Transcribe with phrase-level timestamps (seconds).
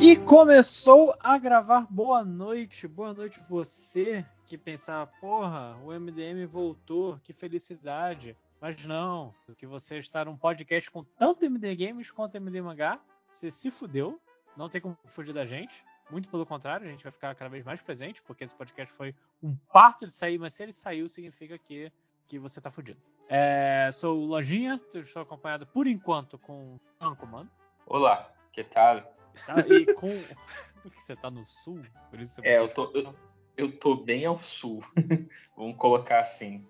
[0.00, 2.88] E começou a gravar Boa Noite.
[2.88, 8.36] Boa noite você que pensava, porra, o MDM voltou, que felicidade.
[8.60, 12.98] Mas não, que você está num podcast com tanto MD Games quanto MD Mangá,
[13.30, 14.20] você se fudeu,
[14.56, 15.84] não tem como fugir da gente.
[16.10, 19.14] Muito pelo contrário, a gente vai ficar cada vez mais presente, porque esse podcast foi
[19.42, 21.90] um parto de sair, mas se ele saiu, significa que,
[22.26, 23.00] que você tá fudido.
[23.28, 27.50] É, sou o Lojinha, estou acompanhado por enquanto com o Mano.
[27.86, 29.13] Olá, que tal?
[29.46, 30.08] Tá, e com.
[30.94, 31.82] você tá no sul?
[32.10, 33.14] Por isso é, eu tô, eu,
[33.56, 34.82] eu, tô bem ao sul.
[35.56, 36.66] Vamos colocar assim.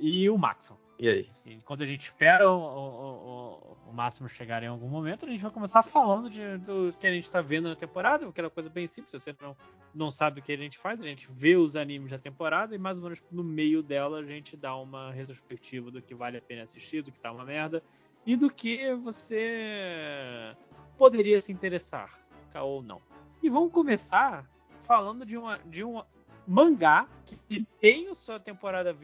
[0.00, 0.76] e o Maxon.
[0.98, 1.30] E aí?
[1.46, 5.40] Enquanto a gente espera o, o, o, o, Máximo chegar em algum momento, a gente
[5.40, 8.68] vai começar falando de, do que a gente está vendo na temporada, que era coisa
[8.68, 9.12] bem simples.
[9.12, 9.56] Se você não,
[9.94, 12.78] não sabe o que a gente faz, a gente vê os animes da temporada e
[12.78, 16.42] mais ou menos no meio dela a gente dá uma retrospectiva do que vale a
[16.42, 17.80] pena assistir, do que tá uma merda
[18.26, 20.54] e do que você
[20.98, 22.18] poderia se interessar,
[22.54, 23.00] ou não.
[23.40, 24.44] E vamos começar
[24.82, 26.06] falando de uma, de uma
[26.46, 27.06] mangá
[27.46, 28.96] que tem a sua temporada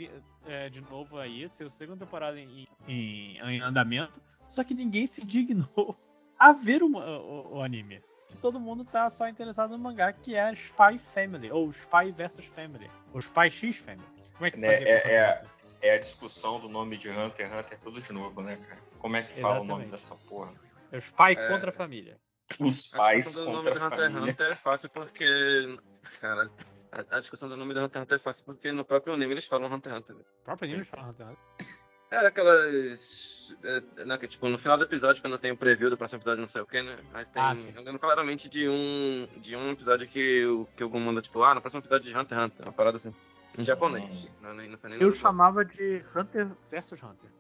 [0.46, 5.24] é, de novo aí, sua segunda temporada em, em, em, andamento, só que ninguém se
[5.24, 5.96] dignou
[6.38, 8.02] a ver o, o, o, anime.
[8.26, 12.46] Que todo mundo tá só interessado no mangá, que é Spy Family, ou Spy vs
[12.46, 14.08] Family, ou Spy X Family.
[14.32, 15.44] Como é que né, é, é,
[15.82, 18.80] é, a discussão do nome de Hunter x Hunter tudo de novo, né, cara?
[18.98, 19.70] Como é que fala Exatamente.
[19.70, 20.63] o nome dessa porra?
[20.94, 21.48] É o Spy é...
[21.48, 22.20] contra a família.
[22.60, 24.06] Os pais contra a família.
[24.06, 25.78] Hunter x Hunter é fácil porque,
[26.20, 26.48] cara,
[26.92, 29.34] a, a, discussão do nome do Hunter x Hunter é fácil porque no próprio anime
[29.34, 30.16] eles falam Hunter x Hunter.
[30.16, 31.66] No próprio anime eles falam Hunter x Hunter.
[32.12, 33.56] Era aquelas.
[33.64, 36.40] É, né, que, tipo, no final do episódio, quando tem o preview do próximo episódio,
[36.42, 36.96] não sei o que, né?
[37.12, 37.42] Aí tem.
[37.42, 39.26] Ah, eu lembro claramente de um.
[39.38, 42.38] De um episódio que, o, que algum manda, tipo, ah, no próximo episódio de Hunter
[42.38, 43.12] x Hunter, uma parada assim.
[43.56, 44.28] Em japonês.
[44.42, 47.30] Não, não, não eu chamava de Hunter vs Hunter.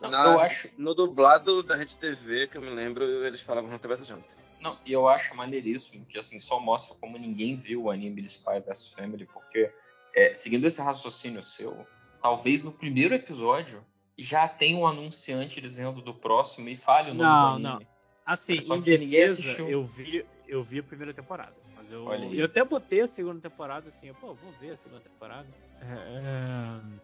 [0.00, 0.70] Não, Na, eu acho.
[0.76, 4.40] No dublado da Rede TV, que eu me lembro, eles falavam Hunter vs Hunter.
[4.60, 8.28] Não, e eu acho maneiríssimo que assim só mostra como ninguém viu o anime de
[8.28, 9.72] Spy vs Family, porque
[10.14, 11.86] é, seguindo esse raciocínio seu,
[12.20, 13.82] talvez no primeiro episódio
[14.18, 17.84] já tem um anunciante dizendo do próximo e fale o nome não, do anime.
[17.84, 17.90] Não.
[18.26, 21.54] Assim, só em que defesa, eu vi, eu vi a primeira temporada.
[21.90, 25.48] Mas eu, eu até botei a segunda temporada, assim, pô, vou ver a segunda temporada.
[25.80, 27.00] É, é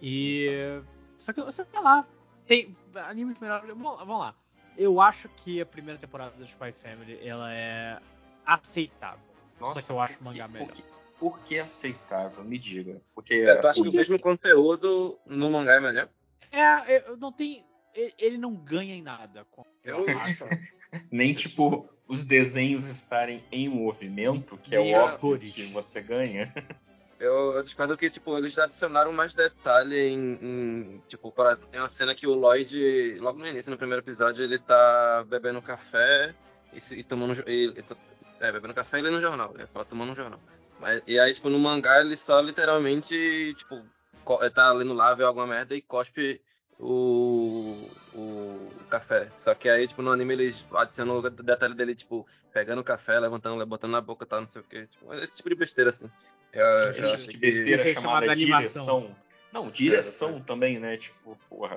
[0.00, 0.80] e.
[1.16, 2.06] Só que, você tá lá,
[2.46, 3.68] tem animes melhores.
[3.68, 4.34] Vamos lá
[4.78, 7.98] eu acho que a primeira temporada do Spy Family ela é
[8.46, 9.18] aceitável.
[9.58, 10.68] Nossa, Só que eu acho o mangá melhor.
[10.68, 10.84] Por que,
[11.18, 12.44] por que aceitável?
[12.44, 13.02] Me diga.
[13.12, 16.08] Porque é, assim, que o mesmo conteúdo no mangá é melhor?
[16.52, 17.66] É, não tem.
[18.18, 19.46] Ele não ganha em nada.
[19.84, 20.44] Eu acho.
[21.10, 26.52] Nem tipo os desenhos estarem em movimento, que é o óbvio que você ganha.
[27.20, 31.88] Eu, eu discordo que, tipo, eles adicionaram mais detalhe em, em, Tipo, pra, tem uma
[31.88, 36.32] cena que o Lloyd, logo no início, no primeiro episódio, ele tá bebendo café
[36.72, 37.42] e, e tomando.
[37.44, 37.74] E,
[38.38, 39.52] é, bebendo café e lendo jornal.
[39.56, 40.38] Ele fala tomando um jornal.
[40.78, 43.82] Mas, e aí, tipo, no mangá ele só literalmente, tipo,
[44.54, 46.40] tá lendo lá, vê alguma merda e cospe
[46.78, 47.47] o,
[48.14, 49.28] o café.
[49.36, 53.18] Só que aí, tipo, no anime eles adicionam o detalhe dele, tipo, pegando o café,
[53.18, 54.86] levantando, botando na boca e tal, não sei o que.
[54.86, 56.10] Tipo, esse tipo de besteira, assim.
[56.52, 57.90] Eu, Esse tipo de besteira que...
[57.92, 59.14] chamada direção.
[59.52, 60.96] Não, direção é, também, né?
[60.96, 61.76] Tipo, porra,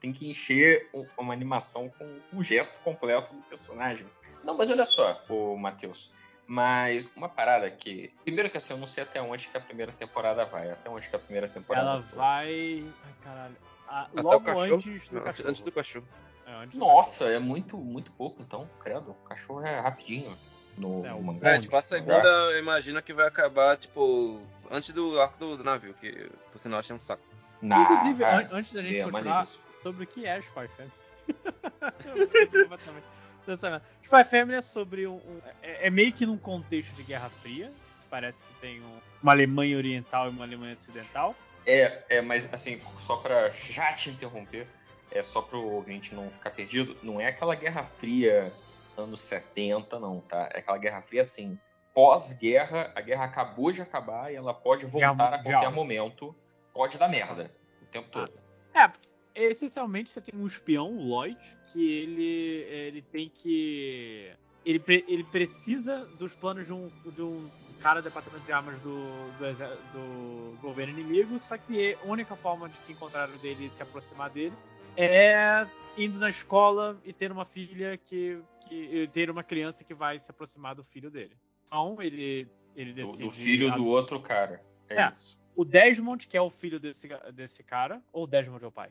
[0.00, 4.06] tem que encher uma animação com o gesto completo do personagem.
[4.44, 6.12] Não, mas olha só, o Matheus.
[6.46, 8.12] Mas uma parada que.
[8.24, 10.70] Primeiro que assim, eu não sei até onde que a primeira temporada vai.
[10.70, 12.18] Até onde que a primeira temporada Ela foi.
[12.18, 12.92] vai.
[13.04, 13.56] Ai, caralho.
[13.90, 15.48] Ah, logo antes do não, cachorro.
[15.48, 16.06] Antes do cachorro.
[16.46, 17.36] É, antes Nossa, do cachorro.
[17.36, 19.10] é muito, muito pouco, então, credo.
[19.10, 20.38] O cachorro é rapidinho
[20.78, 21.56] no é, mangá.
[21.56, 24.40] É, tipo, a segunda eu imagino que vai acabar, tipo,
[24.70, 27.20] antes do arco do, do navio, que por sinal achei um saco.
[27.60, 30.92] Nah, Inclusive, an antes da gente é continuar sobre o que é Spy Family.
[34.02, 35.16] Spy Family é sobre um.
[35.16, 37.70] um é, é, meio que num contexto de Guerra Fria.
[38.08, 41.34] Parece que tem um, uma Alemanha Oriental e uma Alemanha Ocidental.
[41.66, 44.66] É, é, mas assim, só para já te interromper,
[45.10, 48.52] é só pro ouvinte não ficar perdido, não é aquela Guerra Fria
[48.96, 50.48] anos 70, não, tá?
[50.52, 51.58] É aquela Guerra Fria assim,
[51.94, 56.34] pós-guerra, a guerra acabou de acabar e ela pode voltar a qualquer momento.
[56.72, 57.50] Pode dar merda
[57.82, 58.12] o tempo ah.
[58.12, 58.32] todo.
[58.72, 58.90] É,
[59.34, 61.38] essencialmente você tem um espião, o Lloyd,
[61.72, 64.32] que ele, ele tem que.
[64.64, 69.00] Ele, ele precisa dos planos de um, de um cara do departamento de armas do,
[69.38, 74.30] do, do, governo inimigo, só que a única forma de que encontraram dele se aproximar
[74.30, 74.54] dele
[74.96, 75.66] é
[75.96, 80.30] indo na escola e ter uma filha que, que ter uma criança que vai se
[80.30, 81.36] aproximar do filho dele.
[81.64, 82.46] Então ele
[82.76, 83.76] ele decide do, filho a...
[83.76, 84.62] do outro cara.
[84.88, 85.38] É, é, isso.
[85.56, 88.90] O Desmond, que é o filho desse, desse cara, ou o Desmond é o pai?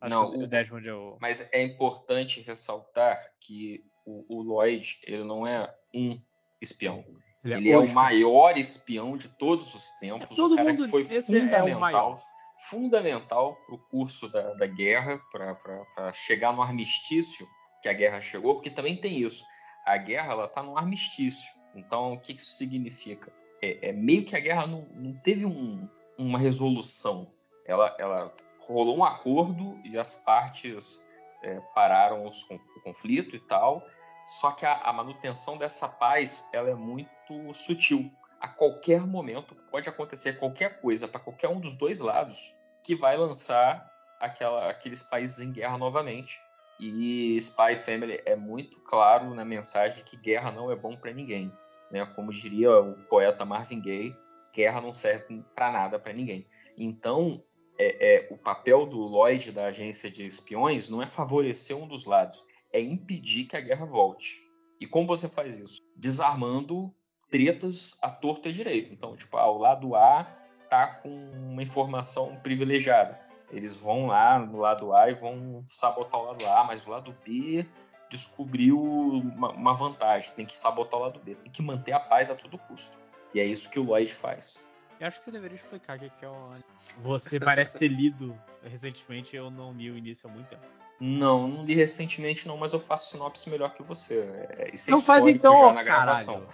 [0.00, 1.16] Acho não, o Desmond é o...
[1.20, 6.20] Mas é importante ressaltar que o, o Lloyd, ele não é um
[6.60, 7.04] espião.
[7.44, 10.30] Ele, é ele é, é, o maior espião de todos os tempos.
[10.30, 12.18] É, todo o cara mundo, que foi é fundamental.
[12.18, 17.46] É fundamental para o curso da, da guerra, para chegar no armistício
[17.82, 19.44] que a guerra chegou, porque também tem isso.
[19.84, 21.52] A guerra ela está no armistício.
[21.74, 23.32] Então, o que isso significa?
[23.60, 27.30] É, é meio que a guerra não, não teve um, uma resolução.
[27.66, 31.06] Ela, ela rolou um acordo e as partes
[31.42, 33.84] é, pararam os, o conflito e tal.
[34.24, 38.10] Só que a, a, manutenção dessa paz ela é muito sutil.
[38.40, 43.16] A qualquer momento pode acontecer qualquer coisa para qualquer um dos dois lados que vai
[43.16, 43.90] lançar
[44.20, 46.40] aquela, aqueles países em guerra novamente.
[46.80, 51.52] E Spy Family é muito claro na mensagem que guerra não é bom para ninguém.
[51.90, 52.04] Né?
[52.16, 54.16] Como diria o poeta Marvin Gaye,
[54.52, 56.46] guerra não serve para nada para ninguém.
[56.76, 57.42] Então,
[57.78, 62.04] é, é, o papel do Lloyd da agência de espiões não é favorecer um dos
[62.06, 62.44] lados,
[62.74, 64.44] é impedir que a guerra volte.
[64.80, 65.80] E como você faz isso?
[65.96, 66.92] Desarmando
[67.30, 68.92] tretas à torta e direito.
[68.92, 70.24] Então, tipo, ah, o lado A
[70.68, 73.20] tá com uma informação privilegiada.
[73.52, 77.16] Eles vão lá no lado A e vão sabotar o lado A, mas o lado
[77.24, 77.64] B
[78.10, 80.32] descobriu uma, uma vantagem.
[80.34, 81.36] Tem que sabotar o lado B.
[81.36, 82.98] Tem que manter a paz a todo custo.
[83.32, 84.66] E é isso que o Lloyd faz.
[84.98, 86.54] Eu acho que você deveria explicar o que é o.
[87.02, 90.83] Você parece ter lido recentemente, eu não li o início há muito tempo.
[91.00, 94.20] Não, não li recentemente não, mas eu faço sinopse melhor que você.
[94.58, 96.46] É, isso é não faz então, já na gravação.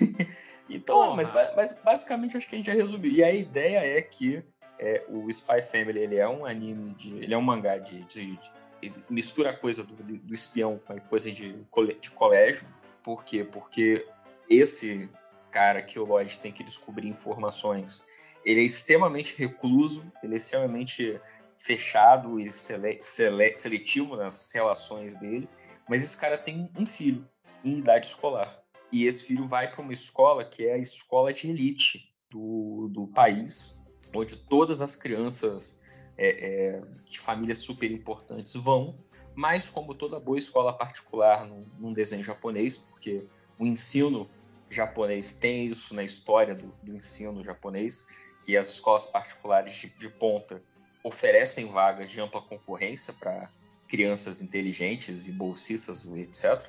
[0.68, 3.10] então, mas, mas, basicamente acho que a gente já resumiu.
[3.10, 4.42] E a ideia é que
[4.78, 8.36] é, o Spy Family ele é um anime de, ele é um mangá de, de,
[8.36, 11.52] de mistura a coisa do, do espião com a coisa de,
[12.00, 12.66] de colégio.
[13.02, 13.44] Por quê?
[13.44, 14.06] Porque
[14.50, 15.08] esse
[15.50, 18.06] cara que o Lloyd tem que descobrir informações.
[18.44, 21.18] Ele é extremamente recluso, ele é extremamente
[21.56, 25.48] fechado e sele sele seletivo nas relações dele,
[25.88, 27.28] mas esse cara tem um filho
[27.64, 28.62] em idade escolar.
[28.92, 33.06] E esse filho vai para uma escola que é a escola de elite do, do
[33.08, 33.80] país,
[34.14, 35.82] onde todas as crianças
[36.16, 38.98] é, é, de famílias super importantes vão,
[39.34, 43.26] mas como toda boa escola particular num, num desenho japonês, porque
[43.58, 44.28] o ensino
[44.70, 48.06] japonês tem isso na história do, do ensino japonês,
[48.42, 50.62] que as escolas particulares de, de ponta
[51.06, 53.48] oferecem vagas de ampla concorrência para
[53.86, 56.68] crianças inteligentes e bolsistas, etc.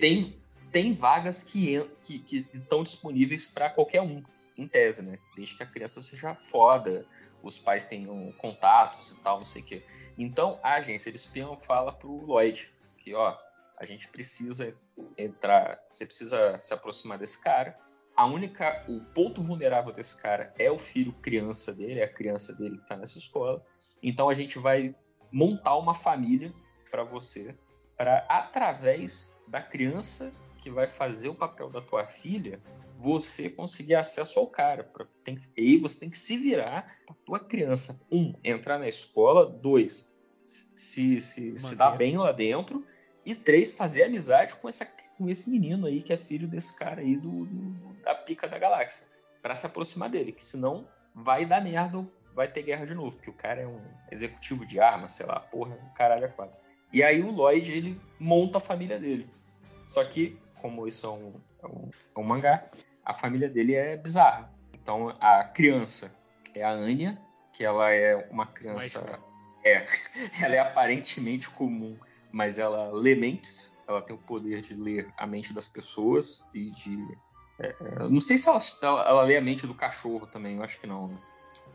[0.00, 0.40] Tem,
[0.70, 4.22] tem vagas que, que, que estão disponíveis para qualquer um,
[4.56, 5.18] em tese, né?
[5.34, 7.04] Desde que a criança seja foda,
[7.42, 9.82] os pais tenham contatos e tal, não sei o quê.
[10.16, 13.36] Então, a agência de espião fala pro Lloyd que, ó,
[13.76, 14.76] a gente precisa
[15.18, 17.76] entrar, você precisa se aproximar desse cara.
[18.22, 22.54] A única, o ponto vulnerável desse cara é o filho criança dele, é a criança
[22.54, 23.60] dele que está nessa escola.
[24.00, 24.94] Então a gente vai
[25.32, 26.54] montar uma família
[26.88, 27.52] para você,
[27.96, 32.62] para através da criança que vai fazer o papel da tua filha,
[32.96, 34.84] você conseguir acesso ao cara.
[34.84, 38.86] Pra, tem, e aí você tem que se virar para tua criança, um, entrar na
[38.86, 42.86] escola, dois, se, se, se dar bem lá dentro,
[43.26, 44.86] e três, fazer amizade com, essa,
[45.22, 48.58] com esse menino aí, que é filho desse cara aí do, do da pica da
[48.58, 49.06] galáxia.
[49.40, 53.14] para se aproximar dele, que senão vai dar merda ou vai ter guerra de novo,
[53.14, 53.80] porque o cara é um
[54.10, 56.60] executivo de armas, sei lá, porra, caralho é quatro.
[56.92, 59.28] E aí o Lloyd, ele monta a família dele.
[59.86, 62.64] Só que, como isso é um, é um, é um mangá,
[63.04, 64.52] a família dele é bizarra.
[64.72, 66.16] Então a criança
[66.54, 67.20] é a Anya,
[67.52, 69.20] que ela é uma criança.
[69.64, 69.86] É,
[70.42, 71.96] ela é aparentemente comum
[72.32, 76.70] mas ela lê mentes, ela tem o poder de ler a mente das pessoas e
[76.70, 77.16] de.
[77.58, 80.62] É, é não sei se ela, ela, ela, lê a mente do cachorro também, eu
[80.62, 81.08] acho que não.
[81.08, 81.18] Né?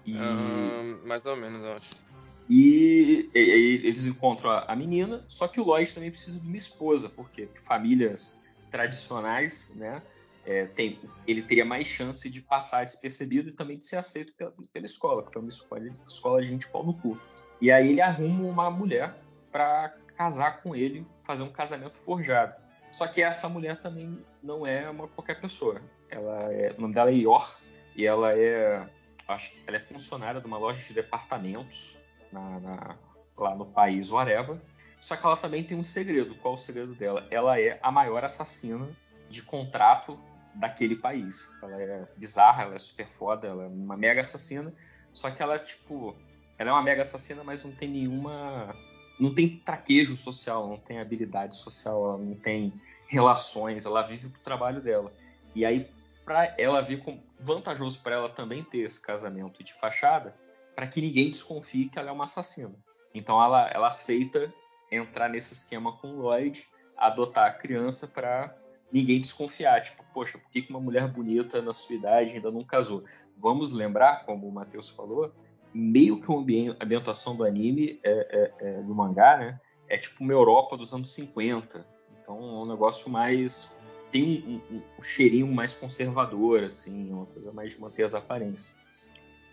[0.05, 2.05] E, mais ou menos, eu acho.
[2.49, 6.47] E, e, e, eles encontram a, a, menina, só que o Lloyd também precisa de
[6.47, 8.35] uma esposa, porque famílias
[8.71, 10.01] tradicionais, né?
[10.45, 10.97] É, tem,
[11.27, 15.25] ele teria mais chance de passar despercebido e também de ser aceito pela, pela escola,
[15.25, 17.19] que foi uma escola, escola de gente pau no cu.
[17.59, 19.21] E aí ele arruma uma mulher
[19.51, 22.55] para casar com ele, fazer um casamento forjado.
[22.91, 25.81] Só que essa mulher também não é uma qualquer pessoa.
[26.09, 27.59] Ela é, o nome dela é Ior
[27.95, 28.89] e ela é,
[29.27, 31.97] acho, ela é funcionária de uma loja de departamentos
[32.31, 32.97] na, na,
[33.37, 34.59] lá no país whatever.
[34.99, 36.35] Só que ela também tem um segredo.
[36.35, 37.27] Qual é o segredo dela?
[37.29, 38.89] Ela é a maior assassina
[39.29, 40.19] de contrato
[40.55, 41.53] daquele país.
[41.61, 44.73] Ela é bizarra, ela é super foda, ela é uma mega assassina.
[45.11, 46.15] Só que ela, tipo,
[46.57, 48.75] ela é uma mega assassina, mas não tem nenhuma
[49.19, 52.73] não tem traquejo social, não tem habilidade social, ela não tem
[53.07, 55.11] relações, ela vive pro trabalho dela.
[55.55, 55.89] E aí,
[56.25, 60.35] para ela ver como vantajoso para ela também ter esse casamento de fachada,
[60.75, 62.75] para que ninguém desconfie que ela é uma assassina.
[63.13, 64.53] Então ela, ela aceita
[64.91, 68.55] entrar nesse esquema com o Lloyd, adotar a criança para
[68.91, 69.81] ninguém desconfiar.
[69.81, 73.03] Tipo, poxa, por que uma mulher bonita na sua idade ainda não casou?
[73.37, 75.33] Vamos lembrar, como o Matheus falou,
[75.73, 79.59] meio que a ambientação do anime, é, é, é, do mangá, né?
[79.87, 81.85] É tipo uma Europa dos anos 50.
[82.21, 83.77] Então é um negócio mais.
[84.11, 88.75] tem um, um, um cheirinho mais conservador, assim, uma coisa mais de manter as aparências.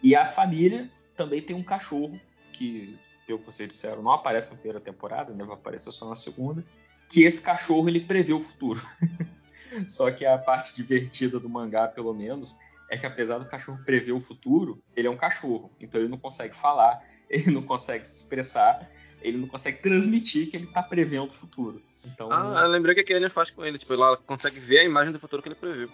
[0.03, 2.21] E a família também tem um cachorro,
[2.53, 5.45] que, pelo que vocês disseram, não aparece na primeira temporada, né?
[5.45, 6.65] Vai aparecer só na segunda.
[7.09, 8.81] Que esse cachorro ele prevê o futuro.
[9.89, 12.59] só que a parte divertida do mangá, pelo menos,
[12.91, 15.71] é que apesar do cachorro prever o futuro, ele é um cachorro.
[15.81, 18.91] Então ele não consegue falar, ele não consegue se expressar,
[19.23, 21.83] ele não consegue transmitir que ele está prevendo o futuro.
[22.05, 23.79] Então, ah, eu lembrei que a Anya faz com ele.
[23.79, 25.91] Tipo, ela consegue ver a imagem do futuro que ele previu.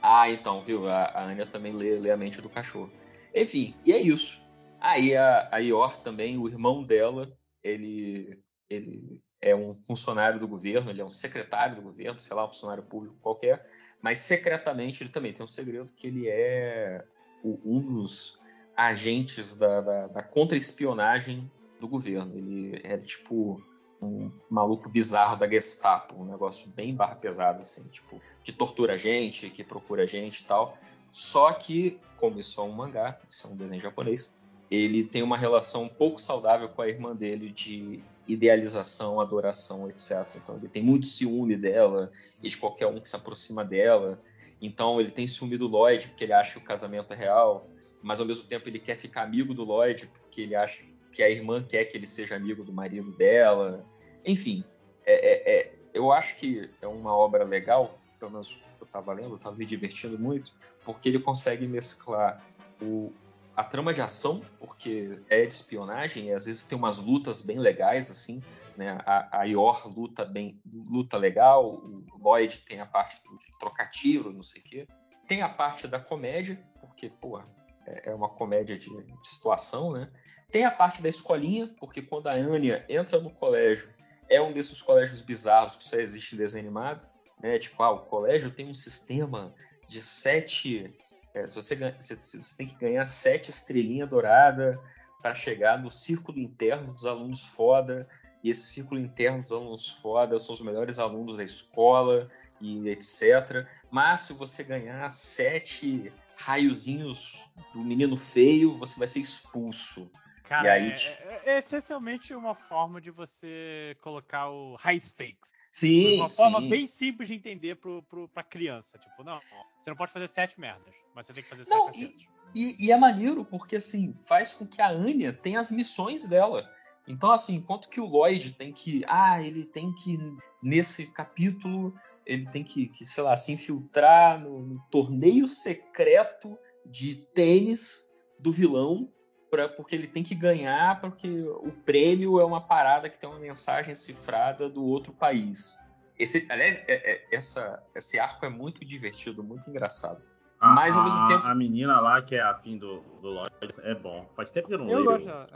[0.00, 0.88] Ah, então, viu?
[0.88, 2.90] A, a Anya também lê, lê, a mente do cachorro.
[3.34, 4.42] Enfim, e é isso.
[4.80, 7.30] Aí a, a Ior também, o irmão dela,
[7.62, 8.30] ele,
[8.68, 12.48] ele é um funcionário do governo, ele é um secretário do governo, sei lá, um
[12.48, 13.66] funcionário público qualquer.
[14.04, 17.02] Mas secretamente ele também tem um segredo que ele é
[17.42, 18.38] um dos
[18.76, 22.36] agentes da, da, da contra-espionagem do governo.
[22.36, 23.64] Ele é tipo
[24.02, 28.96] um maluco bizarro da Gestapo, um negócio bem barra pesada, assim, tipo, que tortura a
[28.98, 30.76] gente, que procura a gente e tal.
[31.10, 34.36] Só que, como isso é um mangá, isso é um desenho japonês,
[34.74, 40.26] ele tem uma relação pouco saudável com a irmã dele de idealização, adoração, etc.
[40.36, 42.10] Então ele tem muito ciúme dela
[42.42, 44.20] e de qualquer um que se aproxima dela.
[44.60, 47.68] Então ele tem ciúme do Lloyd porque ele acha que o casamento é real,
[48.02, 51.30] mas ao mesmo tempo ele quer ficar amigo do Lloyd porque ele acha que a
[51.30, 53.84] irmã quer que ele seja amigo do marido dela.
[54.24, 54.64] Enfim,
[55.04, 59.30] é, é, é, eu acho que é uma obra legal, pelo menos eu estava lendo,
[59.30, 60.52] eu estava me divertindo muito,
[60.84, 62.44] porque ele consegue mesclar
[62.80, 63.12] o,
[63.56, 67.58] a trama de ação, porque é de espionagem, e às vezes tem umas lutas bem
[67.58, 68.42] legais, assim,
[68.76, 68.98] né?
[69.06, 74.32] A, a Yor luta bem, luta legal, o Lloyd tem a parte de trocar tiro,
[74.32, 74.88] não sei o quê.
[75.28, 77.46] Tem a parte da comédia, porque, porra,
[77.86, 80.10] é, é uma comédia de, de, situação, né?
[80.50, 83.92] Tem a parte da escolinha, porque quando a Anya entra no colégio,
[84.28, 87.06] é um desses colégios bizarros que só existe em desenho animado,
[87.40, 87.58] né?
[87.58, 89.54] Tipo, ah, o colégio tem um sistema
[89.86, 90.92] de sete
[91.34, 94.78] é, se você, você, você, tem que ganhar sete estrelinhas douradas
[95.20, 98.08] para chegar no círculo interno dos alunos foda.
[98.42, 103.66] E esse círculo interno dos alunos foda são os melhores alunos da escola e etc.
[103.90, 110.08] Mas se você ganhar sete raiozinhos do menino feio, você vai ser expulso.
[110.44, 115.52] Cara, aí, é, é, é, essencialmente uma forma de você colocar o high stakes.
[115.70, 116.16] Sim.
[116.16, 116.68] Uma forma sim.
[116.68, 118.98] bem simples de entender pro, pro, pra criança.
[118.98, 119.40] Tipo, não,
[119.80, 122.28] você não pode fazer sete merdas, mas você tem que fazer não, sete acertos.
[122.54, 126.70] E, e, é maneiro porque, assim, faz com que a Anya tenha as missões dela.
[127.08, 129.02] Então, assim, enquanto que o Lloyd tem que.
[129.08, 130.18] Ah, ele tem que.
[130.62, 137.16] Nesse capítulo, ele tem que, que sei lá, se infiltrar no, no torneio secreto de
[137.16, 139.10] tênis do vilão
[139.54, 143.38] pra, porque ele tem que ganhar, porque o prêmio é uma parada que tem uma
[143.38, 145.78] mensagem cifrada do outro país.
[146.18, 150.20] Esse, aliás, é, é, essa, esse arco é muito divertido, muito engraçado.
[150.58, 151.46] A, Mas ao mesmo tempo.
[151.46, 154.28] A menina lá, que é afim do, do Lloyd, é bom.
[154.34, 155.24] Faz tempo que eu não eu leio.
[155.24, 155.54] Gosto,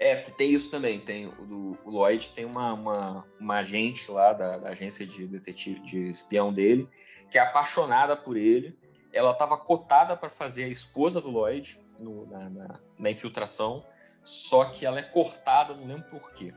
[0.00, 0.10] é.
[0.10, 0.98] é, tem isso também.
[0.98, 5.80] Tem o, o Lloyd tem uma, uma, uma agente lá da, da, agência de detetive,
[5.80, 6.88] de espião dele,
[7.30, 8.76] que é apaixonada por ele.
[9.12, 13.84] Ela estava cotada para fazer a esposa do Lloyd no, na, na, na, infiltração,
[14.24, 16.54] só que ela é cortada, não lembro por quê.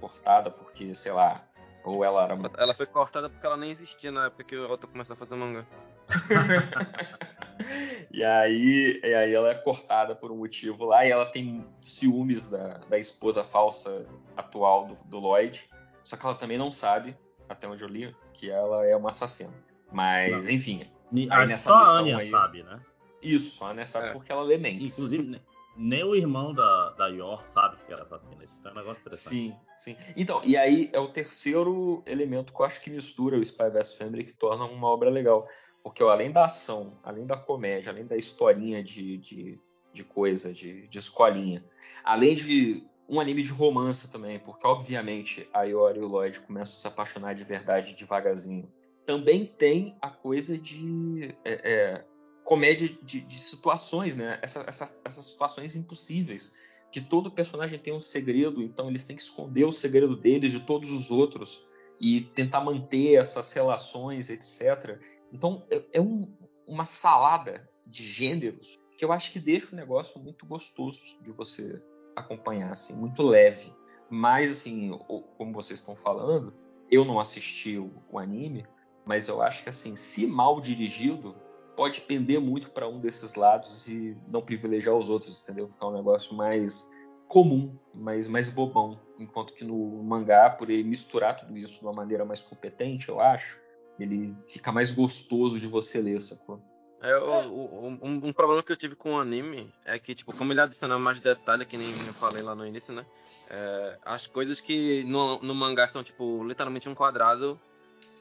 [0.00, 1.42] Cortada porque, sei lá,
[1.84, 2.38] ou ela era.
[2.58, 5.34] Ela foi cortada porque ela nem existia na época que o Otto começou a fazer
[5.34, 5.66] manga.
[8.10, 12.50] e, aí, e aí ela é cortada por um motivo lá e ela tem ciúmes
[12.50, 15.68] da, da esposa falsa atual do, do Lloyd.
[16.02, 17.16] Só que ela também não sabe,
[17.48, 19.52] até onde eu li, que ela é uma assassina.
[19.90, 20.54] Mas, não.
[20.54, 20.90] enfim.
[21.30, 22.80] Aí nessa só missão a Anya aí, sabe, né?
[23.22, 24.12] Isso, a Nessa é.
[24.12, 24.98] porque ela lê mentes.
[24.98, 25.40] Inclusive,
[25.76, 28.44] nem o irmão da, da Yor sabe que ela é assassina.
[28.44, 29.34] Isso é um negócio interessante.
[29.34, 29.96] Sim, sim.
[30.16, 33.94] Então, e aí é o terceiro elemento que eu acho que mistura o Spy vs
[33.94, 35.48] Family que torna uma obra legal.
[35.82, 39.60] Porque ó, além da ação, além da comédia, além da historinha de, de,
[39.92, 41.64] de coisa, de, de escolinha,
[42.04, 46.74] além de um anime de romance também, porque obviamente a Yor e o Lloyd começam
[46.74, 48.70] a se apaixonar de verdade devagarzinho.
[49.04, 52.04] Também tem a coisa de é, é,
[52.44, 54.38] comédia de, de situações, né?
[54.42, 56.54] Essa, essa, essas situações impossíveis.
[56.90, 60.60] Que todo personagem tem um segredo, então eles têm que esconder o segredo deles de
[60.60, 61.64] todos os outros
[61.98, 65.00] e tentar manter essas relações, etc.
[65.32, 66.30] Então é, é um,
[66.66, 71.82] uma salada de gêneros que eu acho que deixa o negócio muito gostoso de você
[72.14, 73.72] acompanhar, assim, muito leve.
[74.08, 74.96] Mas, assim,
[75.38, 76.54] como vocês estão falando,
[76.90, 78.66] eu não assisti o, o anime,
[79.04, 81.34] mas eu acho que, assim, se mal dirigido,
[81.76, 85.68] pode pender muito para um desses lados e não privilegiar os outros, entendeu?
[85.68, 86.90] Ficar um negócio mais
[87.28, 89.00] comum, mais, mais bobão.
[89.18, 93.20] Enquanto que no mangá, por ele misturar tudo isso de uma maneira mais competente, eu
[93.20, 93.58] acho,
[93.98, 96.60] ele fica mais gostoso de você ler, sacou?
[97.00, 100.60] É, um, um, problema que eu tive com o anime é que, tipo, como ele
[100.60, 103.04] adiciona mais detalhe, que nem eu falei lá no início, né?
[103.50, 107.58] É, as coisas que no, no mangá são, tipo, literalmente um quadrado,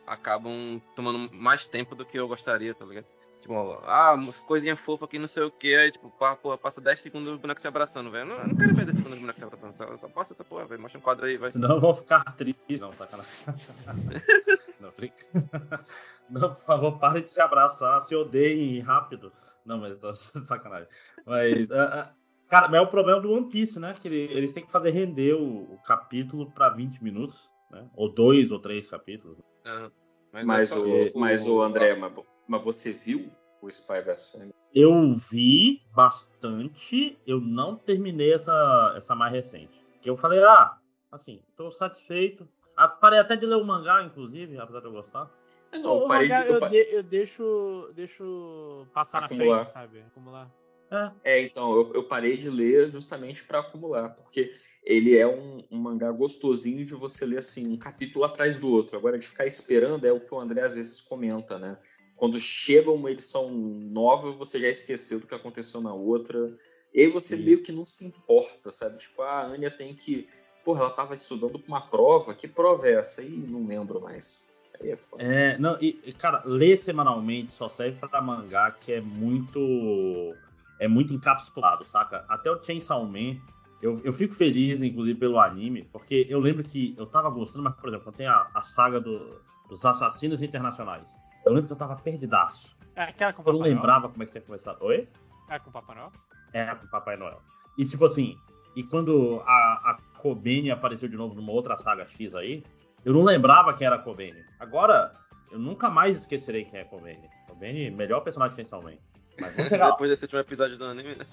[0.08, 3.06] acabam tomando mais tempo do que eu gostaria, tá ligado?
[3.42, 3.56] Tipo,
[3.88, 7.40] ah, coisinha fofa aqui, não sei o que, aí, tipo, porra, passa 10 segundos o
[7.40, 8.32] boneco se abraçando, velho.
[8.32, 10.66] Eu não, quero ver 10 segundos o boneco se abraçando, só, só passa essa porra,
[10.66, 10.80] velho.
[10.80, 11.50] Mostra um quadro aí, vai.
[11.50, 12.78] Senão eu vou ficar triste.
[12.80, 13.48] Não, sacanagem.
[14.80, 14.94] não,
[16.30, 19.34] não, por favor, pare de se abraçar, se odeiem rápido.
[19.66, 20.14] Não, mas tô
[20.46, 20.88] sacanagem.
[21.26, 22.14] Mas, uh,
[22.48, 23.96] cara, mas é o problema do One Piece, né?
[24.00, 27.90] Que eles têm que fazer render o, o capítulo pra 20 minutos, né?
[27.96, 29.40] Ou dois ou três capítulos.
[29.66, 29.92] Uhum.
[30.32, 32.14] Mas, mas, o, mas o André, mas
[32.48, 33.32] mas você viu
[33.62, 34.54] o Spy vs Family?
[34.74, 37.18] Eu vi bastante.
[37.28, 39.84] Eu não terminei essa, essa mais recente.
[40.02, 40.78] Que eu falei, ah,
[41.12, 42.48] assim, tô satisfeito.
[42.76, 45.30] Ah, parei até de ler o mangá, inclusive, apesar de eu gostar.
[45.72, 49.58] Eu não, o mangá, de, eu, de, eu, deixo, deixo passar acumular.
[49.58, 50.00] na frente, sabe?
[50.02, 50.52] Acumular.
[50.92, 54.50] É, é então, eu, eu, parei de ler justamente para acumular, porque
[54.84, 58.98] ele é um, um, mangá gostosinho de você ler assim, um capítulo atrás do outro.
[58.98, 61.78] Agora, de ficar esperando é o que o André às vezes comenta, né?
[62.22, 66.56] Quando chega uma edição nova, você já esqueceu do que aconteceu na outra.
[66.94, 67.46] E aí você Sim.
[67.46, 69.00] meio que não se importa, sabe?
[69.00, 70.30] Tipo, ah, a Anya tem que.
[70.64, 72.36] Porra, ela tava estudando pra uma prova.
[72.36, 73.22] Que prova é essa?
[73.22, 74.52] Aí não lembro mais.
[74.80, 75.24] Aí é foda.
[75.24, 80.36] É, não, e, cara, ler semanalmente só serve pra mangá que é muito.
[80.80, 82.24] É muito encapsulado, saca?
[82.30, 83.42] Até o Chainsaw Man,
[83.82, 87.74] eu, eu fico feliz, inclusive, pelo anime, porque eu lembro que eu tava gostando, mas,
[87.78, 91.21] por exemplo, tem a, a saga do, dos assassinos internacionais.
[91.46, 92.76] Eu lembro que eu tava perdidaço.
[92.96, 94.78] É aquela com o Papai Eu não lembrava como é que tinha começado.
[94.82, 95.08] Oi?
[95.50, 96.12] É com o Papai Noel?
[96.54, 97.42] É com o Papai Noel.
[97.78, 98.38] E tipo assim,
[98.76, 102.64] e quando a, a Kobene apareceu de novo numa outra saga X aí,
[103.04, 104.44] eu não lembrava quem era a Kobene.
[104.60, 105.16] Agora,
[105.52, 107.30] eu nunca mais esquecerei quem é a Kobene.
[107.48, 108.94] Kobene, melhor personagem de Chainsaw Man.
[109.40, 111.26] Mas Depois desse último episódio do anime, né?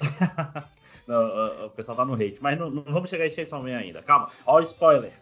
[1.06, 2.38] não, o, o, pessoal tá no hate.
[2.40, 4.02] Mas não, não vamos chegar em Chainsaw Man ainda.
[4.02, 5.12] Calma, ó o spoiler.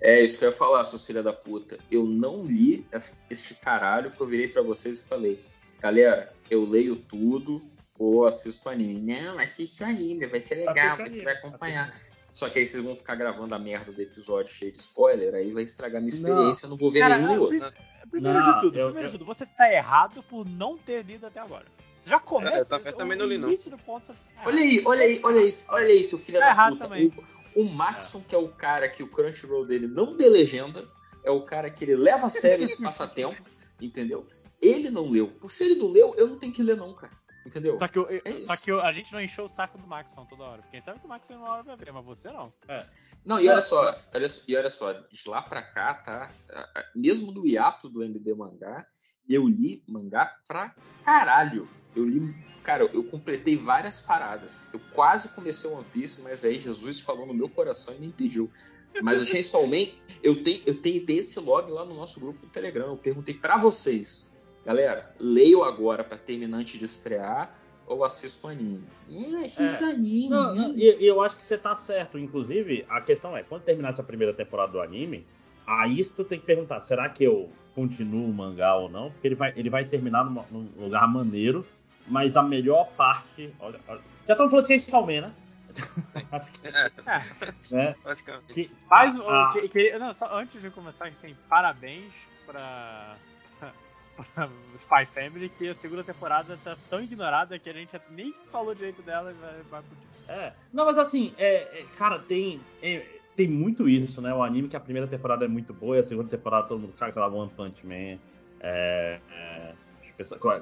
[0.00, 1.78] É isso que eu ia falar, seus filha da puta.
[1.90, 5.42] Eu não li este caralho que eu virei para vocês e falei,
[5.80, 7.62] galera, eu leio tudo
[7.98, 9.00] ou assisto anime.
[9.00, 11.94] Não, assiste o anime, vai ser legal, você vai acompanhar.
[12.32, 15.52] Só que aí vocês vão ficar gravando a merda do episódio cheio de spoiler, aí
[15.52, 16.68] vai estragar minha experiência, não.
[16.68, 17.72] eu não vou ver Cara, nenhum nem outro.
[18.10, 19.12] Primeiro não, de tudo, eu, primeiro eu...
[19.12, 21.66] de tudo, você tá errado por não ter lido até agora.
[22.00, 22.74] Você já começa.
[22.76, 23.54] É, eu também não li, não.
[23.84, 26.84] Ponto, olha aí, olha aí, olha aí, olha aí, seu filho tá da puta.
[26.84, 27.06] Também.
[27.06, 28.22] O Maxon, é.
[28.28, 30.88] que é o cara que o Crunchyroll dele não dê legenda,
[31.24, 33.42] é o cara que ele leva a sério esse passatempo,
[33.80, 34.26] entendeu?
[34.60, 35.28] Ele não leu.
[35.28, 37.12] Por ser ele não leu, eu não tenho que ler, não, cara.
[37.44, 37.76] Entendeu?
[37.76, 40.24] Só que, eu, é só que eu, a gente não encheu o saco do Maxon
[40.26, 40.62] toda hora.
[40.70, 42.52] Quem sabe que o Maxon uma hora vai ver, mas você não.
[42.68, 42.86] É.
[43.24, 46.30] Não, e olha só, olha, e olha só, de lá pra cá, tá?
[46.94, 48.86] Mesmo no hiato do MD mangá,
[49.28, 51.68] eu li mangá pra caralho.
[51.94, 52.20] Eu li
[52.62, 54.68] Cara, eu completei várias paradas.
[54.72, 58.48] Eu quase comecei One Piece, mas aí Jesus falou no meu coração e me impediu.
[59.02, 59.88] Mas o Chainsaw Man,
[60.22, 62.88] eu tenho, eu tenho esse log lá no nosso grupo do Telegram.
[62.88, 64.32] Eu perguntei para vocês.
[64.64, 68.86] Galera, leio agora para terminar antes de estrear ou assisto anime?
[69.10, 69.90] É, assisto é.
[69.90, 70.28] anime.
[70.28, 72.16] Não, não, e, eu acho que você tá certo.
[72.16, 75.26] Inclusive, a questão é, quando terminar essa primeira temporada do anime,
[75.66, 79.10] aí tu tem que perguntar, será que eu continuo o mangá ou não?
[79.10, 81.64] Porque ele vai, ele vai terminar numa, num lugar maneiro
[82.06, 83.54] mas a melhor parte.
[83.60, 85.34] Olha, olha já estamos falando de Chainsaw Man, né?
[86.30, 86.90] Acho que, é.
[87.70, 87.94] né?
[88.48, 92.12] Que, Mas, a, que, que, não, só antes de começar, assim, parabéns
[92.46, 93.16] para
[94.80, 99.02] Spy Family, que a segunda temporada tá tão ignorada que a gente nem falou direito
[99.02, 99.82] dela e vai, vai
[100.28, 103.04] É, não, mas assim, é, é cara, tem, é,
[103.42, 104.32] tem muito isso, né?
[104.32, 106.94] O anime que a primeira temporada é muito boa e a segunda temporada todo mundo
[106.96, 108.18] caga, aquela One Punch Man.
[108.60, 109.74] É, é,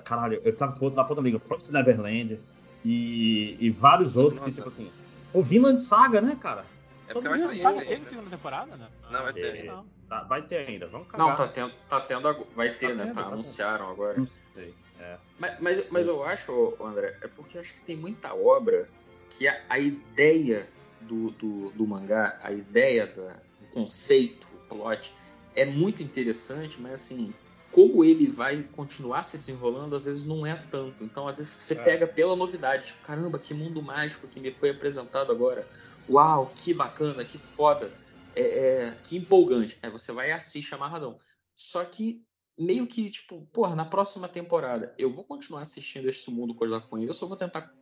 [0.04, 1.40] Caralho, eu tava com outro na ponta da língua.
[1.40, 2.40] Promise Neverland
[2.82, 4.50] e, e vários outros Nossa.
[4.50, 4.90] que, tipo assim.
[5.34, 6.64] O Vinland Saga, né, cara?
[7.06, 7.54] É porque vai sair.
[7.56, 8.88] Saga teve segunda temporada, né?
[9.10, 9.64] Não, vai ter.
[9.64, 9.84] Não.
[10.08, 10.86] Tá, vai ter ainda.
[10.86, 11.26] Vamos cagar.
[11.26, 13.04] Não, tá tendo, tá tendo vai ter, tá né?
[13.06, 13.92] Tendo, tá, anunciaram tendo.
[13.92, 14.18] agora.
[14.18, 14.74] Não sei.
[14.98, 15.16] É.
[15.38, 18.88] Mas, mas, mas eu acho, André, é porque acho que tem muita obra
[19.28, 20.66] que a, a ideia
[21.00, 25.14] do, do, do, mangá, a ideia da, do conceito, o plot,
[25.54, 27.34] é muito interessante, mas assim,
[27.72, 31.04] como ele vai continuar se desenrolando, às vezes não é tanto.
[31.04, 31.82] Então, às vezes você é.
[31.82, 35.68] pega pela novidade, tipo, caramba, que mundo mágico que me foi apresentado agora.
[36.08, 37.92] Uau, que bacana, que foda,
[38.34, 38.42] é,
[38.86, 39.78] é, que empolgante.
[39.82, 41.16] Aí você vai e assiste amarradão.
[41.54, 42.24] Só que
[42.60, 46.68] meio que, tipo, porra, na próxima temporada eu vou continuar assistindo esse mundo que eu
[46.68, 47.72] já conheço, eu vou tentar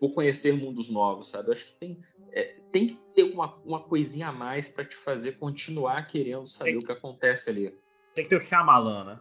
[0.00, 1.48] vou conhecer mundos novos, sabe?
[1.48, 1.98] Eu acho que tem,
[2.30, 6.72] é, tem que ter uma, uma coisinha a mais para te fazer continuar querendo saber
[6.72, 7.74] que, o que acontece ali.
[8.14, 9.20] Tem que ter o Shyamalan, né?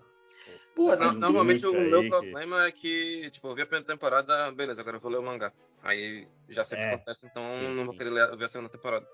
[0.76, 2.10] Pô, não, normalmente o meu que...
[2.10, 5.24] problema é que, tipo, eu vi a primeira temporada, beleza, agora eu vou ler o
[5.24, 5.52] mangá.
[5.82, 6.89] Aí já sei o é.
[6.89, 9.08] que acontece, então sim, não vou querer ler, ver a segunda temporada.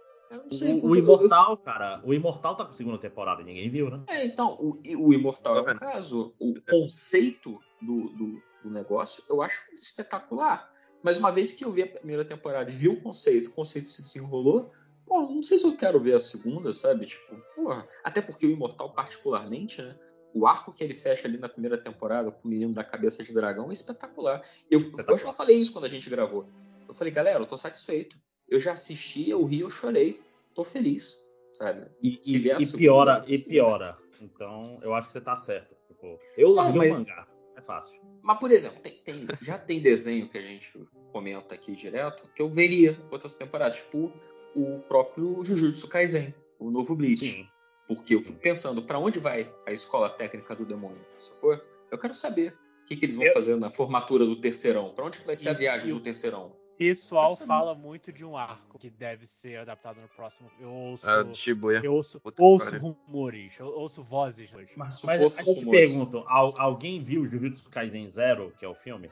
[0.48, 1.58] Sei, o, o, Imortal, eu...
[1.58, 4.04] cara, o Imortal tá com segunda temporada, ninguém viu, né?
[4.08, 9.41] É, então, o, o Imortal é um caso, o conceito do, do, do, negócio eu
[9.41, 10.70] acho espetacular.
[11.04, 13.89] Mas uma vez que eu vi a primeira temporada e vi o conceito, o conceito
[13.89, 14.70] se desenrolou,
[15.06, 17.08] pô, não sei se eu quero ver a segunda, sabe?
[17.08, 17.86] Tipo, porra.
[18.04, 19.98] Até porque o Imortal, particularmente, né?
[20.34, 23.34] O arco que ele fecha ali na primeira temporada com o menino da cabeça de
[23.34, 24.41] dragão é espetacular.
[24.70, 25.10] Eu, espetacular.
[25.10, 26.48] eu acho que eu falei isso quando a gente gravou.
[26.88, 28.17] Eu falei, galera, eu tô satisfeito
[28.51, 30.21] eu já assisti, eu ri, eu chorei.
[30.53, 31.87] Tô feliz, sabe?
[32.03, 33.97] E, e, e piora, e piora.
[34.21, 35.73] Então, eu acho que você tá certo.
[35.87, 37.25] Tipo, eu larguei mas, o mangá.
[37.55, 37.97] É fácil.
[38.21, 42.41] Mas, por exemplo, tem, tem, já tem desenho que a gente comenta aqui direto que
[42.41, 43.77] eu veria outras temporadas.
[43.77, 44.11] Tipo,
[44.53, 47.25] o próprio Jujutsu Kaisen, o novo Bleach.
[47.25, 47.47] Sim.
[47.87, 51.03] Porque eu fico pensando, para onde vai a escola técnica do demônio?
[51.15, 51.57] Sacou?
[51.89, 53.33] Eu quero saber o que, que eles vão eu...
[53.33, 54.93] fazer na formatura do terceirão.
[54.93, 56.53] Para onde que vai ser e, a viagem do terceirão?
[56.82, 60.50] Pessoal fala muito de um arco que deve ser adaptado no próximo.
[60.60, 61.08] Eu ouço.
[61.08, 61.82] É, de Shibuya.
[61.84, 64.72] Eu ouço, ouço rumores, eu ouço vozes hoje.
[64.76, 69.12] Mas, mas eu te pergunto: alguém viu Jujutsu Kaisen Zero, que é o filme?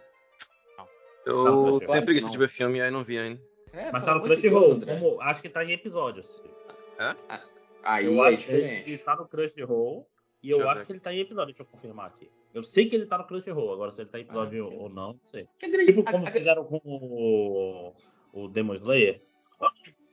[0.77, 0.87] Não.
[1.25, 3.41] Eu tenho preguiça de ver filme e aí não vi ainda.
[3.71, 6.25] É, mas tá no Crunchyroll, como acho que tá em episódios.
[6.97, 7.13] É?
[7.29, 7.41] Ah,
[7.83, 8.83] aí eu é acho diferente.
[8.85, 10.09] Que ele tá no Crunchyroll
[10.41, 12.27] e eu, eu acho que ele tá em episódio, deixa eu confirmar aqui.
[12.53, 14.89] Eu sei que ele tá no Crunchyroll, agora se ele tá em episódio ah, ou
[14.89, 15.47] não, não sei.
[15.85, 17.93] Tipo como a, fizeram com o,
[18.33, 19.21] o Demon Slayer,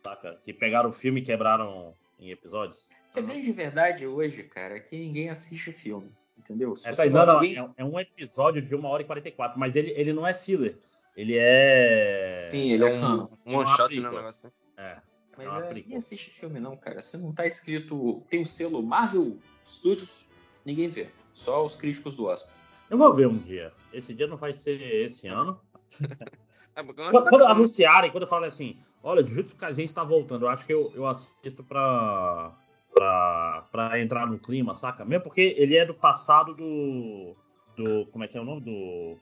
[0.03, 0.39] saca?
[0.43, 2.89] Que pegaram o filme e quebraram em episódios.
[3.13, 6.77] Que a grande verdade hoje, cara, é que ninguém assiste o filme, entendeu?
[6.77, 7.59] Se é, não, não, alguém...
[7.59, 10.79] é, é, um episódio de 1 hora e 44, mas ele, ele não é filler.
[11.17, 12.43] Ele é.
[12.47, 14.11] Sim, ele é, é um, um one shot, né?
[14.11, 14.53] Negócio.
[14.77, 15.01] É.
[15.37, 17.01] Mas é, ninguém assiste filme, não, cara.
[17.01, 18.23] Se não tá escrito.
[18.29, 20.27] Tem o selo Marvel Studios,
[20.65, 21.09] ninguém vê.
[21.37, 22.59] Só os críticos do Oscar.
[22.91, 23.71] Eu vou ver um dia.
[23.93, 25.61] Esse dia não vai ser esse ano.
[26.75, 30.67] É, quando, quando anunciarem, quando eu falo assim, olha, Jujutsu Kaisen está voltando, eu acho
[30.67, 32.55] que eu, eu assisto pra,
[32.95, 35.03] pra, pra entrar no clima, saca?
[35.03, 37.35] Mesmo porque ele é do passado do.
[37.75, 38.61] do como é que é o nome?
[38.61, 39.17] Do.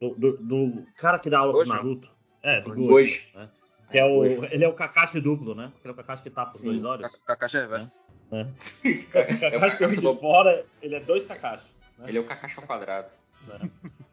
[0.00, 2.08] Do, do, do cara que dá aula pro Naruto.
[2.44, 3.26] É, do Gojo.
[3.34, 3.50] Né?
[3.90, 5.72] Que é o, ele é o Kakashi duplo, né?
[5.80, 7.10] Que é o Kakashi que tá por Sim, dois olhos.
[7.24, 8.00] Kakashi é reverso.
[8.30, 8.52] Né?
[9.10, 10.16] Kakashi é o Kakashi do...
[10.16, 11.66] fora, ele é dois Kakashi.
[11.98, 12.06] Né?
[12.08, 13.10] Ele é o Kakashi ao quadrado.
[13.46, 13.70] Né?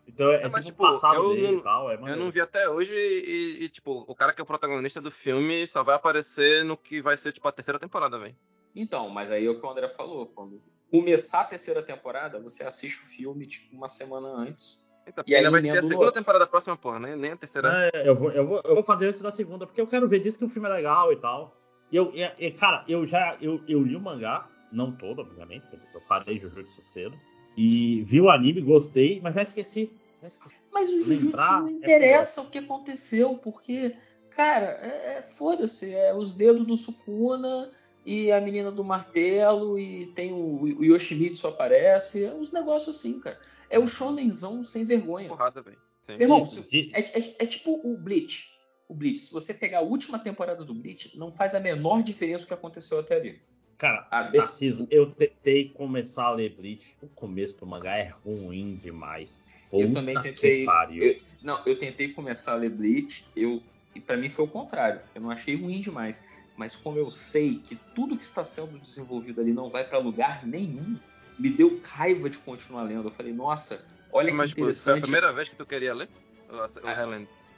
[0.08, 1.92] Então é, é mas, tipo, tipo passado eu, dele e tal.
[1.92, 5.02] É eu não vi até hoje e, e, tipo, o cara que é o protagonista
[5.02, 8.36] do filme só vai aparecer no que vai ser, tipo, a terceira temporada, velho.
[8.74, 10.26] Então, mas aí é o que o André falou.
[10.28, 15.36] Quando começar a terceira temporada, você assiste o filme, tipo, uma semana antes Eita, e
[15.36, 17.16] ainda vai ser a segunda temporada da próxima, porra, né?
[17.16, 17.90] nem a terceira.
[17.94, 20.20] É, eu vou, eu, vou, eu vou fazer antes da segunda, porque eu quero ver,
[20.20, 21.56] diz que o filme é legal e tal.
[21.92, 26.02] E eu, e, cara, eu já eu, eu li o mangá, não todo, obviamente, eu
[26.02, 27.16] parei Jujutsu cedo.
[27.56, 29.92] E vi o anime, gostei, mas já esqueci.
[30.22, 30.56] Já esqueci.
[30.74, 33.96] Mas o Jujutsu não é interessa é o que aconteceu, porque,
[34.32, 37.72] cara, é, é foda-se, é os dedos do Sukuna
[38.06, 43.20] e a menina do martelo e tem o, o Yoshimitsu aparece, é uns negócios assim,
[43.20, 43.40] cara.
[43.70, 45.28] É o shonenzão sem vergonha.
[45.28, 45.78] Porrada, velho.
[46.08, 48.54] Irmão, é, é, é, tipo o Bleach.
[48.88, 49.18] O Bleach.
[49.18, 52.54] Se você pegar a última temporada do Bleach, não faz a menor diferença o que
[52.54, 53.42] aconteu até ali.
[53.78, 56.96] Cara, a Narciso, eu tentei começar a ler Bleach.
[57.02, 59.38] O começo do mangá é ruim demais.
[59.70, 60.66] Puta eu também tentei.
[60.92, 63.26] Eu, não, eu tentei começar a ler Bleach.
[63.36, 63.62] Eu,
[63.94, 65.02] e para mim foi o contrário.
[65.14, 66.35] Eu não achei ruim demais.
[66.58, 70.46] Mas como eu sei que tudo que está sendo desenvolvido ali não vai para lugar
[70.46, 70.98] nenhum,
[71.38, 73.08] me deu raiva de continuar lendo.
[73.08, 74.94] Eu falei, nossa, olha Mas, que interessante.
[74.94, 76.10] Foi a primeira vez que tu queria ler?
[76.50, 76.70] Ou ah,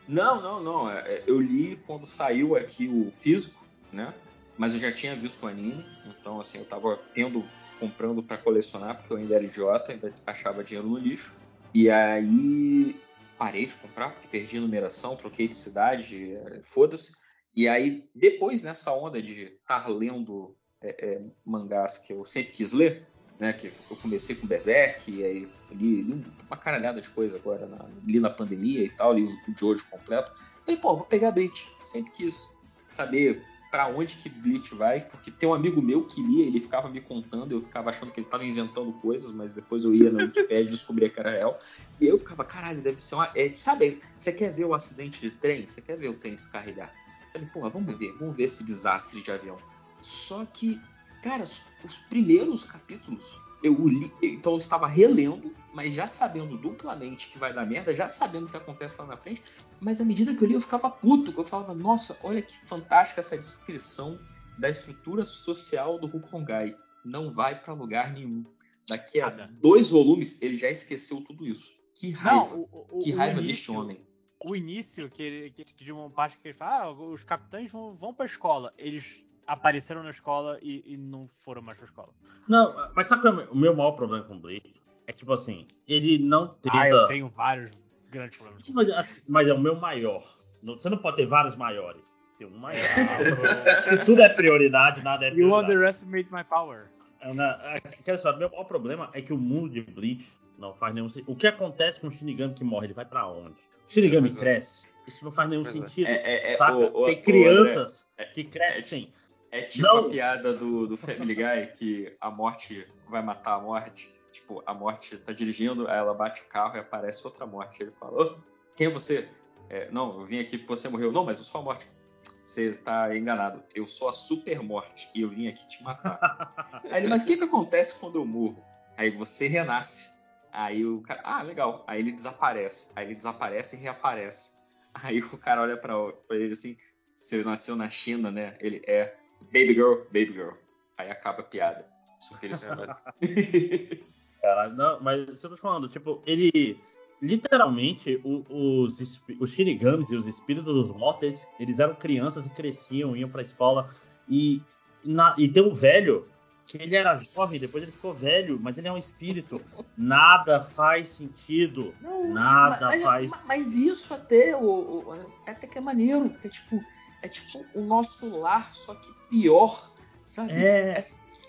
[0.07, 0.89] Não, não, não.
[0.89, 4.13] É, é, eu li quando saiu aqui o físico, né?
[4.57, 7.45] Mas eu já tinha visto o anime, então assim, eu tava tendo,
[7.79, 11.35] comprando para colecionar, porque eu ainda era idiota, ainda achava dinheiro no lixo.
[11.73, 12.99] E aí
[13.37, 17.26] parei de comprar, porque perdi a numeração, troquei de cidade, é, foda-se.
[17.57, 22.51] E aí, depois nessa onda de estar tá lendo é, é, mangás que eu sempre
[22.51, 23.07] quis ler,
[23.39, 23.51] né?
[23.51, 27.83] Que eu comecei com Berserk, e aí li, li uma caralhada de coisa agora, na,
[28.05, 30.31] li na pandemia e tal, li o de completo.
[30.63, 32.47] Falei, pô, vou pegar Bleach, sempre quis
[32.87, 36.87] saber para onde que Bleach vai, porque tem um amigo meu que lia, ele ficava
[36.89, 40.25] me contando, eu ficava achando que ele tava inventando coisas, mas depois eu ia na
[40.25, 41.59] Wikipedia e descobria que era real.
[41.99, 43.31] E eu ficava, caralho, deve ser uma.
[43.35, 45.63] É, sabe, você quer ver o acidente de trem?
[45.63, 46.93] Você quer ver o trem descarregar?
[46.93, 49.57] Eu falei, porra, vamos ver, vamos ver esse desastre de avião.
[49.99, 50.79] Só que,
[51.21, 57.39] cara, os primeiros capítulos eu li, então eu estava relendo, mas já sabendo duplamente que
[57.39, 59.41] vai dar merda, já sabendo o que acontece lá na frente,
[59.79, 63.19] mas à medida que eu li eu ficava puto, eu falava, nossa, olha que fantástica
[63.19, 64.19] essa descrição
[64.57, 66.75] da estrutura social do Rukongai.
[67.05, 68.43] Não vai para lugar nenhum.
[68.87, 69.53] Daqui a Nada.
[69.61, 71.71] dois volumes ele já esqueceu tudo isso.
[71.93, 72.55] Que raiva.
[72.55, 74.06] Não, o, o, que raiva início, deste homem.
[74.39, 77.95] O início, que, ele, que de uma parte que ele fala, ah, os capitães vão,
[77.95, 78.73] vão pra escola.
[78.77, 82.09] Eles apareceram na escola e, e não foram mais pra escola.
[82.47, 84.75] Não, mas sabe é o meu maior problema com o Blade?
[85.07, 86.77] É tipo assim, ele não tenta.
[86.77, 87.71] Ah, eu tenho vários
[88.11, 88.69] grandes problemas.
[88.73, 90.37] Mas, assim, mas é o meu maior.
[90.61, 92.03] Você não pode ter vários maiores.
[92.37, 92.79] Tem um maior.
[94.05, 95.71] tudo é prioridade, nada é prioridade.
[95.71, 96.91] You underestimate my power.
[97.19, 100.93] É, né, quer saber, meu maior problema é que o mundo de Bleach não faz
[100.93, 101.31] nenhum sentido.
[101.31, 102.87] O que acontece com o Shinigami que morre?
[102.87, 103.57] Ele vai pra onde?
[103.87, 104.87] Shinigami é, cresce.
[105.07, 105.71] Isso não faz nenhum é.
[105.71, 106.07] sentido.
[106.07, 109.13] É, é, o, o, Tem crianças o que crescem
[109.51, 109.97] é tipo não.
[109.97, 114.13] a piada do, do Family Guy que a morte vai matar a morte.
[114.31, 117.81] Tipo, a morte tá dirigindo, aí ela bate o carro e aparece outra morte.
[117.81, 118.37] Ele fala: oh,
[118.75, 119.29] Quem é você?
[119.69, 121.11] É, não, eu vim aqui porque você morreu.
[121.11, 121.87] Não, mas eu sou a morte.
[122.21, 123.63] Você tá enganado.
[123.73, 126.81] Eu sou a super morte e eu vim aqui te matar.
[126.89, 128.63] aí ele, mas o que, que acontece quando eu morro?
[128.95, 130.16] Aí você renasce.
[130.51, 131.83] Aí o cara, ah, legal.
[131.87, 132.93] Aí ele desaparece.
[132.95, 134.57] Aí ele desaparece e reaparece.
[134.93, 135.93] Aí o cara olha pra,
[136.27, 136.75] pra ele assim:
[137.15, 138.57] Você nasceu na China, né?
[138.59, 139.15] Ele é.
[139.53, 140.53] Baby girl, baby girl.
[140.97, 141.85] Aí acaba a piada.
[142.19, 142.49] Super
[144.41, 146.79] Caralho, não, mas o que eu tô falando, tipo, ele.
[147.19, 153.17] Literalmente, os, os Shinigamis e os espíritos dos mortos, eles, eles eram crianças e cresciam,
[153.17, 153.89] iam pra escola.
[154.29, 154.61] E,
[155.03, 156.27] na, e tem um velho
[156.67, 159.61] que ele era jovem, depois ele ficou velho, mas ele é um espírito.
[159.97, 161.95] Nada faz sentido.
[162.01, 163.31] Não, nada mas, faz.
[163.45, 166.83] Mas, isso até, o, o, até que é maneiro, porque tipo,
[167.23, 169.93] é tipo o nosso lar, só que pior,
[170.25, 170.51] sabe?
[170.51, 170.89] É...
[170.89, 170.99] é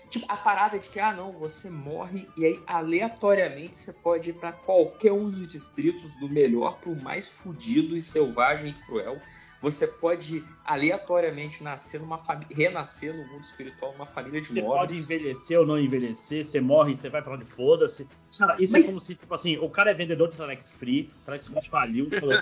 [0.09, 4.33] tipo, a parada de que, ah, não, você morre e aí aleatoriamente você pode ir
[4.33, 9.21] para qualquer um dos distritos, do melhor pro mais fudido e selvagem e cruel.
[9.61, 14.99] Você pode aleatoriamente nascer numa família, renascer no mundo espiritual numa família de você nobres.
[14.99, 18.07] Você pode envelhecer ou não envelhecer, você morre, você vai para onde foda-se.
[18.37, 18.87] Cara, isso é Mas...
[18.87, 21.69] é como se, tipo assim, o cara é vendedor de Telex Free, o Telex Free
[21.69, 22.35] faliu, falou,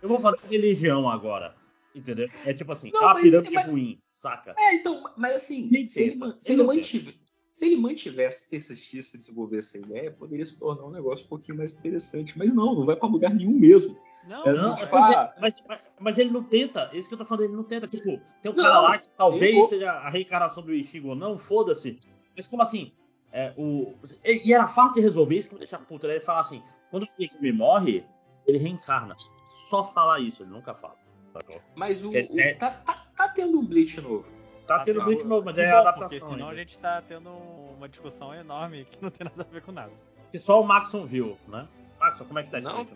[0.00, 1.54] eu vou fazer religião agora.
[1.94, 2.26] Entendeu?
[2.46, 4.54] É tipo assim, não, a pirâmide mas, ruim, saca?
[4.58, 7.14] É, então, mas assim, se ele, se, ele mantiver,
[7.50, 11.78] se ele mantivesse, persistisse, desenvolver essa ideia, poderia se tornar um negócio um pouquinho mais
[11.78, 12.38] interessante.
[12.38, 14.00] Mas não, não vai para lugar nenhum mesmo.
[14.26, 14.76] Não, é não
[15.40, 17.88] mas, mas, mas, ele não tenta, esse que eu tô falando, ele não tenta.
[17.88, 19.64] Tipo, tem um não, cara lá que talvez eu...
[19.66, 21.98] seja a reencarnação do Ishigo ou não, foda-se.
[22.36, 22.92] Mas como assim?
[23.32, 26.06] É, o, e era fácil de resolver isso que me deixa puto.
[26.06, 28.04] Ele fala assim: quando o me morre,
[28.46, 29.14] ele reencarna.
[29.68, 30.96] Só falar isso, ele nunca fala.
[31.74, 32.54] Mas o, é, o é...
[32.54, 34.30] Tá, tá, tá, tendo um Bleach novo.
[34.66, 36.08] Tá, tá tendo um Bleach novo, mas é bom, adaptação.
[36.08, 36.60] Porque senão ainda.
[36.60, 39.92] a gente tá tendo uma discussão enorme que não tem nada a ver com nada.
[40.30, 41.66] Que só o Maxon viu, né?
[41.98, 42.86] Maxon, como é que tá não,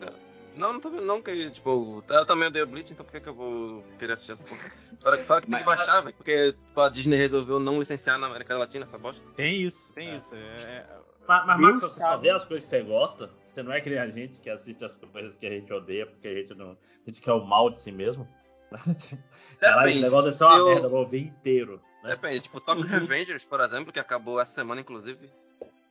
[0.56, 3.28] não, não tô vendo não, que, tipo, eu também odeio Bleach, então por que, que
[3.28, 5.16] eu vou querer assistir essa porra?
[5.18, 8.56] Fora, que tem que baixar, velho, porque tipo, a Disney resolveu não licenciar na América
[8.56, 9.24] Latina essa bosta.
[9.36, 10.16] Tem isso, tem é.
[10.16, 10.34] isso.
[10.34, 10.86] É, é...
[11.28, 13.30] Mas, mas Max, você só vê as coisas que você gosta?
[13.48, 16.06] Você não é que nem a gente que assiste as coisas que a gente odeia,
[16.06, 16.70] porque a gente não.
[16.72, 18.28] A gente quer o mal de si mesmo?
[19.58, 20.66] Caralho, esse negócio é só uma eu...
[20.66, 21.80] merda, vou ver inteiro.
[22.02, 22.10] Né?
[22.10, 22.84] Depende, tipo, Tokyo.
[22.86, 25.30] Revengers, por exemplo, que acabou essa semana, inclusive.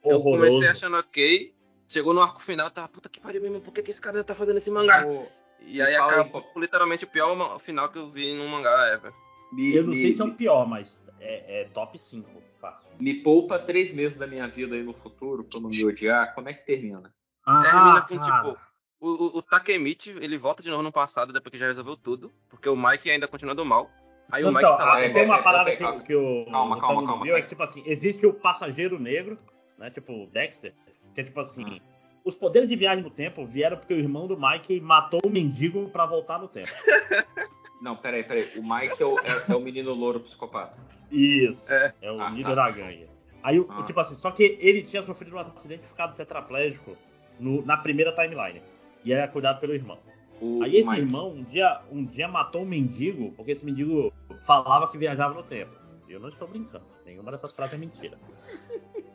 [0.01, 0.45] Horroroso.
[0.45, 1.54] Eu comecei achando ok,
[1.87, 4.35] chegou no arco final, tava, puta que pariu mesmo, por que, que esse cara tá
[4.35, 5.05] fazendo esse mangá?
[5.07, 5.25] Oh,
[5.61, 9.13] e aí acabou aí, literalmente o pior final que eu vi num mangá ever.
[9.51, 12.87] Me, eu não me, sei se é o pior, mas é, é, top 5, fácil.
[12.99, 16.49] Me poupa três meses da minha vida aí no futuro pra não me odiar, como
[16.49, 17.13] é que termina?
[17.45, 18.43] Ah, termina com, cara.
[18.43, 18.65] tipo,
[18.99, 22.31] o, o, o, Takemichi, ele volta de novo no passado, depois que já resolveu tudo,
[22.49, 23.89] porque o Mike ainda continua do mal.
[24.31, 24.95] Aí então, o Mike tá lá.
[24.99, 27.83] Tem uma parada que, que o, calma, o calma, calma, viu, é que, tipo assim,
[27.85, 29.37] existe o passageiro negro,
[29.77, 30.73] né, tipo o Dexter,
[31.15, 31.79] que é tipo assim, hum.
[32.23, 35.89] os poderes de viagem no tempo vieram porque o irmão do Mike matou o mendigo
[35.89, 36.69] pra voltar no tempo.
[37.81, 38.47] Não, peraí, peraí.
[38.57, 40.79] O Michael é, é o menino louro psicopata.
[41.11, 41.71] Isso.
[41.71, 42.69] É, é o ah, líder tá.
[42.69, 43.07] da gangue.
[43.43, 43.83] Aí, ah.
[43.83, 46.97] tipo assim, só que ele tinha sofrido um acidente e ficado tetraplégico
[47.39, 48.61] no, na primeira timeline
[49.03, 49.99] e era cuidado pelo irmão.
[50.41, 51.01] O, Aí esse Mike.
[51.01, 54.11] irmão um dia, um dia matou um mendigo, porque esse mendigo
[54.45, 55.71] falava que viajava no tempo.
[56.07, 58.17] Eu não estou brincando, nenhuma dessas frases é mentira.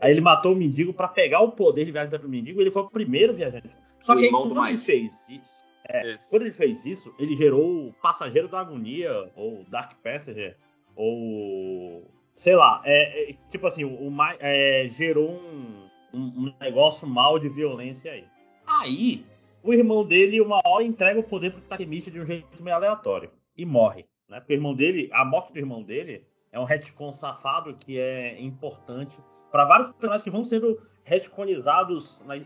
[0.00, 2.70] Aí ele matou o mendigo para pegar o poder de viajar pro mendigo e ele
[2.70, 3.70] foi o primeiro viajante.
[4.04, 7.88] Só o que aí, quando ele fez isso, é, quando ele fez isso, ele gerou
[7.88, 10.56] o Passageiro da Agonia, ou Dark Passenger,
[10.94, 17.38] ou sei lá, é, é tipo assim, o, é, gerou um, um, um, negócio mal
[17.38, 18.24] de violência aí.
[18.66, 19.24] Aí,
[19.62, 23.30] o irmão dele, uma hora, entrega o poder pro Takemichi de um jeito meio aleatório
[23.56, 24.40] e morre, né?
[24.40, 28.40] Porque o irmão dele, a morte do irmão dele é um retcon safado que é
[28.40, 29.16] importante
[29.50, 32.20] para vários personagens que vão sendo retconizados.
[32.24, 32.38] Na...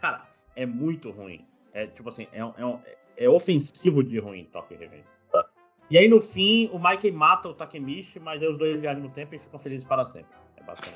[0.00, 1.46] Cara, é muito ruim.
[1.72, 5.04] É tipo assim, é, é, é ofensivo de ruim Tokyo Revenge.
[5.90, 9.10] E aí, no fim, o Mike mata o Takemichi, mas aí os dois viajam no
[9.10, 10.30] tempo e ficam felizes para sempre.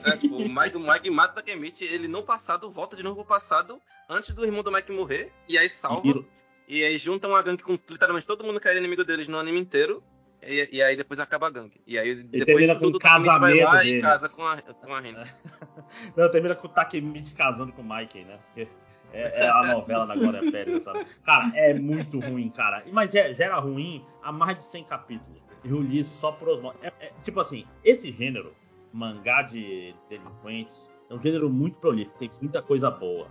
[0.06, 3.02] É, é tipo, o, Mike, o Mike mata o Takemichi, ele no passado volta de
[3.02, 6.24] novo pro passado, antes do irmão do Mike morrer, e aí salva.
[6.68, 9.36] E, e aí juntam uma gangue com literalmente todo mundo que era inimigo deles no
[9.36, 10.00] anime inteiro.
[10.46, 11.80] E, e, aí depois acaba a gangue.
[11.86, 13.98] E aí depois termina com o casamento vai lá deles.
[13.98, 15.02] e casa com a, com a.
[16.16, 18.38] Não, termina com o Takemichi casando com o Mike, né?
[18.46, 18.68] Porque
[19.14, 21.06] é, é a novela da Glória Pérez, sabe?
[21.24, 22.84] Cara, é muito ruim, cara.
[22.92, 25.40] Mas é, já era ruim há mais de 100 capítulos.
[25.64, 26.76] Eu li só por osmose.
[26.82, 28.54] É, é, tipo assim, esse gênero,
[28.92, 33.30] mangá de delinquentes, é um gênero muito prolífico, tem muita coisa boa.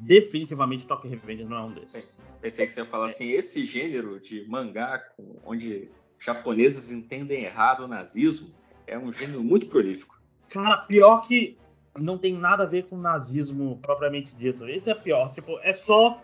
[0.00, 2.18] Definitivamente Tokyo Revenge não é um desses.
[2.40, 5.88] Pensei que você ia falar assim, esse gênero de mangá com, onde
[6.24, 8.54] japoneses entendem errado o nazismo
[8.86, 10.20] é um gênero muito prolífico.
[10.48, 11.56] Cara, pior que
[11.98, 14.68] não tem nada a ver com nazismo propriamente dito.
[14.68, 15.32] Esse é pior.
[15.34, 16.20] Tipo, é só.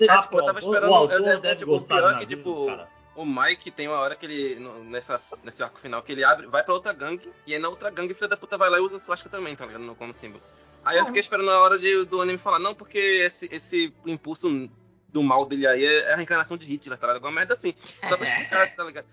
[0.00, 0.90] É, tipo, eu tava esperando.
[0.90, 2.88] O autor é, é, tipo, o pior é que, tipo, cara.
[3.16, 4.60] o Mike tem uma hora que ele.
[4.88, 7.90] Nessa, nesse arco final, que ele abre, vai pra outra gangue, e aí na outra
[7.90, 9.94] gangue, filha da puta vai lá e usa a swastika também, tá ligado?
[9.94, 10.42] Como símbolo.
[10.84, 14.68] Aí eu fiquei esperando a hora de, do anime falar, não, porque esse, esse impulso
[15.08, 17.16] do mal dele aí é a reencarnação de Hitler, tá ligado?
[17.16, 17.72] Alguma merda assim.
[17.76, 19.06] Só pra explicar, tá ligado?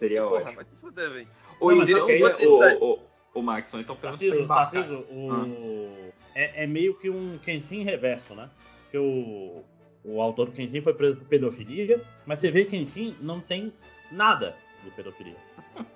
[0.00, 0.56] Seria Porra, ótimo.
[0.56, 1.28] vai se fuder, velho.
[1.60, 4.70] Ou, então, ou, o Maxon, então pelo menos pra
[5.10, 6.10] o, ah.
[6.34, 8.48] é, é, meio que um Kenshin reverso, né?
[8.84, 9.62] Porque o,
[10.02, 13.74] o autor do Kenshin foi preso por pedofilia, mas você vê que Kenshin não tem
[14.10, 15.36] nada de pedofilia.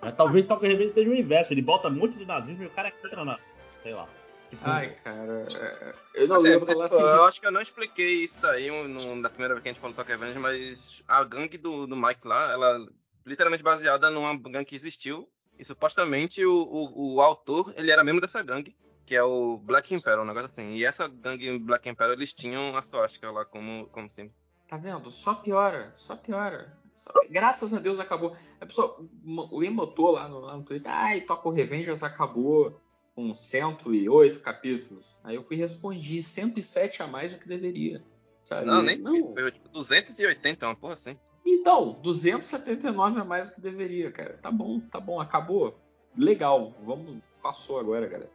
[0.03, 2.93] é, talvez Tokyo Revenge seja o inverso, ele bota muito de nazismo e o cara
[3.03, 3.39] entra na.
[3.83, 4.07] sei lá.
[4.51, 5.47] Tipo, Ai, cara.
[5.61, 7.03] É, eu não lembro tipo, assim.
[7.03, 9.81] Eu acho que eu não expliquei isso daí no, na primeira vez que a gente
[9.81, 12.87] falou do Tokyo Revenge, mas a gangue do, do Mike lá, ela
[13.25, 18.21] literalmente baseada numa gangue que existiu e supostamente o, o, o, autor, ele era membro
[18.21, 20.73] dessa gangue, que é o Black Emperor, um negócio assim.
[20.73, 24.35] E essa gangue Black Emperor, eles tinham a swastika lá como, como símbolo.
[24.67, 25.11] Tá vendo?
[25.11, 26.77] Só piora, só piora.
[26.95, 27.13] Só...
[27.31, 28.35] Graças a Deus acabou.
[28.61, 32.81] A pessoa, o emotor lá no, lá no Twitter, ai, Toco Revengers acabou
[33.15, 35.17] com 108 capítulos.
[35.23, 38.03] Aí eu fui respondi 107 a mais do que deveria.
[38.43, 38.67] Sabe?
[38.67, 39.17] Não, nem não.
[39.17, 41.17] Isso, foi tipo 280, uma porra assim.
[41.45, 44.39] Então, 279 a mais do que deveria, cara.
[44.39, 45.79] Tá bom, tá bom, acabou.
[46.17, 47.19] Legal, vamos.
[47.43, 48.31] Passou agora, galera.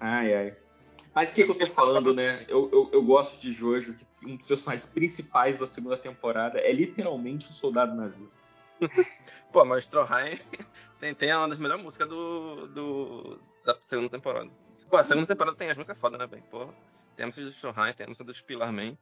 [0.00, 0.56] Ai, ai.
[1.14, 2.44] Mas o que, que eu tô falando, né?
[2.48, 6.70] Eu, eu, eu, gosto de Jojo, que um dos personagens principais da segunda temporada é
[6.70, 8.46] literalmente um soldado nazista.
[9.50, 10.38] Pô, mas Stroheim
[11.00, 14.50] tem, tem uma das melhores músicas do, do, da segunda temporada.
[14.90, 16.42] Pô, a segunda temporada tem as músicas foda, né, velho?
[16.50, 16.74] Porra.
[17.16, 18.98] Tem a música do Stroheim, tem a música do Spillarman.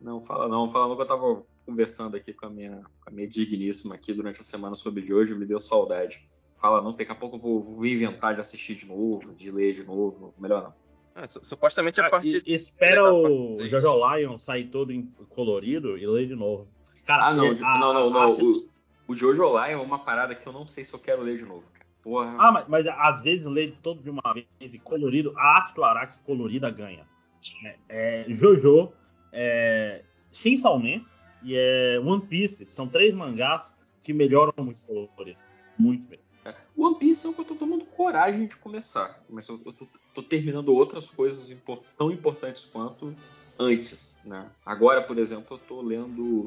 [0.00, 0.68] Não, fala não.
[0.68, 4.40] Falando que eu tava conversando aqui com a minha, com a minha digníssima aqui durante
[4.40, 6.28] a semana sobre de hoje, me deu saudade.
[6.56, 9.72] Fala não, daqui a pouco eu vou, vou inventar de assistir de novo, de ler
[9.72, 10.34] de novo.
[10.38, 10.84] Melhor não.
[11.22, 12.42] É, supostamente a ah, parte.
[12.44, 14.92] espera o Jojo Lion sair todo
[15.28, 16.66] colorido e ler de novo.
[17.06, 18.32] Cara, ah, não, a, não, não, não.
[18.32, 18.52] O,
[19.06, 21.44] o Jojo Lion é uma parada que eu não sei se eu quero ler de
[21.44, 21.84] novo, cara.
[22.02, 22.36] Porra.
[22.38, 25.84] Ah, mas, mas às vezes ler todo de uma vez e colorido, a arte do
[25.84, 27.06] Araki colorida ganha.
[27.64, 28.92] É, é, Jojo
[29.34, 31.04] é, Shin Salman
[31.42, 32.64] e é One Piece.
[32.64, 35.36] São três mangás que melhoram muito os colores.
[35.76, 36.20] Muito bem.
[36.44, 39.22] É, One Piece é o que eu tô tomando coragem de começar.
[39.28, 41.62] Mas eu, eu tô, tô, terminando outras coisas
[41.96, 43.14] tão importantes quanto
[43.58, 44.22] antes.
[44.24, 44.48] Né?
[44.64, 46.46] Agora, por exemplo, eu tô lendo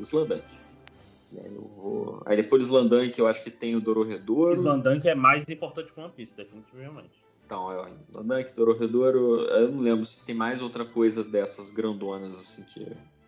[1.34, 2.24] eu vou...
[2.26, 4.62] aí depois de Slandunk eu acho que tem o Dororedoro.
[4.62, 7.27] Slandunk é mais importante que One Piece, definitivamente.
[7.48, 12.66] Então, é, Landank, Dororedoro, eu não lembro se tem mais outra coisa dessas grandonas assim
[12.66, 12.86] que,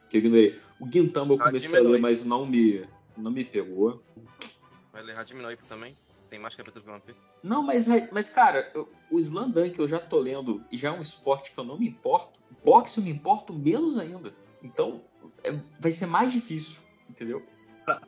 [0.10, 0.60] que eu ignorei.
[0.78, 2.84] O Gintama eu comecei a ler, mas não me,
[3.16, 4.04] não me pegou.
[4.92, 5.96] Vai ler Radiminoip também?
[6.30, 7.20] Tem mais capítulos que One Piece?
[7.42, 11.02] Não, mas, mas cara, eu, o Slandunk eu já tô lendo e já é um
[11.02, 12.42] esporte que eu não me importo.
[12.66, 14.34] Boxe eu me importo menos ainda.
[14.62, 15.02] Então,
[15.46, 17.42] é, vai ser mais difícil, entendeu?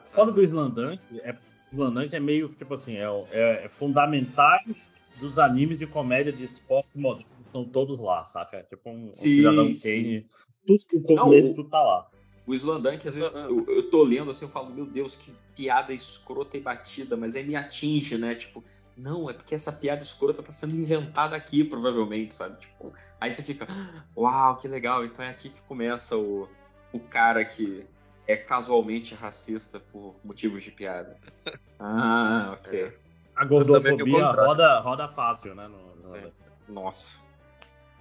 [0.10, 1.38] Fora do Slandunk, é,
[1.72, 6.90] Slandunk é meio tipo assim, é, é, é fundamentais dos animes de comédia de esporte
[6.96, 8.64] moderno estão todos lá, saca?
[8.64, 10.30] Tipo um, sim, um cidadão Kane.
[10.66, 12.10] Tudo o começo, tudo tá lá.
[12.48, 15.94] O Slandank, às vezes, eu, eu tô lendo assim, eu falo, meu Deus, que piada
[15.94, 18.34] escrota e batida, mas aí me atinge, né?
[18.34, 18.64] Tipo,
[18.98, 22.60] não, é porque essa piada escrota tá sendo inventada aqui, provavelmente, sabe?
[22.60, 23.68] Tipo, aí você fica,
[24.18, 26.48] uau, que legal, então é aqui que começa o,
[26.92, 27.86] o cara que
[28.28, 31.18] é casualmente racista por motivos de piada.
[31.84, 32.94] Ah, ok.
[33.42, 35.68] A gordofobia roda, roda fácil, né?
[35.68, 36.16] No, no...
[36.16, 36.32] É.
[36.70, 37.28] Nossa.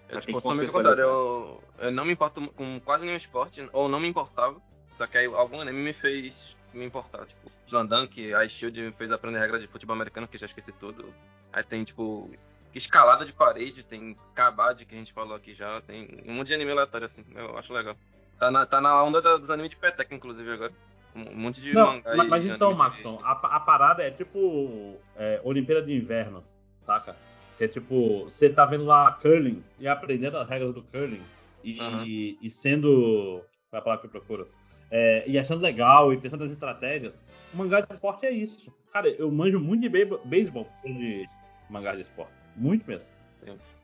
[0.06, 1.00] Eu, tipo, contrário.
[1.00, 4.60] Eu, eu não me importo com quase nenhum esporte, ou não me importava.
[4.96, 7.24] Só que aí algum anime me fez me importar.
[7.24, 10.72] Tipo, Slandunk, a Shield me fez aprender regra de futebol americano, que eu já esqueci
[10.72, 11.06] tudo.
[11.50, 12.30] Aí tem, tipo,
[12.74, 15.80] escalada de parede, tem Kabad, que a gente falou aqui já.
[15.80, 17.24] Tem um monte de anime aleatório, assim.
[17.34, 17.96] Eu acho legal.
[18.38, 20.72] Tá na, tá na onda dos animes de Peteca, inclusive, agora.
[21.14, 23.24] Um monte de Não, mangá Mas, mas então, Maxon, de...
[23.24, 26.44] a, a, parada é tipo é, Olimpíada de Inverno,
[26.86, 27.16] saca?
[27.58, 31.22] Que é tipo, você tá vendo lá curling e aprendendo as regras do curling
[31.62, 32.04] e, uhum.
[32.04, 33.42] e, e sendo.
[33.68, 34.48] Qual é a palavra que eu procuro?
[34.90, 37.14] É, e achando legal e pensando nas estratégias.
[37.52, 38.72] O mangá de esporte é isso.
[38.92, 39.88] Cara, eu manjo muito de
[40.24, 41.24] beisebol de
[41.68, 42.32] mangá de esporte.
[42.56, 43.04] Muito mesmo.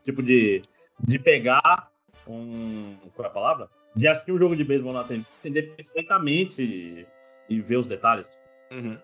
[0.03, 0.61] Tipo de,
[0.99, 1.91] de pegar
[2.27, 2.95] um.
[3.15, 3.69] Qual é a palavra?
[3.95, 7.07] De assistir um jogo de beisebol na TV, entender perfeitamente
[7.49, 8.27] e ver os detalhes.
[8.71, 8.97] Uhum.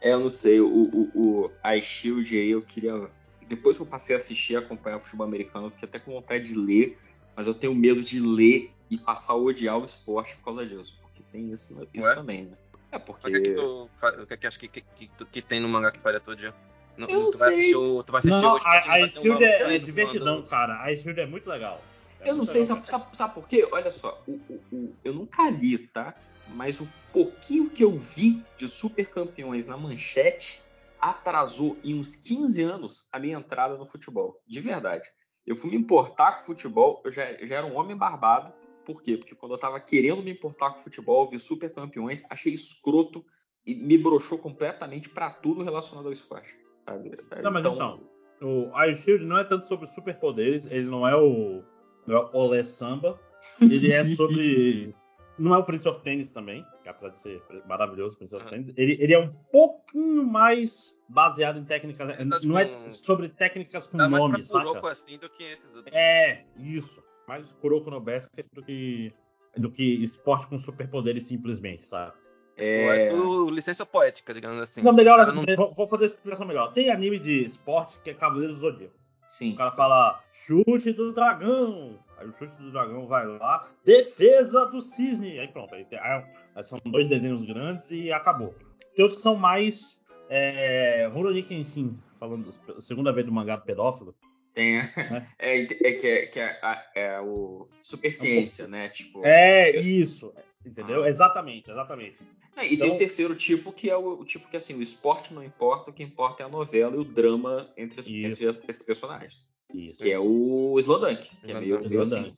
[0.00, 3.10] É, eu não sei, o, o, o iShield aí eu queria.
[3.48, 6.12] Depois que eu passei a assistir e acompanhar o futebol americano, eu fiquei até com
[6.12, 6.98] vontade de ler,
[7.34, 10.96] mas eu tenho medo de ler e passar a odiar o esporte por causa disso.
[11.00, 12.56] Porque tem isso, isso também, né?
[12.90, 13.28] É porque.
[13.28, 13.90] O que, é que tu,
[14.22, 16.36] o que, é que acho que, que, que, que, tem no mangá que faria todo
[16.36, 16.54] dia?
[16.96, 17.74] Não, eu não sei.
[17.74, 20.82] O, tu vai assistir não, hoje, a, a Shield é, é divertidão, cara.
[20.82, 21.82] A Shield é muito legal.
[22.20, 23.68] É eu não sei, sabe, sabe, sabe, por quê?
[23.70, 26.14] Olha só, o, o, o, eu nunca li, tá?
[26.54, 30.62] Mas o pouquinho que eu vi de super campeões na manchete
[31.00, 34.40] atrasou em uns 15 anos a minha entrada no futebol.
[34.46, 35.08] De verdade.
[35.46, 38.52] Eu fui me importar com futebol, eu já, já era um homem barbado.
[38.84, 39.16] Por quê?
[39.16, 43.24] Porque quando eu tava querendo me importar com futebol, vi super campeões, achei escroto
[43.64, 46.56] e me broxou completamente para tudo relacionado ao esporte.
[46.84, 47.16] Sabe?
[47.42, 48.00] Não, mas então,
[48.36, 51.62] então o Iron Shield não é tanto sobre superpoderes, ele não é o,
[52.06, 53.20] não é o Olé Samba,
[53.60, 54.94] ele é sobre
[55.38, 58.72] não é o Prince of Tennis também, apesar de ser maravilhoso o Prince of Tennis.
[58.76, 62.16] Ele, ele é um pouquinho mais baseado em técnicas.
[62.16, 65.74] Tá não é sobre técnicas com Dá nome, mais pra Kuroko assim do que esses
[65.74, 65.94] outros.
[65.94, 67.02] É, isso.
[67.28, 69.12] Mais Kuroko no Basket do que,
[69.56, 72.12] do que esporte com superpoderes simplesmente, sabe?
[72.56, 73.08] É...
[73.08, 74.80] é tudo licença poética, digamos assim.
[74.80, 75.44] Não, melhor, não...
[75.74, 76.72] vou fazer a explicação melhor.
[76.72, 78.94] Tem anime de esporte que é Cavaleiro do Zodíaco.
[79.26, 79.52] Sim.
[79.52, 81.98] O cara fala chute do dragão.
[82.16, 85.38] Aí o chute do dragão vai lá, defesa do cisne.
[85.38, 88.54] Aí pronto, aí, aí são dois desenhos grandes e acabou.
[88.94, 90.00] Tem outros que são mais.
[90.28, 94.14] É, Rurouni Kenshin, falando segunda vez do mangá pedófilo.
[94.52, 94.90] Tem, né?
[95.38, 96.58] é, é, que é, que é,
[96.94, 98.88] é o super ciência, né?
[98.88, 100.32] Tipo, é, isso.
[100.64, 101.04] Entendeu?
[101.04, 101.10] Ah.
[101.10, 102.18] Exatamente, exatamente.
[102.56, 104.74] É, e então, tem o então terceiro tipo, que é o, o, tipo que assim,
[104.74, 108.46] o esporte não importa, o que importa é a novela e o drama entre, entre
[108.46, 109.45] esses personagens.
[109.74, 109.98] Isso.
[109.98, 112.32] Que é o Slowdunk, que é meio, meio assim.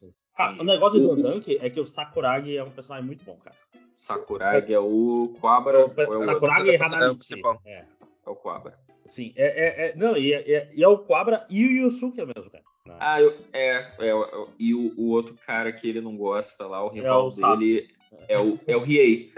[0.59, 3.57] o negócio do Slowdunk é que o Sakuragi é um personagem muito bom, cara.
[3.95, 5.87] Sakuragi é o Quabra.
[5.87, 7.59] O, é o Sakuragi é, é o.
[7.66, 7.85] É.
[8.26, 8.79] é o Quabra.
[9.07, 12.24] Sim, é, é, é não, e é, é, e é, o Quabra e o Yusuke
[12.24, 12.64] mesmo, cara.
[13.01, 14.12] Ah, eu, é, é,
[14.59, 17.89] e o, o, outro cara que ele não gosta lá, o rival é o dele,
[18.29, 19.33] é o, é o Riei.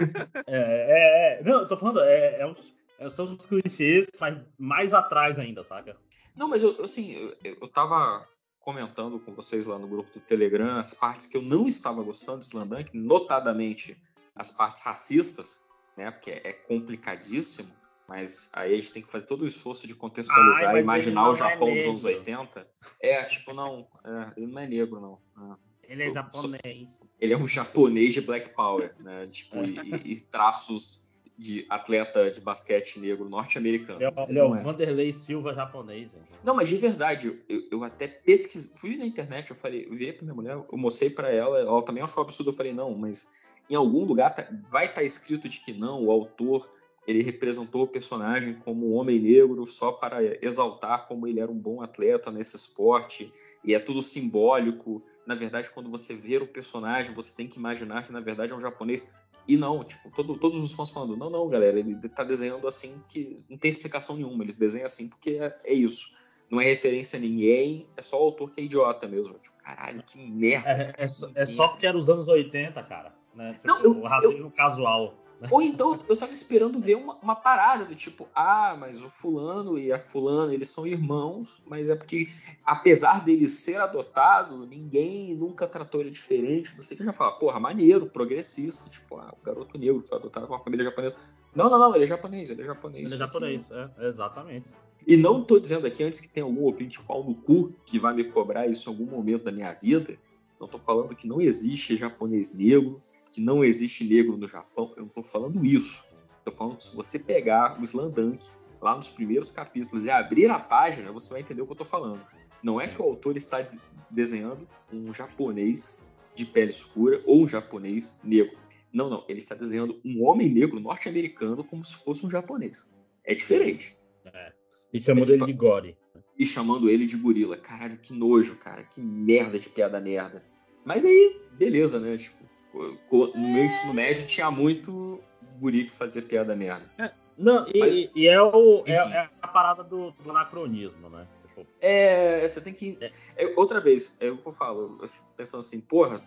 [0.47, 2.75] É, é, é, não, eu tô falando, é, é uns,
[3.15, 5.97] são os clichês, mas mais atrás ainda, saca?
[6.37, 8.27] Não, mas eu, assim, eu, eu tava
[8.61, 12.41] comentando com vocês lá no grupo do Telegram as partes que eu não estava gostando
[12.41, 13.97] de Slandank, notadamente
[14.35, 15.63] as partes racistas,
[15.97, 16.11] né?
[16.11, 17.73] Porque é complicadíssimo,
[18.07, 21.33] mas aí a gente tem que fazer todo o esforço de contextualizar e imaginar o
[21.33, 22.67] é Japão é dos anos 80.
[23.01, 25.19] É, tipo, não, é, ele não é negro, não.
[25.53, 25.71] É.
[25.93, 27.01] Ele é japonês.
[27.19, 29.27] Ele é um japonês de Black Power, né?
[29.27, 31.10] Tipo, e, e traços
[31.41, 33.99] de atleta de basquete negro norte-americano.
[33.99, 34.63] Ele, é, ele é o é.
[34.63, 36.11] Vanderlei Silva japonês.
[36.13, 36.39] Gente.
[36.45, 40.13] Não, mas de verdade, eu, eu até pesquisei, fui na internet, eu falei, eu virei
[40.13, 43.33] pra minha mulher, eu mostrei para ela, ela também achou absurdo, eu falei, não, mas
[43.71, 46.69] em algum lugar tá, vai estar tá escrito de que não, o autor
[47.07, 51.59] ele representou o personagem como um homem negro só para exaltar como ele era um
[51.59, 53.33] bom atleta nesse esporte
[53.65, 55.03] e é tudo simbólico.
[55.27, 58.55] Na verdade, quando você vê o personagem, você tem que imaginar que na verdade é
[58.55, 59.03] um japonês.
[59.47, 63.03] E não, tipo, todo, todos os fãs falando, não, não, galera, ele tá desenhando assim
[63.09, 66.15] que não tem explicação nenhuma, eles desenham assim porque é, é isso.
[66.51, 69.35] Não é referência a ninguém, é só o autor que é idiota mesmo.
[69.35, 70.69] Tipo, caralho, que merda.
[70.69, 73.15] É, cara, é, que é só porque era os anos 80, cara.
[73.35, 73.53] Né?
[73.53, 75.15] Tipo, não, eu, o racismo eu, casual.
[75.51, 79.79] Ou então eu tava esperando ver uma, uma, parada do tipo, ah, mas o fulano
[79.79, 82.29] e a fulana, eles são irmãos, mas é porque,
[82.65, 86.75] apesar dele ser adotado, ninguém nunca tratou ele diferente.
[86.77, 90.53] Você que já fala, porra, maneiro, progressista, tipo, ah, o garoto negro foi adotado com
[90.53, 91.17] uma família japonesa.
[91.55, 93.07] Não, não, não, ele é japonês, ele é japonês.
[93.07, 94.67] Ele é japonês, é, exatamente.
[95.07, 98.15] E não tô dizendo aqui antes que tem algum ouvinte pau no cu que vai
[98.15, 100.19] me cobrar isso em algum momento da minha vida.
[100.61, 103.01] Não tô falando que não existe japonês negro,
[103.31, 106.05] que não existe negro no Japão, eu não estou falando isso.
[106.39, 108.45] Estou falando que se você pegar o Slandunk
[108.81, 111.85] lá nos primeiros capítulos e abrir a página, você vai entender o que eu tô
[111.85, 112.21] falando.
[112.63, 113.63] Não é que o autor está
[114.11, 116.01] desenhando um japonês
[116.35, 118.59] de pele escura ou um japonês negro.
[118.93, 119.25] Não, não.
[119.29, 122.91] Ele está desenhando um homem negro norte-americano como se fosse um japonês.
[123.25, 123.97] É diferente.
[124.25, 124.53] É.
[124.93, 125.97] E chamando é, tipo, ele de Gore.
[126.39, 127.57] E chamando ele de gorila.
[127.57, 128.83] Caralho, que nojo, cara.
[128.83, 130.45] Que merda de piada merda.
[130.85, 132.17] Mas aí, beleza, né?
[132.17, 135.21] Tipo, no meu ensino médio tinha muito
[135.59, 136.91] guri que fazia piada merda.
[136.99, 141.27] É, não, e, Mas, e é, o, é, é, a parada do, do anacronismo, né?
[141.47, 142.99] Tipo, é, você tem que.
[143.01, 143.11] É.
[143.37, 143.55] é.
[143.57, 146.23] outra vez, é o que eu falo, eu fico pensando assim, porra,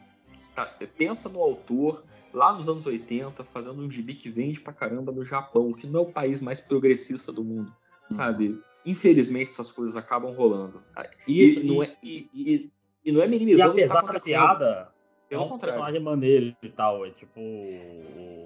[0.56, 0.66] tá,
[0.98, 5.24] pensa no autor lá nos anos 80, fazendo um gibi que vende pra caramba no
[5.24, 7.72] Japão, que não é o país mais progressista do mundo,
[8.10, 8.18] uhum.
[8.18, 8.60] sabe?
[8.84, 10.84] Infelizmente essas coisas acabam rolando.
[11.28, 12.72] Isso, e, não é, e, e,
[13.06, 14.40] e, não é minimizando e o que tá acontecendo.
[14.40, 14.93] Da piada,
[15.34, 15.76] pelo é um contrário.
[15.76, 17.40] personagem maneiro e tal, é tipo...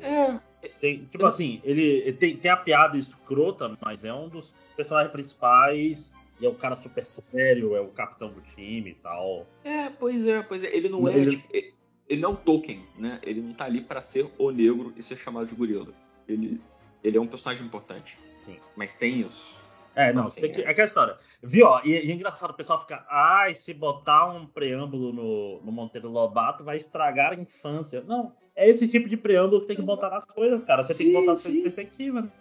[0.02, 0.40] É...
[0.82, 6.12] Tem, tipo assim, ele tem, tem a piada escrota, mas é um dos personagens principais
[6.40, 9.46] e é o cara super sério, é o capitão do time e tal.
[9.64, 10.76] É, pois é, pois é.
[10.76, 11.16] Ele não é.
[11.18, 11.48] Ele, tipo,
[12.08, 13.20] ele não é um token, né?
[13.24, 15.94] Ele não tá ali para ser o negro e ser chamado de gorila.
[16.28, 16.62] Ele,
[17.04, 18.18] ele é um personagem importante.
[18.46, 18.58] Sim.
[18.76, 19.62] Mas tem isso.
[19.98, 20.70] É, não, assim, que, é.
[20.70, 21.18] aquela história.
[21.42, 25.62] Viu, ó, e, e, é engraçado o pessoal ficar, ai, se botar um preâmbulo no,
[25.64, 28.04] no Monteiro Lobato vai estragar a infância.
[28.08, 30.84] Não, é esse tipo de preâmbulo que tem que botar nas coisas, cara.
[30.84, 31.54] Você sim, tem que botar sim.
[31.54, 32.32] sua perspectiva, né?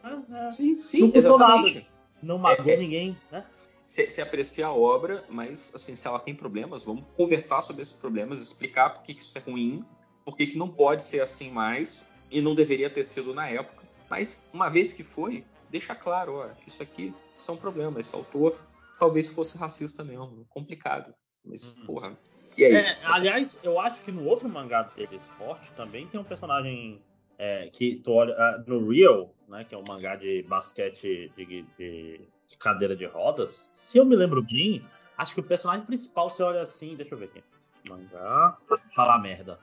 [0.46, 0.50] É.
[0.50, 1.74] Sim, sim, não exatamente.
[1.76, 1.86] Nada.
[2.22, 3.44] Não magoou é, é, ninguém, né?
[3.86, 8.42] se, aprecia a obra, mas assim, se ela tem problemas, vamos conversar sobre esses problemas,
[8.42, 9.84] explicar por que, que isso é ruim,
[10.24, 13.86] por que, que não pode ser assim mais e não deveria ter sido na época.
[14.10, 18.14] Mas uma vez que foi, deixa claro, ó, isso aqui isso é um problema, esse
[18.14, 18.58] autor
[18.98, 21.14] talvez fosse racista mesmo, complicado.
[21.44, 21.86] Mas, uhum.
[21.86, 22.18] porra.
[22.56, 22.74] E aí?
[22.74, 27.02] É, aliás, eu acho que no outro mangá dele, Esporte, também tem um personagem
[27.38, 31.66] é, que tu olha uh, no Real, né, que é um mangá de basquete de,
[31.78, 34.82] de de cadeira de rodas, se eu me lembro bem,
[35.16, 37.42] acho que o personagem principal você olha assim, deixa eu ver aqui.
[37.88, 38.56] Mangá.
[38.94, 39.58] Falar merda.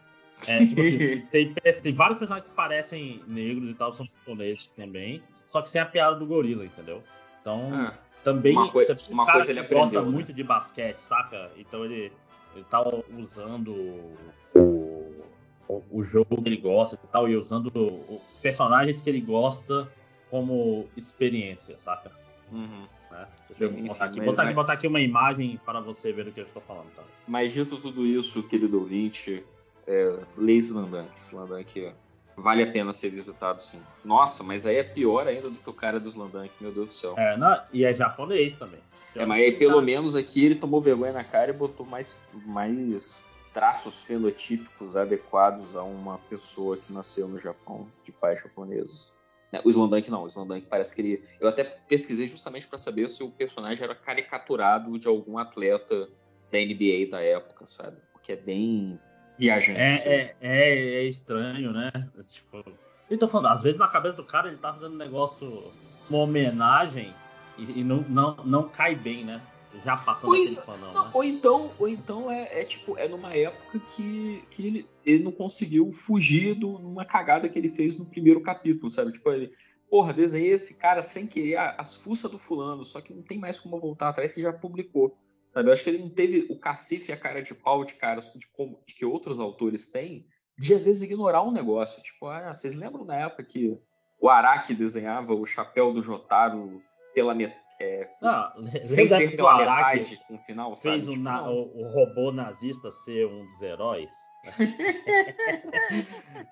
[0.49, 5.21] É, tipo assim, tem, tem, vários personagens que parecem negros e tal, são japoneses também.
[5.53, 7.03] Só que sem a piada do gorila, entendeu?
[7.39, 7.93] Então, ah,
[8.23, 8.53] também.
[8.53, 9.83] Uma, coi também uma coisa ele aprendeu.
[9.83, 10.09] gosta né?
[10.09, 11.51] muito de basquete, saca?
[11.55, 12.11] Então ele,
[12.55, 12.83] ele tá
[13.15, 13.71] usando
[14.55, 15.15] o,
[15.67, 19.87] o, o jogo que ele gosta e tal, e usando o, personagens que ele gosta
[20.31, 22.11] como experiência, saca?
[22.51, 22.87] Uhum.
[23.11, 23.27] Né?
[23.49, 24.55] Deixa eu Enfim, botar, aqui, botar, mas...
[24.55, 26.89] botar, aqui, uma imagem para você ver o que eu estou falando.
[26.95, 27.03] Tá?
[27.27, 29.45] Mas dito tudo isso, querido ouvinte,
[29.85, 31.11] é, Lazy Landank.
[31.35, 31.93] Landank
[32.35, 33.83] vale a pena ser visitado sim.
[34.03, 36.93] Nossa, mas aí é pior ainda do que o cara dos Landank, meu Deus do
[36.93, 37.13] céu.
[37.17, 38.79] É, não, e é japonês também.
[39.15, 43.21] É, mas aí pelo menos aqui ele tomou vergonha na cara e botou mais, mais
[43.53, 49.15] traços fenotípicos adequados a uma pessoa que nasceu no Japão, de pais japoneses.
[49.51, 51.23] Né, o Slandank não, o Slandank parece que ele.
[51.39, 56.09] Eu até pesquisei justamente para saber se o personagem era caricaturado de algum atleta
[56.51, 57.97] da NBA da época, sabe?
[58.11, 58.99] Porque é bem
[59.37, 59.79] viajante.
[59.79, 61.91] É, é, é, é, estranho, né?
[62.31, 62.63] Tipo,
[63.09, 65.71] eu tô falando, às vezes na cabeça do cara ele tá fazendo um negócio,
[66.09, 67.13] uma homenagem
[67.57, 69.41] e, e não, não, não cai bem, né?
[69.83, 71.11] já passou ou, daquele fanão, não, né?
[71.13, 75.31] Ou então, ou então é, é, tipo, é numa época que, que ele, ele não
[75.31, 79.13] conseguiu fugir de uma cagada que ele fez no primeiro capítulo, sabe?
[79.13, 79.51] Tipo, ele,
[79.89, 83.59] porra, desenhei esse cara sem querer as fuças do fulano, só que não tem mais
[83.59, 85.17] como voltar atrás que já publicou.
[85.53, 85.69] Sabe?
[85.69, 88.21] Eu acho que ele não teve o cacife e a cara de pau de cara
[88.21, 90.25] de, como, de que outros autores têm,
[90.57, 92.01] de às vezes ignorar um negócio.
[92.01, 93.77] Tipo, ah, vocês lembram na época que
[94.19, 96.81] o Araki desenhava o chapéu do Jotaro
[97.13, 97.61] pela metade?
[97.81, 101.01] É, não, sem ser pela metade com o final, sabe?
[101.01, 104.09] Fez tipo, na, o, o, robô nazista ser um dos heróis.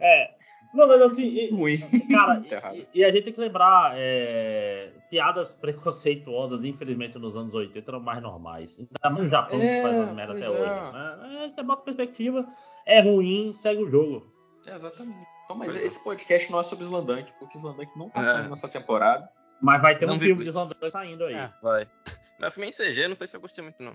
[0.02, 0.36] é,
[0.74, 1.80] não, mas assim, Ruim.
[2.12, 2.42] cara,
[2.74, 8.00] e, e, a gente tem que lembrar, é, piadas preconceituosas, infelizmente, nos anos 80 eram
[8.00, 8.78] mais normais.
[8.80, 10.50] Ainda mais no Japão, é, que faz as merda até é.
[10.50, 10.94] hoje.
[10.94, 11.44] Né?
[11.46, 12.46] É, você bota perspectiva,
[12.86, 14.26] é ruim, segue o jogo.
[14.66, 15.28] É, exatamente.
[15.46, 18.24] Então, mas esse podcast não é sobre Slandank, porque Slandank não tá é.
[18.24, 19.30] saindo nessa temporada.
[19.62, 21.36] Mas vai ter não um filme de Slandunk saindo aí.
[21.36, 21.54] É.
[21.62, 21.88] Vai.
[22.40, 23.94] Mas filme em CG, não sei se eu gostei muito, não.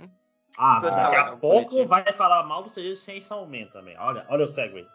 [0.58, 1.88] Ah, daqui a pouco bonitinho.
[1.88, 3.96] vai falar mal do CG de Chainsaw Man também.
[3.98, 4.86] Olha, olha o segue.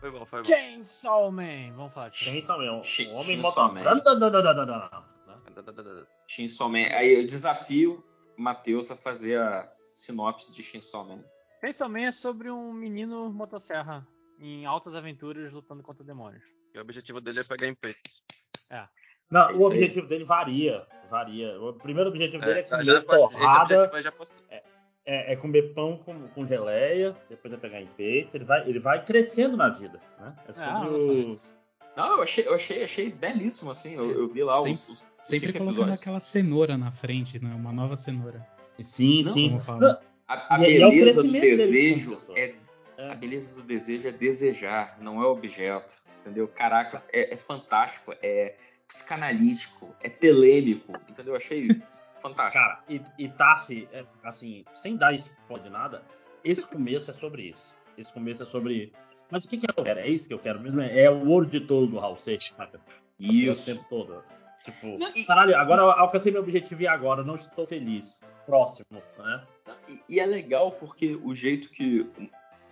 [0.00, 0.44] foi bom, foi bom.
[0.44, 1.72] Chainsaw Man.
[1.76, 2.72] Vamos falar de Chainsaw Man.
[2.72, 2.82] O
[3.14, 3.36] homem.
[3.72, 3.82] Man.
[6.26, 6.86] Chainsaw Man.
[6.92, 8.04] Aí eu desafio
[8.36, 11.22] o Matheus a fazer a sinopse de Chainsaw Man.
[11.60, 14.06] Chainsaw Man é sobre um menino motosserra
[14.38, 16.44] em altas aventuras lutando contra demônios.
[16.74, 18.00] E o objetivo dele é pegar em peito.
[18.70, 18.88] É.
[19.34, 20.86] Não, é o objetivo dele varia.
[21.10, 21.60] Varia.
[21.60, 23.90] O primeiro objetivo é, dele é comer já, torrada.
[24.48, 24.62] É,
[25.04, 28.36] é, é, comer pão com, com geleia, depois é pegar em peito.
[28.36, 30.00] Ele vai, ele vai crescendo na vida.
[30.20, 30.36] Né?
[30.48, 31.26] É sobre ah, o,
[31.96, 33.96] Não, eu achei, eu achei, achei belíssimo, assim.
[33.96, 36.00] Eu, eu vi lá sempre, os, os Sempre colocando episódios.
[36.00, 37.52] aquela cenoura na frente, né?
[37.56, 38.46] Uma nova cenoura.
[38.84, 39.60] Sim, não, sim.
[40.28, 42.54] A, a é beleza do desejo é,
[42.96, 45.96] é, A beleza do desejo é desejar, não é objeto.
[46.20, 46.46] Entendeu?
[46.46, 48.54] Caraca, é, é fantástico, é
[48.86, 51.34] psicanalítico, é telêmico, entendeu?
[51.34, 51.68] Achei
[52.20, 52.62] fantástico.
[52.62, 56.02] Cara, e, e Tassi, é, assim, sem dar spoiler de nada,
[56.42, 57.74] esse começo é sobre isso.
[57.96, 58.92] Esse começo é sobre.
[59.30, 60.00] Mas o que, que eu quero?
[60.00, 60.80] É isso que eu quero mesmo?
[60.80, 62.80] É, é o ouro de todo do Hall Seixas, saca?
[63.18, 63.70] Isso.
[63.70, 64.24] O tempo todo.
[64.64, 65.24] Tipo, não, e...
[65.24, 68.18] caralho, agora eu alcancei meu objetivo e agora não estou feliz.
[68.46, 69.46] Próximo, né?
[69.88, 72.06] E, e, é legal porque o jeito que.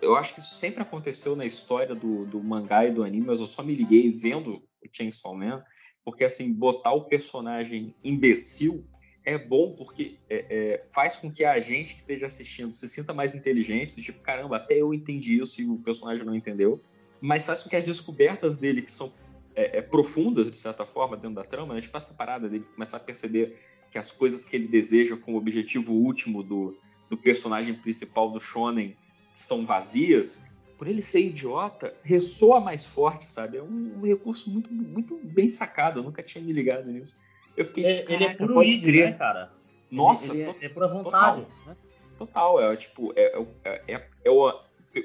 [0.01, 3.41] Eu acho que isso sempre aconteceu na história do, do mangá e do anime, mas
[3.41, 5.63] eu só me liguei vendo o Chainsaw Man,
[6.05, 8.85] porque assim, botar o personagem imbecil
[9.25, 13.15] é bom porque é, é, faz com que a gente que esteja assistindo se sinta
[13.15, 16.81] mais inteligente, do tipo, caramba, até eu entendi isso e o personagem não entendeu.
[17.21, 19.13] Mas faz com que as descobertas dele, que são
[19.55, 21.81] é, é, profundas, de certa forma, dentro da trama, né?
[21.81, 23.57] tipo essa parada dele começar a perceber
[23.91, 26.77] que as coisas que ele deseja como objetivo último do,
[27.09, 28.97] do personagem principal do Shonen
[29.33, 30.45] são vazias,
[30.83, 33.57] por ele ser idiota, ressoa mais forte, sabe?
[33.57, 37.21] É um, um recurso muito, muito bem sacado, eu nunca tinha me ligado nisso.
[37.57, 39.13] Eu fiquei é, tipo, ele é puro pode crer.
[39.13, 39.53] né, cara?
[39.89, 41.43] Nossa, ele, ele é, é pura vontade.
[41.43, 41.77] Total, né?
[42.19, 44.49] total é tipo, é, é, é, é o,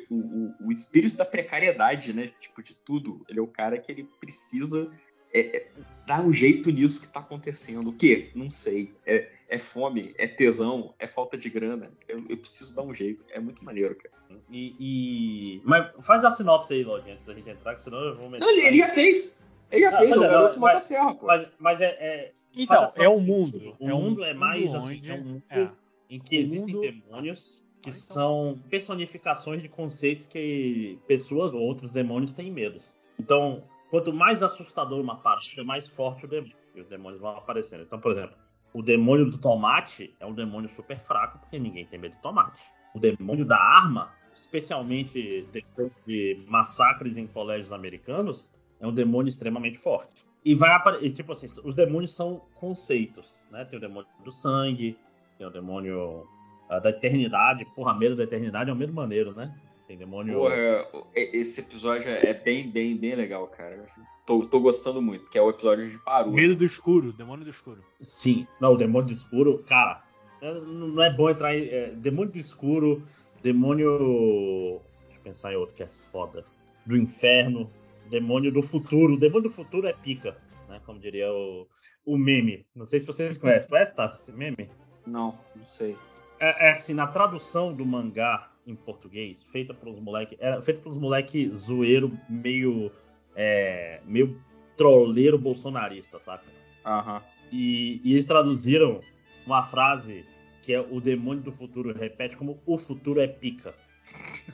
[0.10, 2.32] o, o, espírito da precariedade, né?
[2.40, 3.24] Tipo, de tudo.
[3.30, 4.92] Ele é o cara que ele precisa
[5.32, 5.68] é, é,
[6.08, 7.90] dar um jeito nisso que tá acontecendo.
[7.90, 8.32] O quê?
[8.34, 8.96] Não sei.
[9.06, 11.92] É, é fome, é tesão, é falta de grana.
[12.08, 13.24] Eu, eu, preciso dar um jeito.
[13.30, 14.14] É muito maneiro, cara.
[14.52, 15.62] E, e...
[15.64, 18.44] Mas faz a sinopse aí, Log, antes da gente entrar, que senão eu vou meter.
[18.44, 19.42] Não, ele, ele já fez.
[19.72, 21.26] Ele já não, fez, o garoto mas, Motosserra, pô.
[21.26, 22.34] Mas, mas é, é.
[22.54, 23.76] Então, é o mundo.
[23.80, 25.70] O mundo é mais assim, é um mundo é.
[26.10, 26.82] em que existem mundo...
[26.82, 28.02] demônios que então.
[28.02, 32.82] são personificações de conceitos que pessoas ou outros demônios têm medo.
[33.20, 36.56] Então, quanto mais assustador uma parte, mais forte o demônio.
[36.76, 37.84] E os demônios vão aparecendo.
[37.84, 38.36] Então, por exemplo,
[38.74, 42.62] o demônio do tomate é um demônio super fraco, porque ninguém tem medo de tomate.
[42.94, 48.50] O demônio da arma, especialmente depois de massacres em colégios americanos,
[48.80, 50.26] é um demônio extremamente forte.
[50.46, 53.66] E vai aparecer, tipo assim, os demônios são conceitos, né?
[53.66, 54.98] Tem o demônio do sangue,
[55.38, 56.26] tem o demônio
[56.70, 59.54] a da eternidade, porra, medo da eternidade é o mesmo maneiro, né?
[59.88, 60.34] Tem demônio.
[60.34, 60.86] Porra,
[61.16, 63.86] esse episódio é bem, bem, bem legal, cara.
[64.26, 66.34] Tô, tô gostando muito, que é o episódio de Paru.
[66.34, 67.82] Medo do escuro, demônio do escuro.
[68.02, 70.04] Sim, não, o demônio do escuro, cara,
[70.42, 71.70] é, não é bom entrar em.
[71.70, 73.02] É, demônio do escuro,
[73.42, 74.82] demônio.
[75.06, 76.46] Deixa eu pensar em outro que é foda.
[76.86, 77.72] Do inferno,
[78.10, 79.14] demônio do futuro.
[79.14, 80.82] O demônio do futuro é pica, né?
[80.86, 81.66] Como diria o,
[82.06, 82.66] o meme.
[82.76, 83.70] Não sei se vocês conhecem.
[83.70, 84.70] Conhece, tá, esse meme?
[85.06, 85.96] Não, não sei
[86.40, 90.98] é, é, assim, na tradução do mangá em português, feita pelos moleque, era feita pelos
[90.98, 92.92] moleque zoeiro meio
[93.36, 94.40] é, meio
[94.76, 96.46] trolleiro bolsonarista, saca?
[96.86, 97.22] Uhum.
[97.52, 99.00] E, e, eles traduziram
[99.46, 100.26] uma frase
[100.62, 103.74] que é o demônio do futuro repete como o futuro é pica.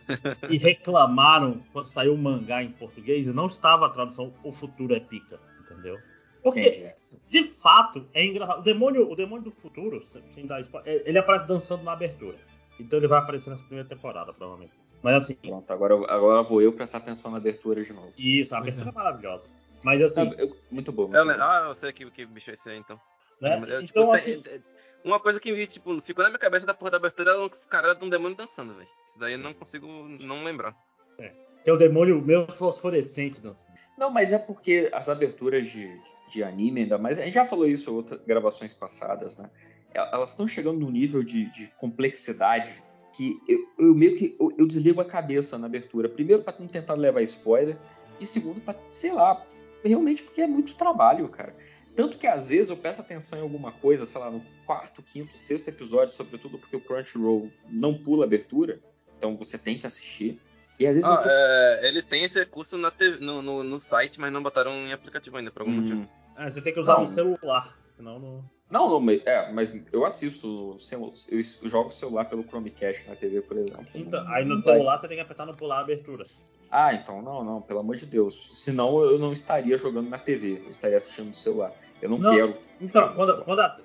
[0.50, 4.96] e reclamaram quando saiu o mangá em português e não estava a tradução o futuro
[4.96, 6.00] é pica, entendeu?
[6.44, 6.94] Porque,
[7.30, 8.60] de fato, é engraçado.
[8.60, 10.04] O demônio, o demônio do futuro,
[10.34, 12.38] sem dar spoiler, ele aparece dançando na abertura.
[12.80, 14.74] Então ele vai aparecer nessa primeira temporada, provavelmente.
[15.02, 15.36] Mas assim.
[15.36, 18.14] Pronto, agora, agora vou eu prestar atenção na abertura de novo.
[18.18, 18.90] Isso, a abertura é.
[18.90, 19.50] é maravilhosa.
[19.84, 20.34] Mas assim.
[20.38, 21.04] eu, muito bom.
[21.04, 21.34] Muito eu, bom.
[21.40, 23.00] Ah, eu sei que, que bicho é esse aí, então.
[23.42, 23.58] Né?
[23.68, 24.64] Eu, tipo, então assim, tem,
[25.04, 27.94] uma coisa que tipo, ficou na minha cabeça da porra da abertura era o cara
[27.94, 28.88] de um demônio dançando, velho.
[29.08, 29.86] Isso daí eu não consigo
[30.22, 30.76] não lembrar.
[31.20, 31.32] É.
[31.66, 33.64] É o demônio meu fosforescente dançando.
[33.98, 36.00] Não, mas é porque as aberturas de,
[36.30, 37.20] de anime, ainda mais.
[37.20, 39.50] A gente já falou isso em outras gravações passadas, né?
[39.94, 42.84] Elas estão chegando num nível de, de complexidade
[43.16, 46.10] que eu, eu meio que eu, eu, desligo a cabeça na abertura.
[46.10, 47.78] Primeiro, para não tentar levar spoiler,
[48.20, 49.46] e segundo, para, sei lá,
[49.84, 51.56] realmente porque é muito trabalho, cara.
[51.96, 55.38] Tanto que às vezes eu peço atenção em alguma coisa, sei lá, no quarto, quinto,
[55.38, 58.82] sexto episódio, sobretudo porque o Crunchyroll não pula abertura,
[59.18, 60.40] então você tem que assistir.
[60.80, 61.10] E às vezes.
[61.10, 61.30] Ah, tô...
[61.30, 65.38] é, ele tem esse recurso TV, no, no, no, site, mas não botaram em aplicativo
[65.38, 65.82] ainda, por algum hum.
[65.82, 66.10] motivo.
[66.36, 67.04] É, você tem que usar não.
[67.04, 68.50] no celular, senão não.
[68.74, 70.76] Não, não, mas, é, mas eu assisto,
[71.30, 73.86] eu jogo celular pelo Chromecast na TV, por exemplo.
[73.94, 76.26] Então, aí no celular você tem que apertar no pular a abertura.
[76.72, 78.36] Ah, então não, não, pelo amor de Deus.
[78.64, 81.72] Senão eu não estaria jogando na TV, eu estaria assistindo no celular.
[82.02, 82.58] Eu não, não quero.
[82.82, 83.80] Então, quando, quando a,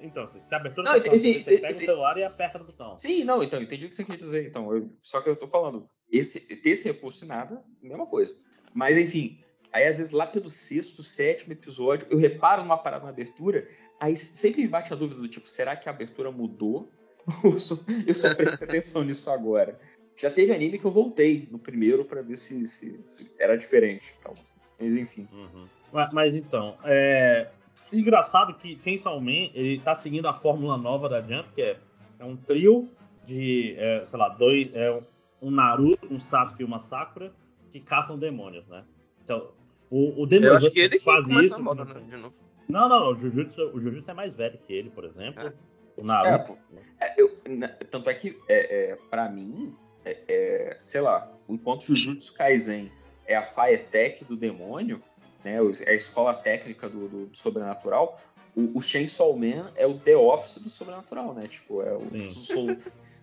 [0.00, 2.96] então, se a abertura não, botão, entendi, você pega o celular e aperta no botão.
[2.96, 4.48] Sim, não, então, entendi o que você quer dizer.
[4.48, 8.34] Então, eu, só que eu estou falando, esse, ter esse recurso e nada, mesma coisa.
[8.72, 9.38] Mas, enfim,
[9.70, 13.68] aí às vezes lá pelo sexto, sétimo episódio, eu reparo numa parada na abertura,
[14.02, 16.90] aí sempre me bate a dúvida do tipo, será que a abertura mudou?
[17.44, 19.78] eu só, eu só prestei atenção nisso agora.
[20.16, 24.18] Já teve anime que eu voltei no primeiro para ver se, se, se, era diferente.
[24.18, 24.34] Então,
[24.78, 25.28] Mas enfim.
[25.32, 25.66] Uhum.
[25.92, 27.48] Mas, mas, então, é.
[27.92, 31.78] Engraçado que Chainsaw Man, ele tá seguindo a fórmula nova da Jump, que é,
[32.18, 32.88] é um trio
[33.26, 34.74] de, é, sei lá, dois.
[34.74, 35.00] É,
[35.40, 37.32] um Naruto, um Sasuke e uma Sakura
[37.70, 38.84] que caçam demônios, né?
[39.22, 39.50] Então,
[39.90, 41.62] o, o Demon Eu acho que ele faz que isso.
[41.62, 42.34] moda, né, de novo.
[42.68, 45.46] Não, não, o Jujutsu, o Jujutsu é mais velho que ele, por exemplo.
[45.48, 45.52] É.
[45.96, 46.56] O Naruto.
[47.00, 51.82] É, eu, na- tanto é que, é, é, pra mim, é, é, sei lá, enquanto
[51.82, 52.90] Jujutsu Kaisen
[53.26, 55.02] é a Faetech do demônio,
[55.44, 58.18] né, é a escola técnica do, do- do sobrenatural,
[58.56, 61.46] o, o Chainsaw Man é o The Office do sobrenatural, né?
[61.46, 62.76] Tipo, é o- são,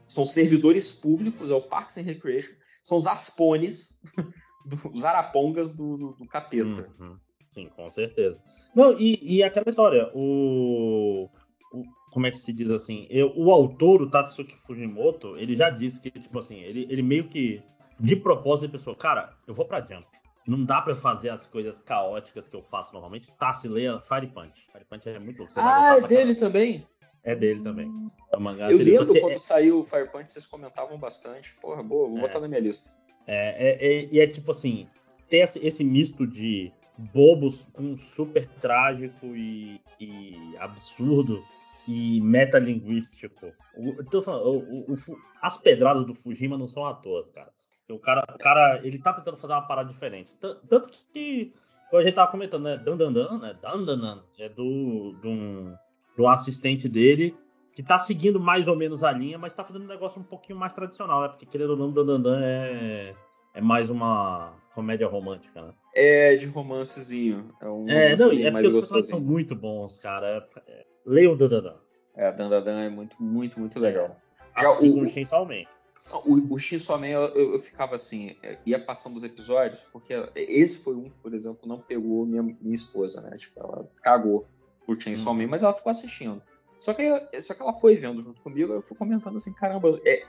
[0.08, 3.98] são servidores públicos, é o Parks and Recreation, são os aspones,
[4.66, 6.88] do- os arapongas do, do, do capeta.
[7.00, 7.18] Uhum.
[7.64, 8.40] Sim, com certeza.
[8.76, 11.30] Não, e, e aquela história, o,
[11.74, 13.08] o- Como é que se diz assim?
[13.10, 17.28] Eu, o autor, o Tatsuki Fujimoto, ele já disse que, tipo assim, ele, ele meio
[17.28, 17.62] que,
[18.00, 20.06] de propósito, ele pensou, cara, eu vou pra Jump.
[20.48, 23.28] Não dá pra fazer as coisas caóticas que eu faço normalmente.
[23.38, 24.54] Tá, se leia Fire Punch.
[24.72, 25.54] Fire Punch é muito louco.
[25.58, 26.40] Ah, é dele caralho.
[26.40, 26.88] também?
[27.24, 27.92] É dele também.
[28.34, 31.56] É mangá Eu lembro que quando é- saiu o Fire Punch, vocês comentavam bastante.
[31.62, 32.22] Porra, boa, vou É.
[32.22, 32.92] botar na minha lista.
[33.28, 34.88] É, é, é- e é tipo assim,
[35.30, 36.72] ter esse, esse misto de
[37.14, 41.44] bobos com super trágico e, e absurdo
[41.88, 43.52] e metalinguístico.
[43.76, 47.52] O, tô falando, o- o- as pedradas do Fujima não são à toa, cara.
[47.90, 50.30] O cara, o cara, ele tá tentando fazer uma parada diferente.
[50.40, 51.52] Tan- Tanto que,
[51.90, 52.78] como a gente tava comentando, né?
[52.78, 53.56] Dandandan, né?
[53.62, 55.74] Dandanan é do, do,
[56.16, 57.36] do assistente dele
[57.74, 60.60] que tá seguindo mais ou menos a linha, mas tá fazendo um negócio um pouquinho
[60.60, 61.30] mais tradicional, né?
[61.30, 63.16] Porque querendo ou não, Dandandan é,
[63.56, 65.74] é mais uma comédia romântica, né?
[65.96, 67.54] É de romancezinho.
[67.62, 70.28] É um É, não, é mais personagens são muito bons, cara.
[70.28, 71.76] É, é, leiam Dandandan.
[72.16, 74.18] É, a Dandadan é muito, muito, muito legal.
[74.60, 75.64] Já Assim o- Chainsaw Man.
[76.26, 80.12] O, o Shinso Man, eu, eu- eu ficava assim, é, ia passando os episódios, porque
[80.36, 83.38] esse foi um, por exemplo, não pegou minha, minha esposa, né?
[83.38, 84.48] Tipo, ela cagou
[84.88, 85.40] por Chainsaw Uhum.
[85.44, 86.42] Man, mas ela ficou assistindo.
[86.80, 87.04] Só que,
[87.42, 90.24] só que ela foi vendo junto comigo, eu fui comentando assim, caramba, é,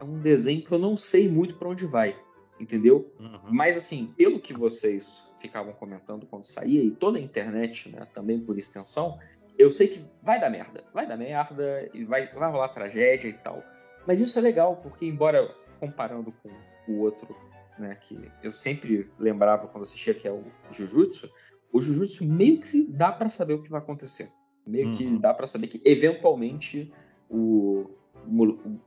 [0.00, 2.14] é um desenho que eu não sei muito pra onde vai,
[2.58, 3.10] entendeu?
[3.18, 3.40] Uhum.
[3.50, 8.38] Mas assim, pelo que vocês ficavam comentando quando saía, e toda a internet, né, também
[8.40, 9.18] por extensão,
[9.58, 10.84] eu sei que vai dar merda.
[10.92, 13.62] Vai dar merda, e vai, vai rolar tragédia e tal.
[14.06, 15.48] Mas isso é legal, porque embora
[15.80, 16.50] comparando com
[16.92, 17.34] o outro,
[17.78, 21.30] né, que eu sempre lembrava quando assistia, que é o Jujutsu,
[21.72, 24.28] o Jujutsu meio que se dá pra saber o que vai acontecer.
[24.66, 25.18] Meio que Uhum.
[25.18, 26.90] dá pra saber que eventualmente
[27.28, 27.90] o,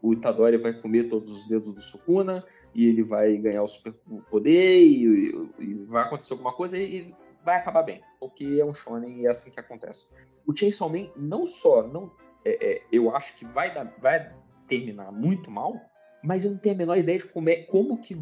[0.01, 3.93] o, Itadori vai comer todos os dedos do Sukuna e ele vai ganhar o super
[4.29, 7.13] poder e, e vai acontecer alguma coisa e
[7.43, 10.07] vai acabar bem, porque é um shonen e é assim que acontece.
[10.45, 12.11] O Chainsaw Man não só não
[12.43, 14.33] é, é, eu acho que vai dar, vai
[14.67, 15.79] terminar muito mal,
[16.23, 18.13] mas eu não tenho a menor ideia de como, é, como que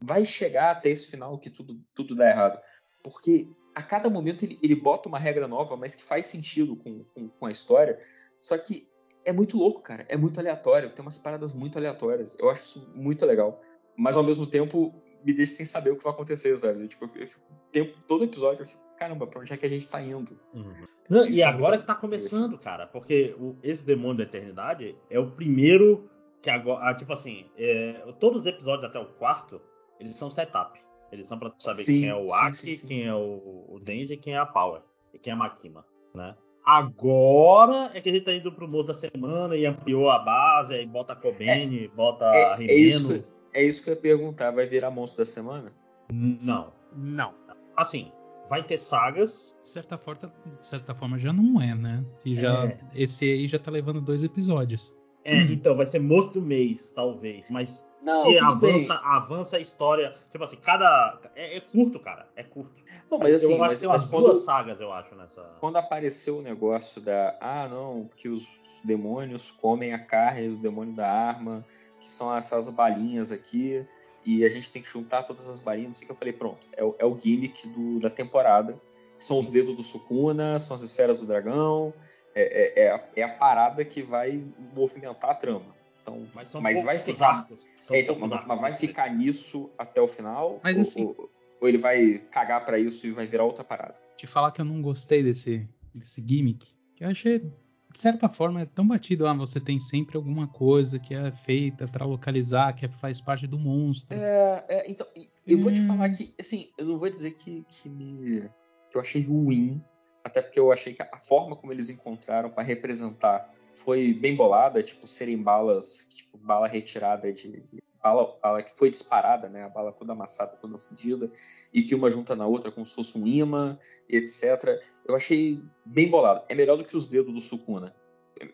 [0.00, 2.60] vai chegar até esse final que tudo, tudo dá errado.
[3.02, 7.04] Porque a cada momento ele, ele bota uma regra nova, mas que faz sentido com,
[7.04, 7.98] com, com a história.
[8.38, 8.88] Só que
[9.24, 10.04] é muito louco, cara.
[10.08, 10.90] É muito aleatório.
[10.90, 12.36] Tem umas paradas muito aleatórias.
[12.38, 13.60] Eu acho isso muito legal.
[13.96, 14.94] Mas ao mesmo tempo
[15.24, 16.86] me deixa sem saber o que vai acontecer, sabe?
[16.88, 19.88] Tipo, eu fico, tempo, todo episódio eu fico, caramba, pra onde é que a gente
[19.88, 20.38] tá indo?
[20.52, 20.86] Uhum.
[21.08, 24.96] Não, e é agora muito- que tá começando, cara, porque o- esse Demônio da Eternidade
[25.08, 26.10] é o primeiro
[26.42, 29.60] que agora, ah, tipo assim, é, todos os episódios até o quarto,
[29.98, 30.78] eles são setup.
[31.12, 34.16] Eles são pra saber Sim, quem é o Aki, quem é o, o Denji e
[34.16, 34.82] quem é a Power.
[35.12, 36.36] E quem é a Makima, né?
[36.64, 40.74] Agora é que a gente tá indo pro modo da semana e ampliou a base,
[40.74, 43.24] aí bota a Kobene, bota a É, é isso Rimeno.
[43.52, 44.50] que, é isso que eu ia perguntar.
[44.50, 45.72] Vai virar monstro da semana?
[46.10, 46.72] Não.
[46.96, 47.34] Não.
[47.76, 48.10] Assim,
[48.48, 49.54] vai ter sagas.
[49.62, 52.04] De certa forma, de certa forma já não é, né?
[52.24, 52.78] E já, É.
[52.94, 54.94] Esse aí já tá levando dois episódios.
[55.24, 57.48] É, então, vai ser monstro do mês, talvez.
[57.48, 58.88] Mas Não, que avança, bem.
[59.02, 60.14] avança a história.
[60.30, 61.18] Tipo assim, cada.
[61.34, 62.26] É, é curto, cara.
[62.36, 62.72] É curto.
[63.10, 65.42] Não, mas assim, eu acho mas, que tem mas quando, duas sagas, eu acho, nessa.
[65.58, 67.36] quando apareceu o negócio da.
[67.40, 68.46] Ah, não, que os
[68.84, 71.64] demônios comem a carne do demônio da arma,
[71.98, 73.86] que são essas balinhas aqui,
[74.24, 76.32] e a gente tem que juntar todas as balinhas, não sei o que eu falei,
[76.34, 78.78] pronto, é, o- é o gimmick do- da temporada.
[79.18, 81.94] São os dedos do Sukuna, são as esferas do dragão,
[82.34, 84.44] é, é- é a, é a parada que vai
[84.74, 85.74] movimentar a trama.
[86.04, 87.28] Então, Mas são mas vai ficar.
[87.28, 87.58] arcos.
[87.80, 88.76] São É, então, mas, arcos, mas vai né?
[88.76, 90.60] ficar nisso até o final?
[90.62, 91.30] Mas ou, assim- ou-
[91.62, 93.94] ou ele vai cagar pra isso e vai virar outra parada?
[94.18, 96.66] Te falar que eu não gostei desse, desse gimmick.
[96.94, 99.26] Que eu achei, de certa forma, é tão batido.
[99.26, 103.46] Ah, você tem sempre alguma coisa que é feita pra localizar, que é- faz parte
[103.46, 104.14] do monstro.
[104.14, 105.06] É, é, então,
[105.46, 105.86] eu vou te Hum.
[105.86, 108.48] falar que, assim, eu não vou dizer que, que me.
[108.90, 109.82] que eu achei ruim,
[110.22, 114.82] até porque eu achei que a forma como eles encontraram pra representar foi bem bolada,
[114.82, 119.64] tipo, serem balas, tipo, bala retirada de, de bala, bala que foi disparada, né?
[119.64, 121.30] A bala toda amassada, toda fundida,
[121.72, 124.80] e que uma junta na outra como se fosse um imã, etc.
[125.06, 126.42] Eu achei bem bolado.
[126.48, 127.94] É melhor do que os dedos do Sukuna.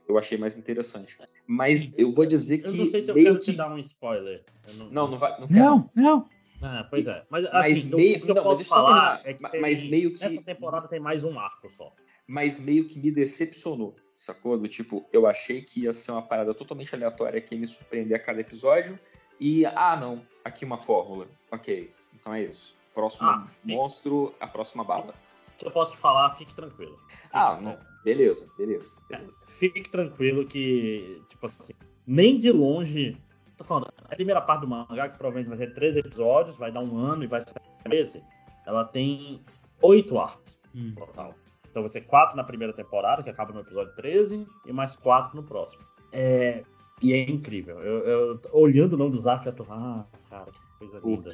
[0.09, 1.17] Eu achei mais interessante.
[1.47, 2.69] Mas eu vou dizer que.
[2.69, 3.45] Eu não sei se eu quero que...
[3.47, 4.45] te dar um spoiler.
[4.75, 6.29] Não, não, não, vai, não, não, não.
[6.63, 7.25] Ah, pois é.
[7.31, 10.15] Mas, assim, mas meio, o que eu não, posso falar é que mas tem, meio
[10.15, 11.93] que essa temporada tem mais um arco só.
[12.27, 14.59] Mas meio que me decepcionou, sacou?
[14.59, 18.17] Do tipo, eu achei que ia ser uma parada totalmente aleatória que ia me surpreender
[18.17, 18.99] a cada episódio.
[19.39, 21.27] E, ah, não, aqui uma fórmula.
[21.51, 22.77] Ok, então é isso.
[22.95, 25.15] Próximo ah, monstro, a próxima bala.
[25.57, 26.99] Se eu posso te falar, fique tranquilo.
[27.09, 27.79] Fique ah, não.
[28.05, 29.47] Beleza, beleza, beleza.
[29.49, 31.75] É, fique tranquilo que, tipo assim,
[32.07, 33.17] nem de longe
[33.61, 36.81] Tô falando, a primeira parte do mangá, que provavelmente vai ser 13 episódios, vai dar
[36.81, 37.53] um ano e vai ser
[37.85, 38.23] 13,
[38.67, 39.45] ela tem
[39.83, 40.95] oito arcos hum.
[40.97, 41.35] total.
[41.71, 45.37] Então vai ser quatro na primeira temporada, que acaba no episódio 13, e mais quatro
[45.37, 45.83] no próximo.
[46.13, 46.65] É,
[47.01, 47.81] e é incrível.
[47.81, 49.65] Eu, eu olhando o nome dos arcos, eu tô.
[49.71, 51.31] Ah, cara, que coisa linda.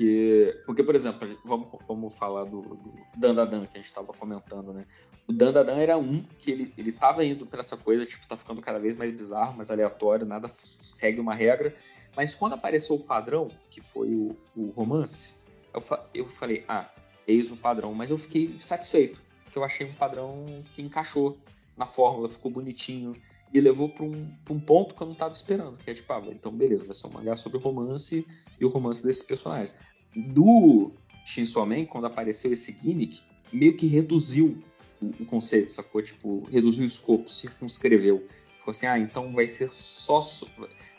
[0.65, 4.87] Porque, por exemplo, vamos, vamos falar do, do Dandadan que a gente estava comentando, né?
[5.27, 8.61] O Dandadan era um que ele, ele tava indo para essa coisa, tipo, tá ficando
[8.61, 11.75] cada vez mais bizarro, mais aleatório, nada segue uma regra.
[12.17, 15.37] Mas quando apareceu o padrão, que foi o, o romance,
[15.75, 16.89] eu, fa eu falei, ah,
[17.27, 17.93] eis o padrão.
[17.93, 19.21] Mas eu fiquei satisfeito,
[19.57, 21.39] porque eu achei um padrão que encaixou
[21.77, 23.17] na fórmula, ficou bonitinho
[23.53, 26.23] e levou para um, um ponto que eu não estava esperando, que é tipo, ah,
[26.31, 28.27] então beleza, vai ser um mangá sobre romance
[28.61, 29.73] e o romance desses personagens.
[30.15, 30.91] Do
[31.25, 34.59] Shinso Man, quando apareceu esse gimmick, meio que reduziu
[35.01, 36.03] o, o conceito, sacou?
[36.03, 38.27] Tipo, reduziu o escopo, circunscreveu.
[38.59, 40.21] Ficou assim, ah, então vai ser só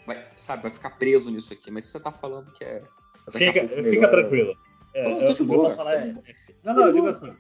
[0.06, 1.70] vai, sabe, vai ficar preso nisso aqui.
[1.70, 2.82] Mas se você tá falando que é.
[3.32, 4.58] Fica, fica tranquilo.
[4.94, 6.16] É, Pô, eu, eu falar, é,
[6.64, 7.36] não, não, eu digo assim.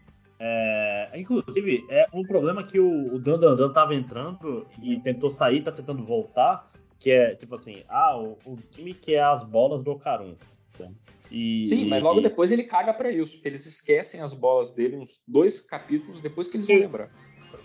[1.20, 5.72] Inclusive, é um problema que o, o Dan Dan tava entrando e tentou sair, tá
[5.72, 9.91] tentando voltar, que é tipo assim, ah, o, o time que é as bolas do
[9.91, 10.36] Ocarum.
[11.30, 12.24] E, Sim, mas logo e...
[12.24, 16.57] depois ele caga para isso, eles esquecem as bolas dele uns dois capítulos depois que
[16.57, 17.09] eles vão lembrar.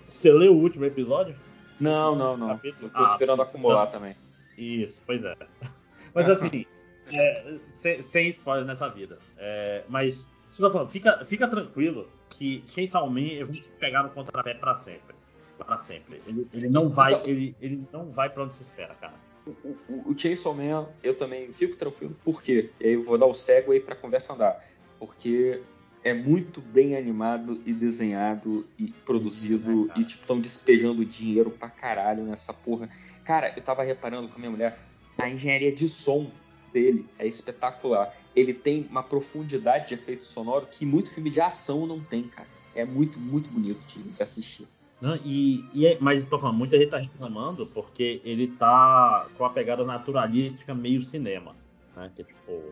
[0.09, 1.37] Você leu o último episódio?
[1.79, 2.49] Não, não, não.
[2.49, 2.87] Capítulo?
[2.87, 4.01] Eu tô ah, esperando acumular então...
[4.01, 4.17] também.
[4.57, 5.37] Isso, pois é.
[6.15, 6.67] Mas assim,
[7.13, 9.19] é, sem, sem spoiler nessa vida.
[9.39, 14.11] É, mas, você tá falando, fica, fica tranquilo que Chainsaw Man eu vou pegar no
[14.11, 15.15] contrapé para sempre.
[15.57, 16.21] Para sempre.
[16.27, 19.15] Ele, ele não vai, então, ele, ele não vai para onde se espera, cara.
[19.47, 19.51] O,
[19.89, 22.71] o, o Chainsaw Man, eu também fico tranquilo, por quê?
[22.81, 24.63] E aí eu vou dar o cego aí pra conversa andar.
[24.99, 25.63] Porque
[26.05, 31.71] é muito bem animado e desenhado e produzido é, e tipo estão despejando dinheiro pra
[31.71, 32.89] caralho nessa porra.
[33.25, 34.79] Cara, eu tava reparando com a minha mulher,
[35.17, 36.31] a engenharia de som
[36.73, 38.15] dele é espetacular.
[38.35, 42.49] Ele tem uma profundidade de efeito sonoro que muito filme de ação não tem, cara.
[42.75, 44.67] É muito, muito bonito de, de assistir.
[45.01, 49.45] Não, e, e é, mas tô falando, muita gente tá reclamando porque ele tá com
[49.45, 51.57] a pegada naturalística meio cinema.
[51.97, 52.11] Né?
[52.15, 52.63] Que é tipo,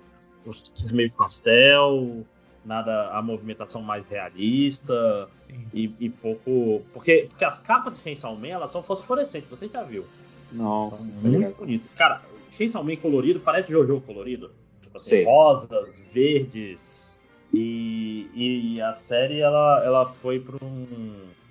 [0.46, 2.24] os meio pastel,
[2.64, 5.28] nada a movimentação mais realista
[5.74, 6.82] e, e, pouco.
[6.92, 10.04] Porque, porque as capas de Chainsaw Man elas são fosforescentes, você já viu?
[10.52, 10.90] Não.
[11.22, 11.88] muito bonito.
[11.96, 12.22] Cara,
[12.68, 14.50] Man colorido parece Jojo colorido.
[14.82, 17.18] Tipo assim, rosas, verdes.
[17.52, 20.86] E, e, a série ela, ela foi para um,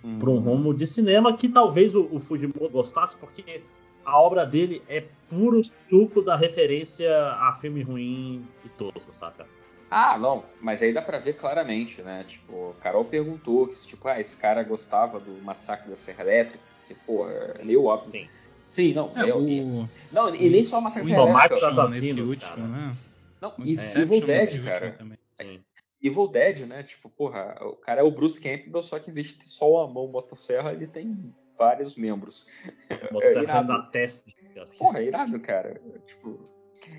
[0.04, 0.20] hum.
[0.22, 3.62] um rumo de cinema que talvez o, o Fujimoto gostasse, porque
[4.06, 9.46] a obra dele é puro suco da referência a filme ruim e tosco, saca?
[9.92, 12.24] Ah, não, mas aí dá pra ver claramente, né?
[12.24, 16.94] Tipo, Carol perguntou que, tipo, ah, esse cara gostava do massacre da Serra Elétrica, e,
[16.94, 18.12] pô, é meio óbvio.
[18.12, 18.28] Sim.
[18.70, 19.12] Sim, não.
[19.18, 19.90] É, eu, o...
[20.12, 21.88] Não, e nem só Massacre Serra Elétrica.
[21.90, 22.96] nesse último, né?
[23.42, 24.98] Não, e é, Evil Dead, cara.
[25.42, 25.64] Sim.
[26.02, 26.84] Evil Dead, né?
[26.84, 29.84] Tipo, porra, o cara é o Bruce Campbell, só que em vez de ter só
[29.84, 32.48] a mão motosserra, ele tem vários membros.
[33.12, 34.32] Motosserra é na testa.
[34.78, 35.82] Porra, é irado, cara.
[36.06, 36.40] Tipo...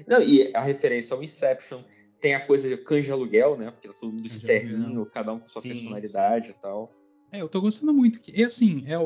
[0.06, 1.82] Não, e a referência ao Inception,
[2.20, 3.70] tem a coisa de canja aluguel, né?
[3.70, 6.52] Porque é todo mundo de terninho, cada um com sua sim, personalidade sim.
[6.52, 6.92] e tal.
[7.32, 8.20] É, eu tô gostando muito.
[8.28, 8.96] E assim, é,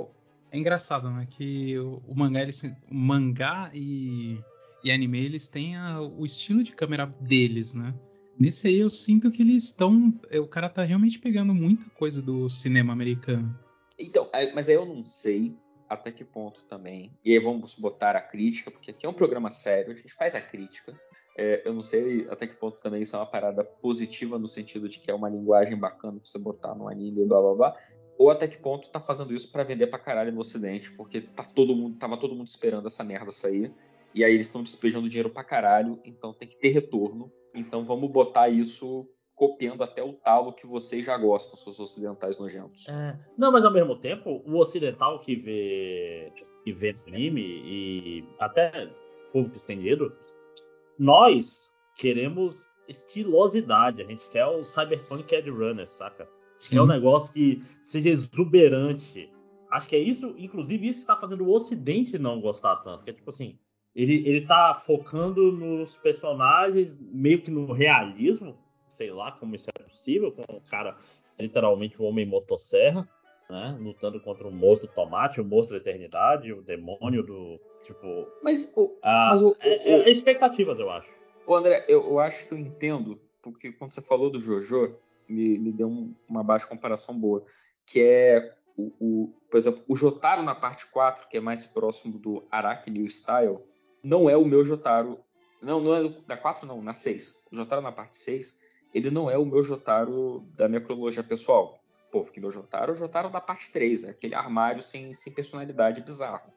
[0.54, 1.26] é engraçado, né?
[1.28, 4.38] Que o, o mangá, eles, o mangá e,
[4.84, 7.92] e anime, eles têm a, o estilo de câmera deles, né?
[8.38, 10.14] Nesse aí eu sinto que eles estão.
[10.30, 13.58] É, o cara tá realmente pegando muita coisa do cinema americano.
[13.98, 15.56] Então, mas aí eu não sei
[15.88, 17.12] até que ponto também.
[17.24, 20.34] E aí vamos botar a crítica, porque aqui é um programa sério, a gente faz
[20.34, 20.98] a crítica.
[21.36, 24.88] É, eu não sei até que ponto também isso é uma parada positiva no sentido
[24.88, 27.76] de que é uma linguagem bacana pra você botar no anime e blá blá blá.
[28.18, 31.42] Ou até que ponto tá fazendo isso para vender pra caralho no ocidente, porque tá
[31.42, 33.72] todo mundo, tava todo mundo esperando essa merda sair.
[34.14, 37.32] E aí eles estão despejando dinheiro pra caralho, então tem que ter retorno.
[37.54, 42.88] Então vamos botar isso copiando até o talo que vocês já gostam, seus ocidentais nojentos.
[42.88, 48.88] É, não, mas ao mesmo tempo, o ocidental que vê que vê anime e até
[49.32, 50.16] público estendido
[50.98, 54.02] nós queremos estilosidade.
[54.02, 56.28] A gente quer o Cyberpunk Edge Runner, saca?
[56.64, 59.30] Gente quer um negócio que seja exuberante.
[59.70, 63.04] Acho que é isso, inclusive, isso que tá fazendo o Ocidente não gostar tanto.
[63.04, 63.58] Que é tipo assim,
[63.94, 68.56] ele, ele tá focando nos personagens, meio que no realismo,
[68.88, 70.96] sei lá como isso é possível, com o cara,
[71.38, 73.06] literalmente, o homem motosserra,
[73.50, 73.76] né?
[73.78, 77.60] Lutando contra o monstro tomate, o monstro da eternidade, o demônio do.
[77.84, 78.26] Tipo.
[78.42, 81.08] Mas, o, a, mas o, é, é, expectativas, eu acho.
[81.46, 84.96] André, eu, eu, acho que eu entendo, porque quando você falou do Jojo,
[85.28, 87.44] me, me deu um, uma baixa comparação boa.
[87.86, 92.18] Que é o, o, por exemplo, o Jotaro na parte 4, que é mais próximo
[92.18, 93.58] do Araki New Style,
[94.02, 95.18] não é o meu Jotaro.
[95.62, 97.40] Não, não é da 4, não, na 6.
[97.50, 98.58] O Jotaro na parte 6,
[98.92, 101.78] ele não é o meu Jotaro da minha cronologia pessoal.
[102.10, 105.32] Pô, porque meu Jotaro é o Jotaro da parte 3, é aquele armário sem, sem
[105.32, 106.52] personalidade bizarro.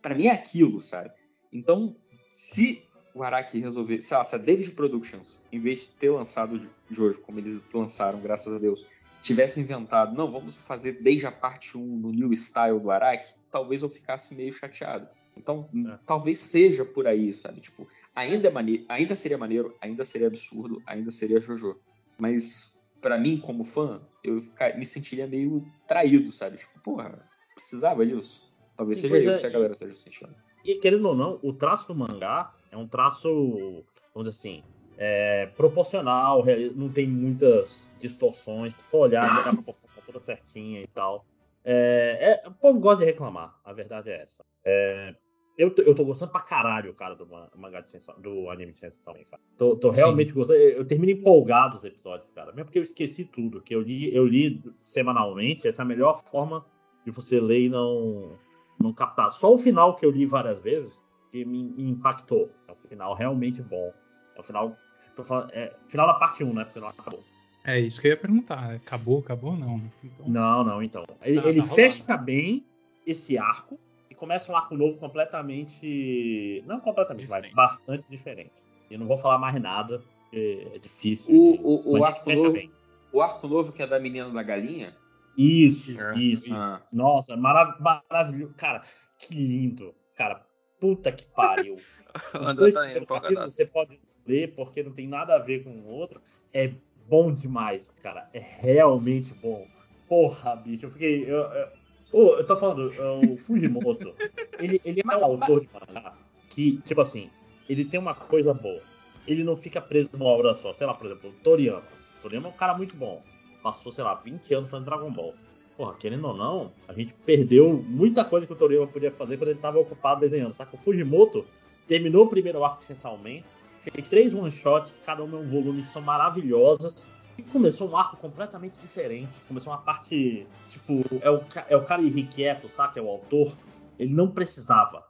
[0.00, 1.12] para mim é aquilo, sabe?
[1.52, 1.96] Então,
[2.26, 6.56] se o Araki resolver, sei lá, se a David Productions, em vez de ter lançado
[6.56, 8.86] o Jojo, como eles lançaram, graças a Deus,
[9.20, 13.82] tivesse inventado, não, vamos fazer desde a parte 1 no New Style do Araki, talvez
[13.82, 15.08] eu ficasse meio chateado.
[15.36, 15.98] Então, é.
[16.04, 17.60] talvez seja por aí, sabe?
[17.60, 21.78] Tipo, ainda, é maneiro, ainda seria maneiro, ainda seria absurdo, ainda seria Jojo.
[22.18, 26.58] Mas, para mim, como fã, eu ficar, me sentiria meio traído, sabe?
[26.58, 28.50] Tipo, porra, precisava disso.
[28.76, 30.34] Talvez seja isso é, que a galera esteja sentindo.
[30.64, 34.64] E querendo ou não, o traço do mangá é um traço, vamos dizer assim,
[34.96, 36.44] é, proporcional,
[36.74, 38.74] não tem muitas distorções.
[38.74, 41.24] Se for olhar, a proporção tá toda certinha e tal.
[41.64, 44.42] É, é, o povo gosta de reclamar, a verdade é essa.
[44.64, 45.14] É,
[45.56, 49.02] eu, eu tô gostando pra caralho, cara, do mangá de Chainsaw, do anime de Chainsaw
[49.04, 49.42] também, cara.
[49.58, 50.34] Tô, tô realmente Sim.
[50.34, 50.58] gostando.
[50.58, 52.52] Eu termino empolgado os episódios, cara.
[52.52, 53.60] Mesmo porque eu esqueci tudo.
[53.60, 55.68] Que eu li, eu li semanalmente.
[55.68, 56.64] Essa é a melhor forma
[57.04, 58.38] de você ler e não,
[58.80, 59.30] não captar.
[59.30, 61.01] Só o final que eu li várias vezes
[61.32, 62.50] que me, me impactou.
[62.68, 63.92] É um final realmente bom.
[64.36, 64.76] É o final.
[65.24, 66.64] Falando, é, final da parte 1, né?
[66.64, 67.24] Porque não acabou.
[67.64, 68.74] É isso que eu ia perguntar.
[68.74, 69.80] Acabou, acabou não?
[70.04, 70.28] Então...
[70.28, 71.04] Não, não, então.
[71.22, 72.64] Ele, tá, ele tá fecha bem
[73.06, 73.78] esse arco
[74.10, 76.62] e começa um arco novo completamente.
[76.66, 77.54] Não completamente, diferente.
[77.54, 78.52] mas bastante diferente.
[78.90, 81.34] E não vou falar mais nada, porque é difícil.
[81.34, 82.52] O, o, o arco novo.
[82.52, 82.70] Bem.
[83.12, 84.94] O arco novo que é da menina da galinha?
[85.36, 86.18] Isso, é.
[86.18, 86.52] isso.
[86.52, 86.80] Ah.
[86.92, 88.54] Nossa, marav maravilhoso.
[88.56, 88.82] Cara,
[89.18, 89.94] que lindo.
[90.14, 90.44] Cara,
[90.82, 91.76] puta que pariu.
[92.34, 96.20] Os dois tá você pode ler porque não tem nada a ver com o outro.
[96.52, 96.72] É
[97.08, 98.28] bom demais, cara.
[98.34, 99.64] É realmente bom.
[100.08, 101.22] Porra, bicho, eu fiquei.
[101.22, 101.68] Eu, eu,
[102.12, 102.92] oh, eu tô falando,
[103.30, 104.12] o Fujimoto,
[104.58, 106.14] ele, ele é um autor de mangá
[106.50, 107.30] que, tipo assim,
[107.68, 108.82] ele tem uma coisa boa.
[109.26, 110.74] Ele não fica preso numa obra só.
[110.74, 111.84] Sei lá, por exemplo, o Toriyama.
[112.18, 113.22] O Toriyama é um cara muito bom.
[113.62, 115.32] Passou, sei lá, 20 anos fazendo Dragon Ball.
[115.76, 119.48] Porra, querendo ou não, a gente perdeu muita coisa que o Toriyama podia fazer quando
[119.48, 120.54] ele estava ocupado desenhando.
[120.54, 121.46] Só que o Fujimoto
[121.88, 122.84] terminou o primeiro arco
[123.22, 123.42] Man,
[123.80, 126.94] fez três one-shots, que cada um é um volume, são maravilhosas.
[127.38, 129.32] E começou um arco completamente diferente.
[129.48, 133.00] Começou uma parte, tipo, é o, é o cara irrequieto, saca?
[133.00, 133.52] É o autor.
[133.98, 135.02] Ele não precisava.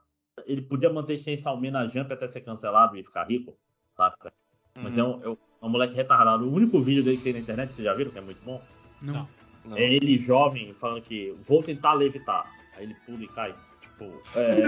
[0.46, 3.58] Ele podia manter Chainsaw Man na Jump até ser cancelado e ficar rico,
[3.96, 4.32] saca?
[4.76, 6.48] Mas é, um, é um moleque retardado.
[6.48, 8.62] O único vídeo dele que tem na internet, vocês já viram, que é muito bom?
[9.02, 9.14] Não.
[9.14, 9.41] não.
[9.76, 12.50] É ele jovem falando que vou tentar levitar.
[12.76, 13.54] Aí ele pula e cai.
[13.80, 14.64] Tipo, é,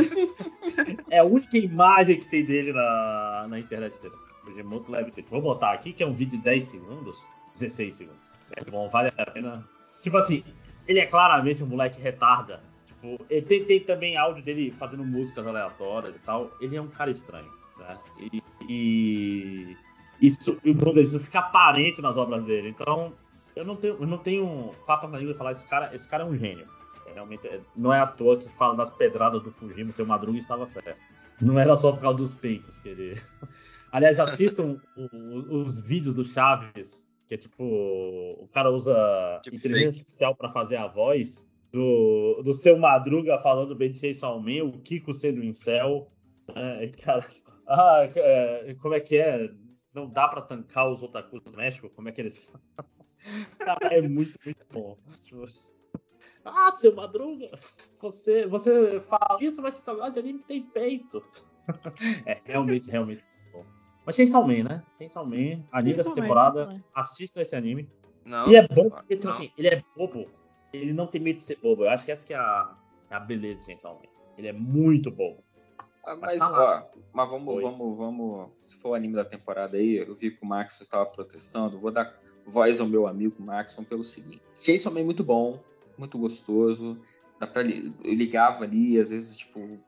[1.17, 4.15] é a única imagem que tem dele na, na internet dele.
[4.53, 5.29] Remote Levitate.
[5.31, 7.17] Vou botar aqui que é um vídeo de 10 segundos,
[7.55, 8.33] 16 segundos.
[8.57, 9.67] É bom, vale a pena.
[10.03, 10.45] Tipo assim,
[10.87, 12.61] ele é claramente um moleque retarda.
[12.87, 16.51] Tipo, ele tem, tem também áudio dele fazendo músicas aleatórias e tal.
[16.61, 17.99] Ele é um cara estranho, né?
[18.19, 19.77] E, e
[20.21, 22.69] isso, isso fica aparente nas obras dele.
[22.69, 23.13] Então,
[23.57, 26.25] eu não tenho, eu não tenho papo na língua de falar esse cara, esse cara
[26.25, 26.67] é um gênio.
[27.13, 30.67] Realmente, é, não é à toa que fala das pedradas do Fujimo, seu Madruga estava
[30.67, 30.97] certo.
[31.41, 33.21] Não era só por causa dos peitos que ele.
[33.93, 34.81] Aliás, assistam
[35.51, 37.63] os vídeos do Chaves, que é tipo.
[37.63, 40.01] O cara usa tipo inteligência fake.
[40.01, 45.13] artificial para fazer a voz do, do seu Madruga falando bem de Man, o Kiko
[45.13, 46.11] sendo incel.
[46.55, 47.27] É, cara,
[47.69, 49.51] ah, é, como é que é?
[49.93, 51.89] Não dá para tancar os otakus do México?
[51.91, 52.51] Como é que eles
[53.59, 54.97] Cara, é muito, muito bom.
[56.45, 57.51] Ah, seu Madruga,
[58.01, 61.25] você, você fala isso, mas você só gosta de anime que tem peito.
[62.27, 63.64] é realmente, realmente bom.
[64.05, 64.83] Mas Chainsaw Man, né?
[64.99, 67.89] Chainsaw Man, anime dessa temporada, assista esse anime.
[68.25, 70.29] Não, e é bom porque, tipo assim, ele é bobo.
[70.72, 71.85] Ele não tem medo de ser bobo.
[71.85, 72.77] Eu acho que essa que é a,
[73.11, 74.09] a beleza de Chainsaw Man.
[74.37, 75.43] Ele é muito bobo.
[76.07, 78.51] Ah, mas, mas, ó, mas vamos, vamos, vamos.
[78.59, 81.79] Se for o anime da temporada aí, eu vi que o Max estava protestando.
[81.79, 82.05] Vou dar
[82.47, 85.61] voz ao meu amigo Max pelo seguinte: Chainsaw Man muito bom
[85.97, 86.99] muito gostoso.
[87.39, 89.79] Dá pra, eu ligava ali, às vezes, tipo,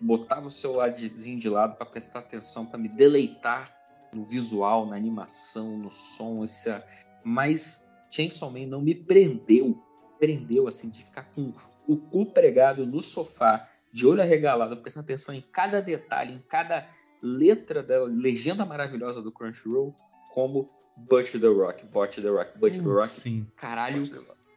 [0.00, 3.74] botava o celularzinho de lado para prestar atenção, para me deleitar
[4.12, 6.84] no visual, na animação, no som, essa,
[7.24, 9.76] mas Chainsaw Man não me prendeu,
[10.18, 11.52] prendeu assim de ficar com
[11.86, 16.88] o cu pregado no sofá, de olho arregalado, prestando atenção em cada detalhe, em cada
[17.20, 19.94] letra da legenda maravilhosa do Crunchyroll,
[20.32, 23.08] como Butch the Rock, Butch the Rock, Butch uh, the Rock.
[23.08, 23.46] Sim.
[23.56, 24.02] Caralho,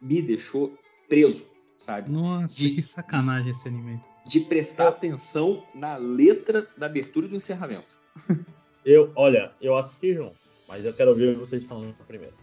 [0.00, 0.76] me deixou
[1.08, 2.10] preso, sabe?
[2.10, 4.02] Nossa, de, que sacanagem esse anime.
[4.26, 7.98] De prestar atenção na letra da abertura e do encerramento.
[8.84, 10.34] Eu, olha, eu assisti junto,
[10.66, 12.34] mas eu quero ouvir vocês falando primeiro.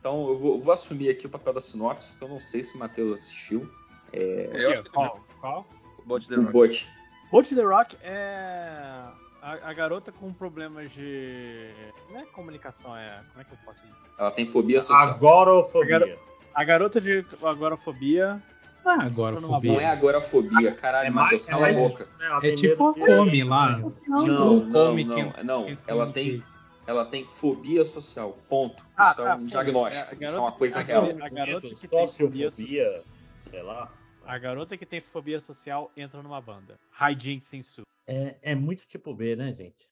[0.00, 2.74] Então eu vou, vou, assumir aqui o papel da sinopse, porque eu não sei se
[2.74, 3.70] o Matheus assistiu.
[4.12, 4.50] É...
[4.52, 5.24] Eu qual?
[5.40, 5.68] Qual?
[6.04, 6.48] Bot The Rock.
[6.48, 6.90] O Bot.
[7.30, 9.04] Bot The Rock é
[9.42, 11.70] a, a, garota com problemas de.
[12.08, 13.20] Não é comunicação, é.
[13.32, 13.94] Como é que eu posso dizer?
[14.16, 15.10] Ela tem fobia social.
[15.10, 15.96] Agorafobia.
[15.96, 16.08] A, gar...
[16.54, 18.42] a garota de agorafobia.
[18.84, 19.72] Ah, agorafobia.
[19.72, 22.06] Não é agorafobia, caralho, é Matheus, cala a boca.
[22.42, 23.78] É, é tipo a come lá.
[23.78, 25.76] Não, não, não, não, não.
[25.86, 26.42] Ela tem
[26.86, 28.38] ela tem fobia social.
[28.48, 28.84] Ponto.
[28.96, 30.16] Ah, isso é tá, um diagnóstico.
[30.20, 31.04] É, isso é uma coisa a real.
[31.20, 33.92] A garota que tem fobia, sei lá.
[34.24, 36.78] A garota que tem fobia social entra numa banda.
[37.00, 37.82] Hijinks Sensu.
[38.06, 39.88] É, é muito tipo B, né, gente?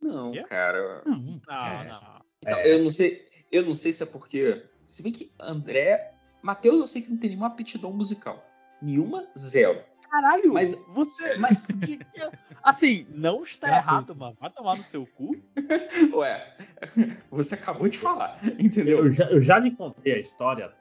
[0.00, 1.02] Não, cara.
[1.04, 1.40] Não.
[1.50, 2.20] É.
[2.42, 2.74] Então, é.
[2.74, 3.26] eu não sei.
[3.50, 4.64] Eu não sei se é porque.
[4.82, 6.14] Se bem que André.
[6.42, 8.42] Matheus, eu sei que não tem nenhuma aptidão musical.
[8.80, 9.84] Nenhuma, zero.
[10.10, 11.36] Caralho, mas você.
[11.36, 11.66] Mas,
[12.64, 14.36] assim, não está errado, mano.
[14.40, 15.36] Vai tomar no seu cu.
[16.16, 16.56] Ué,
[17.30, 19.06] você acabou de falar, entendeu?
[19.06, 20.72] Eu já, eu já lhe contei a história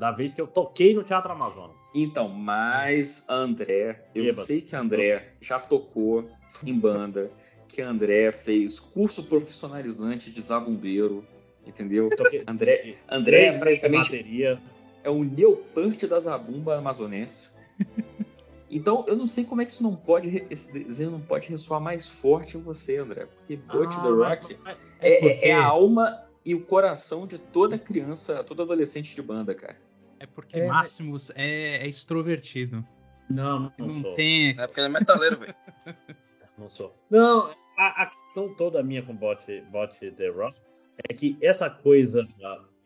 [0.00, 1.76] da vez que eu toquei no Teatro Amazonas.
[1.94, 6.26] Então, mas André, eu sei que André já tocou
[6.64, 7.30] em banda,
[7.68, 11.22] que André fez curso profissionalizante de zabumbeiro,
[11.66, 12.08] entendeu?
[12.46, 14.58] André, André é praticamente
[15.04, 17.52] é o Neopunk da zabumba amazonense.
[18.72, 21.80] Então, eu não sei como é que isso não pode, esse desenho não pode ressoar
[21.80, 23.26] mais forte em você, André.
[23.26, 24.56] Porque Butch ah, the Rock
[25.00, 25.48] é, é, porque...
[25.48, 29.76] é, a alma e o coração de toda criança, todo adolescente de banda, cara.
[30.20, 32.86] É porque é, Máximos é, é, extrovertido.
[33.28, 34.50] Não, não, não tem.
[34.50, 35.54] É porque ele é metaleiro, velho.
[36.58, 36.94] Não sou.
[37.08, 39.40] Não, a, a, questão toda minha com Bot,
[39.70, 40.60] Bot The Rock
[41.08, 42.28] é que essa coisa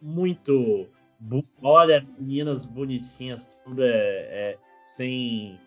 [0.00, 0.88] muito.
[1.60, 5.58] Olha, meninas bonitinhas, tudo é, é sem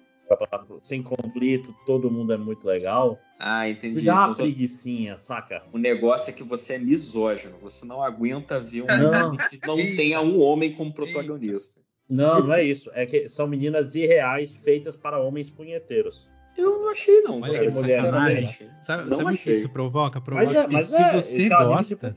[0.84, 3.20] sem conflito, todo mundo é muito legal.
[3.40, 4.06] Ah, entendi.
[4.06, 5.64] Dá uma então, preguiçinha, saca?
[5.72, 7.58] O negócio é que você é misógino.
[7.62, 9.38] Você não aguenta ver um não.
[9.38, 11.82] que não tenha um homem como protagonista.
[12.10, 12.90] Não, não é isso.
[12.94, 16.28] É que são meninas irreais feitas para homens punheteiros.
[16.58, 18.70] Eu não achei, não, Olha cara, sinceramente.
[18.82, 20.20] Sabe, não sabe o que isso provoca?
[20.20, 22.16] Provoca mas é, mas se é, você gosta.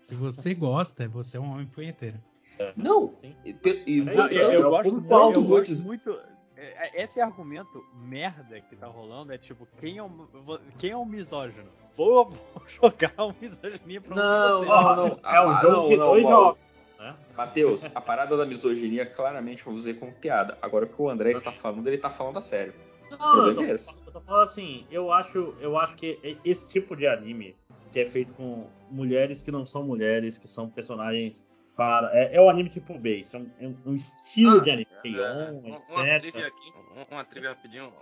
[0.00, 2.18] Se você gosta, você é um homem punheteiro.
[2.76, 3.56] Não, e, e,
[3.86, 6.31] e, eu, eu, eu, gosto, muito, eu gosto muito é, é,
[6.94, 10.26] esse argumento merda que tá rolando é tipo, quem é um,
[10.78, 11.70] quem é um misógino?
[11.96, 12.32] Vou
[12.66, 14.68] jogar uma misoginia pra não, você.
[14.68, 16.62] Não, não, É um jogo não, que não, dois jogos.
[17.36, 20.56] Matheus, a parada da misoginia claramente vou dizer como piada.
[20.62, 22.72] Agora o que o André está falando, ele tá falando a sério.
[23.10, 24.06] Não, o problema eu tô, é esse.
[24.06, 27.56] Eu tô falando assim, eu acho, eu acho que esse tipo de anime
[27.92, 31.34] que é feito com mulheres que não são mulheres, que são personagens
[31.76, 32.10] para.
[32.12, 34.88] É, é o anime tipo B, isso é um, é um estilo ah, de anime.
[35.04, 35.90] É, é, etc.
[35.90, 36.72] Uma trivia aqui,
[37.10, 37.92] uma trivia rapidinho.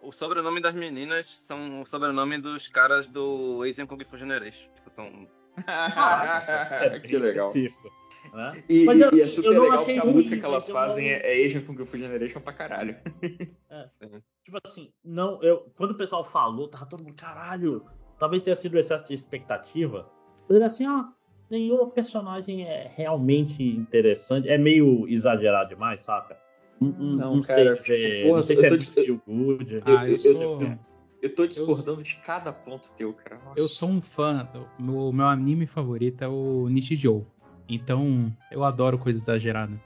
[0.00, 4.70] O sobrenome das meninas são o sobrenome dos caras do Asian Kung Fu Generation.
[4.72, 5.28] Tipo, são.
[7.06, 7.52] que legal.
[7.54, 8.50] Né?
[8.68, 11.18] E, Mas, e, é super legal porque a música que elas fazem não...
[11.18, 12.96] é Asian Kung Fu Generation pra caralho.
[13.70, 13.88] É.
[14.44, 17.84] Tipo assim, não, eu, quando o pessoal falou, tava todo mundo, caralho,
[18.18, 20.10] talvez tenha sido excesso de expectativa.
[20.48, 21.12] Eu era assim, ah,
[21.54, 24.48] nenhuma personagem é realmente interessante.
[24.48, 26.36] É meio exagerado demais, saca?
[26.80, 29.82] Não, não cara, sei, tipo, porra, não sei se é feel good.
[29.86, 30.62] Ah, eu, eu, sou...
[30.62, 30.78] eu,
[31.22, 33.40] eu, tô discordando eu, de cada ponto teu, cara.
[33.44, 33.60] Nossa.
[33.60, 34.48] Eu sou um fã.
[34.78, 37.26] O meu anime favorito é o Nishijou.
[37.68, 39.80] Então, eu adoro coisa exagerada.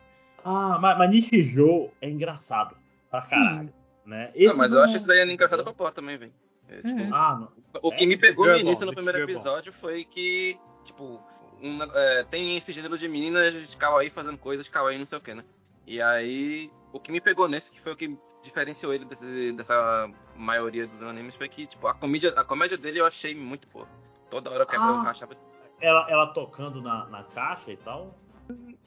[0.44, 2.74] Ah, mas, mas Nishijou é engraçado.
[3.10, 3.72] Pra caralho.
[4.04, 4.30] Né?
[4.34, 4.78] Esse não, mas não...
[4.78, 6.32] eu acho isso daí engraçado pra porra também, velho.
[6.68, 7.08] É, tipo, é.
[7.12, 7.48] ah,
[7.82, 11.20] o que me pegou no início, no primeiro episódio, foi que, tipo,
[11.62, 15.34] um, é, tem esse gênero de meninas kawaii fazendo coisas kawaii não sei o que,
[15.34, 15.44] né?
[15.86, 20.10] E aí, o que me pegou nesse, que foi o que diferenciou ele desse, dessa
[20.36, 23.88] maioria dos animes, foi que, tipo, a comédia, a comédia dele eu achei muito boa.
[24.30, 25.36] Toda hora eu quebrava, ah, eu rachava.
[25.80, 28.14] Ela, ela tocando na, na caixa e tal?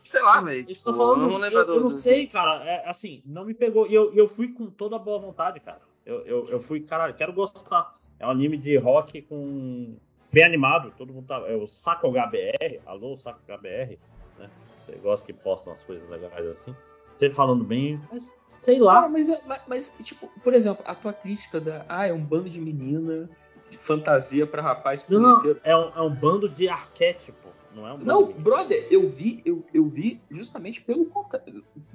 [0.08, 0.66] Sei lá, velho.
[0.66, 1.94] Tipo, falando, eu não, eu, eu não do...
[1.94, 2.64] sei, cara.
[2.64, 3.88] É, assim, não me pegou.
[3.88, 5.82] E eu, eu fui com toda a boa vontade, cara.
[6.06, 7.98] Eu, eu, eu fui, caralho, quero gostar.
[8.20, 9.98] É um anime de rock com
[10.32, 11.44] bem animado, todo mundo tá.
[11.48, 13.98] É o Saco HBR, alô, Saco HBR,
[14.38, 14.50] né?
[14.86, 16.76] Você gosta que postam as coisas legais assim.
[17.18, 18.24] Você falando bem, mas
[18.62, 19.08] sei lá.
[19.08, 21.86] mas, mas, mas, tipo, por exemplo, a tua crítica da.
[21.88, 23.30] Ah, é um bando de menina
[23.70, 25.60] de fantasia para rapaz punheteiro.
[25.64, 27.50] Não, é um, é um bando de arquétipo.
[27.74, 31.10] Não, é um não brother, eu vi, eu, eu vi justamente pelo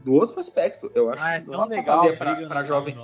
[0.02, 0.90] do outro aspecto.
[0.94, 2.96] Eu acho ah, é que não é uma fantasia para jovem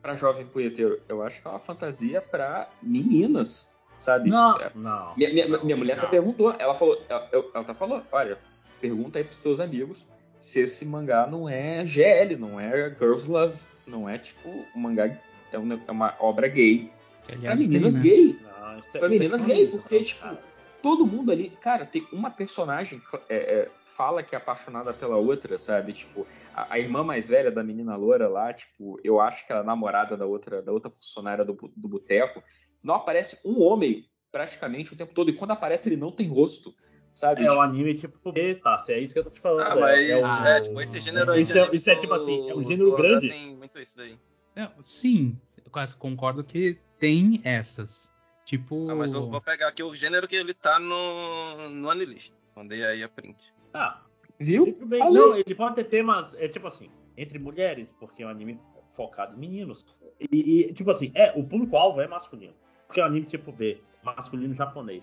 [0.00, 1.00] para jovem punheteiro.
[1.08, 4.30] Eu acho que é uma fantasia para meninas, sabe?
[4.30, 5.14] Não, é, não.
[5.16, 8.38] Minha, minha, minha mulher até perguntou, ela falou, ela, ela tá falando, olha,
[8.80, 10.06] pergunta aí pros teus amigos
[10.38, 15.18] se esse mangá não é GL, não é Girls Love, não é tipo um mangá
[15.52, 16.92] é uma, é uma obra gay
[17.26, 18.16] para meninas tem, né?
[18.16, 18.38] gay.
[18.42, 20.42] Não, é, para meninas é gay, porque tipo cara.
[20.82, 25.58] todo mundo ali, cara, tem uma personagem é, é, fala que é apaixonada pela outra,
[25.58, 25.92] sabe?
[25.92, 29.62] Tipo, a, a, irmã mais velha da menina loura lá, tipo, eu acho que ela
[29.62, 32.42] é namorada da outra da outra funcionária do, do boteco.
[32.84, 36.74] Não aparece um homem praticamente o tempo todo e quando aparece ele não tem rosto.
[37.12, 37.44] Sabe?
[37.44, 38.18] É o anime tipo
[38.60, 38.80] tá?
[38.80, 39.66] Se é isso que eu tô te falando.
[39.66, 42.12] Ah, mas é, é, o, é tipo, esse gênero é, isso, é, isso é tipo
[42.12, 43.28] assim, é um gênero grande.
[43.28, 44.18] Tem muito isso daí.
[44.56, 48.12] É, sim, eu quase concordo que tem essas.
[48.44, 48.90] Tipo.
[48.90, 52.32] Ah, mas eu vou pegar aqui o gênero que ele tá no, no Anilist.
[52.56, 53.54] Mandei aí a print.
[53.72, 54.02] Ah,
[54.38, 54.76] viu?
[55.12, 58.60] Não, ele pode ter temas, é tipo assim, entre mulheres, porque é um anime
[58.96, 59.84] focado em meninos.
[60.20, 62.54] E, e tipo assim, é, o público-alvo é masculino.
[62.94, 65.02] Porque é um anime tipo B, masculino japonês.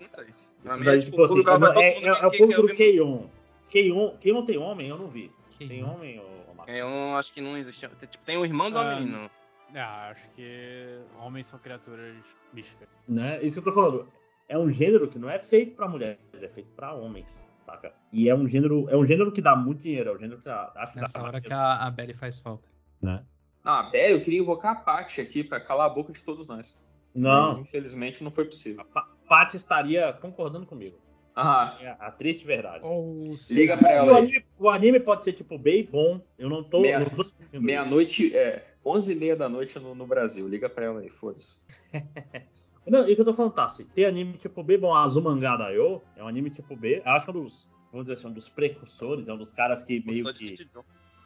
[0.64, 0.76] Não.
[0.76, 1.42] Isso daí, tipo, assim,
[1.76, 3.26] é, é, é, o público do Keion.
[3.68, 4.16] Keion.
[4.16, 4.88] Keion tem homem?
[4.88, 5.30] Eu não vi.
[5.58, 7.86] Tem homem ou Keion acho que não existe.
[7.86, 9.30] Tipo, tem o irmão do ah, menino.
[9.74, 12.16] Ah, acho que homens são criaturas
[12.54, 12.88] místicas.
[13.06, 13.42] Né?
[13.42, 14.08] Isso que eu tô falando.
[14.48, 17.28] É um gênero que não é feito para mulheres, é feito para homens.
[17.66, 17.92] Saca?
[18.10, 20.44] E é um gênero, é um gênero que dá muito dinheiro, é um gênero que
[20.46, 22.66] dá, acho que Nessa dá hora que a, a Belly faz falta.
[23.02, 23.22] Né?
[23.62, 26.46] Não, a Belly, eu queria invocar a Paty aqui para calar a boca de todos
[26.46, 26.82] nós.
[27.14, 27.48] Não.
[27.48, 28.84] Mas, infelizmente não foi possível.
[28.94, 30.96] A Paty estaria concordando comigo.
[31.34, 31.78] Ah.
[31.80, 32.84] É a triste verdade.
[32.84, 34.12] Oh, Liga pra ela.
[34.12, 36.20] O anime, o anime, pode ser tipo bem bom.
[36.38, 36.80] Eu não tô.
[36.80, 40.46] Meia-noite, meia é, 11 e meia da noite no, no Brasil.
[40.46, 41.58] Liga pra ela aí, foda-se.
[42.86, 46.02] não, e que eu tô falando, tá, assim, tem anime tipo B, bom, Azumanga Daioh
[46.16, 47.00] é um anime tipo B.
[47.04, 49.82] Acho que é um dos, vamos dizer assim, um dos precursores, é um dos caras
[49.84, 50.54] que meio que.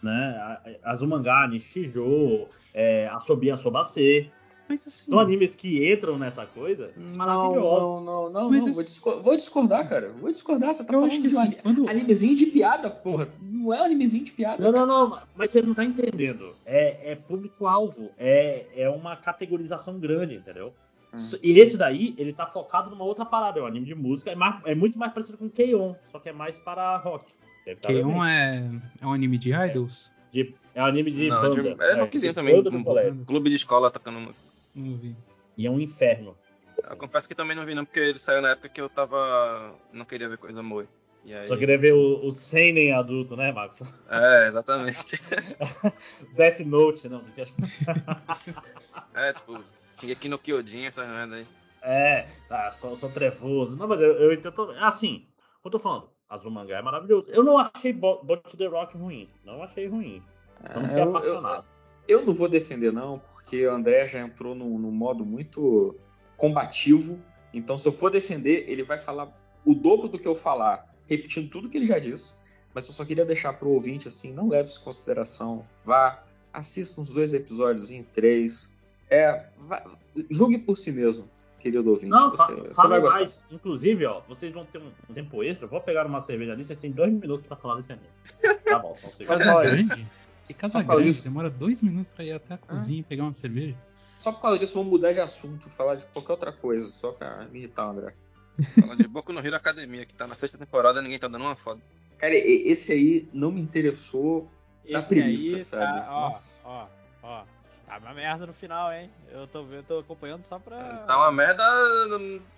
[0.02, 4.30] Né, Azumanga, Nishijo, é, Asobi Asobase.
[4.68, 8.04] Assim, São animes que entram nessa coisa maravilhosos.
[8.04, 8.72] Não, não, não, não.
[8.72, 10.12] Vou, discordar, vou, discordar, cara.
[10.20, 10.74] Vou discordar.
[10.74, 11.88] Você tá eu falando de um assim, quando...
[11.88, 13.28] animezinho de piada, porra.
[13.40, 14.62] Não é um animezinho de piada.
[14.62, 14.86] Não, cara.
[14.86, 15.22] não, não.
[15.36, 16.54] Mas você não tá entendendo.
[16.64, 18.10] É, é público-alvo.
[18.18, 20.72] É, é uma categorização grande, entendeu?
[21.14, 21.38] Hum.
[21.42, 23.60] E esse daí, ele tá focado numa outra parada.
[23.60, 24.30] É um anime de música.
[24.30, 25.94] É, mais, é muito mais parecido com K-On!
[26.10, 27.24] Só que é mais para rock.
[27.82, 28.24] K-On!
[28.24, 28.64] É,
[29.00, 30.10] é um anime de idols?
[30.32, 31.62] É, de, é um anime de não, banda.
[31.62, 32.58] De, é, é rockzinho também.
[32.58, 34.55] Um, clube de escola tocando música.
[34.76, 35.16] Não vi.
[35.56, 36.36] E é um inferno.
[36.88, 39.74] Eu confesso que também não vi não, porque ele saiu na época que eu tava.
[39.92, 40.86] não queria ver coisa moe.
[41.24, 41.48] Aí...
[41.48, 43.82] Só queria ver o, o Seinen adulto, né, Max?
[44.08, 45.20] É, exatamente.
[46.36, 47.24] Death Note, não.
[49.14, 49.64] é, tipo,
[49.96, 51.46] tinha aqui no Kyojin essa merda aí.
[51.82, 53.76] É, tá, sou, sou trevoso.
[53.76, 54.70] Não, mas eu, eu entendo.
[54.78, 55.26] Assim,
[55.64, 57.26] eu tô falando, Azul Mangá é maravilhoso.
[57.30, 59.28] Eu não achei Bot the Rock ruim.
[59.44, 60.22] Não achei ruim.
[60.68, 61.64] Eu não fiquei é, apaixonado.
[61.64, 61.75] Eu, eu
[62.24, 65.96] não vou defender, não, porque o André já entrou num, num modo muito
[66.36, 67.20] combativo.
[67.52, 69.32] Então, se eu for defender, ele vai falar
[69.64, 72.34] o dobro do que eu falar, repetindo tudo que ele já disse.
[72.72, 75.66] Mas eu só queria deixar pro ouvinte assim, não leve isso em consideração.
[75.82, 76.22] Vá,
[76.52, 78.70] assista uns dois episódios em três.
[79.08, 79.82] É, vá,
[80.30, 81.28] julgue por si mesmo,
[81.58, 82.10] querido ouvinte.
[82.10, 83.20] Não, você, você vai gostar.
[83.20, 83.42] Mais.
[83.50, 85.64] Inclusive, ó, vocês vão ter um, tempo extra.
[85.64, 88.08] Eu vou pegar uma cerveja ali, vocês têm dois minutos para falar desse anime.
[88.64, 90.06] Tá bom, então vocês.
[90.48, 91.24] E casa grande, disso...
[91.24, 93.00] demora dois minutos pra ir até a cozinha ah.
[93.00, 93.76] e pegar uma cerveja.
[94.18, 97.46] Só por causa disso, vamos mudar de assunto, falar de qualquer outra coisa, só pra
[97.46, 98.14] me irritar, André.
[98.80, 101.56] Falar de Boku no Hero Academia, que tá na sexta temporada ninguém tá dando uma
[101.56, 101.80] foda.
[102.16, 104.50] Cara, esse aí não me interessou
[104.88, 106.00] na premissa, tá, sabe?
[106.00, 106.68] Tá, ó, Nossa.
[106.68, 106.86] ó,
[107.22, 107.44] ó.
[107.86, 109.10] Tá uma merda no final, hein?
[109.30, 110.98] Eu tô, eu tô acompanhando só pra.
[111.06, 111.62] Tá uma merda,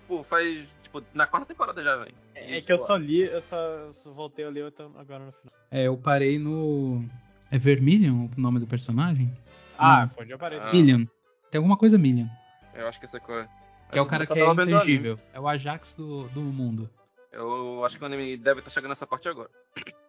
[0.06, 0.66] pô, faz.
[0.82, 2.14] Tipo, na quarta temporada já, velho.
[2.34, 5.32] É, é que eu só li, eu só, eu só voltei a ler agora no
[5.32, 5.54] final.
[5.70, 7.04] É, eu parei no.
[7.50, 9.32] É Vermilion o nome do personagem?
[9.78, 10.08] Ah, Não.
[10.10, 10.58] foi eu parei.
[10.58, 10.72] Ah.
[10.72, 11.06] Million.
[11.50, 12.26] Tem alguma coisa Million.
[12.74, 13.48] Eu acho que essa coisa.
[13.90, 15.18] Que é o cara que é intangível.
[15.32, 16.90] É o Ajax do, do mundo.
[17.32, 19.50] Eu acho que o anime deve estar chegando nessa parte agora.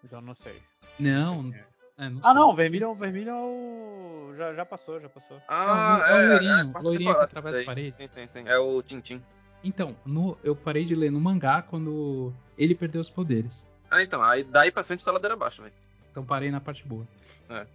[0.03, 0.61] Então não sei.
[0.99, 1.43] Não.
[1.43, 1.63] Não sei.
[1.97, 5.41] É, não ah, não, Vermilion, Vermilion já, já passou, já passou.
[5.49, 7.97] Ah, é, o, é, o loirinho, é, loirinho que atravessa a parede.
[7.97, 8.43] Sim, sim, sim.
[8.47, 9.21] É o Tintin.
[9.61, 13.69] Então, no, eu parei de ler no mangá quando ele perdeu os poderes.
[13.91, 15.73] Ah, então, aí daí pra frente tá ladeira abaixo, velho.
[16.19, 17.07] Então parei na parte boa.
[17.49, 17.65] É.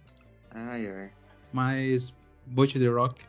[0.51, 1.11] Ai, ai.
[1.51, 2.15] Mas
[2.45, 3.23] Boat the Rock.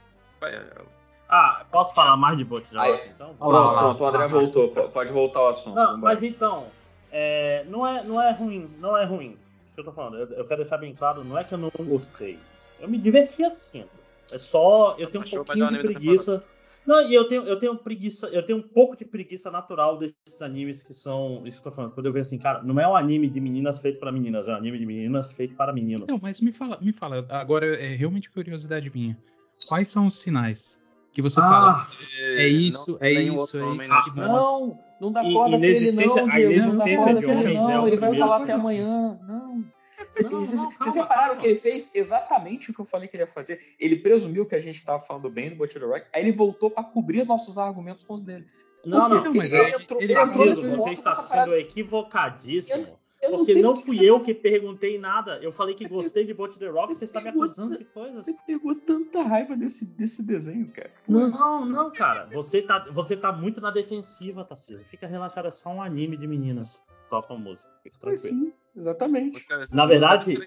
[1.26, 3.08] Ah, posso falar mais de Boat the Rock?
[3.08, 3.34] Então?
[3.34, 4.68] Pronto, lá, pronto, o André voltou.
[4.68, 5.74] Pode voltar ao assunto.
[5.74, 6.66] Não, mas então,
[7.10, 9.38] é, não, é, não é ruim, não é ruim.
[9.70, 11.58] O que eu tô falando, eu, eu, quero deixar bem claro, não é que eu
[11.58, 12.38] não gostei.
[12.78, 13.88] Eu me diverti assistindo.
[14.30, 16.44] É só, eu tenho um pouquinho de preguiça.
[16.86, 20.40] Não, e eu tenho, eu tenho preguiça, eu tenho um pouco de preguiça natural desses
[20.40, 21.42] animes que são.
[21.44, 21.92] Isso que eu tô falando.
[21.92, 24.52] Quando eu vejo assim, cara, não é um anime de meninas feito para meninas, é
[24.52, 26.06] um anime de meninas feito para meninos.
[26.06, 29.18] Não, mas me fala, me fala, agora é realmente curiosidade minha.
[29.66, 30.80] Quais são os sinais
[31.12, 31.88] que você ah, fala?
[32.36, 33.92] É isso, é isso, é isso.
[33.92, 36.66] Ah, não, não dá corda pra ele não, Diego.
[36.66, 39.05] Não dá corda pra ele não, ele vai falar até amanhã.
[40.24, 40.44] Não.
[40.44, 43.60] Vocês repararam que ele fez exatamente o que eu falei que ele ia fazer?
[43.78, 46.84] Ele presumiu que a gente estava falando bem do Butcher Rock, aí ele voltou para
[46.84, 48.46] cobrir nossos argumentos com os dele.
[48.84, 52.74] Não, não, Porque mas ele, entrou, ele, ele entrou nesse Você está sendo equivocadíssimo.
[52.76, 55.38] Eu, eu porque não, não fui que eu que perguntei nada.
[55.42, 58.20] Eu falei que gostei de Bot the Rock, você, você está me acusando de coisa.
[58.20, 60.92] Você pegou tanta raiva desse, desse desenho, cara.
[61.08, 62.28] Não, não, cara.
[62.32, 64.86] Você tá, você tá muito na defensiva, Tarcísio.
[64.88, 66.80] Fica relaxado, é só um anime de meninas.
[67.10, 67.68] Tocam música.
[67.82, 68.16] Fica tranquilo.
[68.16, 68.52] sim.
[68.76, 69.46] Exatamente.
[69.72, 70.38] Na verdade,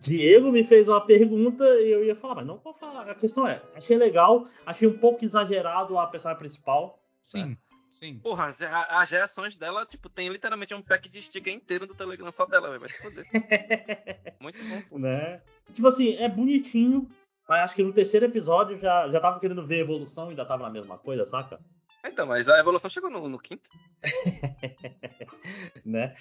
[0.00, 3.08] Diego me fez uma pergunta e eu ia falar, mas não vou falar.
[3.08, 6.98] A questão é, achei legal, achei um pouco exagerado a personagem principal.
[7.22, 7.44] Sim.
[7.44, 7.56] Né?
[7.90, 8.18] Sim.
[8.18, 8.52] Porra,
[8.88, 12.76] as, reações dela, tipo, tem literalmente um pack de sticker inteiro do Telegram só dela,
[12.76, 13.24] vai se foder.
[14.40, 14.98] Muito bom.
[14.98, 15.40] Né?
[15.72, 17.08] Tipo assim, é bonitinho,
[17.48, 20.64] mas acho que no terceiro episódio já, já tava querendo ver evolução e ainda tava
[20.64, 21.60] na mesma coisa, saca?
[22.04, 23.68] Então, mas a evolução chegou no, no quinto.
[25.84, 26.14] né?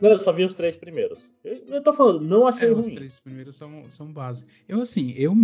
[0.00, 1.18] Não, eu só vi os três primeiros.
[1.44, 2.80] Eu, eu tô falando, não achei é, ruim.
[2.80, 4.46] Os três primeiros são, são base.
[4.68, 5.34] Eu, assim, eu,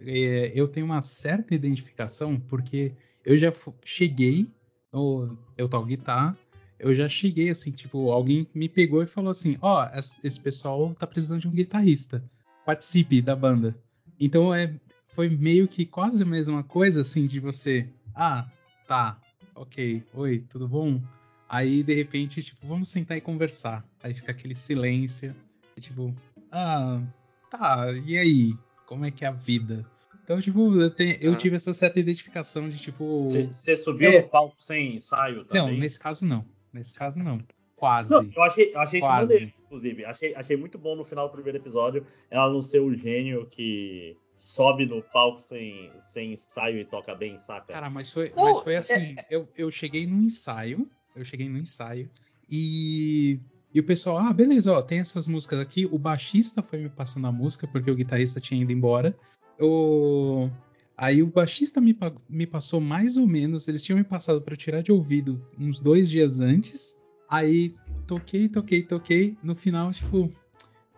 [0.00, 2.92] é, eu tenho uma certa identificação porque
[3.24, 3.52] eu já
[3.84, 4.48] cheguei,
[4.90, 6.36] ou eu tal guitarra,
[6.78, 10.94] eu já cheguei assim, tipo, alguém me pegou e falou assim: Ó, oh, esse pessoal
[10.98, 12.24] tá precisando de um guitarrista.
[12.64, 13.76] Participe da banda.
[14.18, 14.74] Então é,
[15.08, 17.86] foi meio que quase a mesma coisa, assim, de você.
[18.14, 18.48] Ah,
[18.90, 19.16] tá,
[19.54, 21.00] ok, oi, tudo bom?
[21.48, 23.84] Aí, de repente, tipo, vamos sentar e conversar.
[24.02, 25.32] Aí fica aquele silêncio.
[25.78, 26.12] tipo,
[26.50, 27.00] ah,
[27.48, 28.52] tá, e aí?
[28.86, 29.86] Como é que é a vida?
[30.24, 31.36] Então, tipo, eu, te, eu ah.
[31.36, 33.28] tive essa certa identificação de, tipo.
[33.28, 34.22] Você subiu é...
[34.22, 35.62] no palco sem ensaio também?
[35.62, 36.44] Não, nesse caso não.
[36.72, 37.40] Nesse caso não.
[37.76, 38.10] Quase.
[38.10, 39.34] Não, eu achei, eu achei Quase.
[39.34, 40.04] Maneiro, inclusive.
[40.04, 44.16] Achei, achei muito bom no final do primeiro episódio ela não ser o gênio que
[44.40, 47.72] sobe no palco sem, sem ensaio e toca bem, saca?
[47.72, 49.14] Cara, mas foi, não, mas foi assim.
[49.18, 49.26] É...
[49.30, 52.08] Eu, eu cheguei no ensaio eu cheguei no ensaio
[52.48, 53.38] e,
[53.72, 55.86] e o pessoal, ah, beleza, ó, tem essas músicas aqui.
[55.86, 59.16] O baixista foi me passando a música porque o guitarrista tinha ido embora.
[59.58, 60.48] O...
[60.96, 61.96] Aí o baixista me,
[62.28, 66.10] me passou mais ou menos, eles tinham me passado para tirar de ouvido uns dois
[66.10, 66.98] dias antes.
[67.28, 67.74] Aí
[68.06, 69.36] toquei, toquei, toquei.
[69.42, 70.30] No final, tipo,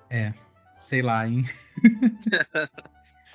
[0.08, 0.32] é,
[0.76, 1.44] sei lá, hein?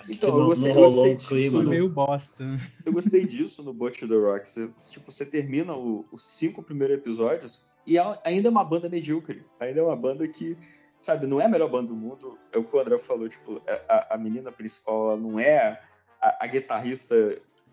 [0.09, 1.63] Então, eu gostei, eu gostei disso.
[1.63, 2.43] No, meio bosta.
[2.85, 4.47] Eu gostei disso no Butch the Rock.
[4.47, 9.45] Você, tipo, você termina o, os cinco primeiros episódios e ainda é uma banda medíocre.
[9.59, 10.57] Ainda é uma banda que,
[10.99, 12.37] sabe, não é a melhor banda do mundo.
[12.53, 15.79] É o que o André falou, tipo, é, a, a menina principal não é
[16.21, 17.15] a, a guitarrista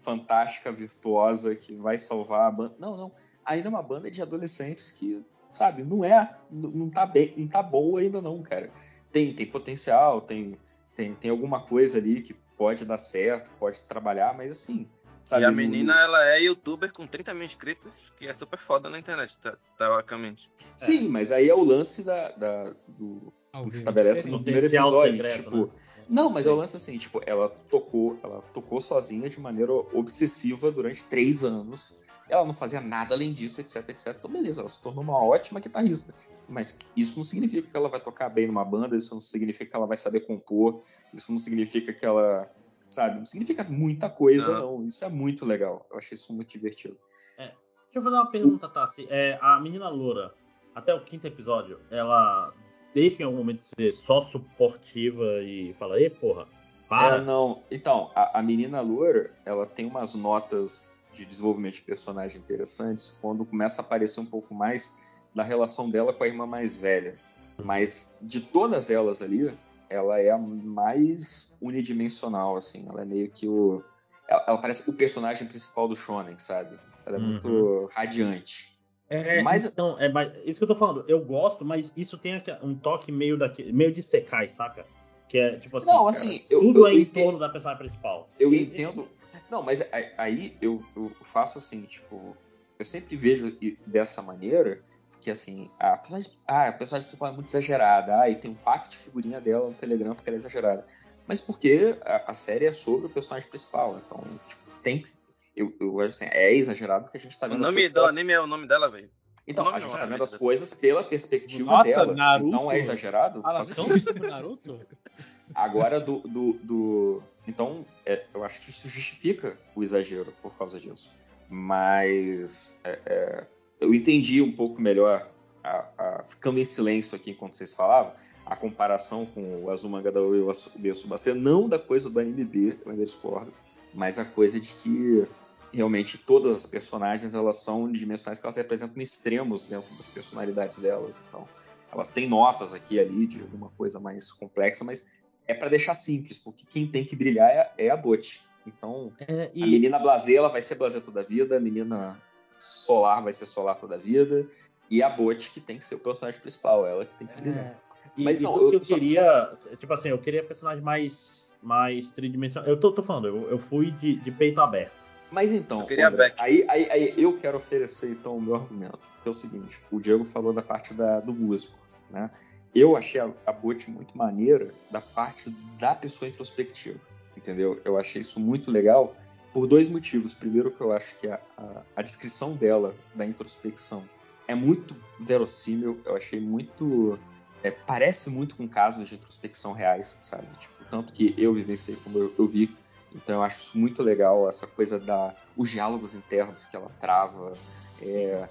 [0.02, 2.76] fantástica, virtuosa que vai salvar a banda.
[2.78, 3.12] Não, não.
[3.44, 7.48] Ainda é uma banda de adolescentes que, sabe, não é, não, não tá bem, não
[7.48, 8.70] tá boa ainda não, cara.
[9.10, 10.58] Tem, tem potencial, tem
[10.94, 14.88] tem, tem alguma coisa ali que pode dar certo, pode trabalhar, mas assim.
[15.24, 16.00] Sabe, e a menina, no...
[16.00, 20.50] ela é youtuber com 30 mil inscritos, que é super foda na internet, tá, teoricamente.
[20.76, 21.08] Sim, é.
[21.08, 25.14] mas aí é o lance da, da do, que estabelece no primeiro episódio.
[25.14, 25.72] Secreto, tipo, né?
[26.08, 30.70] Não, mas é o lance assim, tipo, ela tocou, ela tocou sozinha de maneira obsessiva
[30.70, 31.96] durante três anos.
[32.28, 34.14] Ela não fazia nada além disso, etc, etc.
[34.18, 36.14] Então, beleza, ela se tornou uma ótima guitarrista.
[36.48, 39.76] Mas isso não significa que ela vai tocar bem numa banda, isso não significa que
[39.76, 42.50] ela vai saber compor, isso não significa que ela.
[42.88, 43.18] Sabe?
[43.18, 44.78] Não significa muita coisa, não.
[44.78, 44.86] não.
[44.86, 45.86] Isso é muito legal.
[45.90, 46.96] Eu achei isso muito divertido.
[47.36, 47.46] É.
[47.46, 49.06] Deixa eu fazer uma pergunta, Tassi.
[49.10, 50.32] É, a menina loura,
[50.74, 52.52] até o quinto episódio, ela
[52.94, 56.46] deixa em algum momento ser só suportiva e fala, ei, porra,
[56.88, 57.16] para.
[57.16, 57.62] É, não.
[57.70, 63.44] Então, a, a menina loura, ela tem umas notas de desenvolvimento de personagem interessantes quando
[63.44, 64.94] começa a aparecer um pouco mais
[65.34, 67.16] da relação dela com a irmã mais velha.
[67.62, 69.56] Mas de todas elas ali,
[69.88, 72.86] ela é a mais unidimensional, assim.
[72.88, 73.82] Ela é meio que o.
[74.28, 76.78] Ela, ela parece o personagem principal do Shonen, sabe?
[77.06, 77.26] Ela é uhum.
[77.26, 78.74] muito radiante.
[79.08, 80.08] É, mas então, é
[80.44, 81.04] isso que eu tô falando.
[81.06, 84.84] Eu gosto, mas isso tem um toque meio daqui, meio de secai, saca?
[85.28, 85.86] Que é tipo assim.
[85.86, 88.28] Não, assim, cara, eu, tudo eu, é eu em entendo, torno da personagem principal.
[88.38, 89.08] Eu entendo.
[89.50, 92.36] Não, mas aí eu, eu faço assim, tipo,
[92.78, 93.56] eu sempre vejo
[93.86, 94.82] dessa maneira
[95.20, 98.54] que assim, a personagem, ah, a personagem principal é muito exagerada, ah, e tem um
[98.54, 100.86] pack de figurinha dela no Telegram porque ela é exagerada.
[101.26, 105.08] Mas porque a, a série é sobre o personagem principal, então, tipo, tem que.
[105.56, 107.60] Eu, eu assim, é exagerado porque a gente tá vendo.
[107.60, 109.10] O nome do anime é o nome dela, velho.
[109.46, 112.14] Então, a gente tá vendo as coisas pela perspectiva Nossa, dela.
[112.14, 112.48] Naruto?
[112.48, 113.42] Então é exagerado?
[113.44, 114.80] Ah, ela tão sobre Naruto?
[115.54, 116.20] Agora, do.
[116.20, 117.22] do, do...
[117.46, 121.12] Então, é, eu acho que isso justifica o exagero por causa disso.
[121.48, 123.46] Mas é, é,
[123.80, 125.30] eu entendi um pouco melhor,
[125.62, 128.12] a, a, ficando em silêncio aqui enquanto vocês falavam,
[128.46, 130.50] a comparação com o Azumanga da e o
[130.92, 133.52] Tsubasa, não da coisa do anime B, eu ainda discordo,
[133.92, 135.26] mas a coisa de que
[135.72, 141.26] realmente todas as personagens elas são dimensões que elas representam extremos dentro das personalidades delas.
[141.28, 141.48] Então,
[141.90, 145.06] elas têm notas aqui e ali de alguma coisa mais complexa, mas
[145.46, 148.44] é para deixar simples, porque quem tem que brilhar é, é a Bot.
[148.66, 149.62] Então, é, e...
[149.62, 152.20] a menina Blazer ela vai ser Blazer toda a vida, a menina
[152.64, 154.46] Solar vai ser Solar toda a vida,
[154.90, 157.64] e a Bot que tem que ser o personagem principal, ela que tem que brilhar.
[157.64, 157.76] É...
[158.16, 159.76] E, mas não, eu, eu queria, só...
[159.76, 162.68] tipo assim, eu queria personagem mais mais tridimensional.
[162.68, 164.92] Eu tô, tô falando, eu, eu fui de, de peito aberto.
[165.30, 169.30] Mas então, André, aí, aí, aí, eu quero oferecer então o meu argumento, que é
[169.30, 171.78] o seguinte: o Diego falou da parte da, do músico,
[172.10, 172.30] né?
[172.72, 175.50] Eu achei a, a Bot muito maneira da parte
[175.80, 177.00] da pessoa introspectiva,
[177.36, 177.80] entendeu?
[177.84, 179.16] Eu achei isso muito legal
[179.54, 180.34] por dois motivos.
[180.34, 184.06] Primeiro, que eu acho que a, a, a descrição dela da introspecção
[184.46, 187.18] é muito verossímil, eu achei muito.
[187.62, 190.46] É, parece muito com casos de introspecção reais, sabe?
[190.58, 192.76] Tipo, tanto que eu vivenciei como eu, eu vi
[193.14, 197.56] então eu acho muito legal essa coisa da os diálogos internos que ela trava,
[198.02, 198.48] é,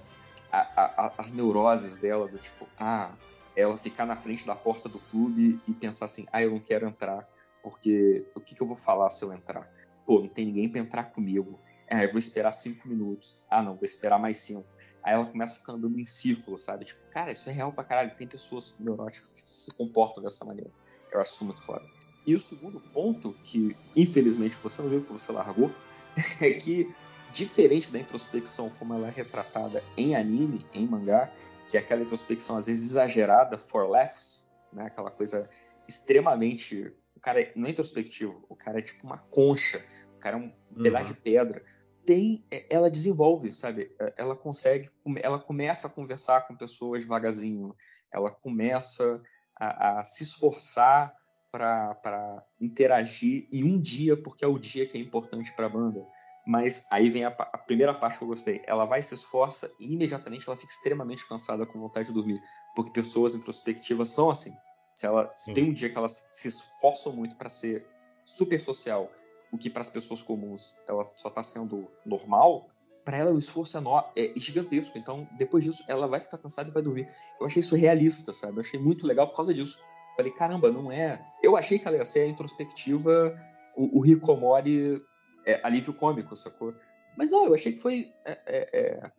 [0.50, 3.12] a, a, as neuroses dela do tipo, ah,
[3.54, 6.88] ela ficar na frente da porta do clube e pensar assim, ah, eu não quero
[6.88, 7.28] entrar
[7.62, 9.70] porque o que, que eu vou falar se eu entrar?
[10.06, 11.60] Pô, não tem ninguém para entrar comigo.
[11.90, 13.40] Ah, eu vou esperar cinco minutos.
[13.48, 14.66] Ah, não, vou esperar mais cinco.
[15.02, 16.86] Aí ela começa a ficar andando em círculo, sabe?
[16.86, 18.16] Tipo, cara, isso é real pra caralho.
[18.16, 20.70] Tem pessoas neuróticas que se comportam dessa maneira.
[21.12, 21.86] Eu acho isso muito foda.
[22.26, 25.70] E o segundo ponto, que infelizmente você não viu que você largou,
[26.40, 26.92] é que,
[27.30, 31.30] diferente da introspecção como ela é retratada em anime, em mangá,
[31.68, 34.86] que é aquela introspecção às vezes exagerada, for laughs, né?
[34.86, 35.48] aquela coisa
[35.86, 36.92] extremamente.
[37.24, 39.82] O cara não é introspectivo, o cara é tipo uma concha,
[40.14, 40.82] o cara é um uhum.
[40.82, 41.64] pedaço de pedra.
[42.04, 43.90] Tem, é, ela desenvolve, sabe?
[43.98, 44.90] É, ela consegue,
[45.22, 47.74] ela começa a conversar com pessoas devagarzinho,
[48.12, 49.22] ela começa
[49.56, 51.16] a, a se esforçar
[51.50, 56.06] para interagir em um dia, porque é o dia que é importante para a banda.
[56.46, 58.62] Mas aí vem a, a, primeira parte que eu gostei.
[58.66, 62.38] Ela vai se esforça e imediatamente ela fica extremamente cansada com vontade de dormir.
[62.76, 64.52] Porque pessoas introspectivas são assim.
[64.94, 67.86] Se ela se tem um dia que elas se esforçam muito para ser
[68.24, 69.10] super social,
[69.52, 72.68] o que para as pessoas comuns ela só está sendo normal,
[73.04, 73.76] para ela o esforço
[74.16, 74.96] é, é, gigantesco.
[74.96, 77.06] Então, depois disso, ela vai ficar cansada e vai dormir.
[77.38, 78.56] Eu achei isso realista, sabe?
[78.56, 79.78] Eu achei muito legal por causa disso.
[80.16, 81.20] Falei, caramba, não é.
[81.42, 83.36] Eu achei que ela ia ser a introspectiva,
[83.76, 85.02] o, o Rikomori
[85.44, 86.74] é, alívio cômico, sacou?
[87.16, 89.10] Mas não, eu achei que foi, é, é, é,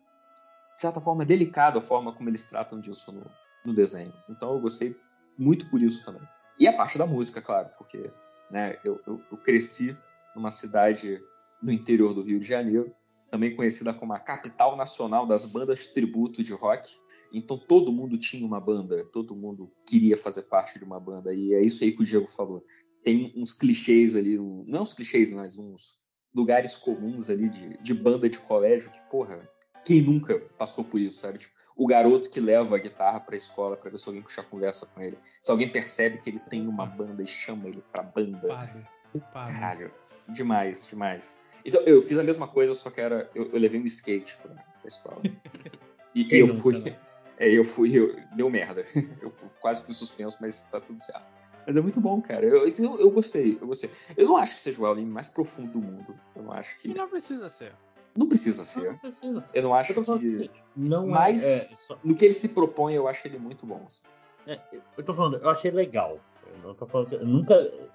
[0.74, 3.30] de certa forma, delicado a forma como eles tratam disso no,
[3.64, 4.12] no, desenho.
[4.28, 4.96] Então eu gostei
[5.38, 6.22] muito por isso também.
[6.58, 8.10] E a parte da música, claro, porque
[8.50, 9.96] né, eu, eu, eu cresci
[10.34, 11.20] numa cidade
[11.62, 12.92] no interior do Rio de Janeiro,
[13.30, 16.90] também conhecida como a capital nacional das bandas tributo de rock.
[17.32, 21.34] Então todo mundo tinha uma banda, todo mundo queria fazer parte de uma banda.
[21.34, 22.64] E é isso aí que o Diego falou.
[23.02, 25.96] Tem uns clichês ali, um, não uns clichês, mas uns
[26.34, 29.48] lugares comuns ali de, de banda de colégio que, porra,
[29.86, 31.38] quem nunca passou por isso, sabe?
[31.38, 34.86] Tipo, o garoto que leva a guitarra pra escola para ver se alguém puxar conversa
[34.86, 35.16] com ele.
[35.40, 38.40] Se alguém percebe que ele tem uma banda e chama ele pra banda.
[38.40, 38.88] Culpado.
[39.12, 39.52] Culpado.
[39.52, 39.94] Caralho,
[40.28, 41.36] demais, demais.
[41.64, 43.30] Então, eu fiz a mesma coisa, só que era.
[43.32, 45.22] Eu, eu levei um skate pra, pra escola.
[46.14, 46.78] E, e eu fui.
[46.78, 46.98] Né?
[47.38, 48.82] É, eu fui, eu, deu merda.
[49.20, 49.30] Eu
[49.60, 51.36] quase fui suspenso, mas tá tudo certo.
[51.66, 52.46] Mas é muito bom, cara.
[52.46, 53.90] Eu, eu, eu, gostei, eu gostei.
[54.16, 56.18] Eu não acho que seja o anime mais profundo do mundo.
[56.34, 56.88] Eu não acho que.
[56.88, 57.74] E não precisa ser.
[58.16, 58.92] Não precisa ser.
[58.92, 59.44] Não precisa.
[59.52, 60.50] Eu não acho eu que.
[60.76, 61.98] Não mas é, é só...
[62.02, 63.82] no que ele se propõe, eu acho ele muito bom.
[63.86, 64.06] Assim.
[64.46, 64.58] É,
[64.96, 66.18] eu tô falando, eu achei legal.
[66.54, 67.54] Eu não tô falando que, eu nunca.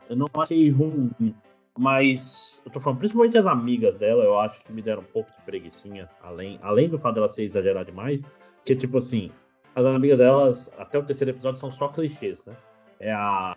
[0.09, 1.35] Eu não achei ruim.
[1.77, 5.31] Mas eu tô falando, principalmente as amigas dela, eu acho que me deram um pouco
[5.31, 8.21] de preguiçinha, além, além do fato dela ser exagerada demais.
[8.65, 9.31] Que tipo assim,
[9.73, 12.55] as amigas delas, até o terceiro episódio, são só clichês, né?
[12.99, 13.55] É a,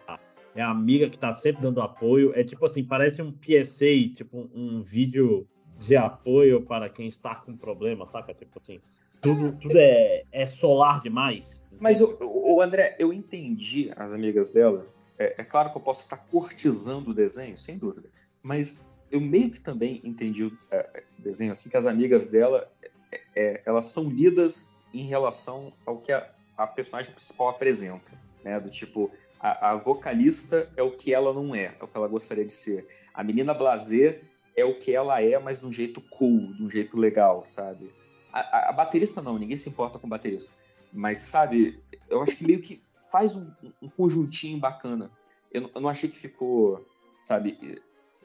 [0.55, 2.33] é a amiga que tá sempre dando apoio.
[2.35, 5.47] É tipo assim, parece um PSA, tipo um vídeo
[5.79, 8.33] de apoio para quem está com problema, saca?
[8.35, 8.81] Tipo assim,
[9.21, 11.63] tudo, tudo é, é solar demais.
[11.81, 14.87] Mas, o, o André, eu entendi as amigas dela.
[15.19, 18.09] É, é, claro que eu posso estar cortizando o desenho, sem dúvida.
[18.43, 22.71] Mas eu meio que também entendi o é, desenho assim, que as amigas dela,
[23.13, 28.13] é, é elas são lidas em relação ao que a, a personagem principal apresenta,
[28.45, 28.61] né?
[28.61, 29.11] Do tipo,
[29.41, 32.53] a, a, vocalista é o que ela não é, é o que ela gostaria de
[32.53, 32.87] ser.
[33.13, 34.23] A menina blazer
[34.57, 37.93] é o que ela é, mas de um jeito cool, de um jeito legal, sabe?
[38.33, 40.55] A, a, a baterista não, ninguém se importa com baterista.
[40.93, 43.51] Mas, sabe, eu acho que meio que faz um,
[43.83, 45.11] um conjuntinho bacana.
[45.53, 46.85] eu, eu não achei que ficou,
[47.23, 47.59] sabe?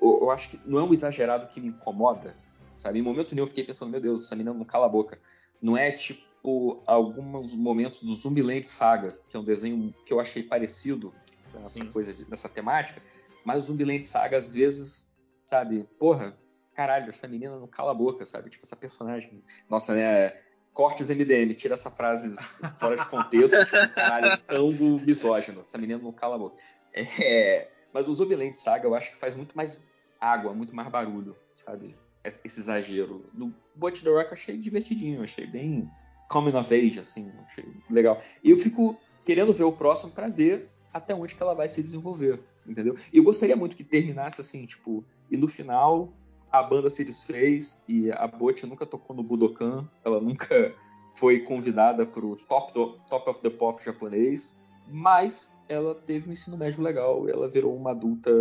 [0.01, 2.35] Eu, eu, acho que não é um exagerado que me incomoda,
[2.76, 2.99] sabe?
[2.99, 5.19] Em momento nenhum eu fiquei pensando, meu Deus, essa menina não cala a boca.
[5.61, 10.43] Não é tipo alguns momentos do Zumbiland Saga, que é um desenho que eu achei
[10.43, 11.14] parecido
[11.53, 13.01] nessa coisa, nessa temática,
[13.43, 15.09] mas o Zumbiland Saga às vezes,
[15.49, 15.84] sabe?
[15.97, 16.38] Porra,
[16.76, 18.51] caralho, essa menina não cala a boca, sabe?
[18.51, 19.43] Tipo, essa personagem.
[19.67, 20.38] Nossa, né?
[20.71, 22.35] Cortes MDM, tira essa frase
[22.80, 25.61] fora de contexto, tipo, caralho, tango misógino.
[25.61, 26.55] Essa menina não cala a boca.
[26.93, 29.85] É, mas no Zumbiland Saga eu acho que faz muito mais
[30.21, 31.97] água, muito mais barulho, sabe?
[32.23, 33.26] Esse exagero.
[33.34, 35.89] No Bot the Rock eu achei divertidinho, achei bem
[36.30, 38.21] coming of age, assim, achei legal.
[38.43, 38.95] E eu fico
[39.26, 42.39] querendo ver o próximo para ver até onde que ela vai se desenvolver,
[42.70, 42.96] entendeu?
[43.12, 46.14] E eu gostaria muito que terminasse assim, tipo, e no final
[46.52, 50.76] a banda se desfez e a Bot nunca tocou no Budokan, ela nunca
[51.14, 56.58] foi convidada para o top, top of the Pop japonês, mas ela teve um ensino
[56.58, 58.32] médio legal, ela virou uma adulta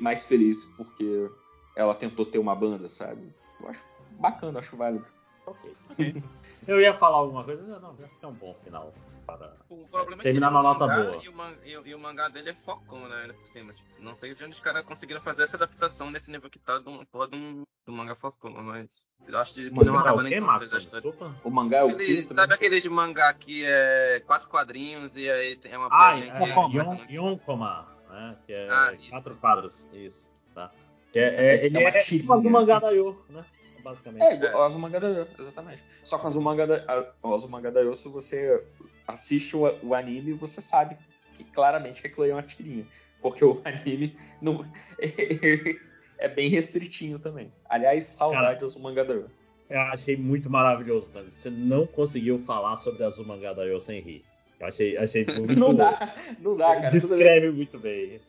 [0.00, 1.30] mais feliz porque
[1.76, 3.34] ela tentou ter uma banda, sabe?
[3.60, 3.88] Eu acho
[4.18, 5.08] bacana, acho válido.
[5.46, 5.74] Ok.
[5.90, 6.22] okay.
[6.66, 8.92] Eu ia falar alguma coisa, não, não, é um bom final
[9.24, 11.20] para o problema é terminar é na nota boa.
[11.22, 13.32] E o, man, e, e o, mangá dele é focão, né?
[13.32, 13.72] Por cima.
[13.72, 16.78] Tipo, não sei de onde os caras conseguiram fazer essa adaptação nesse nível que tá
[16.78, 18.88] do, porra do, do mangá focão, mas
[19.26, 21.34] eu acho que não acaba é nem tão Desculpa.
[21.42, 22.26] O mangá é o quê?
[22.30, 27.14] Sabe aquele de mangá que é quatro quadrinhos e aí é uma ah, é, que...
[27.14, 28.36] Yonkoma, né?
[28.46, 29.74] Que é ah, quatro quadros.
[29.92, 30.70] Isso, tá.
[31.12, 33.44] Que é, é, é, ele é, é tipo do mangá da Yo, né?
[33.84, 34.22] Basicamente.
[34.22, 34.66] É, igual é.
[34.66, 35.84] Azumanga Daioh, exatamente.
[36.02, 38.64] Só que o Azumanga, da, o Azumanga Daioh, se você
[39.06, 40.96] assiste o, o anime, você sabe
[41.36, 42.86] que claramente que aquilo aí é uma tirinha.
[43.20, 44.64] Porque o anime não,
[46.18, 47.52] é bem restritinho também.
[47.68, 49.30] Aliás, saudade do Azumanga Daioh.
[49.68, 51.22] Eu achei muito maravilhoso, tá?
[51.22, 54.24] Você não conseguiu falar sobre Azumanga Daioh sem rir.
[54.58, 55.54] Eu achei, achei muito...
[55.54, 56.90] não dá, não dá, cara.
[56.90, 58.20] Descreve muito bem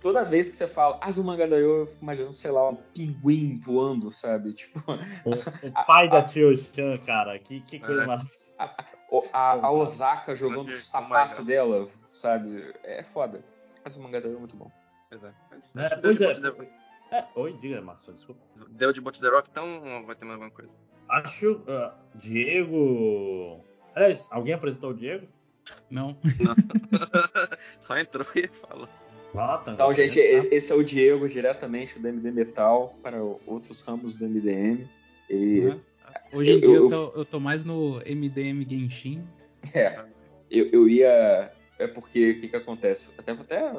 [0.00, 4.52] toda vez que você fala Azumangadayo, eu fico imaginando, sei lá, um pinguim voando, sabe?
[4.54, 4.80] Tipo.
[5.24, 8.06] O, o pai da Tio Chan, cara, que, que coisa é.
[8.06, 8.46] maravilhosa.
[8.58, 8.84] A,
[9.32, 12.72] a, a, Osaka jogando o sapato dela, sabe?
[12.82, 13.44] É foda.
[13.84, 14.70] Azumangadayo é muito bom.
[15.10, 15.34] Exato.
[15.76, 16.32] É, pois é.
[17.12, 17.24] é.
[17.36, 18.40] Oi, diga, Márcio, desculpa.
[18.70, 20.72] Deu de Bot The Rock, então vai ter mais alguma coisa?
[21.08, 21.52] Acho.
[21.52, 23.64] Uh, Diego.
[23.94, 25.28] Aliás, alguém apresentou o Diego?
[25.90, 26.16] Não.
[26.40, 26.56] Não.
[27.80, 28.88] Só entrou e falou.
[29.72, 34.88] Então, gente, esse é o Diego diretamente do MD Metal para outros ramos do MDM.
[35.28, 35.80] E uhum.
[36.32, 39.26] Hoje em eu, dia eu, eu, tô, eu, tô, mais no MDM Genshin.
[39.74, 40.04] É,
[40.50, 41.52] eu, eu ia.
[41.78, 43.10] É porque o que, que acontece?
[43.18, 43.72] Até vou até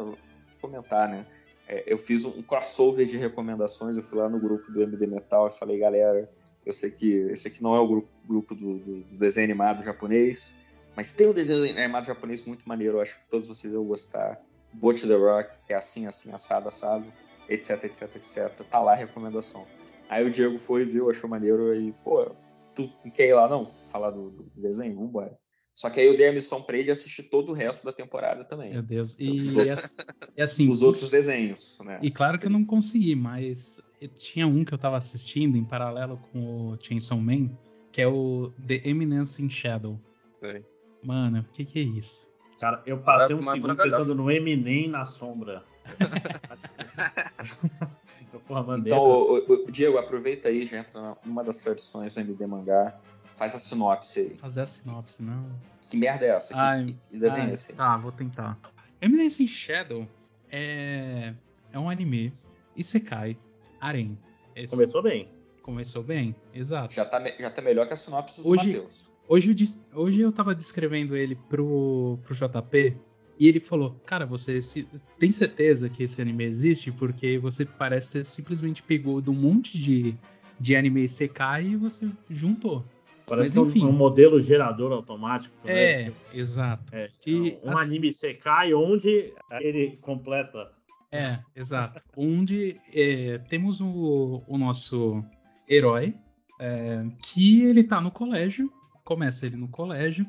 [0.61, 1.25] comentar, né?
[1.67, 3.97] É, eu fiz um crossover de recomendações.
[3.97, 6.29] Eu fui lá no grupo do MD Metal e falei, galera,
[6.65, 9.83] eu sei que esse aqui não é o grupo, grupo do, do, do desenho animado
[9.83, 10.55] japonês,
[10.95, 12.97] mas tem um desenho animado japonês muito maneiro.
[12.97, 14.41] Eu acho que todos vocês vão gostar.
[14.73, 17.05] Boat the Rock, que é assim, assim, assado, assado,
[17.49, 18.65] etc, etc, etc.
[18.69, 19.65] Tá lá a recomendação.
[20.09, 22.31] Aí o Diego foi, viu, achou maneiro e, pô,
[22.73, 23.73] tu, tu quer ir lá não?
[23.91, 24.95] Falar do, do desenho?
[24.95, 25.37] Vambora.
[25.77, 28.43] Só que aí eu dei a missão pra ele assistir todo o resto da temporada
[28.43, 28.73] também.
[28.73, 29.15] Meu Deus.
[29.19, 29.95] E, os outros,
[30.35, 31.99] e assim, os outros desenhos, né?
[32.01, 33.79] E claro que eu não consegui, mas
[34.15, 37.51] tinha um que eu tava assistindo em paralelo com o Chainsaw Man,
[37.91, 39.99] que é o The Eminence in Shadow.
[40.39, 40.65] Sei.
[41.03, 42.27] Mano, o que que é isso?
[42.59, 45.63] Cara, eu passei um segundo pensando no Eminem na sombra.
[48.79, 52.97] então, o, o, Diego, aproveita aí, já entra numa das tradições do MD Mangá.
[53.31, 54.37] Faz a sinopse aí.
[54.37, 55.45] Fazer a sinopse, não.
[55.79, 56.57] Que merda é essa?
[56.57, 57.73] Ai, que, que desenho ai, é esse?
[57.73, 58.57] Tá, vou tentar.
[58.99, 60.07] Eminence in Shadow
[60.51, 61.33] é,
[61.71, 62.33] é um anime.
[62.75, 63.37] Isekai.
[63.79, 64.17] Arém.
[64.55, 64.75] Esse...
[64.75, 65.29] Começou bem.
[65.61, 66.93] Começou bem, exato.
[66.93, 69.11] Já tá, já tá melhor que a sinopse do Hoje, Matheus.
[69.27, 69.51] Hoje
[69.93, 72.95] eu, hoje eu tava descrevendo ele pro, pro JP
[73.37, 74.87] e ele falou: Cara, você se,
[75.19, 76.91] tem certeza que esse anime existe?
[76.91, 80.15] Porque você parece que simplesmente pegou de um monte de,
[80.59, 82.85] de anime CK e você juntou.
[83.25, 85.53] Parece Mas, enfim, um, um modelo gerador automático.
[85.65, 86.13] É, né?
[86.33, 86.95] exato.
[86.95, 90.71] É, que, um, assim, anime CK onde ele completa.
[91.11, 92.01] É, exato.
[92.15, 95.23] onde é, temos o, o nosso
[95.67, 96.15] herói,
[96.59, 98.71] é, que ele tá no colégio
[99.07, 100.27] começa ele no colégio,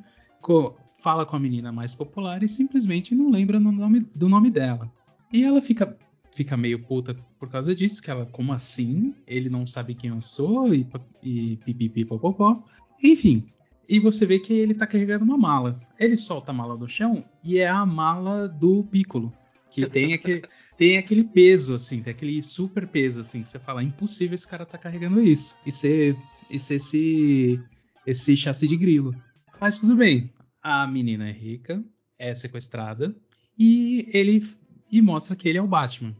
[1.03, 4.89] fala com a menina mais popular e simplesmente não lembra no nome, do nome dela.
[5.33, 5.99] E ela fica,
[6.31, 9.15] fica meio puta por causa disso, que ela, como assim?
[9.27, 10.87] Ele não sabe quem eu sou e,
[11.21, 12.63] e pipipipopopó.
[13.03, 13.49] Enfim,
[13.89, 15.81] e você vê que ele tá carregando uma mala.
[15.99, 19.33] Ele solta a mala do chão e é a mala do Piccolo.
[19.73, 20.43] Que tem aquele,
[20.79, 24.47] tem aquele peso, assim, tem aquele super peso, assim, que você fala, é impossível esse
[24.47, 25.59] cara tá carregando isso.
[25.67, 26.17] E ser,
[26.49, 27.61] e ser esse
[28.09, 29.15] esse chassi de grilo.
[29.61, 30.33] Mas tudo bem.
[30.63, 31.85] A menina é rica,
[32.19, 33.15] é sequestrada
[33.59, 34.49] e ele
[34.91, 36.17] e mostra que ele é o Batman,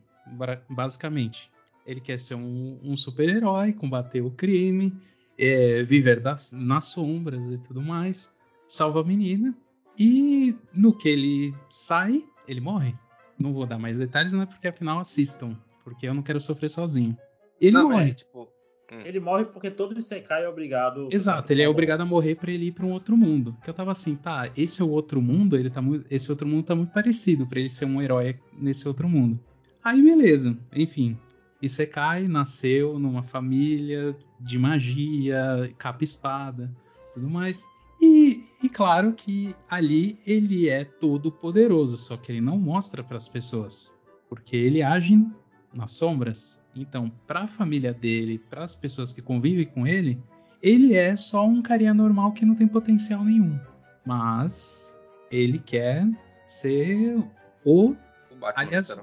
[0.69, 1.51] basicamente.
[1.87, 4.93] Ele quer ser um, um super-herói, combater o crime,
[5.39, 8.31] é, viver das, nas sombras e tudo mais,
[8.67, 9.57] salva a menina.
[9.99, 12.95] E no que ele sai, ele morre.
[13.39, 14.45] Não vou dar mais detalhes, né?
[14.45, 15.57] Porque afinal assistam.
[15.83, 17.17] Porque eu não quero sofrer sozinho.
[17.59, 18.11] Ele não, morre.
[18.11, 18.49] É, tipo,
[18.91, 19.01] Hum.
[19.05, 21.09] Ele morre porque todo Isekai é obrigado.
[21.13, 23.57] Exato, ele é obrigado a morrer para ele ir para um outro mundo.
[23.63, 26.47] Que eu tava assim, tá, esse é o outro mundo, ele tá muito, esse outro
[26.47, 29.39] mundo tá muito parecido para ele ser um herói nesse outro mundo.
[29.85, 31.19] Aí beleza, enfim,
[31.61, 36.71] Isekai nasceu numa família de magia, capa espada,
[37.15, 37.65] tudo mais.
[38.01, 43.17] E, e claro que ali ele é todo poderoso, só que ele não mostra para
[43.17, 43.93] as pessoas,
[44.29, 45.19] porque ele age
[45.75, 46.63] nas sombras.
[46.81, 50.21] Então, para a família dele, para as pessoas que convivem com ele,
[50.63, 53.59] ele é só um carinha normal que não tem potencial nenhum.
[54.05, 54.99] Mas
[55.31, 56.09] ele quer
[56.47, 57.19] ser
[57.65, 57.91] o.
[57.91, 59.01] o Batman, aliás,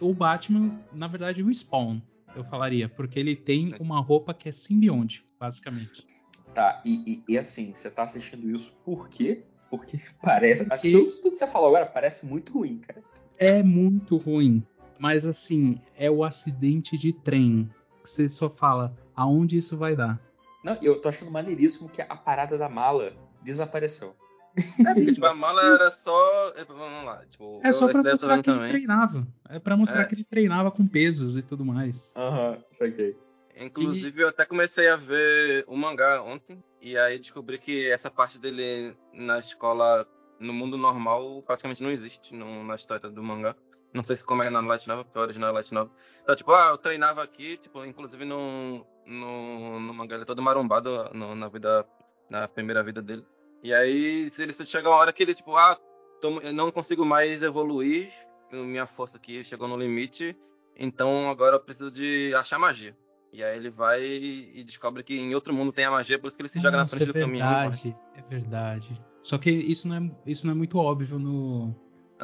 [0.00, 2.00] o Batman, na verdade, o Spawn,
[2.34, 6.06] eu falaria, porque ele tem uma roupa que é simbionte, basicamente.
[6.54, 9.42] Tá, e, e, e assim, você tá assistindo isso por quê?
[9.70, 10.64] Porque parece.
[10.64, 10.92] Porque...
[10.92, 13.02] Tudo, tudo que você falou agora parece muito ruim, cara.
[13.38, 14.62] É muito ruim.
[15.02, 17.68] Mas assim, é o acidente de trem.
[18.04, 20.20] Que você só fala aonde isso vai dar.
[20.62, 23.12] Não, eu tô achando maneiríssimo que a parada da mala
[23.42, 24.14] desapareceu.
[24.56, 24.60] É,
[24.92, 26.52] Sim, tipo, a mala era só.
[26.54, 27.24] É, vamos lá.
[27.26, 28.62] Tipo, é só pra mostrar que também.
[28.62, 29.26] ele treinava.
[29.48, 30.04] É pra mostrar é.
[30.04, 32.12] que ele treinava com pesos e tudo mais.
[32.14, 33.16] Aham, uhum, saquei.
[33.56, 34.22] Inclusive, e...
[34.22, 36.62] eu até comecei a ver o mangá ontem.
[36.80, 40.06] E aí descobri que essa parte dele na escola,
[40.38, 43.56] no mundo normal, praticamente não existe no, na história do mangá.
[43.92, 45.92] Não sei se como é na Light Novel, porque o original é Light Novel.
[46.22, 50.40] Então, tipo, ah, eu treinava aqui, tipo, inclusive no, no, no mangá ele é todo
[50.40, 51.86] marombado no, na vida,
[52.30, 53.24] na primeira vida dele.
[53.62, 55.78] E aí, se ele chega uma hora que ele, tipo, ah,
[56.20, 58.10] tô, eu não consigo mais evoluir,
[58.50, 60.36] minha força aqui chegou no limite,
[60.76, 62.96] então agora eu preciso de achar magia.
[63.32, 66.36] E aí ele vai e descobre que em outro mundo tem a magia, por isso
[66.36, 67.48] que ele se joga Nossa, na frente é do caminhão.
[67.48, 69.02] É verdade, é verdade.
[69.22, 71.74] Só que isso não é, isso não é muito óbvio no,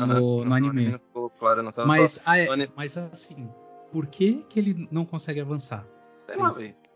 [0.07, 0.91] no, no anime.
[0.91, 2.21] Não ficou claro, não mas, só...
[2.25, 3.49] ah, é, mas assim,
[3.93, 5.87] por que, que ele não consegue avançar?
[6.19, 6.53] Sei lá,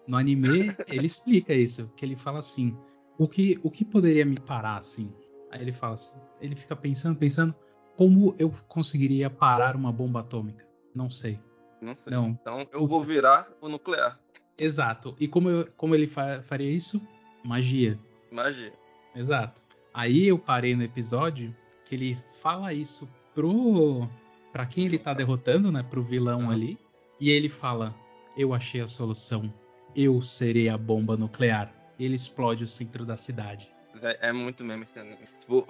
[0.07, 0.49] No anime,
[0.89, 2.77] ele explica isso, que ele fala assim,
[3.19, 5.13] o que, o que poderia me parar assim?
[5.51, 7.55] Aí ele fala assim, ele fica pensando, pensando,
[7.97, 10.67] como eu conseguiria parar uma bomba atômica?
[10.95, 11.39] Não sei.
[11.81, 12.13] Não sei.
[12.13, 12.31] Não.
[12.31, 14.19] Então eu vou virar o nuclear.
[14.61, 15.17] Exato.
[15.19, 17.07] E como, eu, como ele fa faria isso?
[17.45, 17.99] Magia.
[18.31, 18.73] Magia.
[19.15, 19.63] Exato.
[19.93, 21.55] Aí eu parei no episódio
[21.93, 24.09] que ele fala isso pro
[24.51, 26.79] para quem ele tá derrotando, né, pro vilão ali,
[27.21, 27.95] e ele fala:
[28.37, 29.53] "Eu achei a solução.
[29.95, 33.71] Eu serei a bomba nuclear." Ele explode o centro da cidade.
[34.01, 35.19] É, é muito mesmo esse anime.
[35.41, 35.67] Tipo,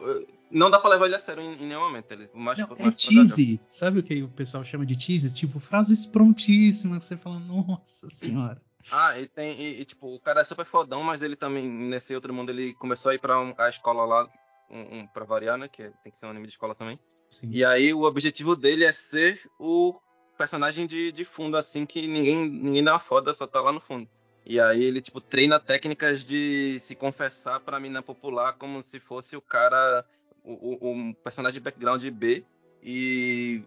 [0.51, 2.11] não dá pra levar ele a sério em, em nenhum momento.
[2.12, 3.61] Ele, mais, não, mais é cheesy.
[3.69, 5.35] Sabe o que o pessoal chama de cheesy?
[5.35, 7.05] Tipo, frases prontíssimas.
[7.05, 8.62] Você fala, nossa senhora.
[8.90, 9.61] Ah, e tem.
[9.61, 12.73] E, e, tipo, o cara é super fodão, mas ele também, nesse outro mundo, ele
[12.74, 14.28] começou a ir pra um, a escola lá
[14.70, 15.68] um, um pra variar, né?
[15.68, 16.98] Que tem que ser um anime de escola também.
[17.30, 17.48] Sim.
[17.51, 19.98] E aí o objetivo dele é ser o
[20.36, 23.80] personagem de, de fundo, assim, que ninguém, ninguém dá uma foda, só tá lá no
[23.80, 24.09] fundo.
[24.44, 29.36] E aí ele, tipo, treina técnicas de se confessar pra mina popular como se fosse
[29.36, 30.05] o cara,
[30.44, 32.44] o, o, o personagem de background B.
[32.82, 33.62] E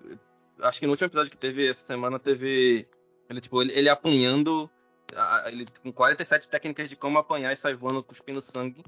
[0.61, 2.87] acho que no último episódio que teve essa semana teve
[3.29, 4.69] ele, tipo, ele, ele apanhando,
[5.47, 8.83] ele com 47 técnicas de como apanhar e sair voando cuspindo sangue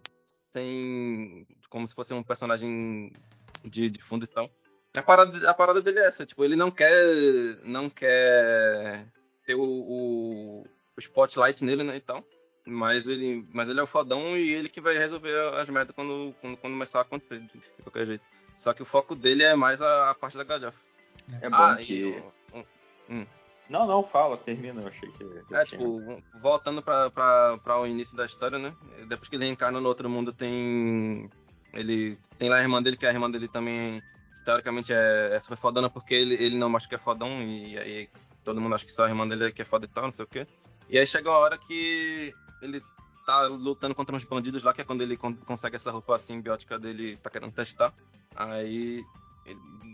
[0.52, 1.48] sem.
[1.70, 3.12] como se fosse um personagem
[3.64, 4.50] de, de fundo e tal.
[4.94, 7.60] A parada, a parada dele é essa, tipo, ele não quer.
[7.64, 9.08] não quer
[9.46, 12.24] ter o, o, o spotlight nele, né, e tal.
[12.66, 16.36] Mas ele, mas ele é o fodão e ele que vai resolver as merdas quando,
[16.42, 18.26] quando, quando começar a acontecer, de, qualquer jeito.
[18.58, 20.80] Só que o foco dele é mais a, a parte da galhofa.
[21.42, 21.94] É bom ah, que.
[21.94, 22.64] E,
[23.10, 23.26] hum.
[23.70, 25.24] Não, não, fala, termina, eu achei que.
[25.54, 28.74] É, tipo, voltando pra, pra, pra o início da história, né?
[29.08, 31.30] Depois que ele reencarna no outro mundo, tem.
[31.74, 34.02] Ele tem lá a irmã dele, que a irmã dele também,
[34.46, 38.10] teoricamente, é, é super fodona porque ele, ele não acha que é fodão, e aí
[38.44, 40.14] todo mundo acha que só a irmã dele é que é foda e tal, não
[40.14, 40.48] sei o quê.
[40.90, 42.82] E aí chega uma hora que ele
[43.26, 47.18] tá lutando contra uns bandidos lá, que é quando ele consegue essa roupa simbiótica dele,
[47.18, 47.94] tá querendo testar.
[48.34, 49.04] Aí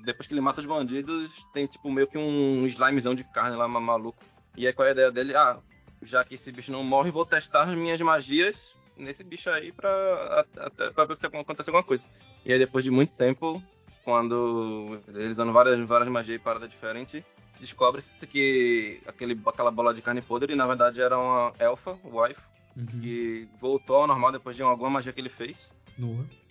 [0.04, 3.68] depois que ele mata os bandidos, tem tipo meio que um slimezão de carne lá
[3.68, 4.24] maluco.
[4.56, 5.36] E aí qual é a ideia dele?
[5.36, 5.60] Ah,
[6.02, 10.46] já que esse bicho não morre, vou testar as minhas magias nesse bicho aí pra,
[10.58, 12.04] até, pra ver se acontece alguma coisa.
[12.46, 13.62] E aí depois de muito tempo,
[14.04, 17.24] quando eles usando várias, várias magias e paradas diferentes,
[17.60, 22.42] descobre-se que aquele, aquela bola de carne podre na verdade era uma elfa, wife,
[22.76, 22.86] uhum.
[22.86, 25.56] que voltou ao normal depois de alguma magia que ele fez.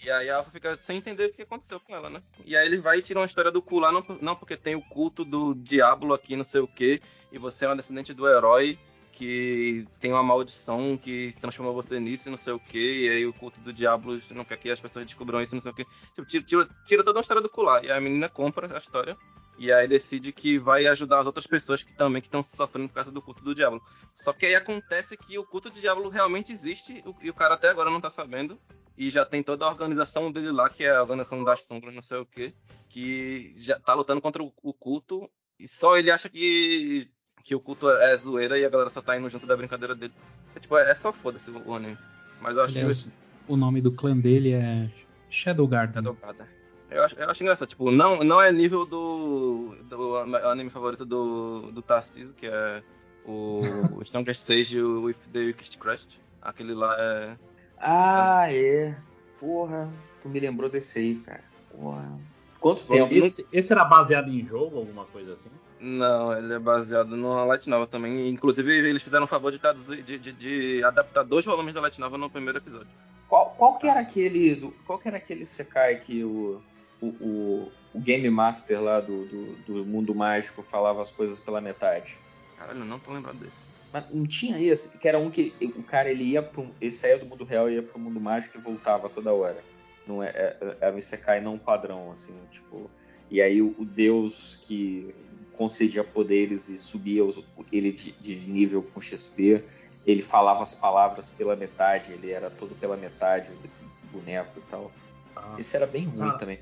[0.03, 2.23] E aí a Alpha fica sem entender o que aconteceu com ela, né?
[2.45, 4.75] E aí ele vai e tira uma história do cu lá, não, não porque tem
[4.75, 7.01] o culto do diabo aqui, não sei o quê,
[7.31, 8.79] e você é uma descendente do herói
[9.13, 13.27] que tem uma maldição que transforma você nisso e não sei o que, e aí
[13.27, 15.85] o culto do diabo não quer que as pessoas descubram isso não sei o que.
[16.15, 17.85] Tipo, tira, tira, toda uma história do cular.
[17.85, 19.17] E a menina compra a história.
[19.63, 23.13] E aí decide que vai ajudar as outras pessoas que também estão sofrendo por causa
[23.13, 23.81] do culto do diabo.
[24.13, 27.69] Só que aí acontece que o culto do diabo realmente existe e o cara até
[27.69, 28.59] agora não tá sabendo.
[28.99, 32.03] E já tem toda a organização dele lá, que é a organização das sombras, não
[32.03, 32.53] sei o que,
[32.89, 35.31] que já tá lutando contra o culto.
[35.61, 37.09] E só ele acha que
[37.45, 40.13] que o culto é zoeira e a galera só tá indo junto da brincadeira dele.
[40.57, 41.97] É, tipo, é só foda-se o anime.
[42.41, 43.13] Mas eu acho Aliás, que.
[43.47, 44.91] O nome do clã dele é
[45.31, 46.03] Shadow Garden.
[46.03, 46.62] Shadow Garden.
[46.95, 51.73] Eu acho, eu acho engraçado, tipo, não, não é nível do, do anime favorito do,
[51.73, 52.83] do Tarcísio, que é
[53.25, 53.61] o,
[53.97, 56.21] o Strongest Sage with the Weakest Crest.
[56.41, 57.37] Aquele lá é.
[57.79, 58.89] Ah, é.
[58.89, 58.99] é.
[59.39, 61.45] Porra, tu me lembrou desse aí, cara.
[61.71, 62.19] Porra.
[62.61, 63.13] Quanto tempo?
[63.13, 65.51] Esse, esse, era baseado em jogo, alguma coisa assim?
[65.81, 68.29] Não, ele é baseado numa Light Novel também.
[68.29, 71.99] Inclusive, eles fizeram o favor de, traduzir, de, de, de, adaptar dois volumes da Light
[71.99, 72.87] Novel no primeiro episódio.
[73.29, 74.55] Qual, qual que era aquele.
[74.55, 76.63] Do, qual que era aquele Sekai que o,
[77.03, 81.61] o, o, o Game Master lá do, do, do, mundo mágico falava as coisas pela
[81.61, 82.17] metade?
[82.57, 83.73] Caralho, não tô lembrado desse.
[83.93, 87.19] Mas não tinha esse, que era um que o cara ele ia pro, ele saía
[87.19, 89.63] do mundo real e ia pro mundo mágico e voltava toda hora.
[90.07, 92.91] Não é, é, era um Isekai não padrão, assim, tipo.
[93.31, 95.15] E aí o, o deus que
[95.53, 99.65] concedia poderes e subia os, ele de, de, nível com XP,
[100.07, 104.91] ele falava as palavras pela metade, ele era todo pela metade, o boneco e tal.
[105.37, 106.59] Ah, Esse era bem ruim ah, também.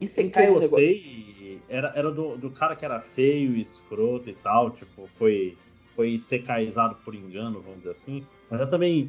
[0.00, 1.60] Isekai é um negócio...
[1.68, 5.56] Era, era do, do cara que era feio, escroto e tal, tipo, foi,
[5.94, 8.26] foi secaizado por engano, vamos dizer assim.
[8.50, 9.08] Mas eu também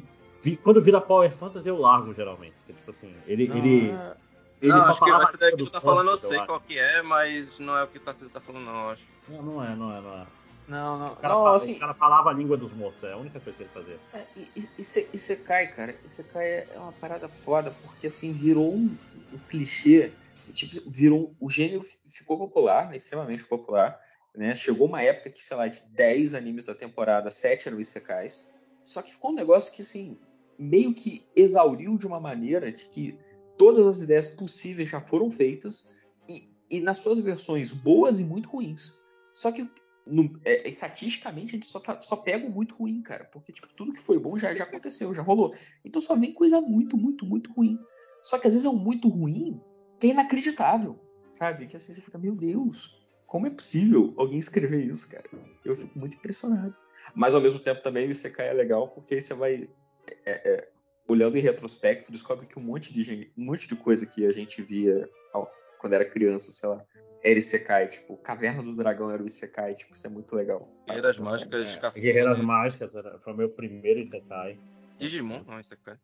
[0.62, 2.54] quando vira Power Fantasy, eu largo, geralmente.
[2.66, 3.46] Que, tipo assim, ele.
[3.46, 4.16] Não, ele, é...
[4.60, 7.02] ele não acho que essa daí que tu tá falando eu sei qual que é,
[7.02, 9.02] mas não é o que o Tarcísio tá falando, não, eu acho.
[9.28, 10.26] Não, não é, não é, não é.
[10.68, 13.12] Não, não, o cara, não, fala, assim, o cara falava a língua dos mortos, é
[13.12, 13.98] a única coisa que ele fazia.
[14.14, 18.72] É, e, e, você cai, cara, isso cai é uma parada foda, porque assim, virou
[18.72, 18.96] um,
[19.32, 20.12] um clichê,
[20.52, 24.00] tipo, virou, o gênero ficou popular, né, extremamente popular,
[24.34, 28.48] né, chegou uma época que, sei lá, de 10 animes da temporada, 7 eram isekais,
[28.82, 30.18] só que ficou um negócio que, assim,
[30.58, 33.18] meio que exauriu de uma maneira de que
[33.56, 35.90] todas as ideias possíveis já foram feitas
[36.28, 38.98] e, e nas suas versões boas e muito ruins.
[39.34, 39.68] Só que
[40.06, 43.24] no, é, estatisticamente a gente só, tá, só pega o muito ruim, cara.
[43.24, 45.54] Porque tipo, tudo que foi bom já, já aconteceu, já rolou.
[45.84, 47.78] Então só vem coisa muito, muito, muito ruim.
[48.22, 49.60] Só que às vezes é um muito ruim
[50.02, 50.98] que é inacreditável,
[51.32, 51.64] sabe?
[51.66, 55.24] Que assim você fica, meu Deus, como é possível alguém escrever isso, cara?
[55.64, 56.76] Eu fico muito impressionado.
[57.14, 59.70] Mas ao mesmo tempo também o ICK é legal porque aí você vai
[60.26, 60.68] é, é,
[61.06, 64.60] olhando em retrospecto, descobre que um monte de um monte de coisa que a gente
[64.60, 65.08] via
[65.78, 66.84] quando era criança, sei lá,
[67.22, 70.68] era Isekai, tipo, Caverna do Dragão era o Isekai, tipo, isso é muito legal.
[70.86, 72.00] Guerreiras Mágicas de Café.
[72.00, 74.58] Guerreiras Mágicas era, foi o meu primeiro Isekai.
[74.98, 75.96] Digimon não é Isekai.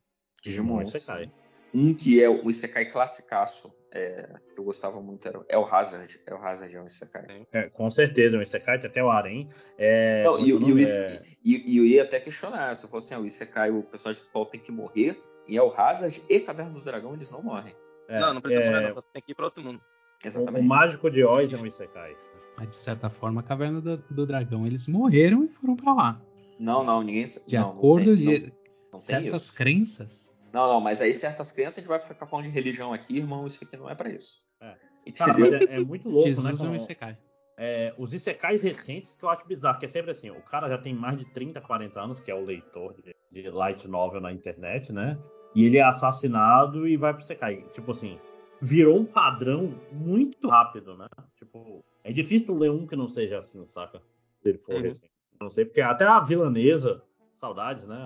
[0.43, 1.33] Digimon, Digimon Isekai.
[1.75, 6.21] Um que é o Isekai classicaço, é, que eu gostava muito, era é o Hazard.
[6.27, 7.47] É o Hazard, é um Isekai.
[7.53, 9.49] É, com certeza, é um Isekai, tem até o Arém.
[9.77, 11.23] É, Não, e, e, o, é...
[11.45, 14.21] e, e, eu ia até questionar, se eu fosse assim, ah, o Isekai, o personagem
[14.21, 17.75] principal tem que morrer, e é o Hazard e Caverna do Dragão, eles não morrem.
[18.09, 19.81] É, não, não precisa morrer, não, só tem que ir pra outro mundo.
[20.25, 20.63] Exatamente.
[20.63, 22.17] O, o Mágico de Oz é um Isekai.
[22.57, 26.23] Mas de certa forma, a Caverna do, do Dragão, eles morreram e foram pra lá.
[26.61, 27.25] Não, não, ninguém...
[27.25, 28.53] De não, acordo com de
[28.99, 32.93] certas crenças não, não, mas aí certas crenças a gente vai ficar falando de religião
[32.93, 34.37] aqui, irmão, isso aqui não é para isso.
[34.61, 34.75] É.
[35.17, 36.51] Cara, mas é, é, muito louco, Jesus né?
[36.51, 37.19] Jesus é um Isekai.
[37.57, 40.79] É, os Isekais recentes que eu acho bizarro, que é sempre assim, o cara já
[40.79, 44.33] tem mais de 30, 40 anos, que é o leitor de, de light novel na
[44.33, 45.19] internet, né?
[45.55, 47.65] E ele é assassinado e vai pro Isekai.
[47.73, 48.19] Tipo assim,
[48.61, 51.09] virou um padrão muito rápido, né?
[51.37, 54.01] Tipo, é difícil ler um que não seja assim, saca?
[54.43, 54.91] Se ele for uhum.
[54.91, 55.07] assim.
[55.41, 57.03] Não sei, porque até a vilanesa,
[57.37, 57.97] saudades, né?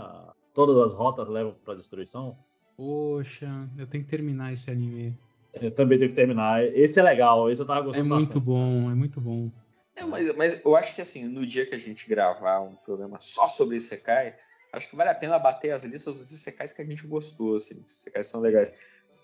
[0.54, 2.36] Todas as rotas levam pra destruição.
[2.76, 5.18] Poxa, eu tenho que terminar esse anime.
[5.52, 6.64] Eu também tenho que terminar.
[6.64, 8.06] Esse é legal, esse eu tava gostando.
[8.06, 8.44] É muito bastante.
[8.44, 9.50] bom, é muito bom.
[9.94, 13.18] É, mas, mas eu acho que assim, no dia que a gente gravar um programa
[13.18, 14.34] só sobre Isekai,
[14.72, 17.80] acho que vale a pena bater as listas dos Isekais que a gente gostou, assim,
[17.84, 18.72] os Isekais são legais.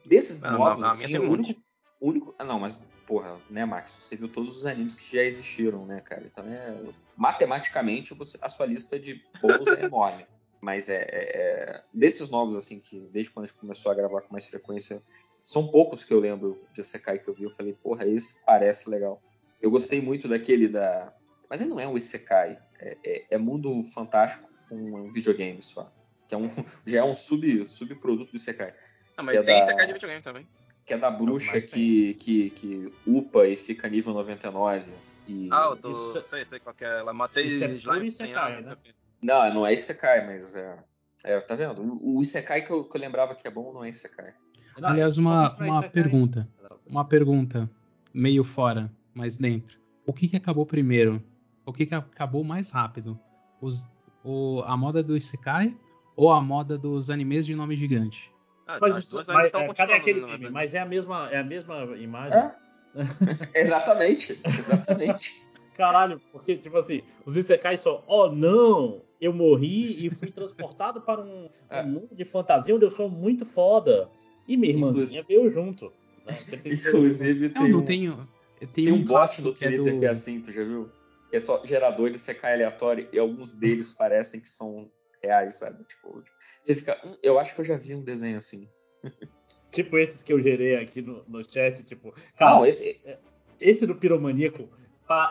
[0.07, 1.61] Desses não, novos, não, assim, o único,
[2.01, 2.35] único.
[2.39, 3.97] Ah, não, mas, porra, né, Max?
[3.99, 6.25] Você viu todos os animes que já existiram, né, cara?
[6.27, 6.83] Então, é,
[7.17, 10.27] matematicamente, você, a sua lista de bons é enorme.
[10.61, 14.23] Mas é, é, é, desses novos, assim, que desde quando a gente começou a gravar
[14.23, 15.03] com mais frequência,
[15.43, 17.45] são poucos que eu lembro de Isekai que eu vi.
[17.45, 19.23] Eu falei, porra, esse parece legal.
[19.63, 21.13] Eu gostei muito daquele da.
[21.49, 25.91] Mas ele não é um Isekai, é, é, é mundo fantástico com um videogame só.
[26.27, 26.47] Que é um,
[26.87, 28.75] já é um sub, subproduto do Isekai.
[29.17, 29.85] Não, mas tem é da...
[29.87, 30.49] de videogame também.
[30.85, 34.93] Que é da bruxa que, que, que upa e fica nível 99.
[35.27, 35.49] E...
[35.53, 35.91] Ah, eu tô...
[35.91, 36.29] Isso...
[36.31, 36.99] sei, sei qual que é.
[36.99, 38.77] Ela matei Isso é Isekai, né?
[39.23, 40.79] Não, não é Isekai, mas é...
[41.25, 41.83] É, tá vendo?
[42.01, 44.33] O Isekai que eu, que eu lembrava que é bom não é Isekai.
[44.81, 46.49] Aliás, uma, uma pergunta.
[46.87, 47.69] Uma pergunta
[48.15, 49.79] meio fora, mas dentro.
[50.07, 51.23] O que, que acabou primeiro?
[51.67, 53.19] O que, que acabou mais rápido?
[53.61, 53.85] Os,
[54.25, 55.77] o, a moda do Isekai
[56.17, 58.33] ou a moda dos animes de nome gigante?
[58.67, 60.51] Ah, mas, mas, mas é, cadê aquele time?
[60.51, 62.39] Mas é a mesma, é a mesma imagem?
[62.39, 62.55] É?
[63.55, 65.43] exatamente, exatamente.
[65.75, 71.23] Caralho, porque, tipo assim, os Isekais só, oh não, eu morri e fui transportado para
[71.23, 71.83] um, é.
[71.83, 74.11] um mundo de fantasia onde eu sou muito foda.
[74.47, 75.93] E minha irmãzinha veio junto.
[76.27, 76.33] Né?
[76.65, 78.29] Inclusive, tem, eu não tenho,
[78.61, 79.99] eu tenho tem um, um bot no Twitter que é, do...
[79.99, 80.91] que é assim, tu já viu?
[81.31, 84.91] Que é só gerador de CK aleatório e alguns deles parecem que são
[85.23, 85.85] reais, sabe?
[85.85, 86.23] Tipo,
[86.61, 86.99] você fica.
[87.05, 88.69] Hum, eu acho que eu já vi um desenho assim.
[89.71, 92.15] Tipo esses que eu gerei aqui no, no chat, tipo.
[92.39, 93.01] Cara, não, esse.
[93.05, 93.19] É,
[93.61, 94.69] esse do Piromaníaco,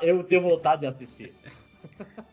[0.04, 1.34] eu tenho vontade de assistir.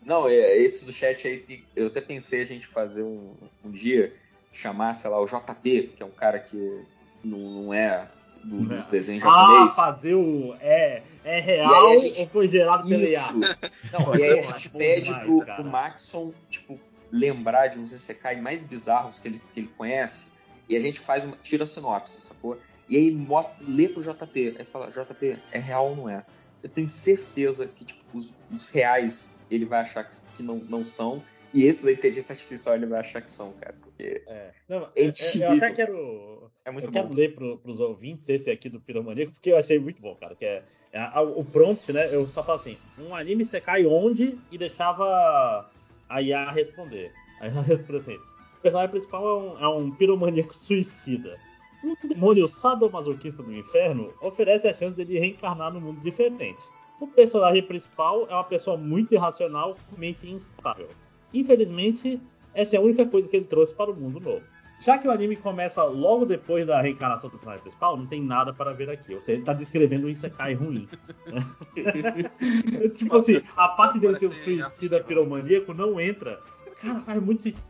[0.05, 4.13] Não, é, esse do chat aí, eu até pensei a gente fazer um, um dia,
[4.51, 6.85] chamar, sei lá, o JP, que é um cara que
[7.23, 8.07] não, não é
[8.43, 8.91] do, dos é.
[8.91, 9.77] desenhos japoneses.
[9.77, 10.55] Ah, fazer o.
[10.59, 13.59] É, é real gente, ou foi gerado pela IA?
[13.91, 16.79] Não, e aí a gente pede demais, pro, pro Maxon, tipo,
[17.11, 20.27] lembrar de uns Isekai mais bizarros que ele, que ele conhece,
[20.69, 21.35] e a gente faz uma.
[21.37, 22.57] tira a sinopse, sacou?
[22.87, 24.57] E aí mostra, lê pro JP.
[24.59, 26.23] Aí fala, JP, é real ou não é?
[26.61, 30.83] Eu tenho certeza que tipo, os, os reais ele vai achar que, que não, não
[30.83, 31.23] são.
[31.53, 33.75] E esse da inteligência artificial ele vai achar que são, cara.
[33.81, 34.23] Porque.
[34.27, 34.51] É.
[34.67, 36.51] Não, é, é eu, até quero.
[36.65, 37.01] É muito eu bom.
[37.01, 40.35] quero ler pro, pros ouvintes esse aqui do Piromaníaco, porque eu achei muito bom, cara.
[40.35, 42.13] Que é, é o prompt, né?
[42.13, 45.69] Eu só falo assim: um anime você cai onde e deixava
[46.09, 47.13] a IA responder.
[47.39, 51.39] Aí ela responde assim: o personagem principal é um, é um piromaníaco suicida.
[51.83, 56.61] Um demônio sadomasoquista do inferno oferece a chance dele reencarnar num mundo diferente.
[56.99, 60.87] O personagem principal é uma pessoa muito irracional, mente instável.
[61.33, 62.21] Infelizmente,
[62.53, 64.43] essa é a única coisa que ele trouxe para o mundo novo.
[64.81, 68.53] Já que o anime começa logo depois da reencarnação do personagem principal, não tem nada
[68.53, 69.13] para ver aqui.
[69.13, 70.87] Ou seja, ele está descrevendo um Isekai ruim.
[72.95, 76.41] tipo assim, a parte dele ser um suicida piromaníaco não entra.
[76.81, 77.63] Cara, faz muito sentido.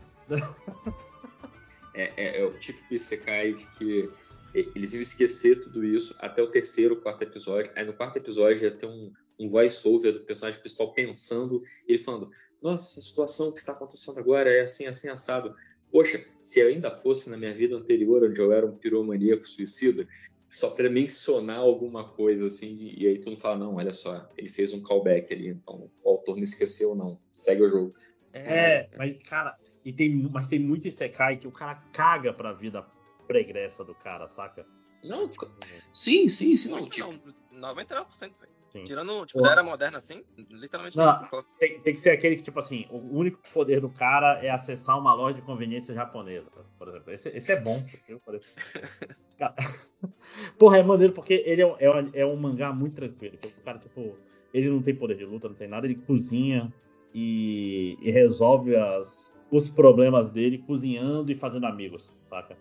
[1.94, 4.10] é, é, é o típico Isekai de que
[4.74, 7.70] eles iam esquecer tudo isso até o terceiro, quarto episódio.
[7.76, 12.30] Aí no quarto episódio ia ter um, um voice-over do personagem principal pensando, ele falando:
[12.62, 15.54] Nossa, essa situação que está acontecendo agora é assim, assim, assado.
[15.92, 20.08] Poxa, se ainda fosse na minha vida anterior, onde eu era um piromaníaco suicida,
[20.48, 24.48] só para mencionar alguma coisa assim, e aí tu não fala: Não, olha só, ele
[24.48, 27.20] fez um callback ali, então o autor não esqueceu, não.
[27.30, 27.94] Segue o jogo.
[28.32, 32.82] É, mas cara, e tem, mas tem muito Isekai que o cara caga pra vida
[33.26, 34.66] pregressa do cara, saca?
[35.04, 35.30] Não,
[35.92, 36.70] sim, sim, sim.
[36.70, 37.10] Não, tipo...
[37.52, 38.56] não 99%, velho.
[38.84, 42.42] Tirando, tipo, da era moderna assim, literalmente não, não tem, tem, que ser aquele que,
[42.42, 46.88] tipo assim, o único poder do cara é acessar uma loja de conveniência japonesa, por
[46.88, 47.12] exemplo.
[47.12, 47.82] Esse, esse é bom.
[49.38, 49.54] cara,
[50.58, 53.38] porra, é maneiro porque ele é, é, é um mangá muito tranquilo.
[53.44, 54.16] O cara, tipo,
[54.52, 56.72] ele não tem poder de luta, não tem nada, ele cozinha
[57.14, 62.58] e, e resolve as, os problemas dele cozinhando e fazendo amigos, saca?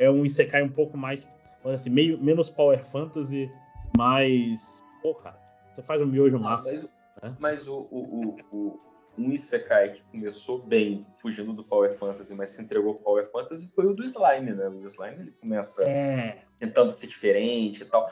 [0.00, 1.24] É, um Isekai um pouco mais,
[1.62, 3.52] assim, meio, menos Power Fantasy,
[3.96, 4.82] mais.
[5.02, 5.38] Pô, cara,
[5.74, 6.70] você faz um miojo ah, massa.
[6.70, 6.82] Mas,
[7.22, 7.36] né?
[7.38, 8.80] mas o, o, o,
[9.18, 13.72] um Isekai que começou bem, fugindo do Power Fantasy, mas se entregou ao Power Fantasy,
[13.74, 14.68] foi o do Slime, né?
[14.68, 16.38] O Slime ele começa é.
[16.58, 18.10] tentando ser diferente e tal.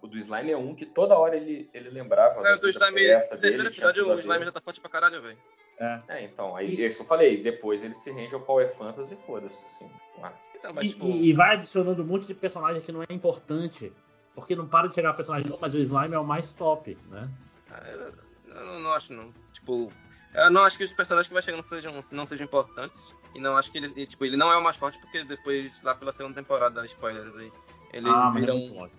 [0.00, 2.48] O do Slime é um que toda hora ele, ele lembrava.
[2.48, 5.38] É, do Slime, essa dele, episódio, o Slime já tá forte pra caralho, velho.
[5.78, 6.00] É.
[6.08, 6.24] é.
[6.24, 7.42] então, aí é isso que eu falei.
[7.42, 9.90] Depois ele se rende ao Power Fantasy e foda-se, assim.
[10.22, 10.32] Ah.
[10.66, 11.06] Então, mas, e, tipo...
[11.06, 13.92] e, vai adicionando um monte de personagem que não é importante.
[14.34, 17.30] Porque não para de chegar personagem mas o Slime é o mais top, né?
[17.70, 19.32] Ah, eu, eu, não acho, não.
[19.52, 19.90] Tipo,
[20.34, 23.14] eu não acho que os personagens que vai chegando sejam, não sejam importantes.
[23.34, 25.94] E não acho que ele, tipo, ele não é o mais forte porque depois, lá
[25.94, 27.50] pela segunda temporada, spoilers aí,
[27.92, 28.90] ele ah, vira é um.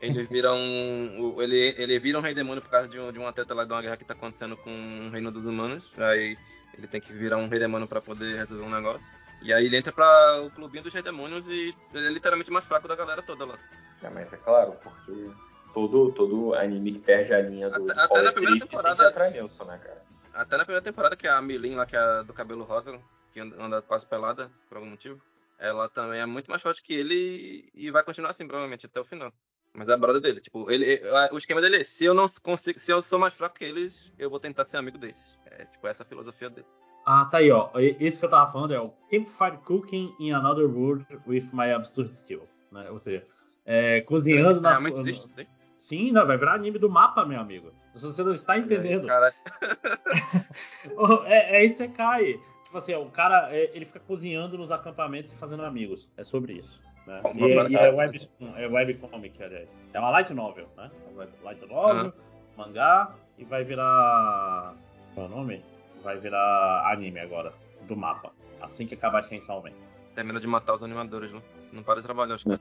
[0.00, 1.40] Ele vira um.
[1.40, 3.72] Ele, ele vira um rei demônio por causa de, um, de uma treta lá de
[3.72, 5.90] uma guerra que tá acontecendo com o reino dos humanos.
[5.96, 6.36] Aí
[6.76, 9.06] ele tem que virar um rei demônio pra poder resolver um negócio.
[9.44, 12.88] E aí ele entra pra o clubinho dos demônios e ele é literalmente mais fraco
[12.88, 13.58] da galera toda lá.
[14.02, 15.30] É, mas é claro, porque
[15.72, 17.90] todo, todo anime que perde a linha do.
[17.92, 19.12] Até, até na primeira temporada.
[19.12, 20.02] Tem que Nelson, né, cara?
[20.32, 22.98] Até na primeira temporada, que é a Milin lá, que é do cabelo rosa,
[23.32, 25.20] que anda quase pelada, por algum motivo.
[25.58, 29.04] Ela também é muito mais forte que ele e vai continuar assim, provavelmente, até o
[29.04, 29.30] final.
[29.74, 30.40] Mas é a brother dele.
[30.40, 31.00] Tipo, ele,
[31.32, 34.10] o esquema dele é, se eu não consigo, se eu sou mais fraco que eles,
[34.18, 35.20] eu vou tentar ser amigo deles.
[35.46, 36.66] É tipo essa a filosofia dele.
[37.06, 37.70] Ah, tá aí, ó.
[37.74, 42.10] Esse que eu tava falando é o Campfire Cooking in Another World with My Absurd
[42.12, 42.48] Skill.
[42.72, 42.88] Né?
[42.90, 43.26] Ou seja,
[43.64, 44.70] é, cozinhando na.
[44.70, 45.34] Realmente existe isso
[45.78, 47.70] Sim, não, vai virar anime do mapa, meu amigo.
[47.94, 49.06] Se você não está entendendo.
[51.26, 52.40] é, é Isekai.
[52.64, 56.10] Tipo assim, o cara é, ele fica cozinhando nos acampamentos e fazendo amigos.
[56.16, 56.80] É sobre isso.
[57.06, 57.20] Né?
[57.36, 59.68] E, é, e é, web, é webcomic, aliás.
[59.92, 60.90] É uma light novel, né?
[61.06, 61.10] É
[61.44, 62.12] light novel, uhum.
[62.56, 64.74] mangá e vai virar.
[65.14, 65.62] Qual é o nome?
[66.04, 67.54] Vai virar anime agora,
[67.88, 68.30] do mapa.
[68.60, 69.72] Assim que acabar a Chainsaw Man.
[70.14, 71.42] Termina de matar os animadores, né?
[71.72, 72.58] Não para de trabalhar, acho que.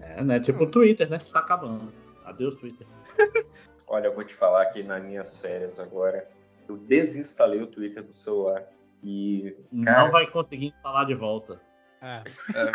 [0.00, 0.40] É, né?
[0.40, 1.18] Tipo o Twitter, né?
[1.18, 1.92] Tá acabando.
[2.24, 2.86] Adeus, Twitter.
[3.86, 6.28] Olha, eu vou te falar que nas minhas férias agora,
[6.68, 8.64] eu desinstalei o Twitter do celular.
[9.04, 9.54] E.
[9.84, 10.04] Cara...
[10.04, 11.60] Não vai conseguir instalar de volta.
[12.00, 12.16] É.
[12.16, 12.72] é.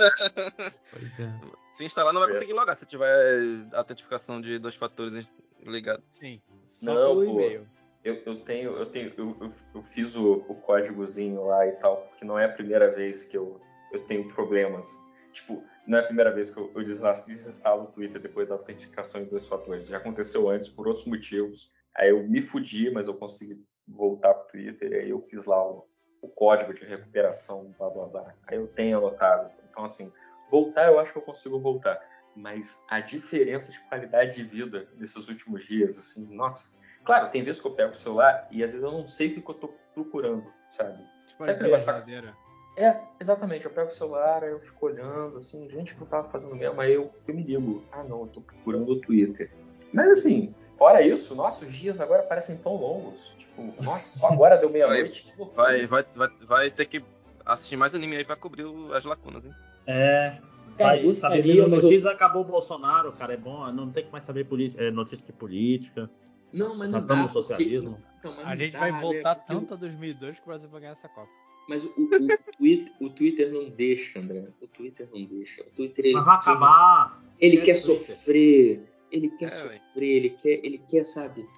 [0.90, 1.40] pois é.
[1.74, 5.32] Se instalar, não vai conseguir logar se tiver autentificação de dois fatores
[5.64, 6.02] ligado.
[6.10, 6.40] Sim.
[6.66, 7.68] Só não, pelo e-mail.
[8.04, 12.02] Eu, eu tenho, eu tenho, eu, eu, eu fiz o, o, códigozinho lá e tal,
[12.02, 13.58] porque não é a primeira vez que eu,
[13.90, 14.94] eu tenho problemas.
[15.32, 19.22] Tipo, não é a primeira vez que eu, eu desinstalo o Twitter depois da autenticação
[19.22, 19.86] em dois fatores.
[19.86, 21.72] Já aconteceu antes por outros motivos.
[21.96, 25.66] Aí eu me fudi, mas eu consegui voltar pro Twitter e aí eu fiz lá
[25.66, 25.86] o,
[26.20, 28.34] o código de recuperação, blá blá blá.
[28.46, 29.50] Aí eu tenho anotado.
[29.70, 30.12] Então, assim,
[30.50, 31.98] voltar eu acho que eu consigo voltar.
[32.36, 36.83] Mas a diferença de qualidade de vida nesses últimos dias, assim, nossa.
[37.04, 39.42] Claro, tem vezes que eu pego o celular e às vezes eu não sei o
[39.42, 41.02] que eu tô procurando, sabe?
[41.28, 42.34] Tipo, sabe verdadeira.
[42.76, 43.64] É, exatamente.
[43.66, 46.56] Eu pego o celular, aí eu fico olhando, assim, gente, o que eu tava fazendo
[46.56, 46.80] mesmo?
[46.80, 49.50] Aí eu, eu me ligo, ah não, eu tô procurando o Twitter.
[49.92, 53.34] Mas assim, fora isso, nossos dias agora parecem tão longos.
[53.38, 55.32] Tipo, nossa, só agora deu meia-noite.
[55.54, 57.04] Vai, vai, vai, vai ter que
[57.46, 59.52] assistir mais anime aí pra cobrir as lacunas, hein?
[59.86, 60.38] É.
[60.76, 62.10] Cara, vai, gostaria, mas notícias eu...
[62.10, 64.44] acabou o Bolsonaro, cara, é bom, não tem que mais saber
[64.76, 66.10] é, notícia de política.
[66.54, 67.16] Não, mas não dá.
[67.16, 67.92] No socialismo.
[67.92, 68.14] Porque...
[68.18, 69.00] Então, a gente dá, vai né?
[69.00, 69.44] voltar né?
[69.46, 71.30] tanto a 2002 que o Brasil vai ganhar essa Copa.
[71.68, 74.48] Mas o, o, Twitter, o, Twitter, não deixa, André.
[74.60, 75.62] O Twitter não deixa.
[75.62, 77.22] O Twitter ele Mas vai acabar.
[77.40, 78.82] Ele quer sofrer.
[79.10, 79.80] Ele quer é, sofrer.
[79.96, 81.48] Ele quer, ele quer, sabe,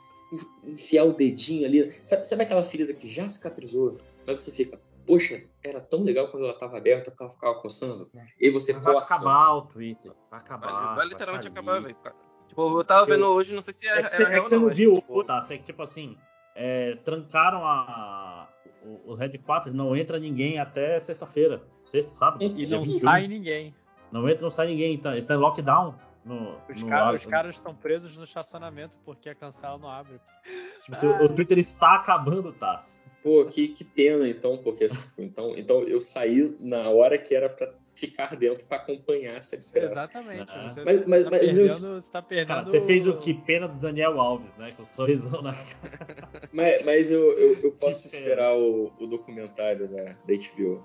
[0.64, 1.92] enfiar o dedinho ali.
[2.04, 3.98] Sabe, sabe aquela ferida que já cicatrizou?
[4.26, 8.08] Mas você fica, poxa, era tão legal quando ela estava aberta que ela ficava coçando.
[8.14, 8.24] É.
[8.40, 9.08] E você vai coça.
[9.08, 10.12] Vai acabar o Twitter.
[10.30, 10.86] Vai acabar.
[10.86, 11.96] Vai, vai literalmente vai acabar, velho.
[12.48, 14.68] Tipo, eu tava vendo hoje, não sei se é, é que, é que você não,
[14.68, 15.24] viu, tipo...
[15.24, 15.44] tá?
[15.44, 16.16] Você, tipo assim,
[16.54, 18.48] é, trancaram a,
[18.82, 21.62] o, o headquarters, não entra ninguém até sexta-feira.
[21.82, 22.42] Sexta, sábado.
[22.42, 22.98] E não 21.
[22.98, 23.74] sai ninguém.
[24.10, 24.98] Não entra, não sai ninguém.
[24.98, 25.94] Tá, está em lockdown.
[26.24, 30.20] No, os, no cara, os caras estão presos no estacionamento porque a cancela não abre.
[30.84, 31.24] Tipo, ah.
[31.24, 32.82] o Twitter está acabando, tá?
[33.22, 34.86] Pô, que, que pena então, porque
[35.18, 39.92] então, então eu saí na hora que era para ficar dentro para acompanhar essa desgraça.
[39.92, 40.52] Exatamente.
[40.52, 40.68] É.
[40.68, 42.00] Você, mas, mas, tá mas perdendo, eu...
[42.00, 42.48] você tá perdendo.
[42.48, 44.70] Cara, você fez o que pena do Daniel Alves, né?
[44.76, 45.54] Com o sorrisão na
[46.52, 50.84] Mas, mas eu, eu, eu posso esperar o, o, documentário da, da HBO.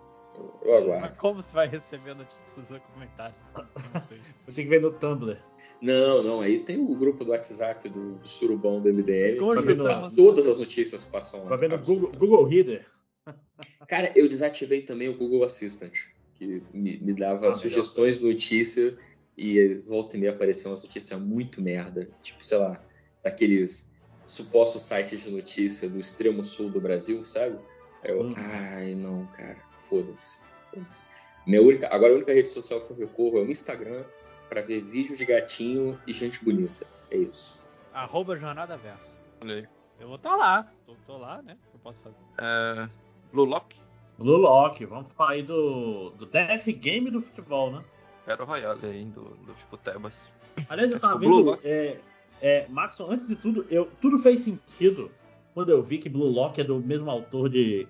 [0.63, 1.07] Eu, aguardo.
[1.07, 3.37] Mas como você vai receber notícias documentários?
[4.47, 5.37] eu tenho que ver no Tumblr.
[5.81, 9.39] Não, não, aí tem o grupo do WhatsApp do, do Surubão do MDM.
[9.63, 11.49] Vendo, todas as notícias passam lá.
[11.49, 12.85] Vai vendo Google, Google Reader.
[13.87, 15.93] Cara, eu desativei também o Google Assistant,
[16.35, 18.97] que me, me dava ah, sugestões de notícia
[19.37, 22.09] e volta e meia aparecia uma notícia muito merda.
[22.21, 22.83] Tipo, sei lá,
[23.23, 23.95] daqueles
[24.25, 27.59] supostos sites de notícia do extremo sul do Brasil, sabe?
[28.03, 28.33] Aí eu, hum.
[28.35, 29.57] ai não, cara,
[29.91, 31.05] foda-se, foda-se.
[31.45, 34.05] Minha única, agora a única rede social que eu recorro é o Instagram
[34.47, 36.87] para ver vídeo de gatinho e gente bonita.
[37.09, 37.61] É isso.
[37.93, 39.17] Arroba Jornada Verso.
[39.41, 39.67] Olha aí.
[39.99, 40.71] Eu vou estar tá lá.
[40.85, 41.57] Tô, tô, lá, né?
[41.73, 42.15] Eu posso fazer.
[42.37, 42.89] É...
[43.33, 43.75] Blue Lock?
[44.17, 44.85] Blue Lock.
[44.85, 47.83] Vamos falar aí do, do Death Game do futebol, né?
[48.25, 50.31] Battle Royale aí do, do Futebas.
[50.69, 51.59] Aliás, eu tava vendo.
[51.63, 51.97] É,
[52.41, 55.11] é, Maxon, antes de tudo, eu, tudo fez sentido
[55.53, 57.87] quando eu vi que Blue Lock é do mesmo autor de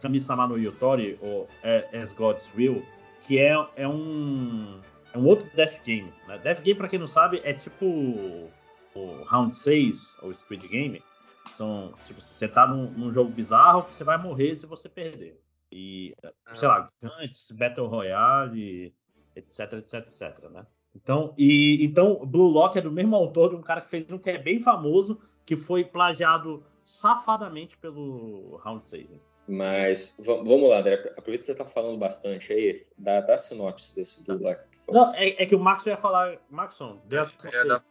[0.00, 1.48] Kami-sama no Yutori, ou
[1.92, 2.84] As God's Will,
[3.26, 4.80] que é, é um
[5.16, 6.12] é um outro Death Game.
[6.28, 6.38] Né?
[6.38, 7.86] Death Game, pra quem não sabe, é tipo
[8.94, 11.02] o Round 6 ou Squid Game.
[11.54, 15.40] Então, tipo, você tá num, num, jogo bizarro que você vai morrer se você perder.
[15.70, 16.54] E, ah.
[16.54, 18.94] sei lá, Gantz, Battle Royale,
[19.34, 20.66] etc, etc, etc, né?
[20.94, 24.18] Então, e, então, Blue Lock é do mesmo autor de um cara que fez um
[24.18, 29.10] que é bem famoso, que foi plagiado safadamente pelo Round 6.
[29.10, 29.18] Né?
[29.48, 30.94] Mas vamos lá, André.
[30.94, 32.84] Aproveita que você está falando bastante aí.
[32.96, 34.66] Dá, dá a sinopse desse do Black.
[34.88, 36.38] Não, é, é, que o Maxon ia falar.
[36.48, 37.90] Maxon, dê a sinopse.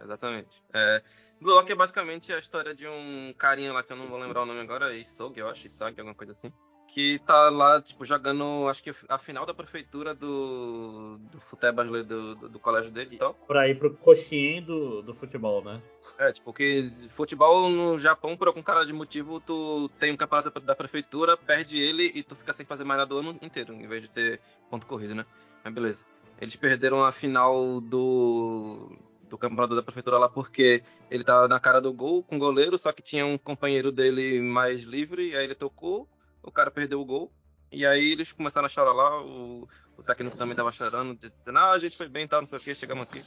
[0.00, 0.62] Exatamente.
[0.72, 1.02] É,
[1.40, 4.42] Blue Lock é basicamente a história de um carinha lá que eu não vou lembrar
[4.42, 6.52] o nome agora, Isog, eu acho, Isag, alguma coisa assim.
[6.96, 12.34] Que tá lá, tipo, jogando, acho que a final da prefeitura do, do futebol do,
[12.34, 13.34] do, do, colégio dele e tal.
[13.34, 15.82] Pra ir pro coxinho do, do futebol, né?
[16.18, 20.58] É, tipo, que futebol no Japão, por algum cara de motivo, tu tem um campeonato
[20.58, 23.86] da prefeitura, perde ele e tu fica sem fazer mais nada o ano inteiro, em
[23.86, 24.40] vez de ter
[24.70, 25.26] ponto corrido, né?
[25.62, 26.02] Mas beleza.
[26.40, 28.90] Eles perderam a final do,
[29.28, 32.78] do campeonato da prefeitura lá porque ele tava na cara do gol com o goleiro,
[32.78, 36.08] só que tinha um companheiro dele mais livre, e aí ele tocou,
[36.46, 37.32] o cara perdeu o gol.
[37.70, 39.68] E aí eles começaram a chorar lá, o,
[39.98, 42.58] o técnico também tava chorando, dizendo, ah, a gente foi bem e tal, não sei
[42.58, 43.20] o que, chegamos aqui.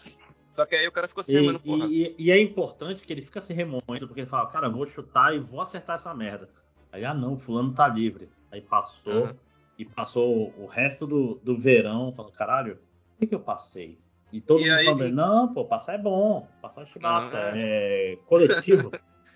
[0.49, 1.87] Só que aí o cara ficou se remendo, porra.
[1.87, 5.35] E, e, é importante que ele fica se remoendo, porque ele fala, cara, vou chutar
[5.35, 6.49] e vou acertar essa merda.
[6.91, 8.29] Aí, ah não, fulano tá livre.
[8.51, 9.35] Aí passou, uhum.
[9.77, 12.79] e passou o resto do, do verão, falando, caralho,
[13.15, 13.99] o que, que eu passei?
[14.31, 14.85] E todo e mundo aí...
[14.85, 18.13] falando, não, pô, passar é bom, passar chibata, é...
[18.13, 18.91] é coletivo.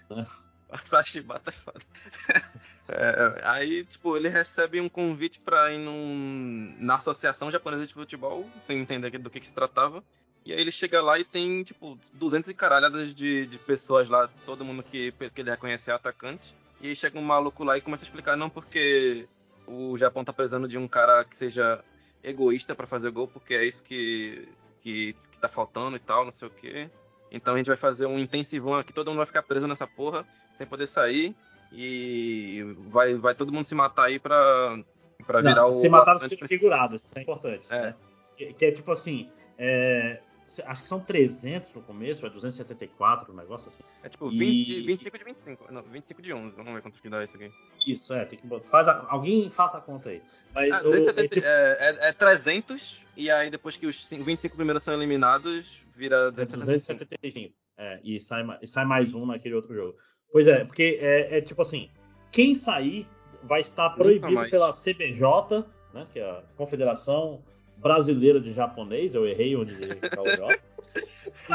[0.73, 0.79] né?
[0.79, 1.81] Passar chibata é foda.
[2.85, 8.45] É, aí, tipo, ele recebe um convite para ir num, na Associação Japonesa de Futebol,
[8.67, 10.03] sem entender do que, que se tratava.
[10.45, 14.29] E aí ele chega lá e tem, tipo, 200 e caralhadas de, de pessoas lá,
[14.45, 16.53] todo mundo que, que ele reconhece é atacante.
[16.81, 19.29] E aí chega um maluco lá e começa a explicar, não, porque
[19.65, 21.81] o Japão tá precisando de um cara que seja
[22.21, 24.45] egoísta para fazer gol, porque é isso que
[24.83, 26.89] que, que tá faltando e tal, não sei o quê.
[27.33, 30.23] Então a gente vai fazer um intensivão aqui, todo mundo vai ficar preso nessa porra,
[30.53, 31.35] sem poder sair.
[31.71, 34.79] E vai, vai todo mundo se matar aí pra,
[35.25, 35.73] pra não, virar o.
[35.81, 37.65] Se matar no figurado, isso é importante.
[37.71, 37.81] É.
[37.81, 37.95] Né?
[38.37, 39.31] Que, que, é tipo assim.
[39.57, 40.19] É,
[40.65, 43.83] acho que são 300 no começo, é 274, um negócio assim.
[44.03, 44.81] É tipo 20, e...
[44.81, 47.51] 25 de 25, não, 25 de 11, vamos ver quanto que dá isso aqui.
[47.87, 50.21] Isso, é, tem que faz a, alguém faça a conta aí.
[50.53, 51.45] Mas ah, 270, eu, tipo...
[51.45, 56.65] é, é, é 300, e aí depois que os 25 primeiros são eliminados, vira 275.
[56.65, 59.97] 275, é, e sai, e sai mais um naquele outro jogo.
[60.31, 61.89] Pois é, porque é, é tipo assim,
[62.31, 63.07] quem sair
[63.43, 67.43] vai estar proibido pela CBJ, né, que é a Confederação
[67.77, 70.59] brasileira de japonês, eu errei onde está o J.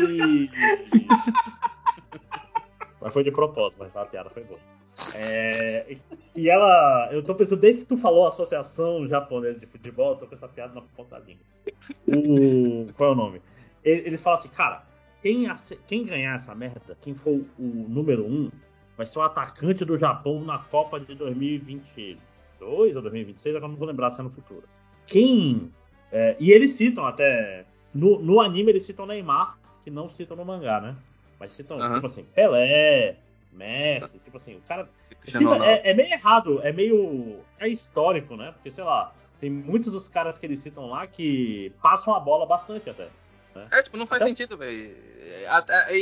[0.02, 0.50] E...
[3.00, 4.60] mas foi de propósito, mas a piada foi boa.
[5.14, 5.96] É,
[6.34, 7.08] e ela.
[7.12, 10.48] Eu tô pensando, desde que tu falou Associação Japonesa de Futebol, eu tô com essa
[10.48, 11.44] piada na ponta da língua.
[12.06, 13.42] O, qual é o nome?
[13.84, 14.84] Eles falam assim, cara,
[15.22, 15.46] quem,
[15.86, 18.50] quem ganhar essa merda, quem for o número um,
[18.96, 23.86] vai ser o atacante do Japão na Copa de 2022 ou 2026, agora não vou
[23.86, 24.64] lembrar se é no futuro.
[25.06, 25.72] Quem
[26.12, 27.64] é, e eles citam até.
[27.94, 30.96] No, no anime eles citam Neymar, que não citam no mangá, né?
[31.38, 31.94] Mas citam, uhum.
[31.94, 33.16] tipo assim, Pelé,
[33.52, 34.88] Messi, tipo assim, o cara.
[35.24, 37.40] Cita, é, é, meio errado, é meio.
[37.58, 38.52] É histórico, né?
[38.52, 42.46] Porque, sei lá, tem muitos dos caras que eles citam lá que passam a bola
[42.46, 43.08] bastante até.
[43.58, 43.68] Né?
[43.72, 44.96] É, tipo, não faz então, sentido, velho.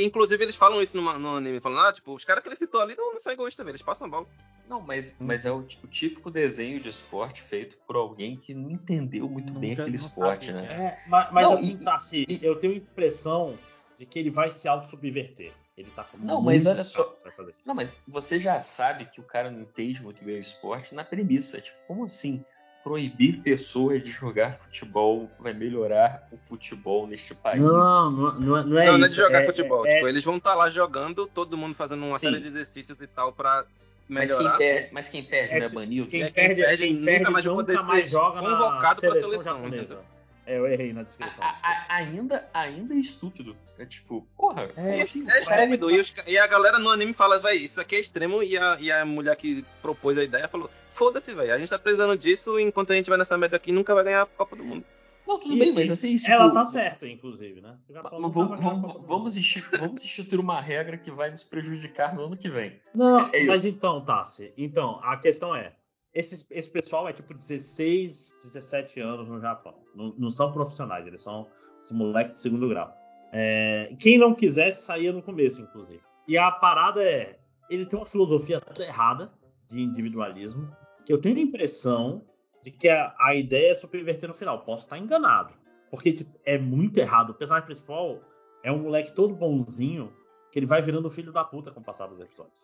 [0.03, 2.81] Inclusive, eles falam isso no, no anime, falando, ah, tipo, os caras que ele citou
[2.81, 4.27] ali não, não são egoístas, velho, eles passam a bola.
[4.67, 8.69] Não, mas, mas é o, o, típico desenho de esporte feito por alguém que não
[8.69, 10.65] entendeu muito bem aquele esporte, né?
[10.65, 12.39] É, mas, mas não, assim, e, Tassi, e...
[12.45, 13.57] eu tenho a impressão
[13.97, 15.53] de que ele vai se auto-subverter.
[15.77, 17.15] Ele tá com Não, mas olha só.
[17.63, 21.03] Não, mas você já sabe que o cara não entende muito bem o esporte na
[21.03, 21.61] premissa.
[21.61, 22.43] Tipo, como assim?
[22.83, 27.61] Proibir pessoas de jogar futebol vai melhorar o futebol neste país.
[27.61, 28.97] Não, não, não, é, não é não, isso.
[28.97, 29.85] Não é de jogar é, futebol.
[29.85, 30.09] É, tipo, é...
[30.09, 32.29] eles vão estar tá lá jogando, todo mundo fazendo uma Sim.
[32.29, 33.65] série de exercícios e tal pra
[34.07, 34.27] melhorar.
[34.27, 36.07] Mas quem perde, mas quem perde não é banido?
[36.07, 39.69] Quem, quem perde, quem perde nunca mais, nunca mais joga convocado pra seleção.
[39.69, 40.16] seleção
[40.47, 41.43] é, eu errei na descrição.
[41.43, 43.55] A, a, ainda, ainda é estúpido.
[43.77, 44.71] É tipo, porra.
[44.77, 45.91] É, assim, é estúpido.
[45.91, 48.41] E, os, e, a galera no anime fala, vai, isso aqui é extremo.
[48.41, 51.53] E a, e a mulher que propôs a ideia falou, foda-se, velho.
[51.53, 54.21] A gente tá precisando disso enquanto a gente vai nessa merda aqui nunca vai ganhar
[54.21, 54.85] a Copa do Mundo.
[55.27, 56.15] Não, tudo e, bem, mas assim.
[56.15, 57.75] Tipo, ela tá certa, inclusive, né?
[57.89, 62.49] Vamos, vamos, vamos, instituir, vamos instituir uma regra que vai nos prejudicar no ano que
[62.49, 62.79] vem.
[62.95, 65.73] Não, é mas então, Tassi, então, a questão é:
[66.17, 69.75] esse, esse pessoal é tipo 16, 17 anos no Japão.
[69.95, 71.47] Não, não são profissionais, eles são,
[71.83, 72.91] são moleques de segundo grau.
[73.31, 76.01] É, quem não quisesse saía no começo, inclusive.
[76.27, 77.37] E a parada é:
[77.69, 79.31] ele tem uma filosofia errada
[79.69, 80.75] de individualismo,
[81.05, 82.23] que eu tenho a impressão
[82.63, 84.61] de que a, a ideia é subverter no final.
[84.61, 85.53] Posso estar enganado.
[85.91, 87.29] Porque tipo, é muito errado.
[87.29, 88.19] O personagem principal
[88.63, 90.11] é um moleque todo bonzinho
[90.51, 92.59] que ele vai virando filho da puta com o passar dos episódios.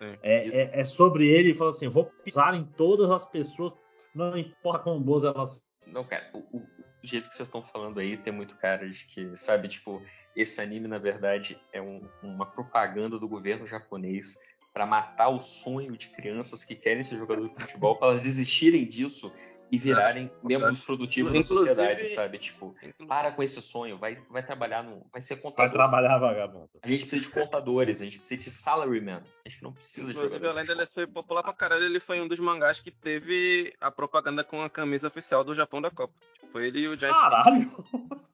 [0.00, 0.16] Sim.
[0.22, 3.74] É, é, é, sobre ele e fala assim: vou pisar em todas as pessoas,
[4.14, 8.00] não importa quão boas elas Não, cara, o, o, o jeito que vocês estão falando
[8.00, 10.02] aí tem muito cara de que, sabe, tipo,
[10.34, 14.38] esse anime na verdade é um, uma propaganda do governo japonês
[14.72, 18.86] para matar o sonho de crianças que querem ser jogador de futebol, para elas desistirem
[18.86, 19.30] disso
[19.72, 22.38] e virarem membros produtivos da sociedade, sabe?
[22.38, 22.74] Tipo,
[23.06, 25.06] para com esse sonho, vai, vai trabalhar no.
[25.12, 25.70] Vai ser contador.
[25.70, 26.68] Vai trabalhar vagabundo.
[26.82, 29.22] A gente precisa de contadores, a gente precisa de salaryman.
[29.44, 30.68] A gente não precisa Inclusive, de jogadores.
[30.68, 34.42] além dele ser popular pra caralho, ele foi um dos mangás que teve a propaganda
[34.42, 36.12] com a camisa oficial do Japão da Copa.
[36.34, 37.12] Tipo, foi ele e o Giant.
[37.14, 37.70] Caralho!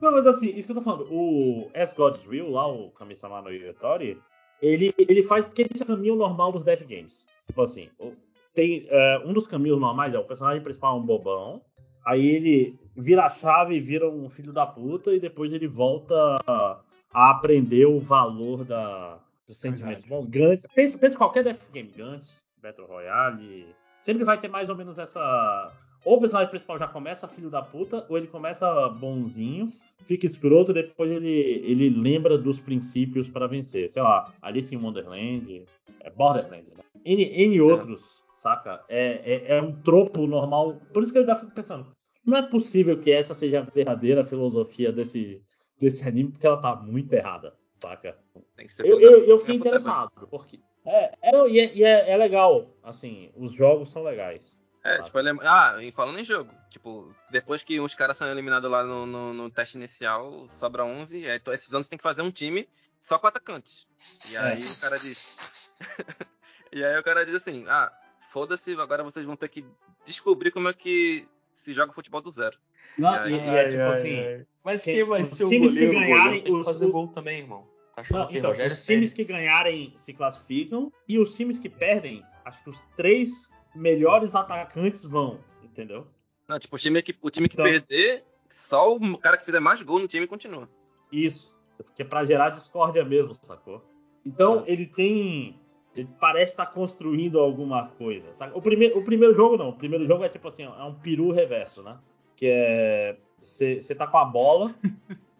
[0.00, 3.40] Não, mas assim, isso que eu tô falando, o As God's Will, lá, o Kami-sama
[3.40, 4.20] no Yatori,
[4.60, 7.24] ele, ele faz porque esse é o caminho normal dos Death Games.
[7.46, 8.14] Tipo assim, o-
[8.58, 11.62] tem é, um dos caminhos normais é o personagem principal é um bobão,
[12.04, 16.14] aí ele vira a chave e vira um filho da puta, e depois ele volta
[16.44, 16.80] a,
[17.12, 20.26] aprender o valor da, dos sentimentos bons.
[20.26, 23.72] Gantz, pensa, pensa em qualquer Death Game, Gantz, Battle Royale,
[24.02, 25.72] sempre vai ter mais ou menos essa.
[26.04, 29.66] Ou o personagem principal já começa filho da puta, ou ele começa bonzinho,
[30.04, 33.88] fica escroto, depois ele, ele lembra dos princípios para vencer.
[33.88, 35.64] Sei lá, Alice in Wonderland,
[36.00, 36.82] é Borderland, né?
[37.04, 38.84] N, N outros, saca?
[38.88, 40.80] É, é, é um tropo normal.
[40.92, 41.86] Por isso que eu já fico pensando,
[42.24, 45.42] não é possível que essa seja a verdadeira filosofia desse,
[45.80, 48.18] desse anime, porque ela tá muito errada, saca?
[48.56, 50.60] Tem que ser Eu, eu, eu fiquei interessado, porque.
[50.86, 54.58] É, é, e é, e é- é legal, assim, os jogos são legais.
[54.84, 55.32] É, tipo, ele é...
[55.42, 59.50] Ah, falando em jogo, tipo, depois que os caras são eliminados lá no, no, no
[59.50, 62.66] teste inicial, sobra 11, aí então esses anos tem que fazer um time
[63.00, 63.86] só com atacantes.
[64.30, 65.72] E aí o cara diz.
[66.72, 67.92] e aí o cara diz assim: ah,
[68.30, 69.64] foda-se, agora vocês vão ter que
[70.04, 72.56] descobrir como é que se joga futebol do zero.
[72.96, 74.46] Não, E aí- e é tipo assim.
[74.64, 75.92] Mas quem- vai ser o times que goleiro?
[75.94, 77.66] Goleiro ganharem, tem que fazer o- gol também, irmão.
[77.94, 78.98] Tá achando Não, que então, Rogério os Ceni?
[79.00, 84.34] times que ganharem se classificam e os times que perdem, acho que os três melhores
[84.34, 86.06] atacantes vão, entendeu?
[86.46, 89.60] Não, tipo, o time que, o time que Então- perder, só o cara que fizer
[89.60, 90.68] mais gol no time continua.
[91.12, 91.54] Isso.
[91.76, 93.84] Porque é pra gerar discórdia mesmo, sacou?
[94.24, 95.58] Então ele tem.
[96.00, 98.32] Ele parece estar construindo alguma coisa.
[98.34, 98.56] saca?
[98.56, 99.70] O, primeiro, o primeiro jogo não.
[99.70, 101.98] O primeiro jogo é tipo assim, é um peru reverso, né?
[102.36, 103.16] Que é.
[103.42, 104.74] Você tá com a bola.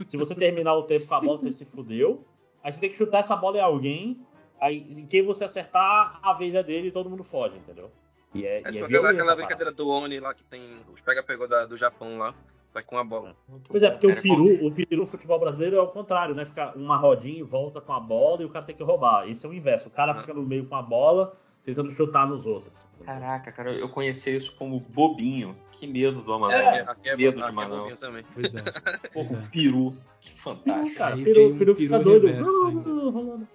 [0.06, 2.24] se você terminar o tempo com a bola, você se fudeu.
[2.62, 4.20] Aí você tem que chutar essa bola em alguém.
[4.60, 7.90] Aí em quem você acertar, a vez é dele e todo mundo foge, entendeu?
[8.34, 10.62] E é, É e é aquela, aquela brincadeira do Oni lá que tem
[10.92, 12.34] os pega-pegou do Japão lá,
[12.78, 13.36] só que com a bola.
[13.48, 14.20] Muito Pois é, porque cara.
[14.20, 16.44] o peru, o peru no futebol brasileiro é o contrário, né?
[16.44, 19.28] Fica uma rodinha e volta com a bola e o cara tem que roubar.
[19.28, 19.88] Esse é o inverso.
[19.88, 22.72] O cara fica no meio com a bola, tentando chutar nos outros.
[23.04, 25.56] Caraca, cara, eu conheci isso como bobinho.
[25.72, 26.90] Que medo do É, Amazonas.
[26.90, 28.00] aqui que é, medo de é bobinho Manaus.
[28.00, 28.24] também.
[28.34, 28.58] Pois é.
[29.14, 29.20] É.
[29.20, 29.94] o peru.
[30.20, 30.98] Que Peru, fantástico.
[30.98, 32.26] cara, peru, veio um peru peru fica doido.
[32.26, 32.50] reverso.
[32.50, 33.48] Rolando, rolando.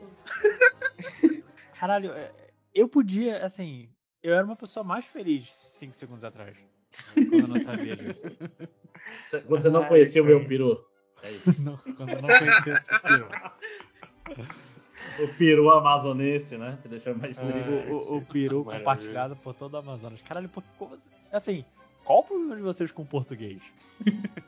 [1.78, 2.32] Caralho, é,
[2.74, 3.90] eu podia, assim,
[4.22, 6.56] eu era uma pessoa mais feliz 5 segundos atrás.
[7.14, 8.24] Quando eu não sabia disso.
[9.30, 10.86] Você- Quando você não Ai, conhecia o meu peru.
[11.24, 11.44] É isso.
[11.64, 13.28] Não, quando eu não conhecia esse peru.
[15.20, 16.78] O peru amazonense, né?
[16.82, 17.70] Te deixou mais Ah, triste.
[17.70, 18.80] O, o, o peru Maravilha.
[18.80, 20.22] compartilhado por todo o Amazonas.
[20.22, 21.66] Caralho, por, como, assim- assim,
[22.04, 23.62] qual o problema de vocês com o português?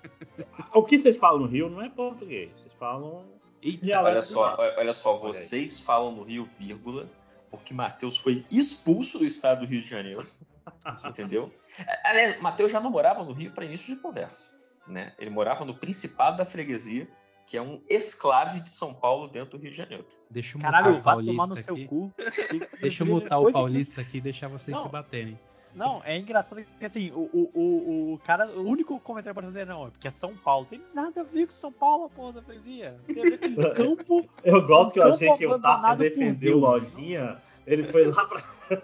[0.74, 2.52] O que vocês falam no Rio não é português.
[2.58, 3.24] Vocês falam.
[3.62, 7.08] Eita, Olha só, olha só, vocês falam no Rio, vírgula,
[7.50, 10.26] porque Matheus foi expulso do estado do Rio de Janeiro.
[11.06, 11.54] entendeu?
[12.04, 14.60] Aliás, Matheus já não morava no Rio para início de conversa.
[14.88, 15.14] Né?
[15.18, 17.08] Ele morava no Principado da Freguesia,
[17.46, 20.06] que é um esclave de São Paulo dentro do Rio de Janeiro.
[20.30, 21.88] Deixa eu mutar Caralho, o Paulista tomar no seu aqui.
[21.88, 22.14] cu.
[22.82, 24.84] Deixa eu mutar o Paulista aqui e deixar vocês Não.
[24.84, 25.40] se baterem.
[25.76, 29.66] Não, é engraçado que assim, o, o, o, o cara, o único comentário pode fazer
[29.66, 30.66] não, é porque é São Paulo.
[30.66, 32.98] Tem nada a ver com São Paulo, porra da freguesia.
[33.06, 34.30] Tem a ver com o campo.
[34.42, 36.60] Eu gosto que eu achei que abandonado por defender o.
[36.60, 37.42] Lojinha.
[37.66, 38.44] Ele foi lá pra.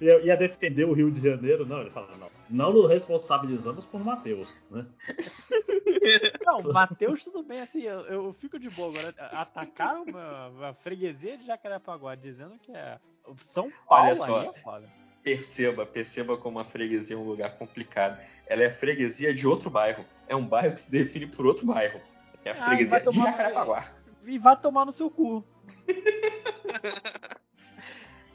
[0.00, 1.66] ia, defender o Rio de Janeiro.
[1.66, 2.30] Não, ele fala, não.
[2.48, 4.86] Não nos responsabilizamos por Matheus, né?
[6.46, 8.90] Não, Matheus, tudo bem, assim, eu, eu fico de boa.
[8.90, 12.98] Agora, atacaram a, a freguesia de Jacarepaguá, dizendo que é
[13.38, 14.40] São Paulo Olha só.
[14.40, 14.88] aí é foda.
[15.22, 18.22] Perceba, perceba como a freguesia é um lugar complicado.
[18.46, 20.04] Ela é freguesia de outro bairro.
[20.28, 22.00] É um bairro que se define por outro bairro.
[22.44, 23.84] É a Ah, freguesia vai de Jacarepaguá.
[24.24, 25.44] E vai tomar no seu cu.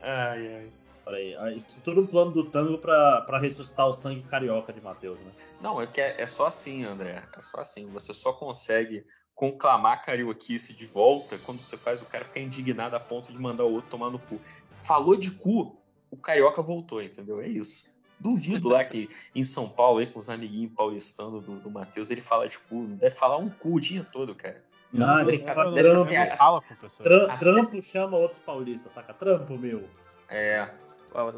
[0.01, 0.71] Ai, ai.
[1.05, 4.71] Olha aí, ah, isso tudo um plano do tango pra, pra ressuscitar o sangue carioca
[4.71, 5.31] de Matheus, né?
[5.59, 7.23] Não, é que é, é só assim, André.
[7.35, 7.89] É só assim.
[7.91, 9.03] Você só consegue
[9.33, 13.39] conclamar a carioquice de volta quando você faz o cara ficar indignado a ponto de
[13.39, 14.39] mandar o outro tomar no cu.
[14.77, 15.75] Falou de cu,
[16.11, 17.41] o carioca voltou, entendeu?
[17.41, 17.91] É isso.
[18.19, 22.21] Duvido lá que em São Paulo, aí, com os amiguinhos paulistanos do, do Matheus, ele
[22.21, 22.85] fala de cu.
[22.85, 24.63] Deve falar um cu o dia todo, cara.
[24.99, 26.13] Ah, fala eu, trampo.
[26.13, 27.07] não falo com pessoas.
[27.07, 29.13] Tram- trampo chama outros paulistas, saca?
[29.13, 29.87] Trampo, meu.
[30.29, 30.69] É.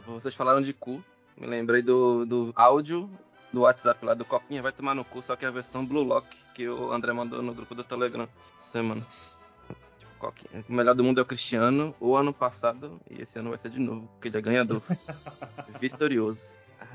[0.06, 1.04] Vocês falaram de cu.
[1.38, 3.10] Me lembrei do, do áudio
[3.52, 6.04] do WhatsApp lá do Coquinha vai tomar no cu, só que é a versão Blue
[6.04, 8.28] Lock que o André mandou no grupo do Telegram
[8.64, 9.02] semana.
[9.02, 10.66] Tipo, Coquinha.
[10.68, 13.70] O melhor do mundo é o Cristiano, o ano passado, e esse ano vai ser
[13.70, 14.82] de novo, porque ele é ganhador.
[15.80, 16.42] Vitorioso.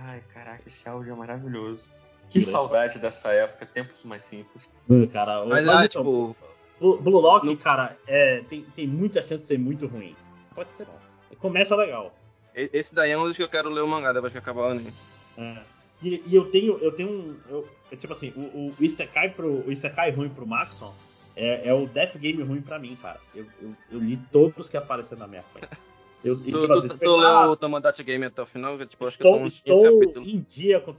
[0.01, 1.93] Ai, caraca, esse áudio é maravilhoso.
[2.28, 4.70] Que saudade dessa época, tempos mais simples.
[5.12, 6.36] Cara, Mas, ah, então, tipo,
[6.78, 7.56] Blue Lock, no...
[7.56, 10.14] cara, é, tem, tem muita chance de ser muito ruim.
[10.55, 10.98] Pode ser bom.
[11.38, 12.14] Começa legal.
[12.55, 14.70] Esse daí é um dos que eu quero ler o mangá depois que acabar o
[14.70, 14.92] anime.
[15.36, 15.59] É.
[16.02, 17.36] E, e, eu tenho, eu tenho um.
[17.48, 20.94] Eu, é tipo assim, o, o, Isekai pro, o Isekai ruim pro Maxon
[21.34, 23.20] é, é o Death Game ruim pra mim, cara.
[23.34, 25.68] Eu, eu, eu li todos que apareceram na minha frente.
[26.24, 28.76] Eu, tu, tu, tu leu o Tomodachi Game até o final?
[28.86, 30.94] Tipo, estou, acho que estou em dia com o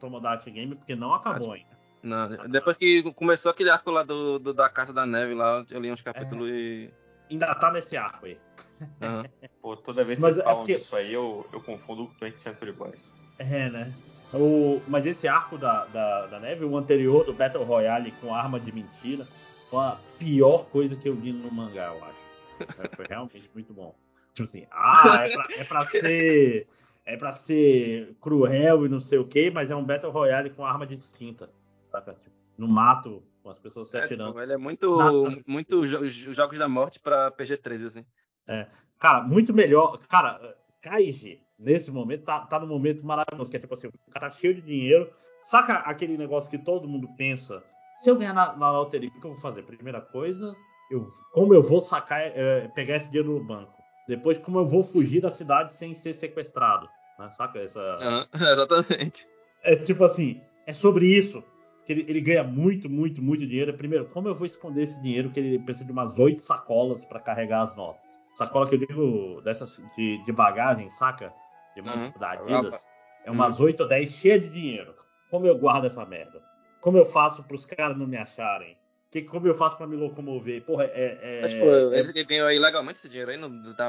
[0.00, 1.76] Tomodachi Game, porque não acabou ah, ainda.
[2.02, 5.80] Não, depois que começou aquele arco lá do, do, da Casa da Neve lá, eu
[5.80, 6.54] li uns capítulos é.
[6.54, 6.90] e.
[7.30, 8.38] Ainda tá nesse arco aí.
[8.80, 9.48] Uhum.
[9.62, 10.74] Pô, toda vez que você é falam porque...
[10.74, 13.16] disso aí, eu, eu confundo com 20 Century Boys.
[13.38, 13.92] É, né?
[14.34, 18.58] O, mas esse arco da, da, da, neve, o anterior do Battle Royale com arma
[18.58, 19.26] de mentira,
[19.70, 22.80] foi a pior coisa que eu vi no mangá, eu acho.
[22.80, 23.94] É, foi realmente muito bom.
[24.36, 26.68] Tipo assim, ah, é pra, é pra ser.
[27.06, 30.66] É pra ser cruel e não sei o que, mas é um Battle Royale com
[30.66, 31.48] arma de tinta.
[31.90, 32.12] Saca?
[32.14, 34.30] Tipo, no mato, com as pessoas se é, atirando.
[34.30, 34.98] Tipo, ele é muito,
[35.46, 38.04] muito jogos da morte pra PG-13, assim.
[38.48, 38.66] É.
[38.98, 39.96] Cara, muito melhor.
[40.08, 44.28] Cara, Kaiji, nesse momento, tá, tá no momento maravilhoso, que é tipo assim, o cara
[44.28, 45.08] tá cheio de dinheiro.
[45.44, 47.62] Saca aquele negócio que todo mundo pensa?
[47.94, 49.62] Se eu ganhar na, na loteria, o que eu vou fazer?
[49.62, 50.54] Primeira coisa,
[50.90, 53.75] eu, como eu vou sacar, é, pegar esse dinheiro no banco?
[54.06, 56.88] Depois, como eu vou fugir da cidade sem ser sequestrado?
[57.18, 57.30] Né?
[57.30, 57.80] Saca essa.
[57.80, 59.28] Uhum, exatamente.
[59.62, 61.42] É tipo assim, é sobre isso
[61.84, 63.72] que ele, ele, ganha muito, muito, muito dinheiro.
[63.74, 67.20] Primeiro, como eu vou esconder esse dinheiro que ele precisa de umas oito sacolas para
[67.20, 68.20] carregar as notas?
[68.34, 71.32] Sacola que eu digo dessas de, de bagagem, saca?
[71.74, 72.12] De uhum.
[72.18, 72.86] da Adidas.
[73.24, 73.66] É umas uhum.
[73.66, 74.94] oito ou dez cheias de dinheiro.
[75.30, 76.42] Como eu guardo essa merda?
[76.80, 78.76] Como eu faço para os caras não me acharem?
[79.16, 80.62] Que, como eu faço para me locomover?
[80.62, 81.18] Porra, é.
[81.22, 82.00] é, Mas, tipo, é...
[82.00, 83.38] ele ganhou ilegalmente esse dinheiro aí?
[83.38, 83.48] Não,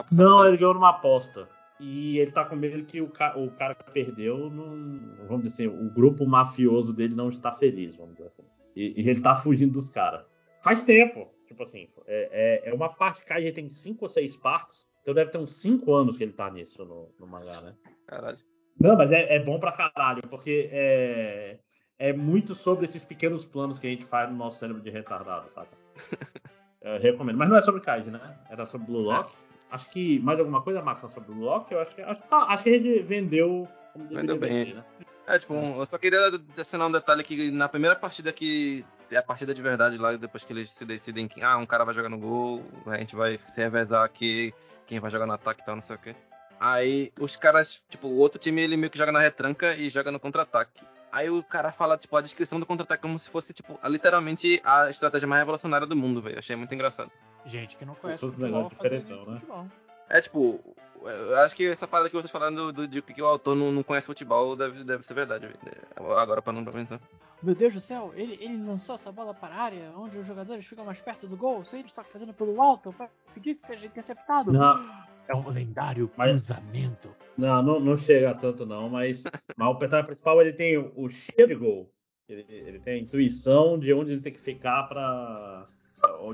[0.10, 1.50] não ele ganhou numa aposta.
[1.82, 5.68] E ele tá com medo que o, ca o cara que perdeu, não, vamos dizer
[5.68, 8.44] assim, o grupo mafioso dele não está feliz, vamos dizer assim.
[8.76, 10.26] E, e ele tá fugindo dos caras.
[10.64, 11.28] Faz tempo.
[11.46, 13.26] Tipo assim, é, é, é uma parte.
[13.26, 14.88] Kaiji tem cinco ou seis partes.
[15.02, 17.76] Então deve ter uns cinco anos que ele tá nisso no, no mangá, né?
[18.08, 18.38] Caralho.
[18.80, 21.60] Não, mas é, é bom pra caralho, porque é,
[22.00, 25.52] é muito sobre esses pequenos planos que a gente faz no nosso cérebro de retardado,
[25.52, 25.70] sabe?
[26.82, 27.38] Eu recomendo.
[27.38, 28.38] Mas não é sobre Kaiji, né?
[28.50, 29.32] Era sobre Blue Lock.
[29.32, 29.48] É.
[29.70, 31.74] Acho que mais alguma coisa, Max, sobre o Loki?
[31.74, 33.68] Eu acho que, acho, tá, acho que a gente vendeu.
[33.96, 34.66] Vendeu bem.
[34.66, 34.84] Vender, né?
[35.28, 39.18] É, tipo, um, eu só queria adicionar um detalhe que na primeira partida que é
[39.18, 41.94] a partida de verdade lá, depois que eles se decidem que ah, um cara vai
[41.94, 44.54] jogar no gol, a gente vai se revezar aqui,
[44.86, 46.16] quem vai jogar no ataque e tal, não sei o quê.
[46.58, 50.12] Aí os caras, tipo, o outro time ele meio que joga na retranca e joga
[50.12, 50.82] no contra-ataque.
[51.12, 54.90] Aí o cara fala, tipo, a descrição do contra-ataque como se fosse, tipo, literalmente a
[54.90, 56.40] estratégia mais revolucionária do mundo, velho.
[56.40, 57.12] Achei muito engraçado.
[57.46, 59.40] Gente que não conhece o futebol, diferentão, né?
[59.40, 59.68] Futebol.
[60.10, 60.60] É tipo,
[61.02, 63.72] eu acho que essa parada que vocês falaram do, do, de que o autor não,
[63.72, 65.50] não conhece futebol deve, deve ser verdade.
[65.96, 67.00] Agora para não pensar.
[67.42, 70.66] Meu Deus do céu, ele, ele lançou essa bola para a área onde os jogadores
[70.66, 74.52] ficam mais perto do gol, sem estar fazendo pelo alto para pedir que seja interceptado.
[74.52, 75.08] Não.
[75.28, 77.14] É um lendário cruzamento.
[77.38, 79.24] Não, não, não chega tanto não, mas,
[79.56, 81.92] mas o personagem principal ele tem o cheiro de gol.
[82.30, 85.68] Ele, ele tem a intuição de onde ele tem que ficar para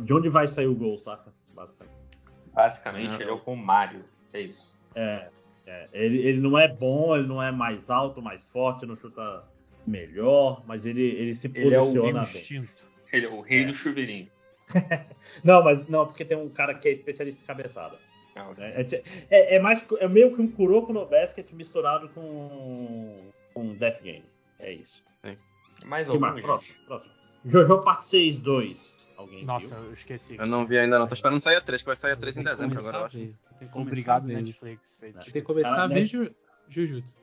[0.01, 1.33] de onde vai sair o gol, saca?
[1.53, 1.93] Basicamente.
[2.53, 4.03] Basicamente, ele é o com Mario.
[4.31, 4.75] É isso.
[4.95, 5.29] É.
[5.65, 5.89] é.
[5.93, 9.43] Ele, ele não é bom, ele não é mais alto, mais forte, não chuta
[9.85, 12.69] melhor, mas ele, ele se ele posiciona é o bem.
[13.11, 13.65] Ele é o rei é.
[13.65, 14.29] do chuveirinho.
[15.43, 17.97] não, mas não, porque tem um cara que é especialista em cabeçada.
[18.35, 18.64] Ah, okay.
[18.64, 24.01] é, é, é, mais é meio que um Kuroko no basket misturado com um Death
[24.01, 24.26] Game.
[24.60, 25.03] É isso.
[25.23, 25.38] É.
[25.85, 26.41] Mais algum, mais?
[26.41, 27.14] Próximo, próximo.
[27.45, 29.03] Jojo parte 6 2.
[29.18, 29.85] Alguém Nossa, viu?
[29.85, 30.38] eu esqueci.
[30.38, 31.07] Eu não vi ainda não.
[31.07, 33.35] Tô esperando sair a 3, que vai sair a 3 em dezembro agora, eu acho.
[33.73, 34.97] Obrigado, Netflix.
[34.97, 36.07] Tem que começar a ver
[36.69, 37.15] Jujutsu.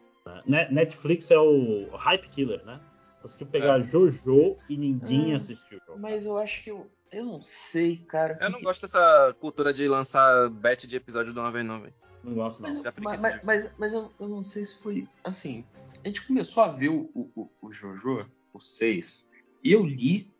[0.46, 2.80] Netflix é o hype killer, né?
[3.20, 3.84] Conseguiu pegar é.
[3.84, 5.80] Jojo e ninguém hum, assistiu.
[5.98, 8.38] Mas eu acho que eu, eu não sei, cara.
[8.40, 11.94] Eu não gosto dessa cultura de lançar bet de episódio de uma vez, não, velho.
[12.24, 12.68] Não gosto, não.
[12.68, 15.64] Mas, mas, mas, mas, mas eu, eu, não sei se foi assim.
[16.02, 19.30] A gente começou a ver o, o, o Jojo, o 6,
[19.62, 20.32] e eu li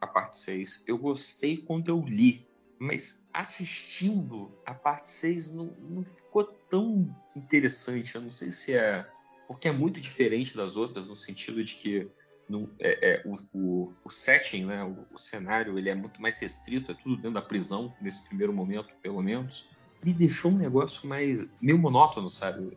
[0.00, 0.84] a parte 6.
[0.86, 2.46] Eu gostei quando eu li,
[2.78, 8.14] mas assistindo a parte 6 não, não ficou tão interessante.
[8.14, 9.06] Eu não sei se é
[9.46, 12.08] porque é muito diferente das outras no sentido de que
[12.48, 16.38] no, é, é, o, o, o, setting, né, o, o, cenário, ele é muito mais
[16.38, 19.68] restrito, é tudo dentro da prisão nesse primeiro momento, pelo menos.
[20.04, 22.76] Me deixou um negócio mais meio monótono, sabe?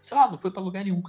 [0.00, 1.02] Sei lá, não foi para lugar nenhum.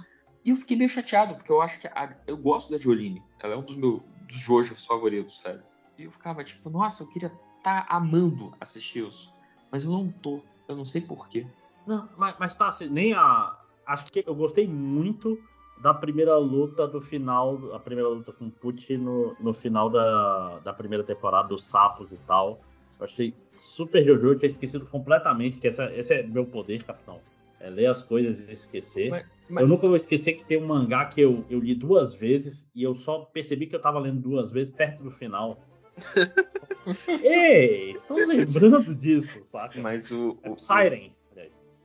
[0.44, 3.22] E eu fiquei meio chateado, porque eu acho que a, eu gosto da Jolene.
[3.40, 5.62] Ela é um dos meus dos Jojos favoritos, sabe?
[5.98, 9.34] E eu ficava tipo, nossa, eu queria estar tá amando assistir isso.
[9.70, 10.40] Mas eu não tô.
[10.68, 11.46] Eu não sei porquê.
[11.86, 13.58] Não, mas, mas tá, assim, nem a.
[13.84, 15.40] Acho que eu gostei muito
[15.78, 20.58] da primeira luta do final, a primeira luta com o Pucci no, no final da,
[20.60, 22.60] da primeira temporada, dos sapos e tal.
[22.98, 27.20] Eu achei super Jojo, eu tinha esquecido completamente que essa, esse é meu poder, capitão.
[27.60, 29.10] É ler as coisas e esquecer.
[29.10, 29.62] Mas, mas...
[29.62, 32.82] Eu nunca vou esquecer que tem um mangá que eu, eu li duas vezes e
[32.82, 35.60] eu só percebi que eu tava lendo duas vezes perto do final.
[37.22, 39.80] Ei, tô lembrando disso, saca?
[39.80, 40.38] Mas o.
[40.42, 41.15] É o Siren.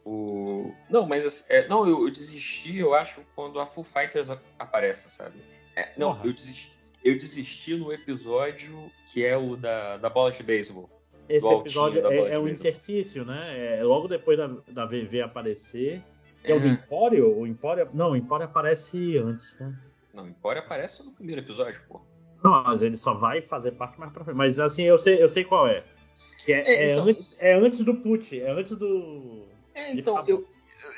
[0.05, 0.73] O...
[0.89, 5.41] Não, mas é, não, eu, eu, desisti, eu acho, quando a Full Fighters aparece, sabe?
[5.75, 6.73] É, não, eu desisti,
[7.03, 10.89] eu desisti no episódio que é o da, da bola de beisebol.
[11.29, 13.77] Esse episódio é, é um interstício, né?
[13.79, 16.03] É logo depois da, da VV aparecer.
[16.43, 17.39] É, é o do Empório?
[17.39, 17.87] O Empório.
[17.93, 19.73] Não, o Empório aparece antes, né?
[20.13, 22.01] Não, o Empório aparece no primeiro episódio, pô.
[22.43, 24.35] Não, mas ele só vai fazer parte mais pra frente.
[24.35, 25.83] Mas assim, eu sei, eu sei qual é.
[26.45, 29.47] Que é, é, é então, antes, é antes do put, é antes do.
[29.91, 30.47] É, então, eu,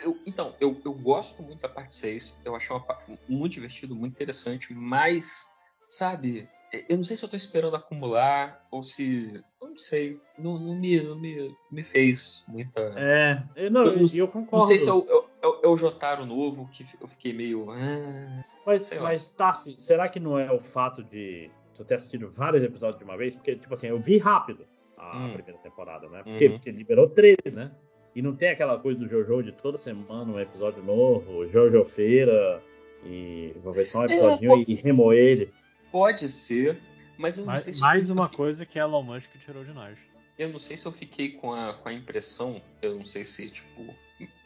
[0.03, 2.41] eu, então eu, eu gosto muito da parte 6.
[2.45, 2.97] Eu acho uma
[3.27, 5.51] muito divertido, muito interessante, mas,
[5.87, 6.49] sabe,
[6.89, 9.43] eu não sei se eu tô esperando acumular ou se.
[9.61, 10.19] Não sei.
[10.37, 12.93] Não, não, me, não me, me fez muita.
[12.97, 14.57] É, eu, não, eu, eu concordo.
[14.57, 17.69] Não sei se é o, é, é, é o Jotaro novo que eu fiquei meio.
[17.69, 22.63] Ah, mas, mas Tassi, será que não é o fato de tu ter assistido vários
[22.63, 23.35] episódios de uma vez?
[23.35, 24.65] Porque, tipo assim, eu vi rápido
[24.97, 25.33] a hum.
[25.33, 26.23] primeira temporada, né?
[26.23, 26.53] Porque, uhum.
[26.53, 27.71] porque liberou 13, né?
[28.15, 32.63] E não tem aquela coisa do Jojo de toda semana um episódio novo, Jojo Feira,
[33.03, 35.53] e vou ver só um é, episódio é, e remoer ele.
[35.91, 36.79] Pode ser,
[37.17, 37.81] mas eu não mais, sei se.
[37.81, 39.97] Mais uma coisa que Elon Musk tirou de nós.
[40.37, 43.49] Eu não sei se eu fiquei com a, com a impressão, eu não sei se,
[43.49, 43.93] tipo,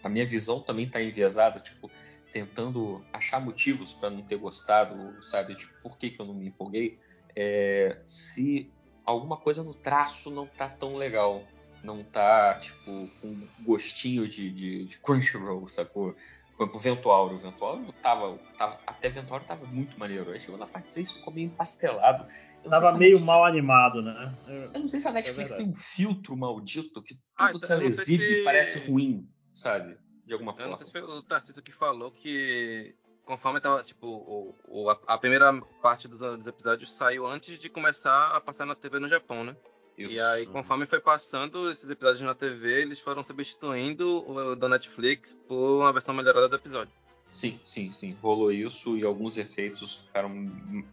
[0.04, 1.90] a minha visão também tá enviesada, tipo,
[2.32, 5.56] tentando achar motivos para não ter gostado, sabe?
[5.56, 7.00] Tipo, por que, que eu não me empolguei?
[7.36, 8.70] É, se
[9.06, 11.44] alguma coisa no traço não tá tão legal.
[11.84, 16.16] Não tá, tipo, com gostinho de, de, de Crunchyroll, sacou?
[16.60, 17.36] o Ventuauro.
[17.36, 18.80] O Ventuauro tava, tava.
[18.86, 20.32] Até Ventuauro tava muito maneiro.
[20.32, 22.26] Aí chegou na parte 6 ficou meio empastelado.
[22.68, 24.36] Tava meio Netflix, mal animado, né?
[24.48, 27.48] Eu, eu não sei se a é Netflix é tem um filtro maldito que ah,
[27.48, 28.44] tudo ah, então, que ela exibe se...
[28.44, 29.98] parece ruim, sabe?
[30.26, 30.68] De alguma forma.
[30.68, 34.90] Eu não sei se foi o Tarcísio que falou que conforme tava, tipo, o, o,
[34.90, 39.10] a, primeira parte dos, dos, episódios saiu antes de começar a passar na TV no
[39.10, 39.56] Japão, né?
[39.98, 40.16] Isso.
[40.16, 45.36] E aí, conforme foi passando esses episódios na TV, eles foram substituindo o da Netflix
[45.48, 46.94] por uma versão melhorada do episódio.
[47.32, 48.16] Sim, sim, sim.
[48.22, 50.30] Rolou isso e alguns efeitos ficaram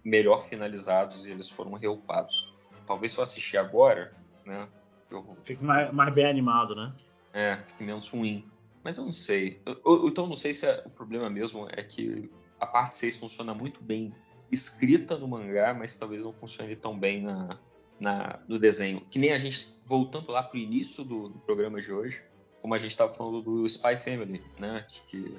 [0.03, 2.53] melhor finalizados e eles foram reupados.
[2.87, 4.13] Talvez se eu assistir agora,
[4.45, 4.67] né?
[5.11, 5.37] Eu...
[5.43, 6.93] Fique mais, mais bem animado, né?
[7.33, 8.45] É, fique menos ruim.
[8.83, 9.61] Mas eu não sei.
[9.67, 13.19] Eu, eu, então não sei se é, o problema mesmo é que a parte 6
[13.19, 14.15] funciona muito bem
[14.51, 17.59] escrita no mangá, mas talvez não funcione tão bem na,
[18.01, 19.01] na, no desenho.
[19.01, 22.23] Que nem a gente, voltando lá pro início do, do programa de hoje,
[22.61, 24.87] como a gente estava falando do Spy Family, né?
[25.07, 25.37] Que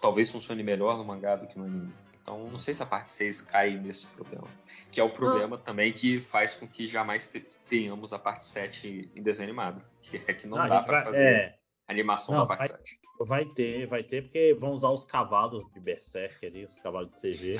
[0.00, 1.92] talvez funcione melhor no mangá do que no anime.
[2.22, 4.46] Então, não sei se a parte 6 cai nesse problema.
[4.90, 5.58] Que é o problema ah.
[5.58, 7.32] também que faz com que jamais
[7.68, 9.82] tenhamos a parte 7 em desenho animado.
[10.00, 11.58] Que é que não, não dá para fazer é...
[11.86, 13.00] animação não, da parte vai, 7.
[13.20, 17.20] Vai ter, vai ter, porque vão usar os cavalos de Berserk ali, os cavalos de
[17.20, 17.54] CG.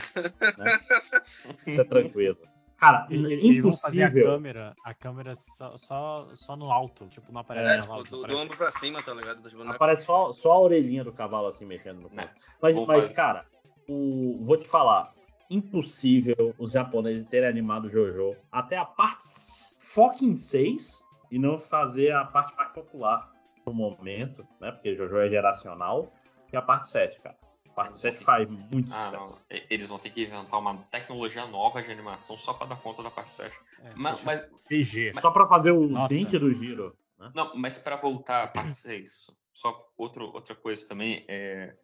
[0.56, 0.64] né?
[1.66, 2.38] Isso é tranquilo.
[2.78, 7.40] Cara, eles vão fazer a câmera, a câmera só, só, só no alto, tipo, não
[7.40, 9.42] aparece é, tipo, do, do, ombro pra cima, tá ligado?
[9.68, 12.30] Aparece só, só a orelhinha do cavalo assim mexendo no canto.
[12.62, 13.46] Mas, mas cara,
[13.88, 15.12] o, vou te falar,
[15.50, 19.24] impossível os japoneses terem animado Jojo até a parte
[19.80, 21.02] fucking 6
[21.32, 23.32] e não fazer a parte mais popular
[23.66, 24.70] no momento, né?
[24.70, 26.12] Porque Jojo é geracional,
[26.52, 27.47] e a parte 7, cara
[27.78, 29.24] parte 7 faz muito ah, sucesso.
[29.24, 29.38] Não.
[29.70, 33.10] Eles vão ter que inventar uma tecnologia nova de animação só para dar conta da
[33.10, 33.56] parte 7.
[33.80, 35.12] É, mas, mas, CG.
[35.14, 36.12] Mas, só para fazer o Nossa.
[36.12, 36.96] dente do giro.
[37.18, 37.30] Né?
[37.34, 41.74] Não, mas para voltar à parte 6, só outro, outra coisa também, é,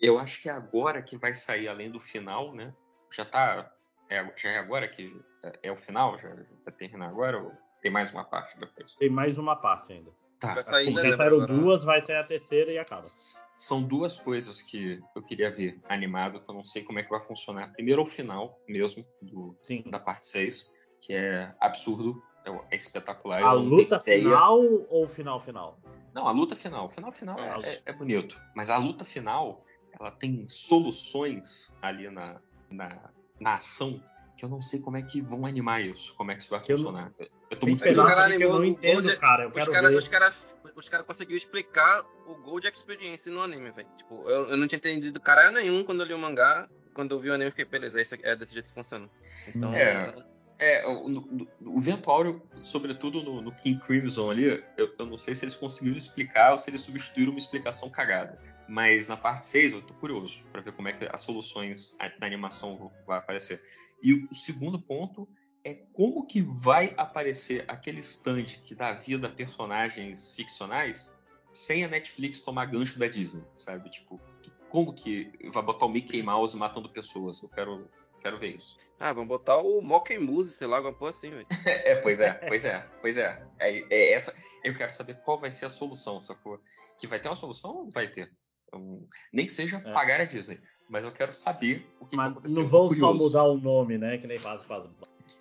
[0.00, 2.74] eu acho que é agora que vai sair, além do final, né?
[3.14, 3.70] Já tá.
[4.08, 6.16] É, já é agora que é, é o final?
[6.16, 7.42] Já vai terminar agora?
[7.42, 8.94] Ou tem mais uma parte depois?
[8.94, 10.10] Tem mais uma parte ainda.
[10.44, 10.54] Tá.
[10.54, 13.02] Vai sair, já saíram duas, vai sair a terceira e acaba.
[13.02, 17.10] São duas coisas que eu queria ver animado, que eu não sei como é que
[17.10, 17.72] vai funcionar.
[17.72, 19.82] Primeiro o final mesmo, do, Sim.
[19.86, 23.42] da parte 6, que é absurdo, é, é espetacular.
[23.42, 25.78] A luta final ou final final?
[26.12, 26.86] Não, a luta final.
[26.86, 28.40] O final final é, é, é, bonito.
[28.54, 29.64] Mas a luta final,
[29.98, 32.40] ela tem soluções ali na,
[32.70, 33.10] na,
[33.40, 34.00] na ação
[34.36, 36.60] que eu não sei como é que vão animar isso, como é que isso vai
[36.60, 37.12] funcionar.
[37.18, 38.36] Eu, eu tô muito curioso.
[38.36, 39.44] que eu não entendo, cara.
[39.44, 40.34] Eu os caras cara,
[40.76, 43.88] os cara conseguiram explicar o Gold Experience no anime, velho.
[43.96, 46.68] Tipo, eu, eu não tinha entendido caralho nenhum quando eu li o mangá.
[46.92, 49.08] Quando eu vi o anime, eu fiquei, beleza, é desse jeito que funciona.
[49.48, 50.14] Então, é,
[50.58, 55.16] é o, no, o Vento Áureo, sobretudo no, no, King Crimson ali, eu, eu, não
[55.16, 58.38] sei se eles conseguiram explicar ou se eles substituíram uma explicação cagada.
[58.68, 62.26] Mas na parte 6 eu tô curioso para ver como é que as soluções na
[62.26, 63.60] animação vão aparecer.
[64.04, 65.26] E o segundo ponto
[65.64, 71.18] é como que vai aparecer aquele stand que dá vida a personagens ficcionais
[71.52, 73.88] sem a Netflix tomar gancho da Disney, sabe?
[73.88, 74.20] Tipo,
[74.68, 77.42] como que vai botar o Mickey Mouse matando pessoas?
[77.42, 77.88] Eu quero,
[78.20, 78.76] quero ver isso.
[78.98, 81.46] Ah, vamos botar o Monkey Muse, sei lá, alguma coisa assim, velho.
[81.66, 83.46] é, pois é, pois é, pois é.
[83.58, 83.78] é.
[83.90, 84.12] é.
[84.12, 84.34] essa.
[84.62, 86.60] Eu quero saber qual vai ser a solução, sacou?
[86.98, 87.90] Que vai ter uma solução?
[87.90, 88.30] Vai ter.
[88.72, 89.92] Um, nem que seja é.
[89.92, 90.58] pagar a Disney.
[90.94, 92.62] Mas eu quero saber o que, mas vai acontecer.
[92.62, 94.16] Não vão só mudar o nome, né?
[94.16, 94.84] Que nem faz, faz.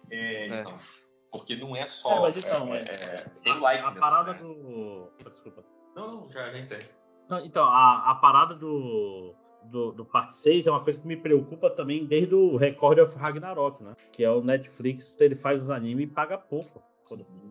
[0.10, 0.74] É, é, então.
[1.32, 2.18] Porque não é só.
[2.18, 4.40] É, mas então, é, é, tem like A parada né?
[4.40, 5.12] do.
[5.30, 5.64] Desculpa.
[5.96, 6.80] Não, não, já nem sei.
[7.44, 9.36] Então, a, a parada do,
[9.66, 13.16] do, do parte 6 é uma coisa que me preocupa também desde o Record of
[13.16, 13.94] Ragnarok, né?
[14.12, 16.82] Que é o Netflix, ele faz os animes e paga pouco.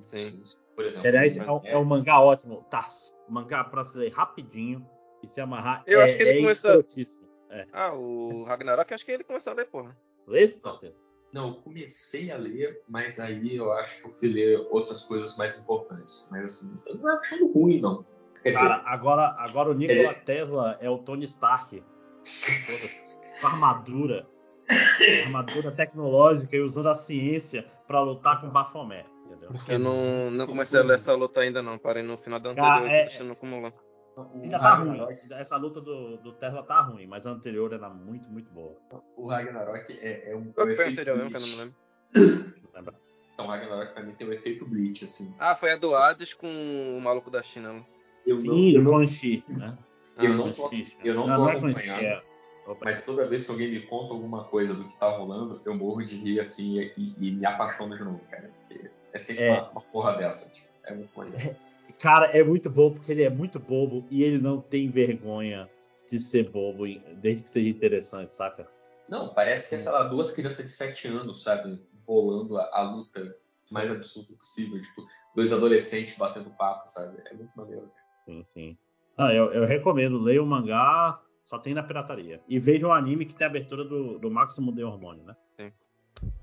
[0.00, 0.42] Sim.
[0.74, 1.06] Por exemplo.
[1.06, 2.66] Aliás, é, é um mangá ótimo.
[2.68, 2.84] Tá.
[3.28, 4.84] Mangá pra se ler rapidinho
[5.22, 5.84] e se amarrar.
[5.86, 6.84] Eu é, acho que ele é começou.
[7.52, 7.66] É.
[7.70, 9.94] Ah, o Ragnarok, acho que ele começou a ler, porra.
[10.26, 10.96] Lê, parceiro?
[11.32, 15.36] Não, eu comecei a ler, mas aí eu acho que eu fui ler outras coisas
[15.36, 16.28] mais importantes.
[16.30, 18.04] Mas assim, eu não acho achando ruim, não.
[18.42, 20.24] Quer Cara, dizer, agora, agora o Nikola dizer...
[20.24, 21.82] Tesla é o Tony Stark.
[23.40, 24.26] Com armadura.
[25.26, 29.06] armadura tecnológica e usando a ciência para lutar com Baphomet.
[29.26, 29.50] Entendeu?
[29.68, 31.78] Eu não, não comecei a ler essa luta ainda não.
[31.78, 33.72] Parei no final da anterior, é, deixando acumular.
[34.34, 35.00] Ainda tá ruim.
[35.30, 38.76] Essa luta do, do Tesla tá ruim, mas a anterior era muito, muito boa.
[39.16, 40.52] O Ragnarok é, é um.
[40.52, 41.74] Qual foi a anterior mesmo que eu não me lembro?
[42.74, 42.94] Lembra?
[43.32, 45.34] Então, o Ragnarok pra mim tem o um efeito Bleach, assim.
[45.38, 47.72] Ah, foi a do Hades com o maluco da China.
[47.72, 47.84] Né?
[48.26, 49.78] Eu Sim, não, o Quan Chi, né?
[50.20, 50.70] Eu, ah, não tô,
[51.02, 52.02] eu não, não tô acompanhando.
[52.02, 52.22] É
[52.80, 56.02] mas toda vez que alguém me conta alguma coisa do que tá rolando, eu morro
[56.02, 58.50] de rir assim e, e me apaixono de novo, cara.
[58.60, 59.52] Porque é sempre é.
[59.52, 60.54] Uma, uma, porra dessa.
[60.54, 61.56] Tipo, é muito maneiro.
[61.98, 65.68] Cara, é muito bom porque ele é muito bobo e ele não tem vergonha
[66.10, 66.84] de ser bobo,
[67.20, 68.68] desde que seja interessante, saca?
[69.08, 71.80] Não, parece que é, sei lá, duas crianças de 7 anos, sabe?
[72.06, 73.36] Bolando a, a luta
[73.70, 74.80] mais absurda possível.
[74.80, 77.22] Tipo, dois adolescentes batendo papo, sabe?
[77.30, 77.90] É muito maneiro.
[78.24, 78.78] Sim, sim.
[79.16, 82.40] Ah, eu, eu recomendo, leia o mangá, só tem na pirataria.
[82.48, 85.36] E veja o anime que tem a abertura do, do Máximo de Hormônio, né?
[85.56, 85.72] Sim.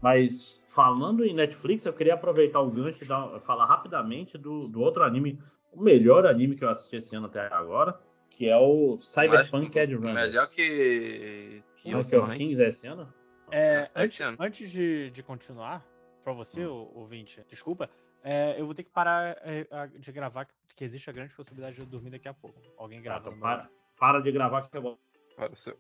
[0.02, 4.82] Mas falando em Netflix, eu queria aproveitar o gancho e dar, falar rapidamente do, do
[4.82, 5.40] outro anime,
[5.72, 9.96] o melhor anime que eu assisti esse ano até agora, que é o Cyberpunk Edge
[9.96, 10.30] Runners.
[10.30, 13.12] Melhor que, que Monkey of Kings é esse ano?
[13.52, 15.86] É, é antes, antes de, de continuar,
[16.24, 16.90] para você, hum.
[16.94, 17.90] ouvinte, desculpa,
[18.24, 19.66] é, eu vou ter que parar é,
[19.98, 22.60] de gravar, porque existe a grande possibilidade de eu dormir daqui a pouco.
[22.78, 23.30] Alguém grava.
[23.30, 25.00] Ah, então para, para de gravar que eu vou.
[25.36, 25.78] Para o seu.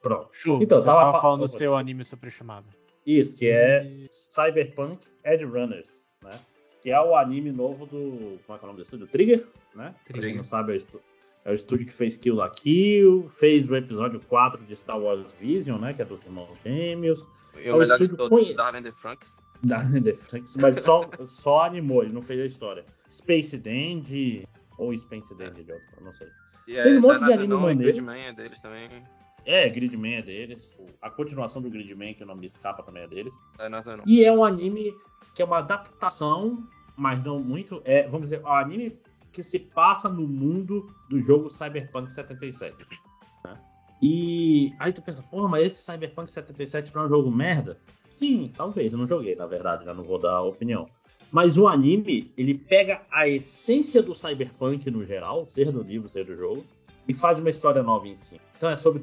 [0.00, 0.30] Pronto.
[0.32, 2.66] Show, então, você tava, tava falando do seu anime superestimado.
[3.06, 4.08] Isso, que é e...
[4.10, 6.38] Cyberpunk Edge Runners, né?
[6.82, 8.38] Que é o anime novo do.
[8.46, 9.06] Como é que é o nome do estúdio?
[9.06, 9.94] Trigger, né?
[10.04, 10.20] Trigger.
[10.20, 11.02] Pra quem não sabe, é o, estúdio,
[11.44, 15.32] é o estúdio que fez Kill la Kill, fez o episódio 4 de Star Wars
[15.40, 15.92] Vision, né?
[15.92, 17.26] Que é dos irmãos gêmeos.
[17.56, 18.54] E é o melhor de todos, conhe...
[18.54, 19.42] Darren the Franks.
[19.62, 21.02] Darren the Franks, mas só,
[21.42, 22.84] só animou, ele não fez a história.
[23.10, 24.46] Space Dandy,
[24.78, 26.28] ou Space Dandy de outro, não sei.
[26.68, 27.92] Yeah, fez um monte de anime maneiro.
[27.92, 28.88] Gridman é deles também.
[29.44, 30.76] É, Gridman é deles.
[31.00, 33.32] A continuação do Gridman, que o nome escapa também é deles.
[33.58, 34.04] É, não, não.
[34.06, 34.94] E é um anime
[35.34, 37.80] que é uma adaptação, mas não muito.
[37.84, 38.98] É, vamos dizer, um anime
[39.32, 42.76] que se passa no mundo do jogo Cyberpunk 77.
[43.44, 43.58] Né?
[44.02, 47.78] E aí tu pensa, porra, mas esse Cyberpunk 77 não é um jogo merda?
[48.16, 50.88] Sim, talvez, eu não joguei, na verdade, já não vou dar opinião.
[51.30, 56.30] Mas o anime, ele pega a essência do cyberpunk no geral, seja no livro, seja
[56.30, 56.64] no jogo,
[57.08, 58.40] e faz uma história nova em si.
[58.56, 59.02] Então é sobre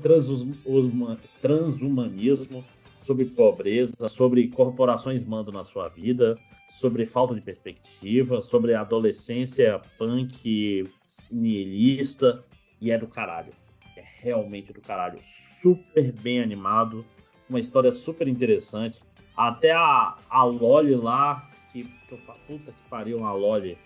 [1.41, 2.63] transhumanismo,
[3.05, 6.37] sobre pobreza, sobre corporações mandam na sua vida,
[6.79, 10.87] sobre falta de perspectiva, sobre adolescência punk
[11.31, 12.43] nihilista,
[12.79, 13.51] e é do caralho.
[13.95, 15.19] É realmente do caralho.
[15.61, 17.03] Super bem animado,
[17.49, 19.01] uma história super interessante.
[19.35, 23.77] Até a, a Loli lá, que, que eu falo, puta que pariu uma Loli,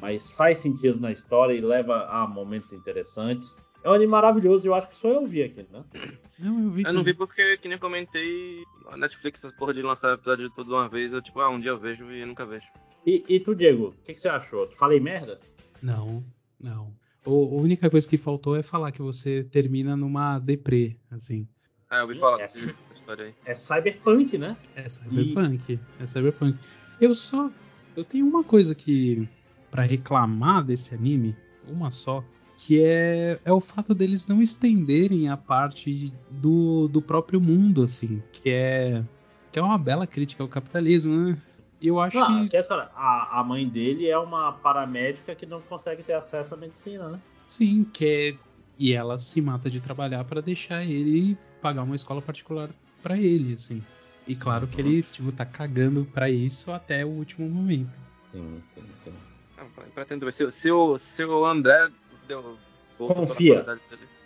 [0.00, 3.56] mas faz sentido na história e leva a momentos interessantes.
[3.82, 5.82] É um anime maravilhoso, eu acho que só eu vi aqui, né?
[6.38, 6.82] Não, eu vi.
[6.84, 10.54] Eu não vi porque, que nem comentei, a Netflix, essa porra de lançar episódio de
[10.54, 12.66] tudo de uma vez, eu tipo, ah, um dia eu vejo e eu nunca vejo.
[13.06, 14.68] E, e tu, Diego, o que, que, você achou?
[14.72, 15.40] Falei merda?
[15.82, 16.22] Não,
[16.58, 16.92] não.
[17.24, 21.48] O, a única coisa que faltou é falar que você termina numa deprê, assim.
[21.88, 23.34] Ah, eu ouvi falar é, dessa história aí.
[23.44, 24.56] É cyberpunk, né?
[24.76, 25.72] É cyberpunk.
[25.72, 25.80] E...
[26.02, 26.58] É cyberpunk.
[27.00, 27.50] Eu só.
[27.96, 29.28] Eu tenho uma coisa que.
[29.70, 31.36] Para reclamar desse anime,
[31.68, 32.24] uma só,
[32.56, 38.22] que é, é o fato deles não estenderem a parte do, do próprio mundo, assim,
[38.32, 39.02] que é.
[39.50, 41.38] que é uma bela crítica ao capitalismo, né?
[41.80, 42.56] E eu acho não, que.
[42.56, 47.08] Essa, a, a mãe dele é uma paramédica que não consegue ter acesso à medicina,
[47.08, 47.20] né?
[47.46, 48.34] Sim, que é
[48.78, 52.68] E ela se mata de trabalhar para deixar ele pagar uma escola particular
[53.02, 53.82] para ele, assim.
[54.26, 57.90] E claro que ele, tipo, tá cagando para isso até o último momento.
[58.30, 59.12] Sim, sim, sim.
[59.94, 60.32] Pretendo ver.
[60.32, 61.88] Se, se, o, se o André
[62.26, 62.56] deu.
[62.98, 63.64] Confia.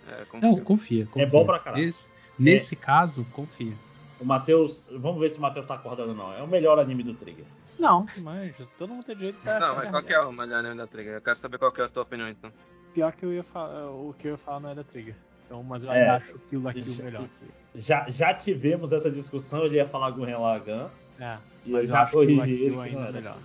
[0.07, 0.49] É, confia.
[0.49, 1.23] Não, confia, confia.
[1.23, 1.83] É bom pra caralho.
[1.83, 2.77] Esse, nesse é.
[2.77, 3.73] caso, confia.
[4.19, 4.81] O Matheus.
[4.91, 6.33] Vamos ver se o Matheus tá acordando ou não.
[6.33, 7.45] É o melhor anime do Trigger.
[7.79, 9.59] Não, mas todo mundo tem direito pra.
[9.59, 11.15] Não, mas qual que é o melhor anime da Trigger?
[11.15, 12.51] Eu quero saber qual que é a tua opinião então.
[12.93, 13.89] Pior que eu ia falar.
[13.89, 15.15] O que eu ia falar não é da Trigger.
[15.45, 17.27] Então, mas eu é, acho aquilo aqui o melhor.
[17.75, 20.89] Já, já tivemos essa discussão, ele ia falar Gurren Lagann.
[21.19, 23.37] É, mas eu, eu acho corrigi ele ainda melhor.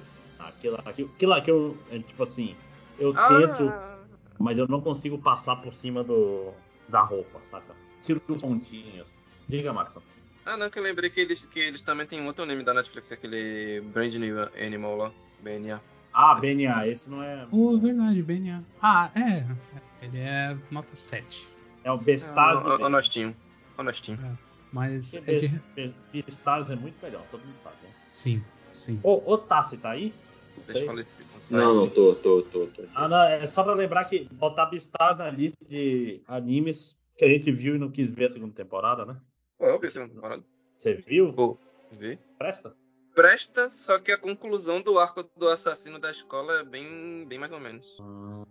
[0.49, 2.57] Aquilo, aquilo, aquilo aqui, eu, é, tipo assim,
[2.99, 3.29] eu ah.
[3.29, 3.73] tento,
[4.39, 6.53] mas eu não consigo passar por cima do,
[6.89, 7.75] da roupa, saca?
[8.03, 9.09] Tiro os pontinhos.
[9.49, 10.03] Diga, Marcos.
[10.45, 13.13] Ah, não, que eu lembrei que eles, que eles também têm outro anime da Netflix,
[13.13, 15.13] aquele Brand New Animal lá,
[15.43, 15.81] BNA.
[16.13, 17.47] Ah, BNA, esse não é.
[17.51, 18.65] Oh, verdade, BNA.
[18.83, 19.47] Ah, é.
[20.03, 21.47] Ele é nota 7.
[21.85, 22.59] É o Beastars.
[22.59, 23.37] É, honestinho.
[23.79, 24.19] Honestinho.
[24.23, 24.33] É,
[24.73, 25.15] mas.
[25.15, 25.61] É de...
[26.13, 27.91] Beastars é muito melhor, todo mundo sabe, né?
[28.11, 28.43] Sim,
[28.75, 28.99] sim.
[29.03, 30.13] Ô, ô Tassi, tá aí?
[31.51, 32.83] Não, não, tô, tô, tô, tô.
[32.95, 37.29] Ah, não, é só pra lembrar que botar Beastars na lista de animes que a
[37.29, 39.17] gente viu e não quis ver a segunda temporada, né?
[39.59, 40.45] Pô, eu vi a segunda temporada.
[40.77, 41.33] Você viu?
[41.33, 41.59] Pô,
[41.93, 42.19] vi.
[42.39, 42.75] Presta?
[43.15, 47.53] Presta, só que a conclusão do arco do assassino da escola é bem, bem mais
[47.53, 47.99] ou menos.
[48.01, 48.45] Hum.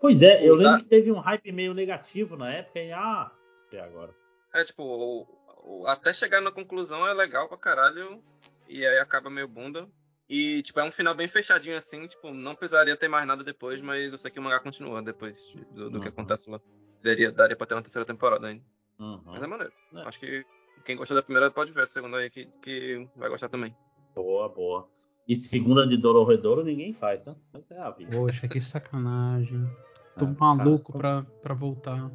[0.00, 3.30] Pois é, eu lembro que teve um hype meio negativo na época e ah,
[3.66, 4.14] até agora.
[4.52, 5.26] É, tipo, o,
[5.62, 8.22] o, até chegar na conclusão é legal pra caralho
[8.68, 9.88] e aí acaba meio bunda.
[10.28, 13.80] E, tipo, é um final bem fechadinho assim, tipo, não precisaria ter mais nada depois,
[13.80, 15.36] mas eu sei que o mangá continua depois
[15.72, 16.02] do, do uhum.
[16.02, 16.60] que acontece lá.
[17.02, 18.64] Daria, daria pra ter uma terceira temporada ainda.
[18.98, 19.20] Uhum.
[19.26, 19.72] Mas é maneiro.
[19.94, 20.02] É.
[20.02, 20.44] Acho que
[20.84, 23.76] quem gostou da primeira pode ver a segunda aí que, que vai gostar também.
[24.14, 24.88] Boa, boa.
[25.26, 27.34] E segunda de Dororedoro ninguém faz, né?
[27.70, 28.16] É a vida.
[28.16, 29.68] Poxa, que sacanagem.
[30.16, 32.10] Tô é, maluco cara, pra, pra voltar.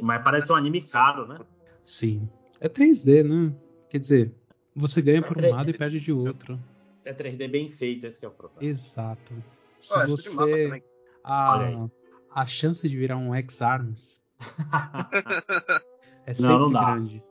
[0.00, 1.38] Mas parece um anime caro, né?
[1.82, 2.28] Sim.
[2.60, 3.52] É 3D, né?
[3.88, 4.34] Quer dizer,
[4.74, 6.58] você ganha é por um lado e perde de outro.
[7.04, 8.64] É 3D bem feito, esse é o problema.
[8.64, 9.34] Exato.
[9.78, 10.82] Se você.
[11.22, 11.88] A,
[12.30, 14.20] a chance de virar um X-Arms
[16.26, 17.22] é sempre não, não grande.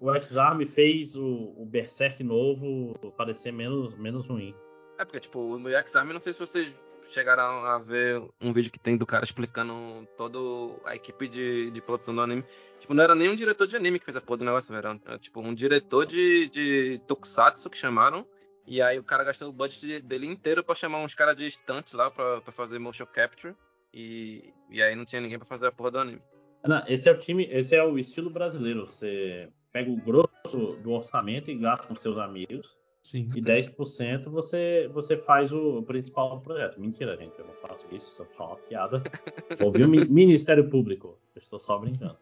[0.00, 4.54] O X-Arm fez o, o Berserk novo parecer menos, menos ruim.
[4.98, 6.74] É porque, tipo, o X-Arm, não sei se vocês
[7.10, 10.38] chegaram a ver um vídeo que tem do cara explicando toda
[10.84, 12.44] a equipe de, de produção do anime.
[12.80, 14.98] Tipo, não era nem um diretor de anime que fez a porra do negócio, era,
[15.04, 18.26] era tipo um diretor de, de tokusatsu que chamaram.
[18.66, 21.96] E aí o cara gastou o budget dele inteiro para chamar uns caras de estante
[21.96, 23.54] lá pra, pra fazer motion capture.
[23.92, 26.22] E, e aí não tinha ninguém para fazer a porra do anime.
[26.64, 28.86] Não, esse é o time, esse é o estilo brasileiro.
[28.86, 32.76] Você pega o grosso do orçamento e gasta com seus amigos.
[33.02, 33.28] Sim.
[33.34, 36.80] E 10% você, você faz o principal projeto.
[36.80, 39.02] Mentira, gente, eu não faço isso, só só uma piada.
[39.60, 41.18] Ouviu o Ministério Público?
[41.34, 42.16] Eu estou só brincando.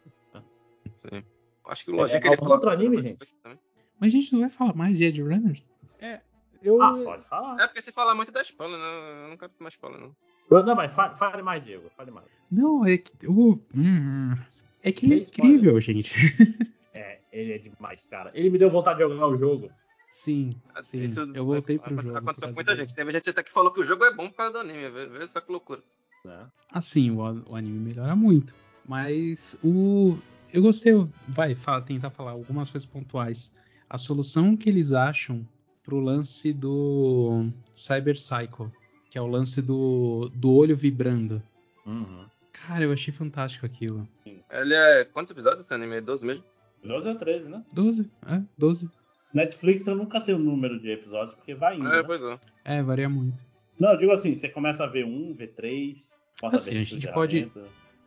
[0.96, 1.22] Sim.
[1.66, 3.18] Acho que o Lógico é, é outro anime, gente.
[3.44, 5.68] Mas a gente não vai falar mais de Edge Runners?
[5.98, 6.20] É.
[6.62, 6.82] Eu...
[6.82, 7.60] Ah, pode falar.
[7.60, 9.24] É porque se falar muito da spoiler, né?
[9.24, 10.14] Eu não quero mais spoiler, não.
[10.62, 11.88] Não, mas fale, fale mais, Diego.
[11.96, 12.26] Fale mais.
[12.50, 13.26] Não, é que.
[13.26, 14.34] Uh, hum,
[14.82, 16.14] é que ele é incrível, gente.
[16.92, 18.32] É, ele é demais, cara.
[18.34, 19.70] Ele me deu vontade de jogar o jogo.
[20.10, 21.02] Sim, sim.
[21.02, 22.18] Isso eu voltei pro jogo.
[22.18, 22.94] Aconteceu com muita gente.
[22.94, 24.90] Teve gente até que falou que o jogo é bom por causa do anime.
[24.90, 25.80] Vê, vê essa loucura.
[26.26, 26.46] É.
[26.72, 28.52] Assim, o, o, anime melhora muito.
[28.86, 30.18] Mas o.
[30.52, 30.92] Eu gostei.
[31.28, 33.54] Vai, fala, tentar falar algumas coisas pontuais.
[33.88, 35.46] A solução que eles acham
[35.82, 38.70] pro lance do Cyber Cycle,
[39.10, 41.42] que é o lance do, do olho vibrando.
[41.86, 42.26] Uhum.
[42.52, 44.06] Cara, eu achei fantástico aquilo.
[44.50, 45.04] Ele é.
[45.04, 46.00] Quantos episódios esse anime?
[46.00, 46.44] 12 mesmo?
[46.84, 47.64] 12 ou 13, né?
[47.72, 48.90] 12, é, 12.
[49.32, 51.88] Netflix eu nunca sei o número de episódios, porque vai indo.
[51.88, 52.02] É, né?
[52.02, 52.38] pois é.
[52.64, 53.42] É, varia muito.
[53.78, 57.50] Não, eu digo assim, você começa a ver um, vê três, assim, a gente pode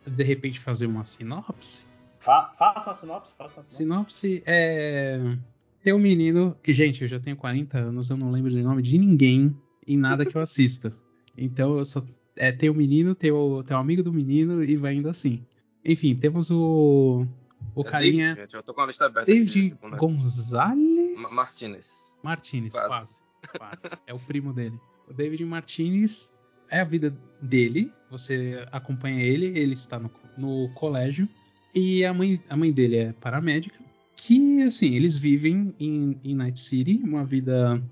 [0.06, 1.88] de repente fazer uma sinopse.
[2.18, 3.76] Fa faça a sinopse, faça a sinopse.
[3.76, 5.36] Sinopse é.
[5.84, 8.80] Tem um menino que, gente, eu já tenho 40 anos, eu não lembro do nome
[8.80, 9.54] de ninguém
[9.86, 10.90] em nada que eu assista.
[11.36, 12.02] Então eu só.
[12.34, 15.10] É, tem o um menino, tem o, tem um amigo do menino e vai indo
[15.10, 15.44] assim.
[15.84, 17.26] Enfim, temos o.
[17.74, 18.28] O é carinha.
[18.28, 19.30] David, gente, eu tô com a lista aberta.
[19.30, 19.96] David aqui, né?
[19.98, 21.34] Gonzalez?
[21.34, 21.92] Martinez.
[22.22, 22.88] Martinez, quase.
[22.88, 23.18] quase.
[23.58, 23.98] quase.
[24.06, 24.80] é o primo dele.
[25.06, 26.34] O David Martinez
[26.70, 27.92] é a vida dele.
[28.10, 31.28] Você acompanha ele, ele está no, no colégio.
[31.74, 33.83] E a mãe, a mãe dele é paramédica.
[34.16, 37.82] Que, assim, eles vivem em, em Night City, uma vida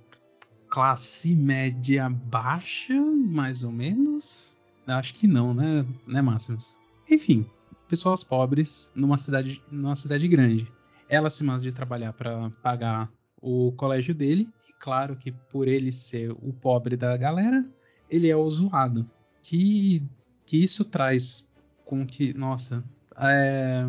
[0.72, 4.56] classe média baixa, mais ou menos.
[4.86, 6.78] Acho que não, né, né Máximos?
[7.10, 7.46] Enfim,
[7.88, 10.66] pessoas pobres numa cidade, numa cidade grande.
[11.08, 15.92] Ela se manda de trabalhar para pagar o colégio dele, e claro que por ele
[15.92, 17.62] ser o pobre da galera,
[18.08, 19.08] ele é o zoado.
[19.42, 20.02] Que,
[20.46, 21.52] que isso traz
[21.84, 22.32] com que.
[22.32, 22.82] Nossa.
[23.18, 23.86] É...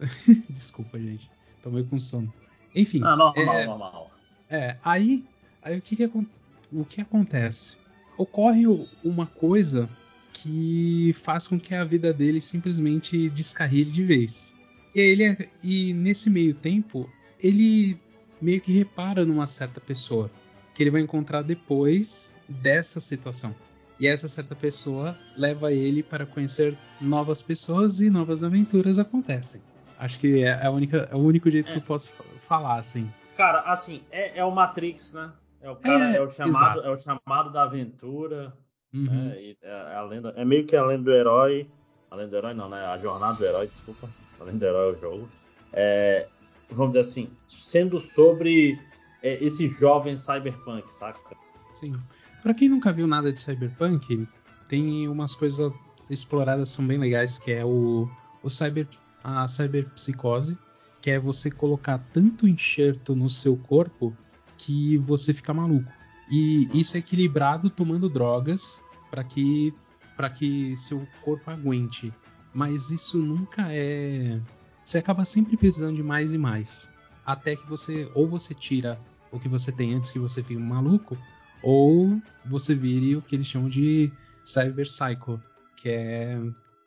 [0.48, 1.30] Desculpa, gente.
[1.62, 2.32] Tô meio com sono.
[2.74, 3.00] Enfim.
[3.02, 3.66] Ah, normal, é...
[3.66, 4.10] normal.
[4.48, 5.24] É, aí,
[5.62, 6.10] aí o que, que,
[6.72, 7.78] o que acontece?
[8.16, 8.64] Ocorre
[9.04, 9.88] uma coisa
[10.32, 14.54] que faz com que a vida dele simplesmente descarrile de vez.
[14.94, 17.98] E, ele, e nesse meio tempo, ele
[18.40, 20.30] meio que repara numa certa pessoa
[20.74, 23.54] que ele vai encontrar depois dessa situação.
[23.98, 29.60] E essa certa pessoa leva ele para conhecer novas pessoas e novas aventuras acontecem.
[30.00, 31.72] Acho que é, a única, é o único jeito é.
[31.72, 32.14] que eu posso
[32.48, 33.12] falar, assim.
[33.36, 35.30] Cara, assim, é, é o Matrix, né?
[35.60, 38.54] É o cara, é, é o chamado, é o chamado da aventura.
[38.94, 39.04] Uhum.
[39.04, 39.36] Né?
[39.36, 41.68] É, é, a lenda, é meio que a lenda do herói.
[42.10, 42.82] A lenda do herói não, né?
[42.86, 44.08] A jornada do herói, desculpa.
[44.40, 45.28] A lenda do herói é o jogo.
[45.74, 46.26] É,
[46.70, 48.80] vamos dizer assim, sendo sobre
[49.22, 51.36] é, esse jovem cyberpunk, saca?
[51.74, 51.94] Sim.
[52.42, 54.26] Pra quem nunca viu nada de cyberpunk,
[54.66, 55.74] tem umas coisas
[56.08, 58.08] exploradas são bem legais, que é o,
[58.42, 58.88] o cyber,
[59.22, 60.56] a cyberpsicose,
[61.00, 64.16] que é você colocar tanto enxerto no seu corpo
[64.56, 65.90] que você fica maluco.
[66.30, 69.74] E isso é equilibrado tomando drogas para que
[70.16, 72.12] para que seu corpo aguente.
[72.52, 74.38] Mas isso nunca é.
[74.84, 76.92] Você acaba sempre precisando de mais e mais.
[77.24, 79.00] Até que você ou você tira
[79.32, 81.16] o que você tem antes que você fique maluco,
[81.62, 84.12] ou você vire o que eles chamam de
[84.44, 85.40] Cyber Psycho,
[85.76, 86.40] que é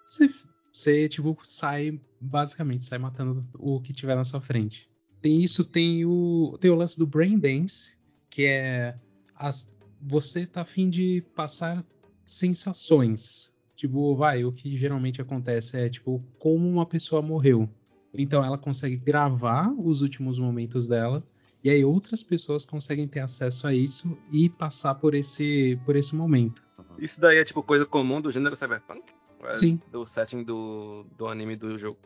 [0.06, 0.30] você,
[0.74, 4.90] você tipo sai basicamente sai matando o que tiver na sua frente.
[5.22, 7.96] Tem isso, tem o tem o lance do Brain Dance,
[8.30, 8.98] que é
[9.36, 9.72] as,
[10.02, 11.86] você tá afim de passar
[12.26, 13.54] sensações.
[13.76, 17.70] Tipo, vai, o que geralmente acontece é tipo como uma pessoa morreu.
[18.14, 21.24] Então ela consegue gravar os últimos momentos dela
[21.64, 26.16] e aí outras pessoas conseguem ter acesso a isso e passar por esse, por esse
[26.16, 26.62] momento.
[27.00, 29.14] Isso daí é tipo coisa comum do gênero cyberpunk?
[29.46, 29.80] É Sim.
[29.92, 31.98] Do setting do, do anime do jogo.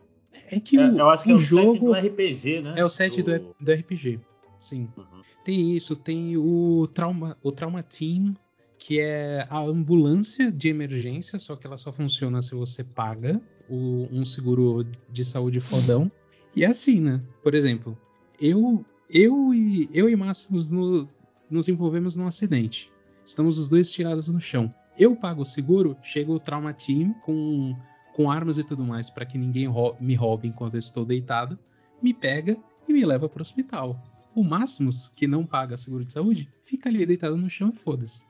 [0.50, 2.74] É que é, o, eu acho que o é o jogo do RPG, né?
[2.76, 4.20] É o set do, do, do RPG.
[4.58, 4.88] Sim.
[4.96, 5.22] Uhum.
[5.44, 8.36] Tem isso, tem o trauma, o trauma team,
[8.78, 14.08] que é a ambulância de emergência, só que ela só funciona se você paga o,
[14.10, 16.10] um seguro de saúde fodão.
[16.56, 17.22] E é assim, né?
[17.42, 17.96] Por exemplo,
[18.40, 21.08] eu eu e eu e Máximos no,
[21.48, 22.90] nos envolvemos num acidente.
[23.24, 24.74] Estamos os dois tirados no chão.
[24.98, 27.76] Eu pago o seguro, chega o trauma team com,
[28.14, 29.68] com armas e tudo mais para que ninguém
[30.00, 31.58] me roube enquanto eu estou deitado,
[32.02, 32.56] me pega
[32.88, 33.96] e me leva para o hospital.
[34.34, 38.26] O Máximos, que não paga seguro de saúde, fica ali deitado no chão e foda-se.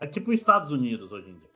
[0.00, 1.52] É tipo os Estados Unidos hoje em dia.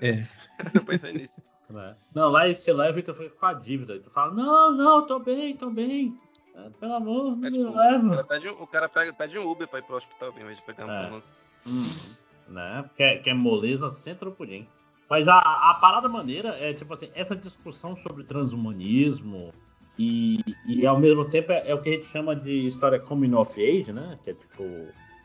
[0.00, 0.08] É.
[0.08, 0.28] é.
[0.74, 1.42] Não pensei nisso.
[1.68, 1.96] Né?
[2.14, 3.96] Não, lá eles te levam e tu fica com a dívida.
[3.96, 6.18] E tu fala, não, não, tô bem, tô bem.
[6.54, 8.06] É, pelo amor, é, tipo, leva.
[8.06, 10.56] O cara, pede, o cara pega, pede um Uber pra ir pro hospital em vez
[10.58, 11.06] de pegar é.
[11.06, 11.38] ambulância.
[11.66, 12.14] Hum,
[12.48, 12.84] né?
[12.96, 14.66] Quer, quer moleza, centro pudim.
[15.08, 19.52] Mas a, a parada maneira é, tipo assim, essa discussão sobre transhumanismo
[19.98, 23.34] e, e ao mesmo tempo é, é, o que a gente chama de história coming
[23.34, 24.18] of age, né?
[24.24, 24.62] Que é tipo.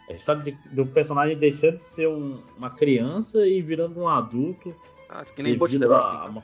[0.07, 4.07] É a história de, do personagem deixando de ser um, uma criança e virando um
[4.07, 4.75] adulto.
[5.07, 6.29] Ah, que nem Bot The Rock.
[6.29, 6.43] Então.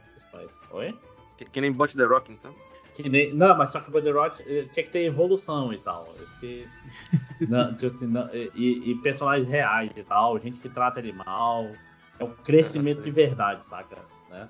[0.72, 0.98] Oi?
[1.38, 2.54] Que, que nem Bot The Rock, então.
[2.96, 6.08] Que nem, não, mas só que o Banderoid eh, tinha que ter evolução e tal.
[6.18, 6.66] Esse,
[7.48, 11.70] não, tipo assim, não, e, e, personagens reais e tal, gente que trata ele mal.
[12.18, 13.98] É um crescimento de verdade, saca?
[14.30, 14.48] Né?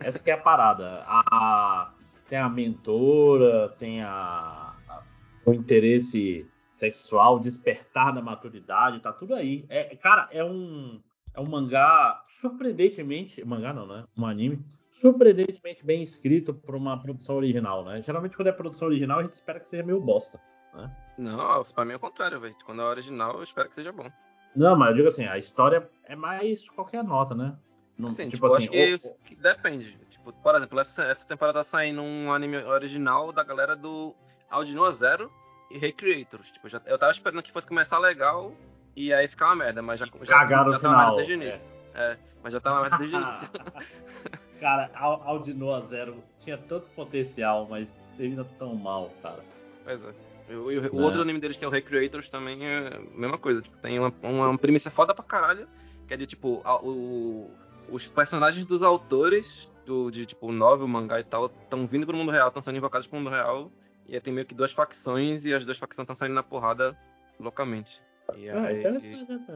[0.00, 1.04] Essa que é a parada.
[1.06, 1.92] A, a,
[2.28, 5.02] tem a mentora, tem a, a,
[5.46, 9.64] o interesse sexual, despertar da maturidade, tá tudo aí.
[9.68, 11.00] É, cara, é um,
[11.32, 13.44] é um mangá surpreendentemente.
[13.44, 14.04] Mangá não, né?
[14.18, 14.60] Um anime
[15.04, 18.02] surpreendentemente bem escrito para uma produção original, né?
[18.02, 20.40] Geralmente quando é produção original a gente espera que seja meio bosta,
[20.72, 20.90] né?
[21.18, 22.56] Não, pra mim é o contrário, velho.
[22.64, 24.10] Quando é original eu espero que seja bom.
[24.56, 27.54] Não, mas eu digo assim, a história é mais qualquer nota, né?
[27.98, 29.14] Não, assim, tipo, tipo assim, acho que, o...
[29.24, 29.98] que, depende.
[30.08, 34.14] Tipo, por exemplo, essa, essa temporada tá saindo um anime original da galera do
[34.50, 35.30] Audino Zero
[35.70, 36.50] e Recreators.
[36.50, 38.54] Tipo, já, eu tava esperando que fosse começar legal
[38.96, 41.34] e aí ficar uma merda, mas já, já, Cagaram já, já tava merda desde o
[41.34, 41.74] início.
[41.94, 42.12] É.
[42.12, 42.18] é.
[42.42, 43.50] mas já tava merda desde o início.
[44.64, 49.44] Cara, Aldinoa Zero tinha tanto potencial, mas termina tão mal, cara.
[49.84, 50.54] Pois é.
[50.54, 53.60] O, o, o outro anime deles, que é o Recreators, também é a mesma coisa.
[53.60, 55.68] Tipo, tem uma, uma premissa foda pra caralho,
[56.08, 57.50] que é de, tipo, a, o,
[57.90, 62.32] os personagens dos autores do, de, tipo, novel, mangá e tal, estão vindo pro mundo
[62.32, 63.70] real, estão sendo invocados pro mundo real,
[64.08, 66.96] e aí tem meio que duas facções, e as duas facções estão saindo na porrada
[67.38, 68.00] loucamente.
[68.34, 69.54] E ah, aí, interessante, é.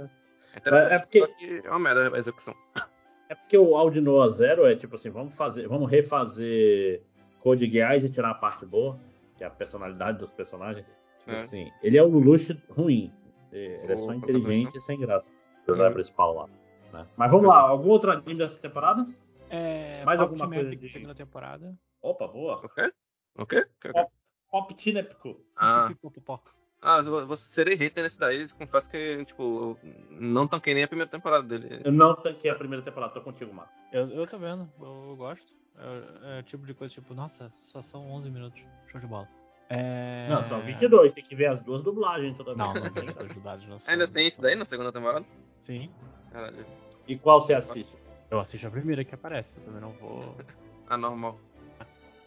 [0.53, 1.63] É, interessante, é porque...
[1.65, 2.55] é uma merda a execução.
[3.29, 7.03] É porque o Aldinoa Zero é tipo assim, vamos fazer, vamos refazer
[7.41, 8.99] Code Geass e tirar a parte boa,
[9.37, 10.87] que é a personalidade dos personagens.
[11.19, 11.41] Tipo é.
[11.43, 13.13] assim, ele é o Luxo ruim.
[13.53, 15.31] Ele é só inteligente e sem graça.
[15.67, 15.91] O é.
[15.91, 16.49] principal lá.
[16.93, 17.07] Né?
[17.17, 19.07] Mas vamos lá, algum outro anime dessa temporada?
[19.51, 21.79] É, Mais Pop alguma Team coisa de- segunda temporada.
[22.01, 22.65] Opa, boa.
[22.65, 22.93] O quê?
[23.37, 23.67] O quê?
[23.93, 24.13] Pop-
[24.51, 25.41] Pop Team Épico.
[25.57, 26.43] Ah, Pipipipopopó.
[26.83, 28.49] Ah, eu vou- serei hater nesse daí.
[28.51, 29.79] Confesso que, tipo, eu
[30.11, 31.81] não tanquei nem a primeira temporada dele.
[31.85, 33.73] Eu não tanquei a primeira temporada, tô contigo, Marco.
[33.93, 35.53] Eu, eu tô vendo, eu, eu gosto.
[35.79, 38.61] É, é o tipo de coisa tipo, nossa, só são 11 minutos.
[38.89, 39.29] Show de bola.
[39.71, 40.27] É...
[40.31, 42.59] Não, são 22, tem que ver as duas dublagens toda vez.
[42.59, 45.25] Não, não vejo as dublagens, não são- Ainda tem isso daí na segunda temporada?
[45.61, 45.91] Sim.
[46.33, 46.65] Caralho.
[47.07, 47.95] E qual você assiste?
[48.31, 50.35] Eu assisto a primeira que aparece, eu também não vou.
[50.89, 51.39] Anormal.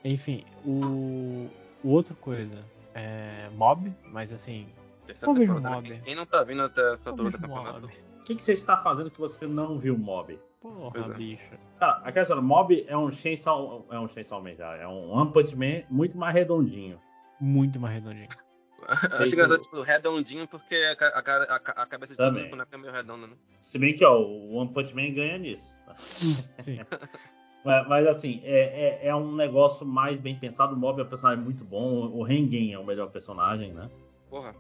[0.04, 1.48] Enfim, o.
[1.84, 2.64] O outro coisa
[2.94, 4.68] é Mob, mas assim.
[5.08, 5.88] Vejo mob.
[5.90, 7.86] Quem- Quem não tá vindo até essa altura do campeonato?
[8.20, 10.40] O que, que você está fazendo que você não viu Mob?
[10.61, 11.14] Porra, é.
[11.16, 11.50] bicho.
[11.80, 15.32] Cara, a questão Mob é um Chainsaw, é um Chainsaw Man já, é um One
[15.34, 17.00] Punch Man muito mais redondinho.
[17.40, 18.28] Muito mais redondinho.
[18.88, 22.94] Acho engraçado, tipo, redondinho, porque a, a, cara- a, a cabeça de boneco é meio
[22.94, 23.34] redonda, né?
[23.60, 25.76] Se bem que ó, o One Punch Man ganha nisso.
[25.86, 25.95] tá?
[25.98, 26.80] Sim.
[27.64, 30.73] Mas, mas, assim, é, é, é um negócio mais bem pensado.
[30.73, 32.07] O Mob é um personagem muito bom.
[32.11, 33.90] O Rengen é o melhor personagem, né?
[34.30, 34.56] Porra.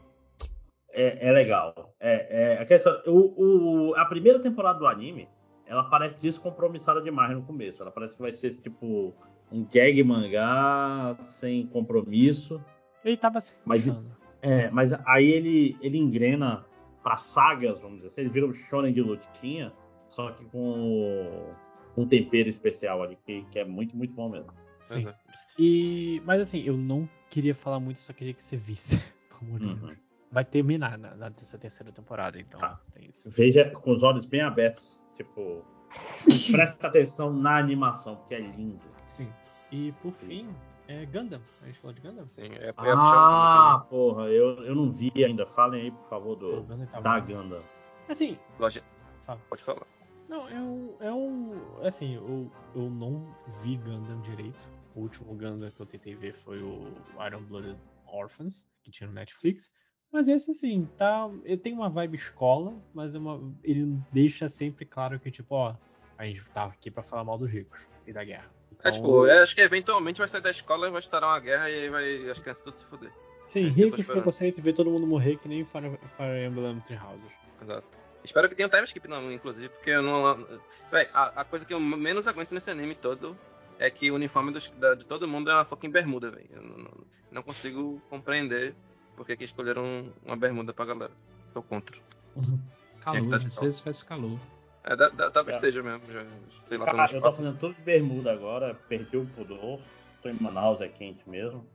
[0.93, 1.95] É, é legal.
[1.99, 5.27] É, é, a, questão, o, o- a primeira temporada do anime,
[5.65, 7.81] ela parece descompromissada demais no começo.
[7.81, 9.13] Ela parece que vai ser tipo
[9.51, 12.61] um gag mangá sem compromisso.
[13.03, 13.87] Ele tava se Mas-.
[14.41, 16.65] É, mas aí ele, ele engrena
[17.01, 18.21] pra sagas, vamos dizer assim.
[18.21, 19.71] Ele vira um shonen de lutinha,
[20.09, 21.51] só que com
[21.97, 24.51] um tempero especial ali, que, que é muito, muito bom mesmo.
[24.81, 25.05] Sim.
[25.05, 25.13] Uhum.
[25.59, 29.11] E, mas assim, eu não queria falar muito, só queria que você visse.
[29.29, 29.75] Pelo amor de Uhum.
[29.87, 29.97] Deus.
[30.31, 32.79] Vai terminar na, na terceira temporada, então Tá.
[32.93, 33.29] tem isso.
[33.31, 35.61] Veja com os olhos bem abertos, tipo,
[36.51, 38.79] presta atenção na animação, porque é lindo.
[39.09, 39.29] Sim.
[39.71, 40.47] E por fim,
[40.87, 41.41] é Gundam.
[41.61, 42.25] A gente falou de Gundam?
[42.29, 45.45] Sim, é, é Ah, porra, eu, eu não vi ainda.
[45.45, 47.25] Falem aí, por favor, do, Gundam tá da bom.
[47.27, 47.61] Ganda.
[48.07, 48.81] Assim, Loja...
[49.25, 49.39] Fala.
[49.49, 49.85] Pode falar.
[50.31, 50.95] Não, é um.
[51.01, 54.67] É um assim, eu, eu não vi Gundam direito.
[54.95, 56.87] O último Gundam que eu tentei ver foi o
[57.27, 57.77] Iron Blooded
[58.07, 59.73] Orphans, que tinha no Netflix.
[60.11, 61.29] Mas esse, assim, tá.
[61.43, 65.75] Ele tem uma vibe escola, mas é uma, ele deixa sempre claro que, tipo, ó,
[66.17, 68.49] a gente tá aqui pra falar mal dos ricos e da guerra.
[68.71, 71.39] É, Então, tipo, eu acho que eventualmente vai sair da escola e vai estourar uma
[71.39, 73.11] guerra e aí vai as crianças tudo se fuder.
[73.45, 74.21] Sim, É, ricos, esperando.
[74.21, 77.31] preconceito e ver todo mundo morrer que nem Fire, Fire Emblem Three Houses.
[77.61, 78.00] Exato.
[78.23, 80.45] Espero que tenha um time skip não, inclusive, porque eu não.
[80.91, 83.37] Véi, a, a coisa que eu menos aguento nesse anime todo
[83.79, 86.47] é que o uniforme dos- da- de todo mundo é uma fucking bermuda, velho.
[86.51, 88.75] Eu não, não- não consigo compreender
[89.15, 91.11] porque que escolheram uma bermuda pra galera.
[91.53, 91.97] Tô contra.
[93.01, 94.39] Calor, tá às vezes faz calor.
[94.83, 95.59] É, da, da, talvez É.
[95.61, 96.23] seja mesmo, já,
[96.65, 99.79] sei lá, Cara, eu tô fazendo tudo de bermuda agora, perdi o pudor.
[100.21, 101.65] Tô em Manaus, é quente mesmo.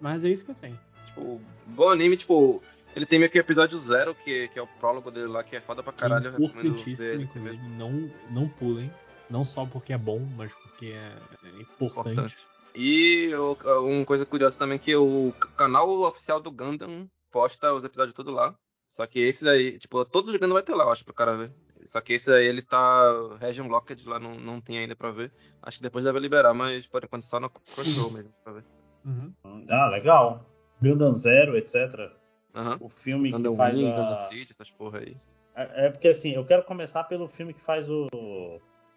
[0.00, 0.78] Mas é isso que eu tenho.
[1.06, 2.60] Tipo, bom anime, tipo,
[2.94, 5.60] ele tem meio que episódio zero, que, que é o prólogo dele lá, que é
[5.60, 6.26] foda pra caralho.
[6.26, 7.56] Eu recomendo ver Importantíssimo, inclusive.
[7.76, 8.92] Não, não pulem.
[9.30, 11.12] Não só porque é bom, mas porque é,
[11.44, 12.10] é importante.
[12.12, 12.46] Importante.
[12.74, 13.56] E o-
[13.88, 18.54] uma coisa curiosa também que o canal oficial do Gundam posta os episódios tudo lá.
[18.90, 21.36] Só que esse daí, tipo, todos os Gundam vai ter lá, eu acho, pro cara
[21.36, 21.52] ver.
[21.86, 23.02] Só que esse aí ele tá
[23.40, 25.32] Region Locked lá, não, não tem ainda pra ver.
[25.62, 28.64] Acho que depois deve liberar, mas por enquanto só no Crunchyroll mesmo pra ver.
[29.04, 29.32] Uhum.
[29.68, 30.48] Ah, legal.
[30.82, 32.10] Gundam Zero, etc.
[32.54, 32.76] Aham.
[32.80, 33.96] O filme Gundam que faz Wing, a...
[33.96, 35.16] Gundam City, essas porra aí.
[35.56, 38.08] É, é porque assim, eu quero começar pelo filme que faz o,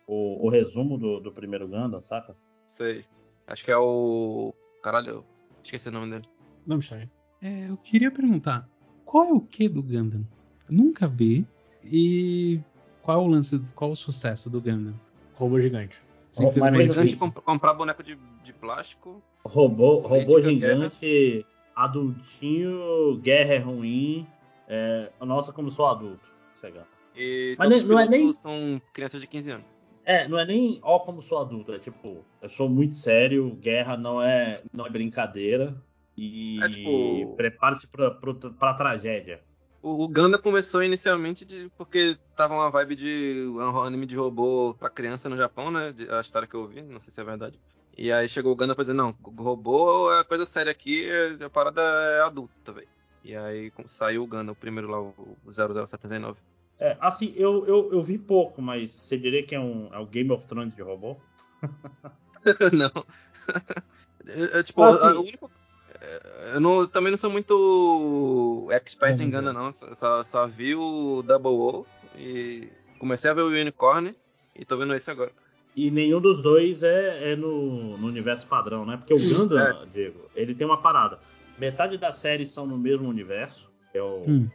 [0.07, 2.35] o, o resumo do, do primeiro Gundam, saca?
[2.65, 3.03] Sei.
[3.47, 4.53] Acho que é o.
[4.83, 5.25] Caralho, eu
[5.63, 6.25] esqueci o nome dele.
[6.65, 7.09] Não estranho.
[7.41, 8.69] É, eu queria perguntar,
[9.05, 10.25] qual é o que do Gundam?
[10.69, 11.47] Eu nunca vi.
[11.83, 12.59] E
[13.01, 14.93] qual é o lance, qual é o sucesso do Gundam?
[15.35, 16.01] Robô gigante.
[16.29, 16.99] Simplesmente Sim.
[16.99, 17.19] Antes de isso.
[17.19, 19.23] comp- comprar boneco de, de plástico.
[19.45, 21.45] Robô, robô gigante,
[21.83, 24.27] adultinho, guerra é ruim.
[24.67, 26.27] É, nossa, como sou adulto.
[27.15, 29.65] E Mas nem- não é nem- são crianças de 15 anos.
[30.05, 33.97] É, não é nem ó como sou adulto, é tipo, eu sou muito sério, guerra
[33.97, 35.75] não é, não é brincadeira.
[36.15, 39.41] E É tipo- prepare-se pra, pra, pra tragédia.
[39.83, 44.75] O, o Gundam começou inicialmente de, porque tava uma vibe de um anime de robô
[44.79, 45.91] pra criança no Japão, né?
[45.91, 47.59] de- a história que eu ouvi, não sei se é verdade.
[47.97, 51.81] E aí chegou o pra dizer, não, robô é coisa séria aqui, é- a parada
[51.81, 52.87] é adulta, velho.
[53.23, 56.39] E aí saiu o Gundam, o primeiro lá, o o 0079.
[56.79, 60.05] É, assim, eu, eu, eu vi pouco, mas você diria que é, um, é o
[60.05, 61.17] Game of Thrones de robô?
[62.73, 62.91] não.
[64.29, 65.05] É, é, tipo, Ah, sim.
[65.05, 65.49] a- o único.
[66.01, 69.29] é, Eu não- também não sou muito expert em.
[69.29, 69.71] Gundam, não.
[69.71, 71.85] Só, só, só vi o Double O
[72.17, 72.69] e
[72.99, 74.13] comecei a ver o Unicorn
[74.53, 75.31] e tô vendo esse agora.
[75.77, 78.97] E nenhum dos dois é, é no, no universo padrão, né?
[78.97, 79.85] Porque o Gundam, É.
[79.93, 81.19] Diego, ele tem uma parada.
[81.59, 84.49] Metade das séries são no mesmo universo, que é o, Hum.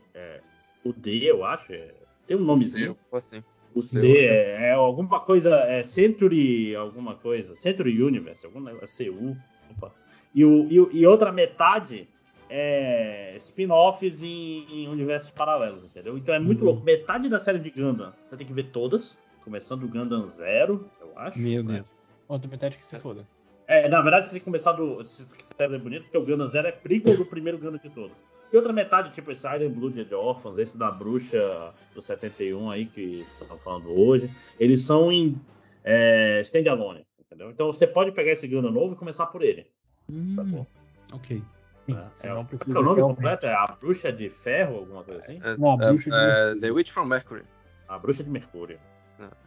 [0.84, 1.72] o D, eu acho.
[1.72, 1.94] é-
[2.26, 2.96] tem um nomezinho.
[3.08, 3.44] Sei, assim.
[3.72, 9.36] O C é, é, alguma coisa, é Century, alguma coisa, Century Universe, alguma é CU.
[9.70, 9.92] Opa.
[10.34, 12.08] E, o, e, e outra metade
[12.50, 16.18] é spin-offs em, em, universos paralelos, entendeu?
[16.18, 16.66] Então é muito uhum.
[16.66, 16.84] louco.
[16.84, 21.18] Metade da série de Gundam você tem que ver todas, começando o Gundam Zero, eu
[21.18, 21.38] acho.
[21.38, 21.74] Meu né?
[21.74, 22.04] Deus.
[22.28, 23.26] Outra metade que se foda.
[23.66, 25.04] É, na verdade você tem que começar do.
[25.04, 28.16] Se série é bonito, porque o Gundam Zero é prequel do primeiro Gundam de todos.
[28.52, 32.84] E outra metade, tipo esse Iron Blood de Orphans, esse da bruxa do 71 aí,
[32.84, 34.30] que estamos falando hoje,
[34.60, 35.40] eles são em
[35.82, 37.50] é, standalone, entendeu?
[37.50, 39.66] Então você pode pegar esse Gundam novo e começar por ele.
[40.10, 40.66] Hum, tá bom?
[41.12, 41.42] Ok.
[41.88, 45.40] É, é, não precisa o nome completo é A Bruxa de Ferro, alguma coisa assim?
[45.42, 47.42] É, não, a Bruxa de é, The Witch from Mercury.
[47.88, 48.78] A Bruxa de Mercúrio.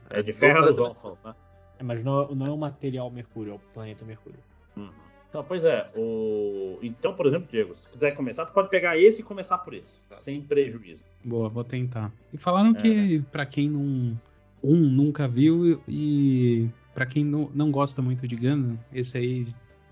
[0.10, 1.36] É, de Ferro dos Orphans, né?
[1.80, 4.40] É, mas não, não é o material Mercúrio, é o planeta Mercúrio.
[4.78, 4.90] Uhum.
[5.30, 5.90] Então, pois é.
[5.96, 6.80] O...
[6.82, 10.00] Então, por exemplo, Diego, se quiser começar, tu pode pegar esse e começar por esse,
[10.10, 10.18] tá.
[10.18, 11.04] sem prejuízo.
[11.24, 12.12] Boa, vou tentar.
[12.32, 13.26] E falaram é, que, né?
[13.32, 14.18] para quem não.
[14.64, 19.48] Um nunca viu e para quem não, não gosta muito de Gundam, esse aí,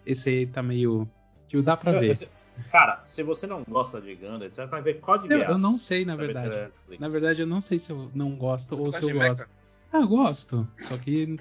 [0.06, 1.08] esse aí tá meio.
[1.48, 2.28] Tipo, dá pra ver.
[2.72, 5.44] Cara, se você não gosta de Gundam, você vai ver Code Geass.
[5.44, 6.72] Eu, eu não sei, na verdade.
[6.98, 9.50] Na verdade, eu não sei se eu não gosto ou se eu gosto.
[9.94, 10.68] Ah, gosto.
[10.80, 11.38] Só que.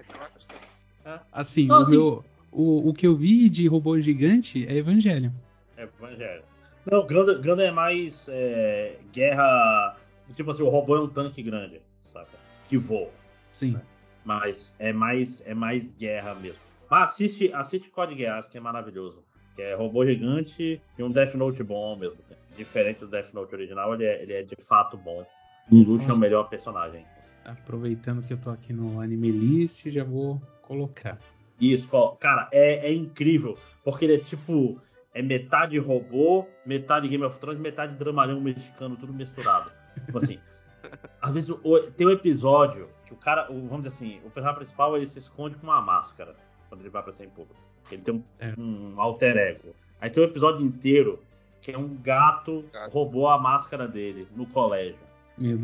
[1.05, 1.19] É.
[1.33, 5.33] Assim, não, o assim, meu o, o que eu vi de robô gigante é Evangelho.
[5.77, 6.43] É Evangelho.
[6.91, 9.97] Não, Gundam, Gundam é mais é, guerra.
[10.37, 11.81] Tipo assim, o robô é um tanque grande,
[12.13, 12.39] saca?
[12.69, 13.11] Que voa.
[13.51, 13.73] Sim.
[13.73, 13.81] Né?
[14.25, 16.59] Mas é mais, é mais guerra mesmo.
[16.91, 19.25] Mas assiste, assiste Code Geass, que é maravilhoso.
[19.57, 22.19] Que é robô gigante e um Death Note bom mesmo.
[22.57, 25.27] Diferente do Death Note original, ele é, ele é de fato bom.
[25.71, 27.05] O Luxo é o melhor personagem.
[27.45, 31.19] Aproveitando que eu tô aqui no Anime List, já vou colocar.
[31.61, 31.89] Isso,
[32.19, 33.57] cara, é, é incrível.
[33.85, 34.81] Porque ele é tipo.
[35.15, 39.71] É metade robô, metade Game of Thrones, metade dramalhão mexicano, tudo misturado.
[40.07, 40.39] Tipo assim.
[41.21, 44.57] às vezes o, tem um episódio que o cara, o, vamos dizer assim, o personagem
[44.57, 46.35] principal ele se esconde com uma máscara
[46.69, 47.61] quando ele vai pra ser em público.
[47.91, 49.75] Ele tem um, um, alter ego.
[50.01, 51.21] Aí tem um episódio inteiro
[51.61, 52.91] que é um gato, gato.
[52.91, 54.99] roubou a máscara dele no colégio.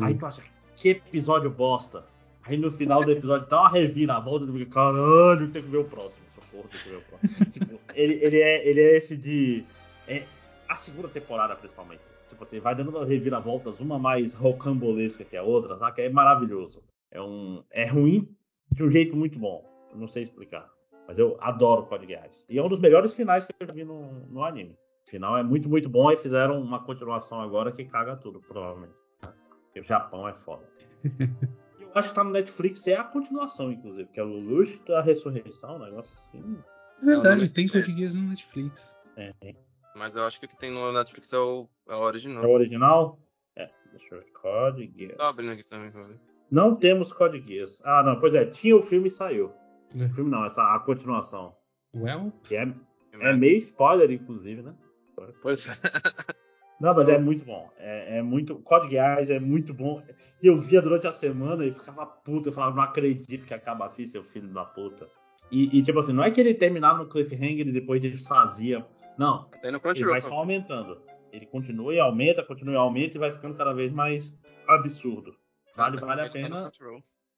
[0.01, 0.41] Aí tu acha,
[0.79, 2.05] que episódio bosta.
[2.45, 6.25] Aí no final do episódio dá uma reviravolta fica, caralho, tem que ver o próximo.
[6.35, 7.45] Socorro, tem que ver o próximo.
[7.51, 9.63] tipo, ele, ele, é, ele é esse de.
[10.07, 10.23] É,
[10.67, 12.01] a segunda temporada, principalmente.
[12.29, 16.01] Tipo assim, vai dando umas reviravoltas, uma mais rocambolesca que a outra, saca?
[16.01, 16.81] É maravilhoso.
[17.11, 18.33] É, um, é ruim
[18.71, 19.65] de um jeito muito bom.
[19.91, 20.69] Eu não sei explicar.
[21.07, 22.45] Mas eu adoro Code Geass.
[22.47, 24.77] E é um dos melhores finais que eu vi no, no anime.
[25.05, 26.09] O final é muito, muito bom.
[26.11, 28.93] E fizeram uma continuação agora que caga tudo, provavelmente.
[29.69, 30.67] Porque o Japão é foda.
[31.79, 35.01] eu acho que tá no Netflix, é a continuação, inclusive, que é o Lelouch da
[35.01, 36.57] Ressurreição, um negócio assim.
[37.01, 38.97] Verdade, é tem português no Netflix.
[39.15, 39.33] É,
[39.95, 42.43] Mas eu acho que o que tem no Netflix é o, é o original.
[42.43, 43.19] É o original?
[43.55, 44.31] É, deixa eu ver.
[44.31, 45.17] Code Geass.
[45.17, 45.91] Tô abrindo aqui também,
[46.49, 47.79] Não temos Code Geass.
[47.83, 49.53] Ah, não, pois é, tinha o filme e saiu.
[49.95, 50.05] É.
[50.05, 51.55] O filme não, essa a continuação.
[51.93, 52.31] Well?
[52.43, 52.73] Que é,
[53.13, 54.73] é meio spoiler, inclusive, né?
[55.41, 55.71] Pois é.
[56.79, 57.69] Não, mas é muito bom.
[57.77, 58.55] É, é muito.
[58.59, 60.01] Code Geass é muito bom.
[60.41, 62.49] Eu via durante a semana e ficava puto.
[62.49, 65.07] Eu falava, não acredito que acaba assim, seu filho da puta.
[65.51, 68.85] E, e tipo assim, não é que ele terminava no cliffhanger e depois desfazia.
[69.17, 69.49] Não.
[70.01, 71.01] ele vai só aumentando.
[71.31, 74.33] Ele continua e aumenta, continua e aumenta e vai ficando cada vez mais
[74.67, 75.35] absurdo.
[75.75, 76.71] Vale, vale a pena.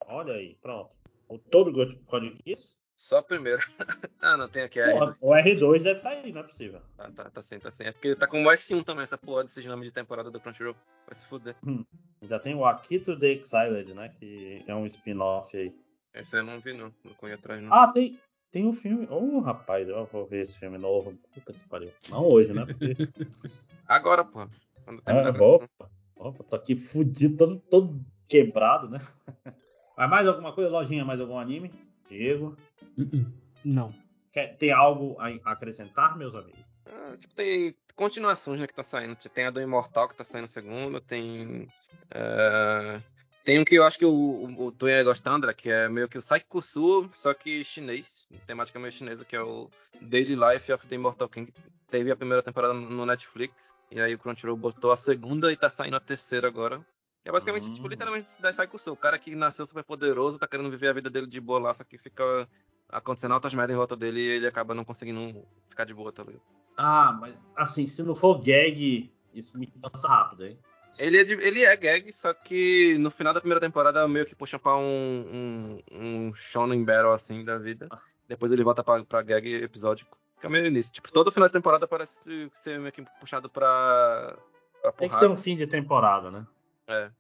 [0.07, 0.91] Olha aí, pronto.
[1.27, 1.71] O todo
[2.05, 3.59] Code Geass só primeiro.
[4.21, 5.17] ah, não, tem aqui a porra, R2.
[5.21, 6.81] O R2 deve estar tá aí, não é possível.
[6.95, 7.83] Tá, tá, tá sim, tá sim.
[7.85, 10.39] É porque ele tá com o S1 também, essa porra desses nomes de temporada do
[10.39, 10.75] Crunchyroll.
[11.07, 11.55] Vai se fuder.
[11.65, 11.83] Hum.
[12.21, 14.09] Já tem o Akito The Exiled, né?
[14.19, 15.75] Que é um spin-off aí.
[16.13, 16.93] Esse eu não vi, não.
[17.03, 17.73] Não corri atrás, não.
[17.73, 18.19] Ah, tem,
[18.51, 19.07] tem um filme.
[19.09, 21.17] Ô, oh, rapaz, eu vou ver esse filme novo.
[21.33, 21.91] Puta que pariu.
[22.07, 22.65] Não hoje, né?
[22.67, 22.95] Porque...
[23.87, 24.47] Agora, porra.
[24.85, 28.99] Quando ah, opa, opa, tô aqui fudido, todo, todo quebrado, né?
[29.97, 31.71] Mas mais alguma coisa, lojinha, mais algum anime?
[32.11, 32.57] Diego?
[32.97, 33.25] Uh-uh.
[33.63, 33.93] Não.
[34.31, 36.59] Quer, tem algo a acrescentar, meus amigos?
[36.85, 39.15] Ah, tipo, tem continuações né, que tá saindo.
[39.15, 41.67] Tem a do Imortal que tá saindo segunda, tem.
[42.11, 43.01] Uh,
[43.43, 45.87] tem um que eu acho que o, o, o tu ia gostar, André, que é
[45.87, 48.27] meio que o Saikusu, só que chinês.
[48.45, 49.69] Temática meio chinesa, que é o
[50.01, 51.53] Daily Life of the Immortal King.
[51.89, 55.69] Teve a primeira temporada no Netflix, e aí o Crunchyroll botou a segunda e tá
[55.69, 56.85] saindo a terceira agora.
[57.23, 57.75] É basicamente, tipo, hum.
[57.75, 58.93] tipo, literalmente da Saikusu.
[58.93, 61.73] O cara que nasceu super poderoso, tá querendo viver a vida dele de boa lá,
[61.73, 62.47] só que fica
[62.89, 66.23] acontecendo altas merdas em volta dele e ele acaba não conseguindo ficar de boa, tá
[66.23, 66.41] ligado?
[66.77, 70.59] Ah, mas assim, se não for gag, isso me cansa rápido, hein?
[70.97, 74.35] Ele é, de, ele é gag, só que no final da primeira temporada meio que
[74.35, 77.87] puxa pra um, um, um Shonen Battle assim da vida.
[78.27, 80.17] Depois ele volta pra, pra gag episódico.
[80.35, 80.91] Fica meio nisso.
[80.91, 82.21] Tipo, todo final de temporada parece
[82.57, 84.37] ser meio que puxado pra,
[84.81, 84.97] pra porrada.
[84.97, 86.45] Tem que ter um fim de temporada, né?
[86.91, 87.11] É.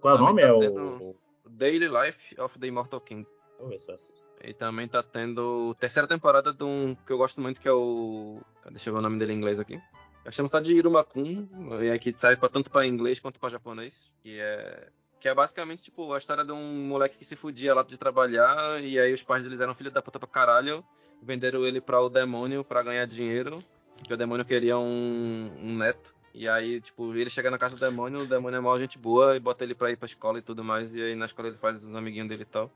[0.00, 0.42] Qual é o nome?
[0.42, 1.16] É o
[1.48, 3.26] Daily Life of the Immortal King.
[3.58, 4.20] Vou ver se eu assisto.
[4.42, 8.40] E também tá tendo terceira temporada de um que eu gosto muito, que é o.
[8.70, 9.80] Deixa eu ver o nome dele em inglês aqui.
[10.24, 11.48] Eu chamo só de Irumakun,
[11.82, 14.10] e aqui serve pra, tanto pra inglês quanto pra japonês.
[14.22, 14.88] Que é.
[15.18, 18.82] Que é basicamente, tipo, a história de um moleque que se fudia lá de trabalhar,
[18.82, 20.82] e aí os pais deles eram filhos da puta pra caralho,
[21.22, 23.62] venderam ele para o demônio para ganhar dinheiro,
[23.98, 26.14] porque o demônio queria um, um, neto.
[26.32, 29.36] E aí, tipo, ele chega na casa do demônio, o demônio é mal gente boa
[29.36, 31.56] e bota ele pra ir pra escola e tudo mais, e aí na escola ele
[31.56, 32.70] faz os amiguinhos dele e tal.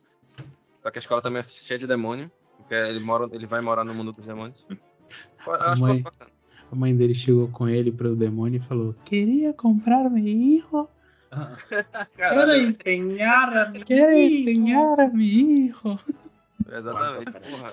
[0.83, 3.85] Só que a escola também é cheia de demônio, porque ele, mora, ele vai morar
[3.85, 4.67] no mundo dos demônios.
[5.47, 6.31] Eu acho mãe, bacana.
[6.71, 10.89] A mãe dele chegou com ele pro demônio e falou: Queria comprar meu hijo.
[12.17, 15.99] Quero empenhar a mi Quero empenhar a mi hijo.
[16.71, 17.73] Exatamente, porra.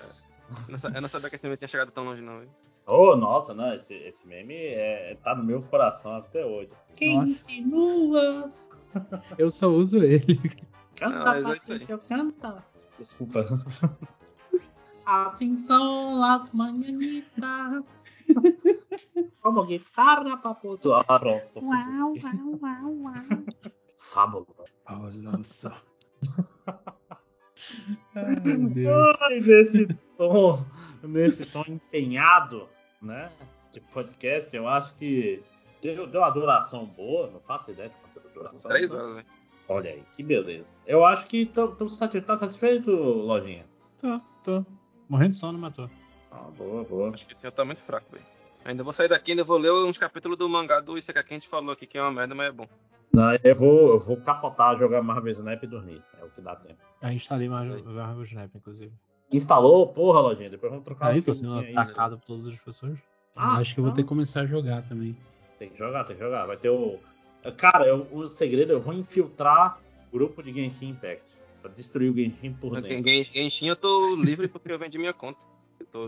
[0.93, 2.41] Eu não sabia que esse meme tinha chegado tão longe, não.
[2.85, 6.71] Oh, nossa, não, esse, esse meme é, tá no meu coração até hoje.
[6.95, 8.69] Quem insinuas?
[9.37, 10.37] Eu só uso ele.
[10.97, 12.65] Canta, não, Patrícia, é canta.
[12.97, 13.45] Desculpa.
[15.05, 18.05] Assim são as manhanitas.
[19.41, 20.91] Como guitarra pra poder.
[21.07, 21.47] Ah, pronto.
[21.55, 23.43] Uau, uau, uau, uau.
[23.97, 24.45] Fábula.
[24.85, 25.73] Balança.
[28.15, 29.87] Ai, nesse
[30.17, 30.63] tom,
[31.03, 32.67] nesse tom empenhado,
[33.01, 33.31] né?
[33.71, 35.43] De podcast, eu acho que
[35.81, 38.69] deu, deu uma duração boa, não faço ideia de quanto a duração.
[38.69, 39.25] Três horas, né?
[39.67, 40.73] Olha aí, que beleza.
[40.85, 43.65] Eu acho que tá, tá satisfeito, Lojinha?
[43.99, 44.65] Tô, tô.
[45.07, 45.89] Morrendo de sono, matou.
[46.31, 47.09] Ah, boa, boa.
[47.13, 48.25] Acho que esse tá muito fraco, velho.
[48.63, 51.37] Ainda vou sair daqui, ainda vou ler uns capítulos do mangá do Isekai que a
[51.37, 52.67] gente falou aqui, que é uma merda, mas é bom.
[53.13, 56.01] Não, eu vou, eu vou capotar, jogar Marvel Snap e dormir.
[56.19, 56.79] É o que dá tempo.
[57.01, 58.93] A instalei Marvel, Marvel Snap, inclusive.
[59.31, 59.87] Instalou?
[59.87, 62.97] Porra, Lojinha, depois vamos trocar Aí tô sendo atacado por todas as pessoas.
[63.35, 65.15] Ah, acho que eu vou ter que começar a jogar também.
[65.57, 66.45] Tem que jogar, tem que jogar.
[66.45, 66.99] Vai ter o.
[67.57, 69.79] Cara, eu, o segredo, eu vou infiltrar
[70.09, 71.23] o grupo de Genshin Impact.
[71.61, 73.33] Pra destruir o Genshin por dentro.
[73.33, 75.39] Genshin eu tô livre porque eu vendi minha conta.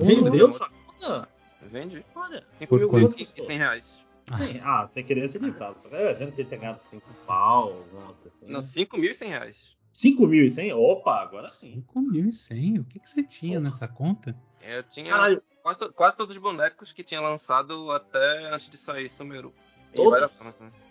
[0.01, 1.29] Vendeu sua conta?
[1.61, 2.05] Vende.
[2.15, 2.43] Olha.
[2.47, 4.03] 5 mil e 100 reais.
[4.35, 5.27] Sim, ah, você queria.
[5.27, 8.45] Só que a gente ter ganhado 5 pau, alguma coisa assim.
[8.47, 9.77] Não, 5.100 reais.
[9.93, 10.75] 5.100?
[10.75, 11.83] Opa, agora sim.
[11.95, 12.81] 5.100?
[12.81, 13.63] O que, que você tinha Porra.
[13.63, 14.35] nessa conta?
[14.61, 15.13] Eu tinha
[15.61, 19.53] quase, quase, todos os bonecos que tinha lançado até antes de sair Sumeru.
[19.93, 20.31] Todos?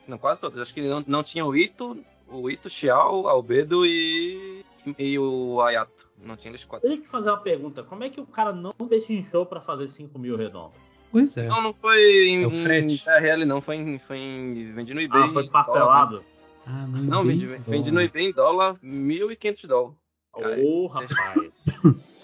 [0.07, 0.61] Não, quase todos.
[0.61, 1.99] Acho que não, não tinha o Ito,
[2.29, 4.65] o Ito, Xiao, Albedo e,
[4.97, 6.09] e o Ayato.
[6.19, 6.89] Não tinha eles quatro.
[6.89, 7.83] Deixa eu te fazer uma pergunta.
[7.83, 10.73] Como é que o cara não deixa em show pra fazer 5 mil redondo?
[11.11, 11.49] Pois é.
[11.49, 13.61] Não, não foi em, é em RL, não.
[13.61, 14.73] Foi em, foi em.
[14.73, 15.23] Vendi no eBay.
[15.25, 16.19] Ah, foi parcelado?
[16.19, 16.32] Dólar,
[16.67, 19.97] ah, não, não vendi, vendi no eBay em dólar 1.500 dólares.
[20.35, 21.53] Ô, oh, rapaz.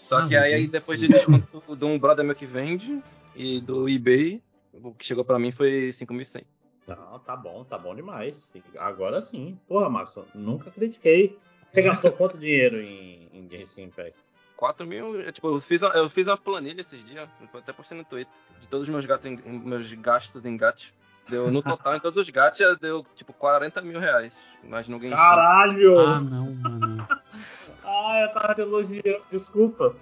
[0.09, 3.03] Só que aí, depois de desconto de um brother meu que vende
[3.37, 4.43] e do eBay,
[4.73, 6.45] o que chegou pra mim foi 5.100.
[6.87, 8.55] Não, tá bom, tá bom demais.
[8.79, 9.59] Agora sim.
[9.69, 11.39] Porra, Márcio, nunca critiquei.
[11.69, 14.17] Você gastou quanto dinheiro em, em Genshin Impact?
[14.57, 15.31] 4 mil.
[15.31, 18.89] Tipo, eu fiz, eu fiz uma planilha esses dias, até postei no Twitter, de todos
[18.89, 20.93] os meus, gatos, meus gastos em gatos.
[21.29, 24.33] Deu, no total, em todos os gatos, deu tipo 40 mil reais.
[24.65, 25.15] Mas no Genshin.
[25.15, 25.99] Caralho!
[26.01, 27.07] Ah, não, mano.
[27.85, 29.95] ah, eu tava te elogiando, desculpa.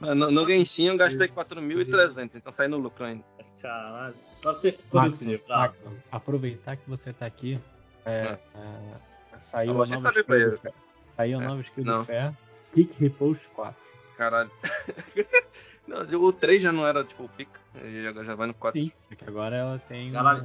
[0.00, 3.24] No, no Genshin eu gastei 4.300, então saí no lucro ainda.
[3.60, 4.14] Caralho.
[4.42, 7.60] Você Maxon, Maxon, aproveitar que você tá aqui.
[8.04, 8.38] É, é.
[8.54, 10.72] É, saiu, a nova skill do,
[11.04, 12.34] saiu a nova skill do Fé.
[12.72, 13.74] Kick Repost 4.
[14.16, 14.50] Caralho.
[15.86, 18.80] não, o 3 já não era tipo o pica, já, já vai no 4.
[18.80, 20.44] Sim, só que agora ela tem Caralho,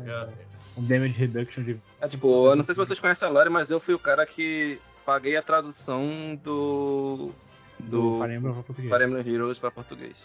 [0.78, 1.80] um, um damage reduction de.
[2.02, 4.26] É, tipo, eu não sei se vocês conhecem a Lore, mas eu fui o cara
[4.26, 7.32] que paguei a tradução do.
[7.78, 8.94] Do, do Fire Emblem para português.
[8.94, 10.18] Fire Emblem Heroes para português.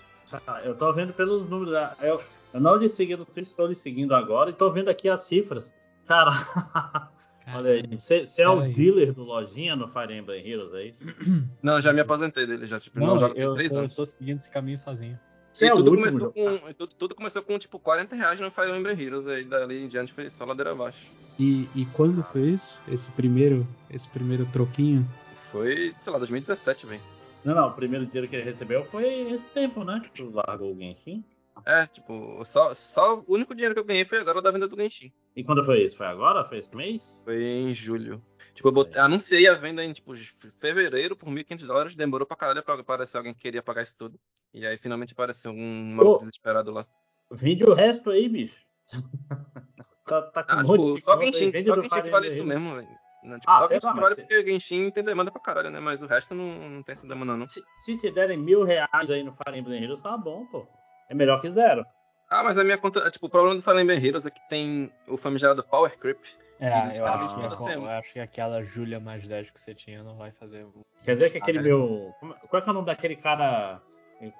[0.47, 1.75] Ah, eu tô vendo pelos números.
[2.01, 2.23] Eu,
[2.55, 5.23] eu não lhe segui no Twitter, estou lhe seguindo agora e tô vendo aqui as
[5.23, 5.71] cifras.
[6.07, 6.31] Cara,
[7.55, 8.73] Olha aí, você é o aí.
[8.73, 11.01] dealer do lojinha no Fire Emblem Heroes, é isso?
[11.63, 13.93] Não, já me aposentei dele, já tipo, não, não jogo eu, três eu anos.
[13.93, 15.19] Eu tô seguindo esse caminho sozinho.
[15.53, 19.01] Sim, é tudo, começou com, tudo, tudo, começou com tipo 40 reais no Fire Emblem
[19.01, 21.07] Heroes, aí dali em diante foi só ladeira abaixo.
[21.39, 22.81] E, e quando foi isso?
[22.87, 25.07] Esse primeiro, esse primeiro troquinho?
[25.51, 27.01] Foi, sei lá, 2017, velho.
[27.45, 30.01] Não, não, o primeiro dinheiro que ele recebeu foi esse tempo, né?
[30.05, 31.25] Que tu largou o Genshin.
[31.67, 34.77] É, tipo, só, só o único dinheiro que eu ganhei foi agora da venda do
[34.77, 35.13] Genshin.
[35.37, 35.97] E quando foi isso?
[35.97, 36.45] Foi agora?
[36.49, 37.21] Foi esse mês?
[37.25, 38.23] Foi em julho.
[38.55, 39.05] Tipo, eu botei, é.
[39.05, 40.15] anunciei a venda em tipo,
[40.59, 44.19] fevereiro por 1.500 dólares, demorou pra caralho pra aparecer alguém que queria pagar isso tudo.
[44.53, 46.87] E aí finalmente apareceu um maluco desesperado lá.
[47.31, 48.57] Vende o resto aí, bicho.
[50.07, 52.89] tá, tá com ah, um tipo, só Genshin, só Genshin que vale isso mesmo, velho.
[53.23, 55.79] Não, tipo, ah, só Genshin que vale porque Genshin tem demanda pra caralho, né?
[55.79, 57.47] Mas o resto não, não tem essa demanda, não.
[57.47, 60.67] Se, se te derem mil reais aí no Fire Emblem Heroes, tá bom, pô.
[61.11, 61.85] É melhor que zero.
[62.31, 63.11] Ah, mas a minha conta.
[63.11, 66.21] Tipo, o problema do Emblem Heroes é que tem o famigerado Power Creep.
[66.61, 70.05] É, eu acho, que, assim, eu acho que aquela Julia mais 10 que você tinha
[70.05, 70.67] não vai fazer.
[71.03, 72.15] Quer dizer que aquele meu.
[72.49, 73.81] Qual é, é o nome daquele cara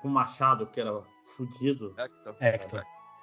[0.01, 1.03] com machado que era
[1.37, 1.95] fudido?
[1.99, 2.37] Hector.
[2.39, 2.83] Hector.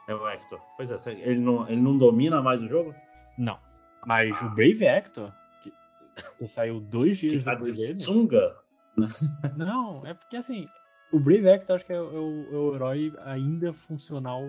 [0.10, 0.60] É o Hector.
[0.76, 2.94] Pois é, ele não, ele não domina mais o jogo?
[3.38, 3.60] Não.
[4.06, 4.46] Mas ah.
[4.46, 5.72] o Brave Hector, que,
[6.40, 8.00] que saiu dois dias que depois dele.
[8.00, 8.58] Sunga?
[9.56, 10.68] Não, é porque assim,
[11.12, 14.44] o Brave Hector acho que é o, é o, é o herói ainda funcional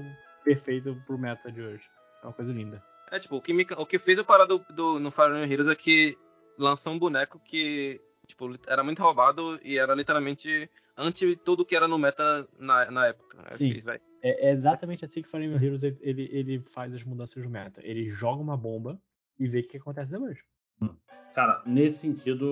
[0.44, 1.84] perfeito pro meta de hoje.
[2.22, 2.82] É uma coisa linda.
[3.10, 5.50] É, tipo, o que, me, o que fez eu parar do, do, no Fire Emblem
[5.50, 6.16] Heroes é que
[6.58, 11.88] lançou um boneco que, tipo, era muito roubado e era literalmente anti tudo que era
[11.88, 13.44] no meta na, na época.
[13.50, 13.82] Sim.
[14.22, 17.80] É, é, exatamente assim que Fire Emblem Heroes ele, ele faz as mudanças do meta.
[17.84, 19.00] Ele joga uma bomba
[19.38, 20.38] e vê o que acontece depois.
[20.82, 20.94] Hum.
[21.38, 22.46] Cara, nesse sentido,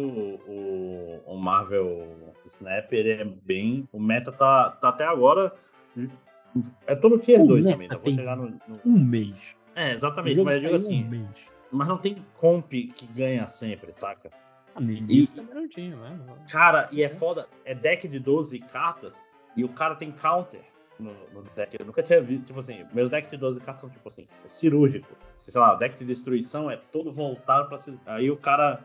[0.46, 2.06] o, o Marvel
[2.46, 3.88] Snap ele é bem.
[3.92, 5.52] O meta tá, tá até agora.
[6.86, 7.96] É todo tier 2 também, tá?
[7.96, 9.56] Vou chegar no, no, Um mês.
[9.74, 11.02] É, exatamente, mas eu digo assim.
[11.02, 11.28] Um mês.
[11.72, 14.30] Mas não tem comp que ganha sempre, saca?
[14.76, 16.20] Ah, e, também não tinha, né?
[16.48, 19.12] Cara, e é foda, é deck de 12 cartas
[19.56, 20.62] e o cara tem counter
[20.98, 21.76] no, no, deck.
[21.78, 25.08] Eu nunca tinha visto, tipo assim, meus decks de 12 cartas são tipo assim, cirúrgico.
[25.38, 27.78] Sei lá, o deck de destruição é todo voltado pra.
[28.06, 28.80] Aí o cara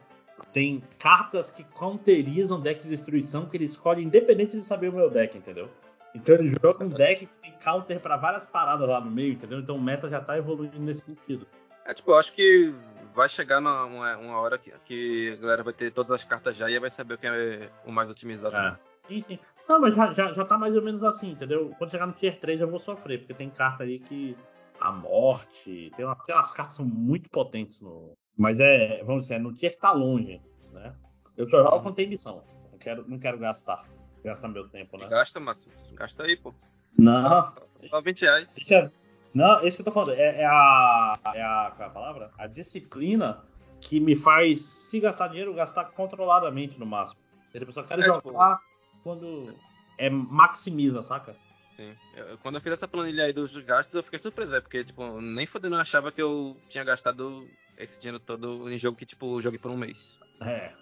[0.51, 5.09] tem cartas que counterizam deck de destruição que ele escolhe independente de saber o meu
[5.09, 5.69] deck, entendeu?
[6.14, 9.59] Então ele joga um deck que tem counter para várias paradas lá no meio, entendeu?
[9.59, 11.48] Então o meta já tá evoluindo nesse sentido.
[11.85, 12.73] É, tipo, eu acho que
[13.14, 13.85] vai chegar numa,
[14.17, 17.15] uma, hora que, que, a galera vai ter todas as cartas já e vai saber
[17.15, 18.56] o que é o mais otimizado.
[18.56, 18.77] É.
[19.07, 19.40] Sim, sim.
[19.72, 21.74] Não, mas já, já, já tá mais ou menos assim, entendeu?
[21.77, 24.35] Quando chegar no tier 3 eu vou sofrer, porque tem carta aí que.
[24.82, 25.91] A morte.
[25.95, 28.14] Tem, uma, tem umas cartas muito potentes no.
[28.35, 30.41] Mas é, vamos dizer, é no tier que tá longe,
[30.74, 30.93] né?
[31.38, 32.43] Eu só jogo quando tem missão.
[32.72, 33.85] Não quero, não quero gastar.
[34.25, 35.08] Gastar meu tempo, né?
[35.08, 35.72] Gasta, Márcio.
[35.93, 36.53] Gasta aí, pô.
[36.98, 37.48] Não.
[37.90, 38.53] Só 20 reais.
[38.53, 38.91] Deixa,
[39.33, 40.16] não, é isso que eu tô falando.
[40.16, 41.17] É, é, a.
[41.33, 41.72] É a.
[41.77, 42.32] Qual é a palavra?
[42.38, 43.43] A disciplina
[43.80, 47.22] que me faz, se gastar dinheiro, gastar controladamente no máximo.
[47.56, 48.70] A pessoa quer é, jogar tipo...
[49.03, 49.53] quando.
[49.97, 51.35] É maximiza, saca?
[51.75, 51.95] Sim.
[52.15, 54.63] Eu, quando eu fiz essa planilha aí dos gastos, eu fiquei surpreso, velho.
[54.63, 57.47] Porque, tipo, nem fodendo eu achava que eu tinha gastado
[57.77, 60.17] esse dinheiro todo em jogo que, tipo, joguei por um mês.
[60.41, 60.73] É.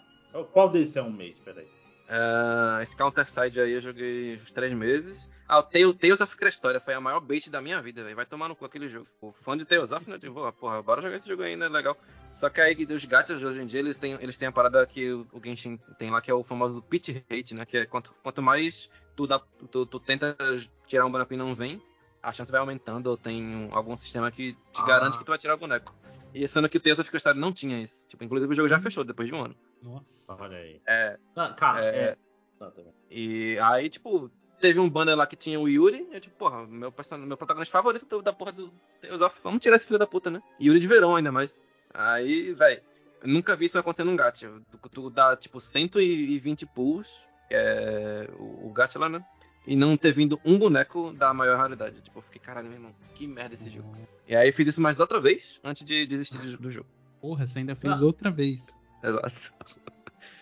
[0.53, 1.39] Qual desses é um mês?
[1.39, 1.65] Peraí.
[1.65, 5.29] Uh, esse Counter-Side aí eu joguei uns três meses.
[5.49, 8.15] Ah, o Tales, Tales of Crestoria foi a maior bait da minha vida, velho.
[8.15, 9.07] Vai tomar no cu aquele jogo.
[9.19, 10.19] O fã de Tales of, né?
[10.19, 11.67] Tipo, porra, bora jogar esse jogo aí, né?
[11.67, 11.97] Legal.
[12.31, 15.11] Só que aí os gachas hoje em dia, eles têm, eles têm a parada que
[15.11, 17.65] o, Genshin tem lá, que é o famoso pitch rate, né?
[17.65, 19.39] Que é quanto, quanto mais tu, dá,
[19.71, 20.37] tu, tu tenta
[20.85, 21.81] tirar um boneco e não vem,
[22.21, 24.85] a chance vai aumentando, ou tem algum sistema que te ah.
[24.85, 25.95] garante que tu vai tirar o boneco.
[26.31, 28.05] E sendo que o Tales of Crestoria não tinha isso.
[28.07, 28.81] Tipo, inclusive o jogo já hum.
[28.83, 29.55] fechou depois de um ano.
[29.81, 30.79] Nossa, olha aí.
[30.87, 31.17] É.
[31.35, 31.99] Ah, cara, é.
[31.99, 32.17] é...
[32.59, 32.71] Tá
[33.09, 36.07] e aí, tipo, teve um banner lá que tinha o Yuri.
[36.11, 38.71] Eu, tipo, porra, meu, meu protagonista favorito da porra do
[39.01, 39.35] Tales of.
[39.43, 40.41] Vamos tirar esse filho da puta, né?
[40.61, 41.55] Yuri de verão ainda mais.
[41.93, 42.81] Aí, velho,
[43.23, 44.51] nunca vi isso acontecer num gacha.
[44.71, 47.09] Tu, tu dá, tipo, 120 pulls,
[47.47, 49.23] que é o, o gacha lá, né?
[49.65, 52.01] E não ter vindo um boneco da maior raridade.
[52.01, 53.95] Tipo, eu fiquei, caralho, meu irmão, que merda esse jogo.
[54.27, 56.87] E aí fiz isso mais outra vez, antes de desistir do jogo.
[57.21, 58.05] Porra, você ainda fez ah.
[58.05, 58.67] outra vez.
[59.03, 59.53] Exato.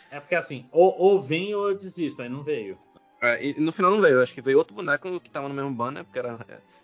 [0.09, 2.77] É porque assim, ou, ou vem ou eu desisto, aí não veio.
[3.21, 5.71] É, e no final não veio, acho que veio outro boneco que tava no mesmo
[5.71, 6.37] banner, porque era,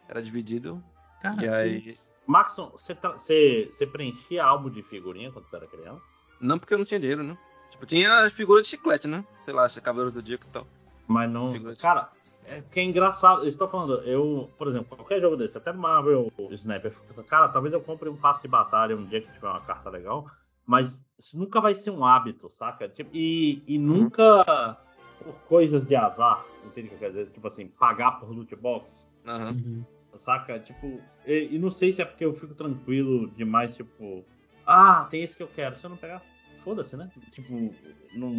[0.08, 0.84] era dividido.
[1.22, 1.96] Cara, e aí.
[2.26, 6.06] Maxon, você, tá, você, você preenchia álbum de figurinha quando você era criança?
[6.40, 7.38] Não, porque eu não tinha dinheiro, né?
[7.72, 9.24] Tipo, tinha figura de chiclete, né?
[9.44, 10.66] Sei lá, Cavaleiros do Dia e tal.
[11.08, 11.54] Mas não.
[11.76, 12.10] Cara,
[12.46, 13.44] é que é engraçado.
[13.44, 17.26] Eu estou falando, eu, por exemplo, qualquer jogo desse, até Marvel Snap, eu fico pensando,
[17.26, 20.28] cara, talvez eu compre um passe de batalha um dia que tiver uma carta legal,
[20.66, 22.88] mas isso nunca vai ser um hábito, saca?
[22.88, 24.78] Tipo, e, e nunca
[25.24, 27.32] por coisas de azar, entende o que eu quero dizer?
[27.32, 29.08] Tipo assim, pagar por loot box.
[29.26, 29.84] Uhum.
[30.20, 30.60] Saca?
[30.60, 34.24] Tipo, e, e, não sei se é porque eu fico tranquilo demais, tipo,
[34.66, 35.76] ah, tem esse que eu quero.
[35.76, 36.22] Se eu não pegar,
[36.58, 37.10] foda-se, né?
[37.32, 37.74] Tipo,
[38.14, 38.34] não.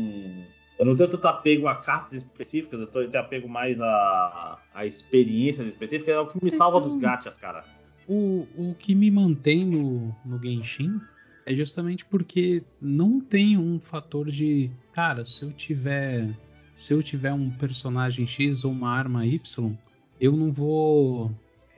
[0.78, 5.68] Eu não tenho tanto apego a cartas específicas, eu tenho apego mais a, a experiências
[5.68, 7.64] específicas, é o que me salva dos gachas, cara.
[8.08, 11.00] O, o que me mantém no, no Genshin
[11.46, 16.28] é justamente porque não tem um fator de, cara, se eu tiver
[16.74, 19.74] se eu tiver um personagem X ou uma arma Y,
[20.20, 21.30] eu não vou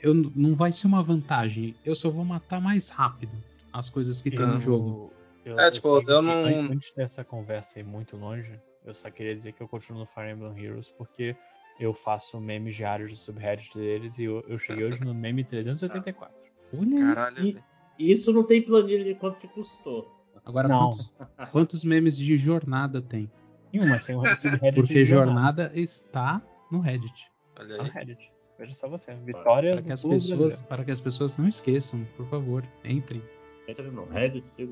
[0.02, 3.33] eu não vai ser uma vantagem, eu só vou matar mais rápido
[3.73, 5.12] as coisas que eu, tem no jogo.
[5.44, 9.34] Eu, é, tipo, eu, eu não antes dessa conversa ir muito longe, eu só queria
[9.34, 11.36] dizer que eu continuo no Fire Emblem Heroes porque
[11.78, 16.47] eu faço memes diários do subreddit deles e eu, eu cheguei hoje no meme 384.
[16.73, 17.62] Olha, Caralho,
[17.99, 20.10] e, isso não tem planilha de quanto te custou.
[20.44, 20.91] Agora, não.
[20.91, 21.16] Quantos,
[21.52, 23.31] quantos memes de jornada tem?
[23.76, 25.64] Nenhuma, tem um subreddit Porque jornada.
[25.64, 27.30] jornada está no Reddit.
[27.58, 27.90] Olha aí.
[27.90, 28.32] Reddit.
[28.58, 29.14] Veja só você.
[29.14, 33.22] Vitória para que as pessoas Para que as pessoas não esqueçam, por favor, entrem.
[33.68, 34.66] Entre no Reddit de,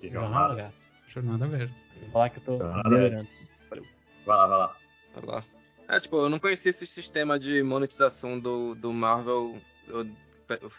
[0.00, 0.54] de jornada.
[0.54, 0.72] Jornada,
[1.06, 1.90] jornada Verso.
[2.00, 4.76] Vou falar que eu tô Vai lá, vai lá.
[5.14, 5.44] Vai lá.
[5.88, 9.58] É, tipo, eu não conhecia esse sistema de monetização do, do Marvel.
[9.88, 10.06] Eu,
[10.48, 10.72] eu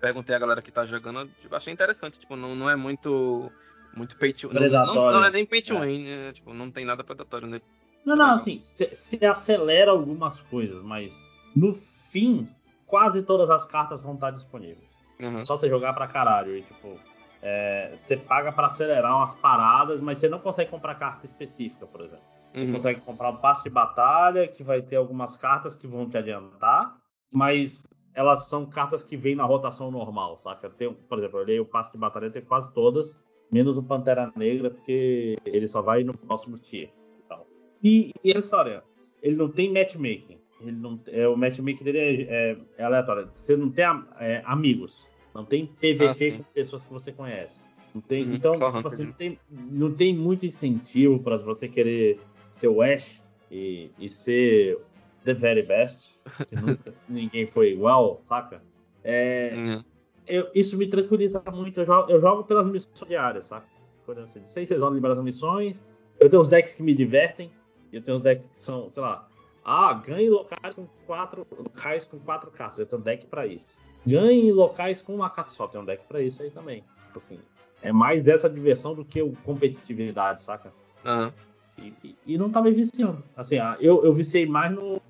[0.00, 2.18] perguntei a galera que tá jogando, tipo, achei interessante.
[2.18, 3.52] Tipo, não, não é muito.
[3.98, 5.86] Muito pay to não, não, não, é nem pay to é.
[5.86, 7.64] win, é, tipo, não tem nada predatório nele.
[8.04, 11.12] Não, não, assim, se acelera algumas coisas, mas
[11.54, 11.74] no
[12.10, 12.48] fim,
[12.86, 14.88] quase todas as cartas vão estar disponíveis.
[15.20, 15.44] Uhum.
[15.44, 16.56] Só você jogar pra caralho.
[16.56, 16.96] E, tipo,
[17.42, 22.02] é, você paga para acelerar umas paradas, mas você não consegue comprar carta específica, por
[22.02, 22.24] exemplo.
[22.54, 22.72] Você uhum.
[22.72, 26.96] consegue comprar um passe de batalha, que vai ter algumas cartas que vão te adiantar,
[27.34, 27.82] mas
[28.14, 30.70] elas são cartas que vêm na rotação normal, saca?
[30.70, 33.14] Por exemplo, eu olhei o passe de batalha, tem quase todas,
[33.50, 36.90] menos o Pantera Negra, porque ele só vai no próximo tier.
[37.24, 37.44] Então.
[37.82, 38.82] E, e a história,
[39.22, 40.38] ele não tem matchmaking.
[40.60, 43.30] Ele não, é, o matchmaking dele é, é, é aleatório.
[43.40, 43.84] Você não tem
[44.18, 45.06] é, amigos.
[45.34, 47.60] Não tem PVP ah, com pessoas que você conhece.
[47.94, 52.20] Não tem, uhum, então, tipo assim, não, tem, não tem muito incentivo para você querer
[52.52, 54.78] ser o Ash e, e ser
[55.24, 56.10] the very best,
[56.48, 58.62] que nunca ninguém foi igual, saca?
[59.02, 59.84] É, uhum.
[60.28, 61.80] Eu, isso me tranquiliza muito.
[61.80, 63.66] Eu jogo, eu jogo pelas missões diárias, saca?
[64.04, 65.84] Por assim, de 6 horas liberar as missões.
[66.18, 67.50] Eu tenho os decks que me divertem.
[67.92, 69.28] Eu tenho os decks que são, sei lá,
[69.64, 72.78] ah, ganhe locais com quatro locais com quatro cartas.
[72.78, 73.66] Eu tenho um deck para isso.
[74.06, 75.66] Ganhe locais com uma carta só.
[75.66, 76.84] Tem um deck para isso aí também.
[77.14, 77.38] Assim,
[77.82, 80.72] é mais essa diversão do que o competitividade, saca?
[81.04, 81.32] Uhum.
[81.78, 83.22] E, e, e, não tá me viciando.
[83.36, 85.00] Assim, eu, eu viciei mais no,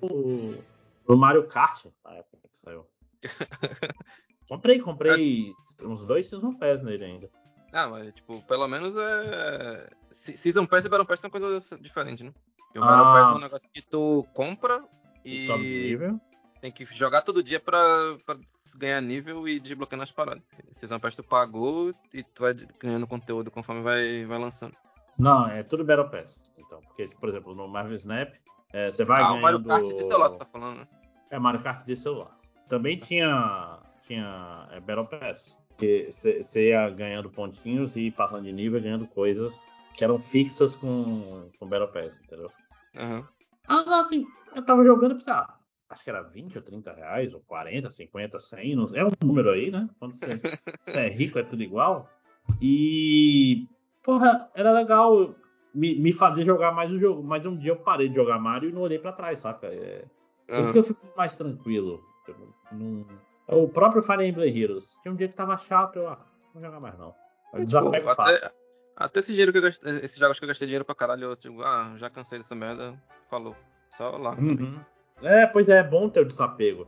[1.07, 2.85] no Mario Kart na época que saiu.
[4.49, 5.85] comprei, comprei é.
[5.85, 7.29] uns dois Season Pass nele ainda.
[7.71, 9.89] Ah, mas tipo, pelo menos é.
[10.11, 12.33] Season Pass e Battle Pass são coisas diferentes, né?
[12.57, 13.13] Porque o Battle ah.
[13.13, 14.83] Pass é um negócio que tu compra
[15.23, 15.47] e.
[16.61, 18.37] Tem que jogar todo dia pra, pra
[18.75, 20.43] ganhar nível e desbloqueando as paradas.
[20.73, 24.75] Season Pass tu pagou e tu vai ganhando conteúdo conforme vai, vai lançando.
[25.17, 26.39] Não, é tudo Battle Pass.
[26.57, 28.33] Então, porque, por exemplo, no Marvel Snap,
[28.71, 29.41] é, você vai ah, ganhando...
[29.41, 30.87] Mario Kart de celular, tu tá falando, né?
[31.31, 32.37] É, Mario Kart de celular.
[32.67, 33.79] Também tinha,
[34.09, 35.55] tinha é, Battle Pass.
[35.77, 39.57] Que você ia ganhando pontinhos e passando de nível, ganhando coisas
[39.95, 42.51] que eram fixas com, com Battle Pass, entendeu?
[42.95, 43.23] Uhum.
[43.67, 45.55] Ah, assim, eu tava jogando e pensei, ah,
[45.89, 49.11] acho que era 20 ou 30 reais, ou 40, 50, 100, não sei, é um
[49.23, 49.87] número aí, né?
[49.99, 50.37] Quando você,
[50.83, 52.09] você é rico é tudo igual.
[52.61, 53.67] E,
[54.03, 55.33] porra, era legal
[55.73, 57.23] me, me fazer jogar mais um jogo.
[57.23, 59.67] Mas um dia eu parei de jogar Mario e não olhei pra trás, saca?
[59.67, 60.05] É,
[60.49, 60.63] uhum.
[60.63, 62.03] Por que eu fico mais tranquilo.
[62.71, 64.95] Não, é o próprio Fire Emblem Heroes.
[65.01, 67.15] Tinha um dia que tava chato, eu, ah, não vou jogar mais não.
[67.53, 68.51] Eu desapego tipo, até,
[68.95, 71.35] até esse dinheiro que eu gastei, esse jogos que eu gastei dinheiro pra caralho, eu
[71.35, 73.55] tipo, ah, já cansei dessa merda, falou.
[73.97, 74.35] Só lá.
[74.35, 74.79] Uhum.
[75.21, 76.87] É, pois é, é bom ter o desapego.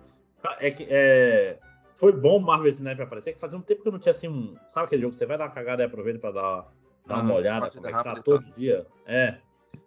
[0.59, 1.59] É que é,
[1.95, 4.27] foi bom o Marvel Snap aparecer, que fazia um tempo que eu não tinha assim
[4.27, 4.55] um.
[4.67, 6.67] Sabe aquele jogo que você vai dar uma cagada e aproveita pra dar,
[7.05, 8.85] dar uma olhada como é que tá todo dia?
[9.05, 9.37] É.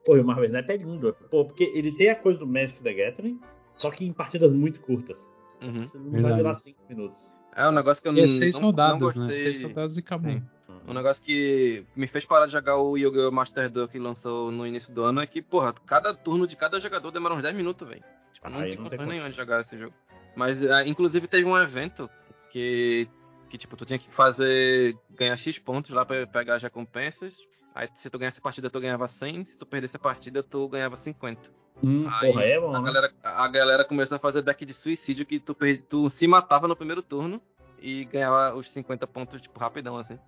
[0.05, 1.17] Pô, e o Marvel Snap é lindo.
[1.31, 3.41] Pô, porque ele tem a coisa do Magic the Gathering,
[3.75, 5.29] só que em partidas muito curtas.
[5.65, 5.89] Uhum.
[5.89, 6.29] Você não Verdade.
[6.29, 7.35] vai durar 5 minutos.
[7.57, 9.27] É um negócio que eu não, e seis não, soldados, não gostei.
[9.27, 9.35] Né?
[9.35, 10.33] Seis soldados e acabou.
[10.33, 10.43] Sim.
[10.87, 13.31] Um negócio que me fez parar de jogar o Yu-Gi-Oh!
[13.31, 16.81] Master Duel que lançou no início do ano é que, porra, cada turno de cada
[16.81, 18.03] jogador demora uns 10 minutos, velho.
[18.33, 19.95] Tipo, não tem condições nenhuma de jogar esse jogo.
[20.37, 22.11] Mas, ah, inclusive, teve um evento
[22.51, 23.09] que,
[23.49, 27.39] que, tipo, tu tinha que fazer, ganhar X pontos lá pra pegar as recompensas.
[27.75, 29.45] Aí, se tu ganhasse a partida, tu ganhava 100.
[29.45, 31.51] Se tu perdesse a partida, tu ganhava 50.
[31.83, 32.87] Hum, Aí, porra, é bom, a, né?
[32.87, 36.69] galera, a galera começou a fazer deck de suicídio que tu, perdi, tu se matava
[36.69, 37.43] no primeiro turno
[37.79, 40.19] e ganhava os 50 pontos, tipo, rapidão, assim.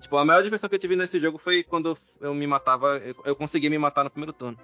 [0.00, 3.14] Tipo, a maior diversão que eu tive nesse jogo foi quando eu me matava, eu,
[3.24, 4.58] eu conseguia me matar no primeiro turno.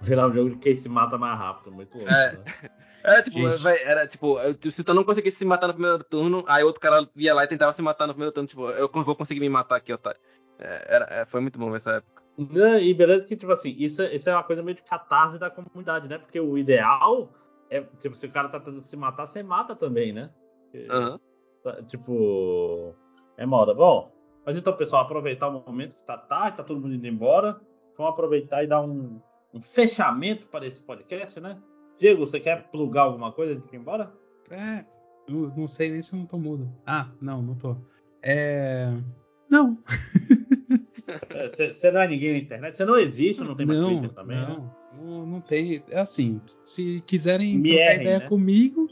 [0.00, 2.12] Virar um jogo de quem se mata mais rápido, muito louco.
[2.12, 2.44] É, né?
[3.04, 4.36] é tipo, véio, era tipo,
[4.70, 7.48] se tu não conseguisse se matar no primeiro turno, aí outro cara ia lá e
[7.48, 10.20] tentava se matar no primeiro turno, tipo, eu vou conseguir me matar aqui, otário.
[10.58, 12.23] É, era, é, foi muito bom essa época.
[12.36, 16.08] E beleza que, tipo assim, isso, isso é uma coisa meio de catarse da comunidade,
[16.08, 16.18] né?
[16.18, 17.30] Porque o ideal
[17.70, 20.30] é, tipo, se o cara tá tentando se matar, você mata também, né?
[20.74, 21.18] Uhum.
[21.86, 22.94] Tipo,
[23.36, 23.74] é moda.
[23.74, 24.12] Bom,
[24.44, 27.60] mas então, pessoal, aproveitar o momento que tá tarde, tá todo mundo indo embora.
[27.96, 29.20] Vamos aproveitar e dar um,
[29.52, 31.60] um fechamento para esse podcast, né?
[31.98, 34.12] Diego, você quer plugar alguma coisa antes de ir embora?
[34.50, 34.84] É,
[35.26, 36.70] eu não sei nem se eu não tô mudo.
[36.86, 37.76] Ah, não, não tô.
[38.22, 38.92] É.
[39.50, 39.78] Não.
[41.70, 42.76] Você é, não é ninguém na internet?
[42.76, 44.70] Você não existe, não tem mais não, Twitter também, não, né?
[45.02, 45.82] Não, não tem.
[45.88, 48.28] É assim, se quiserem Me trocar ideia né?
[48.28, 48.88] comigo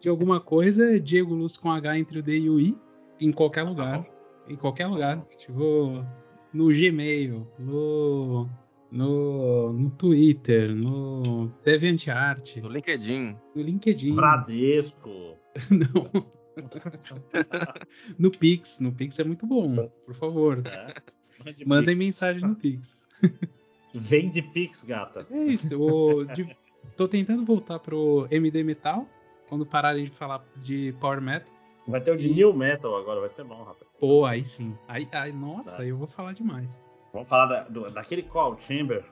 [0.00, 2.76] de alguma coisa, é Diego Luz com H entre o D e o I,
[3.20, 4.02] em qualquer lugar.
[4.02, 4.12] Tá
[4.48, 5.24] em qualquer lugar.
[5.38, 6.04] Tipo,
[6.52, 8.48] no Gmail, no
[8.90, 14.14] no, no Twitter, no DeviantArt, no LinkedIn, no LinkedIn.
[14.14, 15.38] Bradesco.
[15.70, 16.26] Não.
[18.18, 20.62] no Pix, no Pix é muito bom, por favor.
[20.66, 20.94] É.
[21.66, 21.98] Mandem Pix.
[21.98, 23.06] mensagem no Pix.
[23.94, 25.26] Vende Pix, gata.
[25.30, 26.56] É isso, o, de,
[26.96, 29.06] tô tentando voltar pro MD Metal,
[29.48, 31.52] quando pararem de falar de Power Metal.
[31.86, 32.34] Vai ter o de e...
[32.34, 33.90] New Metal agora, vai ser bom, rapaz.
[33.98, 34.76] Pô, aí sim.
[34.88, 36.82] Aí, aí nossa, aí eu vou falar demais.
[37.12, 39.04] Vamos falar da, do, daquele Call Chamber.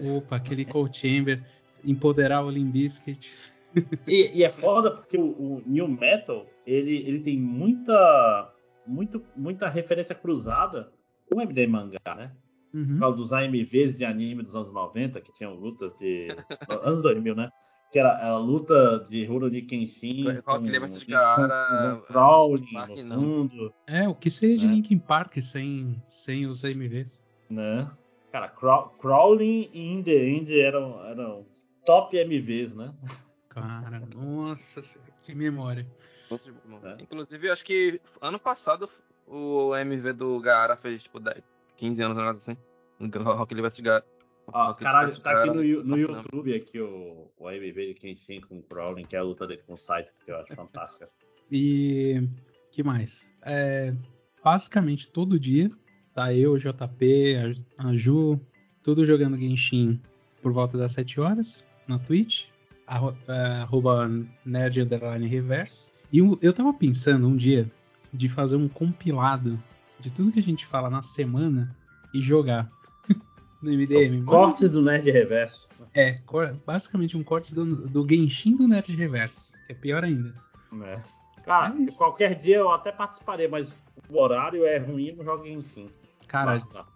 [0.00, 1.42] Opa, aquele Call Chamber.
[1.84, 3.36] Empoderar o Limbiskit.
[4.06, 8.52] E, e, é foda porque o, o, New Metal ele, ele tem muita,
[8.86, 10.92] muito, muita referência cruzada
[11.32, 12.32] o MD mangá, né?
[12.74, 12.94] Uhum.
[12.94, 16.28] Por causa dos AMVs de anime dos anos 90, que tinham lutas de.
[16.82, 17.50] anos 2000, né?
[17.92, 20.40] que era a luta de Rurouni Kenshin.
[20.42, 22.02] Qual que lembra de cara?
[22.06, 23.74] Crawling no fundo.
[23.86, 24.68] É, o que seria de é.
[24.70, 27.22] Linkin Park sem, sem os AMVs?
[27.50, 27.86] Né?
[28.32, 31.46] Cara, Crawling e In The End eram, eram
[31.84, 32.94] top MVs, né?
[33.50, 34.82] Cara, nossa,
[35.22, 35.86] que memória.
[36.30, 37.02] É.
[37.02, 38.88] Inclusive, acho que ano passado
[39.26, 41.42] o MV do Gaara fez tipo 10,
[41.76, 42.56] 15 anos, assim.
[43.00, 43.80] Rock Lee vs.
[43.80, 44.04] Gaara.
[44.52, 48.62] Ah, caralho, tá aqui no, no YouTube aqui o, o AMV de Kenshin com o
[48.62, 51.08] Crawling, que é a luta dele com o Saito, que eu acho fantástica.
[51.50, 52.28] E
[52.70, 53.32] que mais?
[53.42, 53.94] É,
[54.42, 55.70] basicamente todo dia
[56.14, 57.36] tá eu, o JP,
[57.78, 58.40] a, a Ju,
[58.82, 60.00] tudo jogando Genshin
[60.42, 62.46] por volta das 7 horas na Twitch,
[63.28, 64.10] é, arroba
[64.44, 65.92] nerd underline reverso.
[66.12, 67.70] E eu, eu tava pensando um dia
[68.12, 69.58] de fazer um compilado
[69.98, 71.74] de tudo que a gente fala na semana
[72.12, 72.70] e jogar
[73.62, 74.24] no MDM.
[74.24, 75.68] Cortes do Nerd Reverso.
[75.94, 76.18] É,
[76.66, 80.34] basicamente um corte do, do Genshin do Nerd Reverso, que é pior ainda.
[80.84, 81.00] É.
[81.44, 83.74] Cara, é qualquer dia eu até participarei, mas
[84.08, 85.88] o horário é ruim no jogo Genshin.
[86.26, 86.86] Cara, Nossa,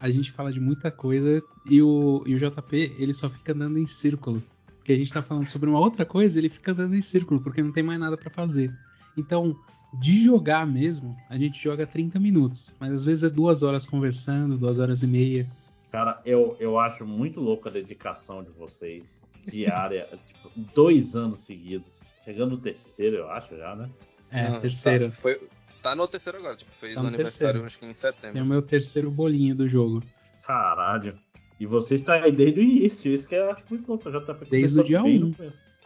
[0.00, 3.78] a gente fala de muita coisa e o, e o JP ele só fica andando
[3.78, 4.42] em círculo.
[4.78, 7.62] Porque a gente tá falando sobre uma outra coisa, ele fica andando em círculo, porque
[7.62, 8.72] não tem mais nada para fazer.
[9.16, 9.58] Então,
[9.98, 12.76] de jogar mesmo, a gente joga 30 minutos.
[12.80, 15.46] Mas às vezes é duas horas conversando, duas horas e meia.
[15.90, 19.20] Cara, eu, eu acho muito louco a dedicação de vocês.
[19.46, 22.00] Diária, tipo, dois anos seguidos.
[22.24, 23.88] Chegando no terceiro, eu acho já, né?
[24.30, 25.10] É, Não, terceiro.
[25.10, 25.40] Tá, foi,
[25.82, 27.66] tá no terceiro agora, tipo, fez tá no, aniversário terceiro.
[27.66, 28.38] acho que em setembro.
[28.38, 30.02] É o meu terceiro bolinho do jogo.
[30.44, 31.16] Caralho.
[31.58, 34.10] E você está aí desde o início, isso que eu acho muito louco.
[34.10, 35.06] Já tá desde o dia 1.
[35.06, 35.32] Um.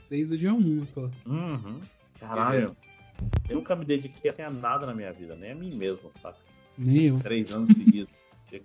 [0.09, 1.11] Desde o dia 1, um, pô.
[1.27, 1.81] Uhum.
[2.19, 2.77] Caralho.
[3.49, 6.36] Eu nunca me dediquei a nada na minha vida, nem a mim mesmo, sabe?
[6.78, 7.18] Nem eu.
[7.20, 8.15] Três anos seguidos.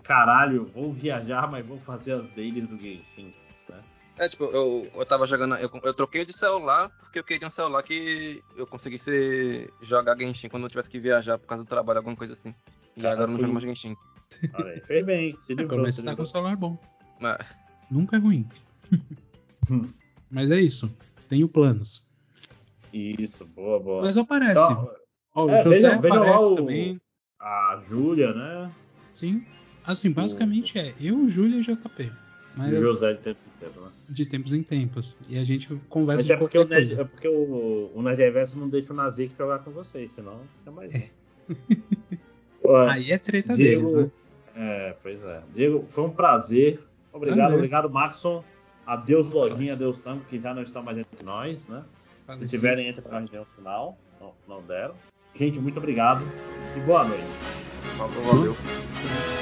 [0.03, 3.33] Caralho, vou viajar, mas vou fazer as dailies do Genshin.
[3.69, 3.83] Né?
[4.17, 5.55] É, tipo, eu, eu tava jogando.
[5.55, 10.49] Eu, eu troquei de celular porque eu queria um celular que eu conseguisse jogar Genshin
[10.49, 12.53] quando eu tivesse que viajar por causa do trabalho, alguma coisa assim.
[12.95, 13.95] Já agora eu não jogo mais Genshin.
[14.53, 15.81] Olha aí, fez bem, se livrou.
[15.81, 16.77] Mas você tá com um celular bom.
[17.21, 17.45] É.
[17.89, 18.47] Nunca é ruim.
[19.69, 19.89] Hum.
[20.31, 20.91] mas é isso.
[21.29, 22.04] Tenho planos.
[22.95, 24.01] Isso, boa, boa.
[24.03, 24.51] Mas aparece.
[24.51, 24.89] Então,
[25.33, 27.01] Ó, o é, José veja, aparece o, também.
[27.39, 28.71] A Júlia, né?
[29.11, 29.45] Sim.
[29.85, 32.11] Assim, basicamente é eu, Júlia e JP.
[32.55, 33.91] Mas e o José de tempos em tempos, né?
[34.09, 35.19] De tempos em tempos.
[35.27, 38.57] E a gente conversa Mas é porque, o Nerd, é porque o, o Nerd Reverso
[38.57, 40.95] não deixa o Nazik jogar com vocês, senão fica mais.
[40.95, 41.09] É.
[42.89, 44.11] Aí é treta Diego, deles, né?
[44.55, 45.43] É, pois é.
[45.53, 46.79] Diego, foi um prazer.
[47.11, 48.41] Obrigado, ah, obrigado, Maxon.
[48.85, 51.83] Adeus, Lojinha, adeus, Tango, que já não está mais entre nós, né?
[52.39, 53.97] Se tiverem, entra pra gente dar um sinal.
[54.19, 54.95] Não, não deram.
[55.35, 56.23] Gente, muito obrigado
[56.75, 57.23] e boa noite.
[57.97, 58.23] Valeu.
[58.23, 59.34] valeu.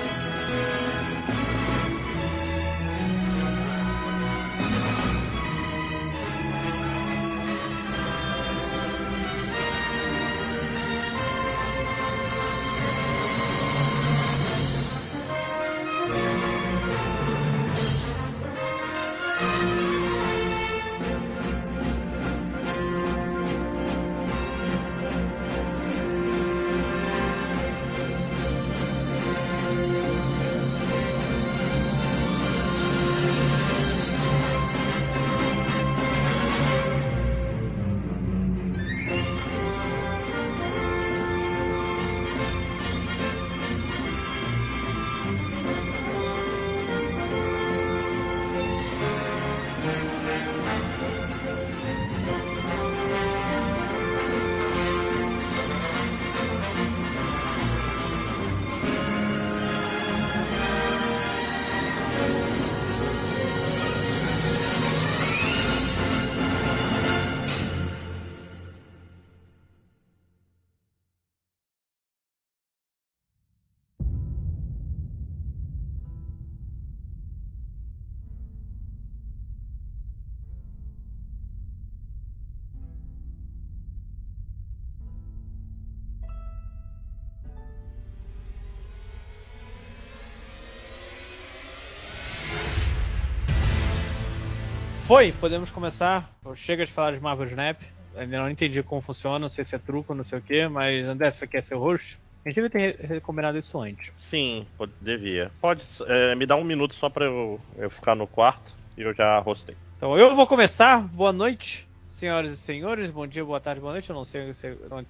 [95.13, 96.27] Foi, podemos começar.
[96.55, 97.79] Chega de falar de Marvel Snap.
[98.15, 101.07] Ainda não entendi como funciona, não sei se é truco, não sei o que, mas
[101.07, 102.19] André, você quer ser o host?
[102.43, 104.11] A gente devia ter recomendado isso antes.
[104.17, 104.65] Sim,
[104.99, 105.51] devia.
[105.61, 109.13] Pode é, me dar um minuto só pra eu, eu ficar no quarto e eu
[109.13, 109.77] já rostei.
[109.95, 110.99] Então eu vou começar.
[110.99, 113.11] Boa noite, senhoras e senhores.
[113.11, 114.09] Bom dia, boa tarde, boa noite.
[114.09, 114.57] Eu não sei onde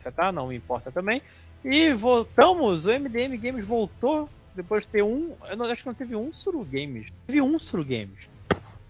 [0.02, 1.22] você tá, não me importa também.
[1.64, 5.38] E voltamos, o MDM Games voltou depois de ter um.
[5.50, 7.08] Eu não, acho que não teve um Suru Games.
[7.26, 8.34] Teve um Suru Games.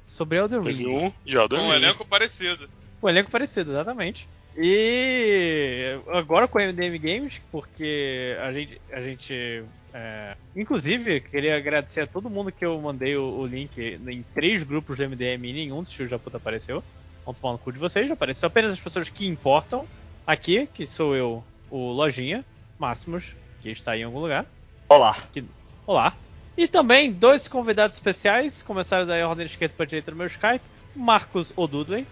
[0.06, 0.78] Sobre Elden Ring.
[0.78, 1.68] Teve um de Elden Ring.
[1.68, 2.70] Um elenco parecido.
[3.02, 4.28] Um elenco parecido, exatamente.
[4.56, 8.82] E agora com o MDM Games, porque a gente.
[8.92, 10.36] A gente é...
[10.56, 14.98] inclusive, queria agradecer a todo mundo que eu mandei o, o, link em três grupos
[14.98, 16.84] do MDM e nenhum dos tios da puta apareceu.
[17.26, 19.88] Vamos tomar no cu de vocês, apareceu apenas as pessoas que importam.
[20.26, 22.46] Aqui, que sou eu, o Lojinha,
[22.78, 24.46] Máximos, que está aí em algum lugar.
[24.88, 25.18] Olá.
[25.32, 25.44] Que...
[25.86, 26.16] Olá.
[26.56, 30.28] E também dois convidados especiais, começaram daí a ordem de esquerda para direita no meu
[30.28, 30.64] Skype,
[30.96, 32.06] Marcos O'Dudley.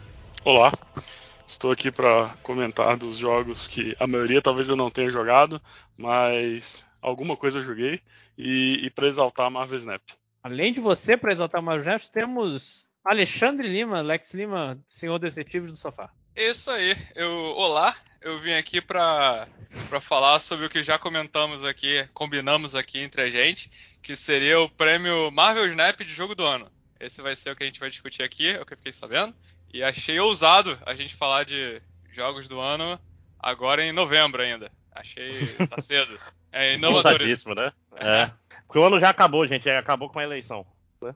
[0.44, 0.72] Olá.
[1.45, 5.61] Estou aqui para comentar dos jogos que a maioria talvez eu não tenha jogado,
[5.95, 8.02] mas alguma coisa eu joguei
[8.38, 10.02] e, e para exaltar a Marvel Snap.
[10.42, 15.68] Além de você para exaltar a Marvel Snap, temos Alexandre Lima, Lex Lima, senhor detetive
[15.68, 16.10] do sofá.
[16.36, 16.95] Isso aí.
[17.16, 19.48] Eu, olá, eu vim aqui para
[20.00, 24.69] falar sobre o que já comentamos aqui, combinamos aqui entre a gente, que seria o
[24.69, 26.72] prêmio Marvel Snap de jogo do ano.
[27.00, 28.91] Esse vai ser o que a gente vai discutir aqui, é o que eu fiquei
[28.91, 29.33] sabendo.
[29.74, 33.00] E achei ousado a gente falar de jogos do ano
[33.40, 34.72] agora em novembro ainda.
[34.91, 35.48] Achei.
[35.67, 36.19] tá cedo.
[36.51, 37.45] É inovadores.
[37.48, 37.72] né?
[37.95, 38.30] É.
[38.67, 39.69] Porque o ano já acabou, gente.
[39.69, 40.66] Acabou com a eleição.
[41.01, 41.16] Né?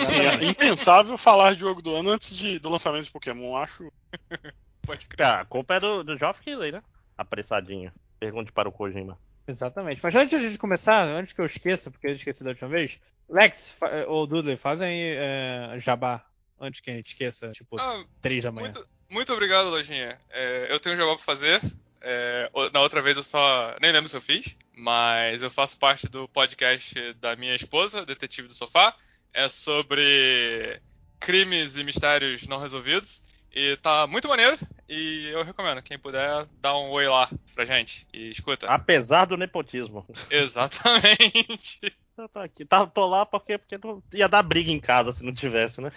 [0.00, 3.92] Sim, é impensável falar de jogo do ano antes de, do lançamento de Pokémon, acho.
[4.88, 5.26] Pode crer.
[5.26, 6.82] Ah, a culpa é do, do Geoff Keighley, né?
[7.16, 7.92] Apressadinho.
[8.18, 9.18] Pergunte para o Kojima.
[9.46, 10.00] Exatamente.
[10.02, 13.78] Mas antes de começar, antes que eu esqueça, porque eu esqueci da última vez, Lex
[14.06, 16.24] ou Dudley, fazem é, jabá
[16.58, 18.70] antes que a gente esqueça, tipo, ah, 3 da manhã.
[18.70, 20.18] Muito, muito obrigado, Lojinha.
[20.30, 21.60] É, eu tenho um jabá pra fazer.
[22.00, 23.76] É, na outra vez eu só.
[23.82, 28.48] Nem lembro se eu fiz, mas eu faço parte do podcast da minha esposa, Detetive
[28.48, 28.96] do Sofá
[29.34, 30.80] é sobre
[31.20, 33.22] crimes e mistérios não resolvidos.
[33.52, 34.56] E tá muito maneiro
[34.88, 35.82] e eu recomendo.
[35.82, 38.66] Quem puder, dá um oi lá pra gente e escuta.
[38.66, 40.06] Apesar do nepotismo.
[40.30, 41.80] Exatamente.
[42.16, 42.64] eu tô aqui.
[42.64, 43.78] Tá, tô lá porque, porque
[44.14, 45.90] ia dar briga em casa se não tivesse, né?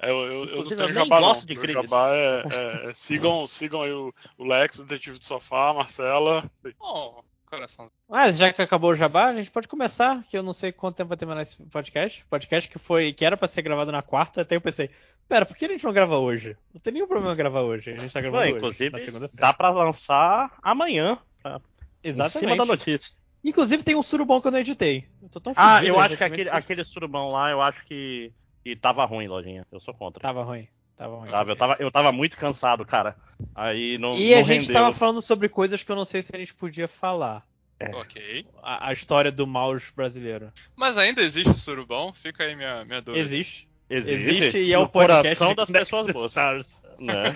[0.00, 1.40] É, eu, eu, eu, não tenho eu jabá, não.
[1.40, 1.84] de crimes.
[1.84, 6.44] jabá é, é, é, sigam, sigam aí o, o Lex, Detetive do Sofá, a Marcela.
[6.78, 7.90] Oh, coração.
[8.08, 10.96] Mas já que acabou o jabá, a gente pode começar, que eu não sei quanto
[10.96, 12.24] tempo vai terminar esse podcast.
[12.26, 14.90] Podcast que foi que era para ser gravado na quarta, até eu pensei,
[15.28, 16.56] pera, por que a gente não grava hoje?
[16.72, 17.90] Não tem nenhum problema gravar hoje.
[17.90, 21.18] A gente tá gravando não, hoje, inclusive, dá para lançar amanhã.
[21.42, 21.60] Tá?
[22.02, 22.36] Exatamente.
[22.36, 23.10] Em cima da notícia.
[23.44, 25.08] Inclusive tem um surubão que eu não editei.
[25.22, 28.32] Eu tô tão ah, eu acho que aquele, aquele surubão lá, eu acho que,
[28.64, 29.64] que tava ruim, lojinha.
[29.70, 30.20] Eu sou contra.
[30.20, 30.66] Tava ruim.
[30.96, 31.30] Tava ruim.
[31.30, 33.14] Tava, eu, tava, eu tava muito cansado, cara.
[33.54, 34.18] Aí não.
[34.18, 34.74] E não a gente rendeu.
[34.74, 37.46] tava falando sobre coisas que eu não sei se a gente podia falar.
[37.78, 37.94] É.
[37.94, 38.46] Ok.
[38.62, 40.50] A, a, história do mouse brasileiro.
[40.74, 42.12] Mas ainda existe o surubão?
[42.12, 43.22] Fica aí minha, minha dúvida.
[43.22, 43.68] Existe.
[43.88, 46.26] Existe, existe e é o podcast das pessoas boas.
[46.28, 46.82] Stars.
[46.98, 47.34] Né?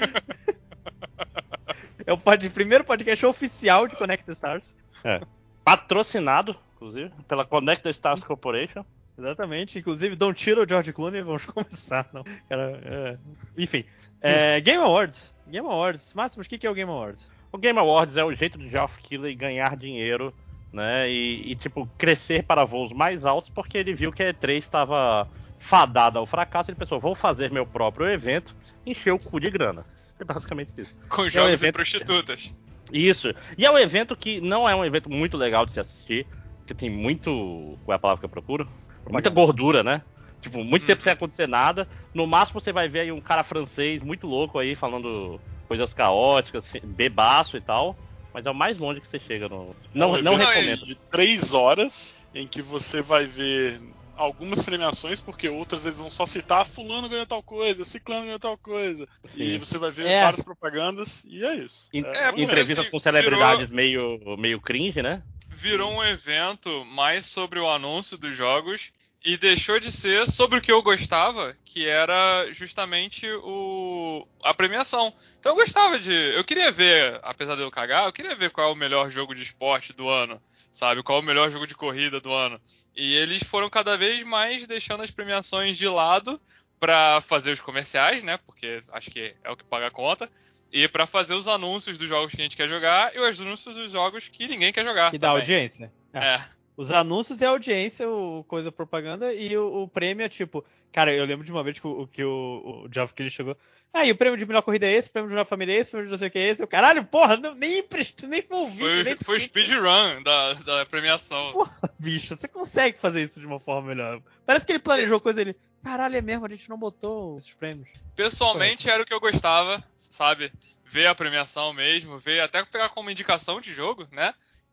[2.05, 4.77] é o pod, primeiro podcast oficial de Connect the Stars.
[5.05, 5.21] É.
[5.65, 8.85] Patrocinado, inclusive, pela Connect the Stars Corporation.
[9.17, 9.79] Exatamente.
[9.79, 12.09] Inclusive, don't tira o George Clooney, vamos começar.
[12.13, 12.25] Não.
[12.49, 13.19] Cara, é...
[13.57, 13.85] Enfim.
[14.21, 15.37] É, Game Awards.
[15.47, 16.15] Game Awards.
[16.15, 17.31] Máximo, o que é o Game Awards?
[17.53, 20.35] O Game Awards é o jeito de Geoff Keighley ganhar dinheiro,
[20.73, 21.09] né?
[21.11, 25.29] E, e, tipo, crescer para voos mais altos, porque ele viu que a E3 estava
[25.61, 26.71] fadada ao fracasso.
[26.71, 29.85] Ele pensou, vou fazer meu próprio evento, encher o cu de grana.
[30.19, 30.99] É basicamente isso.
[31.09, 31.69] Com e jogos é um evento...
[31.69, 32.59] e prostitutas.
[32.93, 33.33] Isso.
[33.57, 36.27] E é um evento que não é um evento muito legal de se assistir,
[36.59, 37.79] porque tem muito.
[37.85, 38.69] Qual é a palavra que eu procuro?
[39.09, 40.03] Muita gordura, né?
[40.41, 40.87] Tipo, muito hum.
[40.87, 41.87] tempo sem acontecer nada.
[42.13, 46.65] No máximo você vai ver aí um cara francês muito louco aí falando coisas caóticas,
[46.83, 47.97] bebaço e tal.
[48.33, 49.75] Mas é o mais longe que você chega no.
[49.93, 50.85] Não, não, não recomendo.
[50.85, 53.81] De três horas em que você vai ver
[54.21, 58.59] algumas premiações, porque outras eles vão só citar fulano ganhou tal coisa, ciclano ganhou tal
[58.59, 59.09] coisa.
[59.25, 59.43] Sim.
[59.43, 60.23] E você vai ver é.
[60.23, 61.89] várias propagandas e é isso.
[61.93, 63.77] In é, entrevistas assim, com celebridades virou...
[63.77, 65.23] meio, meio cringe, né?
[65.49, 68.93] Virou um evento mais sobre o anúncio dos jogos
[69.25, 75.13] e deixou de ser sobre o que eu gostava, que era justamente o a premiação.
[75.39, 78.69] Então eu gostava de, eu queria ver, apesar de eu cagar, eu queria ver qual
[78.69, 80.41] é o melhor jogo de esporte do ano,
[80.71, 81.03] sabe?
[81.03, 82.61] Qual é o melhor jogo de corrida do ano.
[82.95, 86.41] E eles foram cada vez mais deixando as premiações de lado
[86.79, 88.39] para fazer os comerciais, né?
[88.39, 90.29] Porque acho que é o que paga a conta.
[90.73, 93.75] E para fazer os anúncios dos jogos que a gente quer jogar e os anúncios
[93.75, 95.11] dos jogos que ninguém quer jogar.
[95.11, 95.93] Que dá audiência.
[96.13, 96.19] É.
[96.19, 96.45] é.
[96.81, 100.65] Os anúncios é a audiência, o coisa propaganda, e o, o, prêmio é tipo.
[100.91, 103.55] Cara, eu lembro de uma vez que o, que o, o Keighley chegou.
[103.93, 105.77] Ah, e o prêmio de melhor corrida é esse, o prêmio de melhor família é
[105.77, 106.63] esse, o prêmio de não sei o que é esse.
[106.63, 108.79] Eu, caralho, porra, não, nem prestei, nem ouvi.
[108.79, 111.53] Foi, nem foi o speedrun da, da premiação.
[111.53, 114.23] Porra, bicho, você consegue fazer isso de uma forma melhor.
[114.47, 115.55] Parece que ele planejou coisa ele.
[115.85, 117.91] Caralho, é mesmo, a gente não botou esses prêmios.
[118.17, 120.51] Pessoalmente era o que eu gostava, sabe?
[120.87, 124.33] Ver a premiação mesmo, ver até pegar como indicação de jogo, né?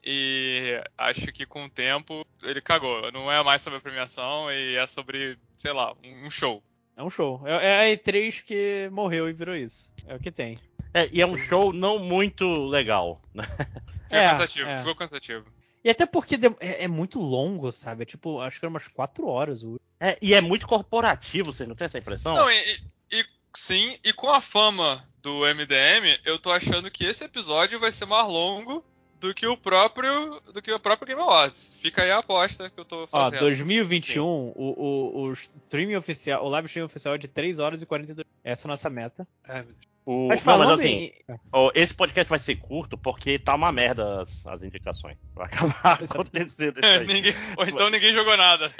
[0.09, 3.11] E acho que com o tempo ele cagou.
[3.11, 6.63] Não é mais sobre a premiação e é sobre, sei lá, um show.
[6.95, 7.41] É um show.
[7.45, 9.93] É, é a E3 que morreu e virou isso.
[10.07, 10.59] É o que tem.
[10.93, 13.21] É, e é um show não muito legal.
[13.33, 13.43] Né?
[14.07, 14.77] Ficou é, cansativo, é.
[14.77, 15.45] ficou cansativo.
[15.83, 18.03] E até porque é, é, muito longo, sabe?
[18.03, 19.61] É tipo, acho que era umas 4 horas.
[19.99, 22.33] É, e é muito corporativo, você não tem essa impressão?
[22.33, 22.79] Não, e,
[23.11, 27.91] e, sim, e com a fama do MDM, eu tô achando que esse episódio vai
[27.91, 28.85] ser mais longo
[29.19, 31.77] do que o próprio do que o próprio Game Awards.
[31.81, 33.41] Fica aí a aposta que eu tô fazendo.
[33.41, 37.81] Ó, 2021, o, o, o streaming oficial, o live stream oficial é de 3 horas
[37.81, 38.25] e 42.
[38.43, 39.27] Essa é a nossa meta.
[39.47, 39.63] É,
[40.05, 40.29] o...
[40.29, 41.71] Mas falando não, mas assim, em...
[41.75, 45.17] esse podcast vai ser curto porque tá uma merda as, as indicações.
[45.35, 47.07] Vai acabar acontecendo isso aí.
[47.07, 47.33] ninguém...
[47.57, 48.71] Ou então ninguém jogou nada.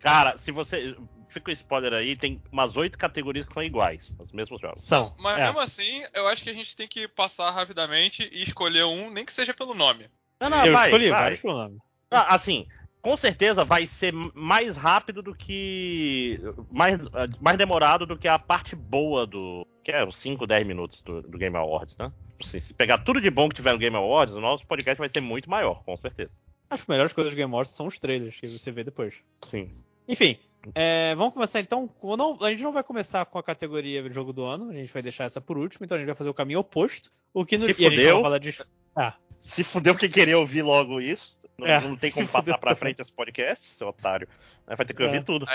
[0.00, 0.96] Cara, se você.
[1.32, 4.82] Fica o spoiler aí, tem umas oito categorias que são iguais, os mesmos jogos.
[4.82, 5.14] São.
[5.18, 5.46] Mas é.
[5.46, 9.24] mesmo assim, eu acho que a gente tem que passar rapidamente e escolher um, nem
[9.24, 10.08] que seja pelo nome.
[10.38, 11.20] Não, não, eu vai, escolhi vai.
[11.20, 11.78] vários pelo nome.
[12.10, 12.66] Ah, assim,
[13.00, 16.38] com certeza vai ser mais rápido do que.
[16.70, 17.00] Mais,
[17.40, 19.66] mais demorado do que a parte boa do.
[19.82, 22.12] Que é os 5, 10 minutos do, do Game Awards, né?
[22.40, 25.08] Assim, se pegar tudo de bom que tiver no Game Awards, o nosso podcast vai
[25.08, 26.34] ser muito maior, com certeza.
[26.70, 29.20] As melhores coisas do Game Awards são os trailers que você vê depois.
[29.42, 29.70] Sim.
[30.08, 30.38] Enfim,
[30.74, 31.90] é, vamos começar então.
[32.16, 35.02] Não, a gente não vai começar com a categoria jogo do ano, a gente vai
[35.02, 37.10] deixar essa por último, então a gente vai fazer o caminho oposto.
[37.34, 38.38] O que no Se fudeu.
[38.38, 38.58] De...
[38.94, 39.14] Ah.
[39.40, 41.36] Se fudeu que queria ouvir logo isso.
[41.58, 44.26] Não, é, não tem como passar pra frente esse podcast, seu otário.
[44.66, 45.22] Vai ter que ouvir é.
[45.22, 45.46] tudo.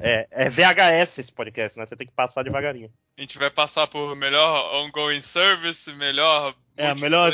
[0.00, 1.86] É, é, VHS esse podcast, né?
[1.86, 2.90] Você tem que passar devagarinho.
[3.16, 6.54] A gente vai passar por melhor ongoing service, melhor.
[6.76, 7.32] É, melhor,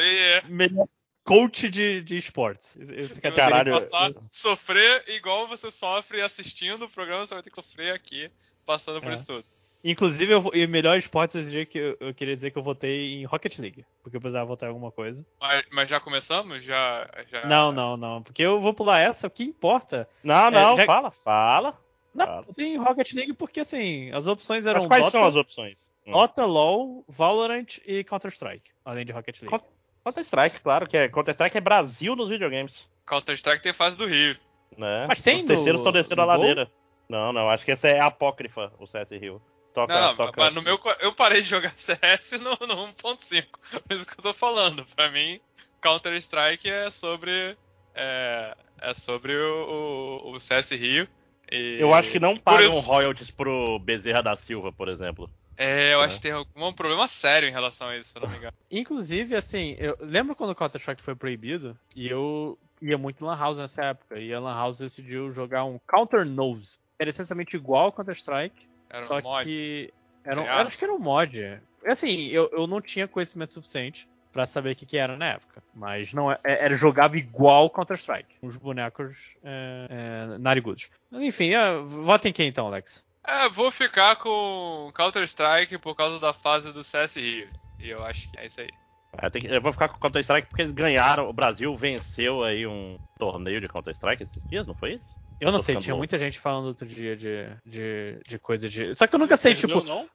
[0.49, 0.89] melhor
[1.29, 2.77] coach de, de esportes.
[2.77, 3.73] Esse que Caralho.
[3.73, 8.31] Passar, sofrer igual você sofre assistindo o programa, você vai ter que sofrer aqui,
[8.65, 9.15] passando por é.
[9.15, 9.45] isso tudo.
[9.85, 13.15] Inclusive, eu, e melhor esportes esse dia que eu, eu, queria dizer que eu votei
[13.15, 15.25] em Rocket League, porque eu precisava votar em alguma coisa.
[15.39, 16.65] Mas, mas já começamos?
[16.65, 18.23] Já, já, Não, não, não.
[18.23, 20.09] Porque eu vou pular essa, o que importa.
[20.25, 20.87] Não, não, é, já...
[20.87, 21.79] fala, fala.
[22.13, 22.45] Não, fala.
[22.49, 24.81] eu tenho Rocket League porque assim, as opções eram.
[24.81, 25.87] Mas quais Dota, são as opções?
[26.07, 26.13] Hum.
[26.13, 29.65] Dota, LOL, Valorant e Counter-Strike, além de Rocket League.
[30.09, 31.09] Counter-Strike, claro, que é.
[31.09, 32.89] Counter-Strike é Brasil nos videogames.
[33.07, 34.37] Counter-Strike tem fase do Rio.
[34.77, 35.07] Né?
[35.07, 36.71] Mas tem Os terceiros estão descendo a ladeira.
[37.09, 39.41] Não, não, acho que essa é apócrifa, o CS Rio.
[39.75, 40.41] Toca, não, toca...
[40.41, 43.45] Mas no meu, eu parei de jogar CS no, no 1.5.
[43.83, 44.85] Por isso que eu tô falando.
[44.97, 45.41] Pra mim,
[45.81, 47.57] Counter-Strike é sobre.
[47.95, 51.09] É, é sobre o, o, o CS Rio.
[51.51, 51.79] E...
[51.81, 52.81] Eu acho que não pagam isso...
[52.87, 55.31] royalties pro Bezerra da Silva, por exemplo.
[55.59, 56.05] É, eu é.
[56.05, 58.57] acho que tem algum problema sério em relação a isso, se eu não me engano.
[58.71, 63.59] Inclusive, assim, eu lembro quando o Counter-Strike foi proibido e eu ia muito Lan House
[63.59, 64.19] nessa época.
[64.19, 66.79] E a Lan House decidiu jogar um Counter Nose.
[66.97, 68.69] Era essencialmente igual ao Counter-Strike,
[69.01, 69.93] só um que.
[70.25, 71.61] Era um, era, acho que era um mod.
[71.85, 75.63] Assim, eu, eu não tinha conhecimento suficiente para saber o que, que, era na época.
[75.75, 78.37] Mas não é, era jogável igual Counter-Strike.
[78.43, 79.87] Os bonecos é,
[80.35, 80.91] é, narigudos.
[81.13, 83.05] Enfim, é, votem quem então, Alex?
[83.29, 87.49] É, vou ficar com Counter-Strike por causa da fase do CS Rio.
[87.79, 88.71] E eu acho que é isso aí.
[89.19, 91.29] É, que, eu vou ficar com Counter-Strike porque eles ganharam.
[91.29, 95.09] O Brasil venceu aí um torneio de Counter-Strike esses dias, não foi isso?
[95.39, 95.99] Eu não sei, tinha louco.
[95.99, 98.95] muita gente falando outro dia de, de, de coisa de.
[98.95, 99.85] Só que eu nunca sei, tipo.
[99.85, 100.09] Não,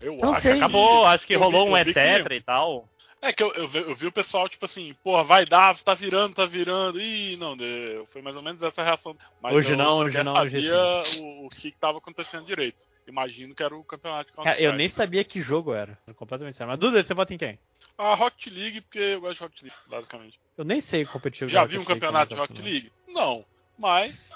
[0.00, 0.40] eu não acho.
[0.40, 0.52] Sei.
[0.52, 2.88] Acabou, acho que eu rolou vi, um etc e tal.
[3.24, 5.94] É que eu, eu, vi, eu, vi o pessoal, tipo assim, porra, vai dar, tá
[5.94, 7.00] virando, tá virando.
[7.00, 7.56] Ih, não,
[8.06, 9.16] foi mais ou menos essa reação.
[9.40, 10.34] Mas hoje não, hoje não.
[10.34, 12.86] sabia hoje o, o que tava acontecendo direito.
[13.08, 15.98] Imagino que era o campeonato de Cara, Eu nem sabia que jogo era.
[16.16, 16.70] Completamente sério.
[16.70, 17.58] Mas Duda, você vota em quem?
[17.96, 20.40] A Rocket League, porque eu gosto de Rocket League, basicamente.
[20.58, 21.50] Eu nem sei competitivo.
[21.50, 22.92] Já vi um campeonato de Rocket League?
[23.08, 23.42] Não.
[23.78, 24.30] Mas.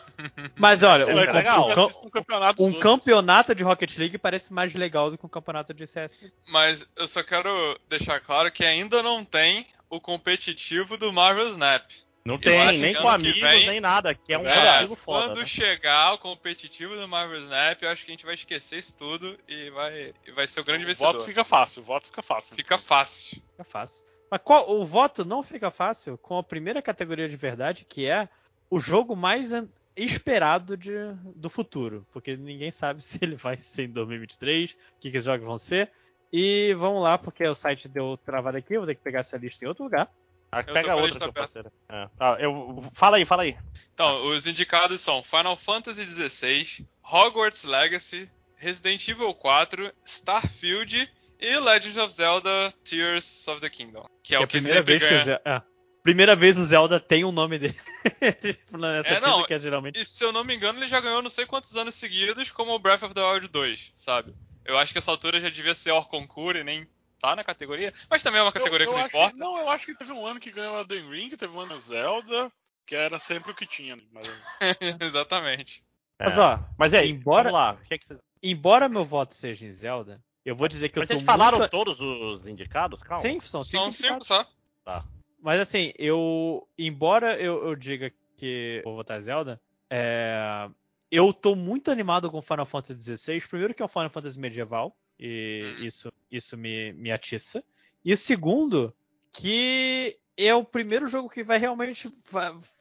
[0.57, 1.71] Mas olha, é um, legal.
[1.71, 5.87] Um, campeonato, um campeonato de Rocket League parece mais legal do que um campeonato de
[5.87, 6.33] CS.
[6.49, 11.89] Mas eu só quero deixar claro que ainda não tem o competitivo do Marvel Snap.
[12.25, 15.29] Não tem, nem com amigos, vem, nem nada, que é um é, foda.
[15.29, 15.47] Quando né?
[15.47, 19.39] chegar o competitivo do Marvel Snap, eu acho que a gente vai esquecer isso tudo
[19.49, 21.09] e vai, e vai ser o grande o vencedor.
[21.09, 22.55] O voto fica fácil, o voto fica fácil.
[22.55, 23.43] Fica fácil.
[23.53, 24.05] Fica fácil.
[24.31, 28.29] Mas qual, o voto não fica fácil com a primeira categoria de verdade, que é
[28.71, 29.53] o jogo mais
[29.97, 30.93] esperado de,
[31.35, 35.25] do futuro, porque ninguém sabe se ele vai ser em 2023, o que, que os
[35.25, 35.91] jogos vão ser.
[36.33, 39.39] E vamos lá, porque o site deu travado aqui, eu vou ter que pegar essa
[39.39, 40.11] lista em outro lugar.
[40.51, 41.71] Ah, pega outra, parceiro.
[41.89, 42.09] É.
[42.19, 42.83] Ah, eu...
[42.93, 43.57] Fala aí, fala aí.
[43.93, 52.01] Então, os indicados são Final Fantasy XVI, Hogwarts Legacy, Resident Evil 4, Starfield e Legend
[52.01, 54.07] of Zelda Tears of the Kingdom.
[54.23, 55.25] Que é que o que sempre ganha...
[55.25, 55.63] Que é.
[56.03, 57.79] Primeira vez o Zelda tem um nome dele.
[58.73, 60.01] Nessa é, não, que é geralmente...
[60.01, 62.73] E se eu não me engano, ele já ganhou não sei quantos anos seguidos como
[62.73, 64.35] o Breath of the Wild 2, sabe?
[64.65, 66.87] Eu acho que essa altura já devia ser Orconcourt e nem
[67.19, 69.33] tá na categoria, mas também é uma categoria eu, eu que não importa.
[69.35, 71.61] Que, não, eu acho que teve um ano que ganhou a Elden Ring, teve um
[71.61, 72.51] ano Zelda,
[72.87, 73.97] que era sempre o que tinha.
[74.13, 74.29] Mas...
[75.01, 75.83] Exatamente.
[76.19, 76.25] É.
[76.25, 78.07] Mas ó, mas é, embora, lá, que é que
[78.43, 81.69] embora meu voto seja em Zelda, eu vou dizer que mas eu tô vocês falaram
[81.69, 83.03] todos os indicados?
[83.03, 83.23] Calma.
[83.23, 84.47] Sim, são cinco, são cinco só.
[84.85, 85.05] Tá.
[85.41, 86.67] Mas assim, eu.
[86.77, 89.61] Embora eu, eu diga que vou votar Zelda,
[89.91, 90.69] é,
[91.11, 93.41] eu tô muito animado com Final Fantasy XVI.
[93.49, 95.85] Primeiro que é um Final Fantasy medieval, e hum.
[95.85, 97.63] isso, isso me, me atiça.
[98.05, 98.95] E o segundo,
[99.33, 102.09] que é o primeiro jogo que vai realmente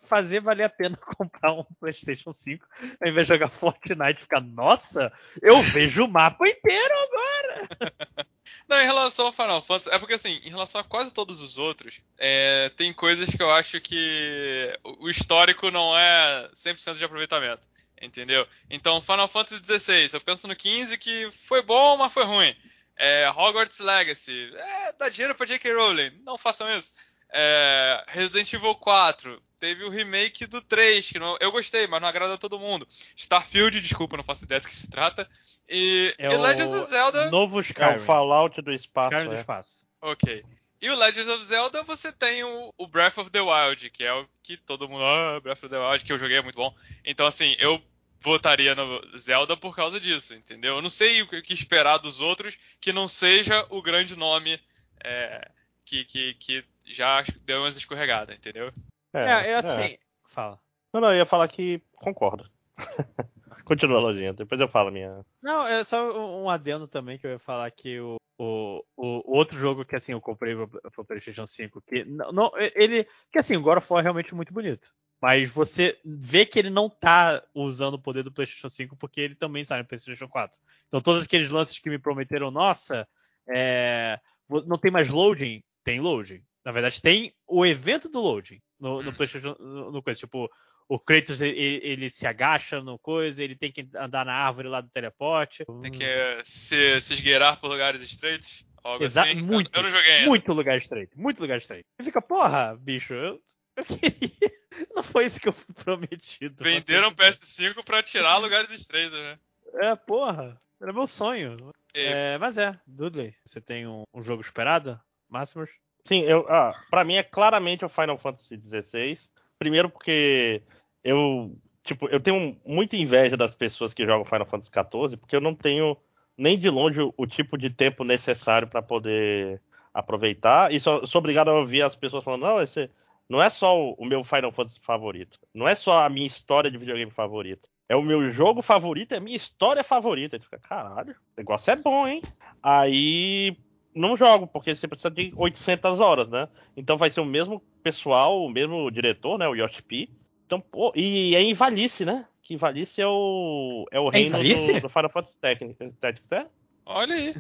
[0.08, 2.66] fazer valer a pena comprar um PlayStation 5
[3.02, 5.12] ao invés de jogar Fortnite e ficar, nossa,
[5.42, 8.28] eu vejo o mapa inteiro agora!
[8.68, 11.58] Não, em relação ao Final Fantasy, é porque assim, em relação a quase todos os
[11.58, 17.68] outros, é, tem coisas que eu acho que o histórico não é 100% de aproveitamento,
[18.02, 18.48] entendeu?
[18.70, 22.56] Então, Final Fantasy XVI, eu penso no 15 que foi bom, mas foi ruim.
[22.98, 25.74] É, Hogwarts Legacy, é, dá dinheiro pra J.K.
[25.74, 26.94] Rowling, não façam isso.
[27.30, 32.08] É, Resident Evil 4, teve o remake do 3, que não, eu gostei, mas não
[32.08, 32.88] agrada a todo mundo.
[33.16, 35.30] Starfield, desculpa, não faço ideia do que se trata.
[35.70, 37.30] E, é e Legends of Zelda.
[37.30, 37.92] Novo Skyrim.
[37.92, 39.10] É o Fallout do espaço.
[39.10, 39.30] Skyrim é.
[39.30, 39.86] do espaço.
[40.02, 40.46] Ok.
[40.80, 44.14] E o Legends of Zelda você tem o, o, Breath of the Wild, que é
[44.14, 45.04] o que todo mundo.
[45.04, 46.74] Ah, Breath of the Wild, que eu joguei é muito bom.
[47.04, 47.82] Então, assim, eu
[48.22, 50.76] votaria no Zelda por causa disso, entendeu?
[50.76, 54.60] Eu não sei o que esperar dos outros que não seja o grande nome
[55.04, 55.50] é,
[55.84, 58.72] que, que, que já deu umas escorregadas, entendeu?
[59.20, 59.82] É, é, é assim.
[59.82, 60.00] É.
[60.28, 60.60] Fala.
[60.94, 62.50] Não, não, eu ia falar que concordo.
[63.66, 65.26] Continua, Lojinha, depois eu falo a minha.
[65.42, 69.60] Não, é só um adendo também que eu ia falar que o, o, o outro
[69.60, 73.06] jogo que assim eu comprei pro, PlayStation 5, que não, não, ele.
[73.30, 74.90] Que assim, o God of War é realmente muito bonito.
[75.22, 79.36] Mas você vê que ele não tá usando o poder do PlayStation 5 porque ele
[79.36, 80.58] também sai no PlayStation 4.
[80.88, 83.06] Então todos aqueles lances que me prometeram, nossa,
[83.50, 84.20] é,
[84.66, 86.42] não tem mais loading, tem loading.
[86.64, 89.14] Na verdade, tem o evento do loading no, no hum.
[89.14, 90.20] PlayStation, no, no coisa.
[90.20, 90.50] Tipo,
[90.88, 94.82] o Kratos ele, ele, se agacha no coisa, ele tem que andar na árvore lá
[94.82, 95.66] do teleporte.
[95.82, 96.06] Tem que
[96.44, 98.66] se, se esgueirar por lugares estreitos.
[99.02, 99.42] Exato, assim.
[99.42, 99.70] muito.
[99.74, 100.30] Eu, eu, não joguei ainda.
[100.30, 101.86] Muito lugar estreito, muito lugar estreito.
[102.00, 103.42] E fica, porra, bicho, eu,
[103.76, 104.58] eu queria.
[104.96, 106.64] Não foi isso que eu fui prometido.
[106.64, 109.40] Venderam PS5 pra tirar lugares estreitos, né?
[109.74, 110.56] É, porra.
[110.80, 111.58] Era meu sonho.
[111.94, 115.00] É, mas é, Dudley, você tem um, um jogo esperado?
[115.28, 115.72] Máximos?
[116.08, 119.20] Sim, eu, ah, pra mim é claramente o Final Fantasy XVI.
[119.60, 120.64] Primeiro porque
[121.04, 125.42] eu, tipo, eu tenho muita inveja das pessoas que jogam Final Fantasy XIV, porque eu
[125.42, 125.98] não tenho
[126.38, 129.62] nem de longe o, tipo de tempo necessário para poder
[129.94, 130.72] aproveitar.
[130.72, 132.90] E só, sou obrigado a ouvir as pessoas falando, não, esse
[133.28, 135.38] não é só o, o meu Final Fantasy favorito.
[135.54, 137.68] Não é só a minha história de videogame favorita.
[137.90, 140.40] É o meu jogo favorito, é a minha história favorita.
[140.40, 142.22] Fica, caralho, o negócio é bom, hein?
[142.62, 143.58] Aí,
[143.98, 146.48] não jogo, porque você precisa de 800 horas, né?
[146.76, 149.48] Então vai ser o mesmo pessoal, o mesmo diretor, né?
[149.48, 150.10] O Yoshi P.
[150.46, 152.26] Então, pô, e é em Valice, né?
[152.42, 156.46] Que Valice é o, é o é reino do, do, Final Fantasy Tactics, é?
[156.86, 157.36] Olha aí.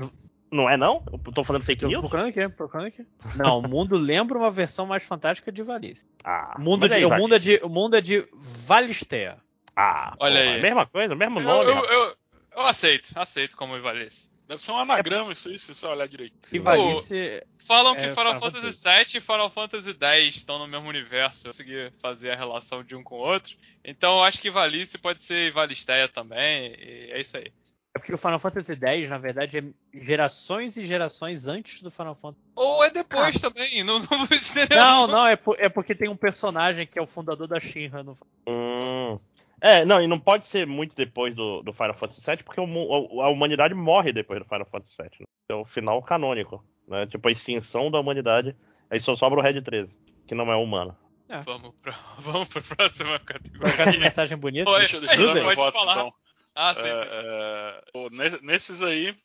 [0.52, 1.04] Não é não?
[1.12, 2.02] Eu tô falando fake tô news?
[2.02, 3.06] Procurando aqui, procurando aqui.
[3.36, 6.06] Não, o mundo lembra uma versão mais fantástica de Valice.
[6.24, 9.38] Ah, o mundo, de, aí, o, mundo é de, o mundo é de Valistea.
[9.76, 10.62] Ah, olha porra, aí.
[10.62, 11.70] Mesma coisa, mesmo nome.
[11.70, 12.16] Eu, eu, eu,
[12.58, 14.32] eu aceito, aceito como Valice.
[14.48, 16.34] Deve ser um anagrama isso aí, se você olhar direito.
[16.50, 17.44] Rivalice.
[17.60, 21.46] Falam que é, Final Fantasy VII e Final Fantasy X estão no mesmo universo.
[21.46, 23.58] Eu consegui fazer a relação de um com o outro.
[23.84, 26.74] Então eu acho que Valice pode ser Valisteia também.
[26.80, 27.52] E é isso aí.
[27.94, 29.64] É porque o Final Fantasy X, na verdade, é
[30.00, 32.46] gerações e gerações antes do Final Fantasy.
[32.56, 33.50] Ou é depois ah.
[33.50, 33.84] também.
[33.84, 34.28] Não, não,
[34.70, 38.02] não, não, é, por, é, porque tem um personagem que é o fundador da Shinra
[38.02, 38.18] no.
[38.48, 39.20] Hum.
[39.62, 43.22] É, não, e não pode ser muito depois do, do Final Fantasy VII, porque o,
[43.22, 45.10] a humanidade morre depois do Final Fantasy VII.
[45.22, 45.26] Né?
[45.50, 47.08] É o final canônico, né?
[47.08, 48.56] Tipo, a extinção da humanidade.
[48.90, 50.96] Aí só sobra o Red 13, que não é humano.
[51.28, 51.40] É.
[51.40, 53.76] Vamos, pra, vamos pra próxima categoria.
[53.76, 54.70] Por essa mensagem bonita.
[54.70, 55.94] Oi, deixa, deixa eu dar voto, falar.
[55.94, 56.14] então.
[56.56, 57.10] Ah, sim, é, sim.
[57.14, 59.16] É, nesses aí,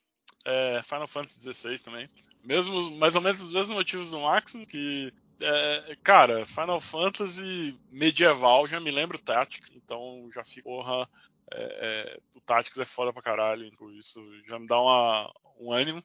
[0.45, 2.07] é, Final Fantasy XVI também.
[2.45, 5.13] Mesmo, mais ou menos os mesmos motivos do Max, que
[5.43, 11.09] é, cara, Final Fantasy medieval já me lembra o Tactics, então já fico, porra,
[11.53, 15.73] é, é, o Tactics é foda pra caralho, por isso já me dá uma, um
[15.73, 16.03] ânimo.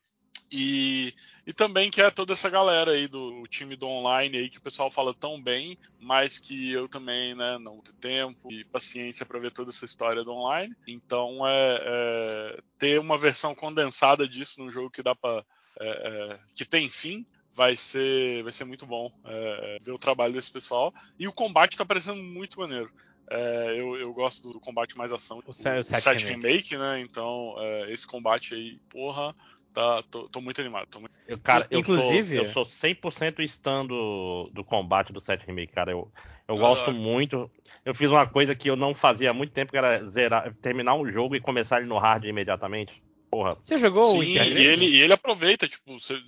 [0.49, 1.13] E,
[1.45, 4.61] e também que é toda essa galera aí do time do online aí que o
[4.61, 9.39] pessoal fala tão bem, mas que eu também, né, não tenho tempo e paciência para
[9.39, 10.73] ver toda essa história do online.
[10.87, 15.43] Então é, é, ter uma versão condensada disso num jogo que dá para
[15.79, 17.25] é, é, que tem fim
[17.57, 21.71] vai ser vai ser muito bom é, ver o trabalho desse pessoal e o combate
[21.71, 22.91] está parecendo muito maneiro.
[23.29, 25.43] É, eu, eu, gosto do combate mais ação.
[25.45, 26.25] O, o 7 remake.
[26.25, 26.77] remake.
[26.77, 27.01] né?
[27.01, 29.35] Então, é, esse combate aí, porra,
[29.73, 30.87] tá, tô, tô muito animado.
[30.87, 31.11] Tô muito...
[31.27, 35.73] Eu, cara, Inclusive, eu sou, eu sou 100% stand do, do combate do 7 remake,
[35.73, 35.91] cara.
[35.91, 36.09] Eu,
[36.47, 37.51] eu gosto muito.
[37.83, 40.93] Eu fiz uma coisa que eu não fazia há muito tempo, que era zerar, terminar
[40.93, 43.03] um jogo e começar ele no hard imediatamente.
[43.29, 43.57] Porra.
[43.61, 46.21] Você jogou Sim, o e ele, e ele aproveita, tipo, você,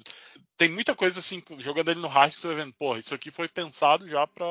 [0.58, 3.32] tem muita coisa assim, jogando ele no hard que você vai vendo, porra, isso aqui
[3.32, 4.46] foi pensado já pra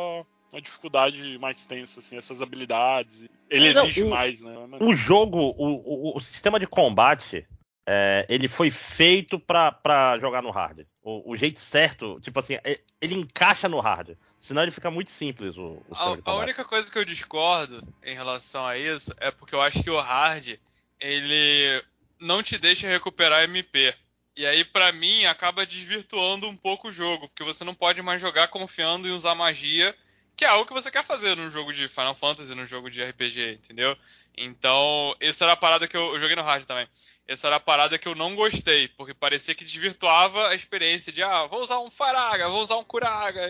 [0.51, 3.28] uma dificuldade mais tensa, assim, essas habilidades.
[3.51, 4.55] Ele não, exige o, mais, né?
[4.81, 7.47] O jogo, o, o, o sistema de combate,
[7.86, 10.86] é, ele foi feito para jogar no hard.
[11.02, 14.17] O, o, jeito certo, tipo assim, é, ele encaixa no hard.
[14.41, 15.59] Senão ele fica muito simples.
[15.59, 19.55] O, o a, a, única coisa que eu discordo em relação a isso é porque
[19.55, 20.59] eu acho que o hard
[21.01, 21.83] ele
[22.21, 23.95] não te deixa recuperar MP.
[24.37, 28.21] E aí, para mim, acaba desvirtuando um pouco o jogo, porque você não pode mais
[28.21, 29.95] jogar confiando em usar magia
[30.39, 33.03] que é algo que você quer fazer num jogo de Final Fantasy, num jogo de
[33.03, 33.97] RPG, entendeu?
[34.37, 36.87] Então, essa era a parada que eu, eu joguei no hard também.
[37.27, 41.25] Essa era a parada que eu não gostei, porque parecia que desvirtuava a experiência de,
[41.25, 43.49] ah, vou usar um Faraga, vou usar um Curaga,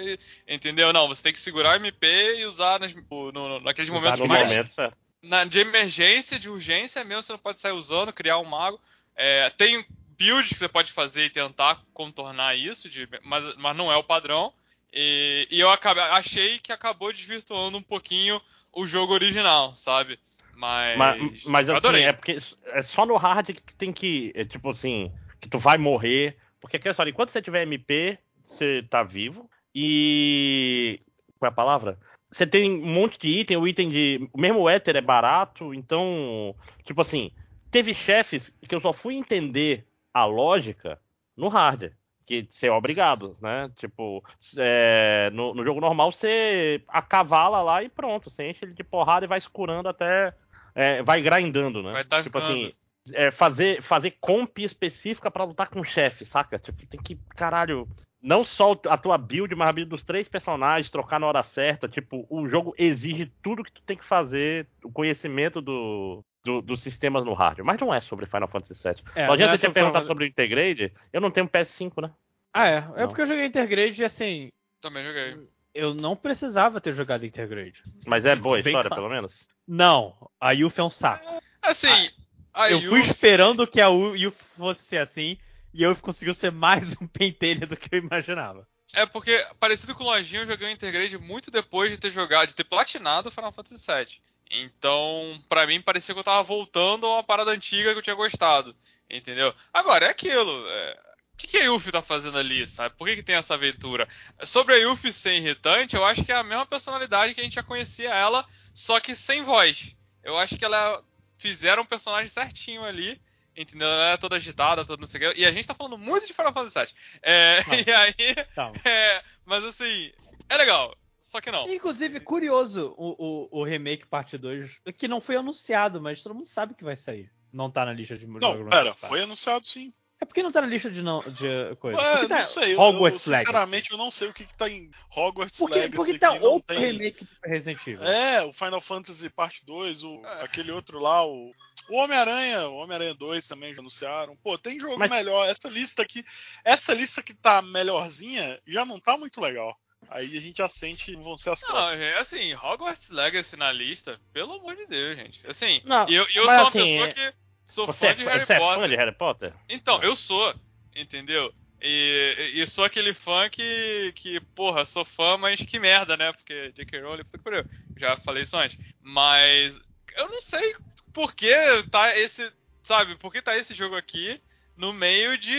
[0.49, 0.91] entendeu?
[0.91, 4.27] Não, você tem que segurar o MP e usar nas, no, no, naqueles usar momentos
[4.27, 4.49] mais.
[4.49, 4.91] Momento, é.
[5.29, 8.81] Na, de emergência, de urgência mesmo, você não pode sair usando, criar um mago.
[9.15, 9.85] É, tem
[10.19, 14.05] builds que você pode fazer e tentar contornar isso, de, mas, mas não é o
[14.05, 14.53] padrão.
[14.93, 18.41] E, e eu acabei, achei que acabou desvirtuando um pouquinho
[18.73, 20.19] o jogo original, sabe?
[20.55, 20.99] Mas.
[20.99, 24.33] Mas, mas assim, é porque é só no hard que tu tem que.
[24.35, 26.37] É, tipo assim, que tu vai morrer.
[26.61, 29.49] Porque é só, enquanto você tiver MP, você tá vivo.
[29.73, 31.01] E.
[31.39, 31.99] Qual é a palavra?
[32.31, 34.29] Você tem um monte de item, o item de.
[34.37, 36.55] Mesmo o Ether é barato, então.
[36.85, 37.31] Tipo assim,
[37.71, 41.01] teve chefes que eu só fui entender a lógica
[41.37, 41.93] no hard
[42.29, 43.71] que ser é obrigado, né?
[43.77, 44.23] Tipo,
[44.59, 49.25] é, no, no, jogo normal você acavala lá e pronto, você enche ele de porrada
[49.25, 50.35] e vai escurando até.
[50.75, 51.93] É, vai grindando, né?
[51.93, 52.71] Vai tipo assim,
[53.15, 56.59] é, fazer, fazer comp específica para lutar com o chefe, saca?
[56.59, 57.89] Tipo, tem que, caralho,
[58.21, 61.89] não só a tua build, mas a build dos três personagens, trocar na hora certa.
[61.89, 66.83] Tipo, o jogo exige tudo que tu tem que fazer, o conhecimento do, do, dos
[66.83, 67.65] sistemas no hardware.
[67.65, 69.03] Mas não é sobre Final Fantasy VII.
[69.15, 70.93] É, não adianta é você perguntar sobre o Intergrade.
[71.13, 72.11] Eu não tenho PS5, né?
[72.53, 72.77] Ah, é.
[72.77, 73.09] É não.
[73.09, 74.49] porque eu joguei Intergrade e assim.
[74.81, 75.49] Também joguei.
[75.75, 77.83] Eu não precisava ter jogado Intergrade.
[78.07, 79.03] Mas é boa a história, claro.
[79.03, 79.47] pelo menos?
[79.67, 80.15] Não.
[80.41, 81.41] A Yuffie é um saco.
[81.63, 82.11] Assim.
[82.53, 85.39] A, eu fui esperando que a Yuffie fosse ser assim.
[85.73, 88.67] E eu conseguiu ser mais um pentelho do que eu imaginava.
[88.93, 92.49] É porque, parecido com o Lojinha, eu joguei o Intergrade muito depois de ter jogado,
[92.49, 94.21] de ter platinado o Final Fantasy VII.
[94.51, 98.17] Então, para mim, parecia que eu tava voltando a uma parada antiga que eu tinha
[98.17, 98.75] gostado.
[99.11, 99.55] Entendeu?
[99.73, 100.67] Agora, é aquilo.
[100.69, 101.01] É...
[101.35, 102.97] O que, que a Yuffie tá fazendo ali, sabe?
[102.97, 104.09] Por que, que tem essa aventura?
[104.43, 107.55] Sobre a Yuffie ser irritante, eu acho que é a mesma personalidade que a gente
[107.55, 109.95] já conhecia ela, só que sem voz.
[110.25, 111.01] Eu acho que ela
[111.37, 113.21] fizeram um personagem certinho ali,
[113.59, 113.89] entendeu?
[113.89, 115.41] Ela é toda agitada, toda não sei o que.
[115.41, 116.95] E a gente tá falando muito de Final Fantasy VII.
[117.23, 118.37] É, e aí.
[118.85, 120.13] É, mas assim,
[120.49, 120.97] é legal.
[121.21, 121.69] Só que não.
[121.69, 126.47] Inclusive, curioso o, o, o, remake parte 2, que não foi anunciado, mas todo mundo
[126.47, 127.31] sabe que vai sair.
[127.53, 129.93] Não tá na lista de Não, pera, foi anunciado sim.
[130.21, 132.01] É porque não tá na lista de, não, de coisa.
[132.01, 132.77] É, tá não sei.
[132.77, 133.93] Hogwarts eu, eu, sinceramente, Legacy.
[133.93, 135.97] eu não sei o que, que tá em Hogwarts porque, Legacy.
[135.97, 136.93] Porque tá outro tem...
[136.93, 138.03] remake do Resident Evil.
[138.03, 140.43] É, o Final Fantasy Parte 2, o, é.
[140.45, 141.53] aquele outro lá, o.
[141.89, 144.37] O Homem-Aranha, o Homem-Aranha 2 também já anunciaram.
[144.37, 145.11] Pô, tem jogo Mas...
[145.11, 145.49] melhor.
[145.49, 146.25] Essa lista aqui,
[146.65, 149.77] essa lista que tá melhorzinha já não tá muito legal.
[150.11, 152.07] Aí a gente já sente vão ser as não, próximas.
[152.07, 155.47] É assim, Hogwarts Legacy na lista, pelo amor de Deus, gente.
[155.47, 157.35] Assim, não, eu, eu sou uma assim, pessoa que
[157.65, 158.57] sou fã é, de Harry Potter.
[158.57, 159.55] É fã de Harry Potter?
[159.69, 160.55] Então, eu sou,
[160.95, 161.53] entendeu?
[161.81, 166.33] E, e sou aquele fã que, que, porra, sou fã, mas que merda, né?
[166.33, 167.01] Porque J.K.
[167.01, 167.65] Rowling, puta que pariu.
[167.97, 168.79] Já falei isso antes.
[169.01, 169.81] Mas
[170.17, 170.75] eu não sei
[171.13, 171.55] por que
[171.91, 174.41] tá esse, sabe, por que tá esse jogo aqui
[174.77, 175.59] no meio de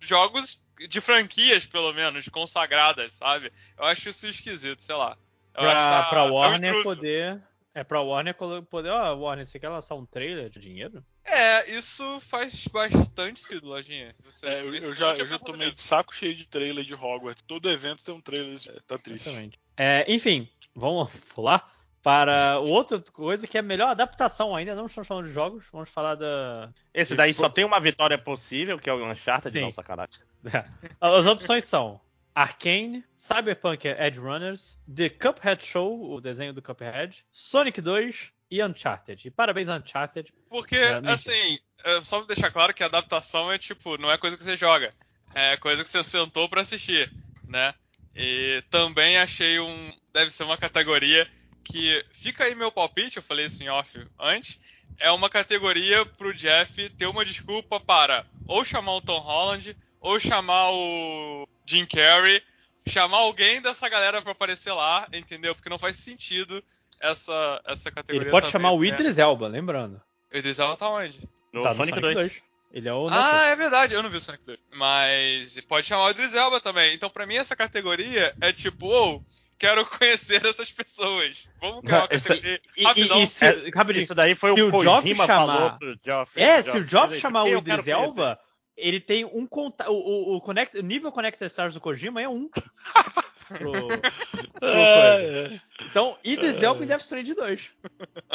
[0.00, 3.48] jogos de franquias, pelo menos, consagradas, sabe?
[3.76, 5.16] Eu acho isso esquisito, sei lá.
[5.54, 7.42] Eu pra, tá, pra é Warner é poder.
[7.74, 8.90] É pra Warner poder.
[8.90, 11.04] Ó, oh, Warner, você quer lançar um trailer de dinheiro?
[11.24, 14.14] É, isso faz bastante sentido, Lojinha.
[14.24, 16.94] Você, é, eu, eu, já, eu já tô meio de saco cheio de trailer de
[16.94, 17.42] Hogwarts.
[17.42, 19.30] Todo evento tem um trailer, tá triste.
[19.76, 21.77] É, enfim, vamos pular.
[22.02, 24.74] Para outra coisa que é a melhor adaptação ainda.
[24.74, 26.70] Não estamos falando de jogos, vamos falar da.
[26.94, 29.62] Esse daí só tem uma vitória possível, que é o Uncharted, Sim.
[29.62, 30.20] não, sacanagem.
[31.00, 32.00] As opções são
[32.34, 39.26] Arcane, Cyberpunk Edge Runners, The Cuphead Show, o desenho do Cuphead, Sonic 2 e Uncharted.
[39.26, 40.32] E parabéns, Uncharted.
[40.48, 41.58] Porque, é, assim,
[42.02, 44.94] só pra deixar claro que a adaptação é tipo, não é coisa que você joga,
[45.34, 47.12] é coisa que você sentou para assistir,
[47.46, 47.74] né?
[48.14, 49.92] E também achei um.
[50.12, 51.28] Deve ser uma categoria
[51.70, 52.04] que.
[52.12, 54.60] Fica aí meu palpite, eu falei isso em off antes.
[54.98, 60.18] É uma categoria pro Jeff ter uma desculpa para ou chamar o Tom Holland, ou
[60.18, 62.42] chamar o Jim Carrey,
[62.86, 65.54] chamar alguém dessa galera para aparecer lá, entendeu?
[65.54, 66.64] Porque não faz sentido
[67.00, 68.22] essa, essa categoria.
[68.22, 68.88] Ele pode também, chamar o né?
[68.88, 70.00] Idris Elba, lembrando.
[70.32, 71.20] O Idris Elba tá onde?
[71.52, 72.14] No, tá no Sonic, Sonic 2.
[72.14, 72.42] 2.
[72.72, 73.08] Ele é o.
[73.10, 74.58] Ah, é verdade, eu não vi o Sonic 2.
[74.72, 76.94] Mas pode chamar o Idris Elba também.
[76.94, 79.22] Então, pra mim, essa categoria é tipo, oh,
[79.58, 81.48] quero conhecer essas pessoas.
[81.60, 82.60] Vamos criar uma categoria.
[82.76, 83.20] E, rapidão.
[83.20, 85.78] E, e se, é, rapidinho, isso daí foi se o, o Joff chamar.
[86.04, 88.38] Geoff, é, se o Joff chamar o Idris Elba
[88.78, 89.90] ele tem um contato.
[89.90, 92.48] O, o, connect, o nível Connected Stars do Kojima é um.
[93.48, 97.70] pro, pro é, então, Idris Elba em Death Stranding 2.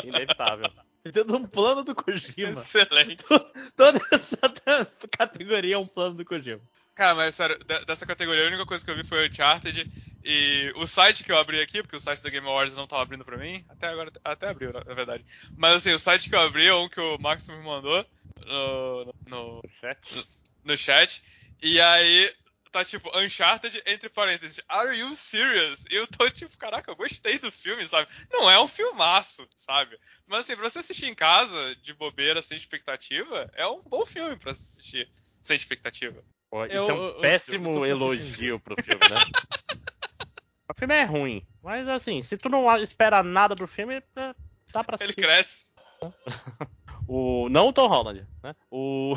[0.04, 0.70] Inevitável.
[1.12, 2.50] Tendo um plano do Kojima.
[2.50, 3.24] Excelente.
[3.76, 4.38] Toda essa
[5.18, 6.62] categoria é um plano do Kojima.
[6.96, 7.58] Cara, mas sério,
[7.88, 9.92] dessa categoria a única coisa que eu vi foi Uncharted
[10.24, 13.02] e o site que eu abri aqui, porque o site da Game Awards não tava
[13.02, 15.26] abrindo pra mim, até agora, até abriu, na verdade.
[15.58, 18.06] Mas assim, o site que eu abri é um que o Max me mandou
[18.46, 20.28] no, no, no chat.
[20.64, 21.24] No chat.
[21.64, 22.32] E aí
[22.72, 24.62] tá tipo Uncharted entre parênteses.
[24.70, 25.86] Are you serious?
[25.90, 28.08] E eu tô tipo, caraca, eu gostei do filme, sabe?
[28.32, 29.98] Não é um filmaço, sabe?
[30.28, 34.36] Mas assim, pra você assistir em casa, de bobeira, sem expectativa, é um bom filme
[34.38, 35.10] pra assistir
[35.42, 36.24] sem expectativa.
[36.54, 39.20] Pô, isso eu, é um eu, péssimo eu elogio pro filme, né?
[40.70, 44.04] o filme é ruim, mas assim, se tu não espera nada do filme,
[44.72, 45.20] dá pra assistir.
[45.20, 45.72] Ele cresce.
[47.10, 48.56] o, não o Tom Holland, né?
[48.70, 49.16] O.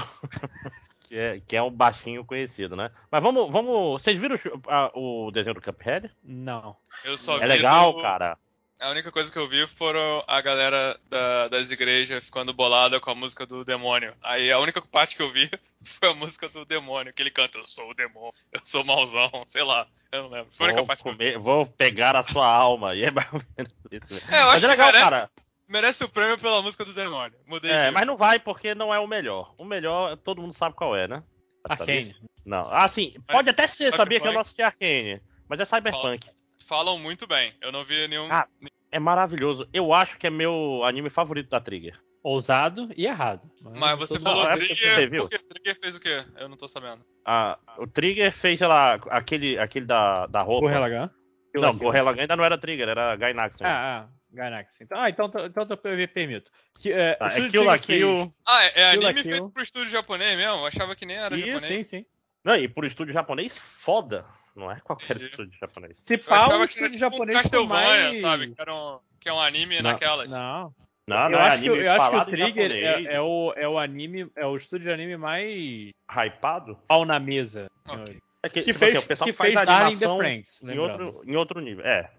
[1.05, 2.90] que, é, que é um baixinho conhecido, né?
[3.12, 3.52] Mas vamos.
[3.52, 6.10] vamos vocês viram o, a, o desenho do Cuphead?
[6.24, 6.74] Não.
[7.05, 8.00] Eu só é legal, do...
[8.00, 8.39] cara.
[8.78, 13.10] A única coisa que eu vi foram a galera da, das igrejas ficando bolada com
[13.10, 14.14] a música do demônio.
[14.22, 15.50] Aí a única parte que eu vi
[15.82, 19.30] foi a música do demônio, que ele canta, eu sou o demônio, eu sou mauzão,
[19.46, 20.48] sei lá, eu não lembro.
[20.52, 21.44] Foi a única vou parte comer, que eu vi.
[21.44, 22.94] Vou pegar a sua alma.
[22.94, 24.30] E é mais ou menos isso.
[24.30, 25.30] É, eu acho é legal, merece, cara.
[25.68, 27.36] Merece o prêmio pela música do demônio.
[27.46, 27.90] Mudei é, de...
[27.92, 29.55] mas não vai porque não é o melhor.
[29.58, 31.22] O melhor, todo mundo sabe qual é, né?
[31.64, 32.14] Arcane.
[32.44, 32.62] Não.
[32.66, 33.08] Ah, sim.
[33.26, 35.20] Pode até ser, sabia que eu não assisti Arcane.
[35.48, 36.28] Mas é Cyberpunk.
[36.66, 37.52] Falam muito bem.
[37.60, 38.28] Eu não vi nenhum.
[38.30, 38.48] Ah,
[38.90, 39.68] é maravilhoso.
[39.72, 41.98] Eu acho que é meu anime favorito da Trigger.
[42.22, 43.48] Ousado e errado.
[43.62, 46.24] Mas, mas você falou não, Trigger, é porque Trigger fez o quê?
[46.36, 47.04] Eu não tô sabendo.
[47.24, 50.66] Ah, o Trigger fez, sei lá, aquele, aquele da, da roupa.
[50.66, 51.60] Gorilla Gun?
[51.60, 53.60] Não, Gorilla Gun ainda não era Trigger, era Gainax.
[53.60, 53.68] Né?
[53.68, 54.80] Ah, ah, Gainax.
[54.80, 56.50] Então, ah, então, então, então eu permito.
[56.80, 58.34] Que, é, ah, é Kill la Kill.
[58.44, 60.54] Ah, é, é anime feito pro estúdio japonês mesmo?
[60.54, 61.86] Eu achava que nem era Isso, japonês.
[61.86, 62.06] Sim, sim.
[62.42, 64.26] Não, e pro estúdio japonês, foda.
[64.57, 65.99] Não é qualquer estúdio japonês.
[66.02, 68.20] Se pá, o estúdio tipo japonês Castlevania, mais...
[68.20, 68.55] sabe?
[68.55, 70.31] Que, era um, que é um anime não, naquelas.
[70.31, 70.75] Não.
[71.09, 73.68] Não, não eu, é acho que, eu acho que o Trigger é, é, o, é
[73.68, 77.70] o anime, é o estúdio de anime mais hypado, pau na mesa.
[77.86, 78.18] Okay.
[78.43, 80.78] É que, que tipo fez, assim, o pessoal que faz fez Darling the Franks, em
[80.78, 81.85] outro, em outro nível.
[81.85, 82.10] É.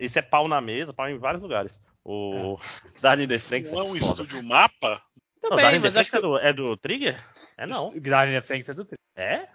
[0.00, 1.80] Isso é pau na mesa, pau em vários lugares.
[2.04, 3.00] O é.
[3.00, 3.72] Darling the Franks.
[3.72, 5.02] Não é um estúdio mapa?
[5.40, 7.24] Também, não, mas acho que é do, é do Trigger?
[7.56, 7.92] É não.
[7.98, 8.98] Darling the Franks é do Trigger.
[9.16, 9.48] É?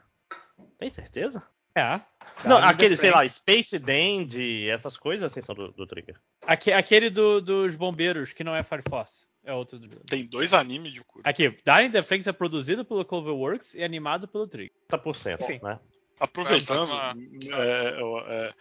[0.77, 1.41] Tem certeza?
[1.75, 1.99] É.
[2.45, 6.15] Não, aquele, sei lá, Space Dandy, essas coisas assim são do, do Trigger.
[6.45, 9.25] aquele do, dos bombeiros, que não é Fire Force.
[9.45, 9.87] É outro do...
[10.05, 11.29] Tem dois animes de cura.
[11.29, 14.71] Aqui, Dying the Franks é produzido pelo Cloverworks e animado pelo Trigger.
[14.89, 15.59] 30%, Enfim.
[15.61, 15.79] né?
[16.19, 18.53] Aproveitando, é, é,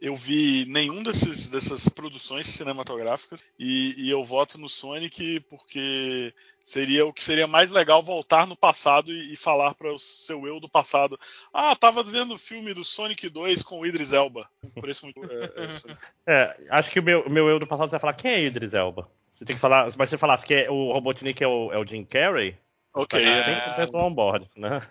[0.00, 6.32] eu vi nenhum desses, dessas produções cinematográficas e, e, eu voto no Sonic porque
[6.64, 10.46] seria o que seria mais legal voltar no passado e, e falar para o seu
[10.46, 11.18] eu do passado.
[11.52, 14.48] Ah, tava vendo o filme do Sonic 2 com o Idris Elba.
[14.74, 15.20] Por isso muito.
[15.30, 15.76] É,
[16.26, 19.10] é, acho que o meu, meu eu do passado vai falar quem é Idris Elba.
[19.34, 21.86] Você tem que falar, mas você falasse que é, o Robotnik é o, é o
[21.86, 22.56] Jim Carrey.
[22.94, 23.22] Ok.
[23.22, 24.82] É 100% on board, né?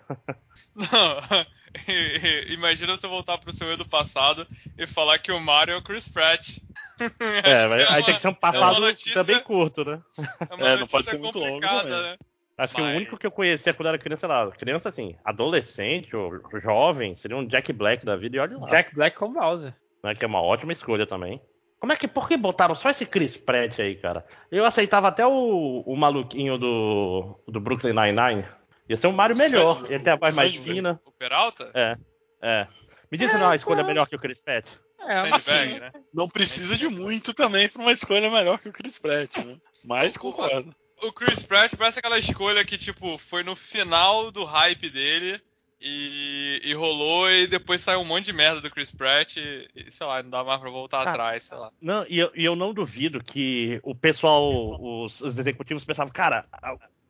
[0.74, 1.46] Não,
[2.48, 5.82] imagina você voltar pro seu eu do passado e falar que o Mario é o
[5.82, 6.58] Chris Pratt.
[7.44, 10.00] é, mas é aí uma, tem que ser um passado é notícia, também curto, né?
[10.18, 12.16] É, é não pode ser muito longo né?
[12.58, 12.74] Acho mas...
[12.74, 17.16] que o único que eu conhecia quando era criança, lá, criança assim, adolescente ou jovem,
[17.16, 18.68] seria um Jack Black da vida e olha lá.
[18.68, 19.74] Jack Black com Bowser.
[20.04, 21.40] Né, que é uma ótima escolha também.
[21.78, 24.26] Como é que, por que botaram só esse Chris Pratt aí, cara?
[24.52, 28.44] Eu aceitava até o, o maluquinho do, do Brooklyn Nine-Nine.
[28.90, 29.84] Ia ser um Mario melhor.
[29.88, 31.00] Ele tem a voz mais fina.
[31.04, 31.70] O Peralta?
[31.72, 31.96] É,
[32.42, 32.66] é.
[33.08, 34.66] Me diz se não é uma escolha melhor que o Chris Pratt.
[35.06, 35.92] É, assim, né?
[36.12, 39.56] Não precisa de muito também para uma escolha melhor que o Chris Pratt, né?
[39.84, 40.74] Mas concordo.
[41.04, 45.40] O Chris Pratt parece aquela escolha que, tipo, foi no final do hype dele
[45.80, 49.88] e, e, rolou e depois saiu um monte de merda do Chris Pratt e, e
[49.88, 51.70] sei lá, não dá mais pra voltar ah, atrás, sei lá.
[51.80, 56.44] Não, e eu, e eu, não duvido que o pessoal, os, os executivos pensavam, cara,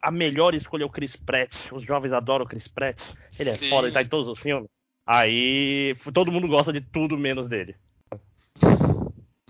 [0.02, 3.00] a, melhor escolha é o Chris Pratt, os jovens adoram o Chris Pratt,
[3.38, 3.66] ele Sim.
[3.66, 4.68] é foda, ele tá em todos os filmes.
[5.06, 7.76] Aí todo mundo gosta de tudo menos dele.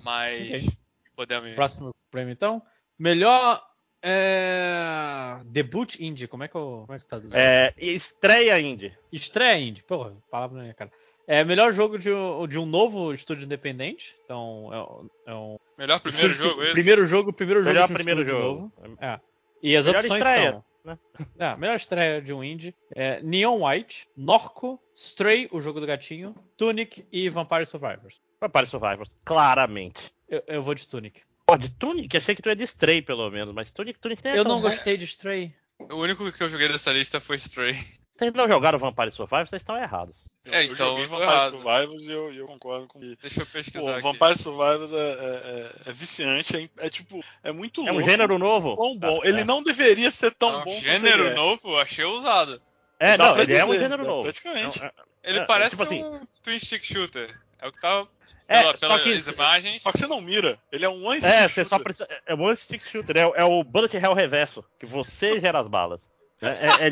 [0.02, 0.68] Mas okay.
[1.14, 1.54] podemos.
[1.54, 2.62] Próximo prêmio então.
[2.98, 3.62] Melhor
[4.02, 5.38] é...
[5.44, 6.84] Debut indie, como é que eu.
[6.86, 7.20] Como é que tá?
[7.32, 8.96] É, estreia indie.
[9.12, 10.90] Estreia indie, porra, palavra na minha cara.
[11.26, 12.10] É melhor jogo de,
[12.48, 14.16] de um novo estúdio independente.
[14.24, 15.58] Então, é, é um.
[15.78, 16.72] Melhor primeiro jogo, esse?
[16.72, 17.92] Primeiro jogo, primeiro melhor jogo.
[17.92, 18.72] Melhor primeiro jogo.
[18.82, 18.98] Novo.
[19.00, 19.20] É.
[19.62, 20.50] E as melhor opções estreia.
[20.52, 20.64] são.
[20.84, 20.98] Né?
[21.38, 22.74] É, melhor estreia de um indie.
[22.94, 28.20] É, Neon White, Norco, Stray, o jogo do gatinho, Tunic e Vampire Survivors.
[28.40, 30.12] Vampire Survivors, claramente.
[30.28, 31.22] Eu, eu vou de Tunic.
[31.46, 32.16] Pô, de Tunic?
[32.16, 33.54] Achei que tu ia de Stray, pelo menos.
[33.54, 35.54] Mas Tunic, Tunic tem Eu não gostei de Stray.
[35.90, 37.74] O único que eu joguei dessa lista foi Stray.
[38.16, 40.22] Vocês não jogaram Vampire Survivors, vocês estão errados.
[40.50, 41.50] Eu, é, então, eu joguei Vampire errado.
[41.52, 43.18] Survivors e eu, eu, concordo com isso.
[43.20, 44.02] Deixa eu pesquisar Pô, aqui.
[44.02, 45.00] Vampire Survivors é, é,
[45.86, 48.00] é, é viciante, é, é, tipo, é muito louco.
[48.00, 48.76] É um gênero novo?
[48.76, 49.20] Tão bom.
[49.24, 51.34] Ele não deveria ser tão não, bom Gênero é.
[51.34, 51.78] novo?
[51.78, 52.60] Achei ousado.
[52.98, 54.22] É, não, ele dizer, é um gênero novo.
[54.22, 54.80] Praticamente.
[55.22, 57.34] ele parece tipo assim, um Twin Stick Shooter.
[57.58, 58.08] É o que tava
[58.50, 59.82] é, pela, pelas que, imagens.
[59.82, 60.58] Só que você não mira.
[60.72, 62.08] Ele é um one stick É, você só precisa.
[62.26, 63.16] É um one stick shooter.
[63.16, 64.64] É, é, o Bullet Hell reverso.
[64.76, 66.00] Que você gera as balas.
[66.42, 66.90] É, é, é.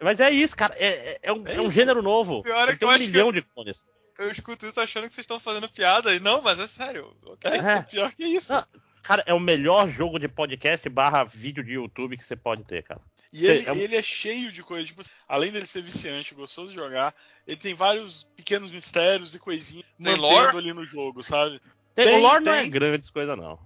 [0.00, 0.74] Mas é isso, cara.
[0.76, 2.42] É, é um, é um gênero novo.
[2.42, 3.76] Pior é que tem um milhão de clones.
[4.18, 6.14] Eu escuto isso achando que vocês estão fazendo piada.
[6.14, 7.14] E não, mas é sério.
[7.24, 7.52] Okay?
[7.52, 8.52] É, pior que isso.
[8.52, 8.64] Não,
[9.02, 12.82] cara, é o melhor jogo de podcast barra vídeo de YouTube que você pode ter,
[12.82, 13.00] cara.
[13.32, 13.76] E ele, é...
[13.76, 17.14] ele é cheio de coisas, tipo, além dele ser viciante, gostoso de jogar,
[17.46, 20.56] ele tem vários pequenos mistérios e coisinhas tem lore?
[20.56, 21.60] ali no jogo, sabe?
[21.94, 22.52] Tem, tem, o lore tem.
[22.52, 23.58] não é grande coisa, não.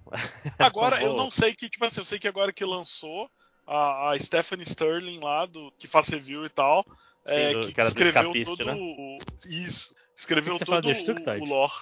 [0.59, 3.31] Agora, eu não sei que, tipo assim, eu sei que agora que lançou
[3.66, 6.84] a, a Stephanie Sterling lá, do, que faz review e tal,
[7.24, 8.74] é, que, que escreveu todo né?
[8.74, 9.18] o.
[9.47, 9.94] Isso.
[10.15, 11.73] Escreveu que todo o, o lore.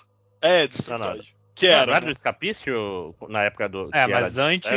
[0.41, 1.35] É, Destructoid.
[1.55, 1.87] Que era.
[1.87, 2.13] Não era né?
[2.13, 3.91] do Escapício na época do.
[3.93, 4.71] É, mas antes,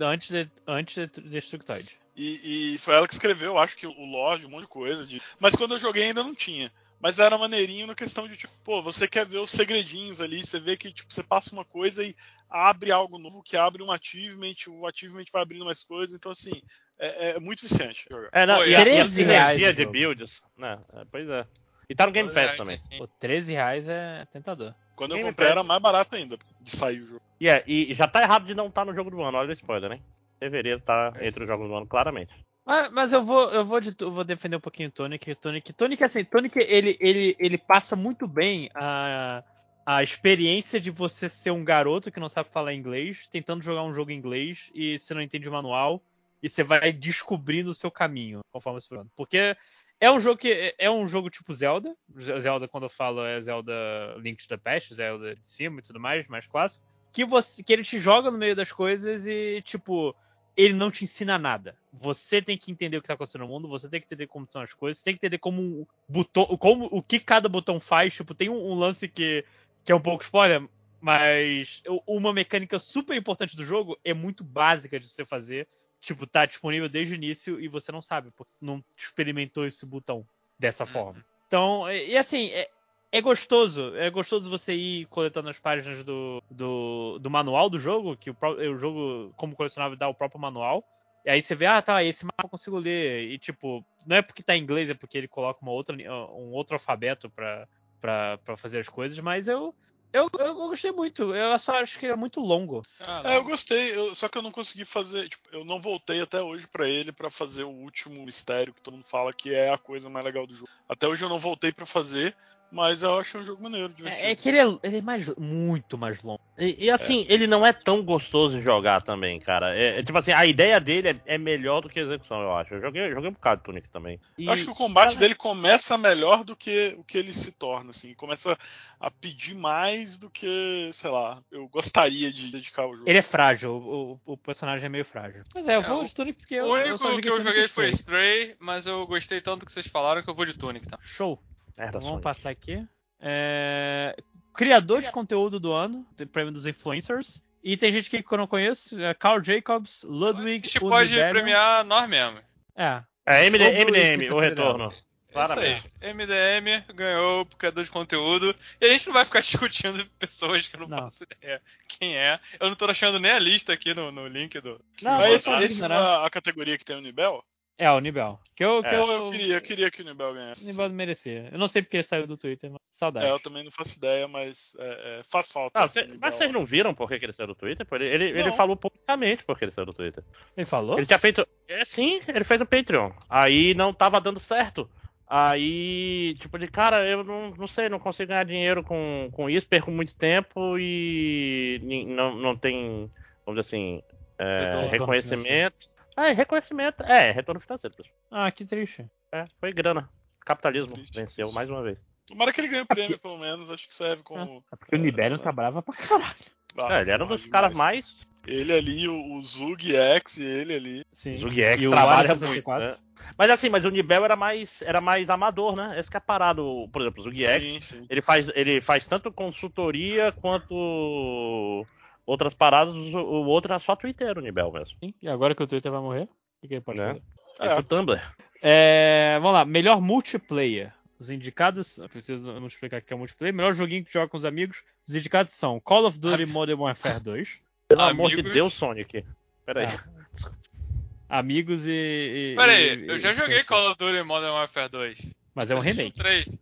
[0.00, 1.98] antes de, antes de Destructoid.
[2.16, 5.06] E, e, foi ela que escreveu, acho que o lore, um monte de coisa.
[5.06, 5.20] De...
[5.38, 6.72] Mas quando eu joguei ainda não tinha.
[7.00, 10.58] Mas era maneirinho na questão de, tipo, pô, você quer ver os segredinhos ali, você
[10.58, 12.16] vê que, tipo, você passa uma coisa e
[12.48, 16.62] abre algo novo, que abre um achievement, o achievement vai abrindo mais coisas, então, assim,
[16.98, 18.30] é, é muito viciante jogar.
[18.32, 21.46] É, não, pô, e, a, e a sinergia de builds, né, é, pois é.
[21.88, 22.76] E tá no Game Pass reais, também.
[22.98, 24.74] Pô, 13 reais é tentador.
[24.96, 25.52] Quando Game eu comprei Pass.
[25.52, 27.22] era mais barato ainda, de sair o jogo.
[27.40, 29.52] Yeah, e já tá errado de não estar tá no jogo do ano, olha o
[29.52, 30.00] spoiler, né?
[30.40, 32.32] Deveria estar tá entre os jogos do ano, claramente.
[32.66, 35.36] Mas, mas, eu vou eu vou, de, eu vou defender um pouquinho o Tonic.
[35.36, 39.44] Tonic, Tonic assim, Tonic ele, ele, ele passa muito bem a,
[39.86, 43.92] a experiência de você ser um garoto que não sabe falar inglês, tentando jogar um
[43.92, 46.02] jogo em inglês e você não entende o manual
[46.42, 49.56] e você vai descobrindo o seu caminho conforme você vai Porque
[50.00, 51.96] é um jogo que é um jogo tipo Zelda.
[52.18, 53.72] Zelda quando eu falo é Zelda
[54.18, 57.72] Link to the Past, Zelda de cima e tudo mais, mais clássico, que você que
[57.72, 60.16] ele te joga no meio das coisas e tipo
[60.56, 61.76] ele não te ensina nada.
[61.92, 64.46] Você tem que entender o que está acontecendo no mundo, você tem que entender como
[64.48, 67.78] são as coisas, você tem que entender como um botão, como o que cada botão
[67.78, 68.14] faz.
[68.14, 69.44] Tipo, tem um, um lance que,
[69.84, 70.66] que é um pouco spoiler,
[71.00, 75.68] mas uma mecânica super importante do jogo é muito básica de você fazer.
[76.00, 80.26] Tipo, tá disponível desde o início e você não sabe, porque não experimentou esse botão
[80.58, 80.90] dessa uhum.
[80.90, 81.24] forma.
[81.46, 82.68] Então, e assim, é,
[83.12, 83.94] é gostoso.
[83.96, 88.36] É gostoso você ir coletando as páginas do, do, do manual do jogo, que o,
[88.40, 90.84] o, jogo, como colecionável, dá o próprio manual.
[91.24, 93.30] E aí você vê, ah, tá, esse mapa eu consigo ler.
[93.30, 96.52] E tipo, não é porque tá em inglês, é porque ele coloca uma outra, um
[96.52, 99.74] outro alfabeto para fazer as coisas, mas eu,
[100.12, 101.34] eu, eu, gostei muito.
[101.34, 102.82] Eu só acho que é muito longo.
[103.00, 105.28] Ah, é, eu gostei, eu, só que eu não consegui fazer.
[105.28, 108.94] Tipo, eu não voltei até hoje para ele para fazer o último mistério que todo
[108.94, 110.70] mundo fala que é a coisa mais legal do jogo.
[110.88, 112.34] Até hoje eu não voltei para fazer,
[112.70, 115.96] mas eu acho um jogo maneiro, É, é que ele é, ele é mais, muito
[115.96, 116.40] mais longo.
[116.58, 117.32] E, e assim, é.
[117.32, 119.76] ele não é tão gostoso de jogar também, cara.
[119.76, 122.54] É, é tipo assim, a ideia dele é, é, melhor do que a execução, eu
[122.54, 122.74] acho.
[122.74, 124.20] Eu joguei, joguei um bocado de Tunic também.
[124.36, 124.46] E...
[124.46, 127.90] Eu acho que o combate dele começa melhor do que o que ele se torna,
[127.90, 128.14] assim.
[128.14, 128.58] Começa
[128.98, 133.08] a pedir mais do que, sei lá, eu gostaria de dedicar o jogo.
[133.08, 135.42] Ele é frágil, o, o personagem é meio frágil.
[135.54, 136.66] Mas é, eu vou é, de Tunic porque eu.
[136.66, 140.30] O único que eu joguei foi Stray, mas eu gostei tanto que vocês falaram que
[140.30, 140.98] eu vou de Tunic, tá?
[141.02, 141.38] Show.
[141.78, 142.86] Então, vamos passar aqui.
[143.20, 144.16] É...
[144.54, 147.42] Criador de conteúdo do ano, prêmio dos influencers.
[147.62, 150.64] E tem gente que eu não conheço, é Carl Jacobs, Ludwig.
[150.64, 152.38] A gente pode premiar nós mesmo.
[152.74, 153.02] É.
[153.26, 154.94] É Eminem o retorno.
[155.36, 155.78] Claramente.
[155.78, 156.14] Isso aí.
[156.14, 158.56] MDM ganhou o criador de conteúdo.
[158.80, 160.98] E a gente não vai ficar discutindo pessoas que eu não, não.
[160.98, 162.40] faço ideia quem é.
[162.58, 164.80] Eu não tô achando nem a lista aqui no, no link do.
[165.02, 167.44] Não, Mas esse, esse é a, a categoria que tem o Nibel?
[167.78, 168.40] É, o Nibel.
[168.54, 168.98] Que eu, que é.
[168.98, 169.06] eu...
[169.06, 170.64] eu, queria, eu queria que o Nibel ganhasse.
[170.64, 171.50] O Nibel merecia.
[171.52, 173.26] Eu não sei porque ele saiu do Twitter, mas saudade.
[173.26, 175.78] É, eu também não faço ideia, mas é, é, faz falta.
[175.78, 177.86] Não, cê, mas vocês não viram por que ele saiu do Twitter?
[177.92, 180.24] Ele, ele, ele falou publicamente por que ele saiu do Twitter.
[180.56, 180.96] Ele falou?
[180.96, 181.46] Ele tinha feito.
[181.68, 183.10] É, sim, ele fez o Patreon.
[183.28, 184.88] Aí não tava dando certo.
[185.28, 189.66] Aí, tipo, de cara, eu não, não sei, não consigo ganhar dinheiro com, com isso,
[189.66, 193.10] perco muito tempo e não, não tem,
[193.44, 194.02] vamos dizer assim,
[194.38, 195.95] é, reconhecimento.
[196.16, 197.02] Ah, reconhecimento.
[197.02, 197.94] É, retorno financeiro.
[198.30, 199.06] Ah, que triste.
[199.30, 200.08] É, foi grana.
[200.44, 201.14] Capitalismo triste.
[201.14, 202.02] venceu mais uma vez.
[202.26, 203.70] Tomara que ele ganhe o prêmio, pelo menos.
[203.70, 204.64] Acho que serve como.
[204.72, 206.34] É, porque o Libério tá brava pra caralho.
[206.78, 208.26] Ah, é, ele era um dos caras mais.
[208.46, 211.04] Ele ali, o, o Zug X, ele ali.
[211.12, 211.36] Sim.
[211.36, 212.70] Zug X e trabalha muito.
[212.70, 212.96] Né?
[213.36, 215.98] Mas assim, mas o Nibel era mais, era mais amador, né?
[215.98, 220.32] Esse que é parado, por exemplo, o Zug X, ele faz, ele faz tanto consultoria
[220.32, 221.84] quanto
[222.26, 224.98] outras paradas, o outro é só Twitter, o Nibel mesmo.
[224.98, 226.28] Sim, e agora que o Twitter vai morrer,
[226.62, 227.06] o que, ele pode né?
[227.08, 227.72] fazer?
[227.72, 228.20] É, o Tumblr.
[228.60, 230.92] É, vamos lá, melhor multiplayer.
[231.18, 233.54] Os indicados, preciso não explicar o que é multiplayer.
[233.54, 234.82] Melhor joguinho que joga com os amigos.
[235.06, 237.60] Os indicados são Call of Duty Modern Warfare 2.
[237.88, 238.32] Pelo amigos...
[238.32, 239.24] amor de Deus, Sonic.
[239.64, 239.86] Peraí.
[239.86, 241.38] Ah.
[241.38, 242.52] Amigos e.
[242.52, 245.32] e Peraí, eu já joguei Call of Duty Modern Warfare 2.
[245.54, 246.18] Mas é um remake.
[246.18, 246.58] 3.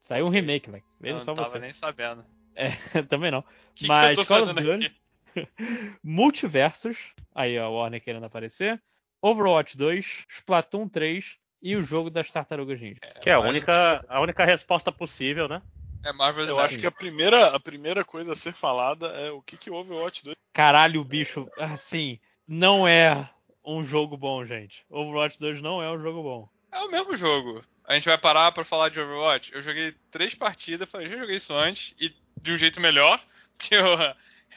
[0.00, 0.82] Saiu um remake, velho.
[1.00, 1.40] Veja só você.
[1.40, 2.24] Não tava nem sabendo.
[2.54, 2.70] É,
[3.08, 3.44] também não.
[3.74, 4.94] Que Mas que Call of Duty.
[6.02, 6.96] Multiversos.
[7.34, 8.80] Aí, ó, o Warner querendo aparecer.
[9.20, 13.00] Overwatch 2, Splatoon 3 e o jogo das Tartarugas Ninja.
[13.02, 15.62] É, que é a única, a única resposta possível, né?
[16.04, 19.40] É Marvel Eu acho que a primeira, a primeira coisa a ser falada é o
[19.40, 20.36] que que o Overwatch 2.
[20.52, 23.30] Caralho, o bicho, assim, não é
[23.64, 24.84] um jogo bom, gente.
[24.90, 26.48] Overwatch 2 não é um jogo bom.
[26.70, 27.64] É o mesmo jogo.
[27.86, 29.54] A gente vai parar para falar de Overwatch.
[29.54, 32.12] Eu joguei três partidas, falei, já joguei isso antes e
[32.44, 33.18] de um jeito melhor,
[33.56, 33.98] porque eu,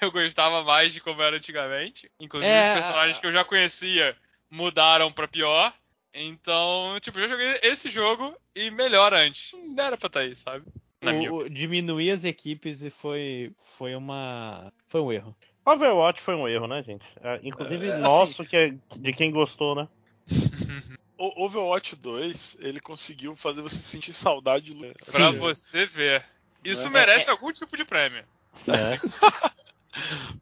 [0.01, 2.11] eu gostava mais de como era antigamente.
[2.19, 2.69] Inclusive é...
[2.69, 4.15] os personagens que eu já conhecia
[4.51, 5.73] mudaram para pior.
[6.13, 9.51] Então, tipo, eu joguei esse jogo e melhor antes.
[9.53, 10.65] Não era pra estar tá aí, sabe?
[11.31, 14.73] O, diminuir as equipes e foi, foi uma.
[14.87, 15.35] Foi um erro.
[15.63, 17.05] Overwatch foi um erro, né, gente?
[17.21, 18.49] É, inclusive é, nosso, assim...
[18.49, 19.87] que é de quem gostou, né?
[21.19, 26.25] o Overwatch 2, ele conseguiu fazer você sentir saudade do Pra você ver.
[26.63, 26.89] Isso é.
[26.89, 27.31] merece é.
[27.31, 28.23] algum tipo de prêmio.
[28.67, 28.97] É.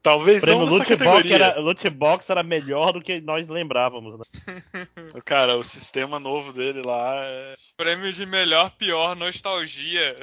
[0.02, 4.19] Talvez o prêmio não loot box, era, loot box era melhor do que nós lembrávamos,
[4.19, 4.26] né?
[5.24, 7.53] Cara, o sistema novo dele lá é.
[7.77, 10.16] Prêmio de melhor, pior nostalgia.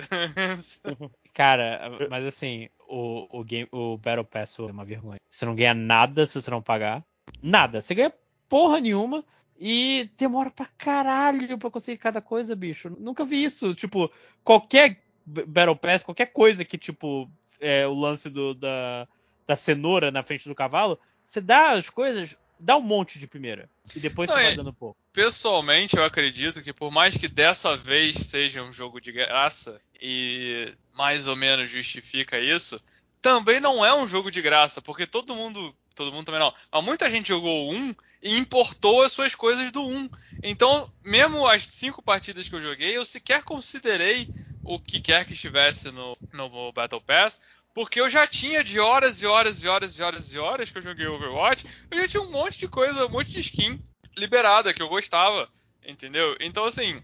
[1.32, 5.18] Cara, mas assim, o, o, game, o Battle Pass é uma vergonha.
[5.30, 7.02] Você não ganha nada se você não pagar.
[7.42, 7.80] Nada.
[7.80, 8.12] Você ganha
[8.48, 9.24] porra nenhuma.
[9.58, 12.90] E demora pra caralho pra conseguir cada coisa, bicho.
[12.98, 13.74] Nunca vi isso.
[13.74, 14.10] Tipo,
[14.42, 19.06] qualquer Battle Pass, qualquer coisa que, tipo, é o lance do, da,
[19.46, 23.70] da cenoura na frente do cavalo, você dá as coisas, dá um monte de primeira.
[23.94, 24.98] E depois Não, você vai dando pouco.
[25.12, 30.72] Pessoalmente, eu acredito que por mais que dessa vez seja um jogo de graça e
[30.94, 32.80] mais ou menos justifica isso,
[33.20, 35.74] também não é um jogo de graça, porque todo mundo.
[35.94, 36.54] Todo mundo também não.
[36.72, 40.08] Mas muita gente jogou um e importou as suas coisas do 1.
[40.42, 44.26] Então, mesmo as cinco partidas que eu joguei, eu sequer considerei
[44.64, 47.40] o que quer que estivesse no, no Battle Pass,
[47.74, 50.78] porque eu já tinha de horas e horas e horas e horas e horas que
[50.78, 53.82] eu joguei Overwatch, eu já tinha um monte de coisa, um monte de skin
[54.16, 55.48] liberada que eu gostava,
[55.84, 56.36] entendeu?
[56.40, 57.02] Então assim,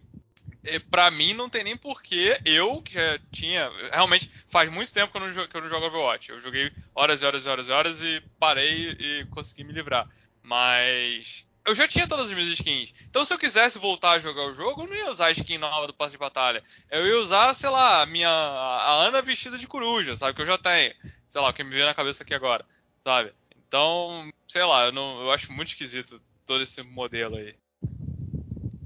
[0.64, 5.10] é, para mim não tem nem porquê eu que já tinha, realmente faz muito tempo
[5.10, 6.30] que eu não, que eu não jogo Overwatch.
[6.30, 10.08] Eu joguei horas e horas e horas e horas e parei e consegui me livrar.
[10.42, 12.94] Mas eu já tinha todas as minhas skins.
[13.08, 15.58] Então, se eu quisesse voltar a jogar o jogo, eu não ia usar a skin
[15.58, 16.64] nova do passe de batalha.
[16.90, 20.34] Eu ia usar, sei lá, a minha a Ana vestida de coruja, sabe?
[20.34, 20.94] Que eu já tenho.
[21.28, 22.64] Sei lá, o que me veio na cabeça aqui agora,
[23.04, 23.32] sabe?
[23.66, 27.54] Então, sei lá, eu, não, eu acho muito esquisito todo esse modelo aí.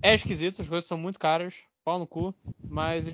[0.03, 1.55] É esquisito, as coisas são muito caras,
[1.85, 2.35] pau no cu,
[2.69, 3.07] mas.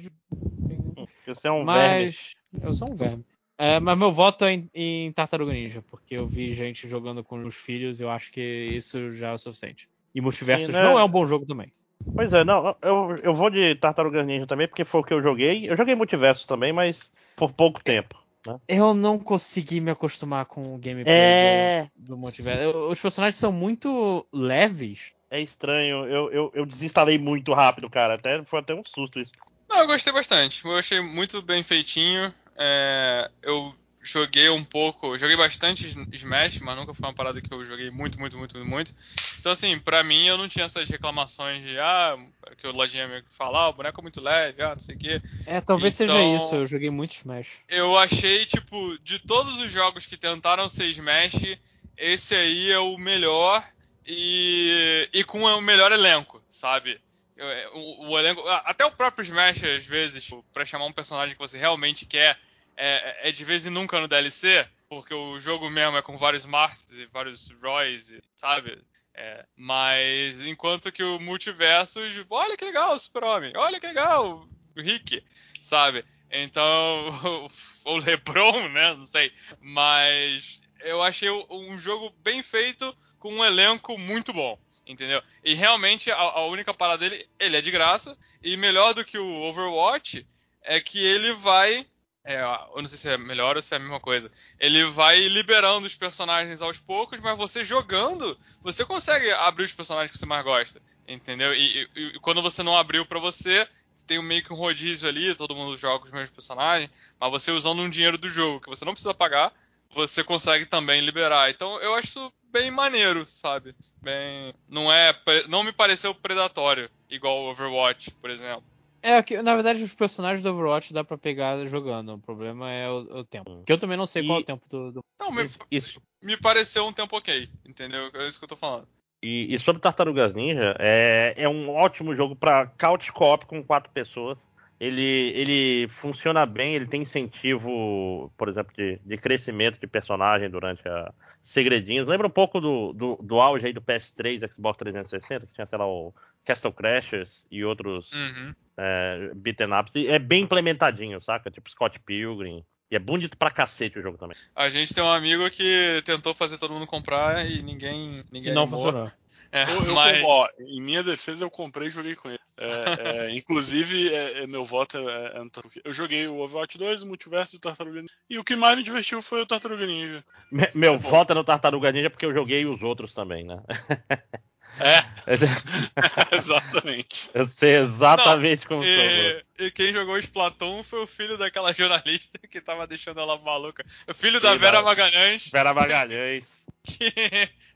[1.26, 2.34] Você é um mas...
[2.52, 2.66] verme.
[2.66, 3.22] Eu sou um verme.
[3.58, 7.42] É, mas meu voto é em, em, Tartaruga Ninja, porque eu vi gente jogando com
[7.44, 9.88] os filhos e eu acho que isso já é o suficiente.
[10.14, 10.80] E Multiversos né?
[10.80, 11.70] não é um bom jogo também.
[12.14, 15.20] Pois é, não, eu, eu vou de Tartaruga Ninja também, porque foi o que eu
[15.20, 15.68] joguei.
[15.68, 17.00] Eu joguei Multiversos também, mas
[17.34, 18.16] por pouco tempo.
[18.46, 18.58] Né?
[18.68, 21.90] Eu não consegui me acostumar com o gameplay é...
[21.96, 22.78] do, do Multiverso.
[22.88, 25.12] Os personagens são muito leves.
[25.30, 28.14] É estranho, eu, eu, eu desinstalei muito rápido, cara.
[28.14, 29.32] Até, foi até um susto isso.
[29.68, 30.64] Não, eu gostei bastante.
[30.64, 32.32] Eu achei muito bem feitinho.
[32.58, 37.64] É, eu joguei um pouco, joguei bastante Smash, mas nunca foi uma parada que eu
[37.64, 38.94] joguei muito, muito, muito, muito.
[39.38, 42.18] Então, assim, pra mim eu não tinha essas reclamações de, ah,
[42.56, 44.98] que o Lojinha me fala, ah, o boneco é muito leve, ah, não sei o
[44.98, 45.22] quê.
[45.46, 47.48] É, talvez então, seja isso, eu joguei muito Smash.
[47.68, 51.58] Eu achei, tipo, de todos os jogos que tentaram ser Smash,
[51.96, 53.64] esse aí é o melhor
[54.06, 57.00] e, e com o melhor elenco, sabe?
[57.36, 61.34] É, o, o, elenco, até o próprio Smash, às vezes, tipo, pra chamar um personagem
[61.34, 62.38] que você realmente quer,
[62.78, 66.44] é, é de vez em nunca no DLC, porque o jogo mesmo é com vários
[66.44, 68.80] Marts e vários Roys, sabe?
[69.12, 72.00] É, mas enquanto que o multiverso,
[72.30, 75.24] olha que legal o Super-Homem, olha que legal o Rick,
[75.60, 76.04] sabe?
[76.30, 77.48] Então,
[77.84, 78.94] o LeBron, né?
[78.94, 79.32] Não sei.
[79.60, 84.58] Mas eu achei um jogo bem feito com um elenco muito bom
[84.88, 85.22] entendeu?
[85.44, 89.18] E realmente a, a, única parada dele, ele é de graça e melhor do que
[89.18, 90.26] o Overwatch
[90.62, 91.86] é que ele vai,
[92.24, 94.30] é, eu não sei se é melhor ou se é a mesma coisa.
[94.58, 100.10] Ele vai liberando os personagens aos poucos, mas você jogando, você consegue abrir os personagens
[100.10, 101.54] que você mais gosta, entendeu?
[101.54, 103.66] E, e, e quando você não abriu para você,
[104.06, 106.90] tem meio que um rodízio ali, todo mundo joga os mesmos personagens,
[107.20, 109.52] mas você usando um dinheiro do jogo que você não precisa pagar,
[109.90, 111.50] você consegue também liberar.
[111.50, 113.74] Então eu acho bem maneiro, sabe?
[114.02, 115.14] Bem, não é,
[115.48, 118.64] não me pareceu predatório igual Overwatch, por exemplo.
[119.02, 122.14] É que na verdade os personagens do Overwatch dá para pegar jogando.
[122.14, 123.62] O problema é o, o, tempo.
[123.64, 124.92] Que eu também não sei qual é o tempo do.
[124.92, 125.04] do...
[125.20, 126.00] Não, me, isso.
[126.22, 128.10] me pareceu um tempo ok, entendeu?
[128.14, 128.88] É isso que eu tô falando.
[129.22, 133.90] E, e sobre Tartarugas Ninja, é, é um ótimo jogo para couch co-op com quatro
[133.90, 134.38] pessoas
[134.80, 140.86] ele, ele funciona bem, ele tem incentivo, por exemplo, de, de crescimento de personagem durante
[140.88, 141.12] a
[141.42, 142.06] segredinhos.
[142.06, 145.78] Lembra um pouco do, do, do auge aí do PS3, Xbox 360, que tinha, sei
[145.78, 146.14] lá, o
[146.48, 148.54] Castle Crashers e outros uhum.
[148.78, 149.94] é, beaten ups.
[149.94, 151.50] E é bem implementadinho, saca?
[151.50, 152.64] Tipo Scott Pilgrim.
[152.90, 154.36] E é bonito pra cacete o jogo também.
[154.56, 158.62] A gente tem um amigo que tentou fazer todo mundo comprar e ninguém, ninguém não
[158.62, 158.80] animou.
[158.80, 159.12] funcionou.
[159.52, 160.22] É, eu, mas...
[160.24, 162.40] ó, em minha defesa, eu comprei e joguei com ele.
[162.56, 165.42] É, é, inclusive, é, é, meu voto é, é
[165.84, 168.14] Eu joguei o Overwatch 2, o Multiverso e o Tartaruga Ninja.
[168.28, 170.24] E o que mais me divertiu foi o Tartaruga Ninja.
[170.50, 173.62] Me, meu voto é no Tartaruga Ninja porque eu joguei os outros também, né?
[174.80, 175.04] É.
[176.36, 177.30] exatamente.
[177.34, 181.72] Eu sei exatamente Não, como e, E quem jogou o Splatoon foi o filho daquela
[181.72, 183.84] jornalista que tava deixando ela maluca.
[184.08, 185.48] O filho da Vera Magalhães.
[185.50, 186.44] Vera Magalhães.
[186.80, 187.12] Que,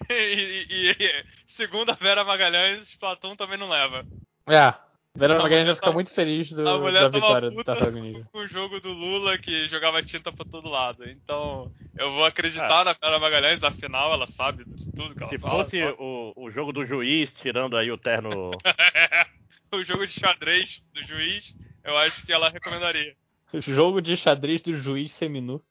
[0.09, 4.07] e, e, e, segundo a Vera Magalhães, Splatoon também não leva.
[4.47, 4.73] É.
[5.15, 8.91] Vera Magalhães vai ficar muito feliz do, da vitória do Tartaruga Com o jogo do
[8.91, 11.09] Lula que jogava tinta pra todo lado.
[11.09, 12.85] Então, eu vou acreditar é.
[12.85, 15.65] na Vera Magalhães, afinal ela sabe de tudo que ela Se fala.
[15.65, 18.53] Se fosse o, o jogo do juiz, tirando aí o terno.
[19.71, 23.15] o jogo de xadrez do juiz, eu acho que ela recomendaria.
[23.53, 25.63] O jogo de xadrez do juiz seminu.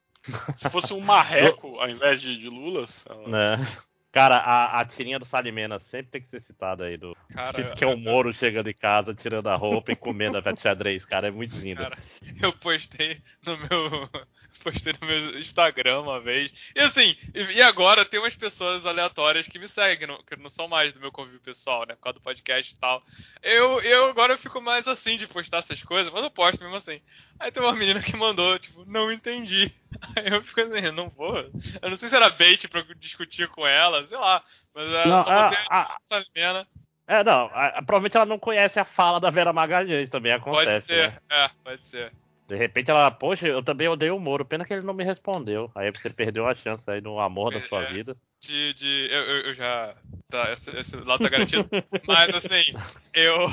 [0.55, 3.05] Se fosse um marreco ao invés de, de lulas.
[3.09, 3.55] Ela...
[3.55, 3.90] É.
[4.11, 6.97] Cara, a, a tirinha do Salimena sempre tem que ser citada aí.
[6.97, 10.37] Do, cara, que, que é o Moro chegando em casa, tirando a roupa e comendo
[10.37, 11.29] a xadrez, cara.
[11.29, 11.81] É muito lindo.
[11.81, 11.97] Cara,
[12.41, 14.09] eu postei no meu.
[14.63, 16.51] Postei no meu Instagram uma vez.
[16.75, 20.49] E assim, e agora tem umas pessoas aleatórias que me seguem, que não, que não
[20.49, 21.95] são mais do meu convívio pessoal, né?
[21.95, 23.01] Por causa do podcast e tal.
[23.41, 26.75] Eu, eu agora eu fico mais assim de postar essas coisas, mas eu posto mesmo
[26.75, 27.01] assim.
[27.39, 29.71] Aí tem uma menina que mandou, tipo, não entendi.
[30.15, 31.37] Aí eu fico assim, não vou.
[31.81, 34.43] Eu não sei se era bait pra discutir com ela, sei lá.
[34.73, 36.67] Mas era não, só botei a, a, Salimena.
[37.07, 40.87] É, não, a, provavelmente ela não conhece a fala da Vera Magalhães, também acontece.
[40.87, 41.19] Pode ser, né?
[41.29, 42.11] é, pode ser.
[42.51, 45.71] De repente ela, poxa, eu também odeio o Moro, pena que ele não me respondeu.
[45.73, 48.17] Aí você perdeu a chance aí no amor da sua é, vida.
[48.41, 48.73] De.
[48.73, 49.95] de eu, eu, já.
[50.29, 51.65] Tá, esse, esse lado tá garantido.
[52.05, 52.73] Mas assim,
[53.13, 53.47] eu.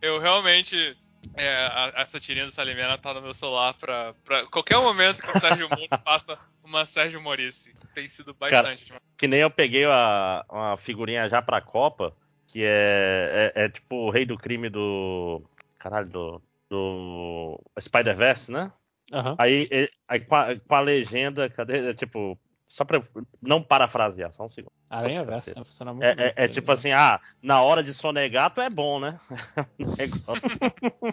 [0.00, 0.96] Eu realmente
[1.34, 5.36] é, a, essa tirinha do Salimena tá no meu celular pra, pra qualquer momento que
[5.36, 7.75] o Sérgio Moro faça uma Sérgio Morice.
[7.96, 8.84] Tem sido bastante.
[8.84, 12.14] Cara, que nem eu peguei a, uma figurinha já pra Copa,
[12.46, 15.42] que é, é, é, tipo o rei do crime do.
[15.78, 16.42] Caralho, do.
[16.68, 18.70] Do Spider-Verse, né?
[19.12, 19.34] Uhum.
[19.38, 21.90] Aí, aí com, a, com, a, legenda, cadê?
[21.90, 23.02] É, tipo, só pra
[23.40, 24.72] não parafrasear, só um segundo.
[24.90, 25.64] Aranha Verso, né?
[25.64, 26.26] funciona muito é, bem.
[26.26, 29.18] É, é tipo assim, ah, na hora de sonegar tu é bom, né?
[29.96, 30.50] Negócio.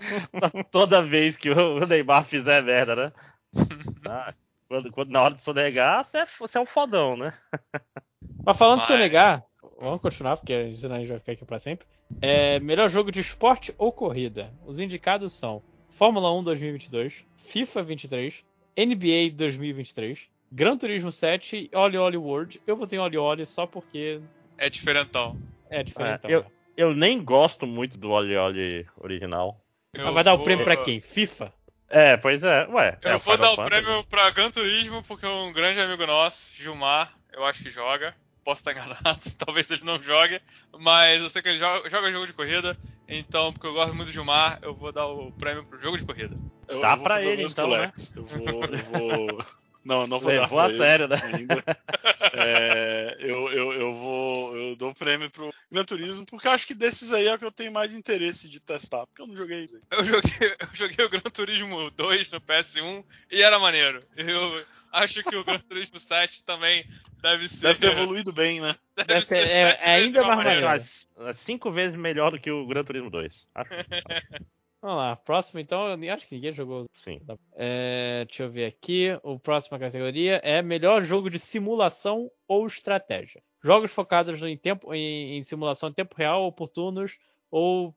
[0.70, 3.14] Toda vez que o Neymar fizer merda, né?
[4.06, 4.34] Ah,
[4.74, 7.34] quando, quando, na hora de sonegar, você é, você é um fodão, né?
[8.44, 8.88] Mas falando Vai.
[8.88, 9.44] de sonegar,
[9.80, 11.86] vamos continuar, porque senão a gente vai ficar aqui pra sempre.
[12.22, 14.52] É, melhor jogo de esporte ou corrida?
[14.66, 18.44] Os indicados são Fórmula 1 2022, FIFA 23,
[18.76, 22.60] NBA 2023, Gran Turismo 7 e Oli Oli World.
[22.66, 24.20] Eu vou ter Oli Oli só porque.
[24.58, 25.38] É diferentão.
[25.70, 26.30] É diferentão.
[26.32, 26.46] É, eu,
[26.76, 29.60] eu nem gosto muito do Oli Oli original.
[29.96, 31.00] Mas vai dar o prêmio pra quem?
[31.00, 31.54] FIFA?
[31.94, 32.66] É, pois é.
[32.70, 32.98] Ué.
[33.04, 37.14] Eu é vou dar o prêmio pra Gran Turismo porque um grande amigo nosso, Gilmar,
[37.32, 38.16] eu acho que joga.
[38.44, 40.42] posso estar enganado, talvez ele não jogue,
[40.80, 42.76] mas eu sei que ele joga, joga jogo de corrida,
[43.08, 46.04] então, porque eu gosto muito do Gilmar, eu vou dar o prêmio pro jogo de
[46.04, 46.36] corrida.
[46.68, 47.92] Eu, Dá eu pra ele, então, né?
[48.16, 49.46] Eu vou, eu vou...
[49.84, 51.22] Não, não vou Levou dar a sério, né?
[51.34, 51.64] Ainda.
[52.36, 54.58] É, eu, eu, eu vou.
[54.58, 57.52] Eu dou prêmio pro Gran Turismo, porque acho que desses aí é o que eu
[57.52, 59.82] tenho mais interesse de testar, porque eu não joguei isso aí.
[59.92, 64.00] Eu joguei, eu joguei o Gran Turismo 2 no PS1 e era maneiro.
[64.18, 66.84] Eu acho que o Gran Turismo 7 também
[67.22, 67.68] deve ser.
[67.68, 68.76] Deve ter evoluído bem, né?
[68.96, 71.36] Deve, deve ser, é, é ainda mais maneiro.
[71.36, 73.32] Cinco vezes melhor do que o Gran Turismo 2.
[73.54, 73.70] Acho.
[74.84, 76.84] Vamos lá, próximo então, eu acho que ninguém jogou.
[76.92, 77.22] Sim.
[77.56, 79.18] É, deixa eu ver aqui.
[79.24, 83.42] O próxima categoria é melhor jogo de simulação ou estratégia.
[83.64, 87.18] Jogos focados em, tempo, em, em simulação em tempo real, oportunos
[87.50, 87.96] ou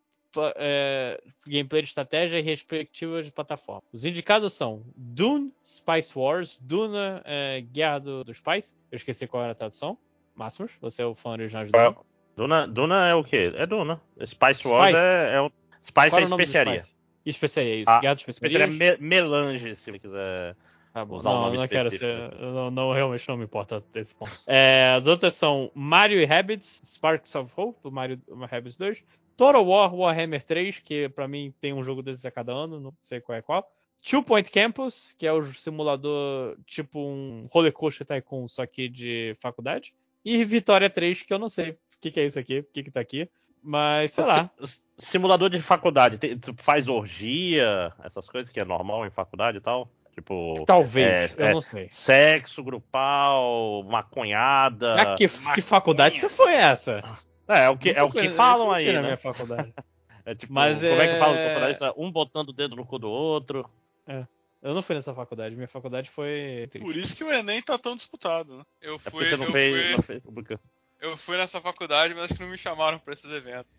[0.54, 3.82] é, gameplay de estratégia e respectivas de plataforma.
[3.92, 8.76] Os indicados são Dune, Spice Wars, Duna, é, Guerra do, dos Spice.
[8.92, 9.98] Eu esqueci qual era a tradução.
[10.36, 11.96] Máximos, você é o fã original de Duna.
[12.36, 13.52] Duna, Duna é o quê?
[13.56, 14.00] É Duna.
[14.24, 15.04] Spice Wars Spice.
[15.04, 15.50] É, é o
[15.86, 16.82] Spice Qual é, é especiaria.
[17.24, 17.90] Especiaria, isso.
[17.90, 18.66] Ah, Gato especiaria.
[18.66, 20.56] Me melange, se ele quiser.
[20.94, 21.16] Ah, bom.
[21.16, 22.32] Usar não, um não quero ser.
[22.40, 24.32] Não, não, realmente não me importa desse ponto.
[24.46, 29.04] É, as outras são Mario e Rabbids, Sparks of Hope, do Mario Rabbids 2.
[29.36, 32.94] Total War Warhammer 3, que pra mim tem um jogo desses a cada ano, não
[32.98, 33.70] sei qual é qual.
[34.02, 39.36] Two Point Campus, que é o simulador tipo um roller coaster tycoon, só que de
[39.40, 39.92] faculdade.
[40.24, 42.84] E Vitória 3, que eu não sei o que, que é isso aqui, o que,
[42.84, 43.28] que tá aqui.
[43.62, 44.50] Mas, sei lá.
[44.98, 46.18] Simulador de faculdade,
[46.56, 49.90] faz orgia, essas coisas que é normal em faculdade e tal?
[50.16, 50.64] Tipo.
[50.66, 51.88] Talvez, é, eu é, não sei.
[51.90, 54.94] Sexo grupal, maconhada.
[54.94, 57.02] Ah, que, que faculdade você foi essa?
[57.46, 58.90] É, é o que, é o que falam aí.
[58.92, 59.02] Né?
[59.02, 59.74] minha faculdade.
[60.24, 61.04] é tipo, Mas como é...
[61.04, 61.94] é que falam na faculdade?
[61.98, 63.68] Um botando o dedo no cu do outro.
[64.06, 64.24] É.
[64.62, 66.66] Eu não fui nessa faculdade, minha faculdade foi.
[66.80, 68.62] Por isso que o Enem tá tão disputado, né?
[68.80, 69.26] Eu é fui.
[69.26, 70.22] É você não fez, fui...
[70.24, 70.58] Não
[71.00, 73.70] eu fui nessa faculdade, mas acho que não me chamaram pra esses eventos.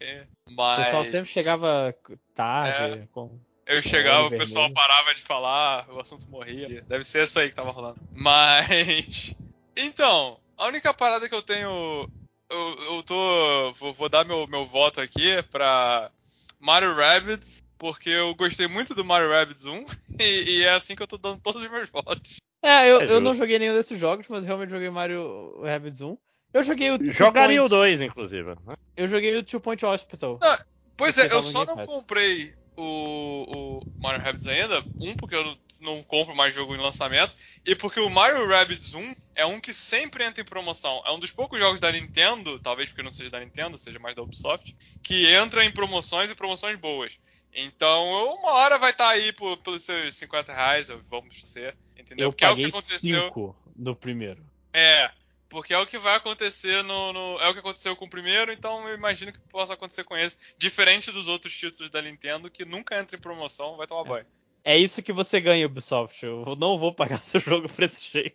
[0.49, 0.79] Mas...
[0.79, 1.95] O pessoal sempre chegava
[2.35, 3.01] tarde.
[3.01, 3.39] É, com...
[3.65, 6.81] Eu chegava, o pessoal parava de falar, o assunto morria.
[6.83, 7.99] Deve ser isso aí que tava rolando.
[8.15, 9.35] Mas.
[9.75, 12.09] Então, a única parada que eu tenho.
[12.49, 13.73] Eu, eu tô.
[13.73, 16.09] Vou, vou, dar meu, meu voto aqui pra
[16.61, 19.85] Mario Rabbids, porque eu gostei muito do Mario Rabbids 1
[20.17, 22.37] e, e é assim que eu tô dando todos os meus votos.
[22.63, 26.17] É, eu, é eu não joguei nenhum desses jogos, mas realmente joguei Mario Rabbids 1.
[26.57, 27.13] Eu joguei o.
[27.13, 28.55] Jogaria o 2, inclusive.
[28.65, 28.75] Né?
[28.95, 30.39] Eu joguei o Two Point Hospital.
[30.41, 30.57] Não,
[30.97, 33.45] pois é, eu só não comprei o,
[33.85, 34.83] o Mario Rabbids ainda.
[34.99, 37.35] Um, porque eu não, não, compro mais jogo em lançamento.
[37.63, 41.03] E porque o Mario Rabbids 1 é um que sempre entra em promoção.
[41.05, 44.15] É um dos poucos jogos da Nintendo, talvez porque não seja da Nintendo, seja mais
[44.15, 47.19] da Ubisoft, que entra em promoções e promoções boas.
[47.53, 52.25] Então, uma hora vai estar tá aí por, pelos seus 50 reais, vamos dizer, entendeu?
[52.25, 53.27] Eu porque paguei é o que aconteceu.
[53.27, 54.43] 5 no primeiro.
[54.73, 55.11] É,
[55.49, 58.51] porque é o que vai acontecer no, no, É o que aconteceu com o primeiro,
[58.51, 60.37] então eu imagino que possa acontecer com esse.
[60.57, 64.09] Diferente dos outros títulos da Nintendo, que nunca entra em promoção, vai tomar é.
[64.09, 64.25] banho.
[64.63, 66.25] É isso que você ganha, Ubisoft.
[66.25, 68.31] Eu não vou pagar seu jogo preço cheio.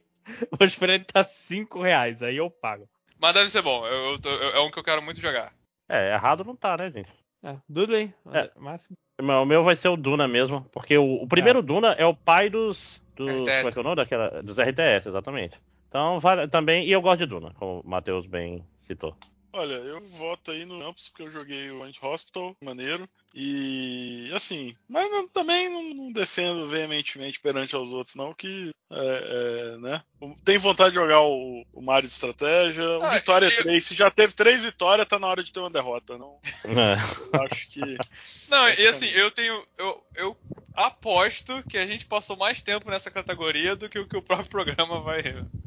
[0.50, 2.89] Vou esperar ele estar tá 5 reais, aí eu pago.
[3.20, 5.52] Mas deve ser bom, eu, eu, é um que eu quero muito jogar.
[5.89, 7.10] É, errado não tá, né, gente?
[7.44, 8.50] É, Dudley, é.
[8.57, 8.97] máximo.
[9.20, 11.62] O meu vai ser o Duna mesmo, porque o, o primeiro é.
[11.62, 13.02] Duna é o pai dos.
[13.15, 13.44] dos RTS.
[13.44, 14.42] Como é que é o nome daquela?
[14.42, 15.60] Dos RTS, exatamente.
[15.93, 16.89] Então, vale, também.
[16.89, 19.15] E eu gosto de Duna, como o Matheus bem citou.
[19.53, 23.07] Olha, eu voto aí no Campus porque eu joguei o Ant Hospital, maneiro.
[23.35, 29.75] E assim, mas não, também não, não, defendo veementemente perante aos outros, não, que é,
[29.75, 30.03] é, né?
[30.43, 32.83] Tem vontade de jogar o, o Mario de estratégia.
[32.99, 33.62] O ah, Vitória eu...
[33.62, 36.39] 3, se já teve três vitórias, tá na hora de ter uma derrota, não.
[36.65, 36.97] É.
[37.35, 37.81] Eu acho que.
[38.49, 39.65] Não, e assim, eu tenho.
[39.79, 40.37] Eu, eu
[40.75, 44.51] aposto que a gente passou mais tempo nessa categoria do que o que o próprio
[44.51, 45.23] programa vai.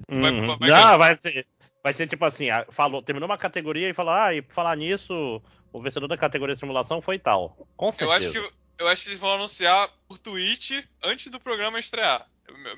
[0.10, 0.22] Uhum.
[0.22, 1.48] vai, vai, vai, não, vai ser.
[1.84, 5.40] Vai ser tipo assim, falou, terminou uma categoria e falou, ah, e falar nisso,
[5.72, 7.56] o vencedor da categoria de simulação foi tal.
[7.78, 8.10] Com certeza.
[8.10, 12.26] Eu acho que, eu acho que eles vão anunciar por tweet antes do programa estrear.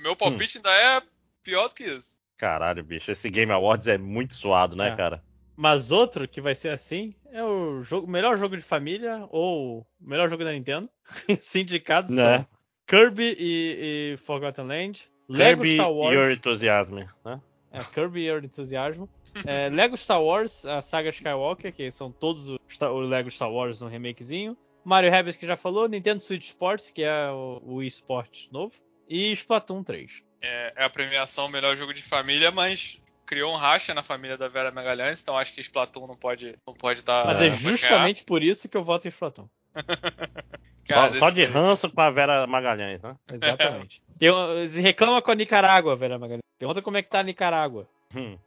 [0.01, 0.61] Meu palpite hum.
[0.65, 1.01] ainda é
[1.41, 2.19] pior do que isso.
[2.37, 4.95] Caralho, bicho, esse Game Awards é muito suado, né, é.
[4.97, 5.23] cara?
[5.55, 10.29] Mas outro que vai ser assim é o jogo, melhor jogo de família ou melhor
[10.29, 10.89] jogo da Nintendo.
[11.39, 12.37] Sindicados né?
[12.37, 12.47] são
[12.85, 16.15] Kirby e, e Forgotten Land, Lego Kirby Star Wars.
[16.15, 17.41] Your Enthusiasm, né?
[17.71, 19.05] É, Kirby Your Enthusiasm.
[19.45, 23.81] É, Lego Star Wars, a saga Skywalker, que são todos os o Lego Star Wars
[23.81, 24.57] no remakezinho.
[24.83, 25.87] Mario Rabbids, que já falou.
[25.89, 27.81] Nintendo Switch Sports, que é o, o
[28.51, 28.71] novo.
[29.09, 30.23] E Splatoon 3.
[30.41, 34.47] É, é, a premiação melhor jogo de família, mas criou um racha na família da
[34.47, 37.23] Vera Magalhães, então acho que Splatoon não pode não pode estar.
[37.23, 39.49] Tá, mas é justamente por isso que eu voto em Splatoon.
[40.87, 43.15] Cara, só, só, de ranço com a Vera Magalhães, né?
[43.31, 44.01] Exatamente.
[44.17, 44.29] Tem,
[44.81, 46.43] reclama com a Nicarágua, Vera Magalhães.
[46.57, 47.87] Pergunta como é que tá a Nicarágua.
[48.15, 48.37] Hum.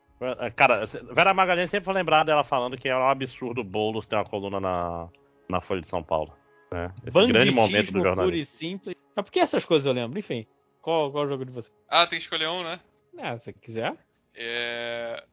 [0.55, 4.17] Cara, Vera Magalhães sempre foi lembrada dela falando que é um absurdo o Boulos ter
[4.17, 5.09] uma coluna na,
[5.49, 6.36] na Folha de São Paulo.
[6.70, 6.93] Né?
[7.07, 8.25] Esse grande momento do jornalismo.
[8.25, 8.97] puro e simples.
[9.15, 10.19] Mas por que essas coisas eu lembro?
[10.19, 10.47] Enfim,
[10.83, 11.70] qual, qual é o jogo de você?
[11.89, 12.78] Ah, tem que escolher um, né?
[13.19, 13.93] É, se você quiser.
[14.35, 15.25] É...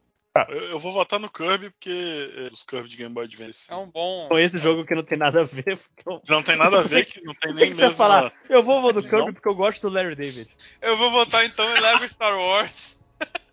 [0.49, 3.65] Eu, eu, vou votar no Kirby porque é, os Kirby de Game Boy Advance.
[3.69, 4.27] É um bom.
[4.27, 5.79] Com esse jogo que não tem nada a ver.
[6.05, 6.21] Eu...
[6.27, 7.91] Não tem nada a ver, que não tem nem mesmo.
[7.93, 8.33] falar.
[8.49, 10.49] Eu vou votar no Kirby porque eu gosto do Larry David.
[10.81, 13.03] Eu vou votar então em Lego Star Wars.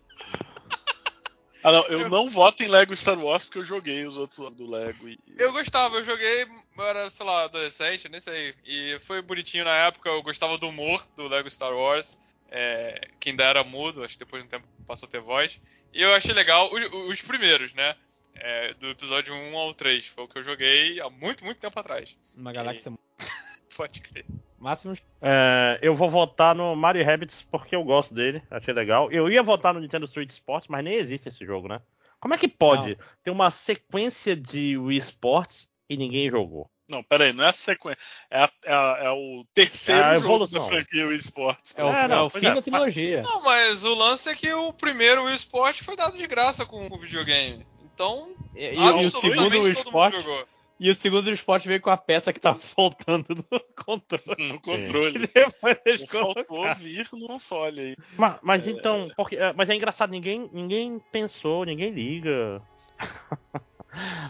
[1.65, 4.37] Ah, não, eu, eu, não voto em Lego Star Wars porque eu joguei os outros
[4.55, 5.09] do Lego.
[5.09, 5.17] E...
[5.35, 8.53] Eu gostava, eu joguei, eu era, sei lá, adolescente, nem sei.
[8.63, 12.15] E foi bonitinho na época, eu gostava do humor do Lego Star Wars.
[12.51, 15.59] É, que ainda era mudo, acho que depois de um tempo passou a ter voz.
[15.95, 17.95] E eu achei legal os, os primeiros, né?
[18.35, 20.07] É, do episódio 1 ao 3.
[20.07, 22.17] Foi o que eu joguei há muito, muito tempo atrás.
[22.35, 22.91] Uma galáxia.
[22.91, 23.25] E...
[23.77, 24.25] Pode crer.
[24.59, 24.99] Máximos?
[25.21, 29.09] É, eu vou votar no Mario Rabbids porque eu gosto dele, achei legal.
[29.09, 31.81] Eu ia votar no Nintendo Switch Sports, mas nem existe esse jogo, né?
[32.19, 33.05] Como é que pode não.
[33.23, 36.69] ter uma sequência de Wii Sports e ninguém jogou?
[36.87, 37.97] Não, peraí, não é a sequência.
[38.29, 41.73] É, a, é, a, é o terceiro é jogo da franquia Wii Sports.
[41.75, 43.21] É o, é, não, é o fim da trilogia.
[43.23, 46.87] Não, mas o lance é que o primeiro Wii Sports foi dado de graça com
[46.87, 47.65] o videogame.
[47.93, 50.25] Então, e, e o segundo Wii Sports,
[50.79, 54.47] e o segundo esporte veio com a peça que tava faltando no controle.
[54.49, 55.29] No controle.
[55.33, 57.95] depois faltou vir no console aí.
[58.17, 58.71] Mas, mas é...
[58.71, 62.61] então, porque, é, mas é engraçado, ninguém, ninguém pensou, ninguém liga.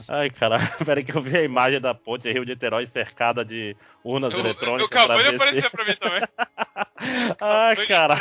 [0.08, 3.76] Ai, cara, peraí que eu vi a imagem da ponte Rio de Niterói cercada de
[4.04, 5.04] urnas eu, eletrônicas.
[5.04, 6.22] Acabou de aparecer pra mim também.
[7.42, 8.16] ai, cara.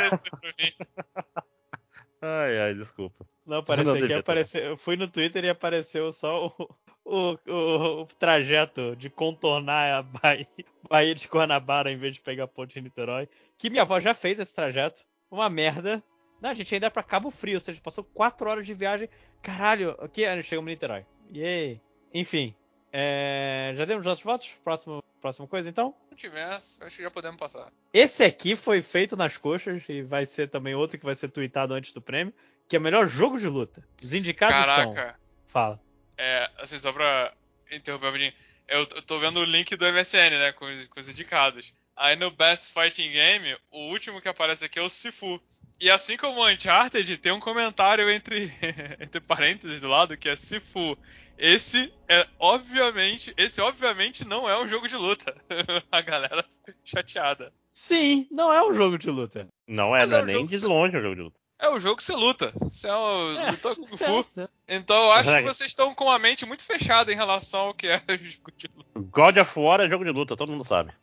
[2.21, 3.25] Ai, ai, desculpa.
[3.45, 4.63] Não, apareceu aqui, apareceu.
[4.63, 6.75] Eu fui no Twitter e apareceu só o,
[7.05, 10.47] o, o, o trajeto de contornar a Bahia,
[10.89, 13.29] Bahia de Guanabara em vez de pegar a ponte de Niterói.
[13.57, 15.01] Que minha avó já fez esse trajeto.
[15.29, 16.03] Uma merda.
[16.45, 19.09] Não, a gente ainda é pra Cabo Frio, ou seja, passou 4 horas de viagem.
[19.41, 21.03] Caralho, aqui chegamos em Niterói.
[21.33, 21.81] Yay.
[22.13, 22.55] Enfim.
[22.93, 23.73] É...
[23.75, 24.51] Já demos nossos votos?
[24.63, 25.95] Próximo, próxima coisa, então?
[26.11, 27.73] Se tivesse, acho que já podemos passar.
[27.91, 31.73] Esse aqui foi feito nas coxas e vai ser também outro que vai ser tweetado
[31.73, 32.31] antes do prêmio,
[32.67, 33.83] que é o melhor jogo de luta.
[34.03, 34.93] Os indicados Caraca.
[34.93, 35.15] são...
[35.47, 35.81] Fala.
[36.15, 37.33] É, assim, só pra
[37.71, 38.33] interromper rapidinho.
[38.67, 41.73] Eu, eu tô vendo o link do MSN, né, com, com os indicados.
[41.95, 45.41] Aí no Best Fighting Game, o último que aparece aqui é o Sifu.
[45.79, 48.51] E assim como o Uncharted, tem um comentário entre,
[48.99, 50.97] entre parênteses do lado que é Sifu.
[51.37, 55.35] Esse é obviamente, esse obviamente não é um jogo de luta.
[55.91, 56.45] A galera
[56.83, 57.51] chateada.
[57.71, 59.49] Sim, não é um jogo de luta.
[59.67, 61.39] Não é, não é, é nem de longe um jogo de luta.
[61.57, 62.53] É o jogo que você luta.
[62.55, 64.25] Você é um é, luta Kung Fu.
[64.37, 67.73] É, então eu acho que vocês estão com a mente muito fechada em relação ao
[67.73, 68.89] que é jogo de luta.
[68.95, 70.93] God of War é jogo de luta, todo mundo sabe.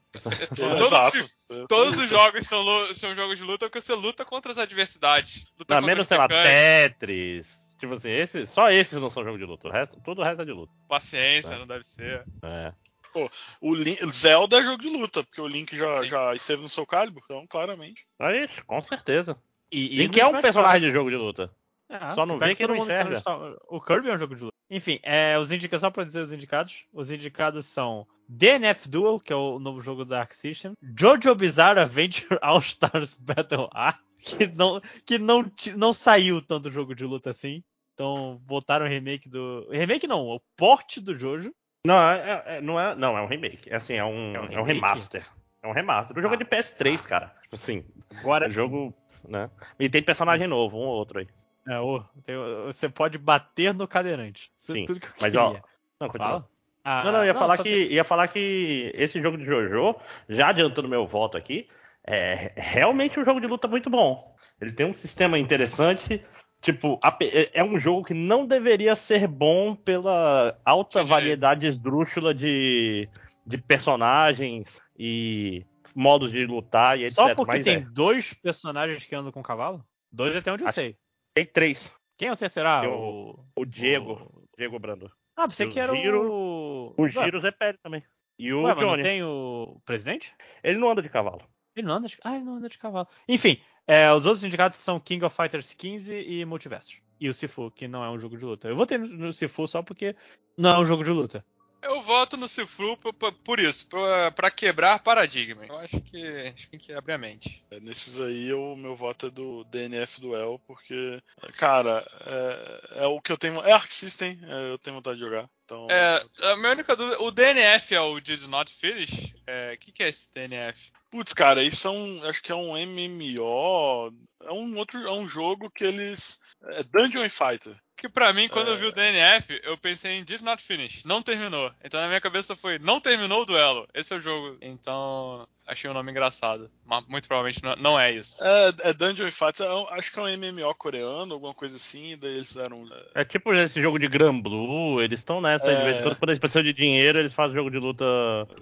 [0.55, 5.47] Todos, todos os jogos são, são jogos de luta porque você luta contra as adversidades.
[5.59, 7.63] Luta não, menos, sei lá, Tetris.
[7.79, 9.69] Tipo assim, esse, só esses não são jogos de luta.
[9.69, 10.73] O resto, todo o resto é de luta.
[10.89, 11.59] Paciência, é.
[11.59, 12.25] não deve ser.
[12.43, 12.73] É.
[13.13, 16.69] Pô, o Link, Zelda é jogo de luta, porque o Link já, já esteve no
[16.69, 18.07] seu Calibur, então claramente.
[18.21, 19.37] É isso, com certeza.
[19.71, 21.51] E, Link é um personagem de jogo de luta.
[21.89, 23.23] É, Só não vê que não enxerga.
[23.69, 24.57] O Kirby é um jogo de luta.
[24.71, 26.87] Enfim, é, os indicados, só pra dizer os indicados.
[26.93, 30.75] Os indicados são DNF Duel, que é o novo jogo da Arc System.
[30.99, 36.94] Jojo Bizarre Adventure All Stars Battle A, que não, que não, não saiu tanto jogo
[36.94, 37.62] de luta assim.
[37.94, 39.69] Então botaram o remake do.
[39.70, 41.55] Remake não, o porte do Jojo.
[41.86, 43.69] Não, é, é, não, é, não, é um remake.
[43.70, 45.27] É assim, é um, é um, é um remaster.
[45.62, 46.17] É um remaster.
[46.17, 47.09] O jogo ah, é de PS3, ah.
[47.09, 47.36] cara.
[47.43, 47.85] Tipo assim,
[48.17, 48.47] agora.
[48.47, 48.94] É jogo
[49.28, 49.51] né?
[49.78, 51.28] E tem personagem novo, um ou outro aí.
[51.69, 54.51] É, oh, tem, você pode bater no cadeirante.
[54.57, 55.41] Isso é Sim, tudo que eu mas queria.
[55.41, 55.61] ó,
[56.01, 56.49] não, continua.
[56.85, 59.97] Ah, não, não, ia, não, falar que, que, ia falar que esse jogo de JoJo,
[60.28, 61.69] já adiantando meu voto aqui,
[62.05, 64.35] é realmente um jogo de luta muito bom.
[64.61, 66.23] Ele tem um sistema interessante.
[66.61, 73.09] Tipo, é, é um jogo que não deveria ser bom pela alta variedade esdrúxula de,
[73.44, 77.15] de personagens e modos de lutar e etc.
[77.15, 77.81] Só porque Mas tem é.
[77.81, 79.85] dois personagens que andam com cavalo?
[80.12, 80.97] Dois até onde eu Acho sei.
[81.35, 81.93] Tem três.
[82.17, 82.69] Quem é o terceiro?
[82.69, 84.12] Ah, o, o Diego.
[84.12, 84.44] O...
[84.57, 85.11] Diego Brando.
[85.36, 86.62] Ah, pensei que era Giro, o.
[86.97, 88.02] O Giro Zé Pérez também.
[88.39, 88.86] E o Ué, Johnny.
[88.86, 90.35] não tem o presidente?
[90.62, 91.43] Ele não anda de cavalo.
[91.77, 93.09] Ele não anda de, ah, ele não anda de cavalo.
[93.28, 97.01] Enfim, é, os outros indicados são King of Fighters 15 e Multiverso.
[97.20, 98.69] E o Sifu, que não é um jogo de luta.
[98.69, 100.17] Eu votei no, no Sifu só porque
[100.57, 101.44] não é um jogo de luta.
[101.83, 105.67] Eu voto no Cifru por, por isso, para quebrar paradigma.
[105.67, 107.65] Eu acho que a gente tem que abrir a mente.
[107.70, 111.20] É, nesses aí, o meu voto é do DNF Duel, porque,
[111.59, 113.61] cara, é, é o que eu tenho.
[113.62, 115.51] É Arc System, é, eu tenho vontade de jogar.
[115.65, 115.89] Então...
[115.91, 119.33] É, a minha única dúvida, o DNF é o Did Not Finish?
[119.35, 120.93] O é, que, que é esse DNF?
[121.11, 122.25] Putz, cara, isso é um.
[122.25, 124.15] Acho que é um MMO.
[124.44, 125.07] É um outro.
[125.07, 126.41] É um jogo que eles.
[126.65, 127.77] É Dungeon Fighter.
[128.03, 128.73] Que pra mim, quando é...
[128.73, 131.05] eu vi o DNF, eu pensei em Did Not Finish.
[131.05, 131.71] Não terminou.
[131.85, 133.87] Então na minha cabeça foi, não terminou o duelo.
[133.95, 134.57] Esse é o jogo.
[134.61, 136.69] Então, achei o nome engraçado.
[136.85, 138.43] Mas muito provavelmente não, não é isso.
[138.43, 142.19] É, é Dungeon Fighter, é acho que é um MMO coreano, alguma coisa assim.
[142.21, 142.89] Daí eles fizeram.
[143.15, 145.67] É, é tipo esse jogo de Gran Blue, eles estão nessa.
[145.67, 145.77] É...
[145.77, 148.05] De vez em quando, quando eles precisam de dinheiro, eles fazem jogo de luta.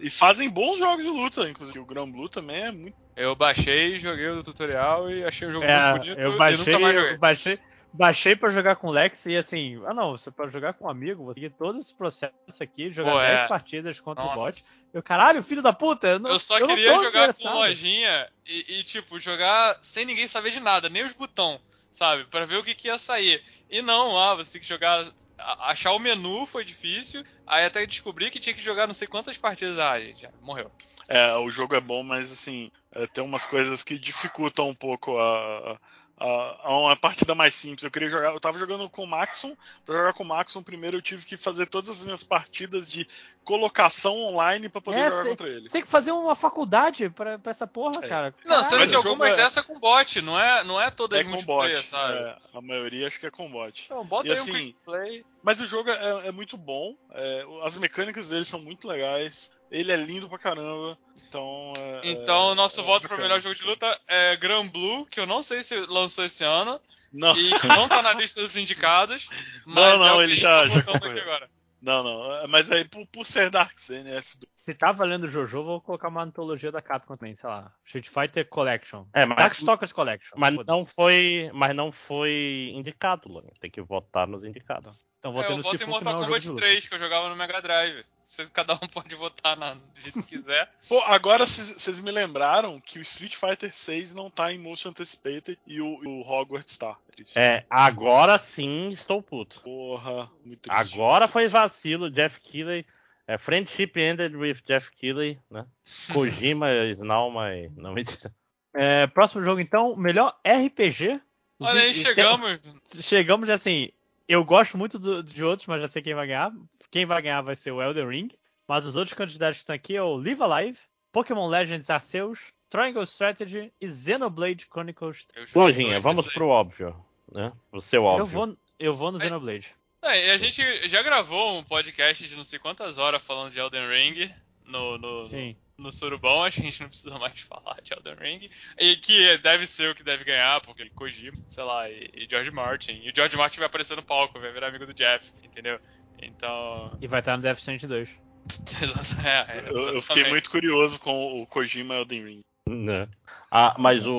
[0.01, 1.79] E fazem bons jogos de luta, inclusive.
[1.79, 2.97] O Gran Blue também é muito.
[3.17, 6.21] Eu baixei, joguei o tutorial e achei o jogo é, muito bonito.
[6.21, 7.59] Eu baixei, eu baixei,
[7.93, 10.89] Baixei pra jogar com o Lex e assim, ah não, você pode jogar com um
[10.89, 13.49] amigo, você seguir todo esse processo aqui, jogar Pô, 10 é.
[13.49, 14.37] partidas contra Nossa.
[14.37, 14.63] o bot.
[14.95, 16.07] Eu, caralho, filho da puta!
[16.07, 20.29] Eu, não, eu só eu queria jogar com lojinha e, e, tipo, jogar sem ninguém
[20.29, 21.61] saber de nada, nem os botão,
[21.91, 22.25] sabe?
[22.25, 23.43] para ver o que, que ia sair.
[23.69, 25.05] E não, ah, você tem que jogar.
[25.39, 29.37] Achar o menu foi difícil, aí até descobri que tinha que jogar não sei quantas
[29.37, 29.79] partidas.
[29.79, 30.71] Ah, gente, já morreu.
[31.09, 35.19] É, o jogo é bom, mas assim, é, tem umas coisas que dificultam um pouco
[35.19, 35.77] a,
[36.21, 37.83] a, uma partida mais simples.
[37.83, 39.57] Eu queria jogar, eu tava jogando com o Maxon.
[39.87, 43.09] Pra jogar com o Maxon, primeiro eu tive que fazer todas as minhas partidas de
[43.43, 45.63] colocação online para poder é, jogar cê, contra ele.
[45.63, 48.09] Você tem que fazer uma faculdade pra, pra essa porra, é.
[48.09, 48.35] cara.
[48.45, 49.37] Não, sendo que algumas é...
[49.37, 52.19] dessa com bot, não é, não é todas é multiplayer, bot, sabe?
[52.19, 53.87] É, a maioria acho que é com bot.
[53.89, 55.25] Não, bota e, aí assim, um play.
[55.43, 59.51] Mas o jogo é, é muito bom, é, as mecânicas dele são muito legais.
[59.71, 60.99] Ele é lindo pra caramba.
[61.29, 61.73] Então.
[61.77, 65.21] É, então, o nosso é voto para melhor jogo de luta é Gran Blue, que
[65.21, 66.81] eu não sei se lançou esse ano.
[67.13, 67.37] Não.
[67.37, 69.29] E que não tá na lista dos indicados.
[69.67, 71.49] Mas não, não, é ele já, já agora.
[71.81, 72.35] Não, não.
[72.37, 74.37] É, mas aí por, por ser Dark CNF.
[74.61, 77.73] Se tá valendo Jojo, vou colocar uma antologia da Capcom também, sei lá.
[77.87, 79.07] Street Fighter Collection.
[79.15, 80.37] É, mas, Darkstalkers Collection.
[80.37, 83.51] Mas não foi, mas não foi indicado, Lone.
[83.59, 85.03] Tem que votar nos indicados.
[85.19, 87.63] Então votei é, eu voto em Mortal é Kombat 3, que eu jogava no Mega
[87.63, 88.05] Drive.
[88.21, 90.71] Você, cada um pode votar na, do jeito que quiser.
[90.87, 95.59] Pô, agora vocês me lembraram que o Street Fighter 6 não tá em Motion Anticipated
[95.67, 96.99] e o, o Hogwarts tá.
[97.35, 99.63] É, agora sim estou puto.
[99.63, 100.95] Porra, muito triste.
[100.95, 102.85] Agora foi vacilo, Jeff Keighley.
[103.31, 105.65] É, friendship ended with Jeff Keighley, né?
[106.13, 107.71] Kojima is now my...
[107.77, 108.35] Não, mentira.
[108.75, 111.21] É, próximo jogo então, melhor RPG.
[111.61, 112.73] Olha aí, chegamos.
[113.01, 113.91] Chegamos assim,
[114.27, 116.53] eu gosto muito do, de outros, mas já sei quem vai ganhar.
[116.91, 118.31] Quem vai ganhar vai ser o Elden Ring.
[118.67, 120.79] Mas os outros candidatos que estão aqui é o Live Alive,
[121.13, 125.25] Pokémon Legends Arceus, Triangle Strategy e Xenoblade Chronicles.
[125.55, 126.97] Lojinha, vamos pro óbvio,
[127.31, 127.53] né?
[127.71, 128.23] O seu óbvio.
[128.23, 129.73] Eu vou, eu vou no Xenoblade.
[130.03, 133.89] É, a gente já gravou um podcast de não sei quantas horas falando de Elden
[133.89, 137.93] Ring no, no, Sim no surubão, acho que a gente não precisa mais falar de
[137.93, 138.51] Elden Ring.
[138.79, 142.27] E que deve ser o que deve ganhar, porque ele Kojima, sei lá, e, e
[142.31, 143.01] George Martin.
[143.03, 145.81] E o George Martin vai aparecer no palco, vai virar amigo do Jeff, entendeu?
[146.23, 146.97] Então.
[147.01, 148.09] E vai estar no Death Stranding 2.
[149.25, 152.41] é, é, eu, eu, fiquei muito curioso com o Kojima Elden Ring.
[152.69, 153.09] Né?
[153.51, 154.13] Ah, mas o,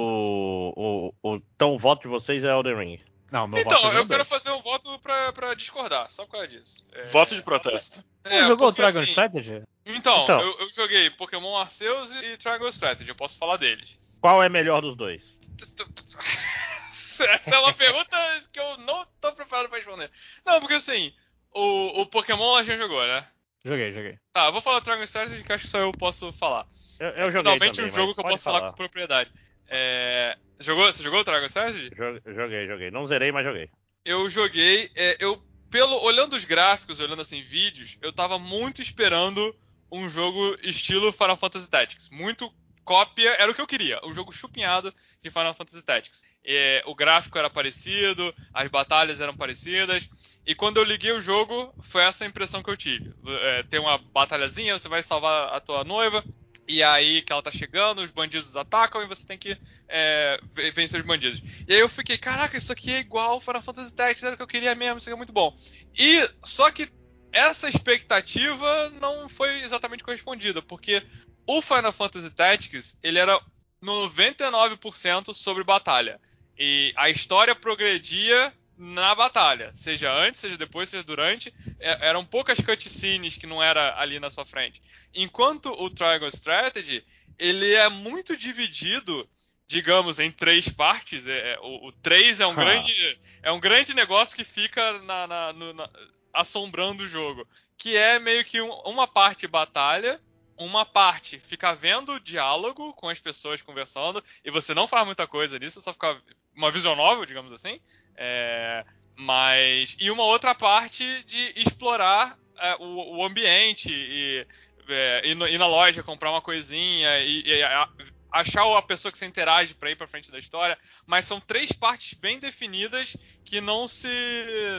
[0.75, 1.41] o, o.
[1.55, 2.99] Então o voto de vocês é Elden Ring.
[3.31, 6.33] Não, meu então, voto é eu quero fazer um voto pra, pra discordar, só por
[6.33, 6.85] causa disso.
[6.91, 8.03] É, voto de protesto.
[8.21, 9.63] Você é, jogou o Dragon assim, Strategy?
[9.85, 10.41] Então, então.
[10.41, 13.95] Eu, eu, joguei Pokémon Arceus e, Triangle Strategy, eu posso falar deles.
[14.19, 15.23] Qual é melhor dos dois?
[17.21, 18.17] Essa é uma pergunta
[18.51, 20.11] que eu não tô preparado pra responder.
[20.45, 21.13] Não, porque assim,
[21.53, 23.25] o, o Pokémon a gente jogou, né?
[23.63, 24.17] Joguei, joguei.
[24.33, 26.67] Tá, eu vou falar Dragon Strategy que acho que só eu posso falar.
[26.99, 28.59] Eu, eu joguei Finalmente também, um jogo que eu posso falar.
[28.59, 29.31] falar com propriedade.
[29.71, 30.37] É...
[30.59, 31.89] Jogou, você jogou o Dragon Strategy?
[31.95, 32.91] Joguei, joguei.
[32.91, 33.69] Não zerei, mas joguei.
[34.03, 34.91] Eu joguei.
[34.95, 35.41] É, eu,
[35.71, 39.55] pelo, olhando os gráficos, olhando assim vídeos, eu tava muito esperando
[39.89, 42.09] um jogo estilo Final Fantasy Tactics.
[42.09, 42.51] Muito
[42.83, 43.99] cópia, era o que eu queria.
[44.03, 46.23] Um jogo chupinhado de Final Fantasy Tactics.
[46.43, 50.09] É, o gráfico era parecido, as batalhas eram parecidas.
[50.45, 53.13] E quando eu liguei o jogo, foi essa a impressão que eu tive.
[53.25, 56.23] É, tem uma batalhazinha, você vai salvar a tua noiva,
[56.71, 59.57] e aí que ela tá chegando, os bandidos atacam e você tem que
[59.89, 60.39] é,
[60.73, 61.41] vencer os bandidos.
[61.67, 64.43] E aí eu fiquei, caraca, isso aqui é igual Final Fantasy Tactics, era o que
[64.43, 65.53] eu queria mesmo, isso aqui é muito bom.
[65.97, 66.89] E só que
[67.33, 71.03] essa expectativa não foi exatamente correspondida, porque
[71.45, 73.37] o Final Fantasy Tactics, ele era
[73.83, 76.21] 99% sobre batalha.
[76.57, 78.53] E a história progredia
[78.83, 83.95] na batalha, seja antes, seja depois, seja durante, é, eram poucas cutscenes que não era
[83.99, 84.81] ali na sua frente.
[85.13, 87.05] Enquanto o Triangle Strategy,
[87.37, 89.29] ele é muito dividido,
[89.67, 91.27] digamos, em três partes.
[91.27, 95.27] É, é o, o três é um grande é um grande negócio que fica na,
[95.27, 95.87] na, no, na,
[96.33, 97.47] assombrando o jogo.
[97.77, 100.19] Que é meio que um, uma parte batalha,
[100.57, 105.59] uma parte ficar vendo diálogo com as pessoas conversando, e você não faz muita coisa
[105.59, 106.19] nisso, só ficar
[106.61, 107.79] uma visão novel, digamos assim.
[108.15, 109.97] É, mas.
[109.99, 114.45] E uma outra parte de explorar é, o, o, ambiente e,
[114.87, 117.89] é, ir, no, ir, na loja comprar uma coisinha e, e a,
[118.31, 121.71] achar a pessoa que você interage para ir para frente da história, mas são três
[121.71, 124.07] partes bem definidas que não se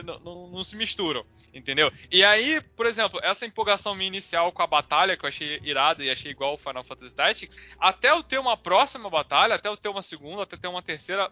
[0.03, 1.23] não, não, não, se misturam,
[1.53, 1.91] entendeu?
[2.11, 6.03] E aí, por exemplo, essa empolgação minha inicial com a batalha que eu achei irada
[6.03, 9.77] e achei igual o Final Fantasy Tactics, até eu ter uma próxima batalha, até eu
[9.77, 11.31] ter uma segunda, até ter uma terceira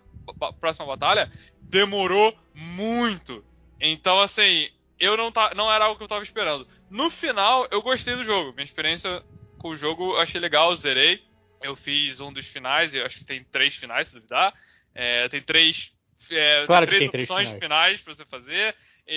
[0.59, 3.43] próxima batalha, demorou muito.
[3.79, 4.69] Então, assim,
[4.99, 6.67] eu não tá, não era algo que eu tava esperando.
[6.87, 8.53] No final, eu gostei do jogo.
[8.53, 9.23] Minha experiência
[9.57, 11.23] com o jogo eu achei legal, zerei
[11.61, 14.53] eu fiz um dos finais, eu acho que tem três finais, se duvidar.
[14.93, 15.93] É, tem três,
[16.29, 18.75] é, claro tem três tem opções três finais, finais para você fazer.
[19.07, 19.15] E,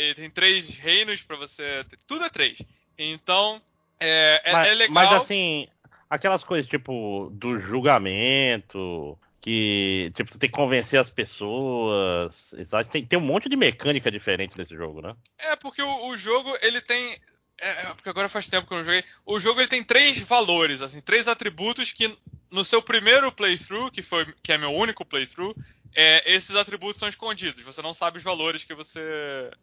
[0.00, 1.84] e, e, tem três reinos para você.
[2.06, 2.58] Tudo é três.
[2.96, 3.60] Então,
[4.00, 4.94] é, é, mas, é legal.
[4.94, 5.68] Mas assim,
[6.08, 12.54] aquelas coisas tipo do julgamento, que tipo, tem que convencer as pessoas.
[12.90, 15.14] Tem, tem um monte de mecânica diferente nesse jogo, né?
[15.38, 17.18] É, porque o, o jogo ele tem.
[17.60, 19.04] É, é, porque agora faz tempo que eu não joguei.
[19.24, 22.16] O jogo ele tem três valores, assim, três atributos que
[22.50, 25.54] no seu primeiro playthrough, que foi que é meu único playthrough,
[25.94, 27.62] é, esses atributos são escondidos.
[27.62, 29.00] Você não sabe os valores que você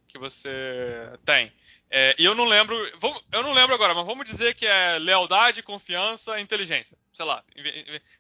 [0.07, 0.49] que você
[1.25, 1.51] tem.
[1.93, 4.97] É, e eu não lembro, vamos, eu não lembro agora, mas vamos dizer que é
[4.97, 6.97] lealdade, confiança, inteligência.
[7.13, 7.43] Sei lá,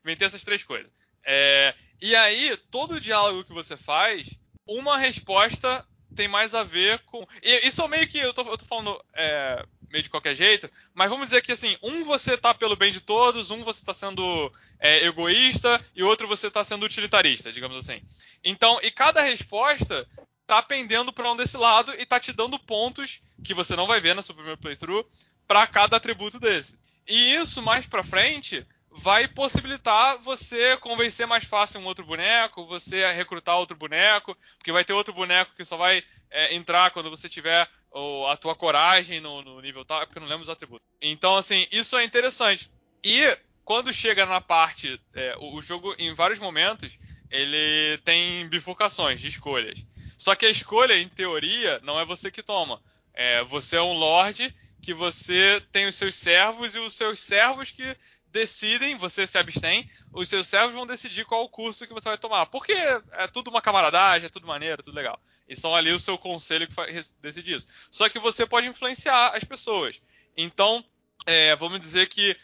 [0.03, 0.91] inventei essas três coisas.
[1.23, 4.27] É, e aí todo diálogo que você faz,
[4.67, 7.25] uma resposta tem mais a ver com.
[7.41, 8.17] E isso é meio que.
[8.17, 11.77] Eu tô, eu tô falando é, meio de qualquer jeito, mas vamos dizer que assim,
[11.81, 16.27] um você tá pelo bem de todos, um você tá sendo é, egoísta e outro
[16.27, 18.01] você tá sendo utilitarista, digamos assim.
[18.43, 20.07] Então, e cada resposta
[20.47, 23.99] tá pendendo para um desse lado e tá te dando pontos que você não vai
[23.99, 25.05] ver na sua primeira playthrough
[25.47, 26.79] para cada atributo desse.
[27.07, 33.09] E isso mais para frente vai possibilitar você convencer mais fácil um outro boneco, você
[33.13, 37.29] recrutar outro boneco, porque vai ter outro boneco que só vai é, entrar quando você
[37.29, 40.49] tiver o, a tua coragem no, no nível tal, é porque eu não lembro os
[40.49, 40.85] atributos.
[41.01, 42.69] Então, assim, isso é interessante.
[43.03, 46.97] E quando chega na parte, é, o, o jogo, em vários momentos,
[47.29, 49.85] ele tem bifurcações de escolhas.
[50.17, 52.81] Só que a escolha, em teoria, não é você que toma.
[53.13, 57.71] É, você é um lord que você tem os seus servos e os seus servos
[57.71, 57.95] que
[58.31, 62.17] decidem, você se abstém, os seus servos vão decidir qual o curso que você vai
[62.17, 62.45] tomar.
[62.47, 65.19] Porque é tudo uma camaradagem, é tudo maneiro, é tudo legal.
[65.47, 66.75] E são ali o seu conselho que
[67.21, 67.67] decide isso.
[67.91, 70.01] Só que você pode influenciar as pessoas.
[70.35, 70.83] Então,
[71.25, 72.35] é, vamos dizer que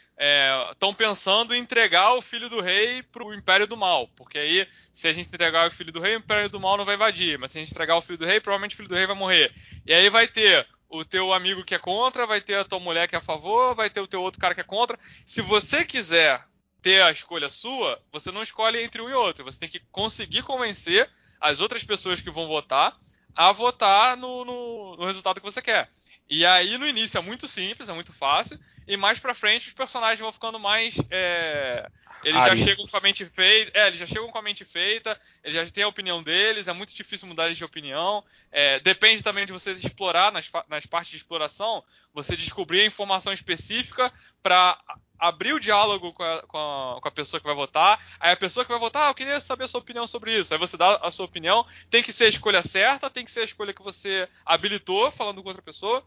[0.71, 4.07] estão é, pensando em entregar o filho do rei para o Império do Mal.
[4.09, 6.85] Porque aí, se a gente entregar o filho do rei, o Império do Mal não
[6.85, 7.39] vai invadir.
[7.39, 9.15] Mas se a gente entregar o filho do rei, provavelmente o filho do rei vai
[9.15, 9.53] morrer.
[9.85, 13.07] E aí vai ter o teu amigo que é contra, vai ter a tua mulher
[13.07, 14.97] que é a favor, vai ter o teu outro cara que é contra.
[15.25, 16.45] Se você quiser
[16.81, 19.43] ter a escolha sua, você não escolhe entre um e outro.
[19.43, 21.09] Você tem que conseguir convencer
[21.39, 22.97] as outras pessoas que vão votar
[23.35, 25.89] a votar no, no, no resultado que você quer.
[26.29, 29.73] E aí no início é muito simples, é muito fácil, e mais pra frente os
[29.73, 31.89] personagens vão ficando mais é,
[32.27, 33.71] eles já chegam com a mente feita.
[33.73, 36.73] É, eles já chegam com a mente feita, eles já têm a opinião deles, é
[36.73, 38.23] muito difícil mudar de opinião.
[38.51, 41.83] É, depende também de você explorar nas, nas partes de exploração,
[42.13, 44.11] você descobrir a informação específica
[44.43, 44.77] para
[45.17, 48.03] abrir o diálogo com a, com, a, com a, pessoa que vai votar.
[48.19, 50.53] Aí a pessoa que vai votar, ah, eu queria saber a sua opinião sobre isso.
[50.53, 51.65] Aí você dá a sua opinião.
[51.89, 55.41] Tem que ser a escolha certa, tem que ser a escolha que você habilitou falando
[55.41, 56.03] com outra pessoa.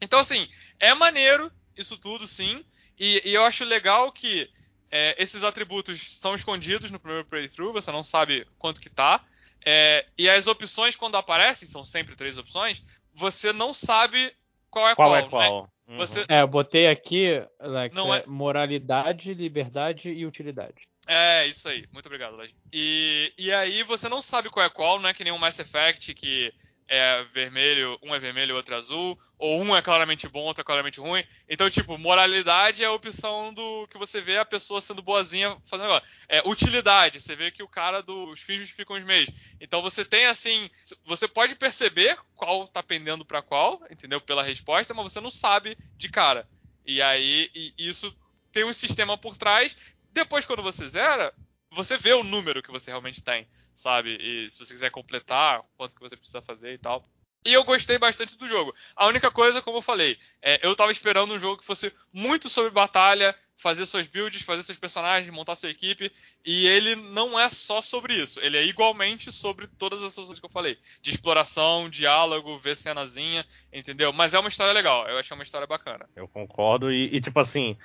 [0.00, 0.46] Então, assim,
[0.78, 2.64] é maneiro isso tudo, sim.
[2.98, 4.50] E, e eu acho legal que
[4.94, 9.24] é, esses atributos são escondidos no primeiro playthrough, você não sabe quanto que tá.
[9.66, 14.32] É, e as opções, quando aparecem, são sempre três opções, você não sabe
[14.70, 15.08] qual é qual.
[15.08, 15.62] qual é qual?
[15.62, 15.68] Né?
[15.88, 15.96] Uhum.
[15.96, 16.24] Você...
[16.28, 18.26] É, eu botei aqui, Alex, não é, é...
[18.26, 20.88] moralidade, liberdade e utilidade.
[21.08, 21.88] É, isso aí.
[21.92, 22.54] Muito obrigado, Alex.
[22.72, 25.58] E, e aí você não sabe qual é qual, não é que nem um Mass
[25.58, 26.54] Effect que
[26.86, 30.64] é vermelho, um é vermelho, outro é azul, ou um é claramente bom, outro é
[30.64, 31.24] claramente ruim.
[31.48, 35.86] Então, tipo, moralidade é a opção do que você vê a pessoa sendo boazinha fazendo
[35.86, 36.04] agora.
[36.28, 39.30] É utilidade, você vê que o cara dos fins justificam os meios.
[39.60, 40.70] Então você tem assim,
[41.06, 44.20] você pode perceber qual tá pendendo para qual, entendeu?
[44.20, 46.46] Pela resposta, mas você não sabe de cara.
[46.86, 48.14] E aí e isso
[48.52, 49.76] tem um sistema por trás.
[50.12, 51.34] Depois, quando você zera,
[51.70, 54.16] você vê o número que você realmente tem sabe?
[54.20, 57.04] E se você quiser completar, quanto que você precisa fazer e tal.
[57.44, 58.74] E eu gostei bastante do jogo.
[58.96, 62.48] A única coisa, como eu falei, é, eu tava esperando um jogo que fosse muito
[62.48, 66.10] sobre batalha, fazer suas builds, fazer seus personagens, montar sua equipe.
[66.42, 68.40] E ele não é só sobre isso.
[68.40, 70.78] Ele é igualmente sobre todas essas coisas que eu falei.
[71.02, 74.10] De exploração, diálogo, ver cenazinha, entendeu?
[74.10, 75.06] Mas é uma história legal.
[75.06, 76.08] Eu achei uma história bacana.
[76.16, 76.90] Eu concordo.
[76.90, 77.76] E, e tipo assim,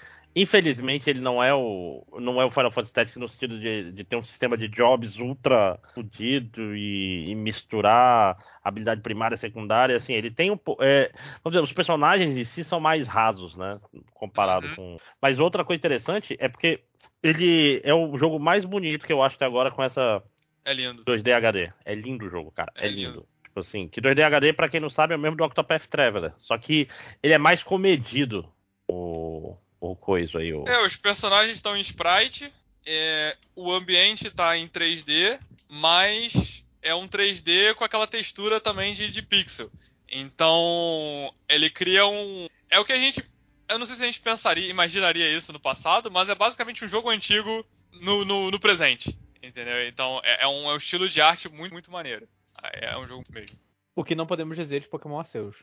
[0.41, 4.03] Infelizmente, ele não é o não é o Final Fantasy Tactics no sentido de, de
[4.05, 9.97] ter um sistema de jobs ultra fudido e, e, misturar habilidade primária e secundária.
[9.97, 11.11] Assim, ele tem um é,
[11.43, 13.81] vamos dizer, os personagens em si são mais rasos, né?
[14.13, 14.75] Comparado uhum.
[14.75, 14.97] com.
[15.21, 16.79] Mas outra coisa interessante é porque
[17.21, 20.23] ele é o jogo mais bonito que eu acho até agora com essa
[20.63, 21.03] é lindo.
[21.03, 21.69] 2D HD.
[21.83, 22.71] É lindo o jogo, cara.
[22.77, 23.09] É, é lindo.
[23.11, 23.27] lindo.
[23.43, 26.31] Tipo assim, que 2D HD, para quem não sabe, é o mesmo do Octopath Traveler.
[26.37, 26.87] Só que
[27.21, 28.47] ele é mais comedido.
[28.87, 30.53] O, o coisa aí.
[30.53, 30.67] O...
[30.67, 32.51] É, os personagens estão em sprite,
[32.85, 39.09] é, o ambiente está em 3D, mas é um 3D com aquela textura também de,
[39.09, 39.71] de pixel.
[40.11, 42.47] Então, ele cria um.
[42.69, 43.23] É o que a gente.
[43.67, 46.87] Eu não sei se a gente pensaria, imaginaria isso no passado, mas é basicamente um
[46.87, 49.17] jogo antigo no, no, no presente.
[49.41, 49.87] Entendeu?
[49.87, 52.27] Então, é, é, um, é um estilo de arte muito, muito maneiro.
[52.63, 53.57] É, é um jogo mesmo.
[53.95, 55.57] O que não podemos dizer de Pokémon Arceus.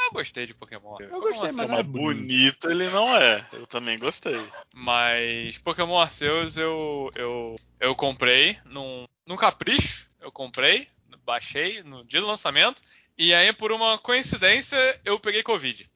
[0.00, 0.96] Ah, eu gostei de Pokémon.
[0.98, 3.46] Eu Pokémon gostei, mas, é bonito ele não é.
[3.52, 4.40] Eu também gostei.
[4.72, 10.08] Mas Pokémon Arceus eu, eu, eu comprei num, num capricho.
[10.22, 10.88] Eu comprei,
[11.24, 12.82] baixei no dia do lançamento.
[13.18, 15.86] E aí, por uma coincidência, eu peguei Covid.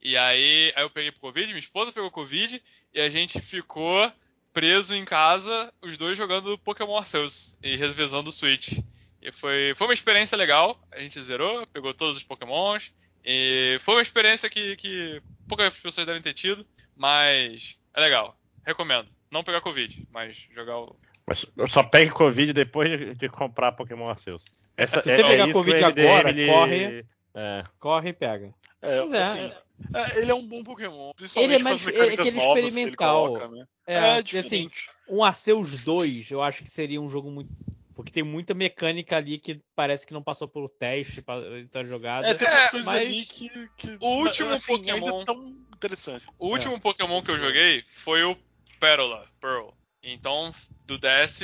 [0.00, 2.62] E aí, aí eu peguei Covid, minha esposa pegou Covid.
[2.94, 4.10] E a gente ficou
[4.54, 8.78] preso em casa, os dois jogando Pokémon Arceus e revezando o Switch.
[9.20, 10.80] E foi, foi uma experiência legal.
[10.90, 12.90] A gente zerou, pegou todos os Pokémons.
[13.24, 18.36] E foi uma experiência que, que poucas pessoas devem ter tido, mas é legal.
[18.66, 19.08] Recomendo.
[19.30, 20.96] Não pegar Covid, mas jogar o.
[21.26, 24.44] Mas só pegue Covid depois de, de comprar Pokémon Arceus.
[24.76, 26.46] Essa, Se você é, pegar é Covid agora, ele...
[26.46, 27.06] corre.
[27.34, 27.64] É.
[27.80, 28.54] Corre e pega.
[28.80, 29.18] É, é.
[29.18, 29.52] assim,
[29.92, 31.12] é, ele é um bom Pokémon.
[31.34, 33.28] Ele é mais é aquele experimental.
[33.28, 33.66] Coloca, né?
[33.86, 34.70] É, é assim,
[35.08, 37.50] um Arceus 2, eu acho que seria um jogo muito
[37.94, 41.24] porque tem muita mecânica ali que parece que não passou pelo teste
[41.70, 42.26] da jogada.
[42.26, 43.00] É, tem umas coisas mas...
[43.00, 45.24] ali que, que, O último assim, Pokémon.
[45.24, 46.26] tão interessante.
[46.38, 46.80] O último é.
[46.80, 48.36] Pokémon que eu joguei foi o
[48.80, 49.70] Pérola, Pearl.
[50.02, 50.52] Então,
[50.84, 51.40] do DS,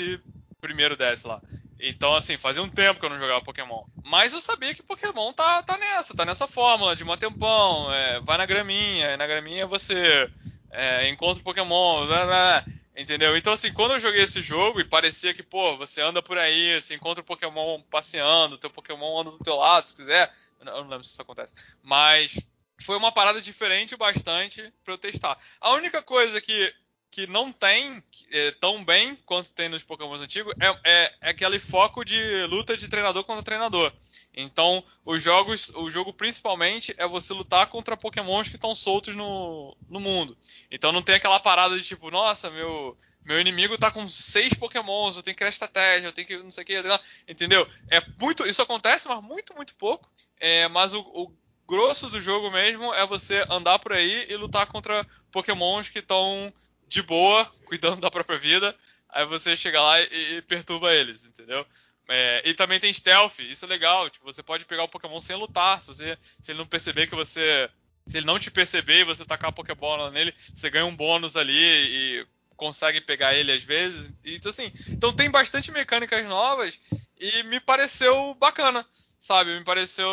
[0.61, 1.41] primeiro DS lá.
[1.79, 3.85] Então, assim, fazia um tempo que eu não jogava Pokémon.
[4.05, 7.93] Mas eu sabia que Pokémon tá, tá nessa, tá nessa fórmula de um tempão.
[7.93, 10.29] É, vai na graminha, e na graminha você
[10.71, 12.07] é, encontra Pokémon.
[12.07, 12.65] Blá, blá.
[12.97, 13.37] Entendeu?
[13.37, 16.81] Então, assim, quando eu joguei esse jogo e parecia que, pô, você anda por aí,
[16.81, 20.33] você encontra o Pokémon passeando, teu Pokémon anda do teu lado, se quiser.
[20.59, 21.55] Eu não, lembro se isso acontece.
[21.83, 22.39] Mas
[22.83, 25.39] foi uma parada diferente bastante para eu testar.
[25.61, 26.75] A única coisa que,
[27.11, 31.61] que não tem é, tão bem quanto tem nos Pokémon antigos é, é, é aquele
[31.61, 33.93] foco de luta de treinador contra treinador.
[34.35, 39.77] Então, os jogos, o jogo principalmente é você lutar contra pokémons que estão soltos no,
[39.89, 40.37] no mundo.
[40.71, 45.17] Então não tem aquela parada de tipo, nossa, meu meu inimigo tá com seis pokémons,
[45.17, 46.83] eu tenho que criar estratégia, eu tenho que não sei o que,
[47.29, 47.69] entendeu?
[47.89, 50.11] É muito, isso acontece, mas muito, muito pouco.
[50.39, 51.33] É, mas o, o
[51.69, 56.53] grosso do jogo mesmo é você andar por aí e lutar contra pokémons que estão
[56.89, 58.75] de boa, cuidando da própria vida.
[59.09, 61.65] Aí você chega lá e, e perturba eles, entendeu?
[62.13, 64.11] É, e também tem stealth, isso é legal.
[64.11, 65.81] Tipo, você pode pegar o Pokémon sem lutar.
[65.81, 67.71] Se, você, se ele não perceber que você.
[68.05, 71.37] Se ele não te perceber e você tacar a Pokébola nele, você ganha um bônus
[71.37, 74.11] ali e consegue pegar ele às vezes.
[74.25, 76.81] Então, assim, então tem bastante mecânicas novas
[77.17, 78.85] e me pareceu bacana,
[79.17, 79.57] sabe?
[79.57, 80.09] Me pareceu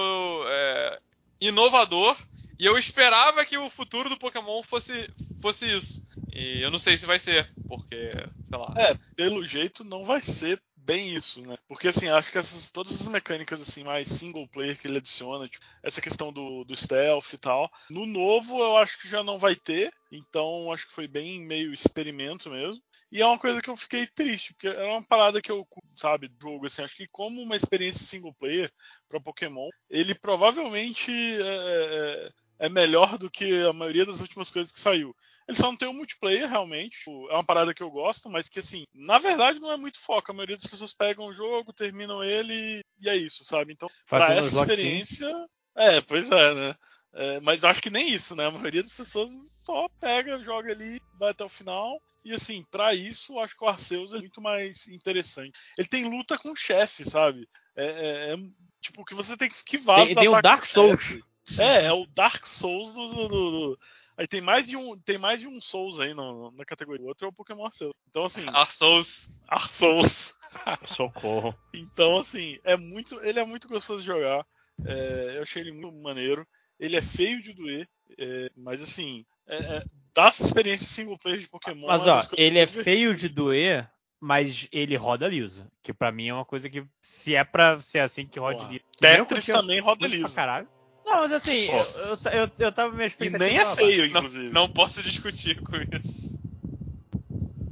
[0.46, 1.00] é,
[1.42, 2.16] inovador.
[2.60, 5.10] E eu esperava que o futuro do Pokémon fosse,
[5.42, 6.08] fosse isso.
[6.32, 8.12] E eu não sei se vai ser, porque,
[8.44, 8.74] sei lá.
[8.78, 11.58] É, pelo jeito não vai ser bem isso, né?
[11.68, 15.50] Porque assim, acho que essas, todas as mecânicas assim mais single player que ele adiciona,
[15.50, 19.38] tipo, essa questão do, do stealth e tal, no novo eu acho que já não
[19.38, 22.82] vai ter, então acho que foi bem meio experimento mesmo.
[23.12, 25.68] E é uma coisa que eu fiquei triste, porque era uma parada que eu,
[25.98, 28.72] sabe, jogo assim, acho que como uma experiência single player
[29.10, 34.72] para Pokémon, ele provavelmente é, é, é melhor do que a maioria das últimas coisas
[34.72, 35.14] que saiu.
[35.48, 36.98] Ele só não tem um multiplayer, realmente.
[36.98, 40.00] Tipo, é uma parada que eu gosto, mas que, assim, na verdade não é muito
[40.00, 40.32] foco.
[40.32, 43.74] A maioria das pessoas pegam o jogo, terminam ele e é isso, sabe?
[43.74, 45.32] Então, para essa experiência.
[45.76, 46.76] É, pois é, né?
[47.14, 48.46] É, mas acho que nem isso, né?
[48.46, 49.30] A maioria das pessoas
[49.64, 52.00] só pega, joga ali, vai até o final.
[52.26, 55.58] E assim, para isso, acho que o Arceus é muito mais interessante.
[55.78, 57.48] Ele tem luta com o chefe, sabe?
[57.76, 58.38] É, é, é,
[58.82, 60.06] tipo que você tem que esquivar.
[60.06, 61.20] Tem, tem o Dark Souls.
[61.58, 63.80] É, é o Dark Souls do, do, do,
[64.18, 67.06] Aí tem mais de um, tem mais de um Souls aí no, na categoria.
[67.06, 67.94] O outro é o Pokémon Arceus.
[68.10, 70.34] Então assim, Arceus, Arceus.
[70.96, 71.56] Socorro.
[71.74, 74.46] Então assim, é muito, ele é muito gostoso de jogar.
[74.86, 76.48] É, eu achei ele muito maneiro.
[76.80, 77.88] Ele é feio de doer,
[78.18, 81.88] é, mas assim, é, é, das experiências single player de Pokémon.
[81.88, 83.90] Mas ó, ele é feio de doer,
[84.20, 85.68] mas ele roda liso.
[85.82, 88.84] Que pra mim é uma coisa que, se é pra ser assim que roda liso.
[89.00, 90.34] Tetris também roda liso.
[90.34, 90.68] Caralho.
[91.08, 94.50] Não, mas assim, eu, eu, eu, eu tava me E nem é feio, inclusive.
[94.50, 96.38] Não, não posso discutir com isso.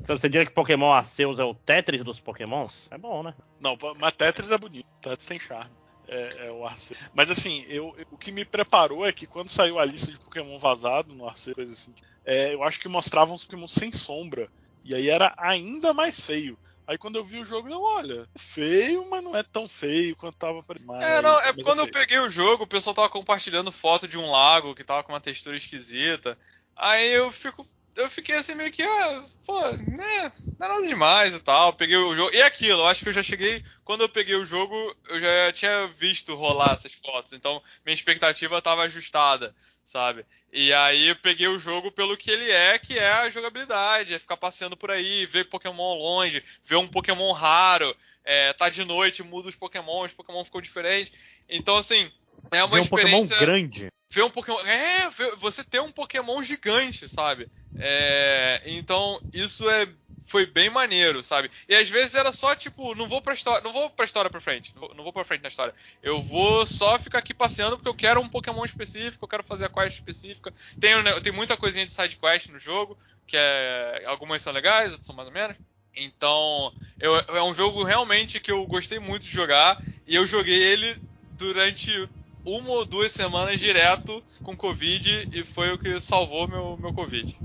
[0.01, 2.87] Então você diria que Pokémon Arceus é o Tetris dos Pokémons?
[2.89, 3.35] É bom, né?
[3.59, 4.87] Não, mas Tetris é bonito.
[5.01, 5.71] Tetris tem charme.
[6.07, 7.09] É, é, o Arceus.
[7.13, 10.57] Mas assim, eu, o que me preparou é que quando saiu a lista de Pokémon
[10.57, 14.47] vazado no Arceus, coisa assim, é, eu acho que mostravam os Pokémon sem sombra.
[14.85, 16.57] E aí era ainda mais feio.
[16.87, 20.37] Aí quando eu vi o jogo, eu, olha, feio, mas não é tão feio quanto
[20.37, 21.07] tava mais.
[21.07, 24.17] É, não, é quando é eu peguei o jogo, o pessoal tava compartilhando foto de
[24.17, 26.37] um lago que tava com uma textura esquisita.
[26.75, 27.67] Aí eu fico.
[27.95, 31.73] Eu fiquei assim meio que, ah, pô, né, não é nada demais e tal.
[31.73, 32.33] Peguei o jogo.
[32.33, 33.63] E aquilo, eu acho que eu já cheguei.
[33.83, 34.75] Quando eu peguei o jogo,
[35.09, 37.33] eu já tinha visto rolar essas fotos.
[37.33, 40.25] Então minha expectativa tava ajustada sabe?
[40.51, 44.19] E aí eu peguei o jogo pelo que ele é, que é a jogabilidade, é
[44.19, 49.21] ficar passeando por aí, ver Pokémon longe, ver um Pokémon raro, é, tá de noite,
[49.21, 51.13] muda os Pokémon, os Pokémon ficam diferentes.
[51.47, 52.11] Então, assim,
[52.51, 53.17] é uma ver experiência...
[53.17, 53.87] um Pokémon grande.
[54.15, 54.57] Ver um Pokémon...
[54.59, 57.49] É, você ter um Pokémon gigante, sabe?
[57.77, 58.61] É...
[58.65, 59.89] Então, isso é
[60.25, 61.51] foi bem maneiro, sabe?
[61.69, 64.39] E às vezes era só tipo, não vou pra história, não vou pra história pra
[64.39, 65.73] frente, não vou, pra frente na história.
[66.01, 69.65] Eu vou só ficar aqui passeando porque eu quero um Pokémon específico, eu quero fazer
[69.65, 70.51] a quest específica.
[70.79, 75.05] Tem, tem muita coisinha de side quest no jogo, que é algumas são legais, outras
[75.05, 75.57] são mais ou menos.
[75.95, 80.61] Então, eu, é um jogo realmente que eu gostei muito de jogar e eu joguei
[80.61, 80.99] ele
[81.37, 82.09] durante
[82.45, 87.37] uma ou duas semanas direto com Covid e foi o que salvou meu, meu Covid.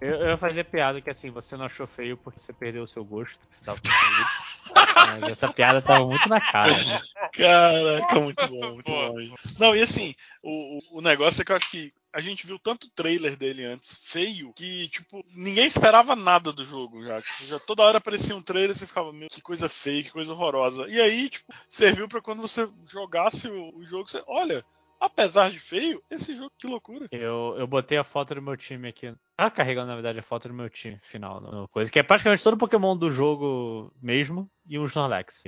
[0.00, 2.86] Eu, eu ia fazer piada que assim, você não achou feio porque você perdeu o
[2.86, 3.38] seu gosto.
[3.48, 6.76] Você tava com essa piada tava muito na cara.
[6.84, 7.00] Né?
[7.32, 9.14] Caraca, muito bom, muito bom.
[9.58, 12.88] Não, e assim, o, o negócio é que eu acho que a gente viu tanto
[12.90, 17.20] trailer dele antes, feio, que, tipo, ninguém esperava nada do jogo já.
[17.20, 20.12] Tipo, já toda hora aparecia um trailer e você ficava, meu, que coisa feia, que
[20.12, 20.86] coisa horrorosa.
[20.88, 24.64] E aí, tipo, serviu para quando você jogasse o, o jogo, você, olha,
[25.04, 27.08] apesar de feio, esse jogo, que loucura.
[27.10, 29.14] Eu, eu botei a foto do meu time aqui.
[29.36, 31.40] Tá carregando, na verdade, a foto do meu time final.
[31.40, 35.42] No coisa, que é praticamente todo o Pokémon do jogo mesmo e um Snorlax.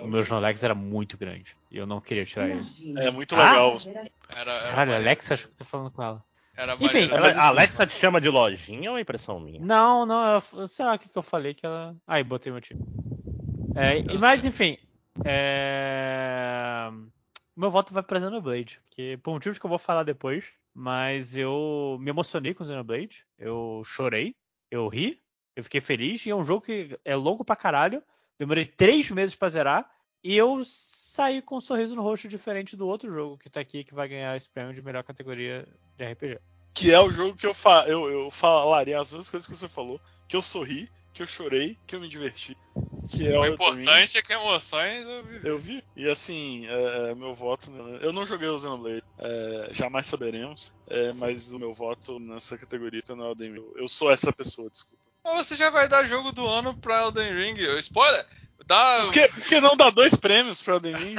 [0.00, 1.56] o meu Snorlax era muito grande.
[1.70, 2.64] E eu não queria tirar ele.
[2.98, 3.76] É muito legal.
[3.76, 6.24] Ah, era, era Caralho, Alexa, acho que tá falando com ela.
[6.56, 9.60] Era Enfim, ela, a Alexa te chama de lojinha ou é impressão minha?
[9.60, 11.94] Não, não, eu, sei lá o que, que eu falei que ela.
[12.06, 12.80] Aí, botei meu time.
[13.74, 14.78] É, mas, enfim.
[15.22, 16.90] É
[17.56, 18.80] meu voto vai pra Xenoblade.
[18.90, 20.52] Que, por motivos que eu vou falar depois.
[20.74, 23.24] Mas eu me emocionei com Xenoblade.
[23.38, 24.34] Eu chorei.
[24.70, 25.20] Eu ri.
[25.54, 26.26] Eu fiquei feliz.
[26.26, 28.02] E é um jogo que é longo pra caralho.
[28.38, 29.90] Demorei três meses pra zerar.
[30.22, 33.84] E eu saí com um sorriso no rosto diferente do outro jogo que tá aqui,
[33.84, 36.40] que vai ganhar esse prêmio de melhor categoria de RPG.
[36.74, 39.68] Que é o jogo que eu, fa eu, eu falaria as duas coisas que você
[39.68, 40.00] falou.
[40.28, 42.54] Que eu sorri que eu chorei, que eu me diverti.
[43.08, 45.40] Que é o importante é que emoções eu vi.
[45.44, 45.84] Eu vi.
[45.94, 47.70] E assim, é, é meu voto.
[48.00, 50.74] Eu não joguei o Xenoblade, é, jamais saberemos.
[50.88, 53.72] É, mas o meu voto nessa categoria tá no Elden Ring.
[53.76, 55.02] Eu sou essa pessoa, desculpa.
[55.24, 57.78] Mas você já vai dar jogo do ano pra Elden Ring.
[57.78, 58.26] Spoiler!
[58.64, 59.02] Dá...
[59.04, 61.16] Por, que, por que não dá dois prêmios pra Elden Ring?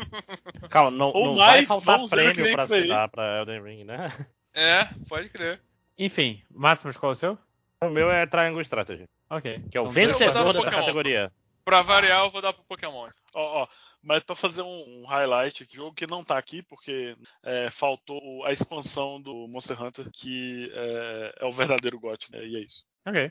[0.70, 4.10] Calma, não, Ou não mais, vai faltar prêmio pra dar pra Elden Ring, né?
[4.54, 5.60] É, pode crer.
[5.98, 7.38] Enfim, Máximos, qual é o seu?
[7.82, 9.04] O meu é Triangle Strategy.
[9.30, 9.62] Ok.
[9.70, 11.32] Que é o então, vencedor da categoria.
[11.64, 13.08] Pra variar, eu vou dar pro Pokémon.
[13.32, 13.68] Ó, ó,
[14.02, 18.44] mas pra fazer um, um highlight aqui, jogo que não tá aqui, porque é, faltou
[18.44, 22.44] a expansão do Monster Hunter, que é, é o verdadeiro GOT, né?
[22.44, 22.84] E é isso.
[23.06, 23.30] Ok.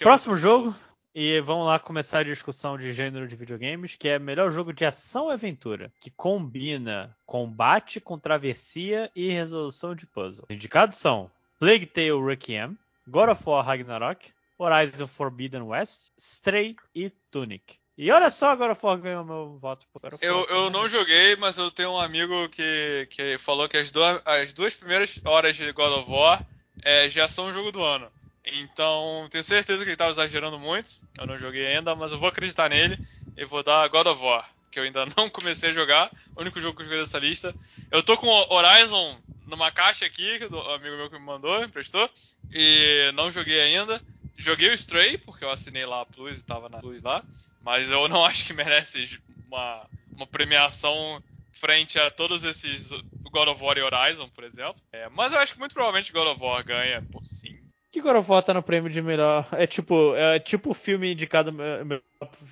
[0.00, 0.70] Próximo jogo,
[1.14, 4.84] e vamos lá começar a discussão de gênero de videogames, que é melhor jogo de
[4.84, 10.46] ação e aventura, que combina combate com travessia e resolução de puzzle.
[10.48, 17.10] Os indicados são Plague Tale Requiem, God of War Ragnarok, Horizon Forbidden West, Stray e
[17.30, 17.78] Tunic.
[17.96, 20.20] E olha só, agora o ganhou meu voto pro God.
[20.22, 24.22] Eu, eu não joguei, mas eu tenho um amigo que, que falou que as duas,
[24.24, 26.46] as duas primeiras horas de God of War
[26.82, 28.08] é, já são o jogo do ano.
[28.44, 30.90] Então, tenho certeza que ele estava exagerando muito.
[31.18, 32.98] Eu não joguei ainda, mas eu vou acreditar nele
[33.36, 36.10] e vou dar God of War, que eu ainda não comecei a jogar.
[36.36, 37.54] O único jogo que eu joguei dessa lista.
[37.90, 42.08] Eu tô com Horizon numa caixa aqui, que o amigo meu que me mandou, emprestou,
[42.52, 44.00] e não joguei ainda.
[44.38, 47.24] Joguei o Stray, porque eu assinei lá a Plus e tava na Plus lá,
[47.60, 49.18] mas eu não acho que merece
[49.48, 51.20] uma, uma premiação
[51.52, 52.90] frente a todos esses
[53.32, 54.80] God of War e Horizon, por exemplo.
[54.92, 57.58] É, mas eu acho que muito provavelmente God of War ganha por sim.
[57.90, 59.48] Que God of War tá no prêmio de melhor.
[59.52, 62.02] É tipo, é tipo filme indicado melhor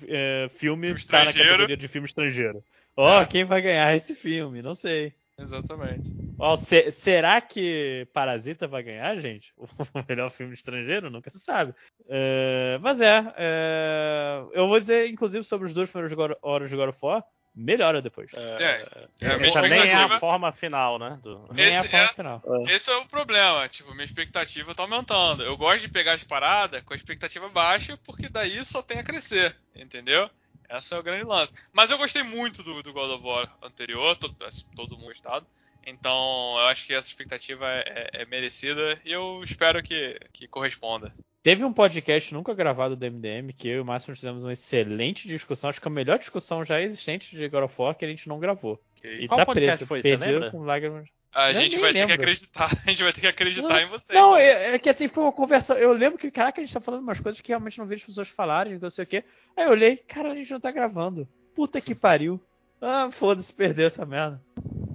[0.07, 2.63] é, filme tá na categoria de filme estrangeiro.
[2.97, 3.25] Ó, oh, é.
[3.25, 4.61] quem vai ganhar esse filme?
[4.61, 5.13] Não sei.
[5.39, 6.11] Exatamente.
[6.39, 9.53] Ó, se, será que Parasita vai ganhar, gente?
[9.93, 11.09] O melhor filme estrangeiro?
[11.09, 11.71] Nunca se sabe.
[12.01, 16.89] Uh, mas é, uh, eu vou dizer, inclusive, sobre os dois primeiros horas de God
[16.89, 17.23] of War,
[17.55, 18.31] melhora depois.
[18.35, 18.87] É, é,
[19.21, 21.19] é, é essa nem é a forma final, né?
[21.21, 21.47] Do...
[21.51, 22.41] Nem esse, é a forma final.
[22.69, 23.67] Esse é o problema.
[23.67, 25.43] Tipo, minha expectativa tá aumentando.
[25.43, 29.03] Eu gosto de pegar as paradas com a expectativa baixa, porque daí só tem a
[29.03, 30.29] crescer, entendeu?
[30.69, 31.53] Esse é o grande lance.
[31.71, 34.35] Mas eu gostei muito do, do God of War anterior, todo,
[34.75, 35.45] todo mundo gostado.
[35.85, 40.47] Então, eu acho que essa expectativa é, é, é merecida e eu espero que, que
[40.47, 41.13] corresponda.
[41.41, 45.29] Teve um podcast nunca gravado do MDM que eu e o Márcio fizemos uma excelente
[45.29, 48.27] discussão, acho que a melhor discussão já existente de God of War que a gente
[48.27, 48.81] não gravou.
[48.97, 49.21] Okay.
[49.21, 50.01] E Qual tá preso, foi?
[50.01, 51.07] perdido com lágrimas.
[51.37, 52.07] A gente vai lembro.
[52.07, 54.13] ter que acreditar, a gente vai ter que acreditar não, em você.
[54.13, 55.75] Não, é, é, que assim, foi uma conversa.
[55.75, 58.05] Eu lembro que, caraca, a gente tá falando umas coisas que realmente não vejo as
[58.07, 59.23] pessoas falarem, não sei o quê.
[59.55, 61.27] Aí eu olhei, cara, a gente não tá gravando.
[61.53, 62.41] Puta que pariu.
[62.81, 64.41] Ah, foda-se perder essa merda.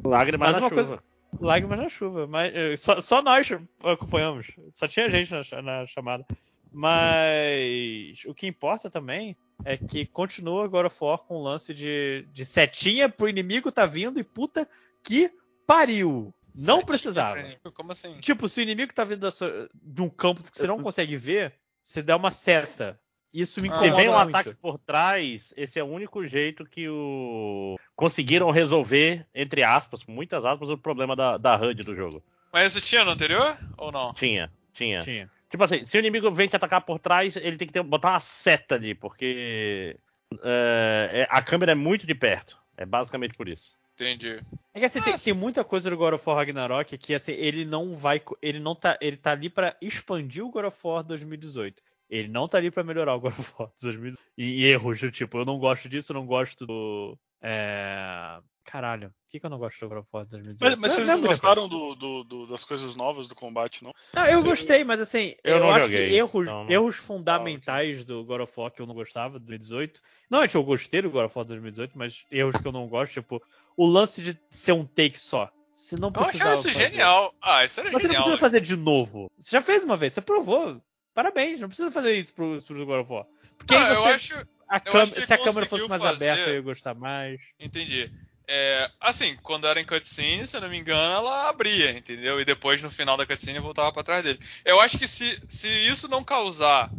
[0.04, 0.74] Lágrimas Mas na chuva.
[0.74, 1.02] Coisa...
[1.40, 2.26] Lágrimas na chuva.
[2.26, 3.48] Mas eh, só, só nós
[3.84, 4.48] acompanhamos.
[4.72, 6.26] Só tinha gente na, na, chamada.
[6.72, 12.44] Mas o que importa também é que continua agora for com o lance de, de
[12.44, 14.68] setinha pro inimigo tá vindo e puta
[15.04, 15.30] que
[15.72, 16.34] pariu.
[16.54, 17.44] Não setinha precisava.
[17.72, 18.18] Como assim?
[18.20, 21.54] Tipo, se o inimigo tá vindo sua, de um campo que você não consegue ver,
[21.82, 23.00] você dá uma seta.
[23.32, 24.28] Isso me incomoda Se vem um muito.
[24.28, 30.44] ataque por trás, esse é o único jeito que o conseguiram resolver, entre aspas, muitas
[30.44, 32.22] aspas, o problema da, da HUD do jogo.
[32.52, 34.12] Mas esse tinha no anterior ou não?
[34.12, 34.98] Tinha, tinha.
[34.98, 35.30] Tinha.
[35.48, 38.10] Tipo assim, se o inimigo vem te atacar por trás, ele tem que ter, botar
[38.10, 39.96] uma seta ali, porque
[40.42, 42.58] é, a câmera é muito de perto.
[42.76, 43.72] É basicamente por isso.
[43.94, 44.40] Entendi.
[44.74, 47.64] É que assim, tem, tem, muita coisa do God of War Ragnarok que assim, ele
[47.64, 48.22] não vai.
[48.40, 48.98] Ele não tá.
[49.00, 51.82] Ele tá ali para expandir o God of War 2018.
[52.08, 54.18] Ele não tá ali para melhorar o God of War 2018.
[54.38, 57.18] E, e erros do tipo, eu não gosto disso, eu não gosto do.
[57.42, 58.40] É...
[58.64, 60.70] Caralho, o que, que eu não gosto do God of War 2018?
[60.70, 63.92] Mas, mas vocês não, não gostaram do, do, do, das coisas novas do combate, não?
[64.14, 66.70] Não, eu gostei, mas assim, eu, eu acho joguei, que erros, então não...
[66.70, 68.04] erros fundamentais ah, okay.
[68.04, 70.00] do God of War que eu não gostava, 2018.
[70.30, 73.42] Não, eu gostei do God of War 2018, mas erros que eu não gosto, tipo,
[73.76, 75.50] o lance de ser um take só.
[75.74, 76.90] Se não precisava eu achava isso fazer.
[76.90, 77.34] genial.
[77.40, 79.30] Ah, isso era Mas genial, você não precisa fazer de novo.
[79.38, 80.80] Você já fez uma vez, você provou.
[81.14, 83.26] Parabéns, não precisa fazer isso pro, pro God of War.
[83.58, 86.14] Porque não, você, eu acho, a eu se a câmera fosse mais fazer...
[86.14, 87.42] aberta, eu ia gostar mais.
[87.60, 88.10] Entendi.
[88.54, 92.38] É, assim, quando era em cutscene, se eu não me engano, ela abria, entendeu?
[92.38, 94.38] E depois no final da cutscene voltava para trás dele.
[94.62, 96.90] Eu acho que se, se isso não causar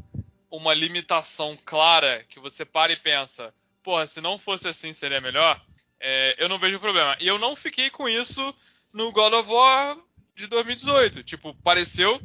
[0.50, 5.64] uma limitação clara, que você para e pensa, porra, se não fosse assim seria melhor,
[6.00, 7.16] é, eu não vejo problema.
[7.20, 8.56] E eu não fiquei com isso
[8.92, 9.96] no God of War
[10.34, 11.24] de 2018.
[11.24, 12.20] Tipo, pareceu.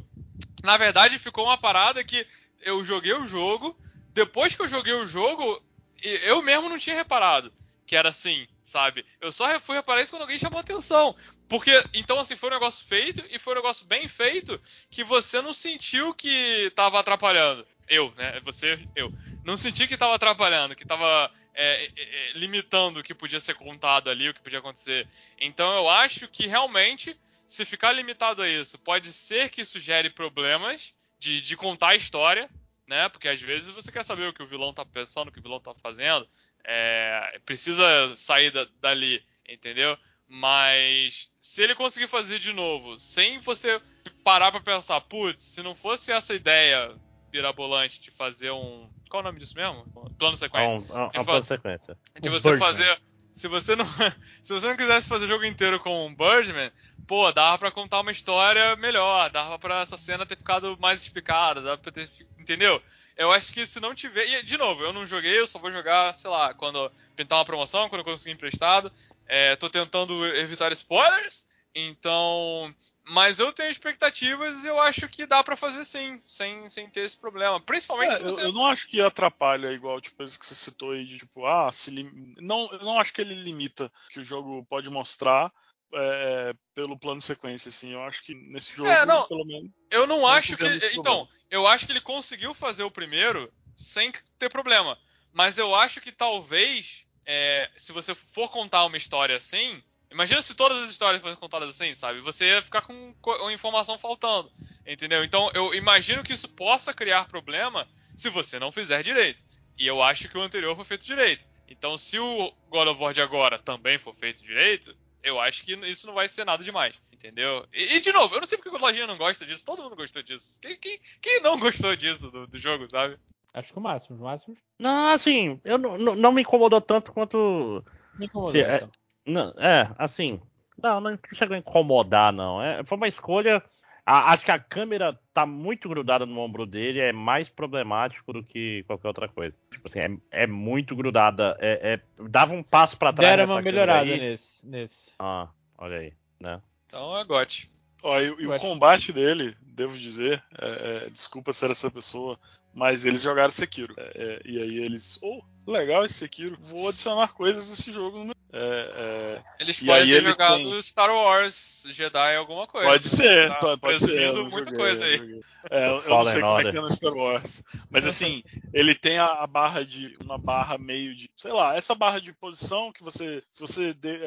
[0.63, 2.25] Na verdade, ficou uma parada que
[2.63, 3.77] eu joguei o jogo.
[4.11, 5.61] Depois que eu joguei o jogo,
[6.01, 7.53] eu mesmo não tinha reparado
[7.89, 9.05] que era assim, sabe?
[9.19, 11.15] Eu só fui reparar isso quando alguém chamou atenção.
[11.47, 15.41] Porque, então, assim, foi um negócio feito e foi um negócio bem feito que você
[15.41, 17.65] não sentiu que tava atrapalhando.
[17.87, 18.39] Eu, né?
[18.41, 19.11] Você, eu.
[19.43, 23.55] Não senti que tava atrapalhando, que tava é, é, é, limitando o que podia ser
[23.55, 25.07] contado ali, o que podia acontecer.
[25.39, 30.11] Então, eu acho que realmente, se ficar limitado a isso, pode ser que isso gere
[30.11, 32.49] problemas de, de contar a história,
[32.87, 33.09] né?
[33.09, 35.43] Porque às vezes você quer saber o que o vilão tá pensando, o que o
[35.43, 36.27] vilão tá fazendo.
[36.63, 39.97] É, precisa sair da, dali, entendeu?
[40.27, 43.81] Mas se ele conseguir fazer de novo, sem você
[44.23, 46.95] parar para pensar, putz, se não fosse essa ideia
[47.33, 48.89] mirabolante de fazer um.
[49.09, 49.85] Qual é o nome disso mesmo?
[50.17, 50.77] Plano sequência.
[50.77, 51.97] Um, um, um plano sequência.
[52.21, 53.01] De você fazer.
[53.33, 53.85] Se você não.
[54.43, 56.71] se você não quisesse fazer o jogo inteiro com um Birdman,
[57.07, 61.61] pô, dava pra contar uma história melhor, dava pra essa cena ter ficado mais explicada,
[61.61, 62.09] dava pra ter.
[62.37, 62.81] Entendeu?
[63.19, 64.25] Eu acho que se não tiver.
[64.29, 67.43] E, de novo, eu não joguei, eu só vou jogar, sei lá, quando pintar uma
[67.43, 68.89] promoção, quando eu conseguir emprestado.
[69.27, 72.73] É, tô tentando evitar spoilers, então.
[73.03, 77.01] Mas eu tenho expectativas e eu acho que dá para fazer sim, sem, sem ter
[77.01, 77.59] esse problema.
[77.59, 78.41] Principalmente é, se você.
[78.41, 81.45] Eu, eu, não acho que atrapalha, igual tipo, isso que você citou aí, de tipo,
[81.45, 82.33] ah, se lim...
[82.39, 85.51] não, eu não acho que ele limita que o jogo pode mostrar.
[85.91, 87.93] É, pelo plano de sequência, assim.
[87.93, 89.71] Eu acho que nesse jogo, é, não, pelo menos.
[89.89, 90.65] Eu não acho que.
[90.93, 94.97] Então, eu acho que ele conseguiu fazer o primeiro sem ter problema.
[95.31, 100.55] Mas eu acho que talvez, é, se você for contar uma história assim, imagina se
[100.55, 102.19] todas as histórias fossem contadas assim, sabe?
[102.21, 104.51] Você ia ficar com uma informação faltando,
[104.85, 105.23] entendeu?
[105.23, 109.43] Então eu imagino que isso possa criar problema se você não fizer direito.
[109.77, 111.45] E eu acho que o anterior foi feito direito.
[111.67, 115.73] Então se o God of War de agora também for feito direito, eu acho que
[115.87, 117.65] isso não vai ser nada demais, entendeu?
[117.73, 119.95] E, e de novo, eu não sei porque o Lojinha não gosta disso, todo mundo
[119.95, 120.59] gostou disso.
[120.61, 123.17] Quem, quem, quem não gostou disso do, do, jogo, sabe?
[123.53, 124.57] Acho que o máximo, o máximo.
[124.77, 127.83] Não, assim, eu não, não, não me incomodou tanto quanto.
[128.17, 128.91] Me incomodou, é, então.
[129.25, 130.39] não, é, assim.
[130.81, 132.61] Não, não chegou a incomodar, não.
[132.61, 133.61] É, foi uma escolha.
[134.09, 138.43] A, acho que a câmera tá muito grudada no ombro dele, é mais problemático do
[138.43, 139.55] que qualquer outra coisa.
[139.69, 141.55] Tipo assim, é, é muito grudada.
[141.59, 143.37] É, é, dava um passo para trás.
[143.37, 145.13] Deram uma melhorada nesse, nesse.
[145.19, 145.47] Ah,
[145.77, 146.59] olha aí, né?
[146.87, 147.71] Então é gote.
[148.01, 152.39] Ó, e, e o combate dele, devo dizer, é, é, desculpa ser essa pessoa,
[152.73, 153.93] mas eles jogaram Sekiro.
[153.95, 158.23] É, é, e aí eles, oh, legal esse Sekiro, vou adicionar coisas nesse jogo.
[158.23, 158.33] No...
[158.51, 160.81] É, é, eles podem ter jogado tem...
[160.81, 162.87] Star Wars, Jedi, alguma coisa.
[162.87, 164.33] Pode ser, tá pode ser.
[164.33, 165.41] muita joguei, coisa aí.
[165.69, 167.63] É, eu, eu não sei como é que é no Star Wars.
[167.91, 170.17] Mas assim, ele tem a, a, barra de.
[170.23, 171.29] Uma barra meio de.
[171.35, 173.43] Sei lá, essa barra de posição que você.
[173.51, 174.19] Se você de,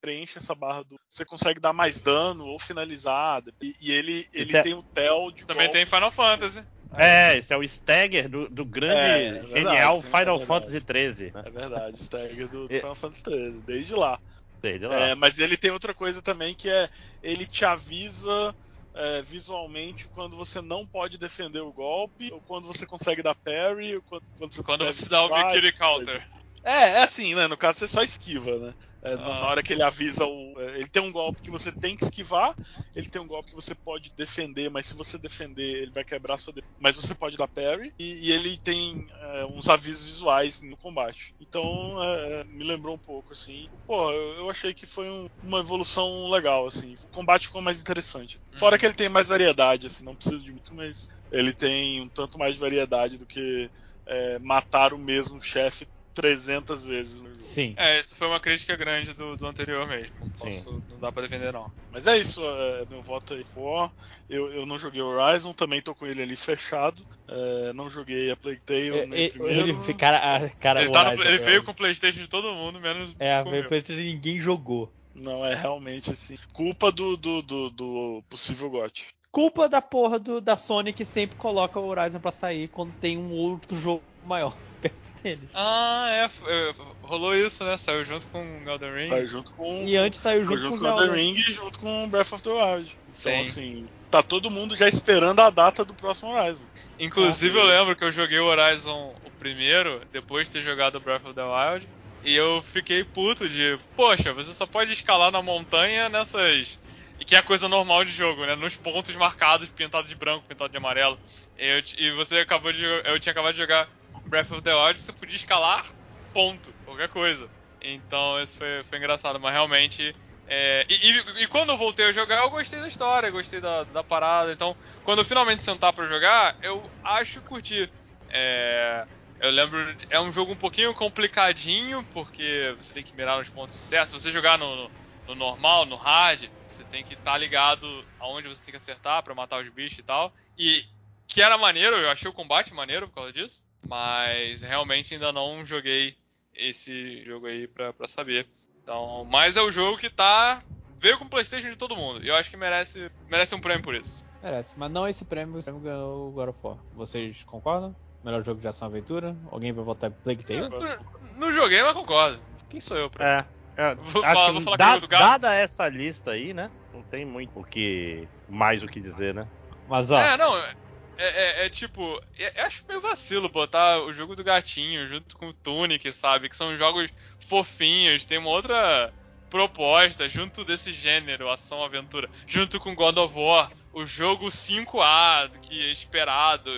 [0.00, 0.96] preenche essa barra do.
[1.08, 3.42] Você consegue dar mais dano ou finalizar.
[3.60, 5.44] E, e ele, ele tem o tel de.
[5.44, 6.62] Também tem Final Fantasy.
[6.96, 10.80] É, esse é o Stagger do, do grande, é, é verdade, genial Final é Fantasy
[10.80, 11.32] XIII.
[11.32, 11.42] Né?
[11.44, 14.18] É verdade, Stagger do, do Final Fantasy XIII, desde lá.
[14.60, 15.08] Desde lá.
[15.08, 16.88] É, mas ele tem outra coisa também que é,
[17.22, 18.54] ele te avisa
[18.94, 23.96] é, visualmente quando você não pode defender o golpe, ou quando você consegue dar parry,
[23.96, 26.28] ou quando, quando você, quando você dá o Victory Counter.
[26.64, 27.46] É, é assim, né?
[27.48, 28.74] No caso você só esquiva, né?
[29.02, 29.16] É, ah.
[29.16, 30.54] Na hora que ele avisa o.
[30.60, 32.54] É, ele tem um golpe que você tem que esquivar,
[32.94, 36.38] ele tem um golpe que você pode defender, mas se você defender, ele vai quebrar
[36.38, 36.72] sua defesa.
[36.78, 41.34] Mas você pode dar parry, e, e ele tem é, uns avisos visuais no combate.
[41.40, 43.68] Então é, me lembrou um pouco, assim.
[43.86, 46.94] Pô, eu, eu achei que foi um, uma evolução legal, assim.
[47.02, 48.40] O combate ficou mais interessante.
[48.54, 48.78] Fora uhum.
[48.78, 52.38] que ele tem mais variedade, assim, não precisa de muito, mas ele tem um tanto
[52.38, 53.68] mais de variedade do que
[54.06, 57.40] é, matar o mesmo chefe 300 vezes no jogo.
[57.40, 57.74] Sim.
[57.76, 60.14] É, isso foi uma crítica grande do, do anterior mesmo.
[60.38, 61.70] Posso, não dá pra defender, não.
[61.90, 63.90] Mas é isso, é, meu voto aí for.
[64.28, 67.06] Eu, eu não joguei Horizon, também tô com ele ali fechado.
[67.28, 69.68] É, não joguei a Plague Tale é, nem primeiro.
[69.68, 73.14] Ele, cara, cara, ele, tá no, ele veio com o Playstation de todo mundo, menos.
[73.18, 74.92] É, veio com o Playstation e ninguém jogou.
[75.14, 76.36] Não, é realmente assim.
[76.52, 79.06] Culpa do, do, do, do possível GOT.
[79.32, 83.16] Culpa da porra do, da Sony que sempre coloca o Horizon pra sair quando tem
[83.16, 85.48] um outro jogo maior perto dele.
[85.54, 87.78] Ah, é, é, rolou isso, né?
[87.78, 89.08] Saiu junto com Elden Ring.
[89.08, 89.84] Saiu junto com.
[89.86, 92.50] E antes saiu junto, junto com, com Elden Ring e junto com Breath of the
[92.50, 92.98] Wild.
[93.08, 96.64] Então, assim, tá todo mundo já esperando a data do próximo Horizon.
[96.98, 100.96] Inclusive, ah, eu lembro que eu joguei o Horizon o primeiro, depois de ter jogado
[100.96, 101.88] o Breath of the Wild.
[102.22, 106.78] E eu fiquei puto de, poxa, você só pode escalar na montanha nessas
[107.22, 108.56] e que é a coisa normal de jogo, né?
[108.56, 111.16] Nos pontos marcados, pintados de branco, pintado de amarelo.
[111.56, 112.84] Eu, e você acabou de.
[112.84, 113.88] Eu tinha acabado de jogar
[114.26, 115.86] Breath of the Wild, você podia escalar,
[116.34, 117.48] ponto, qualquer coisa.
[117.80, 120.12] Então isso foi, foi engraçado, mas realmente.
[120.48, 123.84] É, e, e, e, quando eu voltei a jogar, eu gostei da história, gostei da,
[123.84, 124.52] da parada.
[124.52, 127.88] Então, quando eu finalmente sentar para jogar, eu acho que curti.
[128.30, 129.06] É,
[129.38, 133.78] eu lembro, é um jogo um pouquinho complicadinho, porque você tem que mirar nos pontos
[133.78, 134.10] certos.
[134.10, 134.90] Se você jogar no, no
[135.26, 139.22] no normal, no hard, você tem que estar tá ligado aonde você tem que acertar
[139.22, 140.32] para matar os bichos e tal.
[140.58, 140.84] E
[141.26, 145.64] que era maneiro, eu achei o combate maneiro por causa disso, mas realmente ainda não
[145.64, 146.16] joguei
[146.54, 148.46] esse jogo aí pra, pra saber.
[148.82, 150.62] Então, mas é o jogo que tá.
[150.96, 152.22] veio com o PlayStation de todo mundo.
[152.24, 154.24] E eu acho que merece, merece um prêmio por isso.
[154.42, 156.76] Merece, mas não esse prêmio, o prêmio ganhou o God of War.
[156.94, 157.94] Vocês concordam?
[158.24, 159.36] Melhor jogo de ação aventura?
[159.50, 160.68] Alguém vai votar Plague Tale?
[160.68, 162.40] Não, não joguei, mas concordo.
[162.68, 163.40] Quem sou eu pra.
[163.40, 163.61] É.
[163.76, 165.22] É, vou, falar, vou falar da, do gato.
[165.22, 166.70] Dada essa lista aí, né?
[166.92, 169.46] Não tem muito o que mais o que dizer, né?
[169.88, 170.20] Mas ó.
[170.20, 170.56] É, não.
[170.56, 170.74] É,
[171.18, 175.48] é, é tipo, é, eu acho meio vacilo botar o jogo do gatinho junto com
[175.48, 176.48] o Tunic, sabe?
[176.48, 179.12] Que são jogos fofinhos, tem uma outra
[179.48, 185.90] proposta junto desse gênero, ação-aventura, junto com God of War, o jogo 5A que é
[185.90, 186.70] esperado,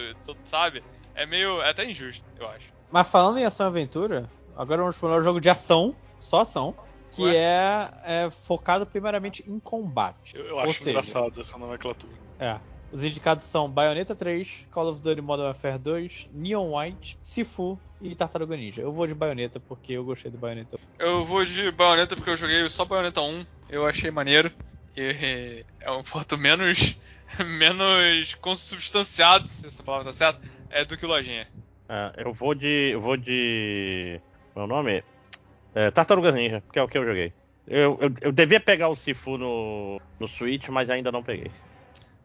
[0.42, 0.82] sabe?
[1.14, 1.62] É meio.
[1.62, 2.72] É até injusto, eu acho.
[2.90, 6.74] Mas falando em ação-aventura, agora vamos para o jogo de ação só ação,
[7.10, 10.36] que é, é, focado primeiramente em combate.
[10.36, 12.12] Eu, eu acho seja, engraçado essa nomenclatura.
[12.38, 12.58] É.
[12.90, 18.14] Os indicados são Bayonetta 3, Call of Duty Modern Warfare 2, Neon White, Sifu e
[18.14, 18.82] Tartaruga Ninja.
[18.82, 20.78] Eu vou de Bayonetta porque eu gostei do Bayonetta.
[20.98, 24.50] Eu vou de Bayonetta porque eu joguei só Bayonetta 1, eu achei maneiro.
[24.96, 26.96] E é um ponto menos
[27.44, 31.48] menos consubstanciado, se essa palavra tá certa, é do que Lojinha.
[31.88, 34.20] É, eu vou de eu vou de
[34.54, 35.02] meu nome
[35.74, 37.32] é, Tartarugas Ninja, que é o que eu joguei.
[37.66, 41.50] Eu, eu, eu devia pegar o Sifu no, no Switch, mas ainda não peguei.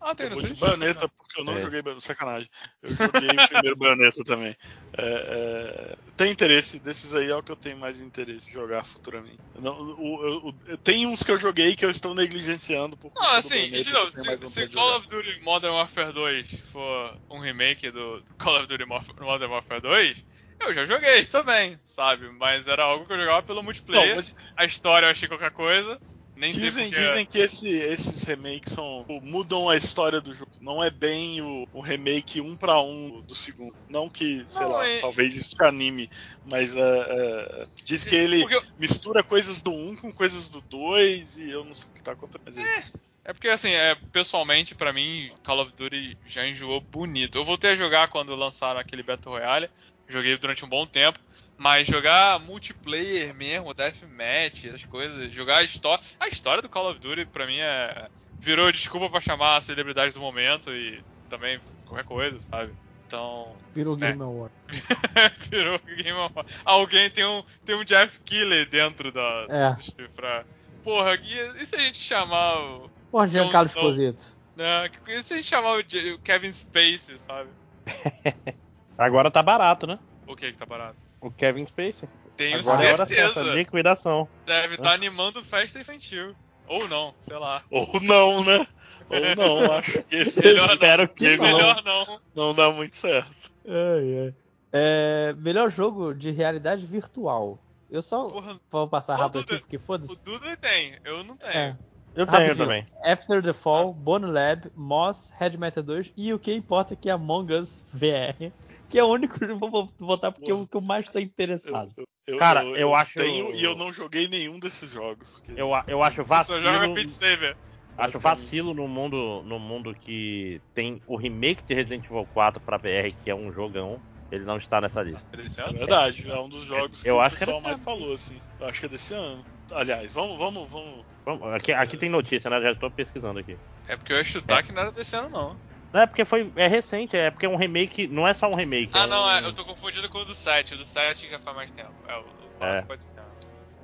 [0.02, 0.58] Ah, tem no Switch?
[0.58, 1.60] Bayonetta, porque eu não é.
[1.60, 2.50] joguei sacanagem.
[2.82, 4.56] Eu joguei o primeiro Bayonetta também.
[4.98, 8.84] É, é, tem interesse, desses aí é o que eu tenho mais interesse em jogar
[8.84, 9.40] futuramente.
[9.60, 13.70] Não, o, o, tem uns que eu joguei que eu estou negligenciando por Não, assim,
[13.70, 18.58] de novo, se, se Call of Duty Modern Warfare 2 for um remake do Call
[18.58, 20.26] of Duty Modern Warfare 2,
[20.60, 22.30] eu já joguei também, sabe?
[22.32, 24.10] Mas era algo que eu jogava pelo multiplayer.
[24.10, 24.36] Não, mas...
[24.56, 26.00] A história eu achei qualquer coisa.
[26.40, 27.04] Nem dizem, porque...
[27.06, 30.50] dizem que esse, esses remakes são mudam a história do jogo.
[30.62, 33.76] Não é bem o, o remake um para um do segundo.
[33.90, 35.00] Não que, sei não, lá, é...
[35.00, 36.10] talvez isso anime,
[36.46, 38.62] mas uh, uh, diz que ele porque...
[38.80, 42.02] mistura coisas do 1 um com coisas do 2 e eu não sei o que
[42.02, 42.66] tá acontecendo.
[42.66, 42.84] É.
[43.26, 47.38] É porque, assim, é, pessoalmente, para mim, Call of Duty já enjoou bonito.
[47.38, 49.70] Eu voltei a jogar quando lançaram aquele Battle Royale.
[50.10, 51.20] Joguei durante um bom tempo.
[51.58, 56.04] Mas jogar multiplayer mesmo, deathmatch, essas coisas, jogar a história.
[56.18, 58.08] A história do Call of Duty, pra mim, é.
[58.40, 62.74] Virou desculpa para chamar a celebridade do momento e também qualquer coisa, sabe?
[63.06, 63.54] Então.
[63.74, 64.08] Virou né?
[64.08, 64.54] Game Award.
[65.52, 66.50] Virou Game Award.
[66.64, 70.02] Alguém tem um, tem um Jeff Killer dentro da, é.
[70.02, 70.46] do pra.
[70.82, 72.90] Porra, e, e se a gente chamar o.
[73.12, 74.28] Porra, Giancarlo Esposito.
[74.56, 74.90] Né?
[75.10, 77.50] E se a gente chamar o, o Kevin Spacey, sabe?
[79.00, 79.98] Agora tá barato, né?
[80.28, 81.02] O que que tá barato?
[81.22, 82.08] O Kevin Spacey.
[82.36, 83.22] Tenho Agora certeza.
[83.22, 84.28] É hora certa, liquidação.
[84.46, 86.36] Deve estar tá animando festa infantil.
[86.68, 87.62] Ou não, sei lá.
[87.72, 88.68] Ou não, né?
[89.10, 91.08] Ou não, acho que esse melhor espero não.
[91.08, 92.22] que melhor não.
[92.36, 93.52] Não dá muito certo.
[93.66, 94.34] É, é.
[94.72, 97.58] É, melhor jogo de realidade virtual.
[97.90, 100.14] Eu só Porra, vou passar só rápido aqui porque foda-se.
[100.14, 101.52] O Dudu tem, eu não tenho.
[101.52, 101.78] É.
[102.16, 102.86] Eu tenho também.
[103.04, 103.94] After the Fall.
[103.94, 108.52] Bone Lab, Moss, Red Matter 2 e o que importa que é Among Us VR,
[108.88, 111.20] que é o único que eu vou votar porque é o que eu mais tô
[111.20, 111.92] interessado.
[111.98, 113.16] Eu, eu, Cara, eu, eu acho.
[113.16, 115.38] Tenho, e eu não joguei nenhum desses jogos.
[115.56, 116.60] Eu, eu acho vacilo.
[116.60, 117.58] Só joga Beat Saber.
[117.98, 122.78] Acho vacilo no mundo, no mundo que tem o remake de Resident Evil 4 pra
[122.78, 124.00] VR, que é um jogão.
[124.32, 125.28] Ele não está nessa lista.
[125.34, 125.76] É ano?
[125.76, 128.14] É verdade, é um dos jogos que eu o acho pessoal que é mais falou,
[128.14, 128.40] assim.
[128.60, 129.44] Eu acho que é desse ano.
[129.72, 131.06] Aliás, vamos, vamos, vamos.
[131.26, 132.62] vamos aqui, aqui tem notícia, né?
[132.62, 133.58] Já estou pesquisando aqui.
[133.88, 134.64] É porque eu ia chutar é.
[134.64, 135.58] que não era desse ano, não.
[135.92, 136.52] Não, é porque foi.
[136.56, 138.08] É recente, é porque é um remake.
[138.08, 138.92] Não é só um remake.
[138.94, 139.32] Ah, é não, um...
[139.32, 140.76] é, eu tô confundido com o do 7.
[140.76, 141.92] O do 7 já faz mais tempo.
[142.08, 142.82] É, o, o 4 é.
[142.84, 143.22] pode ser.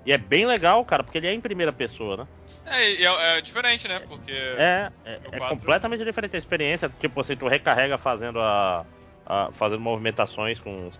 [0.06, 2.28] E é bem legal, cara, porque ele é em primeira pessoa, né?
[2.68, 4.00] É, é, é diferente, né?
[4.08, 4.32] Porque.
[4.32, 6.92] É, é, é completamente diferente a experiência.
[7.00, 8.86] Tipo assim, tu recarrega fazendo a.
[9.26, 10.92] a fazendo movimentações com.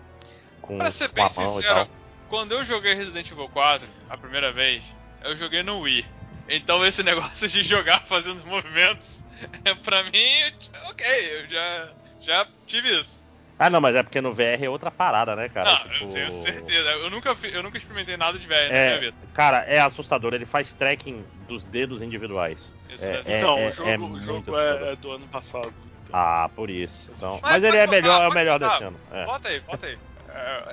[0.60, 1.88] com pra ser bem sincero,
[2.28, 4.84] quando eu joguei Resident Evil 4 a primeira vez,
[5.24, 6.04] eu joguei no Wii.
[6.48, 9.26] Então esse negócio de jogar fazendo movimentos,
[9.64, 10.54] é pra mim,
[10.88, 11.06] ok,
[11.40, 11.88] eu já,
[12.20, 13.26] já tive isso.
[13.58, 15.70] Ah, não, mas é porque no VR é outra parada, né, cara?
[15.70, 16.04] Não, tipo...
[16.04, 16.90] eu tenho certeza.
[16.90, 19.16] Eu nunca, eu nunca experimentei nada de VR é, na minha vida.
[19.32, 20.34] Cara, é assustador.
[20.34, 22.58] Ele faz tracking dos dedos individuais.
[22.90, 25.72] Isso é, é, então, é, o jogo, é, o jogo é, do ano passado.
[26.04, 26.20] Então.
[26.20, 27.10] Ah, por isso.
[27.16, 29.00] Então, mas, mas ele é melhor, é o melhor desse ano.
[29.10, 29.24] É.
[29.24, 29.98] Volta aí, volta aí.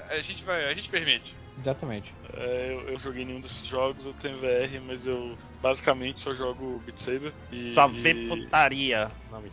[0.09, 1.37] a, gente vai, a gente permite.
[1.59, 2.13] Exatamente.
[2.33, 6.81] É, eu, eu, joguei nenhum desses jogos, eu tenho VR, mas eu basicamente só jogo
[6.85, 7.33] Beat Saber.
[7.51, 9.11] E, só vê putaria.
[9.31, 9.43] Não,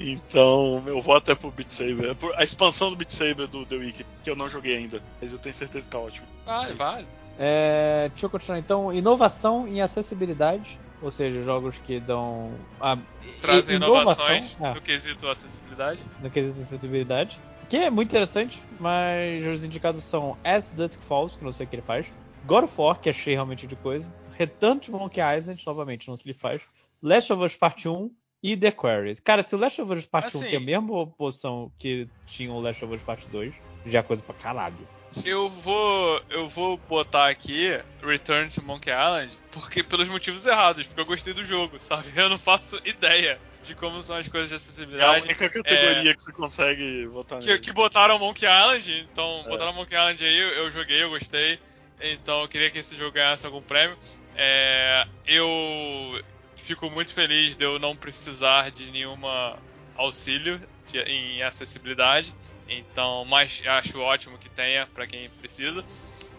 [0.00, 2.10] então, meu voto é pro Beat Saber.
[2.10, 5.02] É por a expansão do Beat Saber do The Wiki, que eu não joguei ainda,
[5.20, 6.26] mas eu tenho certeza que tá ótimo.
[6.44, 7.06] Vale, é vale.
[7.38, 8.92] É, deixa eu continuar então.
[8.92, 12.52] Inovação em acessibilidade, ou seja, jogos que dão.
[12.80, 12.98] A,
[13.40, 16.00] Trazem inovações é, no quesito acessibilidade.
[16.20, 17.40] No quesito acessibilidade.
[17.74, 21.68] Que é muito interessante, mas os indicados são As Dusk Falls, que não sei o
[21.68, 22.06] que ele faz.
[22.44, 24.14] God of War, que achei realmente de coisa.
[24.38, 26.62] Return to Monkey Island, novamente, não sei o que ele faz.
[27.02, 28.12] Last of Us Part 1
[28.44, 29.18] e The Quarries.
[29.18, 32.52] Cara, se o Last of Us Part assim, 1 tem a mesma posição que tinha
[32.52, 33.52] o Last of Us Part 2,
[33.86, 34.78] já é coisa pra caralho.
[35.24, 41.00] Eu vou, eu vou botar aqui Return to Monkey Island porque pelos motivos errados, porque
[41.00, 42.04] eu gostei do jogo, sabe?
[42.14, 45.04] Eu não faço ideia de como são as coisas de acessibilidade.
[45.04, 49.42] É a única categoria é, que você consegue botar que, que, botaram Monkey Island, então
[49.46, 49.48] é.
[49.48, 51.58] botaram Monkey Island aí, eu joguei, eu gostei.
[52.00, 53.96] Então eu queria que esse jogo ganhasse algum prêmio.
[54.36, 56.22] É, eu
[56.56, 59.58] fico muito feliz de eu não precisar de nenhuma
[59.96, 60.60] auxílio
[60.90, 62.34] de, em acessibilidade.
[62.68, 65.84] Então, mas acho ótimo que tenha para quem precisa.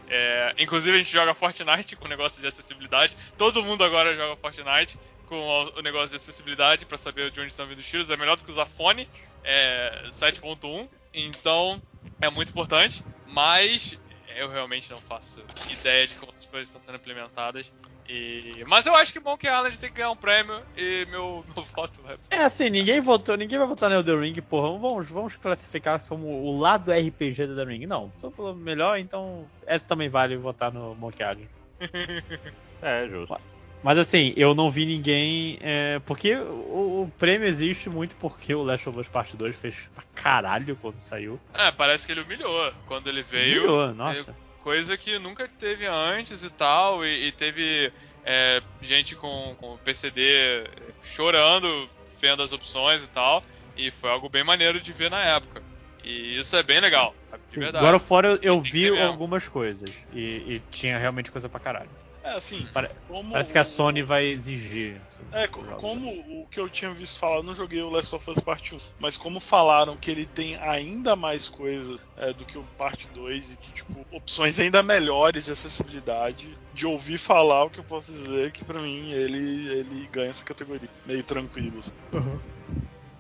[0.08, 3.16] É, inclusive a gente joga Fortnite com negócio de acessibilidade.
[3.38, 7.68] Todo mundo agora joga Fortnite com o negócio de acessibilidade para saber de onde estão
[7.68, 8.10] vindo os tiros.
[8.10, 9.10] É melhor do que usar fone
[9.44, 10.88] é, 7.1.
[11.14, 11.82] Então
[12.22, 13.04] é muito importante.
[13.28, 14.00] Mas
[14.36, 17.72] eu realmente não faço ideia de como as coisas estão sendo implementadas.
[18.08, 18.64] E...
[18.68, 22.02] Mas eu acho que Monkey Island tem que ganhar um prêmio e meu, meu voto
[22.04, 22.18] vai.
[22.30, 24.78] É assim, ninguém votou, ninguém vai votar no Elden Ring, porra.
[24.78, 27.86] Vamos, vamos classificar como o lado RPG do Elden Ring.
[27.88, 28.12] Não,
[28.58, 31.50] melhor, então essa também vale votar no Monkey Island.
[32.82, 33.55] é, justo.
[33.86, 35.60] Mas assim, eu não vi ninguém.
[35.62, 39.88] É, porque o, o, prêmio existe muito porque o Last of Us Part 2 fez
[39.94, 41.40] pra caralho quando saiu.
[41.54, 42.74] É, parece que ele humilhou.
[42.88, 43.60] Quando ele veio.
[43.60, 44.36] Humilhou, nossa.
[44.64, 47.06] Coisa que nunca teve antes e tal.
[47.06, 47.94] E, e teve
[48.26, 50.64] é, gente com, com PCD
[51.04, 51.88] chorando,
[52.20, 53.44] vendo as opções e tal.
[53.78, 55.62] E foi algo bem maneiro de ver na época.
[56.04, 57.14] E isso é bem legal,
[57.52, 57.86] de verdade.
[57.86, 59.92] Agora fora eu, eu vi algumas coisas.
[60.12, 61.90] E, e tinha realmente coisa pra caralho.
[62.26, 62.90] É, assim, Pare
[63.32, 65.00] parece que a Sony vai exigir.
[65.32, 68.40] É, como o que eu tinha visto falar, eu não joguei o Last of Us
[68.40, 72.64] Part 1, mas como falaram que ele tem ainda mais coisa é, do que o
[72.80, 77.84] Parte 2 e tipo, opções ainda melhores de acessibilidade, de ouvir falar o que eu
[77.84, 81.78] posso dizer que para mim ele, ele ganha essa categoria, meio tranquilo.
[81.78, 81.94] Assim.
[82.12, 82.40] Uhum.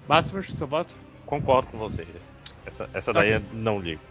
[0.07, 0.95] Máximos, seu voto?
[1.27, 2.07] Concordo com vocês.
[2.65, 3.49] Essa, essa tá daí okay.
[3.53, 4.01] não ligo.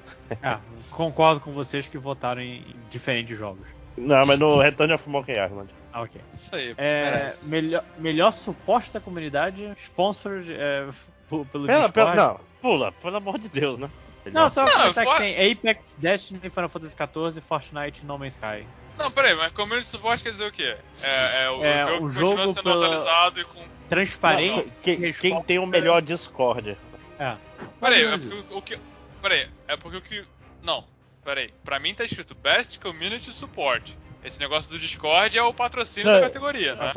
[0.41, 0.59] É,
[0.91, 3.67] concordo com vocês que votaram em diferentes jogos.
[3.97, 5.71] Não, mas no Return of Monkey Island.
[5.93, 6.21] Ah, ok.
[6.33, 10.89] Isso aí, é, melhor, melhor suporte da comunidade, sponsored é,
[11.29, 11.93] pelo pela, Discord.
[11.93, 13.89] Pela, não, pula, pelo amor de Deus, né?
[14.33, 15.13] Não, só comentar for...
[15.13, 18.67] que tem Apex, Destiny, Final Fantasy XIV, Fortnite No Man's Sky.
[18.99, 20.77] Não, peraí, mas community support quer dizer o quê?
[21.03, 22.87] É, é o, é, jogo, o jogo continua sendo pela...
[22.87, 23.65] atualizado e com...
[23.89, 24.75] Transparência.
[24.75, 26.79] Não, quem, quem, tem o melhor Discord.
[27.19, 27.37] É.
[27.81, 28.79] Peraí, é porque o que...
[29.21, 30.25] Peraí, é porque o que...
[30.63, 30.85] Não,
[31.25, 31.51] peraí.
[31.65, 33.97] Pra mim tá escrito Best Community Support.
[34.25, 36.93] Esse negócio do Discord é o patrocínio não, da categoria, né?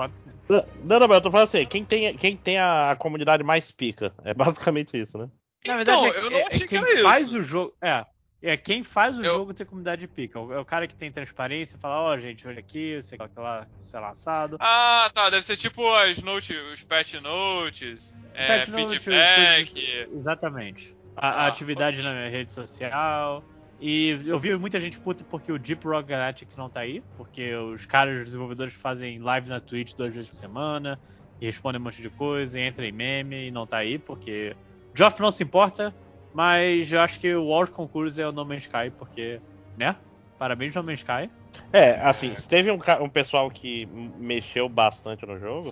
[0.47, 4.13] Não, não, não, eu tô falando assim, quem tem, quem tem a comunidade mais pica.
[4.23, 5.29] É basicamente isso, né?
[5.65, 7.39] Na verdade, então, é, eu não achei é, que era faz isso.
[7.39, 7.73] o jogo.
[7.81, 8.05] É.
[8.41, 9.33] É quem faz o eu...
[9.33, 10.39] jogo ter comunidade pica.
[10.39, 13.39] É o cara que tem transparência, fala, ó, oh, gente, olha aqui, eu sei que
[13.39, 14.57] lá, sei lá, assado.
[14.59, 15.29] Ah, tá.
[15.29, 19.73] Deve ser tipo as notes, os patch notes, é, patch feedback.
[19.73, 20.95] Note, exatamente.
[21.15, 22.13] A, ah, a atividade okay.
[22.13, 23.43] na rede social.
[23.79, 27.53] E eu vi muita gente puta porque o Deep Rock Galactic não tá aí, porque
[27.55, 30.99] os caras, os desenvolvedores fazem live na Twitch duas vezes por semana
[31.39, 34.55] e respondem um monte de coisa, e entra em meme e não tá aí, porque
[34.95, 35.93] Geoff não se importa,
[36.33, 39.39] mas eu acho que o World Concurso é o No Man's Sky, porque,
[39.77, 39.95] né?
[40.39, 41.29] Parabéns, No Man's Sky.
[41.71, 43.85] É, assim, teve um, um pessoal que
[44.17, 45.71] mexeu bastante no jogo.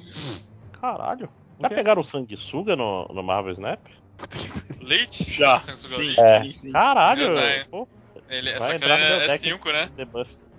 [0.79, 1.29] Caralho.
[1.59, 3.79] Já pegaram o sanguessuga no, no Marvel Snap?
[4.85, 5.31] Leite?
[5.31, 5.59] Já.
[5.59, 6.41] Sim, é.
[6.43, 6.71] sim, sim.
[6.71, 7.33] Caralho,
[7.69, 7.87] Pô,
[8.29, 9.89] ele, só que ele é 5, né?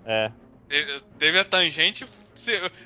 [0.05, 0.31] É.
[0.67, 2.05] Teve, teve a tangente.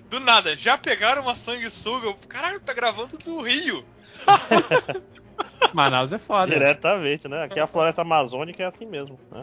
[0.09, 2.13] Do nada, já pegaram uma sanguessuga.
[2.29, 3.85] Caralho, tá gravando do Rio.
[5.73, 6.51] Manaus é foda.
[6.51, 7.43] Diretamente, né?
[7.43, 9.19] Aqui a floresta amazônica é assim mesmo.
[9.29, 9.41] Né?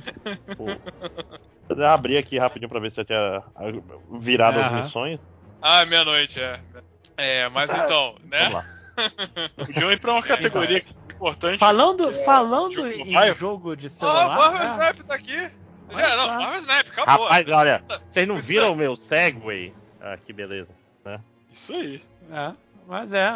[0.56, 3.42] Vou abrir aqui rapidinho pra ver se eu tinha
[4.20, 5.20] virado as missões.
[5.60, 6.60] Ah, meia-noite, é.
[7.16, 8.48] É, mas então, né?
[8.48, 8.64] Vamos lá.
[9.56, 10.82] Podiam ir pra uma categoria
[11.18, 11.58] importante.
[11.58, 14.26] Falando, é, falando em jogo de celular.
[14.26, 14.72] Ó, oh, Marvel ah.
[14.72, 15.50] Snap tá aqui.
[15.90, 17.26] Já, não, Marvel Snap, acabou.
[17.26, 19.74] Rapaz, olha, vocês não viram o meu Segway?
[20.00, 20.68] Ah, que beleza.
[21.04, 21.20] Né?
[21.52, 22.02] Isso aí.
[22.30, 22.52] É,
[22.86, 23.30] mas é,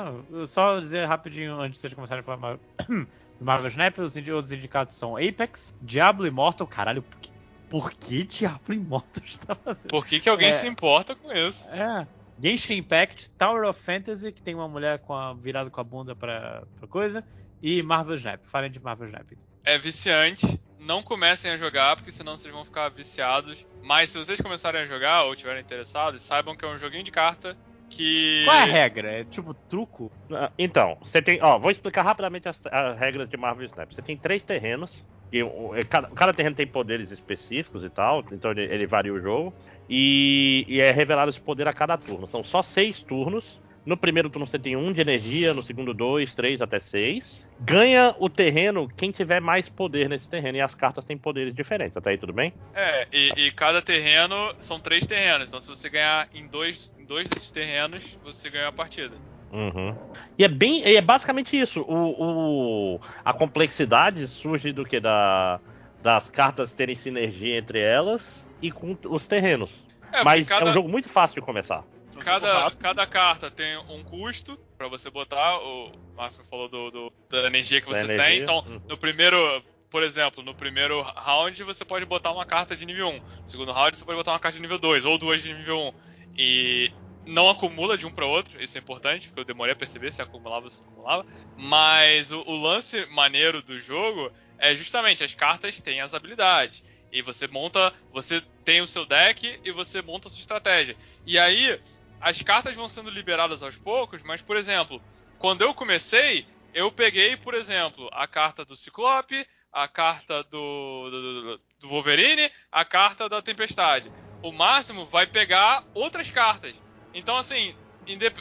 [0.47, 4.95] só dizer rapidinho antes de vocês começarem a falar do Marvel Snap, os outros indicados
[4.95, 7.31] são Apex, Diablo Immortal, caralho, por que,
[7.69, 9.89] por que Diablo Immortal está fazendo?
[9.89, 11.73] Por que, que alguém é, se importa com isso?
[11.75, 12.07] É.
[12.43, 16.15] Genshin Impact, Tower of Fantasy, que tem uma mulher com a, virada com a bunda
[16.17, 17.25] pra, pra coisa,
[17.63, 18.45] e Marvel Snap.
[18.45, 19.33] Falem de Marvel Snap.
[19.65, 20.61] É viciante.
[20.79, 23.65] Não comecem a jogar, porque senão vocês vão ficar viciados.
[23.83, 27.13] Mas se vocês começarem a jogar ou tiverem interessados, saibam que é um joguinho de
[27.13, 27.57] carta
[27.93, 28.43] que.
[28.45, 29.21] Qual é a regra?
[29.21, 30.11] É tipo truco?
[30.31, 31.39] Ah, então, você tem.
[31.43, 33.93] Ó, vou explicar rapidamente as, as regras de Marvel Snap.
[33.93, 34.93] Você tem três terrenos.
[35.33, 39.21] E, é, cada, cada, terreno tem poderes específicos e tal, então ele, ele varia o
[39.21, 39.55] jogo.
[39.89, 42.27] E, e, é revelado esse poder a cada turno.
[42.27, 43.61] São só seis turnos.
[43.85, 47.45] No primeiro turno você tem um de energia, no segundo dois, três até seis.
[47.61, 51.97] Ganha o terreno quem tiver mais poder nesse terreno e as cartas têm poderes diferentes.
[51.97, 52.53] Até aí tudo bem?
[52.75, 55.49] É, e, e cada terreno são três terrenos.
[55.49, 59.17] Então se você ganhar em dois, em dois desses terrenos, você ganha a partida.
[59.51, 59.95] Uhum.
[60.39, 61.83] E é bem, é basicamente isso.
[61.83, 65.61] O, o, a complexidade surge do que da
[66.03, 69.71] das cartas terem sinergia entre elas e com os terrenos.
[70.13, 70.67] É, Mas cada...
[70.67, 71.85] é um jogo muito fácil de começar.
[72.21, 75.59] Cada, cada carta tem um custo para você botar.
[75.59, 78.25] O Márcio falou do, do, da energia que você energia.
[78.25, 78.41] tem.
[78.41, 78.81] Então, uhum.
[78.89, 83.13] no primeiro, por exemplo, no primeiro round você pode botar uma carta de nível 1.
[83.13, 85.79] No segundo round você pode botar uma carta de nível 2 ou duas de nível
[85.79, 85.93] 1.
[86.37, 86.93] E
[87.27, 90.23] não acumula de um para outro, isso é importante, porque eu demorei a perceber se
[90.23, 91.27] acumulava ou se acumulava.
[91.57, 96.83] Mas o, o lance maneiro do jogo é justamente as cartas têm as habilidades.
[97.13, 100.97] E você monta, você tem o seu deck e você monta a sua estratégia.
[101.27, 101.79] E aí,
[102.23, 105.03] as cartas vão sendo liberadas aos poucos, mas, por exemplo,
[105.39, 111.61] quando eu comecei, eu peguei, por exemplo, a carta do Ciclope, a carta do, do,
[111.81, 114.13] do Wolverine, a carta da Tempestade.
[114.41, 116.81] O máximo vai pegar outras cartas.
[117.13, 117.75] Então, assim,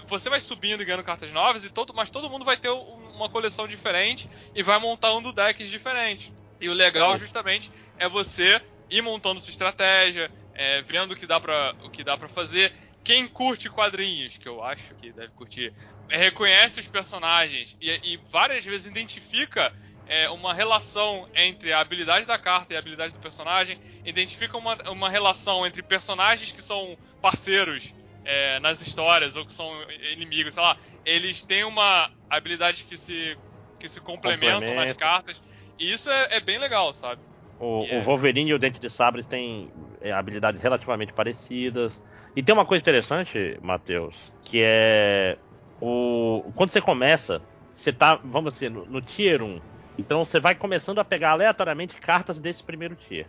[0.07, 3.29] você vai subindo e ganhando cartas novas, e todo, mas todo mundo vai ter uma
[3.29, 6.31] coleção diferente e vai montando decks diferentes.
[6.59, 11.39] E o legal, justamente, é você ir montando sua estratégia, é, vendo o que dá
[11.39, 12.73] para o que dá para fazer.
[13.03, 15.73] Quem curte quadrinhos, que eu acho que deve curtir,
[16.09, 19.73] é, reconhece os personagens e, e, várias vezes identifica
[20.07, 24.75] é, uma relação entre a habilidade da carta e a habilidade do personagem, identifica uma,
[24.89, 29.71] uma relação entre personagens que são parceiros é, nas histórias ou que são
[30.13, 30.77] inimigos, sei lá.
[31.05, 33.37] Eles têm uma habilidade que se,
[33.79, 35.41] que se complementam nas cartas.
[35.79, 37.21] E isso é, é bem legal, sabe?
[37.59, 39.71] O, o, Wolverine e o Dente de Sabres têm
[40.01, 41.93] é, habilidades relativamente parecidas.
[42.35, 45.37] E tem uma coisa interessante, Matheus, que é
[45.81, 47.41] o quando você começa,
[47.75, 49.59] você tá, vamos dizer, no, no tier 1.
[49.97, 53.27] Então você vai começando a pegar aleatoriamente cartas desse primeiro tier.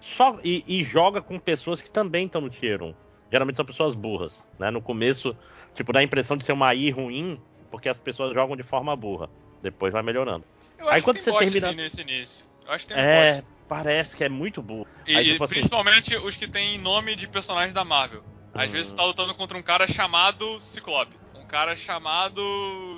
[0.00, 2.94] Só e, e joga com pessoas que também estão no tier 1.
[3.32, 4.70] Geralmente são pessoas burras, né?
[4.70, 5.36] No começo,
[5.74, 8.94] tipo, dá a impressão de ser uma I ruim, porque as pessoas jogam de forma
[8.94, 9.28] burra.
[9.60, 10.44] Depois vai melhorando.
[10.78, 12.44] Eu acho Aí quando que tem você termina nesse início.
[12.64, 14.86] Eu acho que tem é, parece que é muito burro.
[15.06, 18.22] E, Aí, tipo, assim, principalmente os que têm nome de personagens da Marvel.
[18.54, 22.40] Às vezes você tá lutando contra um cara chamado Ciclope, um cara chamado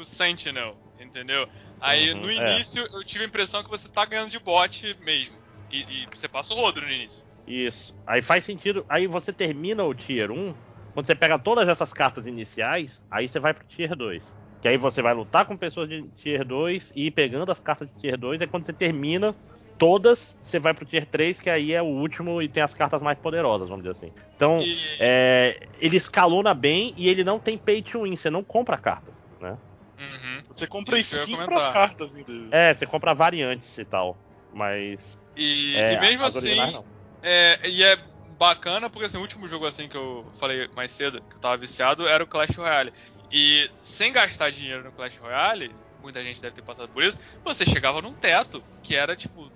[0.05, 1.49] Sentinel, entendeu?
[1.81, 2.35] Aí uhum, no é.
[2.35, 2.97] início é.
[2.97, 5.37] eu tive a impressão que você tá ganhando de bot mesmo.
[5.71, 7.25] E, e, você passa o rodo no início.
[7.47, 7.95] Isso.
[8.07, 8.85] Aí faz sentido.
[8.89, 10.55] Aí você termina o Tier 1.
[10.95, 14.35] Quando você pega todas essas cartas iniciais, aí você vai pro Tier 2.
[14.61, 17.89] Que aí você vai lutar com pessoas de Tier 2 e ir pegando as cartas
[17.89, 18.41] de Tier 2.
[18.41, 19.35] É quando você termina
[19.79, 23.01] todas, você vai pro Tier 3, que aí é o último e tem as cartas
[23.01, 24.13] mais poderosas, vamos dizer assim.
[24.35, 24.79] Então, e...
[24.99, 29.15] é, ele escalona bem e ele não tem pay to win, você não compra cartas,
[29.41, 29.57] né?
[29.99, 30.43] Uhum.
[30.49, 32.49] Você compra skin pras cartas, inclusive.
[32.51, 34.17] É, você compra variantes e tal,
[34.53, 35.19] mas...
[35.37, 36.57] E, é, e mesmo assim,
[37.23, 37.99] é, e é
[38.39, 41.57] bacana porque assim, o último jogo assim que eu falei mais cedo, que eu tava
[41.57, 42.93] viciado, era o Clash Royale.
[43.31, 45.73] E sem gastar dinheiro no Clash Royale,
[46.07, 49.51] muita gente deve ter passado por isso, você chegava num teto que era tipo,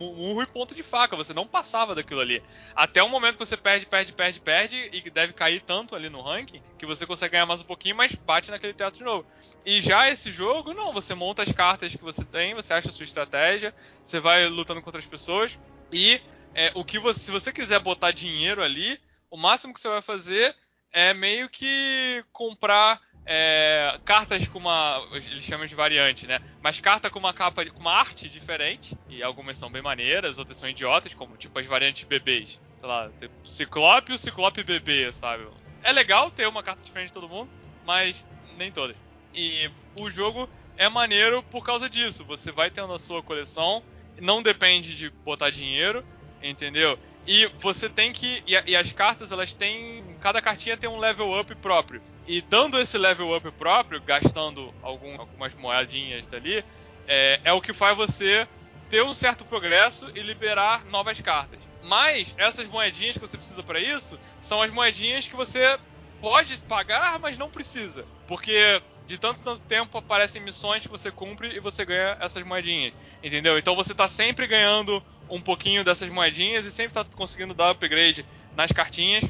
[0.00, 2.42] um, um ponto de faca, você não passava daquilo ali.
[2.74, 6.20] Até o momento que você perde, perde, perde, perde, e deve cair tanto ali no
[6.20, 9.24] ranking, que você consegue ganhar mais um pouquinho, mas bate naquele teto de novo.
[9.64, 12.92] E já esse jogo, não, você monta as cartas que você tem, você acha a
[12.92, 15.56] sua estratégia, você vai lutando contra as pessoas,
[15.92, 16.20] e
[16.54, 18.98] é, o que você, se você quiser botar dinheiro ali,
[19.30, 20.54] o máximo que você vai fazer
[20.92, 25.04] é meio que comprar é, cartas com uma.
[25.12, 26.40] Eles chamam de variante, né?
[26.62, 28.96] Mas carta com uma capa, com uma arte diferente.
[29.08, 32.60] E algumas são bem maneiras, outras são idiotas, como tipo as variantes bebês.
[32.78, 33.10] Sei lá,
[33.42, 35.46] Ciclope o Ciclope bebê, sabe?
[35.82, 37.50] É legal ter uma carta diferente de todo mundo,
[37.84, 38.96] mas nem todas.
[39.34, 42.24] E o jogo é maneiro por causa disso.
[42.26, 43.82] Você vai tendo a sua coleção,
[44.20, 46.04] não depende de botar dinheiro,
[46.40, 46.96] entendeu?
[47.26, 48.42] E você tem que.
[48.46, 50.04] E, e, as cartas, elas têm.
[50.20, 52.00] Cada cartinha tem um level up próprio.
[52.26, 56.64] E dando esse level up próprio, gastando algum, algumas moedinhas dali,
[57.06, 58.46] é, é o que faz você
[58.88, 61.60] ter um certo progresso e liberar novas cartas.
[61.82, 65.78] Mas essas moedinhas que você precisa para isso são as moedinhas que você
[66.20, 68.04] pode pagar, mas não precisa.
[68.26, 72.92] Porque de tanto tanto tempo aparecem missões que você cumpre e você ganha essas moedinhas.
[73.22, 73.58] Entendeu?
[73.58, 78.26] Então você tá sempre ganhando um pouquinho dessas moedinhas e sempre tá conseguindo dar upgrade
[78.56, 79.24] nas cartinhas.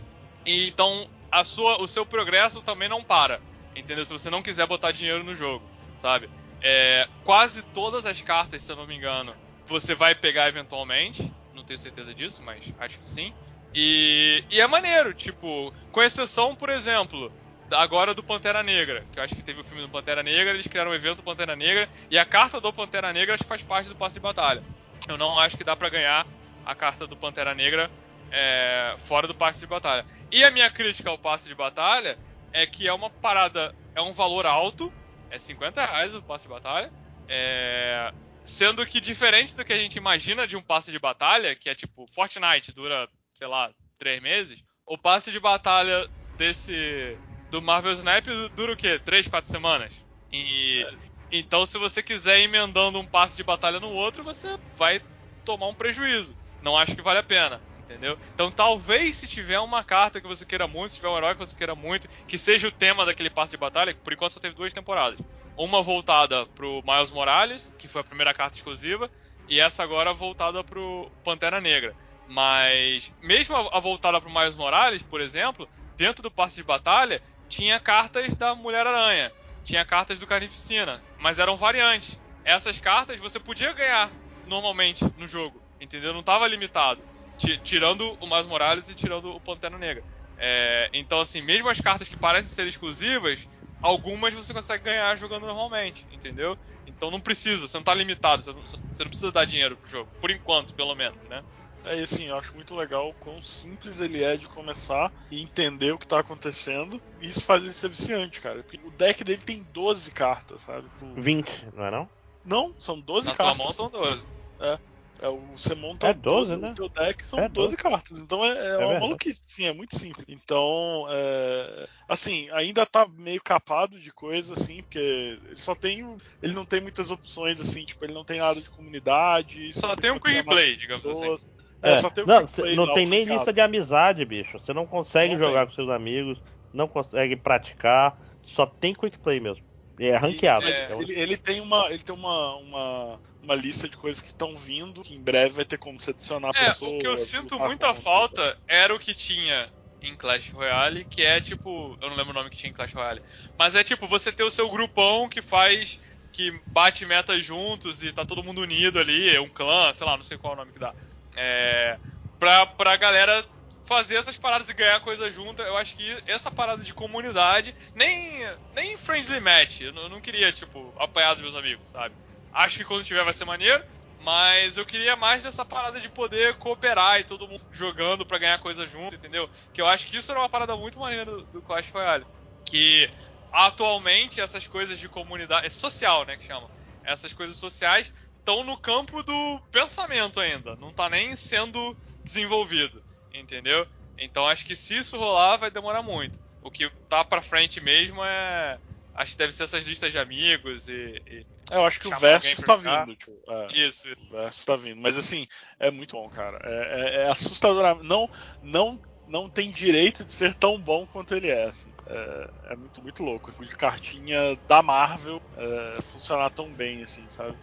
[0.47, 3.40] E então a sua, o seu progresso também não para.
[3.74, 4.06] Entendeu?
[4.06, 5.62] Se você não quiser botar dinheiro no jogo,
[5.94, 6.31] sabe?
[6.62, 9.34] É, quase todas as cartas, se eu não me engano,
[9.66, 11.31] você vai pegar eventualmente.
[11.55, 13.34] Não tenho certeza disso, mas acho que sim.
[13.74, 17.31] E, e é maneiro, tipo, com exceção, por exemplo,
[17.70, 20.66] agora do Pantera Negra, que eu acho que teve o filme do Pantera Negra, eles
[20.66, 23.62] criaram um evento do Pantera Negra, e a carta do Pantera Negra acho que faz
[23.62, 24.62] parte do passe de batalha.
[25.06, 26.26] Eu não acho que dá para ganhar
[26.65, 27.90] a carta do Pantera Negra
[28.30, 30.05] é, fora do passe de batalha.
[30.30, 32.18] E a minha crítica ao passe de batalha
[32.52, 34.92] é que é uma parada, é um valor alto,
[35.30, 36.92] é 50 reais o passe de batalha,
[37.28, 38.12] é,
[38.44, 41.74] sendo que diferente do que a gente imagina de um passe de batalha, que é
[41.74, 47.18] tipo Fortnite, dura, sei lá, 3 meses, o passe de batalha desse
[47.50, 48.98] do Marvel Snap dura o quê?
[48.98, 50.05] 3, 4 semanas.
[50.32, 50.94] E é.
[51.32, 55.00] então se você quiser ir emendando um passe de batalha no outro, você vai
[55.44, 56.36] tomar um prejuízo.
[56.62, 57.60] Não acho que vale a pena.
[57.86, 58.18] Entendeu?
[58.34, 61.39] Então talvez se tiver uma carta que você queira muito, se tiver um herói que
[61.39, 64.56] você queira muito, que seja o tema daquele passe de batalha, por enquanto só teve
[64.56, 65.20] duas temporadas.
[65.56, 69.08] Uma voltada pro Miles Morales, que foi a primeira carta exclusiva,
[69.48, 71.94] e essa agora voltada pro Pantera Negra.
[72.28, 77.23] Mas mesmo a, a voltada pro Miles Morales, por exemplo, dentro do passe de batalha,
[77.48, 79.31] tinha cartas da Mulher-Aranha,
[79.62, 82.20] tinha cartas do Carnificina, mas eram variantes.
[82.44, 84.10] Essas cartas você podia ganhar
[84.44, 86.12] normalmente no jogo, entendeu?
[86.12, 87.00] Não estava limitado.
[87.36, 90.02] Tirando o Miles Morales e tirando o Pantera Negra.
[90.39, 93.48] É, então, assim, mesmo as cartas que parecem ser exclusivas,
[93.82, 96.56] algumas você consegue ganhar jogando normalmente, entendeu?
[96.86, 99.90] Então não precisa, você não está limitado, você não, você não, precisa dar dinheiro pro
[99.90, 101.42] jogo, por enquanto, pelo menos, né?
[101.84, 105.92] É assim, eu acho muito legal o quão simples ele é de começar e entender
[105.92, 107.00] o que tá acontecendo.
[107.20, 108.65] E isso faz ele ser viciante, cara.
[108.82, 110.89] O deck dele tem 12 cartas, sabe?
[111.16, 112.10] 20, não é não?
[112.44, 113.47] Não, são 12 Na cartas.
[113.47, 114.32] Na tua mão são 12.
[114.60, 114.78] É.
[115.20, 116.68] É, o, você monta é 12, 12 né?
[116.68, 117.76] no teu deck, são é 12.
[117.76, 118.18] 12 cartas.
[118.18, 120.24] Então é, é, é uma maluquice, sim, é muito simples.
[120.28, 126.16] Então, é, assim, ainda tá meio capado de coisa, assim, porque ele só tem.
[126.42, 129.72] Ele não tem muitas opções, assim, tipo, ele não tem nada de comunidade.
[129.72, 131.44] Só tem um quick play, digamos pessoas.
[131.44, 131.56] assim.
[131.82, 134.58] É, só tem um não, não tem nem lista de amizade, bicho.
[134.58, 135.68] Você não consegue não jogar tem.
[135.68, 139.64] com seus amigos, não consegue praticar, só tem quick play mesmo.
[139.99, 140.66] É ranqueado.
[140.66, 144.55] É, ele, ele, tem, uma, ele tem uma, uma, uma lista de coisas que estão
[144.57, 146.92] vindo, que em breve vai ter como se adicionar é, pessoas.
[146.92, 149.70] O que eu sinto muita falta era o que tinha
[150.02, 151.97] em Clash Royale, que é tipo.
[152.00, 153.23] Eu não lembro o nome que tinha em Clash Royale.
[153.58, 156.00] Mas é tipo, você ter o seu grupão que faz.
[156.31, 160.16] que bate metas juntos e tá todo mundo unido ali, é um clã, sei lá,
[160.16, 160.94] não sei qual é o nome que dá.
[161.34, 161.99] É.
[162.39, 163.42] Pra, pra galera
[163.86, 165.62] fazer essas paradas e ganhar coisa junto.
[165.62, 168.40] Eu acho que essa parada de comunidade, nem,
[168.74, 172.15] nem friendly match, eu não, queria, tipo, apanhar dos meus amigos, sabe?
[172.52, 173.82] Acho que quando tiver vai ser maneiro,
[174.20, 178.58] mas eu queria mais dessa parada de poder cooperar e todo mundo jogando para ganhar
[178.58, 179.48] coisa junto, entendeu?
[179.73, 182.26] Que eu acho que isso era uma parada muito maneira do, do Clash Royale.
[182.65, 183.08] Que
[183.52, 185.66] atualmente essas coisas de comunidade.
[185.66, 186.36] É social, né?
[186.36, 186.68] Que chamam.
[187.05, 190.74] Essas coisas sociais estão no campo do pensamento ainda.
[190.76, 193.06] Não tá nem sendo desenvolvido
[193.40, 193.86] entendeu?
[194.18, 196.39] Então acho que se isso rolar, vai demorar muito.
[196.60, 198.78] O que tá pra frente mesmo é.
[199.15, 201.23] Acho que deve ser essas listas de amigos e.
[201.26, 203.16] e eu acho que o Versus tá vindo.
[203.16, 204.08] Tipo, é, isso.
[204.31, 205.00] O Versus tá vindo.
[205.00, 205.47] Mas assim,
[205.78, 206.58] é muito bom, cara.
[206.62, 208.02] É, é, é assustador.
[208.05, 211.65] Não, não, não tem direito de ser tão bom quanto ele é.
[211.65, 211.92] Assim.
[212.06, 213.50] É, é, muito, muito louco.
[213.50, 217.56] Assim, de cartinha da Marvel é, funcionar tão bem, assim, sabe?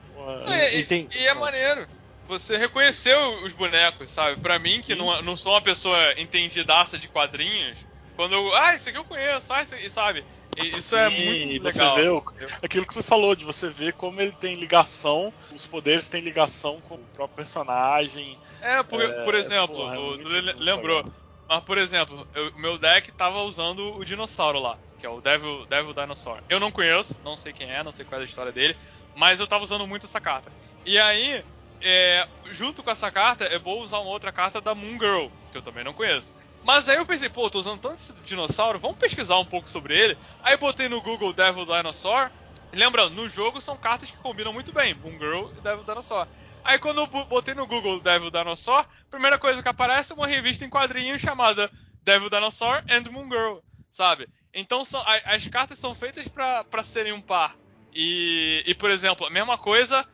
[0.47, 1.87] É, e, e, e, é maneiro
[2.27, 4.39] você reconheceu os bonecos, sabe?
[4.41, 7.85] Para mim, que não, não sou uma pessoa entendidaça de quadrinhos,
[8.15, 8.53] quando eu.
[8.55, 10.23] Ah, esse aqui eu conheço, ah, esse, sabe?
[10.57, 11.95] Isso é Sim, é muito legal.
[11.95, 12.23] Você vê o,
[12.61, 16.79] aquilo que você falou, de você ver como ele tem ligação, os poderes têm ligação
[16.81, 18.37] com o próprio personagem.
[18.61, 20.11] É, por, é, por exemplo, porra, é o,
[20.59, 20.97] lembrou.
[20.97, 21.13] Legal.
[21.47, 25.65] Mas, por exemplo, o meu deck tava usando o dinossauro lá, que é o Devil,
[25.65, 26.39] Devil Dinosaur.
[26.47, 28.77] Eu não conheço, não sei quem é, não sei qual é a história dele,
[29.15, 30.51] mas eu tava usando muito essa carta.
[30.85, 31.43] E aí,
[31.83, 35.57] é, junto com essa carta, é bom usar uma outra carta da Moon Girl, que
[35.57, 36.35] eu também não conheço.
[36.63, 39.97] Mas aí eu pensei, pô, tô usando tanto esse dinossauro, vamos pesquisar um pouco sobre
[39.97, 40.17] ele.
[40.41, 42.31] Aí botei no Google Devil Dinosaur.
[42.73, 46.27] Lembrando, no jogo são cartas que combinam muito bem, Moon Girl e Devil Dinosaur.
[46.63, 50.63] Aí quando eu botei no Google Devil Dinosaur, primeira coisa que aparece é uma revista
[50.63, 51.69] em quadrinhos chamada
[52.01, 53.57] Devil Dinosaur and Moon Girl,
[53.89, 54.29] sabe?
[54.53, 57.55] Então são, as cartas são feitas para serem um par.
[57.93, 60.07] E, e, por exemplo, a mesma coisa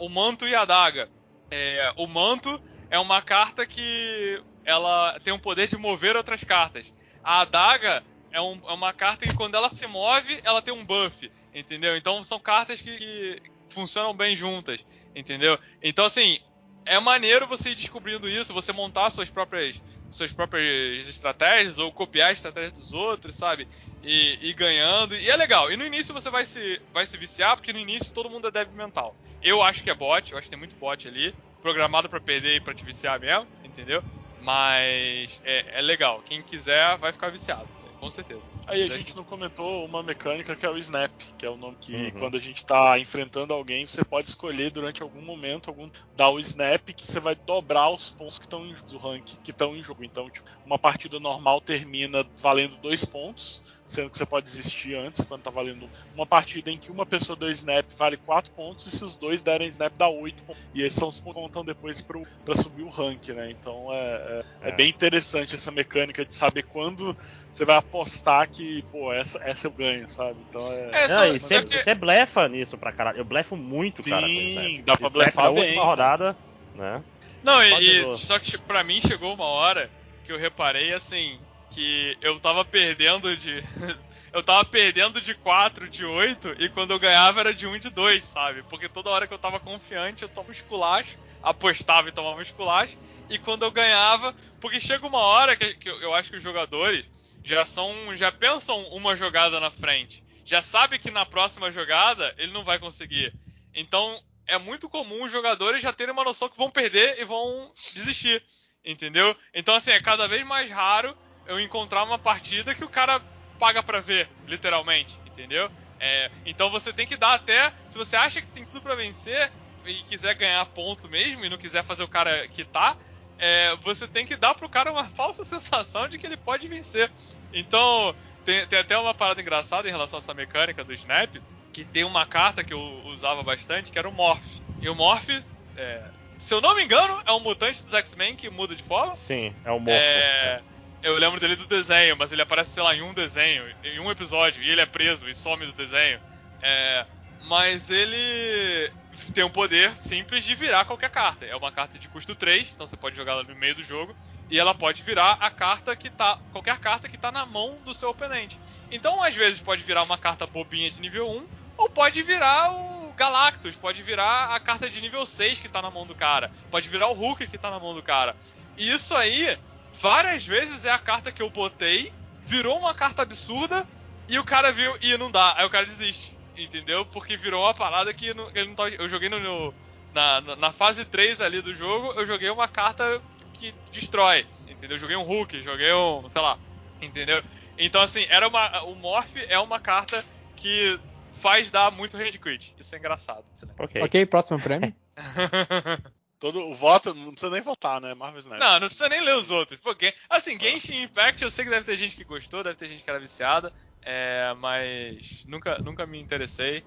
[0.00, 1.08] o manto e a adaga.
[1.50, 2.60] É, o manto
[2.90, 6.94] é uma carta que ela tem o poder de mover outras cartas.
[7.22, 8.02] A adaga
[8.32, 11.96] é, um, é, uma carta que quando ela se move, ela tem um buff, entendeu?
[11.96, 14.84] Então são cartas que, que funcionam bem juntas,
[15.14, 15.58] entendeu?
[15.82, 16.38] Então assim,
[16.84, 22.28] é maneiro você ir descobrindo isso, você montar suas próprias suas próprias estratégias ou copiar
[22.28, 23.66] a estratégia dos outros, sabe?
[24.04, 25.16] E, e, ganhando.
[25.16, 25.72] E é legal.
[25.72, 28.50] E no início você vai se, vai se viciar, porque no início todo mundo é
[28.50, 29.16] débil mental.
[29.42, 32.56] Eu acho que é bot, eu acho que tem muito bot ali, programado para perder
[32.56, 34.02] e pra te viciar mesmo, entendeu?
[34.42, 36.22] Mas é, é legal.
[36.22, 37.68] Quem quiser vai ficar viciado
[38.04, 38.42] com certeza.
[38.66, 41.78] Aí a gente não comentou uma mecânica que é o Snap, que é o nome
[41.80, 42.10] que uhum.
[42.10, 46.38] quando a gente tá enfrentando alguém, você pode escolher durante algum momento algum dar o
[46.38, 50.04] Snap que você vai dobrar os pontos que estão do rank que estão em jogo.
[50.04, 55.24] Então, tipo, uma partida normal termina valendo dois pontos sendo que você pode desistir antes,
[55.24, 58.96] quando tá valendo uma partida em que uma pessoa deu snap vale 4 pontos, e
[58.96, 60.62] se os dois derem snap dá 8 pontos.
[60.74, 63.50] E esses são os pontos que contam depois para subir o rank, né?
[63.50, 67.16] Então é, é, é, é, bem interessante essa mecânica de saber quando
[67.52, 70.36] você vai apostar que, pô, essa, essa eu ganho, sabe?
[70.48, 70.90] Então é.
[70.92, 71.82] é só, Não, você, que...
[71.82, 73.18] você blefa nisso pra caralho.
[73.18, 74.26] Eu blefo muito, Sim, cara.
[74.26, 75.64] Sim, dá pra blefar bem.
[75.64, 76.36] última rodada,
[76.74, 77.02] né?
[77.42, 79.90] Não, e, e só que pra mim chegou uma hora
[80.24, 81.38] que eu reparei assim
[81.74, 83.62] que eu tava perdendo de.
[84.32, 87.80] eu tava perdendo de 4, de 8, e quando eu ganhava era de 1 e
[87.80, 88.62] de 2, sabe?
[88.64, 92.96] Porque toda hora que eu tava confiante, eu tomava esculacho, apostava e tomava esculacho,
[93.28, 94.34] e quando eu ganhava.
[94.60, 97.10] Porque chega uma hora que, que eu acho que os jogadores
[97.42, 97.92] já são.
[98.16, 100.22] já pensam uma jogada na frente.
[100.44, 103.34] Já sabe que na próxima jogada ele não vai conseguir.
[103.74, 107.72] Então é muito comum os jogadores já terem uma noção que vão perder e vão
[107.92, 108.42] desistir.
[108.84, 109.34] Entendeu?
[109.54, 113.22] Então, assim, é cada vez mais raro eu encontrar uma partida que o cara
[113.58, 115.70] paga para ver, literalmente, entendeu?
[115.98, 117.72] É, então você tem que dar até.
[117.88, 119.52] Se você acha que tem tudo para vencer
[119.84, 122.98] e quiser ganhar ponto mesmo e não quiser fazer o cara quitar,
[123.38, 127.10] é, você tem que dar pro cara uma falsa sensação de que ele pode vencer.
[127.52, 128.14] Então,
[128.44, 131.34] tem, tem, até uma parada engraçada em relação a essa mecânica do Snap,
[131.72, 134.60] que tem uma carta que eu usava bastante, que era o Morph.
[134.80, 135.28] E o Morph,
[135.76, 139.16] é, se eu não me engano, é um mutante dos X-Men que muda de forma.
[139.16, 139.98] Sim, é o Morph.
[139.98, 140.62] É,
[141.04, 144.10] eu lembro dele do desenho, mas ele aparece, sei lá, em um desenho, em um
[144.10, 146.18] episódio, e ele é preso e some do desenho.
[146.62, 147.04] É,
[147.46, 148.90] mas ele
[149.34, 151.44] tem um poder simples de virar qualquer carta.
[151.44, 154.16] É uma carta de custo 3, então você pode jogar ela no meio do jogo.
[154.50, 156.38] E ela pode virar a carta que tá.
[156.52, 158.58] qualquer carta que tá na mão do seu oponente.
[158.90, 163.12] Então, às vezes, pode virar uma carta bobinha de nível 1, ou pode virar o
[163.14, 166.88] Galactus, pode virar a carta de nível 6 que tá na mão do cara, pode
[166.88, 168.36] virar o Hulk que tá na mão do cara.
[168.76, 169.56] E isso aí,
[170.00, 172.12] várias vezes é a carta que eu botei,
[172.46, 173.86] virou uma carta absurda,
[174.28, 177.04] e o cara viu, e não dá, aí o cara desiste entendeu?
[177.04, 179.74] Porque virou uma parada que ele não tava, eu joguei no, no
[180.12, 183.20] na, na fase 3 ali do jogo, eu joguei uma carta
[183.52, 184.96] que destrói, entendeu?
[184.96, 186.58] Eu joguei um Hulk, joguei um, sei lá,
[187.02, 187.42] entendeu?
[187.76, 190.98] Então assim, era uma o Morph é uma carta que
[191.32, 192.74] faz dar muito hand crit.
[192.78, 193.44] Isso é engraçado.
[193.76, 194.94] Ok, okay próximo prêmio.
[196.44, 198.12] Todo o voto, não precisa nem votar, né?
[198.12, 198.60] Marvel Snap.
[198.60, 199.80] Não, não precisa nem ler os outros.
[199.80, 203.02] Porque, assim, Genshin Impact, eu sei que deve ter gente que gostou, deve ter gente
[203.02, 203.72] que era viciada.
[204.02, 206.84] É, mas nunca, nunca me interessei.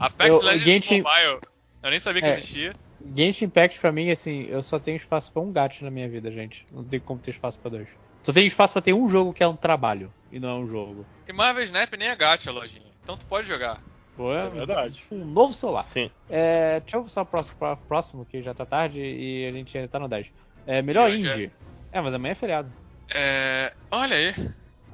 [0.00, 1.00] Apex eu, Legends Genshin...
[1.00, 1.38] Mobile,
[1.80, 2.72] eu nem sabia que é, existia.
[3.14, 6.28] Genshin Impact pra mim, assim, eu só tenho espaço pra um gato na minha vida,
[6.32, 6.66] gente.
[6.72, 7.88] Não tem como ter espaço pra dois.
[8.20, 10.66] Só tenho espaço pra ter um jogo que é um trabalho, e não é um
[10.66, 11.06] jogo.
[11.28, 12.90] E Marvel Snap nem é gacha, lojinha.
[13.00, 13.80] Então tu pode jogar.
[14.16, 15.04] Pô, é, verdade.
[15.10, 15.84] Um novo celular.
[15.92, 16.10] Sim.
[16.28, 19.88] É, deixa eu passar o próximo, próximo, que já tá tarde e a gente ainda
[19.88, 20.32] tá no 10.
[20.66, 21.52] É, melhor indie.
[21.92, 21.98] É...
[21.98, 22.72] é, mas amanhã é feriado.
[23.14, 23.72] É.
[23.90, 24.34] Olha aí.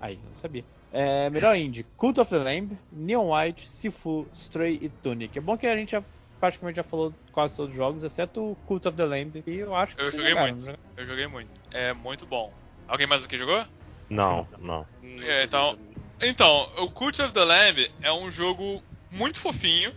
[0.00, 0.64] Aí, não sabia.
[0.92, 5.38] É, melhor indie, Cult of the Lamb, Neon White, Sifu, Stray e Tunic.
[5.38, 6.02] É bom que a gente já,
[6.38, 9.74] praticamente já falou quase todos os jogos, exceto o Cult of the Lamb, e eu
[9.74, 10.74] acho que Eu joguei jogaram, muito, né?
[10.96, 11.50] eu joguei muito.
[11.70, 12.52] É muito bom.
[12.86, 13.64] Alguém mais aqui jogou?
[14.10, 14.86] Não, não.
[15.22, 15.78] É, então,
[16.20, 19.94] então, o Cult of the Lamb é um jogo muito fofinho,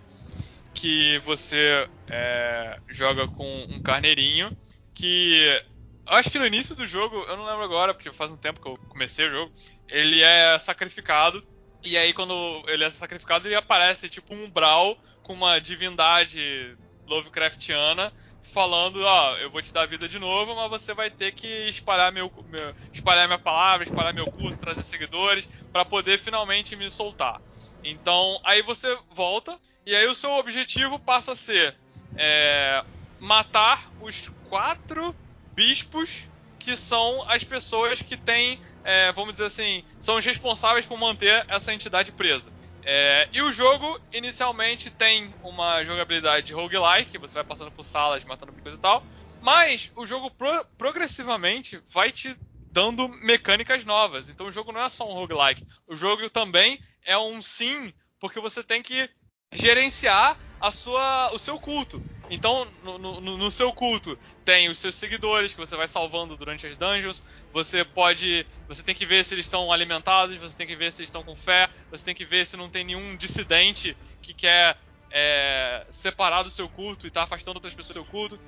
[0.74, 4.56] que você é, joga com um carneirinho,
[4.94, 5.62] que
[6.06, 8.68] acho que no início do jogo, eu não lembro agora, porque faz um tempo que
[8.68, 9.54] eu comecei o jogo,
[9.88, 11.44] ele é sacrificado.
[11.84, 16.76] E aí, quando ele é sacrificado, ele aparece tipo um umbral com uma divindade
[17.08, 21.32] Lovecraftiana falando, ó, oh, eu vou te dar vida de novo, mas você vai ter
[21.32, 26.76] que espalhar meu, meu espalhar minha palavra, espalhar meu culto, trazer seguidores para poder finalmente
[26.76, 27.42] me soltar.
[27.86, 31.78] Então, aí você volta e aí o seu objetivo passa a ser
[32.18, 32.84] é,
[33.20, 35.16] matar os quatro
[35.56, 40.98] bispos que são as pessoas que têm, é, vamos dizer assim, são os responsáveis por
[40.98, 42.52] manter essa entidade presa.
[42.84, 48.52] É, e o jogo, inicialmente, tem uma jogabilidade roguelike, você vai passando por salas, matando
[48.64, 49.06] coisa e tal,
[49.40, 52.36] mas o jogo pro progressivamente vai te
[52.72, 54.30] dando mecânicas novas.
[54.30, 58.40] Então o jogo não é só um roguelike, o jogo também é um sim, porque
[58.40, 59.10] você tem que
[59.54, 62.02] gerenciar a sua, o seu culto.
[62.30, 66.66] Então, no, no, no, seu culto tem os seus seguidores que você vai salvando durante
[66.66, 67.24] as dungeons.
[67.54, 71.02] Você pode, você tem que ver se eles estão alimentados, você tem que ver se
[71.02, 74.78] eles estão com fé, você tem que ver se não tem nenhum dissidente que quer
[75.12, 78.40] é, separar do seu culto e está afastando outras pessoas do seu culto.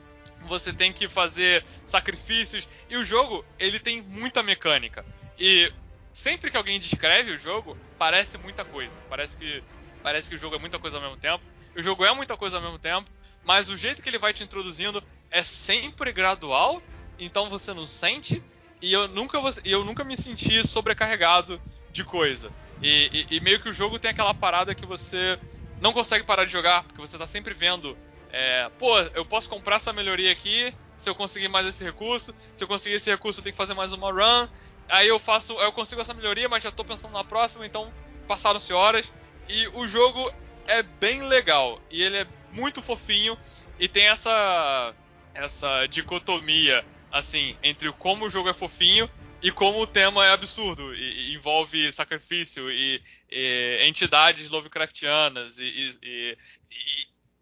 [0.48, 5.06] Você tem que fazer sacrifícios e o jogo ele tem muita mecânica.
[5.38, 5.72] E
[6.17, 8.98] sempre que alguém descreve o jogo, parece muita coisa.
[9.08, 9.64] Parece que
[10.01, 11.44] parece que o jogo é muita coisa ao mesmo tempo.
[11.76, 13.10] O jogo é muita coisa ao mesmo tempo,
[13.46, 16.82] mas o jeito que ele vai te introduzindo é sempre gradual,
[17.19, 18.44] então você não sente.
[18.82, 22.51] E eu nunca, eu nunca me senti sobrecarregado de coisa.
[22.82, 25.38] E, e, e, meio que o jogo tem aquela parada que você
[25.80, 27.96] não consegue parar de jogar, porque você tá sempre vendo.
[28.32, 32.33] É, pô, eu posso comprar essa melhoria aqui se eu conseguir mais esse recurso.
[32.56, 34.48] Se eu conseguir esse recurso, eu tenho que fazer mais uma run.
[34.90, 37.92] Aí eu faço, eu consigo essa melhoria, mas já tô pensando na próxima, então
[38.28, 39.12] passaram-se horas.
[39.50, 40.32] E o jogo
[40.68, 41.82] é bem legal.
[41.90, 43.38] E ele é muito fofinho
[43.80, 44.94] e tem essa
[45.34, 49.10] essa dicotomia assim entre como o jogo é fofinho
[49.42, 55.98] e como o tema é absurdo e, e envolve sacrifício e, e, entidades Lovecraftianas e,
[56.02, 56.38] e,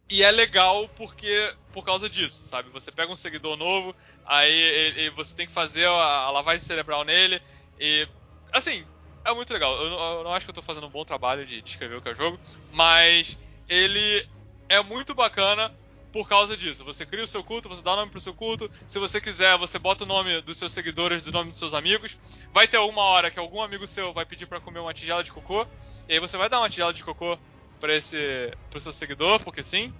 [0.09, 2.69] e, é legal porque por causa disso, sabe?
[2.69, 7.41] Você pega um seguidor novo, aí você tem que fazer a, a lavagem cerebral nele
[7.79, 8.07] e
[8.51, 8.85] assim
[9.25, 9.75] é muito legal.
[9.75, 12.09] Eu, eu, não acho que eu tô fazendo um bom trabalho de descrever o que
[12.09, 12.39] é o jogo,
[12.71, 14.25] mas ele
[14.69, 15.73] é muito bacana
[16.15, 16.85] por causa disso.
[16.85, 18.71] Você cria o seu culto, você dá nome pro seu culto.
[18.87, 22.17] Se você quiser, você bota o nome dos seus seguidores, do nome dos seus amigos.
[22.53, 25.33] Vai ter alguma hora que algum amigo seu vai pedir para comer uma tigela de
[25.33, 25.67] cocô.
[26.07, 27.37] E aí você vai dar uma tigela de cocô
[27.79, 29.93] para esse pro seu seguidor, porque sim.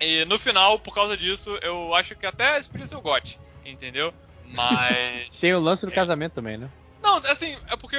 [0.00, 3.38] E no final, por causa disso, eu acho que até esse podia ser o GOT,
[3.64, 4.12] entendeu?
[4.56, 5.38] Mas.
[5.38, 5.94] Tem o lance do é.
[5.94, 6.70] casamento também, né?
[7.02, 7.98] Não, assim, é porque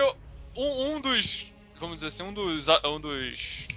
[0.56, 1.54] um, um dos.
[1.80, 2.68] Vamos dizer assim, um dos.
[2.86, 3.68] Um dos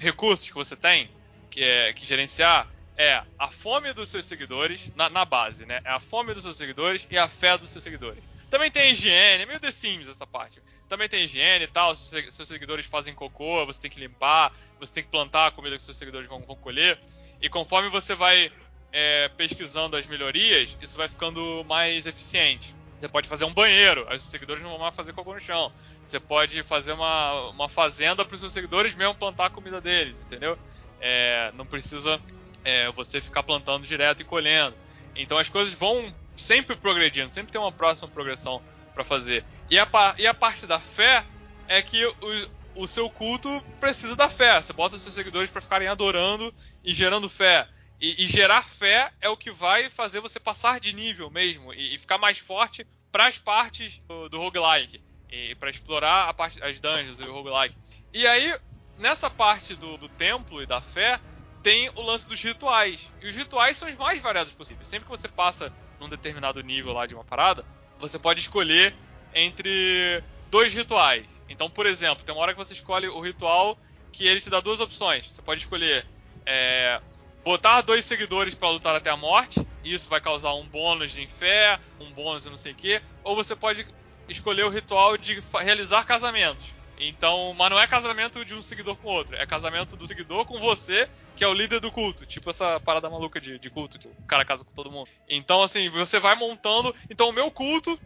[0.00, 1.08] recursos que você tem
[1.48, 5.80] que, é, que gerenciar é a fome dos seus seguidores, na, na, base, né?
[5.84, 8.22] É a fome dos seus seguidores e a fé dos seus seguidores.
[8.52, 10.62] Também tem higiene, é meio The Sims essa parte.
[10.86, 14.92] Também tem higiene e tal, se seus seguidores fazem cocô, você tem que limpar, você
[14.92, 17.00] tem que plantar a comida que seus seguidores vão, vão colher.
[17.40, 18.52] E conforme você vai
[18.92, 22.74] é, pesquisando as melhorias, isso vai ficando mais eficiente.
[22.98, 25.72] Você pode fazer um banheiro, aí os seguidores não vão mais fazer cocô no chão.
[26.04, 30.20] Você pode fazer uma, uma fazenda para os seus seguidores mesmo plantar a comida deles,
[30.20, 30.58] entendeu?
[31.00, 32.20] É, não precisa
[32.62, 34.76] é, você ficar plantando direto e colhendo.
[35.16, 39.44] Então as coisas vão sempre progredindo, sempre tem uma próxima progressão para fazer.
[39.70, 41.24] E a, e a parte da fé
[41.68, 44.60] é que o, o seu culto precisa da fé.
[44.60, 46.52] Você bota seus seguidores para ficarem adorando
[46.84, 47.68] e gerando fé.
[48.00, 51.94] E, e, gerar fé é o que vai fazer você passar de nível mesmo e,
[51.94, 55.00] e ficar mais forte para as partes do, do roguelike.
[55.30, 57.76] E para explorar a parte, as dungeons e o roguelike.
[58.12, 58.58] E aí,
[58.98, 61.20] nessa parte do, do templo e da fé,
[61.62, 63.10] tem o lance dos rituais.
[63.22, 64.88] E os rituais são os mais variados possíveis.
[64.88, 67.64] Sempre que você passa num determinado nível lá de uma parada,
[67.98, 68.94] você pode escolher
[69.34, 71.26] entre dois rituais.
[71.48, 73.78] Então, por exemplo, tem uma hora que você escolhe o ritual
[74.12, 75.30] que ele te dá duas opções.
[75.30, 76.04] Você pode escolher
[76.44, 77.00] é,
[77.44, 81.78] botar dois seguidores para lutar até a morte, isso vai causar um bônus de fé,
[82.00, 83.86] um bônus de não sei o quê, ou você pode
[84.28, 86.74] escolher o ritual de realizar casamentos.
[86.98, 90.60] Então, mas não é casamento de um seguidor com outro, é casamento do seguidor com
[90.60, 92.24] você, que é o líder do culto.
[92.26, 95.08] Tipo essa parada maluca de, de culto, que o cara casa com todo mundo.
[95.28, 96.94] Então, assim, você vai montando.
[97.10, 97.98] Então, o meu culto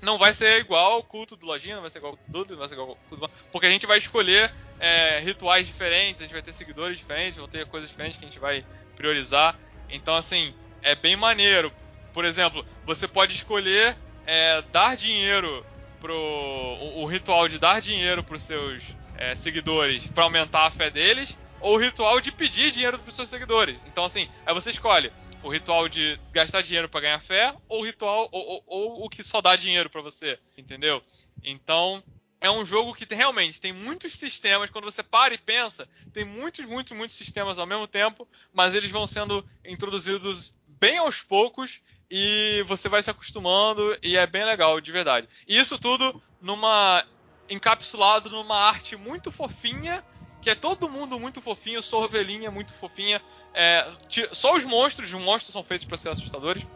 [0.00, 2.50] não vai ser igual ao culto do Lojinha, não vai ser igual ao culto do
[2.52, 3.50] não vai ser igual ao culto do...
[3.50, 7.48] Porque a gente vai escolher é, rituais diferentes, a gente vai ter seguidores diferentes, vão
[7.48, 9.58] ter coisas diferentes que a gente vai priorizar.
[9.88, 11.72] Então, assim, é bem maneiro.
[12.12, 15.64] Por exemplo, você pode escolher é, dar dinheiro
[16.06, 16.14] pro.
[16.14, 21.36] O, o, ritual de dar dinheiro pros seus é, seguidores para aumentar a fé deles,
[21.60, 23.76] ou o ritual de pedir dinheiro pros seus seguidores.
[23.86, 27.84] Então, assim, aí você escolhe o ritual de gastar dinheiro para ganhar fé, ou o
[27.84, 31.02] ritual, ou, ou, ou o que só dá dinheiro para você, entendeu?
[31.42, 32.02] Então,
[32.40, 34.70] é um jogo que tem, realmente tem muitos sistemas.
[34.70, 38.90] Quando você para e pensa, tem muitos, muitos, muitos sistemas ao mesmo tempo, mas eles
[38.90, 44.80] vão sendo introduzidos bem aos poucos e você vai se acostumando e é bem legal,
[44.80, 45.28] de verdade.
[45.46, 47.04] E isso tudo numa
[47.48, 50.04] encapsulado numa arte muito fofinha,
[50.40, 53.20] que é todo mundo muito fofinho, sua ovelhinha muito fofinha.
[53.54, 53.88] É,
[54.32, 56.66] só os monstros, os monstros são feitos para ser assustadores,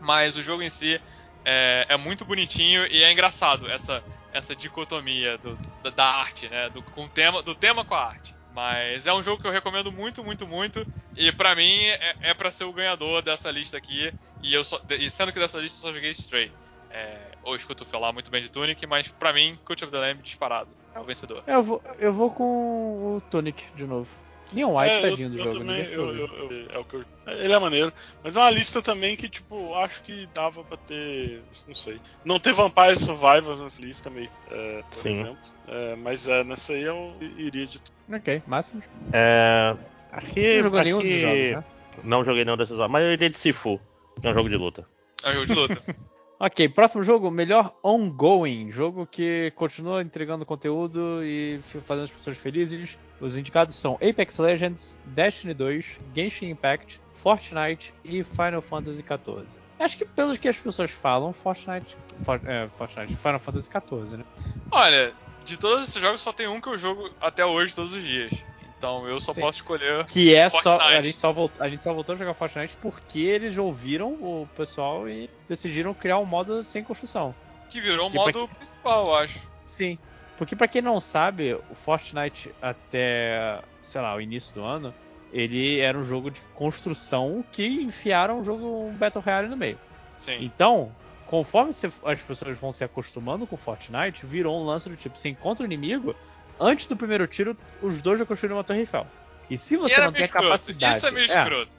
[0.00, 1.00] mas o jogo em si
[1.44, 6.68] é, é, muito bonitinho e é engraçado essa essa dicotomia do, da, da, arte, né,
[6.68, 8.34] do com tema, do tema com a arte.
[8.58, 10.84] Mas é um jogo que eu recomendo muito, muito, muito.
[11.16, 14.12] E para mim é, é para ser o ganhador dessa lista aqui.
[14.42, 16.50] E eu só, e sendo que dessa lista eu só joguei Stray.
[16.90, 20.20] É, ou escuto falar muito bem de Tunic, mas para mim, Cult of the Lamb
[20.24, 20.70] disparado.
[20.92, 21.44] É o vencedor.
[21.46, 24.10] Eu vou, eu vou com o Tunic de novo.
[24.52, 25.58] Neon White, é, tadinho do eu jogo.
[25.58, 27.92] Também, eu, eu, é o que eu, ele é maneiro.
[28.24, 31.44] Mas é uma lista também que, tipo, acho que dava pra ter.
[31.64, 32.00] Não sei.
[32.24, 35.10] Não ter Vampire Survivors nessa lista também, é, por Sim.
[35.10, 35.38] exemplo.
[35.68, 37.97] É, mas é, nessa aí eu iria de tudo.
[38.12, 38.82] Ok, máximo.
[39.12, 39.76] É.
[40.12, 40.56] Acho que.
[40.56, 41.64] Não jogou nenhum dos jogos, né?
[42.04, 43.80] Não joguei nenhum desses jogos, mas eu iria de Sifu,
[44.20, 44.86] que é um jogo de luta.
[45.24, 45.96] É um jogo de luta.
[46.40, 48.70] Ok, próximo jogo, melhor ongoing.
[48.70, 52.96] Jogo que continua entregando conteúdo e fazendo as pessoas felizes.
[53.20, 59.60] Os indicados são Apex Legends, Destiny 2, Genshin Impact, Fortnite e Final Fantasy XIV.
[59.80, 64.24] Acho que pelo que as pessoas falam, Fortnite, For, é, Fortnite, Final Fantasy XIV, né?
[64.70, 65.12] Olha,
[65.48, 68.32] de todos esses jogos só tem um que eu jogo até hoje todos os dias.
[68.76, 69.40] Então eu só Sim.
[69.40, 70.04] posso escolher.
[70.04, 70.78] Que é Fortnite.
[70.78, 70.88] só.
[70.88, 74.48] A gente só, volt, a gente só voltou a jogar Fortnite porque eles ouviram o
[74.56, 77.34] pessoal e decidiram criar um modo sem construção.
[77.68, 78.56] Que virou o modo pra...
[78.56, 79.40] principal, eu acho.
[79.66, 79.98] Sim.
[80.36, 84.94] Porque para quem não sabe, o Fortnite até, sei lá, o início do ano,
[85.32, 89.78] ele era um jogo de construção que enfiaram um jogo um Battle Royale no meio.
[90.16, 90.38] Sim.
[90.40, 90.94] Então,
[91.28, 91.70] conforme
[92.04, 95.66] as pessoas vão se acostumando com Fortnite, virou um lance do tipo, você encontra o
[95.66, 96.16] inimigo,
[96.58, 99.06] antes do primeiro tiro, os dois já construíram uma Torre Eiffel.
[99.50, 100.96] E se você não tem a capacidade.
[100.96, 101.77] Isso é meio é, escroto.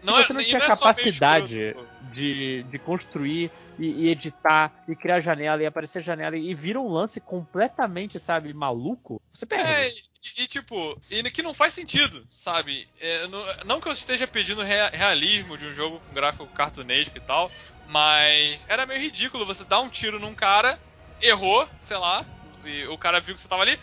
[0.00, 1.76] Se você não é, tinha não é capacidade
[2.12, 6.88] de, de construir e, e, editar e criar janela e aparecer janela e vira um
[6.88, 9.70] lance completamente, sabe, maluco, você perde.
[9.70, 12.88] É, e, e tipo, e que não faz sentido, sabe?
[13.00, 17.20] É, não, não, que eu esteja pedindo realismo de um jogo com gráfico cartunesco e
[17.20, 17.50] tal,
[17.88, 20.78] mas era meio ridículo você dar um tiro num cara,
[21.20, 22.24] errou, sei lá,
[22.64, 23.78] e o cara viu que você tava ali,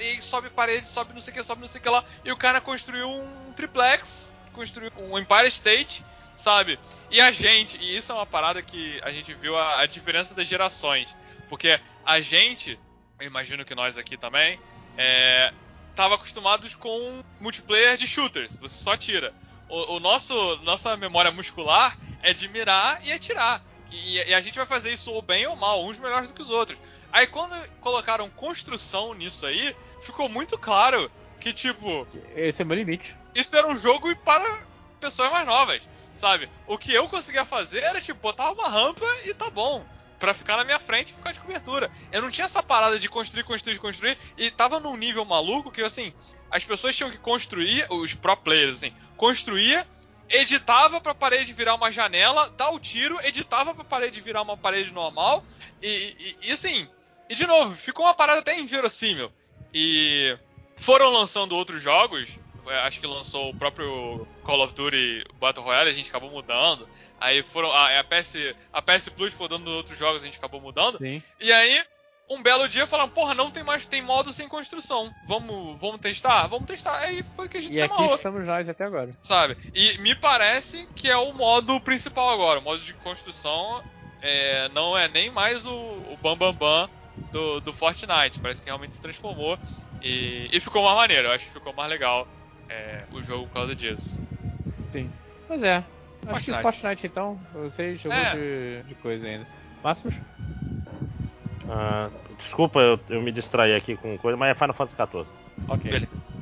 [0.00, 2.32] e sobe parede, sobe não sei o que, sobe não sei o que lá, e
[2.32, 6.78] o cara construiu um triplex, construiu um Empire State, sabe?
[7.10, 10.34] E a gente, e isso é uma parada que a gente viu a, a diferença
[10.34, 11.14] das gerações,
[11.48, 12.78] porque a gente,
[13.20, 14.58] eu imagino que nós aqui também,
[14.96, 15.52] é,
[15.94, 19.32] tava acostumados com multiplayer de shooters, você só tira.
[19.68, 23.62] O, o nosso nossa memória muscular é de mirar e atirar.
[23.90, 26.42] E, e, a gente vai fazer isso ou bem ou mal, uns melhores do que
[26.42, 26.78] os outros.
[27.12, 32.06] Aí quando colocaram construção nisso aí, ficou muito claro que, tipo.
[32.34, 33.16] Esse é meu limite.
[33.36, 34.66] Isso era um jogo para
[34.98, 36.48] pessoas mais novas, sabe?
[36.66, 39.84] O que eu conseguia fazer era, tipo, botar uma rampa e tá bom
[40.18, 41.90] para ficar na minha frente e ficar de cobertura.
[42.10, 44.18] Eu não tinha essa parada de construir, construir, construir.
[44.38, 46.14] E tava num nível maluco que, assim,
[46.50, 49.86] as pessoas tinham que construir, os pro players, assim, construía,
[50.28, 54.92] editava pra parede virar uma janela, dar o tiro, editava pra parede virar uma parede
[54.92, 55.44] normal.
[55.82, 56.88] E, e, e assim,
[57.28, 59.30] e de novo, ficou uma parada até inverossímil.
[59.74, 60.36] E
[60.76, 62.30] foram lançando outros jogos,
[62.84, 66.88] acho que lançou o próprio Call of Duty Battle Royale, a gente acabou mudando.
[67.20, 67.72] Aí foram.
[67.72, 70.98] A, a, PS, a PS Plus foi dando outros jogos, a gente acabou mudando.
[70.98, 71.22] Sim.
[71.40, 71.82] E aí,
[72.28, 75.12] um belo dia falaram, porra, não tem mais, tem modo sem construção.
[75.26, 76.46] Vamos, vamos testar?
[76.48, 76.98] Vamos testar.
[76.98, 78.04] Aí foi que a gente e se amarrou.
[78.04, 79.10] E aqui estamos nós até agora.
[79.20, 79.56] Sabe?
[79.74, 82.58] E me parece que é o modo principal agora.
[82.58, 83.84] O modo de construção
[84.20, 86.90] é, não é nem mais o, o bam bam bam
[87.30, 88.40] do, do Fortnite.
[88.40, 89.58] Parece que realmente se transformou.
[90.02, 91.28] E, e ficou mais maneiro.
[91.28, 92.26] Eu acho que ficou mais legal
[92.68, 94.20] é, o jogo por causa disso.
[94.92, 95.10] Sim.
[95.46, 95.76] Pois é.
[95.76, 96.56] Acho Fortnite.
[96.56, 98.34] que Fortnite então, você jogou é.
[98.34, 99.46] de, de coisa ainda.
[99.82, 100.14] Máximos?
[101.64, 105.26] Uh, desculpa, eu, eu, me distraí aqui com coisa, mas é Final Fantasy XIV.
[105.68, 105.90] Ok.
[105.90, 106.36] Beleza.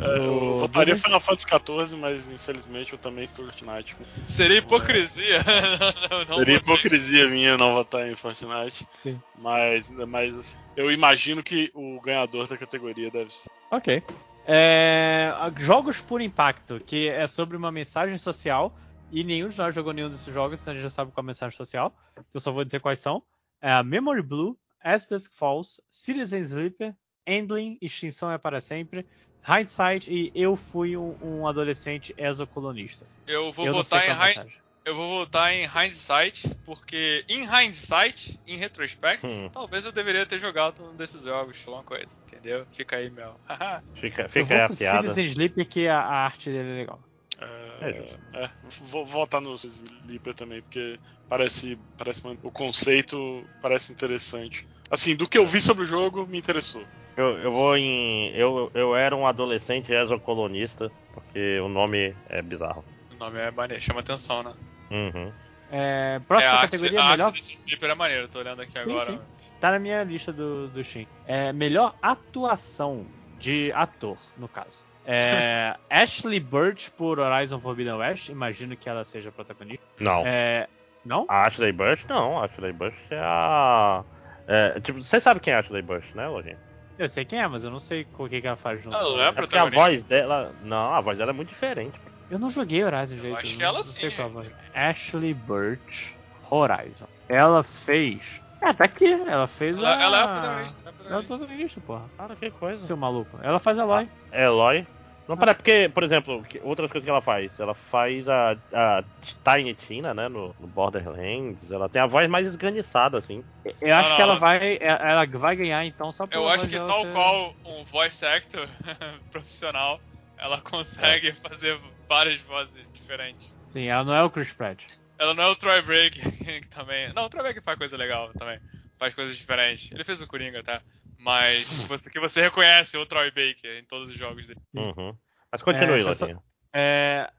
[0.00, 3.96] É, eu votaria Final Fantasy XIV, mas infelizmente eu também estou Fortnite.
[4.26, 5.38] Seria hipocrisia.
[6.10, 8.86] não, não Seria hipocrisia minha não votar em Fortnite.
[9.02, 9.20] Sim.
[9.38, 13.50] Mas, mas eu imagino que o ganhador da categoria deve ser.
[13.70, 14.02] Ok.
[14.50, 18.74] É, jogos por impacto, que é sobre uma mensagem social.
[19.12, 21.26] E nenhum de nós jogou nenhum desses jogos, então a gente já sabe qual é
[21.26, 21.94] a mensagem social.
[22.12, 23.22] Então eu só vou dizer quais são.
[23.60, 26.94] É Memory Blue, As Dusk Falls, Citizen Sleeper,
[27.26, 29.06] Endling, Extinção é para sempre,
[29.46, 33.06] Hindsight e Eu Fui um, um Adolescente Exocolonista.
[33.26, 38.56] Eu vou eu votar em Hindsight eu vou votar em hindsight, porque em hindsight, em
[38.56, 39.50] retrospecto, hum.
[39.52, 42.66] talvez eu deveria ter jogado um desses jogos, alguma coisa, entendeu?
[42.72, 43.34] Fica aí, meu.
[43.94, 45.02] fica fica aí a piada.
[45.02, 47.00] Citizen Sleeper, que a, a arte dele é legal.
[47.40, 48.50] É, é,
[48.82, 54.66] vou votar no Sleeper também, porque parece, parece o conceito parece interessante.
[54.90, 56.82] Assim, do que eu vi sobre o jogo, me interessou.
[57.16, 58.30] Eu, eu vou em.
[58.34, 62.84] Eu, eu era um adolescente exocolonista, porque o nome é bizarro.
[63.12, 64.54] O nome é maneiro, chama atenção, né?
[64.90, 65.32] Uhum.
[65.70, 67.26] É, próxima é, categoria a melhor.
[67.26, 69.12] arte desse Sleeper é maneiro, tô olhando aqui sim, agora.
[69.12, 69.20] Sim.
[69.60, 71.06] Tá na minha lista do, do Steam.
[71.26, 73.06] É, melhor atuação
[73.38, 74.86] de ator, no caso.
[75.04, 79.84] É, Ashley Birch por Horizon Forbidden West, imagino que ela seja protagonista.
[79.98, 80.26] Não.
[80.26, 80.68] É,
[81.04, 81.26] não?
[81.28, 84.04] A Ashley Birch não, a Ashley Birch é a.
[84.46, 86.56] É, tipo, você sabe quem é a Ashley Birch, né, Lojinha?
[86.98, 88.96] Eu sei quem é, mas eu não sei o que, que ela faz junto.
[88.96, 90.52] Ela não é, é porque a voz dela.
[90.62, 91.98] Não, a voz dela é muito diferente.
[92.30, 93.26] Eu não joguei Horizon jeito.
[93.26, 94.00] Eu acho que ela não sim.
[94.00, 94.54] Sei qual voz.
[94.74, 96.16] Ashley Birch
[96.50, 97.06] Horizon.
[97.28, 98.42] Ela fez.
[98.60, 99.06] É, tá aqui.
[99.06, 100.02] Ela fez ela, a.
[100.02, 100.94] Ela é a protagonista.
[101.04, 102.04] Ela é a protagonista, porra.
[102.16, 102.84] Cara, que coisa.
[102.84, 103.38] Seu maluco.
[103.42, 104.08] Ela faz Eloy.
[104.32, 104.86] Ah, Eloy?
[105.28, 107.60] Não, para porque, por exemplo, outras coisas que ela faz.
[107.60, 109.04] Ela faz a, a
[109.44, 111.70] Tiny Tina, né, no, no, Borderlands.
[111.70, 113.44] Ela tem a voz mais esganiçada, assim.
[113.78, 117.12] Eu acho que ela vai, ela vai ganhar, então, só Eu acho que tal ser...
[117.12, 118.66] qual um voice actor
[119.30, 120.00] profissional,
[120.38, 121.34] ela consegue é.
[121.34, 123.54] fazer várias vozes diferentes.
[123.68, 124.84] Sim, ela não é o Chris Pratt.
[125.18, 127.12] Ela não é o Troy Break, que também...
[127.12, 128.60] Não, o Troy Break faz coisa legal também.
[128.96, 129.90] Faz coisas diferentes.
[129.92, 130.80] Ele fez o Coringa, tá?
[131.18, 134.60] Mas você, que você reconhece o Troy Baker em todos os jogos dele.
[134.74, 135.14] Uhum.
[135.50, 136.28] Mas continue, é, só,
[136.72, 137.30] é,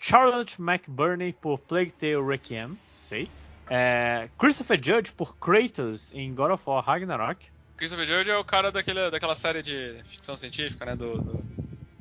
[0.00, 3.28] Charlotte McBurney por Plague Tale Requiem, sei.
[3.68, 7.46] É, Christopher Judge por Kratos em God of War Ragnarok.
[7.76, 10.96] Christopher Judge é o cara daquele, daquela série de ficção científica, né?
[10.96, 11.55] Do, do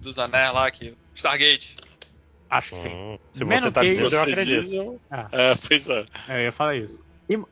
[0.06, 1.76] dos anéis lá, que, Stargate.
[2.50, 2.90] Acho que sim.
[2.90, 5.02] Hum, se você tá Cage, eu acredito.
[5.12, 5.28] Ah.
[5.32, 6.06] É, pois é.
[6.30, 6.38] é.
[6.38, 7.02] Eu ia falar isso.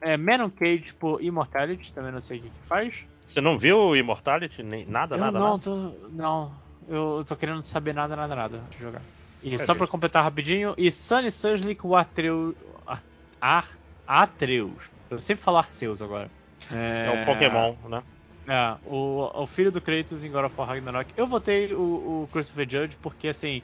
[0.02, 3.06] É, Menon Cage por Immortality, também não sei o que, que faz.
[3.26, 4.62] Você não viu o Immortality?
[4.62, 5.64] Nem, nada, eu nada, não, nada?
[5.64, 5.76] Tô,
[6.12, 6.52] não,
[6.88, 9.02] eu tô querendo saber nada, nada, nada de jogar.
[9.42, 12.56] E é só pra completar rapidinho, e Sunny Sunslick, o Atreus.
[13.42, 13.68] Ar,
[14.08, 14.90] Atreus.
[15.10, 16.32] Eu sempre falo Arceus agora.
[16.72, 18.02] É, é o Pokémon, né?
[18.48, 21.14] É, o, o filho do Kratos em God of War Ragnarok.
[21.16, 23.62] Eu votei o, o Christopher Judge porque, assim,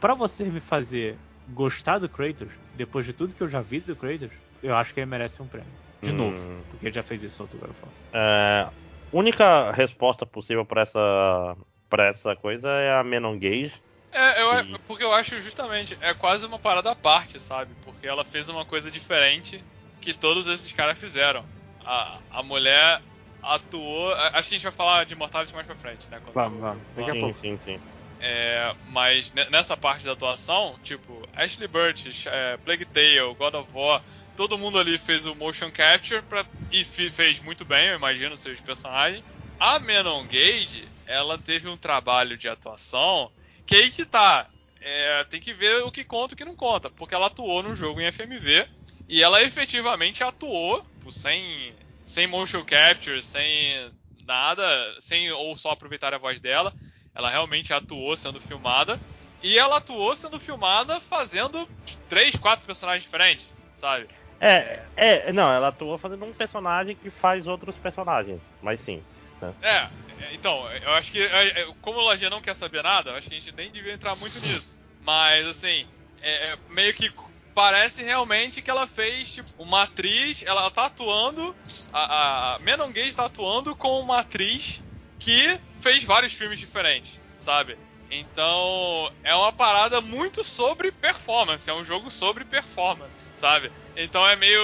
[0.00, 1.16] para você me fazer
[1.48, 4.30] gostar do Kratos, depois de tudo que eu já vi do Kratos,
[4.62, 5.70] eu acho que ele merece um prêmio.
[6.02, 6.16] De hum.
[6.16, 7.92] novo, porque ele já fez isso no outro God of War.
[8.12, 8.68] É,
[9.12, 11.56] única resposta possível para essa
[11.88, 13.72] para essa coisa é a Menon Gage.
[14.12, 14.78] É, eu, e...
[14.86, 17.72] porque eu acho justamente, é quase uma parada à parte, sabe?
[17.84, 19.62] Porque ela fez uma coisa diferente
[20.00, 21.44] que todos esses caras fizeram.
[21.84, 23.00] A, a mulher
[23.46, 24.12] atuou.
[24.14, 26.20] Acho que a gente vai falar de Mortality mais pra frente, né?
[26.34, 26.84] vamos, vamos.
[26.94, 27.38] Daqui a pouco.
[27.40, 27.80] Sim, sim.
[28.18, 34.02] É, mas nessa parte da atuação, tipo, Ashley Burch, é, Plague Tale, God of War,
[34.34, 38.60] todo mundo ali fez o motion capture pra, e fez muito bem, eu imagino, seus
[38.60, 39.22] personagens.
[39.58, 43.30] A Menon Gage, ela teve um trabalho de atuação
[43.66, 44.48] que aí que tá.
[44.80, 47.62] É, tem que ver o que conta e o que não conta, porque ela atuou
[47.62, 48.66] no jogo em FMV
[49.08, 53.90] e ela efetivamente atuou tipo, sem, sem motion capture, sem
[54.24, 54.64] nada,
[55.00, 56.72] sem ou só aproveitar a voz dela.
[57.12, 58.98] Ela realmente atuou sendo filmada.
[59.42, 61.68] E ela atuou sendo filmada fazendo
[62.08, 64.06] três, quatro personagens diferentes, sabe?
[64.40, 69.02] É, é, não, ela atuou fazendo um personagem que faz outros personagens, mas sim.
[69.42, 69.52] Né?
[69.62, 69.88] É,
[70.32, 73.28] então, eu acho que, é, é, como o Lojinha não quer saber nada, eu acho
[73.28, 74.78] que a gente nem devia entrar muito nisso.
[75.02, 75.86] Mas, assim,
[76.20, 77.10] é, é, meio que
[77.56, 81.56] parece realmente que ela fez, tipo, uma atriz, ela tá atuando,
[81.90, 84.84] a, a Menon Gage tá atuando com uma atriz
[85.18, 87.78] que fez vários filmes diferentes, sabe?
[88.10, 93.72] Então, é uma parada muito sobre performance, é um jogo sobre performance, sabe?
[93.96, 94.60] Então é meio.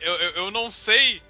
[0.00, 1.22] Eu, eu, eu não sei.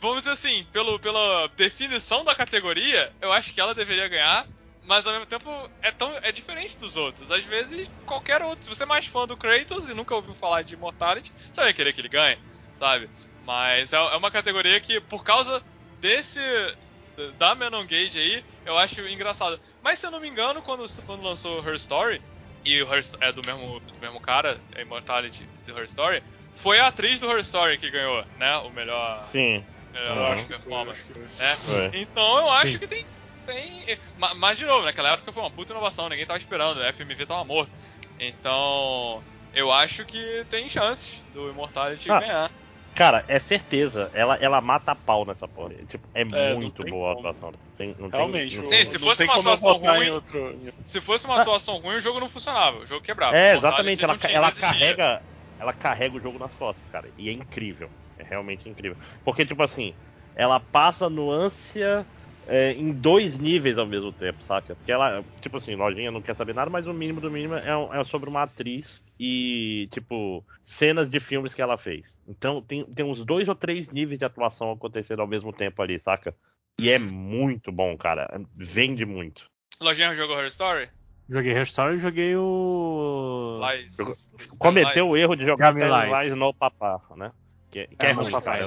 [0.00, 4.48] Vamos dizer assim, pelo, pela definição da categoria, eu acho que ela deveria ganhar,
[4.82, 7.30] mas ao mesmo tempo é tão é diferente dos outros.
[7.30, 8.64] Às vezes, qualquer outro.
[8.64, 11.72] Se você é mais fã do Kratos e nunca ouviu falar de Immortality, você vai
[11.72, 12.38] querer que ele ganhe,
[12.72, 13.10] sabe?
[13.44, 15.62] Mas é, é uma categoria que, por causa
[16.00, 16.40] desse
[17.38, 19.60] da Menon Gage aí, eu acho engraçado.
[19.82, 22.22] Mas se eu não me engano, quando, quando lançou Her Story,
[22.64, 26.22] e o Her, é do mesmo, do mesmo cara, a Immortality do Her Story,
[26.54, 28.56] foi a atriz do Her Story que ganhou, né?
[28.58, 29.22] O melhor.
[29.30, 29.64] Sim.
[29.92, 31.12] Melhor acho performance.
[31.12, 31.90] Né?
[31.94, 32.78] Então eu acho Sim.
[32.78, 33.04] que tem.
[33.52, 33.98] Tem
[34.36, 37.44] mas de novo, naquela época foi uma puta inovação, ninguém tava esperando, o FMV tava
[37.44, 37.72] morto.
[38.18, 39.22] Então.
[39.52, 42.50] Eu acho que tem chances do Immortality ah, ganhar.
[42.94, 44.10] Cara, é certeza.
[44.14, 45.74] Ela, ela mata a pau nessa porra.
[45.88, 47.26] Tipo, é, é muito boa como.
[47.26, 47.60] a atuação.
[47.76, 48.56] Tem, não Realmente.
[48.62, 50.10] Tem, Sim, se fosse uma atuação ruim.
[50.10, 50.58] Outro...
[50.84, 52.78] Se fosse uma atuação ruim, o jogo não funcionava.
[52.78, 53.36] O jogo quebrava.
[53.36, 54.04] É, exatamente.
[54.04, 55.22] Ela, ela carrega.
[55.58, 57.08] Ela carrega o jogo nas costas, cara.
[57.18, 57.90] E é incrível.
[58.18, 58.96] É realmente incrível.
[59.24, 59.94] Porque, tipo assim,
[60.36, 62.06] ela passa nuância
[62.46, 64.74] é, em dois níveis ao mesmo tempo, saca?
[64.74, 67.70] Porque ela, tipo assim, lojinha não quer saber nada, mas o mínimo do mínimo é,
[68.00, 72.18] é, sobre uma atriz e, tipo, cenas de filmes que ela fez.
[72.26, 76.00] Então tem, tem uns dois ou três níveis de atuação acontecendo ao mesmo tempo ali,
[76.00, 76.34] saca?
[76.78, 78.28] E é muito bom, cara.
[78.56, 79.44] Vende muito.
[79.80, 80.88] Lojinha jogou Her Story?
[81.28, 83.60] Joguei Her Story e joguei o.
[83.62, 83.96] Lies.
[84.58, 87.30] Cometeu o erro de jogar Lies no papá, né?
[87.70, 88.58] Que, que é, é no papá,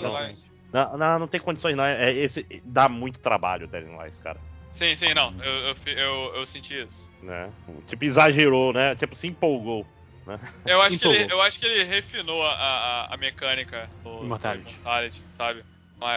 [0.73, 1.85] não, não, não tem condições, não.
[1.85, 4.39] É, esse, dá muito trabalho o Telling Lies, cara.
[4.71, 5.31] Sim, sim, não.
[5.39, 7.11] Eu, eu, eu, eu, senti isso.
[7.21, 7.53] Né?
[7.87, 8.95] Tipo, exagerou, né?
[8.95, 9.85] Tipo, se empolgou.
[10.25, 10.39] Né?
[10.65, 14.71] Eu, acho que ele, eu acho que ele refinou a, a, a mecânica do Immortality.
[14.71, 15.63] Immortality, sabe?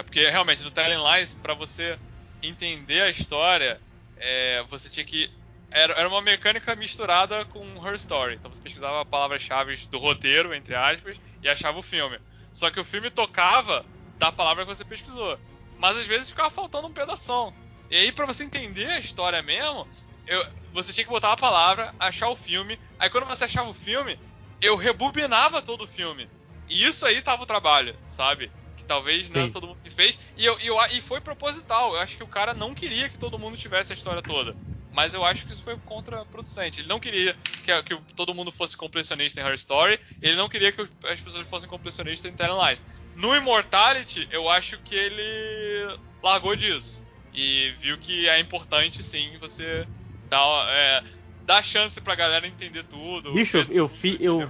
[0.05, 1.99] Porque realmente no Telling Lies, pra você
[2.43, 3.79] entender a história,
[4.17, 5.31] é, você tinha que.
[5.71, 8.37] Era, era uma mecânica misturada com Her Story.
[8.37, 12.19] Então você pesquisava palavras-chave do roteiro, entre aspas, e achava o filme.
[12.55, 13.85] Só que o filme tocava
[14.19, 15.39] da palavra que você pesquisou.
[15.79, 17.53] Mas às vezes ficava faltando um pedaço.
[17.91, 19.87] E aí, para você entender a história mesmo,
[20.27, 22.79] eu, você tinha que botar a palavra, achar o filme.
[22.99, 24.19] Aí quando você achava o filme,
[24.61, 26.29] eu rebobinava todo o filme.
[26.69, 28.51] E isso aí tava o trabalho, sabe?
[28.77, 30.19] Que talvez não todo mundo fez.
[30.37, 31.95] E, eu, eu, e foi proposital.
[31.95, 34.57] Eu acho que o cara não queria que todo mundo tivesse a história toda.
[34.93, 36.81] Mas eu acho que isso foi contraproducente.
[36.81, 40.01] Ele não queria que, que, todo mundo fosse completionista em Her Story.
[40.23, 42.85] Ele não queria que as pessoas fossem completionistas em Telling Lies.
[43.17, 47.07] No Immortality, eu acho que ele largou disso.
[47.33, 49.87] E viu que é importante sim você
[50.29, 51.03] dar, é,
[51.47, 53.33] dar chance pra galera entender tudo.
[53.33, 54.19] Bicho, eu, eu fiz.
[54.21, 54.43] Eu,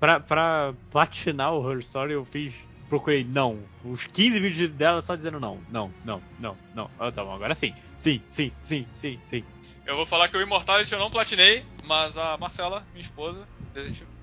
[0.00, 2.54] pra, pra platinar o Her Story, eu fiz.
[2.88, 3.68] Procurei não.
[3.82, 6.90] Os 15 vídeos dela só dizendo não, não, não, não, não.
[6.98, 7.74] Ah, tá bom, agora sim.
[7.96, 9.44] Sim, sim, sim, sim, sim.
[9.86, 13.48] Eu vou falar que o Immortality eu não platinei, mas a Marcela, minha esposa,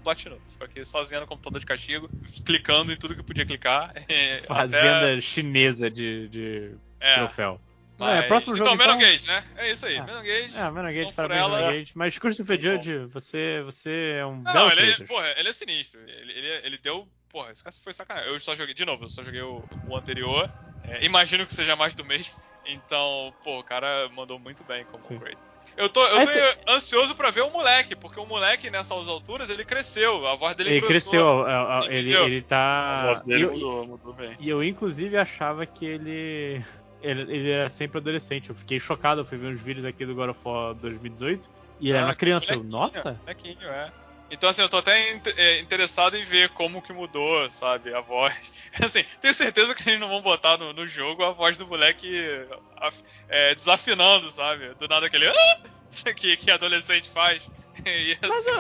[0.02, 0.42] platinou.
[0.50, 2.10] Ficou aqui sozinha no computador de castigo,
[2.46, 3.94] clicando em tudo que podia clicar.
[4.46, 5.22] Fazenda até...
[5.22, 7.62] chinesa de, de é, troféu.
[7.98, 8.24] Mas...
[8.24, 8.98] É, próximo jogo, então, então...
[8.98, 9.44] Gage, né?
[9.58, 10.04] É isso aí, ah.
[10.04, 10.58] Menon Gage.
[10.58, 11.58] É, Menon Gage, parabéns, ela...
[11.58, 11.92] Menon Gage.
[11.96, 16.00] Mas Christopher Judge, você, você é um não, não, ele, é, porra, ele é sinistro.
[16.02, 17.08] Ele, ele, ele deu...
[17.32, 18.30] Porra, esse cara foi sacanagem.
[18.30, 20.50] Eu só joguei, de novo, eu só joguei o, o anterior.
[20.84, 22.34] É, imagino que seja mais do mesmo.
[22.66, 25.18] Então, pô, o cara mandou muito bem como Sim.
[25.18, 25.58] Kratos.
[25.76, 29.66] Eu tô, eu tô ansioso para ver o moleque, porque o moleque nessas alturas ele
[29.66, 31.46] cresceu, a voz dele Ele cresceu,
[31.90, 33.02] ele, ele tá.
[33.02, 34.36] A voz dele mudou, mudou bem.
[34.40, 36.64] E eu, inclusive, achava que ele.
[37.02, 38.52] Ele, ele era sempre adolescente.
[38.52, 41.50] Eu fiquei chocado, eu fui ver uns vídeos aqui do God of War 2018
[41.80, 42.54] e ele ah, era uma criança.
[42.54, 43.20] Eu, nossa!
[43.22, 43.92] Molequinho, é.
[44.32, 48.54] Então, assim, eu tô até é, interessado em ver como que mudou, sabe, a voz.
[48.82, 52.48] Assim, tenho certeza que eles não vão botar no, no jogo a voz do moleque
[53.28, 54.74] é, desafinando, sabe?
[54.76, 55.28] Do nada aquele.
[55.28, 55.60] Ah!
[56.16, 57.52] Que, que adolescente faz.
[58.26, 58.56] Mas eu,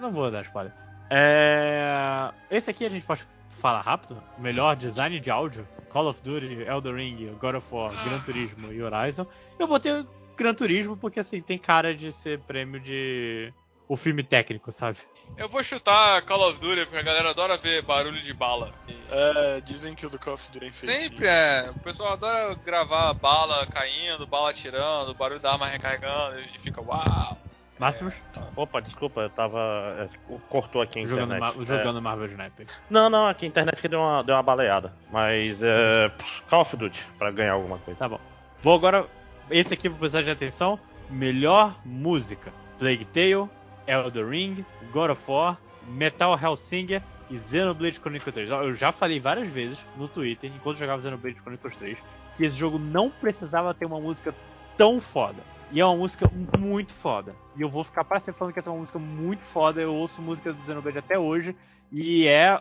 [0.00, 0.72] não vou dar spoiler.
[1.10, 2.32] É...
[2.50, 4.22] Esse aqui a gente pode falar rápido.
[4.38, 8.82] Melhor design de áudio: Call of Duty, Elder Ring, God of War, Gran Turismo e
[8.82, 9.26] Horizon.
[9.58, 10.02] Eu botei
[10.34, 13.52] Gran Turismo porque assim tem cara de ser prêmio de
[13.88, 14.98] o filme técnico, sabe?
[15.36, 18.72] Eu vou chutar Call of Duty, porque a galera adora ver barulho de bala.
[19.10, 21.70] É, dizem que o do Call of Duty é Sempre é.
[21.74, 27.38] O pessoal adora gravar bala caindo, bala atirando, barulho da arma recarregando e fica uau.
[27.78, 28.14] Máximos?
[28.14, 28.48] É, tá.
[28.56, 29.60] Opa, desculpa, eu tava.
[29.98, 30.08] É,
[30.48, 31.58] cortou aqui a jogando internet.
[31.58, 32.00] Ma jogando é.
[32.00, 32.66] Marvel Sniper.
[32.88, 34.94] Não, não, aqui a internet deu uma, deu uma baleada.
[35.12, 35.58] Mas.
[35.60, 36.10] É,
[36.48, 37.98] Call of Duty, pra ganhar alguma coisa.
[37.98, 38.20] Tá bom.
[38.60, 39.06] Vou agora.
[39.50, 40.78] Esse aqui vou precisar de atenção.
[41.10, 43.48] Melhor música: Plague Tale,
[43.86, 48.50] Elder Ring, God of War, Metal Hellsinger e Xenoblade Chronicles 3.
[48.50, 51.98] Eu já falei várias vezes no Twitter, enquanto jogava Xenoblade Chronicles 3,
[52.36, 54.34] que esse jogo não precisava ter uma música
[54.76, 55.42] tão foda.
[55.72, 57.34] E é uma música muito foda.
[57.56, 59.80] E eu vou ficar para sempre falando que essa é uma música muito foda.
[59.80, 61.56] Eu ouço música do Xenoblade até hoje.
[61.90, 62.60] E é.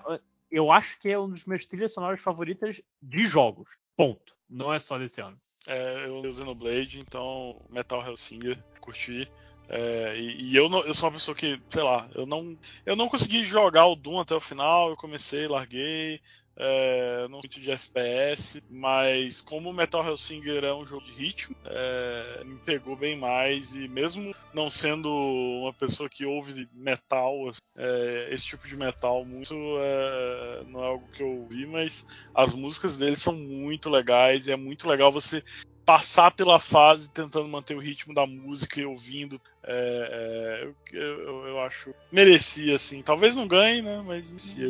[0.50, 3.70] Eu acho que é um dos meus trilhas sonoras favoritas de jogos.
[3.96, 4.36] Ponto.
[4.50, 5.38] Não é só desse ano.
[5.68, 9.30] É, eu o Xenoblade, então Metal Hellsinger, curti.
[9.70, 12.96] É, e, e eu, não, eu sou uma pessoa que, sei lá, eu não, eu
[12.96, 16.22] não consegui jogar o Doom até o final, eu comecei, larguei,
[16.58, 22.44] é, não muito de FPS, mas como Metal Hellsinger é um jogo de ritmo, é,
[22.46, 27.34] me pegou bem mais e mesmo não sendo uma pessoa que ouve metal,
[27.76, 32.54] é, esse tipo de metal muito é, não é algo que eu ouvi, mas as
[32.54, 35.44] músicas dele são muito legais e é muito legal você
[35.86, 39.40] passar pela fase tentando manter o ritmo da música e ouvindo.
[39.64, 41.94] É, é, eu, eu, acho.
[42.12, 43.02] Merecia, assim.
[43.02, 44.02] Talvez não ganhe, né?
[44.06, 44.68] Mas merecia.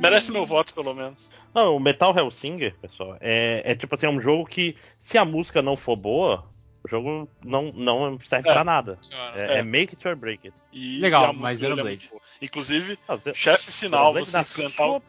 [0.00, 1.30] Merece meu voto, pelo menos.
[1.54, 5.24] Não, o Metal Hellsinger, pessoal, é, é tipo assim, é um jogo que, se a
[5.24, 6.44] música não for boa,
[6.88, 8.52] o jogo não, não serve é.
[8.52, 8.98] pra nada.
[9.34, 9.58] É, é.
[9.58, 10.56] é, make it or break it.
[10.72, 12.10] E, Legal, e mas Xenoblade.
[12.12, 15.02] É Inclusive, ah, chefe final, você enfrentar o,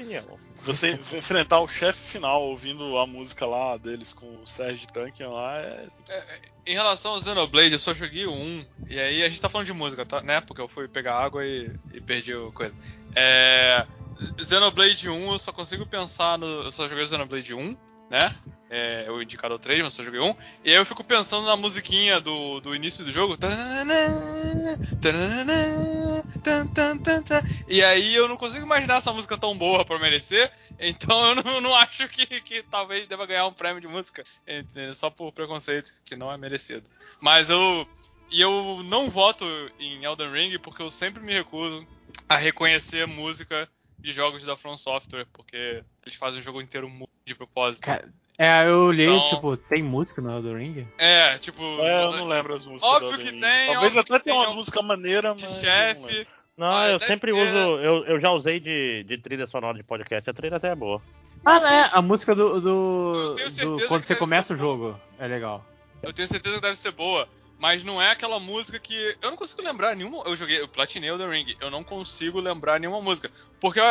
[0.62, 5.60] você enfrentar o chefe final ouvindo a música lá deles com o Sérgio Tanque lá
[5.60, 5.88] é...
[6.10, 6.24] é...
[6.68, 8.64] Em relação ao Xenoblade, eu só joguei um.
[8.88, 10.22] E aí a gente tá falando de música, tá?
[10.22, 10.40] né?
[10.40, 12.78] Porque eu fui pegar água e, e perdi a coisa.
[13.16, 13.88] É.
[14.44, 16.64] Xenoblade 1, eu só consigo pensar no.
[16.64, 17.76] Eu só joguei o Xenoblade 1,
[18.10, 18.36] né?
[18.72, 20.36] É, o indicador 3, mas só joguei um.
[20.64, 23.36] E aí eu fico pensando na musiquinha do, do início do jogo.
[27.68, 30.52] E aí eu não consigo imaginar essa música tão boa pra merecer.
[30.80, 34.24] Então eu não, não acho que, que talvez deva ganhar um prêmio de música.
[34.94, 36.88] Só por preconceito, que não é merecido.
[37.20, 37.88] Mas eu.
[38.32, 39.44] E eu não voto
[39.80, 41.88] em Elden Ring porque eu sempre me recuso
[42.28, 43.68] a reconhecer música
[44.00, 46.92] de jogos da From Software, porque eles fazem o jogo inteiro
[47.26, 47.84] de propósito.
[47.84, 50.88] Cara, é, eu olhei, então, tipo, tem música no Elden Ring?
[50.98, 51.62] É, tipo.
[51.82, 52.90] É, eu não lembro as músicas.
[52.90, 53.74] Óbvio que tem.
[53.74, 55.60] Talvez até tenha umas músicas maneiras, mas.
[55.60, 56.26] Chefe.
[56.58, 57.38] Não, não ah, eu sempre ter...
[57.38, 57.58] uso.
[57.58, 61.02] Eu, eu já usei de, de trilha sonora de podcast, a trilha até é boa.
[61.44, 61.90] Ah, né?
[61.92, 62.62] A música do.
[62.62, 64.92] do, do quando você começa o jogo.
[64.92, 65.02] Boa.
[65.20, 65.66] É legal.
[66.02, 67.28] Eu tenho certeza que deve ser boa.
[67.60, 69.18] Mas não é aquela música que.
[69.22, 70.24] Eu não consigo lembrar nenhuma.
[70.26, 70.62] Eu joguei.
[70.62, 71.58] Eu platinei o The Ring.
[71.60, 73.30] Eu não consigo lembrar nenhuma música.
[73.60, 73.82] Porque,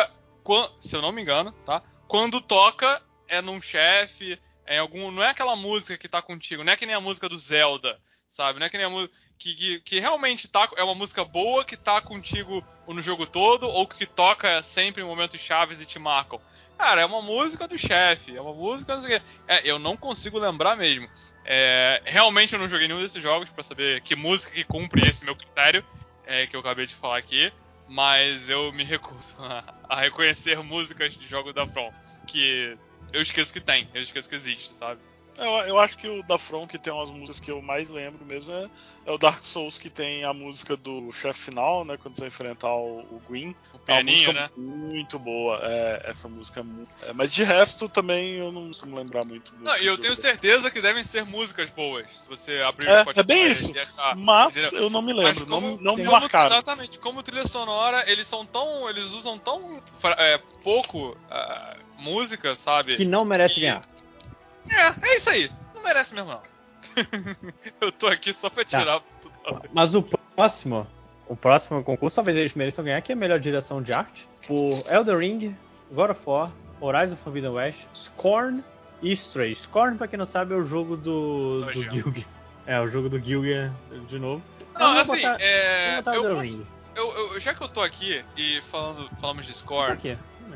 [0.81, 1.83] se eu não me engano, tá?
[2.08, 4.40] Quando toca, é num chefe.
[4.65, 5.10] É algum.
[5.10, 6.65] Não é aquela música que tá contigo.
[6.65, 8.01] Não é que nem a música do Zelda.
[8.26, 8.58] Sabe?
[8.58, 9.15] Não é que nem a música.
[9.38, 13.68] Que, que, que, realmente tá, é uma música boa que tá contigo no jogo todo,
[13.68, 16.40] ou que toca sempre em momentos chaves e te marcam.
[16.78, 18.94] Cara, é uma música do chefe, é uma música.
[18.94, 21.09] Não sei é, eu não consigo lembrar mesmo.
[21.44, 25.25] É, realmente eu não joguei nenhum desses jogos para saber que música que cumpre esse
[25.25, 25.85] meu critério
[26.25, 27.53] é, que eu acabei de falar aqui,
[27.89, 31.93] mas eu me recuso a, a reconhecer músicas de jogos da From
[32.28, 32.78] que
[33.12, 35.01] eu esqueço que tem, eu esqueço que existe, sabe?
[35.38, 38.24] Eu, eu, acho que o da From, que tem umas músicas que eu mais lembro
[38.24, 38.69] mesmo, é,
[39.06, 41.97] é o Dark Souls, que tem a música do chefe final, né?
[41.97, 43.54] Quando você enfrentar o, o Gwyn.
[43.72, 44.51] O pianinho, é né?
[44.56, 45.60] Muito boa.
[45.62, 46.88] É, essa música é muito.
[47.03, 49.54] É, mas de resto também eu não costumo lembrar muito.
[49.60, 52.06] Não, e eu tenho certeza que devem ser músicas boas.
[52.10, 53.21] Se você abrir é, o Spotify.
[53.21, 53.72] É bem isso.
[53.78, 54.83] Achar, mas entendeu?
[54.83, 55.47] eu não me lembro.
[55.47, 56.47] Como, não, não me marcaram.
[56.47, 56.99] Exatamente.
[56.99, 58.88] Como trilha sonora, eles são tão.
[58.90, 59.81] Eles usam tão
[60.17, 62.97] é, pouco uh, música, sabe?
[62.97, 63.83] Que não merece ganhar.
[64.70, 65.51] É, é isso aí.
[65.74, 66.42] Não merece mesmo, não.
[67.81, 68.78] eu tô aqui só pra tá.
[68.78, 69.18] tirar tá.
[69.20, 69.68] tudo.
[69.72, 70.86] Mas o próximo,
[71.26, 74.28] o próximo concurso, talvez eles mereçam ganhar, que é a melhor direção de arte.
[74.47, 75.56] Por Elder Ring,
[75.92, 78.62] God of War, Horizon Forbidden West, Scorn
[79.02, 79.54] e Stray.
[79.54, 82.26] Scorn, pra quem não sabe, é o jogo do, do Gilg.
[82.67, 83.47] É, o jogo do Gilg
[84.06, 84.42] de novo.
[84.78, 89.08] Não, assim, botar, é, eu, posso, eu, eu, já que eu tô aqui e falando,
[89.20, 89.52] falamos de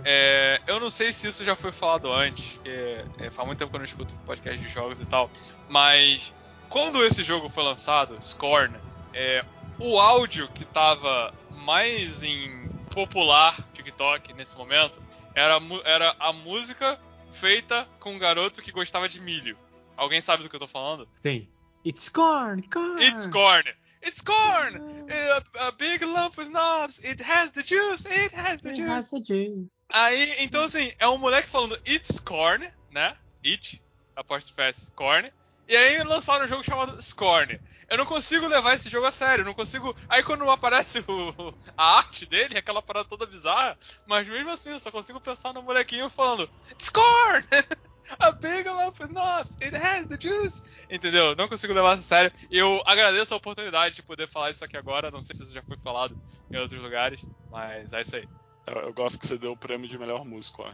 [0.04, 2.60] é, eu não sei se isso já foi falado antes.
[2.64, 5.30] É, é, faz muito tempo que eu não escuto podcast de jogos e tal.
[5.68, 6.34] Mas
[6.68, 8.74] quando esse jogo foi lançado, Scorn,
[9.12, 9.44] é,
[9.78, 15.02] o áudio que tava mais em popular TikTok nesse momento
[15.34, 16.98] era, era a música
[17.30, 19.56] feita com um garoto que gostava de milho.
[19.96, 21.08] Alguém sabe do que eu tô falando?
[21.22, 21.48] Sim.
[21.84, 23.02] It's corn, corn.
[23.04, 23.64] It's corn.
[24.02, 25.06] It's corn.
[25.10, 27.01] A, a, big lump with knobs.
[27.04, 28.06] It has the juice.
[28.06, 28.88] It has the It juice.
[28.88, 29.70] Has the juice.
[29.88, 33.15] Aí, então assim, é um moleque falando It's corn, né?
[33.44, 33.81] It,
[34.17, 35.31] apóstrofe S, corn.
[35.68, 37.58] E aí lançaram um jogo chamado Scorn.
[37.88, 39.97] Eu não consigo levar esse jogo a sério, não consigo.
[40.08, 41.54] Aí quando aparece o...
[41.76, 45.62] a arte dele, aquela parada toda bizarra, mas mesmo assim eu só consigo pensar no
[45.62, 47.47] molequinho falando Scorn!
[48.18, 50.62] A big lump of nuts, it has the juice.
[50.90, 51.36] Entendeu?
[51.36, 52.33] Não consigo levar isso a sério.
[52.51, 55.10] Eu agradeço a oportunidade de poder falar isso aqui agora.
[55.10, 56.17] Não sei se isso já foi falado
[56.51, 58.28] em outros lugares, mas é isso aí.
[58.67, 60.65] Eu, eu gosto que você deu o prêmio de melhor músico,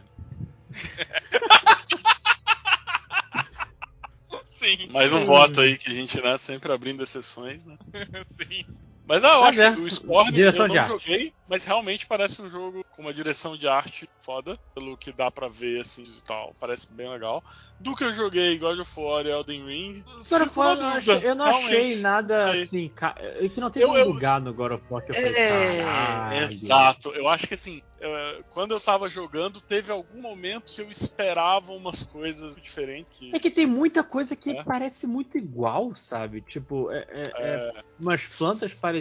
[4.43, 4.89] Sim.
[4.91, 7.77] Mais um voto aí que a gente, né, sempre abrindo exceções, né?
[8.25, 8.65] Sim.
[9.09, 9.73] Mas não, eu acho é.
[9.73, 13.57] que o Scorn direção eu não joguei, mas realmente parece um jogo com uma direção
[13.57, 16.53] de arte foda, pelo que dá pra ver assim e tal.
[16.59, 17.43] Parece bem legal.
[17.79, 20.03] Do que eu joguei God of War e Elden Ring.
[20.29, 22.91] God of War, eu não achei, eu não achei nada assim.
[23.17, 26.43] É que não teve eu, um lugar no God of War que eu falei, é,
[26.43, 27.09] Exato.
[27.09, 31.73] Eu acho que assim, eu, quando eu tava jogando, teve algum momento que eu esperava
[31.73, 33.19] umas coisas diferentes.
[33.19, 33.35] Que...
[33.35, 34.63] É que tem muita coisa que é.
[34.63, 36.41] parece muito igual, sabe?
[36.41, 37.83] Tipo, é, é, é, é.
[37.99, 38.98] umas plantas parecidas,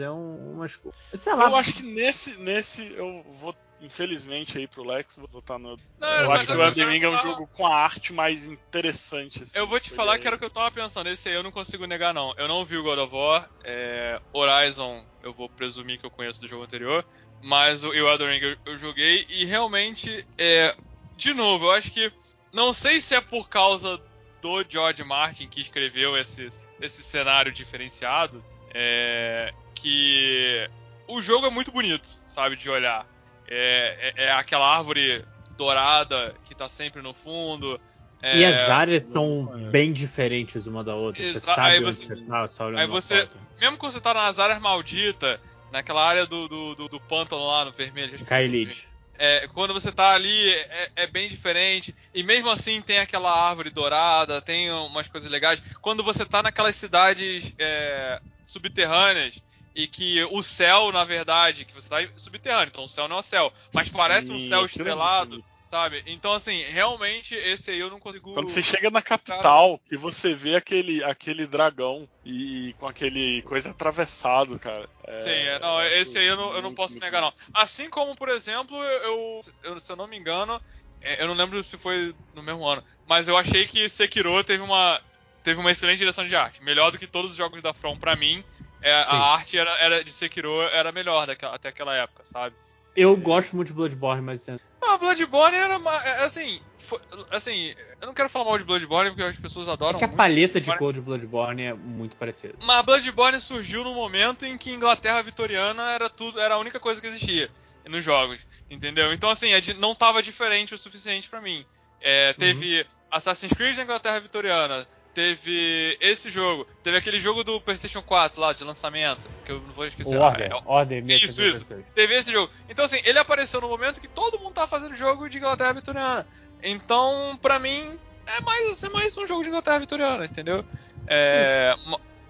[0.00, 0.78] é um, umas.
[1.12, 1.48] Sei lá.
[1.48, 5.76] Eu acho que nesse, nesse eu vou infelizmente aí pro Lex, vou votar no.
[6.00, 9.42] Não, eu acho que o Elden Ring é um jogo com a arte mais interessante.
[9.42, 11.08] Assim, eu vou te falar que era o que eu tava pensando.
[11.08, 12.34] Esse aí eu não consigo negar, não.
[12.36, 13.48] Eu não vi o God of War.
[13.62, 14.20] É...
[14.32, 17.04] Horizon, eu vou presumir que eu conheço do jogo anterior.
[17.42, 20.26] Mas o, o Elden Ring eu, eu, joguei e realmente.
[20.38, 20.74] É...
[21.16, 22.12] De novo, eu acho que.
[22.52, 24.00] Não sei se é por causa
[24.40, 26.46] do George Martin que escreveu esse,
[26.80, 28.44] esse cenário diferenciado.
[28.74, 29.54] É...
[29.74, 30.68] Que
[31.08, 33.06] o jogo é muito bonito, sabe, de olhar.
[33.46, 35.24] É, é, é, aquela árvore
[35.56, 37.80] dourada que tá sempre no fundo.
[38.22, 38.38] É...
[38.38, 41.22] E as áreas são bem diferentes uma da outra.
[41.22, 43.28] Exa você sabe aí você, onde você tá, só Aí você,
[43.60, 45.38] mesmo quando você tá nas áreas malditas,
[45.70, 48.24] naquela área do, do, do, do pântano lá no vermelho.
[48.24, 48.88] Kaelid.
[49.16, 51.94] É, quando você tá ali é, é, bem diferente.
[52.12, 55.62] E mesmo assim tem aquela árvore dourada, tem umas coisas legais.
[55.80, 59.42] Quando você tá naquelas cidades é, subterrâneas,
[59.74, 63.20] e que o céu, na verdade, que você tá subterrâneo, então o céu não é
[63.20, 66.04] o céu, mas Sim, parece um céu estrelado, sabe?
[66.06, 68.32] Então, assim, realmente, esse aí eu não consigo.
[68.32, 73.70] Quando você chega na capital e você vê aquele, aquele dragão e com aquele coisa
[73.70, 74.88] atravessado, cara.
[75.04, 75.20] É...
[75.20, 77.32] Sim, é, não, esse aí eu não, eu não posso negar, não.
[77.52, 80.60] Assim como, por exemplo, eu, eu se eu não me engano,
[81.00, 84.62] é, eu não lembro se foi no mesmo ano, mas eu achei que Sekiro teve
[84.62, 85.00] uma.
[85.44, 86.62] Teve uma excelente direção de arte.
[86.64, 88.42] Melhor do que todos os jogos da From para mim
[88.84, 92.54] é, a arte era, era, de Sekiro era melhor daquela, até aquela época, sabe?
[92.94, 94.46] Eu gosto muito de Bloodborne, mas.
[94.48, 95.74] Ah, Bloodborne era.
[95.74, 96.60] É, assim.
[96.76, 99.96] Foi, assim, eu não quero falar mal de Bloodborne porque as pessoas adoram.
[99.96, 102.54] É que a paleta de cor de Bloodborne é muito parecida.
[102.62, 107.00] Mas Bloodborne surgiu no momento em que Inglaterra vitoriana era tudo, era a única coisa
[107.00, 107.50] que existia
[107.88, 109.12] nos jogos, entendeu?
[109.12, 111.64] Então assim, é não tava diferente o suficiente para mim.
[112.00, 112.86] É, teve uhum.
[113.10, 118.52] Assassin's Creed na Inglaterra vitoriana, teve esse jogo, teve aquele jogo do PlayStation 4 lá
[118.52, 120.16] de lançamento, que eu não vou esquecer.
[120.16, 121.74] O Order, ah, é, Order Isso, isso.
[121.94, 122.52] Teve esse jogo.
[122.68, 126.26] Então assim, ele apareceu no momento que todo mundo tava fazendo jogo de Inglaterra Vitoriana.
[126.62, 130.64] Então, pra mim, é mais, é mais um jogo de Inglaterra Vitoriana, entendeu?
[131.06, 131.74] É,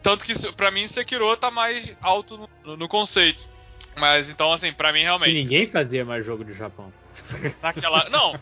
[0.02, 3.48] tanto que pra mim Sekiro tá mais alto no, no, no conceito.
[3.96, 5.30] Mas então, assim, pra mim realmente.
[5.30, 6.92] E ninguém fazia mais jogo do Japão.
[7.62, 8.08] Naquela.
[8.08, 8.38] Não,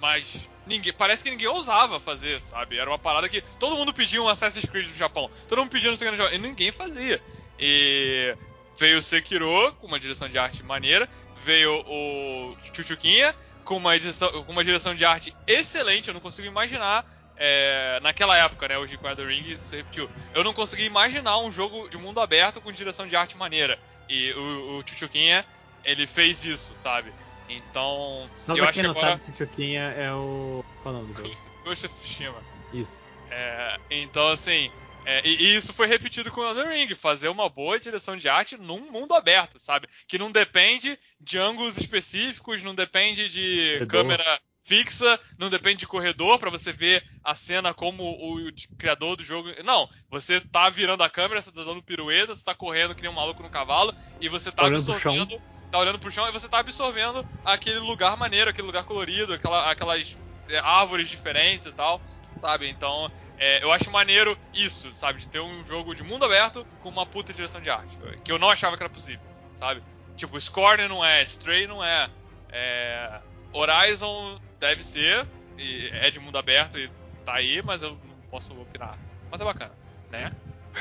[0.00, 2.78] mas ninguém, parece que ninguém ousava fazer, sabe?
[2.78, 5.30] Era uma parada que todo mundo pedia um Assassin's Creed do Japão.
[5.48, 6.34] Todo mundo pedia no segundo jogo.
[6.34, 7.22] E ninguém fazia.
[7.58, 8.36] E
[8.78, 11.08] veio o Sekiro com uma direção de arte maneira.
[11.44, 13.34] Veio o Chuchuquinha
[13.64, 16.08] com uma, edição, com uma direção de arte excelente.
[16.08, 17.04] Eu não consigo imaginar.
[17.38, 20.08] É, naquela época, né, G the Ring isso repetiu.
[20.34, 23.78] Eu não consegui imaginar um jogo de mundo aberto com direção de arte maneira.
[24.08, 25.44] E o, o Chuchuquinha,
[25.84, 27.12] ele fez isso, sabe?
[27.48, 28.28] Então.
[28.46, 29.10] Não, eu pra quem não agora...
[29.10, 30.64] sabe, Tsuchukinha é o.
[30.82, 32.42] Qual é o nome do Ghost, Ghost of Tsushima.
[32.72, 33.02] Isso.
[33.30, 34.70] É, então, assim.
[35.08, 38.28] É, e, e, isso foi repetido com o Elden Ring, fazer uma boa direção de
[38.28, 39.86] arte num mundo aberto, sabe?
[40.08, 46.40] Que não depende de ângulos específicos, não depende de câmera fixa, não depende de corredor
[46.40, 49.48] para você ver a cena como o criador do jogo.
[49.62, 53.10] Não, você tá virando a câmera, você tá dando pirueta, você tá correndo que nem
[53.10, 55.40] um maluco no cavalo e você tá olhando absorvendo,
[55.76, 59.70] tá olhando pro chão e você tá absorvendo aquele lugar maneiro, aquele lugar colorido, aquela,
[59.70, 60.16] aquelas
[60.48, 62.00] é, árvores diferentes e tal,
[62.38, 62.68] sabe?
[62.68, 65.20] Então, é, eu acho maneiro isso, sabe?
[65.20, 68.38] De ter um jogo de mundo aberto com uma puta direção de arte, que eu
[68.38, 69.20] não achava que era possível,
[69.52, 69.82] sabe?
[70.16, 72.08] Tipo, Scorn não é, Stray não é,
[72.50, 73.20] é
[73.52, 75.26] Horizon deve ser,
[75.58, 76.90] é de mundo aberto e
[77.24, 78.96] tá aí, mas eu não posso opinar.
[79.30, 79.72] Mas é bacana,
[80.10, 80.32] né?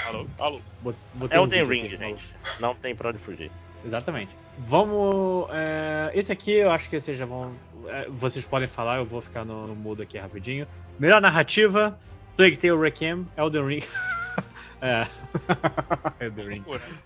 [0.06, 0.28] Alô?
[0.40, 0.61] Alô?
[1.13, 2.24] Botei Elden um Ring, aqui, gente.
[2.60, 3.51] Não tem pra onde fugir.
[3.85, 4.35] Exatamente.
[4.57, 5.47] Vamos.
[5.51, 7.53] É, esse aqui eu acho que vocês já vão.
[7.87, 10.67] É, vocês podem falar, eu vou ficar no, no mudo aqui rapidinho.
[10.99, 11.97] Melhor narrativa:
[12.35, 13.83] Plague Tale Requiem, Elden Ring.
[14.81, 15.05] é.
[16.25, 16.63] Elden Ring.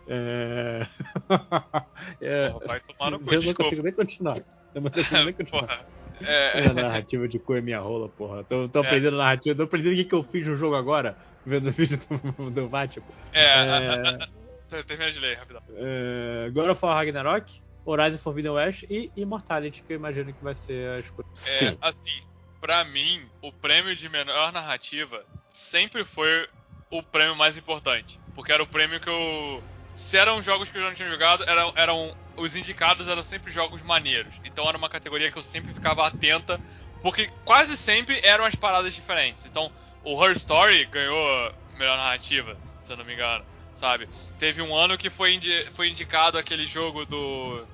[0.07, 0.87] É...
[2.21, 2.49] é...
[2.49, 4.37] Porra, vai tomar no cu, Eu não consigo nem continuar.
[4.73, 5.85] Eu não consigo nem continuar.
[6.21, 6.65] É...
[6.65, 8.43] A narrativa de cu é minha rola, porra.
[8.45, 8.87] Tô, tô é.
[8.87, 9.19] aprendendo é.
[9.19, 11.99] narrativa, tô aprendendo o que, que eu fiz no jogo agora, vendo o vídeo
[12.37, 13.05] do, do Batman.
[13.33, 13.43] É.
[13.43, 14.38] é...
[14.69, 15.61] Termina de ler, rapidão.
[15.75, 16.49] É...
[16.51, 20.89] God of War Ragnarok, Horizon Forbidden West e Immortality, que eu imagino que vai ser
[20.89, 21.27] a escolha.
[21.45, 21.77] É, Sim.
[21.81, 22.23] assim,
[22.61, 26.47] pra mim, o prêmio de melhor narrativa sempre foi
[26.91, 28.19] o prêmio mais importante.
[28.35, 29.63] Porque era o prêmio que eu.
[29.93, 33.51] Se eram jogos que eu já não tinha jogado, eram, eram os indicados eram sempre
[33.51, 34.39] jogos maneiros.
[34.45, 36.59] Então era uma categoria que eu sempre ficava atenta,
[37.01, 39.45] porque quase sempre eram as paradas diferentes.
[39.45, 39.71] Então,
[40.03, 44.09] o Her Story ganhou melhor narrativa, se eu não me engano, sabe?
[44.37, 47.65] Teve um ano que foi, indi foi indicado aquele jogo do.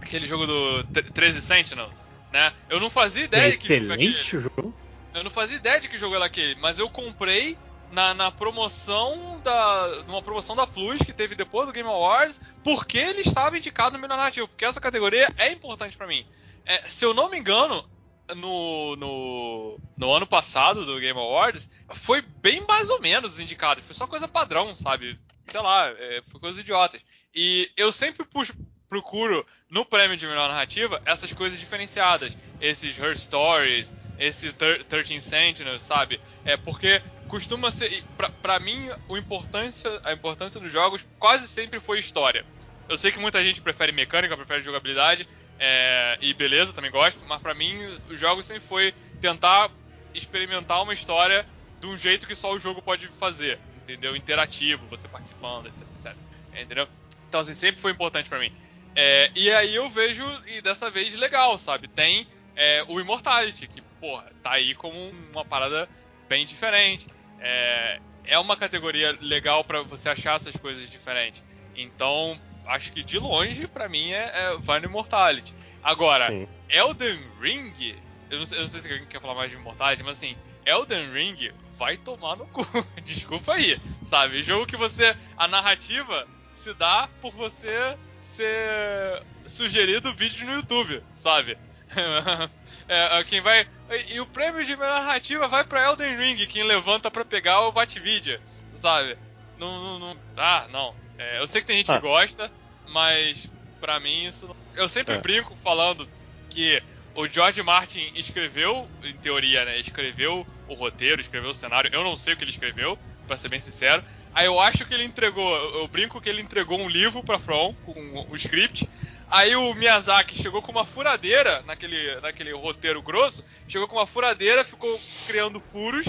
[0.00, 2.52] aquele jogo do 13 Sentinels, né?
[2.68, 4.22] Eu não fazia ideia de que jogo aquele.
[4.22, 4.74] jogo.
[5.14, 7.56] Eu não fazia ideia de que jogo era aquele, mas eu comprei
[7.90, 10.04] na, na, promoção da.
[10.06, 14.00] numa promoção da Plus que teve depois do Game Awards, porque ele estava indicado no
[14.00, 16.26] melhor narrativo, porque essa categoria é importante para mim.
[16.64, 17.88] É, se eu não me engano,
[18.34, 23.82] no, no, no, ano passado do Game Awards, foi bem mais ou menos indicado.
[23.82, 25.18] Foi só coisa padrão, sabe?
[25.46, 27.04] Sei lá, é, foi coisas idiotas.
[27.34, 28.54] E eu sempre puxo,
[28.88, 32.36] procuro no prêmio de melhor narrativa essas coisas diferenciadas.
[32.60, 36.20] Esses Her Stories, esse 13 Sentinels, sabe?
[36.44, 38.02] É porque costuma ser.
[38.42, 42.44] para mim, o importância, a importância dos jogos quase sempre foi história.
[42.88, 47.40] Eu sei que muita gente prefere mecânica, prefere jogabilidade, é, e beleza, também gosto, mas
[47.40, 47.74] para mim,
[48.08, 49.70] os jogos sempre foi tentar
[50.14, 51.46] experimentar uma história
[51.80, 54.16] de um jeito que só o jogo pode fazer, entendeu?
[54.16, 56.16] Interativo, você participando, etc, etc.
[56.52, 56.88] Entendeu?
[57.28, 58.52] Então, assim, sempre foi importante para mim.
[58.94, 61.86] É, e aí eu vejo, e dessa vez, legal, sabe?
[61.88, 65.88] Tem é, o Immortality, que, porra, tá aí como uma parada
[66.28, 67.06] bem diferente.
[67.38, 71.44] É, é uma categoria legal para você achar essas coisas diferentes.
[71.74, 75.54] Então, acho que de longe, para mim, é, é vai no Immortality.
[75.82, 76.48] Agora, Sim.
[76.68, 77.94] Elden Ring,
[78.30, 80.36] eu não, sei, eu não sei se alguém quer falar mais de Immortality, mas assim,
[80.64, 82.66] Elden Ring vai tomar no cu.
[83.02, 84.42] Desculpa aí, sabe?
[84.42, 85.16] Jogo que você.
[85.36, 91.56] A narrativa se dá por você ser sugerido vídeo no YouTube, sabe?
[92.88, 93.66] É, é, quem vai.
[94.10, 97.72] E o prêmio de melhor narrativa vai pra Elden Ring, quem levanta pra pegar o
[97.72, 98.40] Vatvidia,
[98.72, 99.18] sabe?
[99.58, 100.94] Não, não, não, Ah, não.
[101.18, 101.96] É, eu sei que tem gente ah.
[101.96, 102.50] que gosta,
[102.88, 104.54] mas pra mim isso.
[104.74, 105.18] Eu sempre é.
[105.18, 106.08] brinco falando
[106.50, 106.82] que
[107.14, 109.78] o George Martin escreveu, em teoria, né?
[109.78, 111.90] Escreveu o roteiro, escreveu o cenário.
[111.92, 114.04] Eu não sei o que ele escreveu, para ser bem sincero.
[114.34, 117.74] Aí eu acho que ele entregou, eu brinco que ele entregou um livro pra From
[117.86, 118.86] com o script.
[119.30, 124.64] Aí o Miyazaki chegou com uma furadeira naquele, naquele roteiro grosso, chegou com uma furadeira,
[124.64, 126.06] ficou criando furos.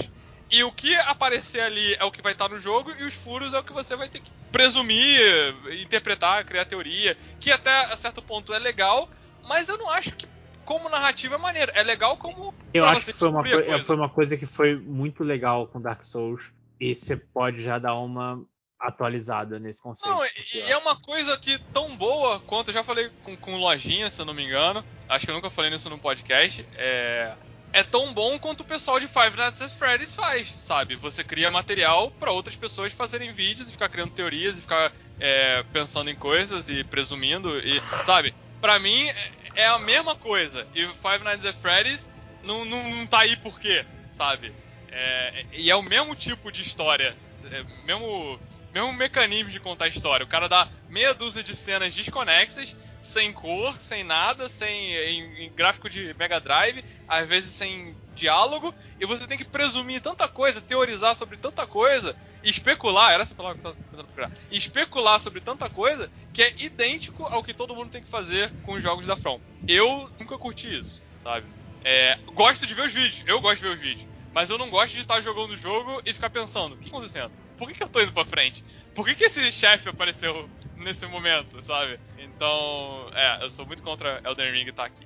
[0.50, 3.52] E o que aparecer ali é o que vai estar no jogo, e os furos
[3.52, 7.16] é o que você vai ter que presumir, interpretar, criar teoria.
[7.38, 9.08] Que até a certo ponto é legal,
[9.46, 10.26] mas eu não acho que
[10.64, 11.72] como narrativa é maneiro.
[11.74, 12.54] É legal como.
[12.74, 13.44] Eu acho que foi uma,
[13.82, 16.52] foi uma coisa que foi muito legal com Dark Souls.
[16.80, 18.44] E você pode já dar uma
[18.78, 20.14] atualizada nesse conceito.
[20.14, 24.08] Não, e é uma coisa que tão boa quanto eu já falei com, com Lojinha,
[24.08, 24.84] se eu não me engano.
[25.08, 26.64] Acho que eu nunca falei nisso no podcast.
[26.76, 27.34] É,
[27.72, 30.96] é tão bom quanto o pessoal de Five Nights at Freddy's faz, sabe?
[30.96, 35.62] Você cria material para outras pessoas fazerem vídeos e ficar criando teorias e ficar é,
[35.72, 38.34] pensando em coisas e presumindo e, sabe?
[38.60, 40.66] Para mim é, é a mesma coisa.
[40.74, 42.10] E Five Nights at Freddy's
[42.42, 44.52] não, não, não tá aí por quê, sabe?
[44.90, 47.16] É, e é o mesmo tipo de história,
[47.50, 48.40] é, mesmo
[48.72, 50.24] mesmo mecanismo de contar história.
[50.24, 55.52] O cara dá meia dúzia de cenas desconexas, sem cor, sem nada, sem em, em,
[55.54, 60.60] gráfico de Mega Drive, às vezes sem diálogo, e você tem que presumir tanta coisa,
[60.60, 65.40] teorizar sobre tanta coisa, especular, era essa palavra que eu tava tentando procurar, especular sobre
[65.40, 69.06] tanta coisa que é idêntico ao que todo mundo tem que fazer com os jogos
[69.06, 69.40] da From.
[69.68, 71.46] Eu nunca curti isso, sabe?
[71.84, 74.08] É, gosto de ver os vídeos, eu gosto de ver os vídeos.
[74.34, 76.96] Mas eu não gosto de estar jogando o jogo e ficar pensando, o que está
[76.96, 77.47] acontecendo?
[77.58, 78.64] Por que, que eu tô indo pra frente?
[78.94, 81.98] Por que, que esse chefe apareceu nesse momento, sabe?
[82.16, 85.04] Então, é, eu sou muito contra Elden Ring estar tá aqui.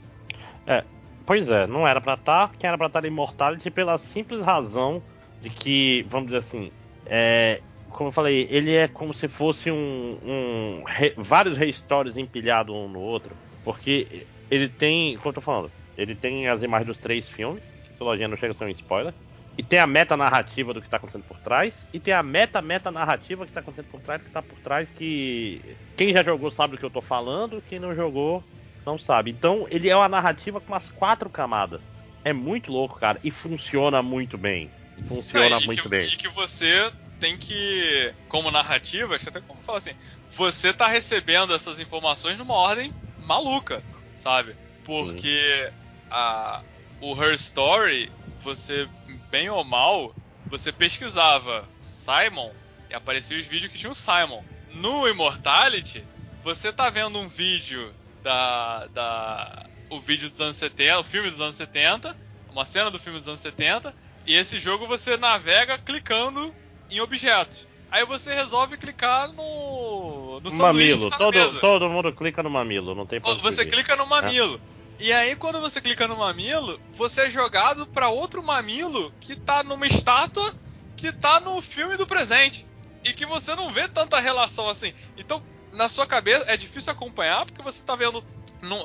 [0.66, 0.84] É,
[1.24, 4.42] pois é, não era pra estar, tá, quem era pra estar tá Immortality pela simples
[4.42, 5.02] razão
[5.40, 6.70] de que, vamos dizer assim,
[7.06, 12.74] é, como eu falei, ele é como se fosse um, um re, vários restores empilhados
[12.74, 16.98] um no outro, porque ele tem, como eu tô falando, ele tem as imagens dos
[16.98, 17.64] três filmes,
[17.96, 19.14] que lojinha não chega a ser um spoiler,
[19.56, 22.62] e tem a meta narrativa do que está acontecendo por trás, e tem a meta
[22.62, 25.60] meta narrativa que está acontecendo por trás, que está por trás que
[25.96, 28.42] quem já jogou sabe do que eu tô falando, quem não jogou
[28.84, 29.30] não sabe.
[29.30, 31.80] Então ele é uma narrativa com umas quatro camadas.
[32.24, 34.70] É muito louco, cara, e funciona muito bem.
[35.08, 36.06] Funciona é, muito que, bem.
[36.06, 39.94] E que você tem que, como narrativa, acho até como falar assim,
[40.30, 43.82] você tá recebendo essas informações numa ordem maluca,
[44.16, 44.56] sabe?
[44.84, 45.70] Porque
[46.10, 46.62] a,
[47.00, 48.10] o Her Story,
[48.42, 48.88] você,
[49.30, 50.14] bem ou mal,
[50.46, 52.50] você pesquisava Simon
[52.90, 54.42] e aparecia os vídeos que tinha o Simon.
[54.74, 56.04] No Immortality,
[56.42, 57.92] você tá vendo um vídeo
[58.22, 59.66] da, da.
[59.88, 62.16] O vídeo dos anos 70, o filme dos anos 70,
[62.50, 63.94] uma cena do filme dos anos 70,
[64.26, 66.54] e esse jogo você navega clicando
[66.90, 67.66] em objetos.
[67.90, 70.40] Aí você resolve clicar no.
[70.40, 71.10] no mamilo.
[71.10, 73.50] Tá todo, todo mundo clica no mamilo, não tem problema.
[73.50, 74.60] Você clica no mamilo.
[74.78, 74.81] É.
[74.98, 79.62] E aí, quando você clica no mamilo, você é jogado para outro mamilo que tá
[79.62, 80.54] numa estátua
[80.96, 82.66] que tá no filme do presente.
[83.04, 84.92] E que você não vê tanta relação assim.
[85.16, 85.42] Então,
[85.72, 88.24] na sua cabeça, é difícil acompanhar porque você tá vendo.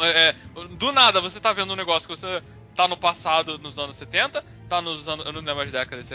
[0.01, 0.35] é,
[0.77, 2.41] do nada, você tá vendo um negócio que você
[2.75, 5.25] tá no passado, nos anos 70, tá nos anos.
[5.25, 6.11] Eu não lembro as décadas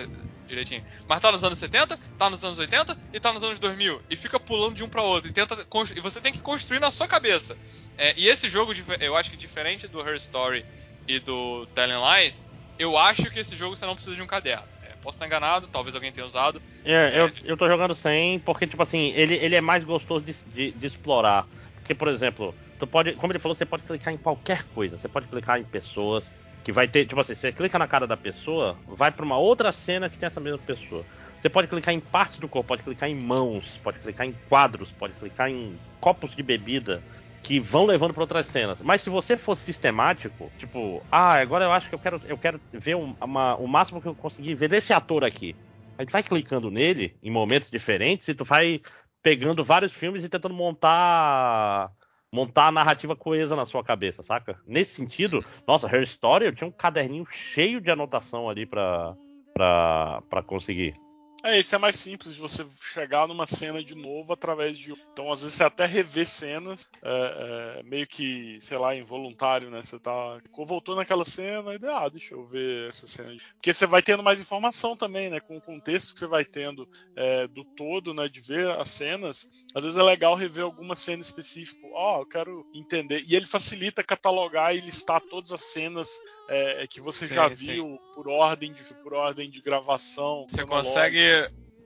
[0.53, 0.83] direitinho.
[1.09, 4.01] Mas tá nos anos 70, tá nos anos 80 e tá nos anos 2000.
[4.11, 5.31] E fica pulando de um para outro.
[5.31, 7.57] E, tenta e você tem que construir na sua cabeça.
[7.97, 10.65] É, e esse jogo, eu acho que diferente do Her Story
[11.09, 12.43] e do Telling Lies,
[12.79, 14.65] eu acho que esse jogo você não precisa de um caderno.
[14.83, 16.61] É, posso estar enganado, talvez alguém tenha usado.
[16.85, 20.35] É, eu, eu tô jogando sem, porque, tipo assim, ele, ele é mais gostoso de,
[20.47, 21.47] de, de explorar.
[21.77, 24.99] Porque, por exemplo, tu pode, como ele falou, você pode clicar em qualquer coisa.
[24.99, 26.31] Você pode clicar em pessoas,
[26.65, 29.73] que vai ter, tipo assim, você clica na cara da pessoa, vai para uma outra
[29.73, 31.05] cena que tem essa mesma pessoa.
[31.41, 34.93] Você pode clicar em partes do corpo, pode clicar em mãos, pode clicar em quadros,
[34.93, 37.03] pode clicar em copos de bebida
[37.43, 38.78] que vão levando para outras cenas.
[38.81, 42.61] Mas se você for sistemático, tipo, ah, agora eu acho que eu quero, eu quero
[42.73, 45.57] ver uma, o máximo que eu conseguir ver desse ator aqui.
[45.99, 48.81] A gente vai clicando nele em momentos diferentes e tu vai
[49.21, 51.91] pegando vários filmes e tentando montar
[52.33, 54.59] montar a narrativa coesa na sua cabeça, saca?
[54.67, 59.15] Nesse sentido, nossa, Her Story, eu tinha um caderninho cheio de anotação ali pra,
[59.53, 60.95] pra, pra conseguir.
[61.42, 64.92] É, esse é mais simples de você chegar numa cena de novo através de.
[65.12, 69.83] Então, às vezes, você até rever cenas, é, é, meio que, sei lá, involuntário, né?
[69.83, 70.39] Você tá.
[70.57, 73.35] Voltou naquela cena e ah, deixa eu ver essa cena.
[73.55, 75.41] Porque você vai tendo mais informação também, né?
[75.41, 78.28] Com o contexto que você vai tendo é, do todo, né?
[78.28, 79.49] De ver as cenas.
[79.75, 81.81] Às vezes é legal rever alguma cena específica.
[81.92, 83.25] Ó, oh, eu quero entender.
[83.26, 86.08] E ele facilita catalogar e listar todas as cenas
[86.49, 88.15] é, que você sim, já viu sim.
[88.15, 90.47] por ordem de por ordem de gravação.
[90.49, 91.32] Você consegue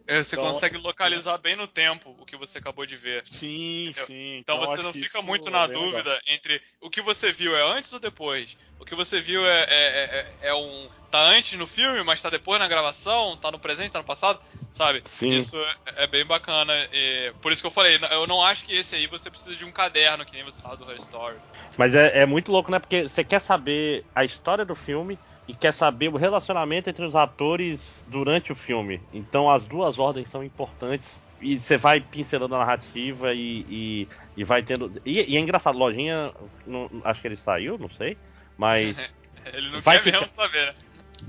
[0.07, 3.23] é, você então, consegue localizar bem no tempo o que você acabou de ver.
[3.25, 4.07] Sim, entendeu?
[4.07, 4.37] sim.
[4.39, 6.21] Então, então você não fica muito na é dúvida legal.
[6.29, 8.57] entre o que você viu é antes ou depois.
[8.79, 10.89] O que você viu é, é, é, é, um.
[11.11, 14.39] tá antes no filme, mas tá depois na gravação, tá no presente, tá no passado,
[14.71, 15.03] sabe?
[15.19, 15.31] Sim.
[15.31, 16.73] Isso é, é bem bacana.
[16.93, 19.65] E por isso que eu falei, eu não acho que esse aí você precisa de
[19.65, 21.37] um caderno, que nem você fala do Her Story.
[21.77, 22.79] Mas é, é muito louco, né?
[22.79, 27.15] Porque você quer saber a história do filme e quer saber o relacionamento entre os
[27.15, 29.01] atores durante o filme.
[29.13, 34.45] Então as duas ordens são importantes e você vai pincelando a narrativa e, e, e
[34.45, 35.01] vai tendo.
[35.05, 36.33] E, e, é engraçado, Lojinha,
[36.67, 38.17] não, acho que ele saiu, não sei,
[38.57, 39.15] mas.
[39.53, 40.75] ele não vai quer ficar, mesmo saber?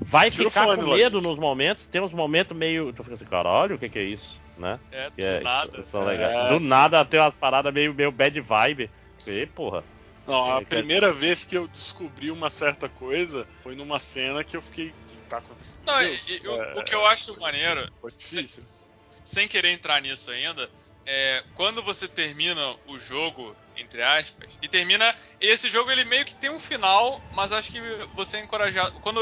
[0.05, 2.93] Vai ficar com medo nos momentos, tem uns momentos meio.
[2.93, 4.39] Tu fica assim, caralho, o que, que é isso?
[4.57, 4.79] Né?
[4.91, 5.71] É, do é, nada.
[5.77, 6.67] É, do sim.
[6.67, 8.89] nada tem umas paradas meio, meio bad vibe.
[9.27, 9.83] E, porra.
[10.27, 14.61] Não, a primeira vez que eu descobri uma certa coisa foi numa cena que eu
[14.61, 14.89] fiquei.
[14.89, 15.79] O que tá acontecendo?
[15.85, 17.89] Não, e, e, é, o, que eu acho maneiro.
[18.01, 18.61] Foi difícil.
[18.61, 18.93] Sem,
[19.23, 20.69] sem querer entrar nisso ainda,
[21.05, 25.15] é, quando você termina o jogo, entre aspas, e termina.
[25.39, 27.79] Esse jogo ele meio que tem um final, mas acho que
[28.13, 28.99] você é encorajado.
[28.99, 29.21] Quando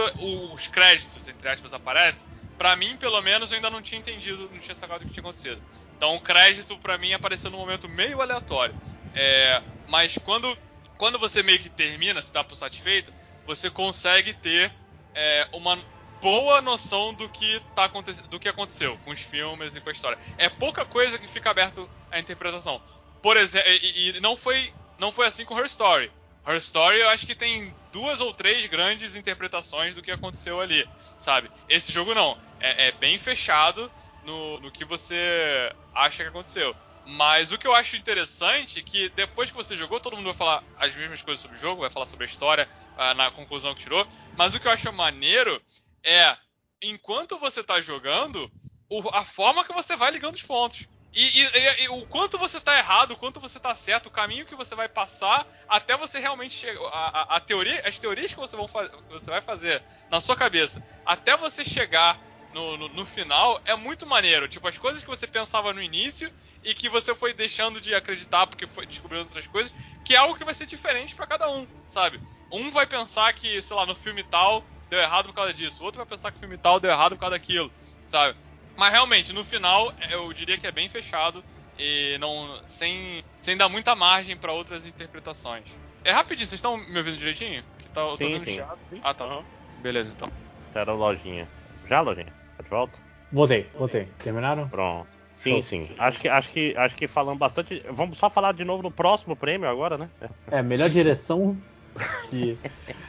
[0.54, 4.60] os créditos, entre aspas, aparecem, para mim, pelo menos, eu ainda não tinha entendido, não
[4.60, 5.62] tinha sacado o que tinha acontecido.
[5.96, 8.76] Então o crédito para mim apareceu num momento meio aleatório.
[9.14, 10.58] É, mas quando
[10.98, 13.12] quando você meio que termina, se dá por satisfeito,
[13.46, 14.72] você consegue ter
[15.14, 15.78] é, uma
[16.22, 17.88] boa noção do que, tá
[18.30, 20.18] do que aconteceu com os filmes e com a história.
[20.38, 22.82] É pouca coisa que fica aberto à interpretação.
[23.22, 26.12] Por exemplo, e, e, não foi não foi assim com Her Story.
[26.48, 30.88] Her Story eu acho que tem duas ou três grandes interpretações do que aconteceu ali,
[31.18, 31.50] sabe?
[31.68, 32.38] Esse jogo não.
[32.60, 33.92] É, é bem fechado
[34.24, 36.76] no, no que você acha que aconteceu.
[37.06, 40.34] Mas o que eu acho interessante é que depois que você jogou, todo mundo vai
[40.34, 43.76] falar as mesmas coisas sobre o jogo, vai falar sobre a história, uh, na conclusão
[43.76, 44.08] que tirou.
[44.36, 45.62] Mas o que eu acho maneiro
[46.04, 46.36] é,
[46.82, 48.52] enquanto você tá jogando,
[48.90, 50.88] o, a forma que você vai ligando os pontos.
[51.14, 54.46] E, e, e, o quanto você tá errado, o quanto você tá certo, o caminho
[54.46, 56.82] que você vai passar até você realmente chegar.
[56.88, 60.36] A, a, a, teoria, as teorias que você, vão que você vai fazer na sua
[60.36, 62.20] cabeça, até você chegar
[62.56, 64.48] no, no, no, final, é muito maneiro.
[64.48, 66.32] Tipo, as coisas que você pensava no início
[66.64, 70.36] e que você foi deixando de acreditar porque foi descobrindo outras coisas, que é algo
[70.36, 72.20] que vai ser diferente para cada um, sabe?
[72.50, 75.86] Um vai pensar que, sei lá, no filme tal deu errado por causa disso, o
[75.86, 77.70] outro vai pensar que o filme tal deu errado por causa daquilo,
[78.06, 78.38] sabe?
[78.78, 81.44] Mas realmente, no final, eu diria que é bem fechado
[81.78, 85.76] e não sem, sem dar muita margem para outras interpretações.
[86.06, 87.64] É rapidinho, vocês estão me ouvindo direitinho?
[87.80, 89.02] Que tá, eu tô sim, sim.
[89.04, 89.26] Ah, tá.
[89.26, 89.44] Uhum.
[89.82, 90.30] Beleza, então.
[90.74, 91.50] Era lojinha.
[91.88, 92.45] Já, lojinha?
[92.66, 93.00] De volta?
[93.32, 94.08] Voltei, voltei.
[94.20, 94.68] Terminaram?
[94.68, 95.08] Pronto.
[95.38, 95.80] Sim, sim.
[95.82, 95.96] sim.
[95.98, 97.84] Acho que, acho, que, acho que falamos bastante.
[97.92, 100.10] Vamos só falar de novo no próximo prêmio agora, né?
[100.50, 101.58] É, melhor direção
[102.30, 102.58] que.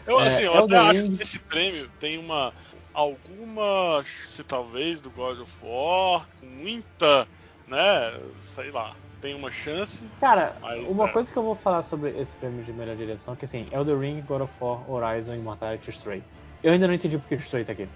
[0.07, 2.53] Eu, assim, é, eu até acho que esse prêmio tem uma.
[2.93, 4.05] Alguma.
[4.25, 7.27] Se talvez do God of War, muita.
[7.67, 8.19] né?
[8.41, 8.95] Sei lá.
[9.21, 10.07] Tem uma chance.
[10.21, 11.13] Cara, mas, uma é.
[11.13, 13.99] coisa que eu vou falar sobre esse prêmio de melhor direção é que assim, Elder
[13.99, 16.23] Ring, God of War, Horizon, Immortality Stray.
[16.63, 17.89] Eu ainda não entendi porque o Stray tá aqui.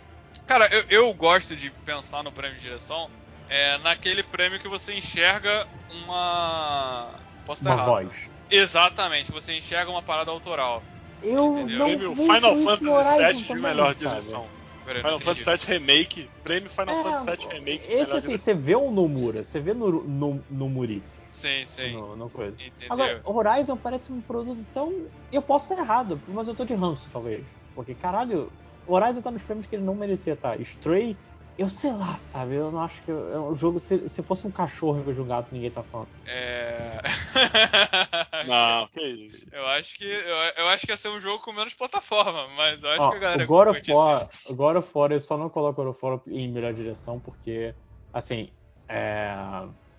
[0.50, 3.08] Cara, eu, eu gosto de pensar no prêmio de direção
[3.49, 7.15] é naquele prêmio que você enxerga uma.
[7.47, 8.31] Posso uma errado, voz.
[8.50, 10.83] Exatamente, você enxerga uma parada autoral.
[11.22, 11.78] Eu entendeu?
[11.78, 14.49] não prêmio Final Fantasy VII de melhor direção.
[14.84, 17.86] Final Fantasy VII Remake, prêmio Final é, Fantasy VII Remake.
[17.88, 21.20] Esse assim, você vê o Nomura, você vê no, no, no Murice.
[21.31, 21.92] Sim, sim.
[21.92, 22.56] No, no coisa.
[22.60, 22.90] Entendeu?
[22.90, 25.06] Agora, Horizon parece um produto tão.
[25.31, 27.47] Eu posso estar errado, mas eu tô de ranço, talvez.
[27.72, 28.52] Porque, caralho,
[28.92, 30.56] Horizon tá nos prêmios que ele não merecia estar.
[30.56, 30.62] Tá?
[30.62, 31.17] Stray
[31.60, 32.55] eu sei lá, sabe?
[32.55, 33.78] Eu não acho que é um jogo.
[33.78, 36.08] Se, se fosse um cachorro em vez de um gato, ninguém tá falando.
[36.26, 37.03] É.
[38.49, 39.47] não, que isso.
[39.53, 40.06] Eu acho que.
[40.06, 43.10] Eu, eu, acho que ia ser um jogo com menos plataforma, mas eu acho Ó,
[43.10, 43.44] que a galera.
[43.44, 47.74] O God of War, eu só não coloco o War em melhor direção, porque,
[48.10, 48.49] assim.
[48.89, 49.37] É,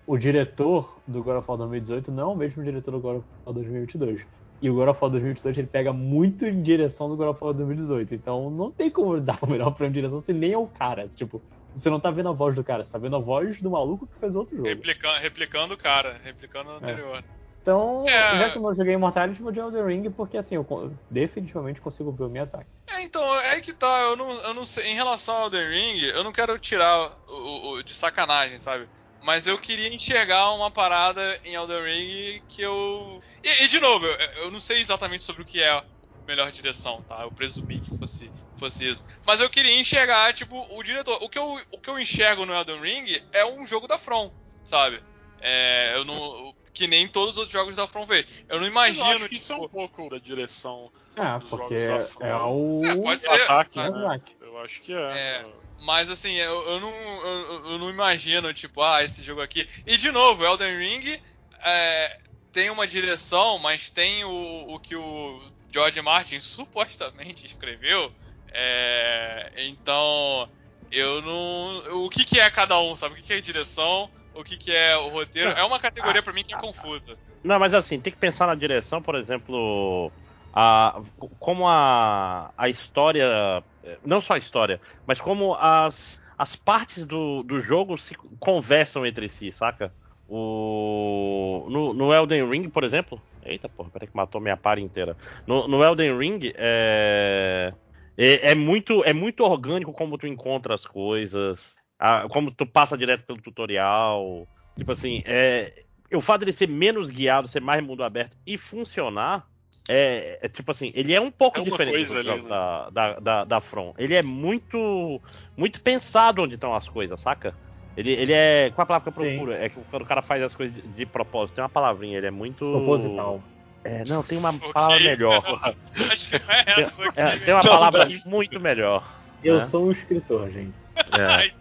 [0.04, 3.26] o diretor do God of War 2018 não é o mesmo diretor do God of
[3.46, 4.26] War 2022.
[4.62, 7.52] E o God of War 2022 ele pega muito em direção do God of War
[7.52, 8.14] 2018.
[8.14, 11.08] Então não tem como dar o melhor prêmio de direção se nem é o cara.
[11.08, 11.42] Tipo,
[11.74, 14.06] você não tá vendo a voz do cara, você tá vendo a voz do maluco
[14.06, 14.68] que fez outro jogo.
[14.68, 17.18] Replicando, replicando o cara, replicando o anterior.
[17.18, 17.42] É.
[17.60, 18.38] Então, é...
[18.38, 22.10] já que eu não joguei Immortality, vou de Elden Ring, porque assim, eu definitivamente consigo
[22.10, 22.66] ver o Miyazaki.
[22.88, 26.00] É, então, é que tá, eu não, eu não sei, em relação ao Elden Ring,
[26.06, 28.88] eu não quero tirar o, o de sacanagem, sabe?
[29.22, 33.22] Mas eu queria enxergar uma parada em Elden Ring que eu.
[33.42, 35.84] E, e de novo, eu, eu, não sei exatamente sobre o que é a
[36.26, 37.22] melhor direção, tá?
[37.22, 39.06] Eu presumi que fosse, fosse isso.
[39.24, 41.22] Mas eu queria enxergar, tipo, o diretor.
[41.22, 44.32] O que eu, o que eu enxergo no Elden Ring é um jogo da From,
[44.64, 45.00] sabe?
[45.40, 48.26] É, eu não, que nem todos os outros jogos da From V.
[48.48, 49.06] Eu não imagino.
[49.06, 49.34] Eu acho que tipo...
[49.34, 50.90] isso é um tipo, pouco da direção.
[51.16, 52.80] É, porque é, é o.
[52.84, 53.42] É, pode ser.
[53.42, 54.20] Ataque, né?
[54.40, 54.96] Eu acho que é.
[54.96, 55.46] é.
[55.82, 59.68] Mas assim, eu, eu não, eu, eu, não imagino, tipo, ah, esse jogo aqui.
[59.84, 61.20] E de novo, Elden Ring
[61.64, 62.18] é,
[62.52, 68.12] tem uma direção, mas tem o, o que o George Martin supostamente escreveu.
[68.52, 70.48] É, então,
[70.90, 72.04] eu não.
[72.04, 73.14] O que, que é cada um, sabe?
[73.14, 74.08] O que, que é direção?
[74.34, 75.50] O que, que é o roteiro?
[75.50, 77.18] É uma categoria ah, para mim que é confusa.
[77.42, 80.12] Não, mas assim, tem que pensar na direção, por exemplo
[80.52, 81.00] a,
[81.38, 83.62] como a, a história,
[84.04, 89.28] não só a história, mas como as, as partes do, do jogo se conversam entre
[89.28, 89.92] si, saca?
[90.28, 93.20] O, no, no Elden Ring, por exemplo.
[93.44, 95.16] Eita porra, peraí que matou minha par inteira.
[95.46, 97.74] No, no Elden Ring, é,
[98.16, 102.96] é, é, muito, é muito orgânico como tu encontra as coisas, a, como tu passa
[102.96, 104.46] direto pelo tutorial.
[104.76, 109.46] Tipo assim, é, o fato de ser menos guiado, ser mais mundo aberto e funcionar
[109.88, 112.48] é, é, tipo assim, ele é um pouco é diferente do ali, né?
[112.48, 113.94] da, da, da, da From.
[113.98, 115.20] Ele é muito
[115.56, 117.54] muito pensado onde estão as coisas, saca?
[117.96, 118.70] Ele, ele é.
[118.74, 119.52] Qual a palavra que eu procuro?
[119.52, 119.58] Sim.
[119.58, 122.26] É que quando o cara faz as coisas de, de, propósito, tem uma palavrinha, ele
[122.26, 122.58] é muito.
[122.70, 123.42] Proposital.
[123.84, 125.42] É, não, tem uma palavra melhor.
[126.10, 127.20] Acho que é essa aqui.
[127.20, 129.06] É, tem uma palavra muito melhor.
[129.42, 129.60] Eu né?
[129.62, 130.81] sou um escritor, gente.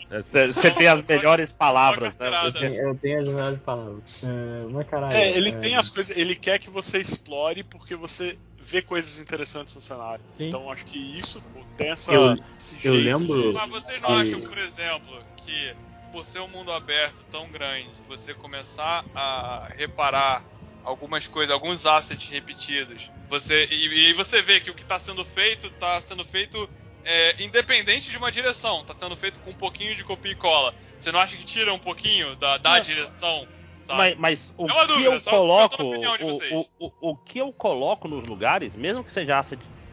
[0.10, 2.46] Você é, tem as melhores palavras, né?
[2.46, 4.04] Eu tenho, eu tenho, as melhores palavras.
[4.24, 5.16] É, mas caralho.
[5.16, 5.58] É, ele é...
[5.58, 6.16] tem as coisas.
[6.16, 10.24] Ele quer que você explore porque você vê coisas interessantes no cenário.
[10.38, 10.48] Sim.
[10.48, 11.42] Então acho que isso
[11.78, 12.12] tem essa.
[12.12, 12.38] Eu,
[12.84, 13.52] eu lembro.
[13.52, 13.54] De...
[13.54, 14.16] Mas vocês não que...
[14.16, 15.74] acham, por exemplo, que
[16.12, 20.44] por ser um mundo aberto tão grande, você começar a reparar
[20.84, 23.10] algumas coisas, alguns assets repetidos.
[23.30, 26.70] Você e, e você vê que o que está sendo feito está sendo feito
[27.04, 30.74] é, independente de uma direção, está sendo feito com um pouquinho de copia e cola.
[30.98, 33.48] Você não acha que tira um pouquinho da, da direção?
[33.88, 38.08] Mas, mas, o é que dúvida, eu coloco, o, o, o, o, que eu coloco
[38.08, 39.44] nos lugares, mesmo que seja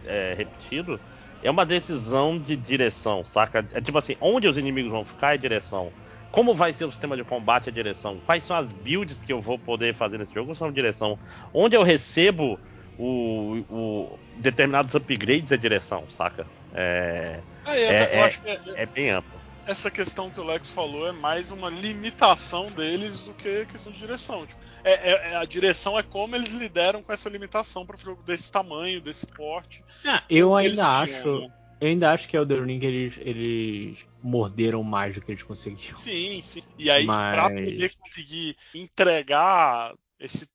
[0.05, 1.01] é, repetido,
[1.43, 3.67] é uma decisão de direção, saca?
[3.73, 5.91] É tipo assim, onde os inimigos vão ficar é direção.
[6.31, 8.21] Como vai ser o sistema de combate é direção.
[8.27, 11.19] Quais são as builds que eu vou poder fazer nesse jogo são direção.
[11.55, 12.61] Onde eu recebo
[12.99, 16.47] o, o determinados upgrades é direção, saca?
[16.75, 19.39] É, ah, é, é, é, é, bem amplo.
[19.67, 23.99] Essa questão que o Lex falou é mais uma limitação deles do que questão de
[23.99, 24.47] direção.
[24.47, 28.51] Tipo, é, é, a direção é como eles lideram com essa limitação para jogo desse
[28.51, 29.85] tamanho, desse porte.
[30.05, 31.41] Ah, eu ainda acho.
[31.41, 31.53] Né?
[31.81, 35.43] Eu ainda acho que é o The Ring eles, eles morderam mais do que eles
[35.43, 35.97] conseguiram.
[35.97, 36.63] Sim, sim.
[36.77, 37.35] E aí, Mas...
[37.35, 40.49] pra poder conseguir entregar esse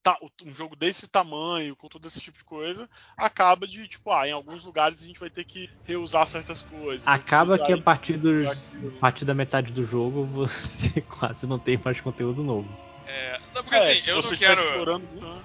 [0.44, 4.32] um jogo desse tamanho, com todo esse tipo de coisa, acaba de, tipo, ah, em
[4.32, 7.08] alguns lugares a gente vai ter que reusar certas coisas.
[7.08, 11.80] Acaba que a partir, dos, a partir da metade do jogo você quase não tem
[11.84, 12.70] mais conteúdo novo.
[13.08, 14.62] É, não, porque é, assim, eu não quero.
[14.62, 15.44] Explorando...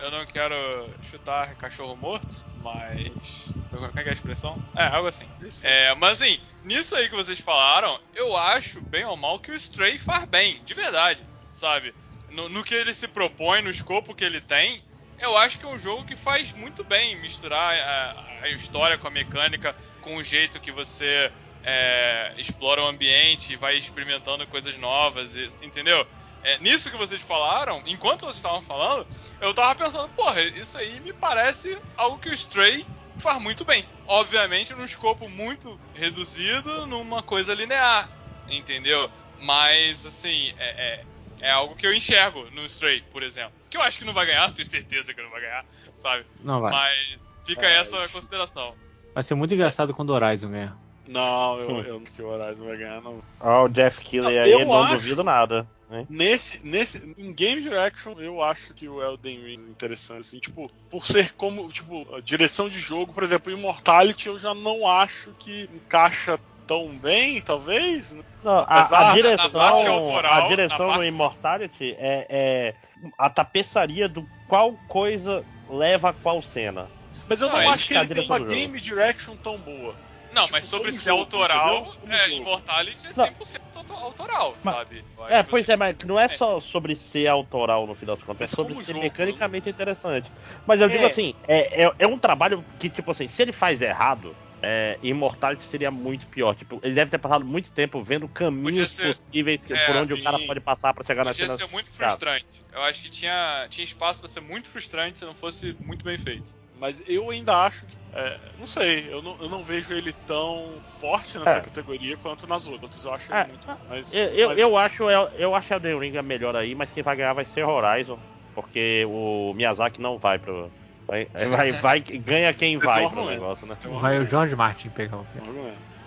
[0.00, 0.54] Eu não quero
[1.02, 3.44] chutar cachorro morto, mas.
[3.68, 4.56] Como é que é a expressão?
[4.74, 5.28] É, algo assim.
[5.62, 9.54] É, mas assim, nisso aí que vocês falaram, eu acho, bem ou mal, que o
[9.54, 11.94] Stray faz bem, de verdade, sabe?
[12.30, 14.82] No, no, que ele se propõe, no escopo que ele tem,
[15.18, 19.06] eu acho que é um jogo que faz muito bem misturar a, a história com
[19.06, 21.30] a mecânica, com o jeito que você
[21.62, 26.06] é, explora o ambiente e vai experimentando coisas novas, entendeu?
[26.42, 29.06] É, nisso que vocês falaram, enquanto vocês estavam falando,
[29.40, 32.86] eu tava pensando, porra, isso aí me parece algo que o Stray
[33.18, 33.84] faz muito bem.
[34.06, 38.08] Obviamente, num escopo muito reduzido, numa coisa linear,
[38.48, 39.10] entendeu?
[39.38, 41.04] Mas, assim, é,
[41.40, 43.52] é, algo que eu enxergo no Stray, por exemplo.
[43.70, 46.24] Que eu acho que não vai ganhar, tenho certeza que não vai ganhar, sabe?
[46.42, 46.72] Não vai.
[46.72, 48.74] Mas fica é, essa consideração.
[49.14, 50.76] Vai ser muito engraçado quando o Horizon ganhar.
[51.08, 51.80] Não, eu, hum.
[51.80, 53.22] eu não que o Horizon vai ganhar, não.
[53.40, 55.66] Ó, oh, o Jeff Keighley aí, eu não acho, duvido nada.
[56.08, 60.70] Nesse, nesse, em Game Direction, eu acho que o Elden Ring é interessante, assim, tipo,
[60.88, 65.32] por ser como, tipo, a direção de jogo, por exemplo, Immortality, eu já não acho
[65.36, 66.38] que encaixa
[66.70, 68.14] tão bem, talvez.
[68.44, 72.74] Não, a, a, direção, autoral, a direção no Immortality é, é,
[73.18, 76.88] a tapeçaria do qual coisa leva a qual cena.
[77.28, 79.96] Mas eu não, não acho que ele tem uma game direction tão boa.
[80.32, 83.96] Não, tipo, mas sobre ser autoral, é, Immortality é 100% não.
[83.96, 85.04] autoral, mas, sabe?
[85.28, 88.52] É, pois é, mas não é, é só sobre ser autoral no final das contas,
[88.52, 89.70] é sobre ser jogo, mecanicamente né?
[89.72, 90.30] interessante.
[90.64, 91.06] Mas eu digo é.
[91.08, 95.64] assim, é, é, é um trabalho que, tipo assim, se ele faz errado, é, Immortality
[95.64, 96.54] seria muito pior.
[96.54, 100.12] Tipo, ele deve ter passado muito tempo vendo caminhos ser, possíveis que, é, por onde
[100.12, 101.48] o cara pode passar para chegar na cena.
[101.48, 102.62] Podia ser muito frustrante.
[102.72, 106.18] Eu acho que tinha, tinha espaço para ser muito frustrante se não fosse muito bem
[106.18, 106.54] feito.
[106.78, 108.00] Mas eu ainda acho que.
[108.12, 110.68] É, não sei, eu não, eu não vejo ele tão
[111.00, 111.60] forte nessa é.
[111.60, 113.04] categoria quanto nas outras.
[113.04, 113.68] Eu acho é, muito.
[113.88, 114.58] Mas, eu, mas...
[114.58, 117.62] eu acho eu acho Elden Ring a melhor aí, mas quem vai ganhar vai ser
[117.62, 118.18] Horizon.
[118.52, 120.68] Porque o Miyazaki não vai pro,
[121.10, 123.76] Vai, vai, vai, ganha quem vai pro negócio, né?
[124.00, 125.26] Vai o George Martin pegar o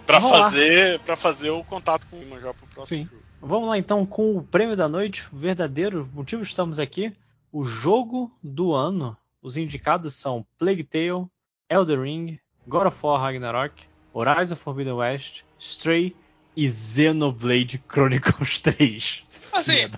[0.05, 3.03] Pra fazer, pra fazer o contato com o já pro próximo Sim.
[3.03, 3.23] jogo.
[3.41, 7.13] Vamos lá então com o prêmio da noite, o verdadeiro motivo estamos aqui.
[7.51, 9.17] O jogo do ano.
[9.41, 11.27] Os indicados são Plague Tale,
[11.69, 16.15] Elder Ring, God of War Ragnarok, Horizon Forbidden West, Stray
[16.55, 19.25] e Xenoblade Chronicles 3.
[19.53, 19.89] Assim,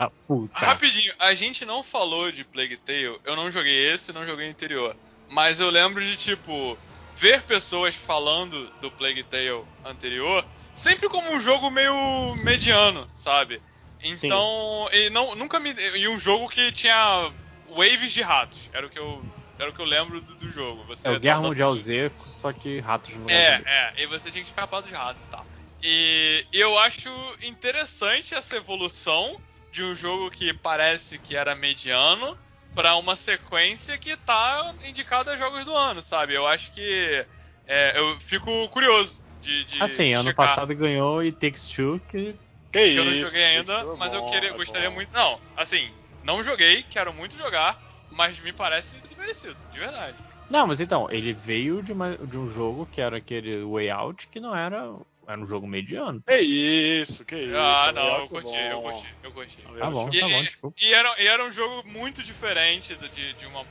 [0.54, 4.96] rapidinho, a gente não falou de Plague Tale, eu não joguei esse, não joguei anterior.
[5.28, 6.78] Mas eu lembro de, tipo,
[7.16, 13.62] ver pessoas falando do Plague Tale anterior sempre como um jogo meio mediano, sabe?
[14.04, 15.74] Então, e não, nunca me.
[15.96, 17.32] E um jogo que tinha
[17.70, 18.70] waves de ratos.
[18.74, 19.24] Era o que eu.
[19.58, 20.86] Era o que eu lembro do, do jogo.
[20.86, 24.44] Você é o Guerra Mundial Z, só que ratos no É, é, e você tinha
[24.44, 25.46] que escapar dos ratos e tal.
[25.82, 27.10] E eu acho
[27.42, 29.40] interessante essa evolução
[29.76, 32.38] de um jogo que parece que era mediano
[32.74, 36.34] para uma sequência que tá indicada a jogos do ano, sabe?
[36.34, 37.26] Eu acho que
[37.68, 40.22] é, eu fico curioso de, de assim, checar.
[40.22, 42.34] ano passado ganhou e Takes Two que
[42.72, 44.96] que, que eu não joguei ainda, é mas bom, eu queria, é gostaria bom.
[44.96, 45.14] muito.
[45.14, 45.92] Não, assim,
[46.24, 47.78] não joguei, quero muito jogar,
[48.10, 50.16] mas me parece merecido, de verdade.
[50.50, 54.28] Não, mas então, ele veio de, uma, de um jogo que era aquele Way Out,
[54.28, 54.94] que não era
[55.28, 56.24] era um jogo mediano.
[56.28, 57.56] É isso, que isso.
[57.56, 59.62] Ah, não, eu curti, eu curti, eu curti.
[59.62, 60.78] Tá bom, e, tá bom, desculpa.
[60.82, 63.66] E era, e era um jogo muito diferente de, de uma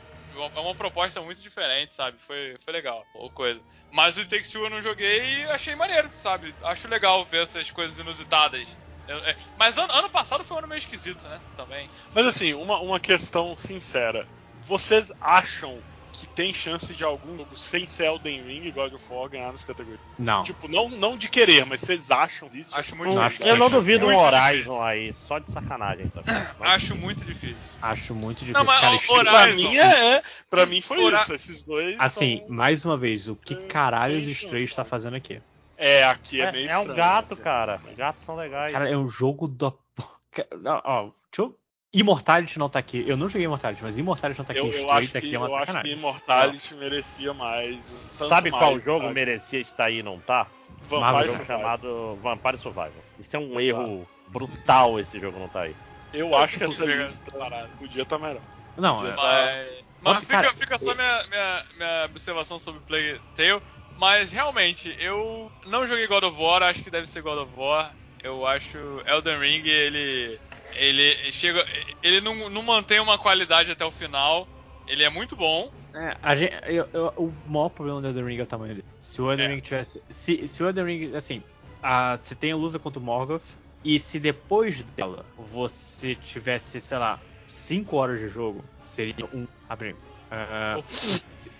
[0.55, 2.17] é uma proposta muito diferente, sabe?
[2.17, 3.63] Foi, foi legal, ou coisa.
[3.91, 6.53] Mas o Takes Two eu não joguei e achei maneiro, sabe?
[6.63, 8.75] Acho legal ver essas coisas inusitadas.
[9.07, 11.41] Eu, é, mas ano, ano, passado foi um ano meio esquisito, né?
[11.55, 11.89] Também.
[12.13, 14.27] Mas assim, uma, uma questão sincera.
[14.67, 15.81] vocês acham
[16.21, 19.51] que tem chance de algum jogo sem ser Elden Ring e God of War ganhar
[19.51, 19.99] nessa categoria?
[20.17, 20.43] Não.
[20.43, 22.75] Tipo, não, não de querer, mas vocês acham isso?
[22.75, 23.47] Acho muito eu, difícil.
[23.47, 26.09] Eu não duvido um Horizon aí, só de sacanagem.
[26.09, 26.25] Sabe?
[26.61, 27.77] Acho muito difícil.
[27.81, 28.53] Acho muito difícil.
[28.53, 29.69] Não, mas cara, o estilo- Pra Horizon.
[29.69, 31.33] mim é, pra mim foi Hora- isso.
[31.33, 31.95] Esses dois.
[31.99, 34.89] Assim, são- mais uma vez, o que É, caralho os chance, está cara.
[34.89, 35.41] fazendo aqui?
[35.77, 37.79] É, aqui é, É, meio é um estranho, gato, é cara.
[37.97, 38.71] Gatos são legais.
[38.71, 39.73] Cara, é um jogo da.
[40.85, 41.57] Ó, deixa eu.
[41.99, 43.03] Immortality não tá aqui.
[43.07, 45.35] Eu não joguei Immortality, mas Immortality não tá aqui Eu, eu acho tá que, aqui
[45.35, 45.87] é uma eu acho que.
[45.89, 47.85] Immortality merecia mais.
[48.17, 49.13] tanto Sabe mais, qual jogo sabe?
[49.13, 50.47] merecia estar aí e não tá?
[50.87, 53.03] Vampire Um jogo chamado Vampire Survival.
[53.19, 55.75] Isso é um erro brutal esse jogo não tá aí.
[56.13, 57.31] Eu acho que essa Podia- lista
[57.77, 58.41] podia estar melhor.
[58.77, 62.81] Não, Podia é- tá- Mas, mas fica, cara, fica só minha, minha, minha observação sobre
[62.81, 63.61] Plague Tale.
[63.97, 67.93] Mas realmente, eu não joguei God of War, acho que deve ser God of War.
[68.21, 70.39] Eu acho Elden Ring, ele.
[70.75, 71.65] Ele chega.
[72.03, 74.47] Ele não, não mantém uma qualidade até o final.
[74.87, 75.71] Ele é muito bom.
[75.93, 78.85] é, a gente, eu- eu- o maior problema do Elden Ring é o tamanho dele.
[79.01, 79.49] Se o Elden É.
[79.55, 80.01] Ring tivesse.
[80.09, 81.41] Se, se o Elden Ring, assim,
[81.81, 83.43] a, você tem a luta contra o Morgoth,
[83.83, 89.47] e se depois dela você tivesse, sei lá, 5 horas de jogo, seria um.
[89.69, 89.95] Abre.
[90.31, 90.77] ah,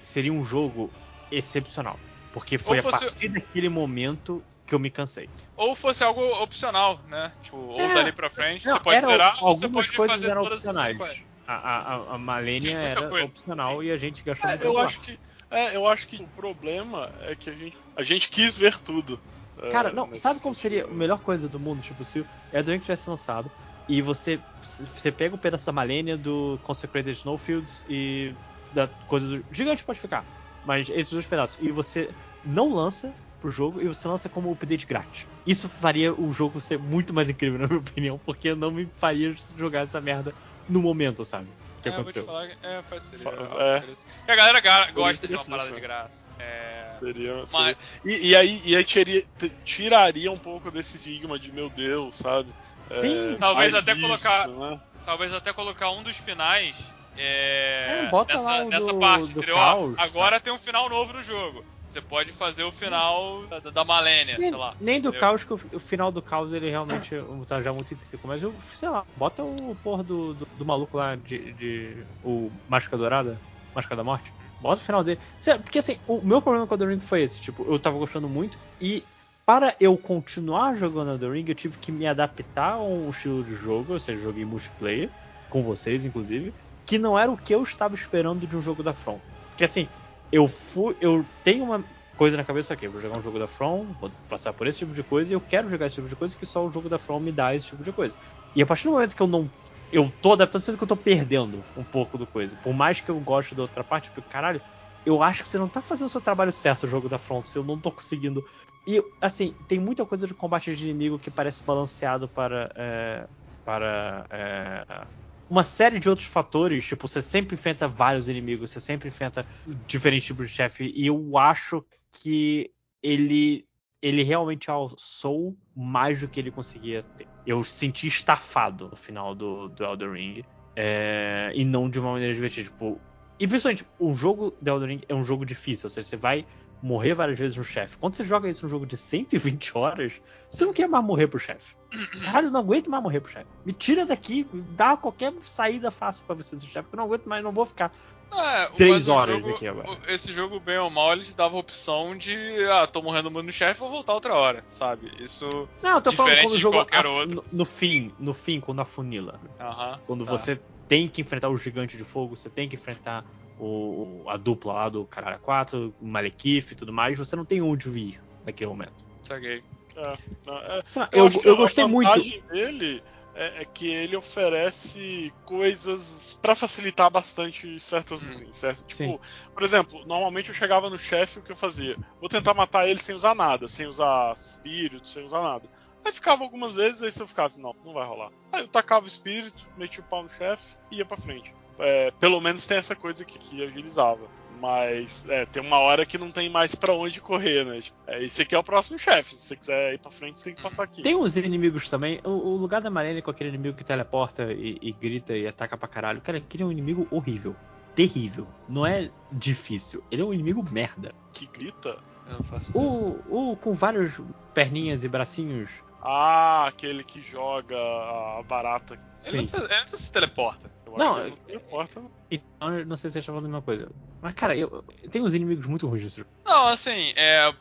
[0.04, 0.92] seria um jogo
[1.32, 1.98] excepcional.
[2.34, 5.30] Porque foi Ou a fosse- partir daquele momento que eu me cansei.
[5.56, 7.34] Ou fosse algo opcional, né?
[7.42, 9.92] Tipo, ou É, dali pra frente, Não, você pode era- zerar, ou algumas você pode
[9.98, 11.26] coisas fazer eram todas as opcionais.
[11.48, 13.88] A, a, a- Malenia era coisa, opcional sim.
[13.88, 15.20] e a gente gastou É, muito eu acho que.
[15.52, 19.22] É, eu acho que o problema é que a gente, a gente quis ver tudo.
[19.60, 21.84] é, Cara, não, nesse sabe como seria a melhor coisa do mundo?
[21.84, 23.52] Tipo, se o Elden tivesse lançado
[23.88, 28.36] e você, você pega o pedaço da Malenia, do Consecrated Snowfields e
[28.72, 29.46] da coisa do.
[29.52, 30.28] Gigante pode ficar,
[30.64, 31.60] mas esses dois pedaços.
[31.60, 32.10] E você
[32.44, 35.28] não lança pro jogo e você lança como update grátis.
[35.46, 39.32] Isso faria o jogo ser muito mais incrível, na minha opinião, porque não me faria
[39.56, 40.34] jogar essa merda
[40.68, 41.48] no momento, sabe?
[41.78, 42.24] O que é, aconteceu.
[42.24, 43.84] Eu vou te falar, é, faz seria é.
[44.28, 46.28] E a galera ga- gosta de uma parada de graça.
[46.40, 49.24] É, Seria, seria- mas, E, e aí, e aí tiria-
[49.64, 52.52] tiraria um pouco desse estigma de meu Deus, sabe?
[52.90, 54.82] Sim, Talvez até isso, colocar- né?
[55.06, 56.76] talvez até colocar um dos finais
[57.16, 59.56] é, É, bota nessa, lá o nessa do- parte, do entendeu?
[59.56, 61.64] Caos, agora tem um final novo no jogo.
[61.86, 64.76] Você pode fazer o final da, da Malenia, Nem, sei lá.
[64.80, 65.20] nem do entendeu?
[65.20, 67.16] caos, que o, o final do caos ele realmente
[67.48, 68.28] tá já muito intrínseco.
[68.28, 72.06] Mas eu, sei lá, bota o porra do, do, do maluco lá de, de.
[72.24, 73.42] O Máscara Dourada,
[73.74, 74.34] Máscara da Morte.
[74.60, 75.20] Bota o final dele.
[75.64, 77.40] Porque assim, o meu problema com o The Ring foi esse.
[77.40, 79.04] Tipo, eu tava gostando muito e.
[79.46, 83.54] Para eu continuar jogando The Ring, eu tive que me adaptar a um estilo de
[83.54, 85.08] jogo, ou seja, joguei multiplayer,
[85.48, 86.52] com vocês, inclusive,
[86.84, 89.20] que não era o que eu estava esperando de um jogo da From.
[89.50, 89.88] Porque assim,
[90.36, 90.98] eu fui.
[91.00, 91.82] Eu tenho uma
[92.18, 94.94] coisa na cabeça aqui, vou jogar um jogo da From, vou passar por esse tipo
[94.94, 97.00] de coisa, e eu quero jogar esse tipo de coisa que só o jogo da
[97.00, 98.18] From me dá esse tipo de coisa.
[98.54, 99.50] E a partir do momento que eu não.
[99.92, 102.58] Eu tô adaptando, sendo que eu tô perdendo um pouco do coisa.
[102.58, 104.62] Por mais que eu goste da outra parte, porque, caralho,
[105.06, 107.40] eu acho que você não tá fazendo o seu trabalho certo, o jogo da From,
[107.40, 108.44] se eu não tô conseguindo.
[108.86, 112.70] E, assim, tem muita coisa de combate de inimigo que parece balanceado para.
[112.76, 113.26] é,
[113.64, 114.26] para.
[114.32, 115.08] é,
[115.50, 119.46] uma série de outros fatores, tipo, você sempre enfrenta vários inimigos, você sempre enfrenta
[119.88, 123.66] diferentes tipos de chefe, e eu acho que ele
[124.02, 127.28] ele realmente alçou mais do que ele conseguia ter.
[127.44, 130.46] Eu senti estafado no final do, do Elden Ring,
[130.76, 133.02] é, e não de uma maneira divertida, tipo...
[133.40, 136.46] E principalmente, o jogo do Elden Ring é um jogo difícil, ou seja, você vai
[136.82, 137.98] morrer várias vezes no chefe.
[137.98, 141.40] Quando você joga isso num jogo de 120 horas, você não quer mais morrer pro
[141.40, 141.76] chefe.
[142.24, 143.48] Caralho, eu não aguento mais morrer pro chefe.
[143.66, 147.26] Me tira daqui, dá qualquer saída fácil pra você desse chefe, que eu não aguento
[147.26, 147.92] mais, não vou ficar
[148.32, 149.98] É, três horas jogo- aqui agora.
[150.08, 152.36] Esse jogo, bem ou mal, ele te dava a opção de,
[152.72, 155.12] ah, tô morrendo muito no chefe, vou voltar outra hora, sabe?
[155.20, 155.48] Isso.
[155.82, 159.40] Não, eu tô falando quando o jogo af- no, no fim, no fim, quando afunila.
[159.60, 160.00] Aham.
[160.06, 160.32] Quando tá.
[160.32, 163.26] você tem que enfrentar o gigante de fogo, você tem que enfrentar
[163.58, 167.62] o, a dupla lá do Caralho 4, o Malekith e tudo mais, você não tem
[167.62, 169.06] onde vir naquele momento.
[169.22, 169.64] Saquei.
[169.96, 172.10] É, não, é, lá, Eu, eu, eu a gostei muito.
[172.10, 173.04] vantagem dele
[173.36, 178.52] é, é que ele oferece coisas pra facilitar bastante certas Hum.
[178.52, 178.84] certo?
[178.86, 179.20] Tipo, Sim.
[179.54, 181.98] por exemplo, normalmente eu chegava no chefe, o que eu fazia?
[182.20, 185.70] Vou tentar matar ele sem usar nada, sem usar espírito, sem usar nada.
[186.04, 188.32] Aí ficava algumas vezes, aí se eu ficasse, não, não vai rolar.
[188.52, 191.54] Aí eu tacava o espírito, metia o pau no chefe e ia pra frente.
[191.80, 194.28] É, pelo menos tem essa coisa que, que agilizava.
[194.60, 197.82] Mas é, tem uma hora que não tem mais pra onde correr, né?
[197.82, 199.36] Tipo, é, esse aqui é o próximo chefe.
[199.36, 201.02] Se você quiser ir pra frente, você tem que passar aqui.
[201.02, 202.22] Tem uns inimigos também.
[202.24, 205.78] O, o lugar da Marlene com aquele inimigo que teleporta e, e grita e ataca
[205.78, 206.22] pra caralho.
[206.22, 207.56] Cara, aquele é um inimigo horrível.
[207.94, 208.48] Terrível.
[208.68, 210.04] Não é difícil.
[210.10, 211.14] Ele é um inimigo merda.
[211.34, 211.98] Que grita?
[212.28, 212.90] Eu não faço ideia.
[213.30, 214.22] O, o com vários
[214.54, 215.70] perninhas e bracinhos.
[216.02, 218.94] Ah, aquele que joga a barata.
[218.94, 219.38] Ele Sim.
[219.38, 220.72] não, se, ele não se teleporta.
[220.86, 222.02] Eu não, não importa.
[222.30, 223.90] Então, eu não sei se você está falando a mesma coisa.
[224.22, 226.30] Mas, cara, eu, eu tenho uns inimigos muito ruins nesse jogo.
[226.46, 227.54] Não, assim, é,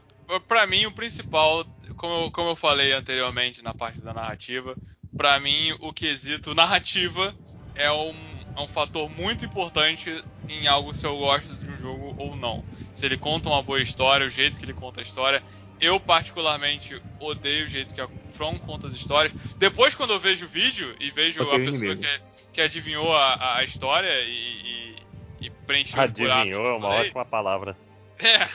[0.48, 1.64] para mim o principal,
[1.96, 4.76] como eu, como eu falei anteriormente na parte da narrativa,
[5.16, 7.34] para mim o quesito narrativa
[7.74, 8.14] é um,
[8.56, 12.64] é um fator muito importante em algo se eu gosto de um jogo ou não.
[12.92, 15.42] Se ele conta uma boa história, o jeito que ele conta a história.
[15.80, 19.34] Eu, particularmente, odeio o jeito que a From conta as histórias.
[19.58, 22.20] Depois, quando eu vejo o vídeo e vejo a pessoa que,
[22.52, 24.96] que, adivinhou a, a história e,
[25.40, 27.76] e, e preencheu Adivinhou é uma ótima palavra.
[28.18, 28.48] É,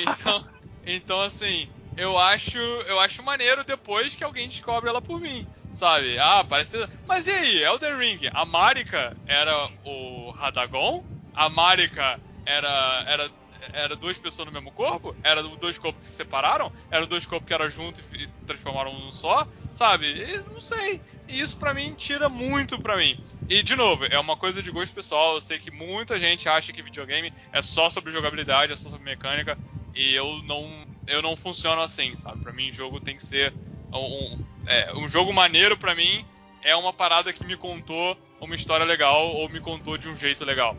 [0.00, 0.46] então,
[0.86, 6.18] então assim, eu acho, eu acho maneiro depois que alguém descobre ela por mim, sabe?
[6.18, 6.88] Ah, parece ter...
[7.06, 11.04] Mas e aí, Elden Ring, a Marika era o Radagon?
[11.34, 13.30] A Marika era era
[13.72, 15.14] era duas pessoas no mesmo corpo?
[15.22, 16.72] Era dois corpos que se separaram?
[16.90, 19.46] Era dois corpos que eram juntos e transformaram num só?
[19.70, 20.06] Sabe?
[20.06, 21.00] E, não sei.
[21.26, 23.18] E isso para mim tira muito para mim.
[23.48, 25.34] E de novo, é uma coisa de gosto pessoal.
[25.34, 29.04] Eu sei que muita gente acha que videogame é só sobre jogabilidade, é só sobre
[29.04, 29.58] mecânica.
[29.94, 32.40] E eu não, eu não funciono assim, sabe?
[32.40, 33.52] Para mim, jogo tem que ser
[33.92, 36.24] um, é, um jogo maneiro para mim
[36.62, 40.44] é uma parada que me contou uma história legal ou me contou de um jeito
[40.44, 40.76] legal.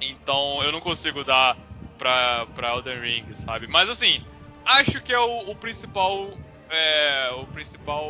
[0.00, 1.56] Então eu não consigo dar
[1.98, 3.66] pra, pra Elden Ring, sabe?
[3.66, 4.20] Mas assim,
[4.64, 6.38] acho que é o, o principal.
[6.70, 8.04] É, o principal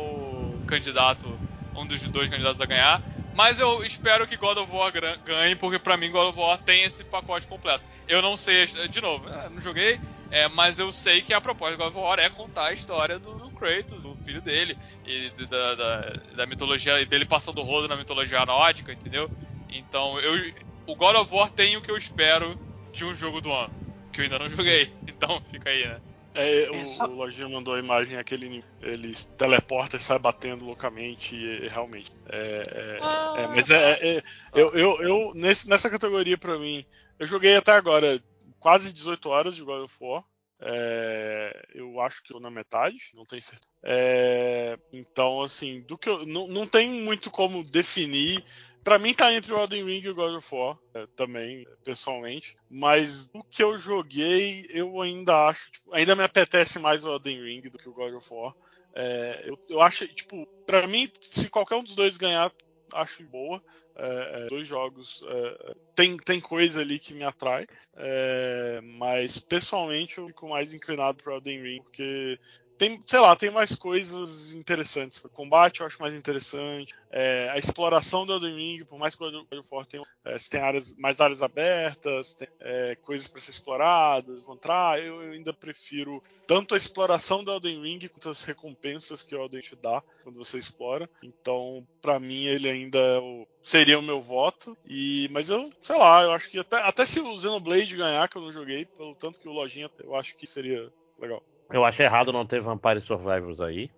[0.65, 1.39] candidato,
[1.75, 3.01] um dos dois candidatos a ganhar.
[3.35, 4.93] Mas eu espero que God of War
[5.25, 7.83] ganhe, porque para mim God of War tem esse pacote completo.
[8.07, 9.99] Eu não sei, de novo, não joguei,
[10.31, 13.19] é, mas eu sei que a proposta de God of War é contar a história
[13.19, 17.89] do, do Kratos, o filho dele, e da, da, da mitologia, dele passando o rodo
[17.89, 19.29] na mitologia nórdica, entendeu?
[19.69, 20.53] Então, eu,
[20.87, 22.57] o God of War tem o que eu espero
[22.95, 23.73] de um jogo do ano,
[24.11, 24.91] que eu ainda não joguei.
[25.07, 26.01] Então, fica aí, né?
[26.33, 27.05] É, o, só...
[27.05, 32.11] o Lojinha mandou a imagem, aquele ele teleporta e sai batendo loucamente, e, e realmente.
[32.27, 36.85] É, é, ah, é mas é, é, eu, eu, eu nesse, nessa categoria para mim,
[37.17, 38.21] eu joguei até agora
[38.59, 40.23] quase 18 horas de God of War.
[40.59, 43.69] É, eu acho que eu na metade, não tenho certeza.
[43.81, 48.43] É, então, assim, do que eu, não, não tem muito como definir
[48.85, 52.55] Pra mim tá entre o Elden Ring e o God of War, é, também, pessoalmente.
[52.69, 55.71] Mas o que eu joguei, eu ainda acho.
[55.71, 58.53] Tipo, ainda me apetece mais o Elden Ring do que o God of War.
[58.93, 62.51] É, eu, eu acho, tipo, pra mim, se qualquer um dos dois ganhar,
[62.93, 63.59] acho boa.
[63.97, 70.17] É, é, dois jogos é, tem, tem coisa ali que me atrai, é, mas pessoalmente
[70.17, 72.37] eu fico mais inclinado para Elden Ring porque
[72.77, 75.23] tem, sei lá, tem mais coisas interessantes.
[75.23, 76.93] O combate eu acho mais interessante.
[77.09, 80.61] É, a exploração do Elden Ring, por mais que o of War tenha, é, tem
[80.61, 86.21] áreas, mais áreas abertas, tem é, coisas para ser exploradas, encontrar, eu, eu, ainda prefiro
[86.45, 90.37] tanto a exploração do Elden Ring quanto as recompensas que o Elden te dá quando
[90.37, 91.09] você explora.
[91.23, 94.77] Então, para mim, ele ainda é seria o meu voto.
[94.85, 98.37] E, mas eu, sei lá, eu acho que até, até se o Xenoblade ganhar, que
[98.37, 101.43] eu não joguei, pelo tanto que o Lojinha, eu acho que seria legal.
[101.71, 103.89] Eu acho errado não ter Vampire Survivors aí.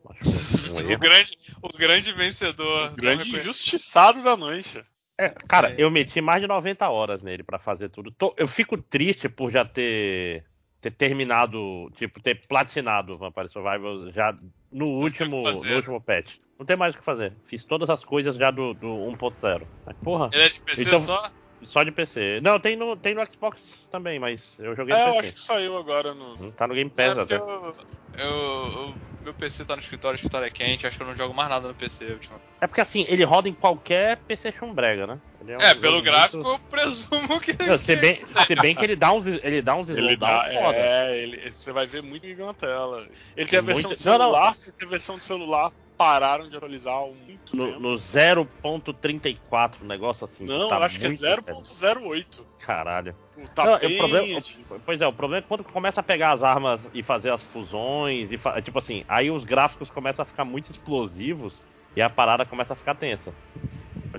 [0.71, 2.91] Um o, grande, o grande vencedor.
[2.91, 4.81] O grande injustiçado da noite.
[5.19, 8.11] É, cara, eu meti mais de 90 horas nele para fazer tudo.
[8.11, 10.45] Tô, eu fico triste por já ter,
[10.79, 14.37] ter terminado, tipo, ter platinado Vampire Survivors já
[14.71, 16.35] no último, no último patch.
[16.57, 17.33] Não tem mais o que fazer.
[17.45, 19.65] Fiz todas as coisas já do, do 1.0.
[20.03, 20.29] Porra.
[20.31, 21.31] Ele é de PC então, só?
[21.63, 22.39] Só de PC.
[22.41, 25.15] Não, tem no, tem no Xbox também, mas eu joguei é, no PC.
[25.15, 26.33] eu acho que saiu agora no.
[26.33, 27.35] Hum, tá no Game Pass é até.
[27.35, 27.75] Eu,
[28.17, 31.15] eu, eu, meu PC tá no escritório, o escritório é quente, acho que eu não
[31.15, 32.47] jogo mais nada no PC ultimamente.
[32.61, 35.19] É porque assim, ele roda em qualquer PC brega, né?
[35.47, 36.61] É, um é pelo gráfico muito...
[36.61, 37.53] eu presumo que.
[37.65, 40.77] Não, se, bem, se bem que ele dá uns, ele dá uns ele dá, foda.
[40.77, 43.07] É, ele, você vai ver muito na tela.
[43.35, 43.97] Ele tem a versão muito...
[43.97, 44.73] de celular, não, não.
[44.73, 50.45] tem a versão de celular pararam de atualizar muito no, no 0.34, um negócio assim.
[50.45, 52.41] Não, tá acho que é 0.08.
[52.59, 53.15] Caralho.
[53.55, 53.95] Tá não, bem...
[53.95, 54.41] o problema,
[54.85, 58.31] pois é, o problema é quando começa a pegar as armas e fazer as fusões,
[58.31, 58.61] e fa...
[58.61, 61.65] tipo assim, aí os gráficos começam a ficar muito explosivos
[61.95, 63.33] e a parada começa a ficar tensa.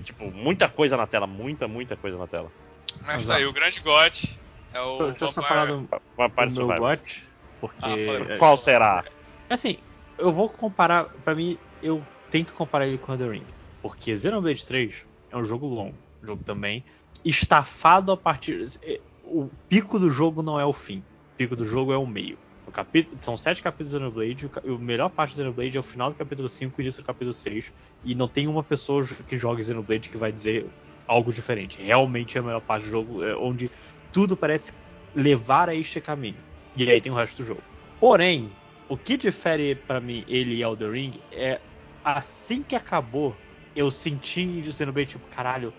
[0.03, 2.51] Tipo, muita coisa na tela, muita, muita coisa na tela.
[3.05, 4.39] Mas tá aí, o grande GOT
[4.73, 5.11] é o.
[5.11, 5.89] Deixa eu só falar do,
[6.51, 7.29] do meu GOT,
[7.61, 7.85] porque.
[8.33, 9.05] Ah, Qual será?
[9.49, 9.79] Assim,
[10.19, 13.45] eu vou comparar, para mim, eu tenho que comparar ele com The Ring.
[13.83, 16.85] Porque Xenoblade 3 é um jogo longo, jogo também
[17.25, 18.63] estafado a partir.
[19.25, 22.39] O pico do jogo não é o fim, o pico do jogo é o meio.
[22.67, 26.11] O capítulo, são sete capítulos do Xenoblade, a melhor parte do Xenoblade é o final
[26.11, 27.73] do capítulo 5 e início do capítulo 6.
[28.05, 30.67] E não tem uma pessoa que joga Xenoblade que vai dizer
[31.07, 31.81] algo diferente.
[31.81, 33.71] Realmente é a melhor parte do jogo, é onde
[34.13, 34.75] tudo parece
[35.15, 36.37] levar a este caminho.
[36.77, 37.63] E aí tem o resto do jogo.
[37.99, 38.53] Porém,
[38.89, 41.61] o que difere para mim ele e Elden Ring é
[42.17, 43.37] assim que acabou,
[43.75, 45.75] eu senti o Xenoblade tipo, caralho,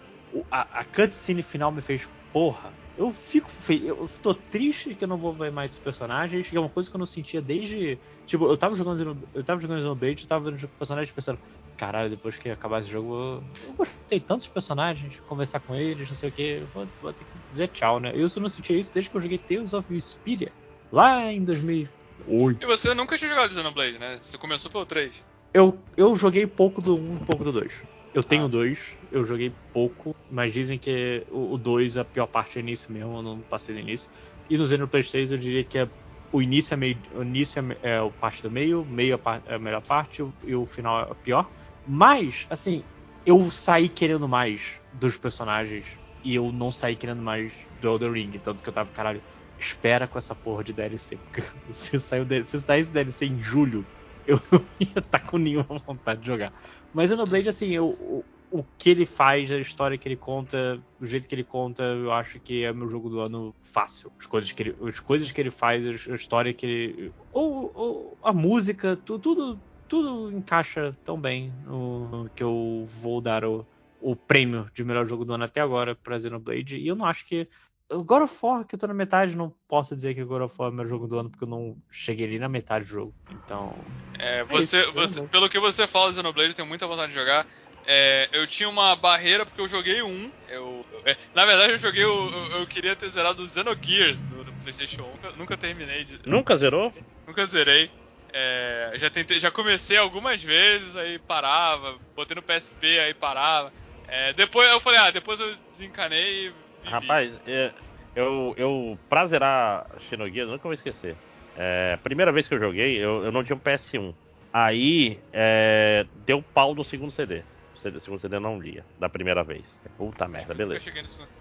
[0.52, 5.18] a, a cutscene final me fez, porra, eu fico eu tô triste que eu não
[5.18, 8.00] vou ver mais esses personagens, que é uma coisa que eu não sentia desde.
[8.26, 11.40] Tipo, eu tava jogando eu tava jogando Xenoblade, eu tava vendo o personagem pensando,
[11.78, 16.16] caralho, depois que acabar esse jogo, eu, eu gostei tantos personagens, conversar com eles, não
[16.16, 18.12] sei o que, vou, vou, ter que dizer tchau, né?
[18.14, 20.52] Eu só não sentia isso desde que eu joguei Tales of Vesperia,
[20.92, 22.64] lá em 2008.
[22.64, 24.20] E você nunca tinha jogado Xenoblade, né?
[24.22, 25.29] Você começou pelo 3.
[25.54, 27.84] Eu, eu joguei pouco do 1 e pouco do 2.
[28.14, 28.48] Eu tenho ah.
[28.48, 32.92] dois, eu joguei pouco, mas dizem que o 2, a pior parte é o início
[32.92, 34.10] mesmo, eu não passei do início.
[34.50, 35.88] E no Xenoblade 3 eu diria que é,
[36.32, 39.60] o início é meio, o início é, é a parte do meio, meio é a
[39.60, 41.50] melhor parte e o final é a pior.
[41.88, 42.84] Mas, assim,
[43.26, 48.32] eu saí querendo mais dos personagens e eu não saí querendo mais do Elder Ring,
[48.44, 49.22] tanto que eu tava, caralho,
[49.60, 53.86] espera com essa porra de DLC, porque se, saiu, se saísse DLC em julho,
[54.30, 56.54] eu não ia estar tá com nenhuma vontade de jogar.
[56.94, 60.80] Mas o Xenoblade, assim, eu, o, o que ele faz, a história que ele conta,
[61.00, 64.12] o jeito que ele conta, eu acho que é meu jogo do ano fácil.
[64.20, 67.14] As coisas que ele, as coisas que ele faz, a história que ele.
[67.32, 73.20] Ou, ou a música, tudo, tudo, tudo encaixa tão bem no, no que eu vou
[73.22, 73.68] dar o,
[74.00, 76.78] o prêmio de melhor jogo do ano até agora para Xenoblade.
[76.78, 77.48] E eu não acho que
[77.90, 80.44] o God of War, que eu tô na metade, não posso dizer que o God
[80.44, 82.86] of War é o meu jogo do ano, porque eu não cheguei ali na metade
[82.86, 83.14] do jogo.
[83.30, 83.76] Então.
[84.18, 87.18] É, você, é isso, você pelo que você fala, Xenoblade, eu tenho muita vontade de
[87.18, 87.48] jogar.
[87.86, 90.32] É, eu tinha uma barreira porque eu joguei um.
[90.48, 92.06] Eu, é, na verdade, eu joguei.
[92.06, 95.06] O, eu, eu, queria ter zerado o Xenogears do, do PlayStation 1.
[95.08, 96.04] Nunca, nunca terminei.
[96.04, 96.94] De, nunca zerou?
[97.26, 97.90] Nunca zerei.
[98.32, 101.98] É, já tentei, já comecei algumas vezes, aí parava.
[102.16, 103.74] Botei no PSP, aí parava.
[104.08, 106.52] É, depois eu falei, ah, depois eu desencanei
[106.84, 107.72] Rapaz, é,
[108.16, 111.16] eu, eu pra zerar Xenogears, nunca vou esquecer.
[111.56, 114.14] É, primeira vez que eu joguei, eu, eu não tinha um PS1.
[114.52, 117.44] Aí, é, deu pau no segundo CD.
[117.76, 119.66] O segundo CD não lia, da primeira vez.
[119.98, 120.92] Puta merda, beleza.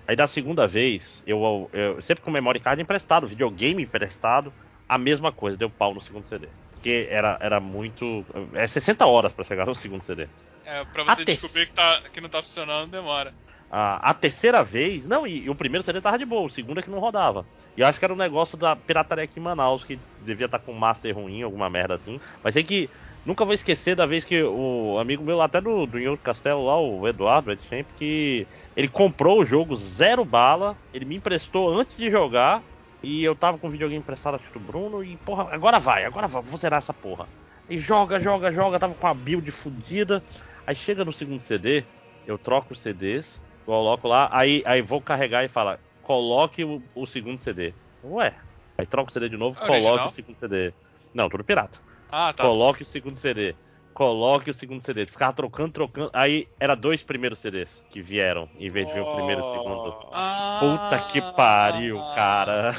[0.06, 4.52] Aí da segunda vez, eu, eu sempre com memory card emprestado, videogame emprestado,
[4.88, 6.48] a mesma coisa, deu pau no segundo CD.
[6.70, 8.24] Porque era, era muito.
[8.54, 10.28] É 60 horas para chegar no segundo CD.
[10.64, 13.34] É, pra você descobrir que, tá, que não tá funcionando, demora.
[13.70, 16.80] A, a terceira vez, não, e, e, o primeiro CD tava de boa, o segundo
[16.80, 17.44] é que não rodava.
[17.76, 20.58] E eu acho que era um negócio da pirataria aqui em Manaus, que devia estar
[20.58, 22.18] tá com master ruim, alguma merda assim.
[22.42, 22.88] Mas sei que
[23.26, 26.80] nunca vou esquecer da vez que o amigo meu, até do, do Inho Castelo lá,
[26.80, 32.10] o Eduardo Edchamp, que ele comprou o jogo zero bala, ele me emprestou antes de
[32.10, 32.62] jogar,
[33.02, 36.26] e eu tava com o videogame emprestado acho do Bruno, e porra, agora vai, agora
[36.26, 37.28] vai, vou zerar essa porra.
[37.68, 40.22] E joga, joga, joga, tava com a build fodida.
[40.66, 41.84] Aí chega no segundo CD,
[42.26, 47.06] eu troco os CDs, Coloco lá, aí, aí vou carregar e fala, coloque o, o
[47.06, 47.74] segundo CD.
[48.02, 48.34] Ué,
[48.78, 49.82] aí troca o CD de novo, Original?
[49.82, 50.72] coloque o segundo CD.
[51.12, 51.78] Não, tudo pirata.
[52.10, 52.44] Ah, tá.
[52.44, 53.54] Coloque o segundo CD.
[53.92, 55.04] Coloque o segundo CD.
[55.04, 56.10] Ficava trocando, trocando.
[56.14, 59.52] Aí era dois primeiros CDs que vieram, em vez de vir o primeiro e o
[59.52, 60.08] segundo.
[60.14, 62.74] Ah, Puta que pariu, cara.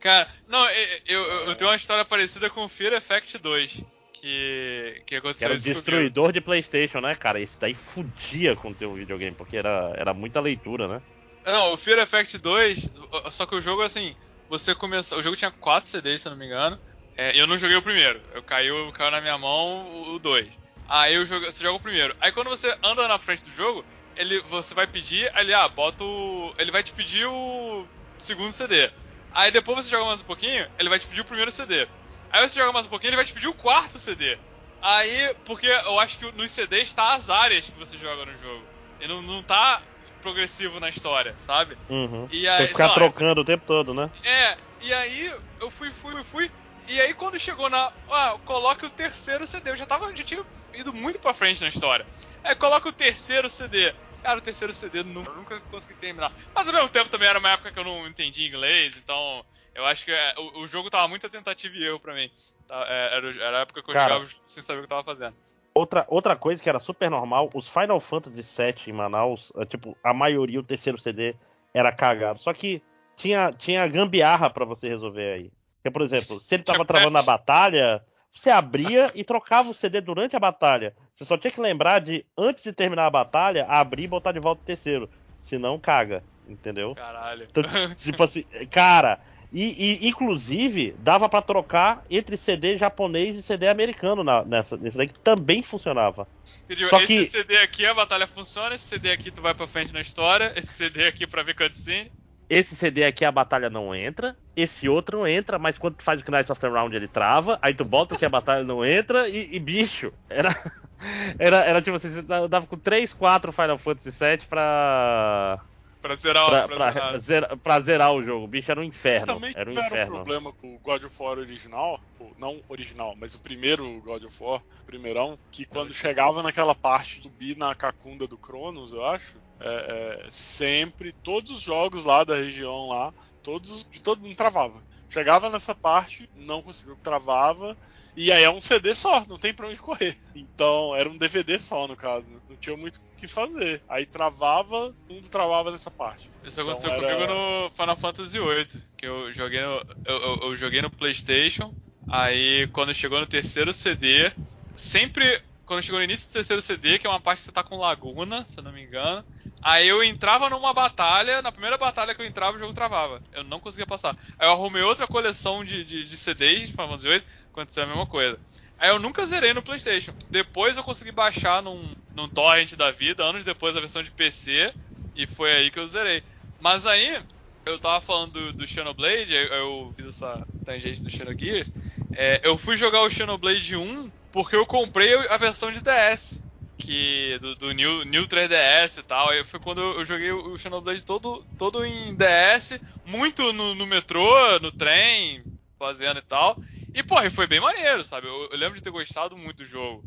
[0.00, 3.84] Cara, não, eu, eu, eu tenho uma história parecida com Fear Effect 2
[4.20, 5.46] que, que aconteceu.
[5.46, 7.40] Era o destruidor de PlayStation, né, cara?
[7.40, 11.02] Esse daí fudia com o teu videogame, porque era, era muita leitura, né?
[11.44, 12.88] Não, o Fear Effect 2,
[13.30, 14.14] só que o jogo, assim,
[14.48, 15.18] você começou.
[15.18, 16.78] O jogo tinha 4 CDs, se eu não me engano.
[17.16, 18.20] É, eu não joguei o primeiro.
[18.34, 20.48] Eu caiu, caiu na minha mão o 2.
[20.88, 22.14] Aí eu jogo, você joga o primeiro.
[22.20, 23.84] Aí quando você anda na frente do jogo,
[24.16, 26.54] ele, você vai pedir, ele, ah, bota o.
[26.58, 27.86] Ele vai te pedir o
[28.18, 28.90] segundo CD.
[29.32, 31.86] Aí depois você joga mais um pouquinho, ele vai te pedir o primeiro CD.
[32.30, 34.38] Aí você joga mais um pouquinho, ele vai te pedir o quarto CD.
[34.80, 38.66] Aí, porque eu acho que nos CDs tá as áreas que você joga no jogo.
[39.00, 39.82] E não, não tá
[40.20, 41.76] progressivo na história, sabe?
[41.88, 42.28] Uhum.
[42.30, 44.10] E aí, Tem que ficar lá, trocando o tempo todo, né?
[44.24, 46.50] É, e aí eu fui, fui, fui.
[46.88, 47.92] E aí quando chegou na.
[48.10, 49.70] Ah, coloque o terceiro CD.
[49.70, 50.14] Eu já tava.
[50.16, 50.44] Já tinha
[50.74, 52.06] ido muito pra frente na história.
[52.42, 53.94] Aí coloca o terceiro CD.
[54.22, 56.32] Cara, o terceiro CD nunca, nunca consegui terminar.
[56.54, 59.84] Mas ao mesmo tempo também era uma época que eu não entendia inglês, então eu
[59.84, 62.30] acho que é, o, o, jogo tava muito tentativa e erro pra mim.
[62.66, 65.04] Tá, é, era, era, a época que eu Cara, jogava sem saber o que tava
[65.04, 65.34] fazendo.
[65.74, 69.96] Outra, outra coisa que era super normal, os Final Fantasy VII em Manaus, é, tipo,
[70.02, 71.36] a maioria, o terceiro CD,
[71.72, 72.40] era cagado.
[72.40, 72.82] Só que
[73.16, 75.52] tinha, tinha gambiarra para você resolver aí.
[75.76, 80.00] Porque, por exemplo, se ele tava travando a batalha, você abria e trocava o CD
[80.00, 80.94] durante a batalha.
[81.14, 84.40] Você só tinha que lembrar de, antes de terminar a batalha, abrir e botar de
[84.40, 85.10] volta o terceiro.
[85.40, 86.94] Senão caga, entendeu?
[86.94, 87.48] Caralho.
[87.50, 87.62] Então,
[87.96, 94.22] tipo assim, cara, e, e, inclusive, dava para trocar entre CD japonês e CD americano
[94.22, 96.28] na, nessa, nesse daí que também funcionava.
[96.44, 97.26] Só esse que...
[97.26, 100.68] CD aqui a batalha funciona, esse CD aqui tu vai pra frente na história, esse
[100.68, 102.12] CD aqui pra ver cutscene.
[102.48, 106.30] esse CD aqui a batalha não entra, esse outro entra, mas quando tu faz o
[106.30, 109.56] Knights of the Round ele trava, aí tu bota que a batalha não entra e,
[109.56, 110.54] e bicho, era,
[111.38, 115.58] era, era tipo assim, você dava com 3, 4 Final Fantasy VII pra
[116.00, 117.56] Pra zerar, pra, pra, pra, zerar.
[117.56, 118.14] pra, zerar.
[118.14, 118.44] o jogo.
[118.44, 119.16] O bicho era um inferno.
[119.16, 120.12] Eles também era um tiveram inferno.
[120.12, 122.00] um problema com o God of War original,
[122.38, 127.28] não original, mas o primeiro God of War, primeirão, que quando chegava naquela parte do
[127.28, 132.36] Bi na cacunda do Cronos, eu acho, é, é, sempre, todos os jogos lá da
[132.36, 134.82] região lá, todos, de todo mundo travava.
[135.10, 137.76] Chegava nessa parte, não conseguiu, travava,
[138.16, 140.16] e aí é um CD só, não tem pra onde correr.
[140.34, 142.26] Então, era um DVD só, no caso.
[142.48, 143.82] Não tinha muito o que fazer.
[143.88, 146.28] Aí travava, tudo travava nessa parte.
[146.44, 150.56] Isso aconteceu então, comigo no Final Fantasy VIII, que eu joguei no, eu, eu, eu
[150.56, 151.72] joguei no PlayStation.
[152.10, 154.32] Aí, quando chegou no terceiro CD,
[154.74, 157.62] sempre quando chegou no início do terceiro CD, que é uma parte que você tá
[157.62, 159.22] com laguna, se eu não me engano.
[159.62, 163.20] Aí eu entrava numa batalha, na primeira batalha que eu entrava, o jogo travava.
[163.34, 164.16] Eu não conseguia passar.
[164.38, 167.22] Aí eu arrumei outra coleção de, de, de CDs de Final Fantasy VIII,
[167.58, 168.38] aconteceu a mesma coisa.
[168.78, 170.12] Aí eu nunca zerei no PlayStation.
[170.30, 174.72] Depois eu consegui baixar num, num torrent da vida, anos depois a versão de PC,
[175.16, 176.22] e foi aí que eu zerei.
[176.60, 177.20] Mas aí,
[177.66, 181.72] eu tava falando do, do Xenoblade, eu, eu fiz essa tangente do Xenogears.
[182.12, 186.46] É, eu fui jogar o Xenoblade 1 porque eu comprei a versão de DS.
[186.78, 189.30] Que, do, do New, New 3DS e tal.
[189.30, 194.60] Aí foi quando eu joguei o Xenoblade todo, todo em DS, muito no, no metrô,
[194.60, 195.40] no trem,
[195.76, 196.56] fazendo e tal.
[196.94, 198.26] E, porra, foi bem maneiro, sabe?
[198.26, 200.02] Eu, eu, lembro de ter gostado muito do jogo.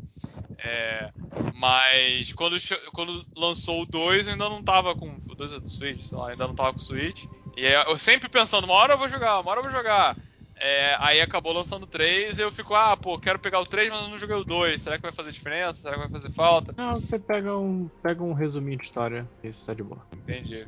[0.58, 1.10] É,
[1.54, 2.56] mas quando,
[2.92, 5.16] quando lançou o 2, eu ainda não tava com.
[5.28, 7.24] O 2 é do Switch, sei lá, ainda não tava com o Switch.
[7.56, 10.16] E eu sempre pensando, uma hora eu vou jogar, uma hora eu vou jogar.
[10.64, 13.90] É, aí acabou lançando o 3 e eu fico, ah, pô, quero pegar o 3,
[13.90, 14.80] mas eu não joguei o 2.
[14.80, 15.82] Será que vai fazer diferença?
[15.82, 16.72] Será que vai fazer falta?
[16.76, 20.06] Não, você pega um, pega um resuminho de história e isso tá de boa.
[20.14, 20.64] Entendi.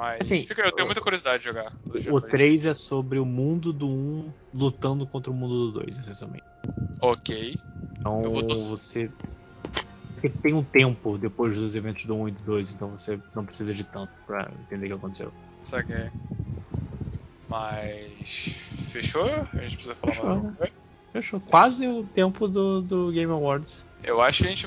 [0.00, 1.70] Mas assim, fica, eu tenho muita curiosidade de jogar.
[2.10, 6.42] O 3 é sobre o mundo do 1 lutando contra o mundo do 2, essencialmente.
[7.02, 7.58] Ok.
[7.98, 9.10] Então você.
[10.14, 13.44] Porque tem um tempo depois dos eventos do 1 e do 2, então você não
[13.44, 15.30] precisa de tanto pra entender o que aconteceu.
[15.60, 16.08] Saquei.
[17.46, 18.56] Mas.
[18.90, 19.26] Fechou?
[19.26, 20.72] A gente precisa falar Fechou, mais alguma coisa?
[21.12, 21.40] Fechou.
[21.40, 23.86] Quase o tempo do, do Game Awards.
[24.02, 24.66] Eu acho que a gente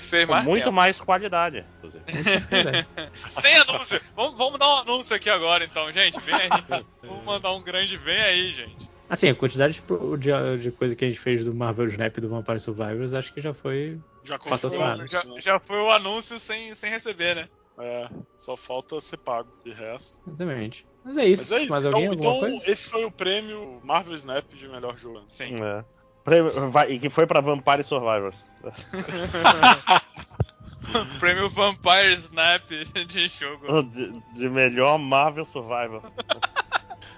[0.00, 0.44] fez mais.
[0.44, 0.72] muito tempo.
[0.74, 1.64] mais qualidade,
[3.14, 4.00] Sem anúncio!
[4.14, 6.18] vamos, vamos dar um anúncio aqui agora, então, gente.
[6.20, 6.84] Vem aí.
[7.02, 8.90] vamos mandar um grande vem aí, gente.
[9.10, 9.82] Assim, a quantidade
[10.18, 13.32] de, de, coisa que a gente fez do Marvel Snap e do Vampire Survivors acho
[13.32, 13.98] que já foi.
[14.22, 17.48] Já, foi, já, já foi o anúncio sem, sem receber, né?
[17.78, 20.18] É, só falta ser pago, de resto.
[20.26, 20.86] Exatamente.
[21.04, 21.50] Mas é isso.
[21.50, 21.70] Mas é isso.
[21.70, 22.70] Mais alguém, então, então coisa?
[22.70, 25.22] esse foi o prêmio Marvel Snap de melhor jogo.
[25.28, 25.56] Sim.
[25.62, 25.84] É.
[26.90, 28.36] E que foi pra Vampire Survivors.
[31.18, 32.68] prêmio Vampire Snap
[33.06, 33.82] de jogo.
[33.90, 36.02] De, de, melhor Marvel Survivor.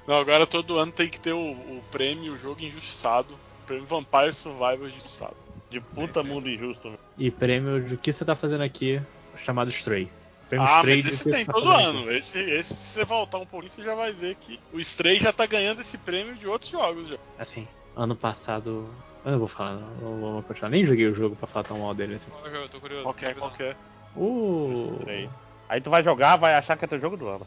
[0.06, 3.34] Não, agora todo ano tem que ter o, o prêmio Jogo Injustiçado.
[3.66, 5.36] Prêmio Vampire Survivor Injustiçado.
[5.70, 6.34] De puta sim, sim.
[6.34, 6.98] mundo injusto.
[7.16, 9.00] E prêmio de que você tá fazendo aqui,
[9.36, 10.10] chamado Stray.
[10.48, 12.10] Prêmio ah, Stray mas esse tem todo ano.
[12.10, 15.32] Esse, esse, se você voltar um pouquinho, você já vai ver que o Stray já
[15.32, 17.08] tá ganhando esse prêmio de outros jogos.
[17.08, 17.18] Já.
[17.38, 18.92] Assim, ano passado.
[19.24, 20.70] Eu não vou falar, não, não vou continuar.
[20.70, 22.14] Nem joguei o jogo pra falar tão mal dele.
[22.14, 22.30] Assim.
[22.44, 23.04] Eu tô curioso.
[23.04, 23.76] Qualquer, qualquer.
[24.16, 25.28] Uh.
[25.68, 27.46] Aí tu vai jogar, vai achar que é teu jogo do ano.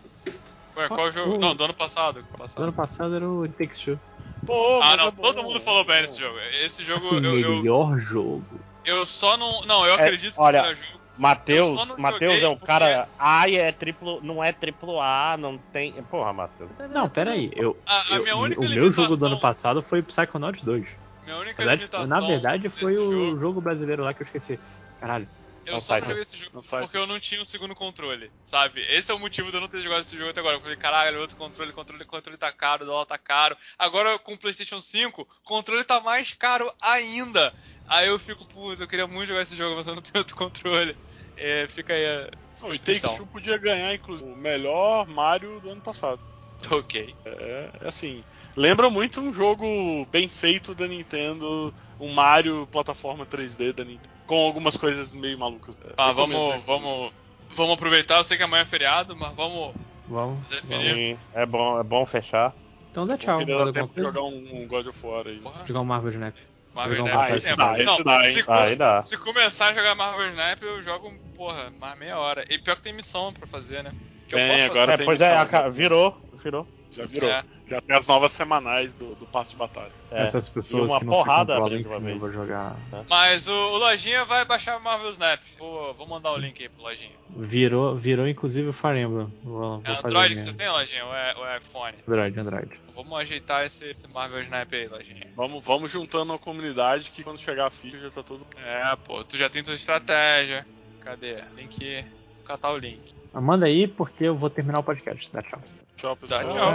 [0.77, 1.35] Ué, qual jogo?
[1.35, 1.39] Uh.
[1.39, 2.23] Não, do ano passado.
[2.37, 2.57] passado.
[2.57, 3.99] Do ano passado era o Takes Two.
[4.45, 6.37] Pô, ah, não, é todo mundo falou bem nesse jogo.
[6.63, 8.43] Esse jogo assim, eu, melhor jogo.
[8.85, 9.61] Eu só não.
[9.61, 12.65] Não, eu acredito é, olha, que o jogo Matheus, Matheus é o porque...
[12.65, 13.07] cara.
[13.19, 15.93] A é triplo, não é triplo A, não tem.
[16.09, 16.69] Porra, Matheus.
[16.91, 17.51] Não, pera aí.
[17.55, 21.02] Eu, a, a eu, o meu jogo do ano passado foi Psychonauts 2.
[21.23, 23.39] Minha única na verdade, na verdade foi o jogo...
[23.39, 24.59] jogo brasileiro lá que eu esqueci.
[24.99, 25.27] Caralho.
[25.65, 28.81] Eu só não joguei esse jogo porque eu não tinha um segundo controle, sabe?
[28.89, 30.57] Esse é o motivo de eu não ter jogado esse jogo até agora.
[30.57, 33.55] Eu falei, caralho, outro controle, controle, controle tá caro, o dólar tá caro.
[33.79, 37.53] Agora com o PlayStation 5, controle tá mais caro ainda.
[37.87, 40.35] Aí eu fico, putz, eu queria muito jogar esse jogo, mas eu não tenho outro
[40.35, 40.97] controle.
[41.37, 42.29] É, fica aí a.
[42.61, 46.21] O Take-Two podia ganhar, inclusive, o melhor Mario do ano passado.
[46.73, 47.15] Ok.
[47.25, 48.23] É, é, assim,
[48.55, 49.65] lembra muito um jogo
[50.11, 55.77] bem feito da Nintendo, um Mario plataforma 3D da Nintendo, com algumas coisas meio malucas.
[55.97, 57.13] Ah, vamos, vamos,
[57.53, 58.17] vamos aproveitar.
[58.17, 59.73] Eu sei que amanhã é feriado, mas vamos.
[60.07, 60.49] Vamos.
[60.63, 61.19] vamos.
[61.33, 62.53] É bom, é bom fechar.
[62.93, 63.41] Então dá tchau.
[63.41, 65.39] Eu queria tempo de jogar um, um, God of War aí.
[65.39, 65.65] Porra.
[65.65, 66.35] Jogar um Marvel Snap.
[66.75, 67.19] Marvel Snap.
[67.19, 68.99] Ah, esse dá, esse dá, se, Aí dá.
[68.99, 72.45] se começar a jogar Marvel Snap, eu jogo, porra, mais meia hora.
[72.47, 73.91] E pior que tem missão pra fazer, né?
[74.27, 76.67] Que tem, agora é, Pois missão, é, virou, virou.
[76.91, 77.29] Já virou.
[77.29, 77.43] É.
[77.65, 79.91] Já tem as novas semanais do, do passo de batalha.
[80.11, 80.23] É.
[80.23, 82.75] Essas pessoas uma que não porrada se controlam eu vou jogar.
[82.91, 83.03] É.
[83.09, 85.39] Mas o, o, Lojinha vai baixar o Marvel Snap.
[85.57, 86.35] Vou, vou mandar Sim.
[86.35, 87.11] o link aí pro Lojinha.
[87.35, 89.33] Virou, virou inclusive o Fire Emblem.
[89.43, 91.05] Vou, é Android que você tem, Lojinha?
[91.05, 91.95] Ou é, ou é iPhone?
[92.07, 92.79] Android, Android.
[92.93, 95.27] Vamos ajeitar esse, esse Marvel Snap aí, Lojinha.
[95.35, 98.45] Vamos, vamos juntando uma comunidade que quando chegar a ficha já tá tudo.
[98.57, 100.65] É, pô, tu já tem tua estratégia.
[100.99, 101.41] Cadê?
[101.55, 102.05] Link.
[102.45, 103.13] Catar o link.
[103.33, 105.31] Manda aí porque eu vou terminar o podcast.
[105.33, 105.61] Dá tchau.
[106.03, 106.43] Tchau, pessoal.
[106.43, 106.73] Dá tchau.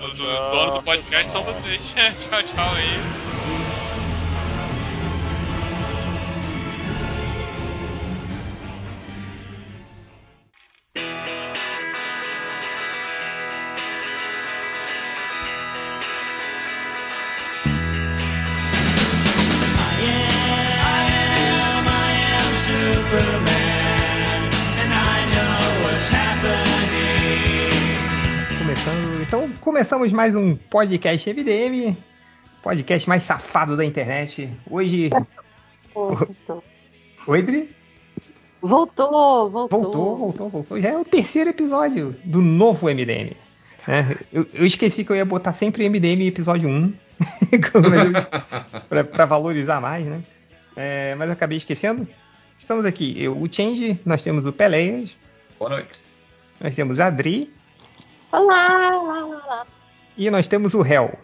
[0.00, 1.92] O dono do podcast são vocês.
[2.18, 3.41] tchau, tchau aí.
[29.92, 31.94] Começamos mais um podcast MDM,
[32.62, 34.50] podcast mais safado da internet.
[34.70, 35.10] Hoje.
[35.92, 36.64] Voltou.
[37.26, 37.76] Oi, Dri?
[38.62, 39.68] Voltou, voltou.
[39.68, 40.80] Voltou, voltou, voltou.
[40.80, 43.36] Já é o terceiro episódio do novo MDM.
[43.86, 46.94] É, eu, eu, esqueci que eu ia botar sempre MDM episódio 1
[49.12, 50.22] para valorizar mais, né?
[50.74, 52.08] É, mas eu acabei esquecendo.
[52.56, 55.14] Estamos aqui, eu, o Change, nós temos o Peleias.
[55.58, 56.00] Boa noite.
[56.58, 57.52] Nós temos a Dri.
[58.32, 59.66] Olá, olá, olá.
[60.16, 61.18] E nós temos o réu.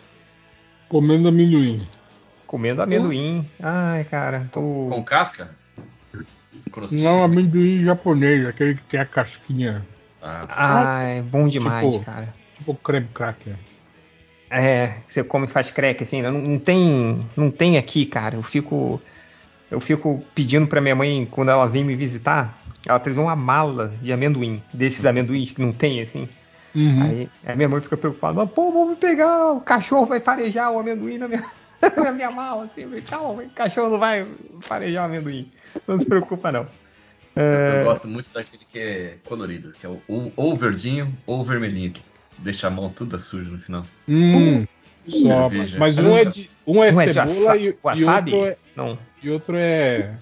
[0.88, 1.86] Comendo amendoim.
[2.46, 3.48] Comendo amendoim.
[3.60, 4.48] Ai, cara.
[4.50, 4.88] Tô...
[4.90, 5.50] Com casca?
[6.92, 9.84] Não, amendoim japonês, aquele que tem a casquinha.
[10.22, 12.34] Ah, Ai, bom demais, tipo, cara.
[12.56, 13.56] Tipo creme cracker.
[14.50, 16.22] É, você come e faz crack, assim.
[16.22, 18.36] Não, não, tem, não tem aqui, cara.
[18.36, 19.00] Eu fico,
[19.70, 23.92] eu fico pedindo pra minha mãe, quando ela vem me visitar, ela traz uma mala
[24.02, 24.62] de amendoim.
[24.72, 26.28] Desses amendoins que não tem, assim.
[26.74, 27.02] Uhum.
[27.02, 30.72] Aí a minha mãe fica preocupada, mas pô, vou me pegar, o cachorro vai farejar
[30.72, 31.44] o amendoim na minha,
[31.96, 34.26] na minha mala, assim, calma, o cachorro não vai
[34.60, 35.50] farejar o amendoim.
[35.86, 36.66] Não se preocupa, não.
[37.36, 37.84] Eu, eu é.
[37.84, 42.02] gosto muito daquele que é colorido, que é o, ou, ou verdinho ou vermelhinho, que
[42.38, 43.86] deixa a mão toda suja no final.
[44.08, 44.66] Hum,
[45.08, 48.98] só, mas um é, de, um é, um é cebola e, e, outro é, não.
[49.22, 50.14] e outro é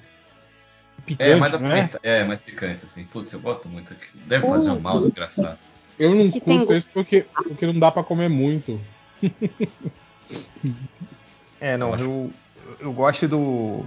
[1.07, 1.91] picante, é mais, é?
[2.03, 3.05] é mais picante, assim.
[3.05, 3.97] Putz, eu gosto muito.
[4.27, 5.59] Deve fazer um mal desgraçado.
[5.99, 6.79] Eu não que curto tem...
[6.79, 8.81] isso porque, porque não dá para comer muito.
[11.61, 12.31] é, não, eu,
[12.81, 13.85] eu gosto do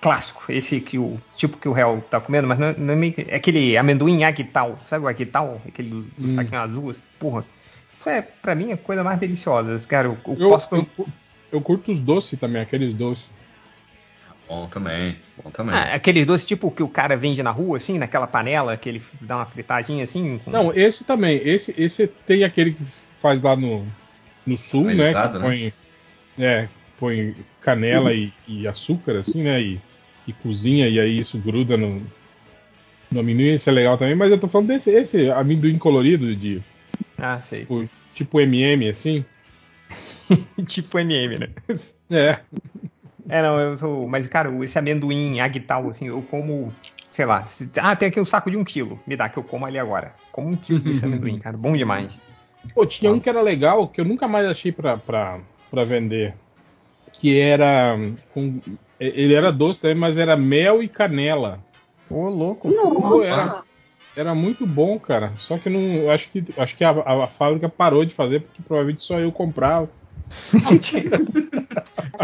[0.00, 3.14] clássico, esse que o tipo que o réu tá comendo, mas não, não é, meio,
[3.16, 5.60] é aquele amendoim aguital, sabe o aguital?
[5.66, 6.34] Aquele do, do hum.
[6.34, 7.44] saquinho azul, porra.
[7.96, 9.80] Isso é, pra mim, a coisa mais deliciosa.
[9.88, 10.68] Cara, eu, eu, eu posso...
[10.74, 10.86] Eu,
[11.50, 13.24] eu curto os doces também, aqueles doces.
[14.48, 15.74] Bom também, bom também.
[15.74, 19.02] Ah, aqueles doces tipo que o cara vende na rua, assim, naquela panela, que ele
[19.20, 20.38] dá uma fritadinha assim?
[20.38, 20.50] Com...
[20.50, 21.36] Não, esse também.
[21.46, 22.82] Esse, esse tem aquele que
[23.20, 23.86] faz lá no,
[24.46, 25.12] no sul, né?
[25.12, 25.72] Que põe,
[26.38, 26.62] né?
[26.62, 28.16] É, põe canela uhum.
[28.16, 29.60] e, e, açúcar, assim, né?
[29.60, 29.80] E,
[30.26, 32.02] e, cozinha, e aí isso gruda no,
[33.10, 36.62] no amendoim, esse é legal também, mas eu tô falando desse esse amendoim colorido de.
[37.18, 37.60] Ah, sei.
[37.60, 39.22] Tipo, tipo MM, assim.
[40.66, 41.48] tipo MM, né?
[42.10, 42.40] É.
[43.28, 44.08] É, não, eu sou.
[44.08, 46.72] Mas, cara, esse amendoim aguital, assim, eu como.
[47.12, 47.44] Sei lá.
[47.44, 48.98] Se, ah, tem aqui um saco de um quilo.
[49.06, 50.14] Me dá que eu como ali agora.
[50.32, 51.56] Como um quilo desse amendoim, cara.
[51.56, 52.20] Bom demais.
[52.74, 56.34] Pô, tinha um que era legal, que eu nunca mais achei pra, pra, pra vender.
[57.12, 57.96] Que era.
[58.32, 58.60] Com,
[58.98, 61.60] ele era doce também, mas era mel e canela.
[62.08, 62.70] Ô, louco.
[62.70, 63.62] Pô, era,
[64.16, 65.32] era muito bom, cara.
[65.38, 66.10] Só que não.
[66.10, 69.30] Acho que, acho que a, a, a fábrica parou de fazer, porque provavelmente só eu
[69.30, 69.90] comprava.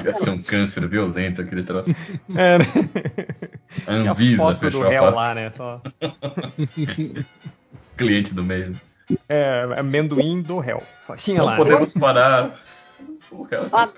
[0.04, 1.94] Ia ser um câncer violento aquele troço.
[2.34, 2.66] É, né?
[3.86, 5.50] A Anvisa a fechou do réu lá, né?
[5.50, 5.80] Só...
[7.96, 8.76] Cliente do mês.
[9.28, 10.82] É, amendoim do réu.
[10.98, 11.52] Só tinha Não lá.
[11.52, 11.58] Né?
[11.58, 12.00] podemos né?
[12.00, 12.60] parar.
[13.30, 13.88] O réu está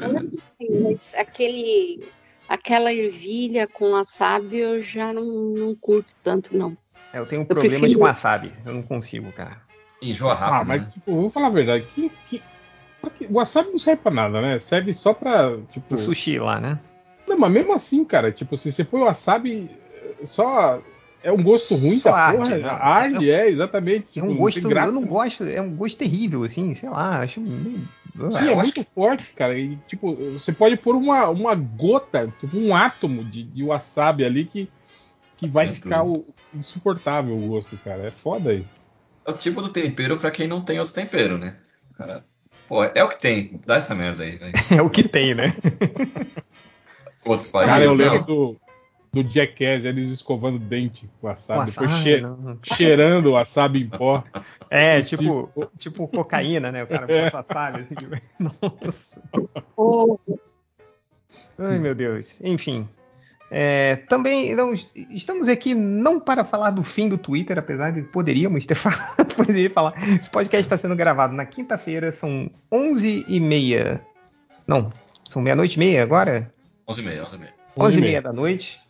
[1.14, 2.08] aquele,
[2.48, 6.76] aquela ervilha com wasabi eu já não, não curto tanto, não.
[7.12, 8.00] É, eu tenho um problema prefiro...
[8.00, 8.52] com wasabi.
[8.64, 9.60] Eu não consigo, cara.
[10.00, 10.60] Enjoa rápido.
[10.60, 10.88] Ah, mas né?
[10.92, 11.86] tipo, vou falar a verdade.
[11.94, 12.42] Que, que,
[13.28, 14.58] o wasabi não serve pra nada, né?
[14.58, 15.94] Serve só pra, tipo...
[15.94, 16.78] O sushi lá, né?
[17.26, 19.70] Não, mas mesmo assim, cara, tipo, se você põe wasabi,
[20.24, 20.80] só...
[21.22, 22.56] É um gosto ruim só da arde, porra.
[22.58, 22.68] Né?
[22.68, 24.12] Arde, é, exatamente.
[24.12, 27.18] Tipo, é um tipo, gosto, eu não gosto, é um gosto terrível, assim, sei lá,
[27.20, 27.40] acho.
[27.40, 29.58] Sim, é muito forte, cara.
[29.58, 34.44] E, tipo, você pode pôr uma, uma gota, tipo, um átomo de, de wasabi ali
[34.44, 34.70] que,
[35.36, 36.24] que vai é ficar o,
[36.54, 38.06] insuportável o gosto, cara.
[38.06, 38.74] É foda isso.
[39.26, 41.56] É o tipo do tempero para quem não tem outro tempero, né?
[41.98, 42.24] Cara,
[42.68, 43.60] Pô, é o que tem.
[43.64, 44.52] Dá essa merda aí, velho.
[44.76, 45.52] é o que tem, né?
[47.24, 47.66] Outro país.
[47.66, 48.56] Cara, eu lembro do,
[49.12, 52.04] do Jackass, eles escovando dente com wasabi, depois
[52.62, 54.22] che cheirando o wasabi em pó.
[54.68, 56.82] É, tipo, tipo, tipo cocaína, né?
[56.82, 57.30] O cara é.
[57.30, 57.82] bota wasabi.
[57.82, 59.22] Assim, tipo, nossa.
[59.76, 60.18] Oh.
[61.56, 62.36] Ai, meu Deus.
[62.40, 62.88] Enfim.
[63.50, 68.66] É, também não, estamos aqui não para falar do fim do Twitter, apesar de poderíamos
[68.66, 69.94] ter falado, poderia falar.
[70.20, 74.00] Esse podcast está sendo gravado na quinta-feira, são 11h30.
[74.66, 74.92] Não,
[75.28, 76.52] são meia-noite e meia agora?
[76.88, 77.48] 11h30, 11h30.
[77.76, 78.85] 11h30 da noite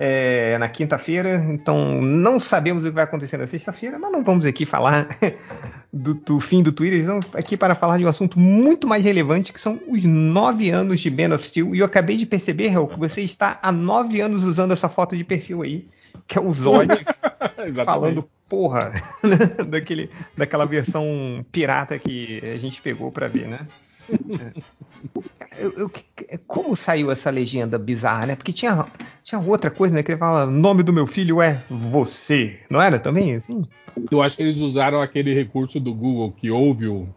[0.00, 4.46] é, na quinta-feira, então não sabemos o que vai acontecer na sexta-feira, mas não vamos
[4.46, 5.08] aqui falar
[5.92, 9.52] do, do, fim do Twitter, estamos aqui para falar de um assunto muito mais relevante,
[9.52, 12.86] que são os nove anos de Man of Steel, e eu acabei de perceber, Hel,
[12.86, 15.84] que você está há nove anos usando essa foto de perfil aí,
[16.28, 16.88] que é o Zod
[17.84, 18.92] falando porra
[19.66, 23.66] daquele, daquela versão pirata que a gente pegou para ver, né?
[25.58, 25.90] Eu, eu,
[26.46, 28.36] como saiu essa legenda bizarra, né?
[28.36, 28.86] Porque tinha,
[29.22, 30.02] tinha outra coisa, né?
[30.02, 32.60] Que ele fala: nome do meu filho é você.
[32.70, 33.62] Não era também assim?
[34.10, 37.08] Eu acho que eles usaram aquele recurso do Google que ouve o,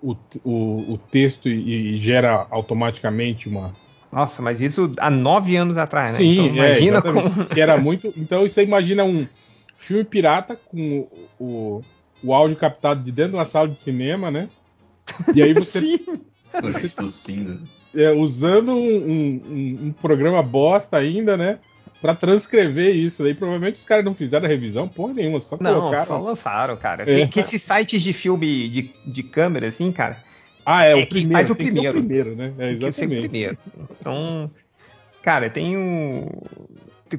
[0.00, 3.74] o, o, o texto e, e, gera automaticamente uma.
[4.12, 6.18] Nossa, mas isso há nove anos atrás, né?
[6.18, 7.46] Sim, então, imagina é, como.
[7.46, 8.12] Que era muito.
[8.16, 9.26] Então você imagina um
[9.78, 11.06] filme pirata com
[11.40, 11.84] o, o,
[12.22, 14.48] o áudio captado de dentro de uma sala de cinema, né?
[15.34, 15.80] E aí você.
[15.80, 16.20] Sim.
[16.62, 17.60] Você tossindo.
[17.94, 21.58] É, usando um, um, um, programa bosta ainda, né?
[22.00, 23.22] Pra transcrever isso.
[23.22, 26.06] Aí provavelmente os caras não fizeram a revisão, porra nenhuma, só não, colocaram.
[26.06, 27.10] Só lançaram, cara.
[27.10, 27.26] É.
[27.26, 30.22] Que esses sites de filme de, de câmera, assim, cara.
[30.64, 31.32] Ah, é, é o primeiro.
[31.32, 31.98] Faz o primeiro.
[31.98, 32.52] o primeiro, né?
[32.58, 33.18] É, exatamente.
[33.18, 33.58] o primeiro.
[34.00, 34.50] Então,
[35.22, 36.28] cara, tem um.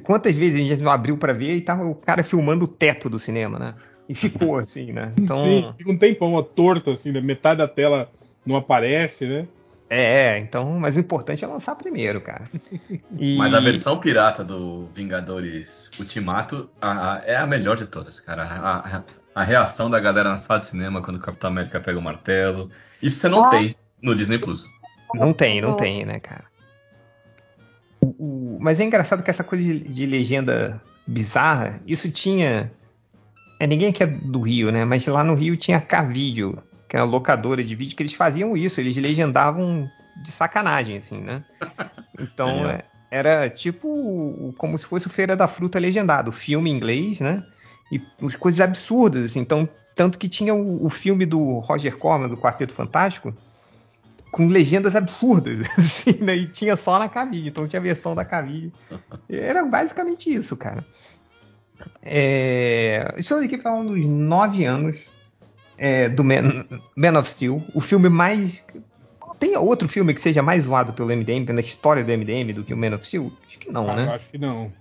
[0.02, 3.08] Quantas vezes a gente não abriu para ver e tava o cara filmando o teto
[3.08, 3.74] do cinema, né?
[4.08, 5.12] E ficou assim, né?
[5.18, 5.44] Então...
[5.44, 7.20] Sim, fica um tempão torto, assim, né?
[7.20, 8.10] metade da tela
[8.44, 9.46] não aparece, né?
[9.90, 12.48] É, então, mas o importante é lançar primeiro, cara.
[13.18, 13.36] E...
[13.36, 18.44] Mas a versão pirata do Vingadores Ultimato a, a, é a melhor de todas, cara.
[18.44, 19.02] A,
[19.34, 22.70] a, reação da galera na sala de cinema quando o Capitão América pega o martelo.
[23.02, 23.50] Isso você não ah.
[23.50, 24.66] tem no Disney Plus.
[25.14, 26.44] Não tem, não tem, né, cara?
[28.00, 28.58] O, o...
[28.60, 32.70] mas é engraçado que essa coisa de, de legenda bizarra, isso tinha.
[33.60, 34.84] É, ninguém aqui é do Rio, né?
[34.84, 38.56] Mas lá no Rio tinha K-Vídeo que é uma locadora de vídeo, que eles faziam
[38.56, 39.88] isso, eles legendavam
[40.22, 41.44] de sacanagem, assim, né?
[42.20, 42.82] Então é.
[43.12, 47.44] era tipo como se fosse o Feira da Fruta legendado, filme em inglês, né?
[47.92, 48.00] E
[48.38, 49.38] coisas absurdas, assim.
[49.38, 53.32] Então, tanto que tinha o, o filme do Roger Corman, do Quarteto Fantástico,
[54.32, 56.34] com legendas absurdas, assim, né?
[56.34, 58.72] E tinha só na cabine, então tinha a versão da cabine.
[59.30, 60.84] Era basicamente isso, cara.
[62.02, 63.14] É...
[63.16, 64.98] Estou aqui falando dos nove anos
[65.78, 68.66] é, do Man, Man of Steel, o filme mais.
[69.38, 72.74] Tem outro filme que seja mais zoado pelo MDM, na história do MDM, do que
[72.74, 73.32] o Man of Steel?
[73.46, 74.14] Acho que não, ah, né?
[74.14, 74.72] acho que não.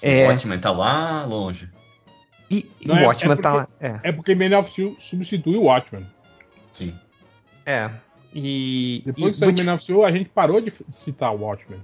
[0.00, 0.24] É...
[0.24, 1.68] O Watchmen tá lá longe.
[2.50, 3.68] E, não, o é, Watchmen é porque, tá lá.
[3.78, 4.00] É.
[4.04, 6.06] é porque Man of Steel substitui o Watchmen.
[6.72, 6.94] Sim.
[7.66, 7.90] É.
[8.32, 9.02] E.
[9.04, 11.80] Depois que saiu Man of Steel, a gente parou de citar o Watchmen.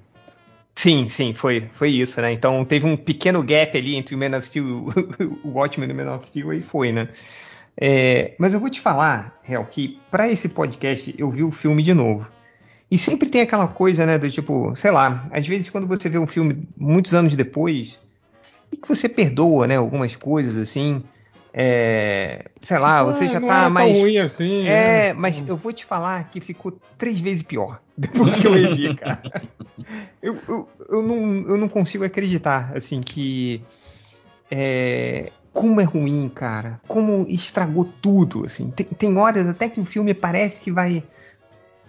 [0.75, 2.33] Sim, sim, foi, foi isso, né?
[2.33, 4.67] Então teve um pequeno gap ali entre o Man of Steel,
[5.45, 7.09] o Watchmen e o Man of Steel, e foi, né?
[7.77, 11.83] É, mas eu vou te falar, Hel, que para esse podcast eu vi o filme
[11.83, 12.31] de novo.
[12.91, 16.19] E sempre tem aquela coisa, né, do tipo, sei lá, às vezes quando você vê
[16.19, 17.99] um filme muitos anos depois,
[18.71, 21.03] e que você perdoa, né, algumas coisas assim,
[21.57, 24.67] é, sei lá, você já tá mais ruim assim.
[24.67, 25.13] É, né?
[25.13, 29.23] mas eu vou te falar que ficou três vezes pior depois que eu revi, cara.
[30.21, 33.63] eu, eu, eu, não, eu não consigo acreditar, assim, que
[34.51, 36.81] é, como é ruim, cara.
[36.89, 38.73] Como estragou tudo, assim.
[38.73, 41.05] Tem, tem horas até que o filme parece que vai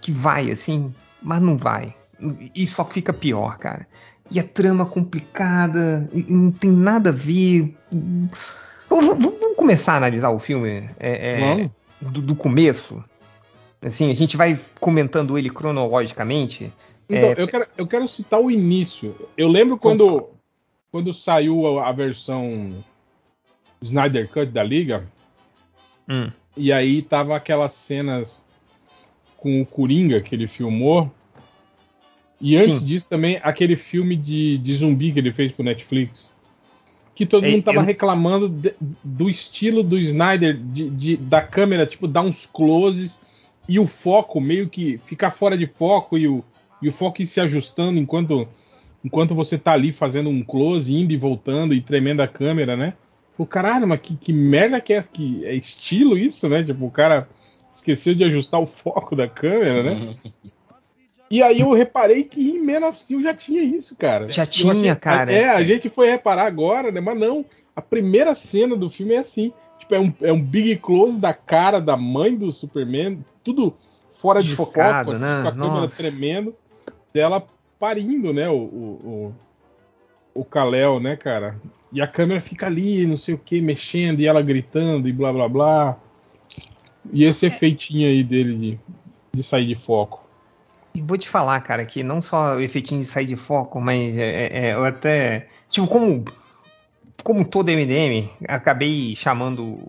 [0.00, 1.92] que vai assim, mas não vai.
[2.54, 3.88] E só fica pior, cara.
[4.30, 7.76] E a trama complicada, não tem nada a ver.
[8.88, 11.70] Vamos começar a analisar o filme é, é,
[12.00, 13.02] do, do, começo.
[13.82, 16.72] Assim, a gente vai comentando ele cronologicamente.
[17.08, 17.34] Então, é...
[17.36, 19.14] eu, quero, eu quero citar o início.
[19.36, 20.30] Eu lembro quando,
[20.90, 22.72] quando saiu a, a versão
[23.82, 25.06] Snyder Cut da Liga.
[26.08, 26.30] Hum.
[26.56, 28.44] E aí tava aquelas cenas
[29.36, 31.10] com o Coringa que ele filmou.
[32.40, 32.86] E antes Sim.
[32.86, 36.30] disso também aquele filme de, de zumbi que ele fez pro Netflix.
[37.16, 37.82] Que todo Ei, mundo tava eu...
[37.82, 43.18] reclamando de, do estilo do Snyder, de, de, da câmera, tipo, dar uns closes
[43.66, 46.44] e o foco meio que ficar fora de foco e o,
[46.80, 48.46] e o foco ir se ajustando enquanto,
[49.02, 52.92] enquanto você tá ali fazendo um close, indo e voltando e tremendo a câmera, né?
[53.38, 56.62] O caralho, mas que, que merda que é, que é estilo isso, né?
[56.62, 57.28] Tipo, o cara
[57.74, 60.14] esqueceu de ajustar o foco da câmera, né?
[61.30, 64.28] E aí eu reparei que em Man of Steel já tinha isso, cara.
[64.28, 65.32] Já tinha, achei, cara.
[65.32, 67.00] É, a gente foi reparar agora, né?
[67.00, 67.44] Mas não.
[67.74, 69.52] A primeira cena do filme é assim.
[69.78, 73.76] Tipo, é um, é um big close da cara da mãe do Superman, tudo
[74.12, 75.42] fora de foco, assim, né?
[75.42, 75.96] com a câmera Nossa.
[75.96, 76.54] tremendo,
[77.12, 77.46] dela
[77.78, 78.48] parindo, né?
[78.48, 79.34] O, o,
[80.34, 81.60] o, o Kal-El, né, cara?
[81.92, 85.32] E a câmera fica ali, não sei o que, mexendo, e ela gritando, e blá
[85.32, 85.96] blá blá.
[87.12, 87.48] E esse é.
[87.48, 88.80] efeitinho aí dele de,
[89.32, 90.25] de sair de foco.
[90.96, 94.16] E vou te falar, cara, que não só o efeitinho de sair de foco, mas
[94.16, 95.46] é, é, é eu até.
[95.68, 96.24] Tipo, como.
[97.22, 99.80] Como todo MDM, acabei chamando,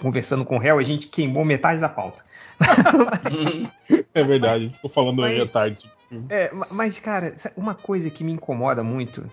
[0.00, 2.22] conversando com o réu, a gente queimou metade da pauta.
[4.14, 5.90] é verdade, tô falando mas, aí à tarde.
[6.30, 9.28] É, mas, cara, uma coisa que me incomoda muito.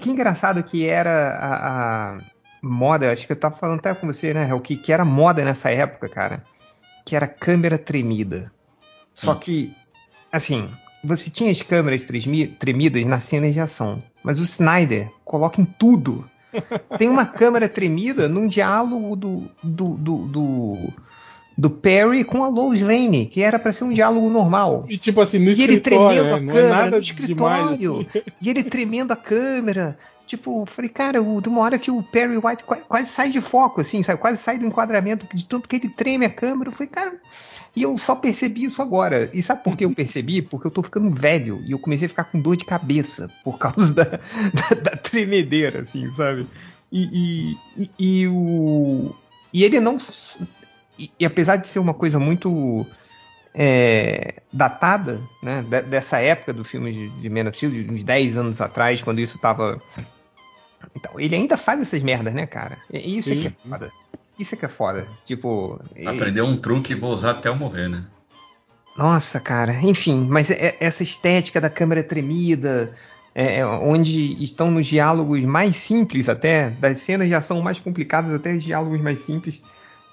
[0.00, 2.18] Que engraçado que era a, a
[2.62, 5.44] moda, acho que eu tava falando até com você, né, Réu, que, que era moda
[5.44, 6.42] nessa época, cara.
[7.04, 8.50] Que era câmera tremida.
[9.12, 9.38] Só hum.
[9.38, 9.76] que
[10.32, 10.68] assim,
[11.02, 12.04] você tinha as câmeras
[12.58, 16.28] tremidas nas cenas de ação, mas o Snyder coloca em tudo.
[16.98, 20.92] Tem uma câmera tremida num diálogo do, do, do, do,
[21.56, 24.86] do Perry com a Lois Lane, que era para ser um diálogo normal.
[24.88, 26.52] E tipo assim, no e ele tremendo a né?
[26.52, 28.00] câmera é no escritório.
[28.00, 28.22] Assim.
[28.40, 29.98] E ele tremendo a câmera.
[30.28, 34.02] Tipo, falei, cara, de uma hora que o Perry White quase, sai de foco, assim,
[34.02, 34.20] sabe?
[34.20, 36.68] Quase sai do enquadramento, de tanto que ele treme a câmera.
[36.68, 37.18] Eu falei, cara,
[37.74, 39.30] e eu só percebi isso agora.
[39.32, 40.42] E sabe por que eu percebi?
[40.42, 43.56] Porque eu tô ficando velho e eu comecei a ficar com dor de cabeça por
[43.56, 44.04] causa da,
[44.52, 46.46] da, da tremedeira, assim, sabe?
[46.92, 49.14] E, e, e, e, o,
[49.50, 49.96] e ele não.
[50.98, 52.86] E, e, apesar de ser uma coisa muito
[53.54, 58.36] é, datada, né, dessa época do filme de, de Man of Steel, de uns 10
[58.36, 59.80] anos atrás, quando isso tava.
[60.94, 62.78] Então, ele ainda faz essas merdas, né, cara?
[62.92, 63.38] Isso Sim.
[63.38, 63.92] é que é foda.
[64.38, 65.06] Isso é que é foda.
[65.24, 65.80] Tipo.
[66.06, 68.04] Aprendeu um truque e vou usar até eu morrer, né?
[68.96, 69.74] Nossa, cara.
[69.82, 72.92] Enfim, mas é, essa estética da câmera tremida,
[73.34, 78.32] é, é, onde estão nos diálogos mais simples até, das cenas de ação mais complicadas
[78.34, 79.62] até os diálogos mais simples,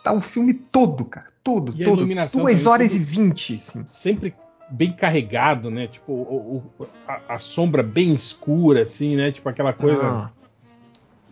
[0.04, 1.28] tá o filme todo, cara.
[1.44, 2.06] Todo, e todo.
[2.32, 3.56] Duas horas e vinte.
[3.56, 3.84] Assim.
[3.88, 4.36] Sempre
[4.70, 5.88] bem carregado, né?
[5.88, 9.32] Tipo, o, o, a, a, sombra bem escura, assim, né?
[9.32, 10.02] Tipo aquela coisa.
[10.04, 10.32] Ah.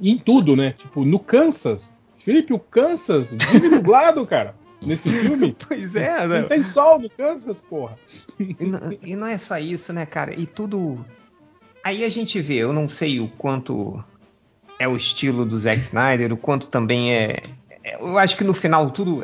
[0.02, 0.74] Em tudo, né?
[0.78, 1.90] Tipo, no Kansas,
[2.24, 4.56] Felipe, o Kansas vive nublado, cara.
[4.82, 5.56] Nesse filme.
[5.68, 6.42] Pois é, né?
[6.42, 7.98] Não tem sol no Kansas, porra.
[8.38, 10.38] E não, e não é só isso, né, cara?
[10.38, 11.06] E tudo.
[11.84, 14.04] Aí a gente vê, eu não sei o quanto
[14.78, 17.44] é o estilo do Zack Snyder, o quanto também é.
[17.84, 19.24] é eu acho que no final tudo.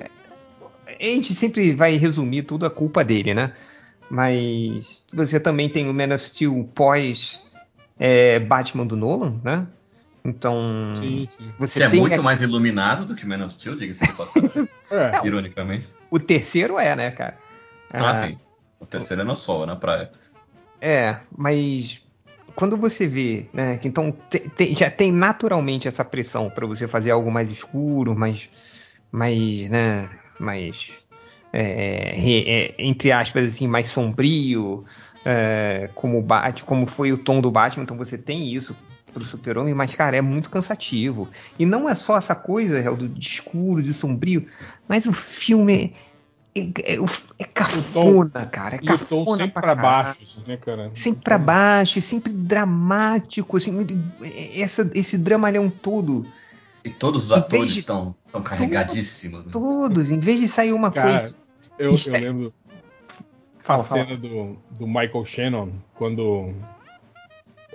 [0.88, 3.53] A gente sempre vai resumir tudo a culpa dele, né?
[4.10, 7.42] Mas você também tem o Man of Steel pós
[7.98, 9.68] é, Batman do Nolan, né?
[10.24, 11.53] Então, sim, sim.
[11.58, 14.69] você que é muito mais iluminado do que Man of Steel, diga-se de passagem.
[14.92, 15.26] é.
[15.26, 15.90] Ironicamente.
[16.12, 17.38] O terceiro é, né, cara?
[17.92, 18.38] Ah, ah sim.
[18.80, 20.12] O terceiro é no sol, é na praia.
[20.82, 22.02] É, mas
[22.56, 26.88] quando você vê, né, que então te, te, já tem naturalmente essa pressão para você
[26.88, 28.50] fazer algo mais escuro, mais,
[29.12, 31.00] mais, né, mais
[31.52, 34.85] é, é, entre aspas assim, mais sombrio,
[35.26, 38.76] é, como bate, como foi o tom do Batman, então você tem isso
[39.09, 41.27] pro super-homem, mas, cara, é muito cansativo.
[41.58, 44.45] E não é só essa coisa, é, do escuro, de sombrio,
[44.88, 45.93] mas o filme
[46.56, 46.99] é, é, é,
[47.40, 48.75] é cafona, tom, cara.
[48.75, 50.92] É cafona sempre pra, pra baixo, né, cara?
[50.93, 53.88] Sempre pra baixo, sempre dramático, assim,
[54.56, 56.25] essa, esse dramalhão todo.
[56.83, 59.45] E todos os atores de, estão, estão carregadíssimos.
[59.45, 59.51] Né?
[59.51, 61.35] Todos, em vez de sair uma cara, coisa.
[61.77, 62.53] Eu, eu lembro
[63.59, 64.06] fala, a fala.
[64.06, 66.53] cena do, do Michael Shannon, quando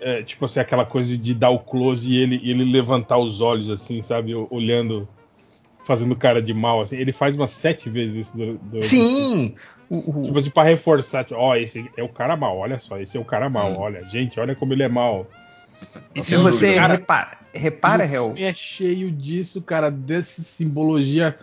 [0.01, 3.71] é, tipo assim, aquela coisa de dar o close e ele, ele levantar os olhos,
[3.71, 4.35] assim, sabe?
[4.35, 5.09] Olhando,
[5.85, 6.97] fazendo cara de mal, assim.
[6.97, 8.37] Ele faz umas sete vezes isso.
[8.37, 9.55] Do, do, Sim!
[9.91, 12.99] Do, tipo assim, pra reforçar, tipo, ó, oh, esse é o cara mal, olha só,
[12.99, 13.78] esse é o cara mal, hum.
[13.78, 15.27] olha, gente, olha como ele é mal.
[16.15, 18.35] E se você cara, repara, repara, Hel.
[18.37, 21.39] É cheio disso, cara, dessa simbologia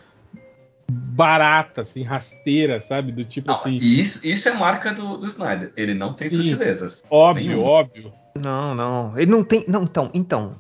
[0.92, 3.12] barata, assim, rasteira, sabe?
[3.12, 3.76] Do tipo não, assim.
[3.76, 5.72] Isso, isso é marca do, do Snyder.
[5.78, 7.01] Ele não tem Sim, sutilezas.
[7.10, 7.64] Óbvio, Nenhum.
[7.64, 8.14] óbvio.
[8.35, 9.17] Não, não.
[9.17, 9.64] Ele não tem.
[9.67, 10.56] Não, então, então.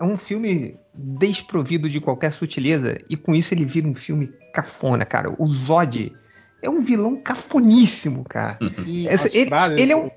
[0.00, 2.98] É um filme desprovido de qualquer sutileza.
[3.08, 5.34] E com isso ele vira um filme cafona, cara.
[5.38, 6.12] O Zod
[6.62, 8.58] é um vilão cafoníssimo, cara.
[8.84, 10.10] Sim, Essa, ele, ele, é um,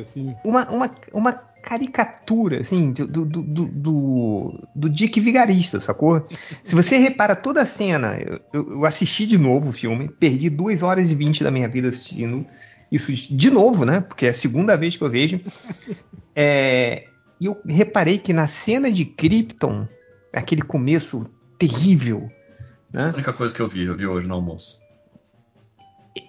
[0.00, 0.34] assim.
[0.44, 6.24] uma, uma, uma caricatura, assim, do, do, do, do, do Dick Vigarista, sacou?
[6.62, 8.16] Se você repara toda a cena,
[8.52, 11.88] eu, eu assisti de novo o filme, perdi 2 horas e 20 da minha vida
[11.88, 12.46] assistindo
[12.90, 14.00] isso de novo, né?
[14.00, 15.40] Porque é a segunda vez que eu vejo.
[16.40, 17.08] É,
[17.40, 19.88] e eu reparei que na cena de Krypton,
[20.32, 21.26] aquele começo
[21.58, 22.28] terrível.
[22.92, 23.06] Né?
[23.06, 24.80] A única coisa que eu vi, eu vi hoje no almoço.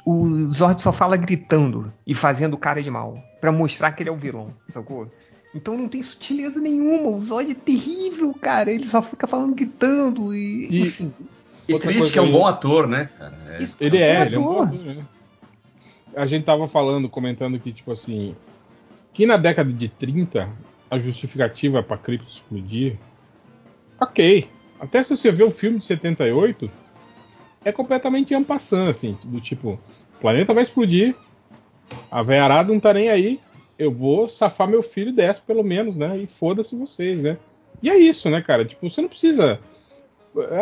[0.03, 3.23] o Zord só fala gritando e fazendo cara de mal.
[3.39, 5.07] para mostrar que ele é o vilão, sacou?
[5.53, 7.09] Então não tem sutileza nenhuma.
[7.09, 8.71] O Zod é terrível, cara.
[8.71, 10.67] Ele só fica falando, gritando e.
[10.69, 11.13] e enfim.
[11.67, 13.37] E triste que é um bom ator, né, cara?
[13.47, 13.67] É.
[13.79, 14.75] Ele é, ele é um bom ator.
[14.75, 15.05] Né?
[16.15, 18.35] A gente tava falando, comentando que, tipo assim,
[19.13, 20.49] que na década de 30,
[20.89, 22.97] a justificativa pra Krypton explodir,
[23.99, 24.47] ok.
[24.79, 26.69] Até se você vê o filme de 78,
[27.63, 31.15] é completamente ampassando, assim, do tipo, o planeta vai explodir,
[32.09, 33.39] a veiarada não tá nem aí,
[33.77, 36.17] eu vou safar meu filho dessa, pelo menos, né?
[36.17, 37.37] E foda-se vocês, né?
[37.81, 38.65] E é isso, né, cara?
[38.65, 39.59] Tipo, você não precisa.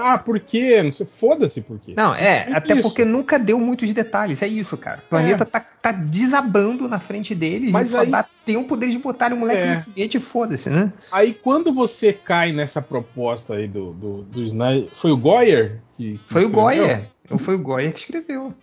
[0.01, 0.91] Ah, por quê?
[1.07, 1.93] Foda-se por quê.
[1.95, 2.83] Não, é, é até isso.
[2.83, 4.41] porque nunca deu muitos detalhes.
[4.41, 5.03] É isso, cara.
[5.05, 5.45] O planeta é.
[5.45, 8.09] tá, tá, desabando na frente deles Mas e só aí...
[8.09, 9.75] dá tempo deles botarem o moleque é.
[9.75, 10.91] no foguete e foda-se, né?
[11.11, 14.89] Aí quando você cai nessa proposta aí do, do, do Snyder.
[14.93, 16.17] Foi o Goyer que.
[16.17, 16.47] que foi escreveu?
[16.47, 17.09] o Goyer.
[17.37, 18.53] Foi o Goyer que escreveu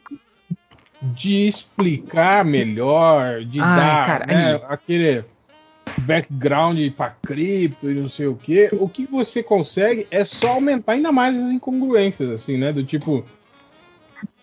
[1.02, 5.24] de explicar melhor, de Ai, dar cara, né, aquele
[6.04, 10.92] background para cripto e não sei o que, o que você consegue é só aumentar
[10.92, 12.72] ainda mais as incongruências, assim, né?
[12.72, 13.24] Do tipo,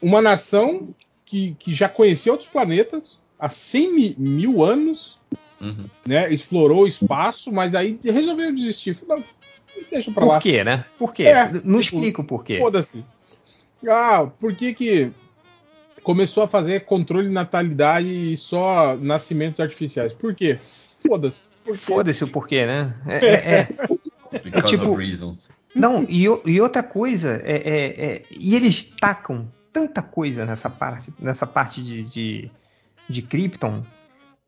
[0.02, 0.90] uma nação
[1.26, 5.18] que, que já conhecia outros planetas há 100 mil anos,
[5.60, 5.86] uhum.
[6.06, 6.32] né?
[6.34, 8.98] Explorou o espaço, mas aí resolveu desistir.
[9.08, 9.24] Não,
[9.90, 10.36] deixa pra Por lá.
[10.36, 10.86] Por quê, né?
[10.98, 11.24] Por quê?
[11.24, 12.60] É, não tipo, explica o porquê.
[12.60, 13.04] Foda-se.
[13.88, 15.12] Ah, por que que
[16.04, 20.14] começou a fazer controle de natalidade e só nascimentos artificiais.
[20.14, 20.60] Por quê?
[21.00, 21.42] Foda-se.
[21.74, 22.94] Foda-se o porquê, né?
[23.08, 23.68] É, é, é.
[24.58, 24.96] é tipo,
[25.76, 31.14] Não, e, e, outra coisa, é, é, é, e eles tacam tanta coisa nessa parte,
[31.20, 32.52] nessa parte de, de,
[33.08, 33.84] de Krypton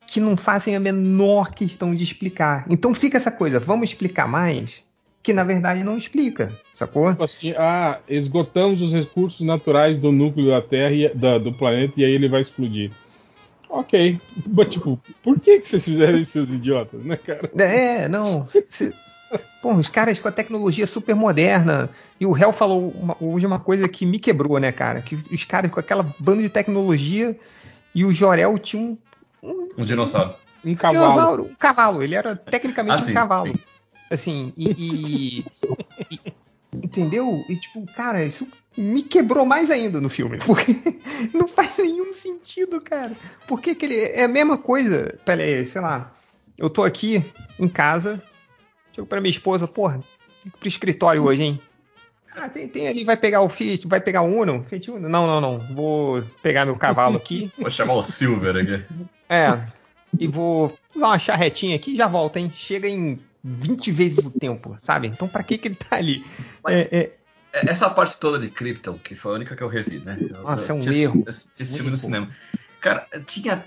[0.06, 2.66] que não fazem a menor questão de explicar.
[2.70, 4.84] Então fica essa coisa, vamos explicar mais,
[5.22, 7.12] que na verdade não explica, sacou?
[7.12, 11.94] Tipo assim, ah, esgotamos os recursos naturais do núcleo da Terra e, da, do planeta
[11.98, 12.92] e aí ele vai explodir.
[13.74, 17.50] Ok, mas tipo, por que, que vocês fizeram isso, seus idiotas, né, cara?
[17.58, 18.46] É, não.
[18.46, 18.94] Se...
[19.64, 21.90] Pô, os caras com a tecnologia super moderna.
[22.20, 25.02] E o Hell falou uma, hoje uma coisa que me quebrou, né, cara?
[25.02, 27.36] Que os caras com aquela banda de tecnologia
[27.96, 28.98] e o Jorel tinha um.
[29.42, 30.36] Um, um dinossauro.
[30.64, 31.46] Um cavalo.
[31.46, 32.04] Um cavalo.
[32.04, 33.48] Ele era tecnicamente ah, um sim, cavalo.
[33.48, 33.56] Sim.
[34.12, 35.46] Assim, e, e,
[36.12, 36.34] e,
[36.76, 37.44] Entendeu?
[37.50, 40.40] E tipo, cara, isso me quebrou mais ainda no filme.
[40.40, 40.76] Porque
[41.34, 43.12] não faz nenhum sentido, cara.
[43.48, 43.98] Porque aquele.
[44.00, 45.18] É a mesma coisa.
[45.24, 46.12] Pera aí, sei lá.
[46.58, 47.24] Eu tô aqui
[47.60, 48.22] em casa.
[48.92, 50.00] Chego pra minha esposa, porra,
[50.60, 51.62] pro escritório hoje, hein?
[52.36, 54.64] Ah, tem, tem ali, vai pegar o Fiat, vai pegar o Uno?
[54.64, 55.08] Fiat Uno?
[55.08, 55.60] Não, não, não.
[55.60, 57.52] Vou pegar meu cavalo aqui.
[57.58, 58.84] Vou chamar o Silver aqui.
[59.30, 59.60] É.
[60.20, 62.52] E vou usar uma charretinha aqui e já volta, hein?
[62.54, 65.08] Chega em 20 vezes o tempo, sabe?
[65.08, 66.24] Então para que que ele tá ali?
[66.64, 67.12] Mas, é, é...
[67.54, 70.18] Essa parte toda de Krypton, que foi a única que eu revi, né?
[70.20, 71.24] Eu, Nossa, eu é um erro.
[71.28, 72.30] Assisti esse filme no cinema.
[72.82, 73.64] Cara, tinha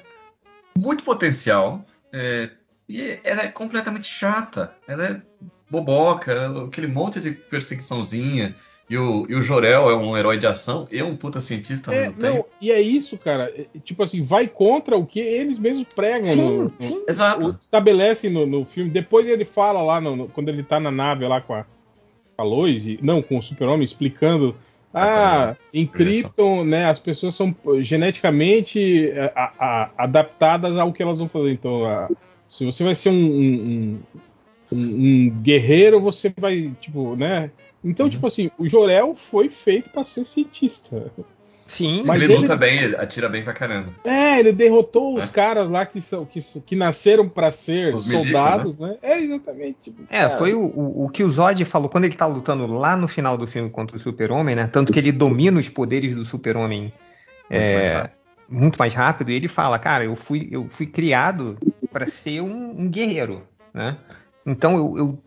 [0.76, 2.50] muito potencial é,
[2.88, 4.74] e ela é completamente chata.
[4.88, 5.22] Ela é
[5.70, 8.54] boboca, aquele monte de perseguiçãozinha.
[8.88, 11.92] E o, e o Jorel é um herói de ação e é um puta cientista
[11.92, 13.52] é, não, E é isso, cara.
[13.56, 16.30] É, tipo assim, vai contra o que eles mesmos pregam.
[16.30, 16.94] Sim, no, sim.
[16.94, 17.58] No, Exato.
[17.60, 18.90] Estabelecem no, no, filme.
[18.90, 21.66] Depois ele fala lá, no, quando ele tá na nave lá com a,
[22.38, 24.54] a Lois, não, com o super-homem, explicando.
[24.92, 31.02] Ah, ah em Krypton, né, as pessoas são geneticamente é, a, a, adaptadas ao que
[31.02, 31.52] elas vão fazer.
[31.52, 32.08] Então, a,
[32.48, 34.00] se você vai ser um, um,
[34.72, 37.50] um, um guerreiro, você vai, tipo, né
[37.86, 38.10] então, uhum.
[38.10, 41.12] tipo assim, o Jorel foi feito para ser cientista.
[41.66, 43.88] Sim, mas ele, ele luta bem, ele atira bem pra caramba.
[44.04, 45.24] É, ele derrotou é.
[45.24, 48.90] os caras lá que, são, que, que nasceram para ser os soldados, né?
[48.90, 48.96] né?
[49.02, 49.76] É, exatamente.
[49.82, 50.38] Tipo, é, cara.
[50.38, 53.36] foi o, o, o, que o Zod falou quando ele tá lutando lá no final
[53.36, 54.68] do filme contra o Super-Homem, né?
[54.68, 56.92] Tanto que ele domina os poderes do Super-Homem
[57.50, 58.10] é,
[58.48, 59.32] muito mais rápido.
[59.32, 61.58] E ele fala, cara, eu fui, eu fui criado
[61.90, 63.42] para ser um, um, guerreiro,
[63.74, 63.96] né?
[64.46, 65.22] Então eu, eu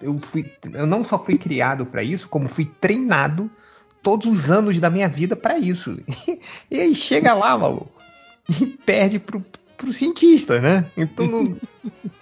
[0.00, 3.50] eu, fui, eu não só fui criado para isso, como fui treinado
[4.06, 5.98] todos os anos da minha vida para isso.
[6.70, 7.90] e aí chega lá, maluco,
[8.48, 9.44] e perde pro,
[9.76, 10.88] pro cientista, né?
[10.96, 11.56] Então não...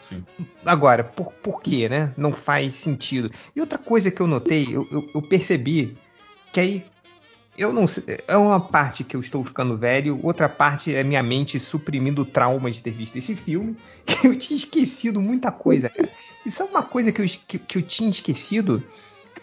[0.64, 2.14] Agora, por, por quê, né?
[2.16, 3.30] Não faz sentido.
[3.54, 5.94] E outra coisa que eu notei, eu, eu, eu percebi
[6.54, 6.86] que aí
[7.56, 11.22] eu não sei, é uma parte que eu estou ficando velho, outra parte é minha
[11.22, 15.90] mente suprimindo o trauma de ter visto esse filme, que eu tinha esquecido muita coisa,
[15.90, 16.08] cara.
[16.46, 18.82] E sabe uma coisa que eu, que, que eu tinha esquecido?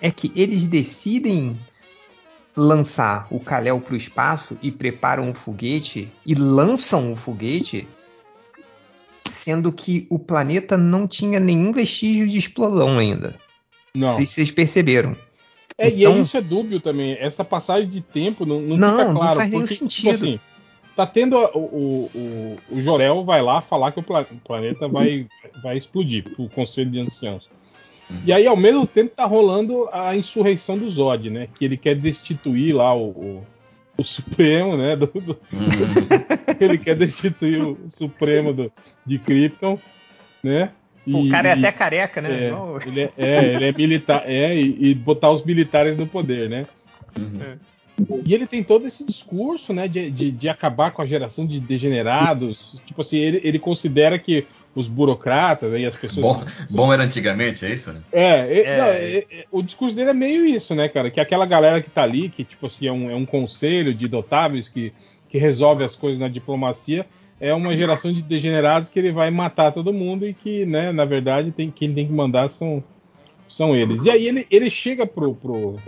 [0.01, 1.55] É que eles decidem
[2.55, 7.87] lançar o Kalel para o espaço e preparam um foguete e lançam o foguete,
[9.29, 13.39] sendo que o planeta não tinha nenhum vestígio de explosão ainda.
[13.95, 14.09] Não.
[14.09, 15.15] Não sei se vocês perceberam.
[15.77, 16.17] É, então...
[16.17, 17.13] e isso é dúbio também.
[17.19, 19.13] Essa passagem de tempo não, não, não fica claro.
[19.13, 20.11] Não faz nenhum porque, tipo sentido.
[20.11, 20.39] Tipo assim,
[20.95, 24.03] tá tendo o, o, o, o, Jorel vai lá falar que o
[24.43, 25.27] planeta vai,
[25.63, 27.49] vai explodir, o Conselho de Anciãos.
[28.25, 31.47] E aí, ao mesmo tempo, tá rolando a insurreição do Zod, né?
[31.57, 33.47] Que ele quer destituir lá o, o,
[33.97, 34.95] o Supremo, né?
[34.95, 35.37] Do, do...
[35.53, 36.57] Uhum.
[36.59, 38.71] ele quer destituir o Supremo do,
[39.05, 39.79] de Krypton,
[40.43, 40.71] né?
[41.05, 42.29] E, o cara é até careca, né?
[42.29, 46.47] É, ele é, é, ele é militar, é, e, e, botar os militares no poder,
[46.49, 46.67] né?
[47.17, 47.39] Uhum.
[47.41, 47.57] É.
[48.25, 51.59] E ele tem todo esse discurso, né, de, de, de, acabar com a geração de
[51.59, 52.81] degenerados.
[52.85, 56.25] Tipo assim, ele, ele considera que os burocratas e as pessoas.
[56.25, 57.91] Bom, bom, era antigamente, é isso?
[57.91, 58.01] Né?
[58.11, 61.11] É, é, não, é, é, o discurso dele é meio isso, né, cara?
[61.11, 64.07] Que aquela galera que tá ali, que tipo assim, é um, é um conselho de
[64.07, 64.93] dotáveis que,
[65.27, 67.05] que resolve as coisas na diplomacia,
[67.39, 71.05] é uma geração de degenerados que ele vai matar todo mundo e que, né, na
[71.05, 72.83] verdade, tem, quem tem que mandar são,
[73.47, 74.05] são eles.
[74.05, 75.79] E aí ele, ele chega pro, pro,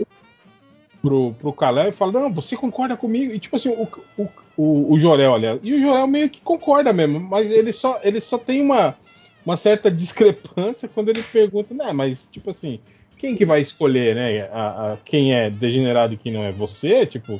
[1.04, 3.34] pro, pro Calé e fala: Não, você concorda comigo?
[3.34, 6.94] E tipo assim, o, o, o, o Jorel, olha, e o Jorel meio que concorda
[6.94, 8.96] mesmo, mas ele só, ele só tem uma,
[9.44, 12.80] uma certa discrepância quando ele pergunta, né, mas tipo assim,
[13.18, 16.50] quem que vai escolher, né, a, a, quem é degenerado e quem não é?
[16.52, 17.04] Você?
[17.04, 17.38] Tipo.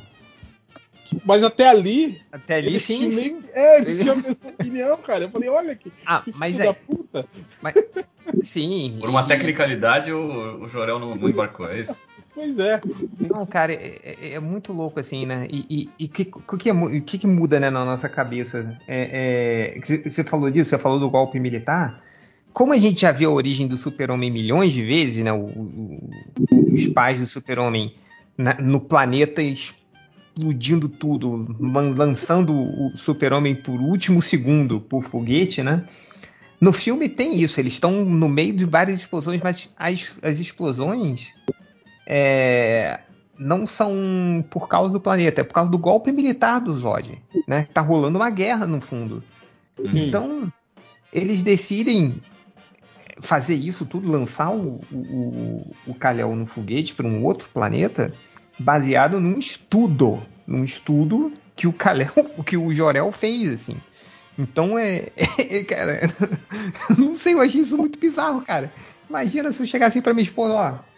[1.23, 2.21] Mas até ali.
[2.31, 3.09] Até ali, sim.
[3.09, 3.43] sim.
[3.53, 5.23] É, eles tinham a mesma opinião, cara.
[5.23, 6.65] Eu falei, olha que, ah, que mas é...
[6.65, 7.25] da puta.
[7.61, 7.73] Mas,
[8.43, 8.97] sim.
[8.99, 11.97] Por uma tecnicalidade, o, o Jorel não, não embarcou, é isso?
[12.35, 12.81] Pois é.
[13.17, 15.47] Não, cara, é, é, é muito louco, assim, né?
[15.49, 18.77] E o que, que, é, que, que, muda né, na nossa cabeça?
[18.85, 22.03] É, é, você falou disso, você falou do golpe militar.
[22.51, 25.31] Como a gente já viu a origem do super-homem milhões de vezes, né?
[25.31, 26.09] O, o,
[26.73, 27.95] os pais do super-homem
[28.61, 35.85] no planeta explodindo tudo, lançando o super-homem por último segundo por foguete, né?
[36.59, 41.27] No filme tem isso, eles estão no meio de várias explosões, mas as, as explosões
[42.05, 42.99] é,
[43.37, 47.67] não são por causa do planeta, é por causa do golpe militar do Zod, né?
[47.73, 49.23] Tá rolando uma guerra no fundo.
[49.77, 49.97] Uhum.
[49.97, 50.53] Então,
[51.11, 52.21] eles decidem
[53.21, 58.13] fazer isso tudo, lançar o, o, o Kal-El no foguete para um outro planeta,
[58.59, 62.11] baseado num estudo, num estudo que o Kal-El,
[62.45, 63.77] que o Jorel fez, assim.
[64.37, 65.07] Então é,
[65.39, 66.01] é, cara,
[66.97, 68.71] não sei, eu achei isso muito bizarro, cara.
[69.09, 70.94] Imagina se eu chegar assim para minha esposa, ó,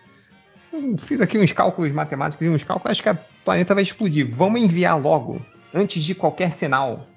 [1.00, 4.28] fiz aqui uns cálculos matemáticos e uns cálculos, acho que o planeta vai explodir.
[4.30, 5.42] Vamos enviar logo,
[5.74, 7.08] antes de qualquer sinal,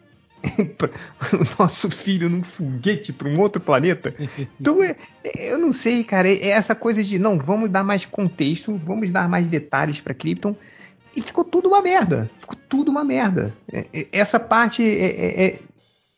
[1.33, 4.15] o nosso filho num foguete para um outro planeta.
[4.61, 6.29] Então, é, é, eu não sei, cara.
[6.29, 10.15] É, é, essa coisa de não, vamos dar mais contexto, vamos dar mais detalhes para
[10.15, 10.57] Krypton.
[11.15, 12.31] E ficou tudo uma merda.
[12.39, 13.55] Ficou tudo uma merda.
[13.71, 15.59] É, é, essa parte é,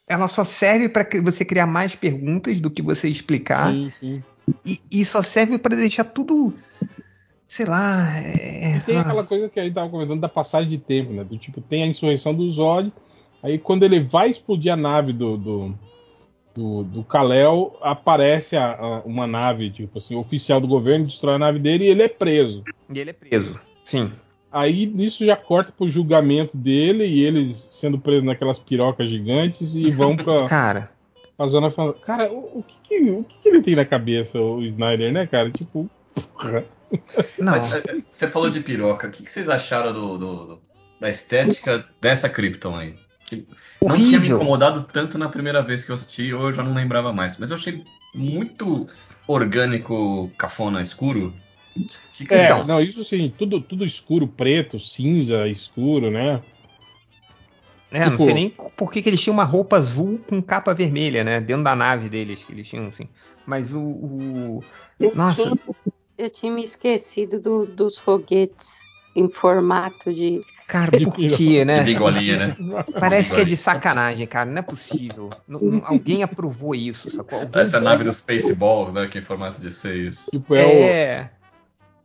[0.06, 3.70] ela só serve para você criar mais perguntas do que você explicar.
[3.70, 4.22] Sim, sim.
[4.66, 6.52] E, e só serve para deixar tudo
[7.52, 8.18] sei lá.
[8.18, 8.78] É...
[8.78, 9.02] E tem ah.
[9.02, 11.22] aquela coisa que a gente tava comentando da passagem de tempo, né?
[11.22, 12.90] Do tipo, tem a insurreição do Zod,
[13.42, 15.74] aí quando ele vai explodir a nave do, do,
[16.54, 21.38] do, do Kal-El, aparece a, a, uma nave, tipo assim, oficial do governo, destrói a
[21.38, 22.64] nave dele e ele é preso.
[22.90, 24.10] E ele é preso, sim.
[24.50, 29.90] Aí isso já corta pro julgamento dele e eles sendo presos naquelas pirocas gigantes e
[29.90, 30.44] vão pra.
[30.48, 30.90] Cara.
[31.38, 31.94] A zona falando.
[31.94, 35.26] Cara, o, o, que, que, o que, que ele tem na cabeça, o Snyder, né,
[35.26, 35.50] cara?
[35.50, 35.90] Tipo.
[37.38, 37.52] Não.
[37.52, 39.08] Mas, é, você falou de piroca.
[39.08, 40.62] O que, vocês acharam do, do,
[41.00, 42.94] da estética dessa Krypton aí?
[43.26, 43.46] Que
[43.80, 46.74] não tinha me incomodado tanto na primeira vez que eu assisti, ou eu já não
[46.74, 47.36] lembrava mais.
[47.38, 48.86] Mas eu achei muito
[49.26, 51.34] orgânico, cafona, escuro.
[52.14, 52.66] Que que é, então?
[52.66, 56.42] não, isso sim, tudo, tudo escuro, preto, cinza, escuro, né?
[57.90, 58.10] É, tipo...
[58.10, 61.40] não sei nem por que, que eles tinham uma roupa azul com capa vermelha, né?
[61.40, 63.08] Dentro da nave deles, que eles tinham assim.
[63.46, 63.80] Mas o.
[63.80, 64.64] o...
[65.14, 65.52] Nossa
[66.16, 68.80] eu tinha me esquecido do, dos foguetes
[69.14, 70.40] em formato de.
[70.66, 70.90] Cara,
[71.36, 71.80] quê, né?
[71.80, 72.56] De bigolinha, né?
[72.98, 74.48] Parece que é de sacanagem, cara.
[74.48, 75.30] Não é possível.
[75.46, 77.40] Não, alguém aprovou isso, sacou?
[77.40, 79.06] Alguém Essa é a nave dos Spaceballs, né?
[79.06, 80.30] Que é em formato de C, isso.
[80.30, 81.30] Tipo, é, é...
[81.38, 81.41] O...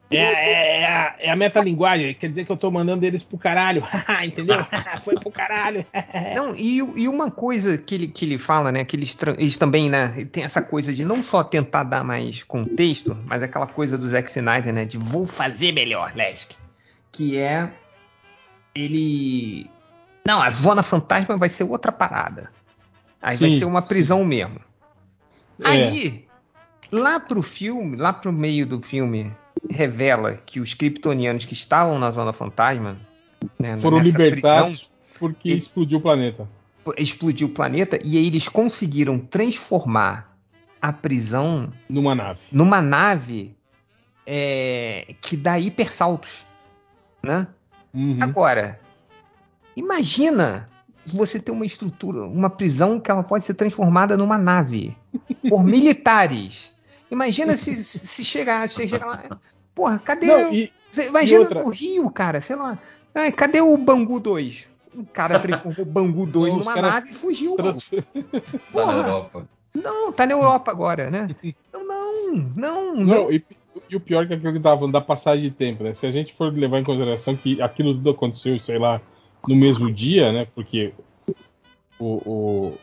[0.10, 3.38] É, é, é, a, é a metalinguagem, quer dizer que eu tô mandando eles pro
[3.38, 3.84] caralho,
[4.24, 4.58] entendeu?
[5.04, 5.86] Foi pro caralho.
[6.34, 9.90] não, e, e, uma coisa que ele, que ele fala, né, que eles, eles também,
[9.90, 14.08] né, tem essa coisa de não só tentar dar mais contexto, mas aquela coisa do
[14.08, 16.52] Zack Snyder, né, de vou fazer melhor, Lesk,
[17.12, 17.70] que é
[18.74, 19.70] ele...
[20.26, 22.50] Não, a Zona Fantasma vai ser outra parada.
[23.22, 23.48] Aí Sim.
[23.48, 24.60] vai ser uma prisão mesmo.
[25.64, 25.68] É.
[25.68, 26.26] Aí,
[26.92, 29.34] lá pro filme, lá pro meio do filme
[29.70, 32.98] revela que os kryptonianos que estavam na Zona Fantasma
[33.60, 36.48] né, foram libertados prisão, porque ele, explodiu o planeta.
[36.98, 40.38] Explodiu o planeta e aí eles conseguiram transformar
[40.82, 42.42] a prisão numa nave.
[42.52, 43.56] Numa nave
[44.26, 46.46] é, que dá hipersaltos,
[47.24, 47.48] né?
[47.94, 48.20] Uhum.
[48.22, 48.80] Agora,
[49.76, 50.70] imagina
[51.06, 54.96] você ter uma estrutura, uma prisão que ela pode ser transformada numa nave
[55.50, 56.72] por militares.
[57.10, 59.40] Imagina se, se chegar, se chegar lá.
[59.74, 60.28] Porra, cadê.
[60.28, 60.72] Não, e,
[61.08, 61.64] imagina outra...
[61.64, 62.78] no Rio, cara, sei lá.
[63.14, 64.68] Ai, cadê o Bangu 2?
[64.96, 67.56] O cara transformou o Bangu 2 numa nave e fugiu.
[67.56, 67.84] Trans...
[68.72, 68.74] Porra.
[68.74, 69.48] Tá na Europa.
[69.74, 71.36] Não, tá na Europa agora, né?
[71.44, 73.06] Então, não, não, não.
[73.06, 73.32] não.
[73.32, 73.44] E,
[73.90, 75.94] e, o pior é que aquilo que tava da passagem de tempo, né?
[75.94, 79.00] Se a gente for levar em consideração que aquilo tudo aconteceu, sei lá,
[79.48, 80.48] no mesmo dia, né?
[80.56, 80.94] Porque
[82.00, 82.78] o, o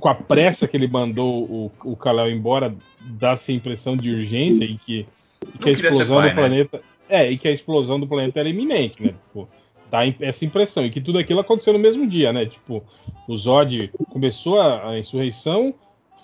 [0.00, 4.64] com a pressa que ele mandou o, o Kalel embora, dá-se a impressão de urgência
[4.64, 5.06] e que,
[5.54, 6.34] e que a explosão pai, do né?
[6.34, 6.82] planeta.
[7.08, 9.08] É, e que a explosão do planeta era iminente, né?
[9.08, 9.48] Tipo,
[9.90, 10.86] dá essa impressão.
[10.86, 12.46] E que tudo aquilo aconteceu no mesmo dia, né?
[12.46, 12.82] Tipo,
[13.28, 15.74] o Zod começou a, a insurreição,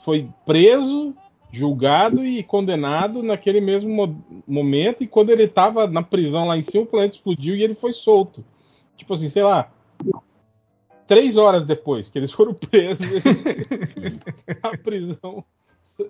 [0.02, 1.14] foi preso,
[1.50, 5.02] julgado e condenado naquele mesmo mo momento.
[5.02, 7.92] E quando ele estava na prisão lá em cima, o planeta explodiu e ele foi
[7.92, 8.44] solto.
[8.96, 9.70] Tipo assim, sei lá.
[11.08, 13.06] Três horas depois que eles foram presos,
[14.62, 15.44] a prisão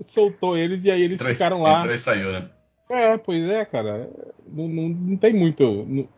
[0.07, 1.79] soltou eles e aí eles entrou, ficaram lá.
[1.79, 2.51] Entrou e saiu, né?
[2.91, 4.11] É, pois é, cara.
[4.47, 5.87] Não, não, não tem muito.
[5.89, 6.09] Não,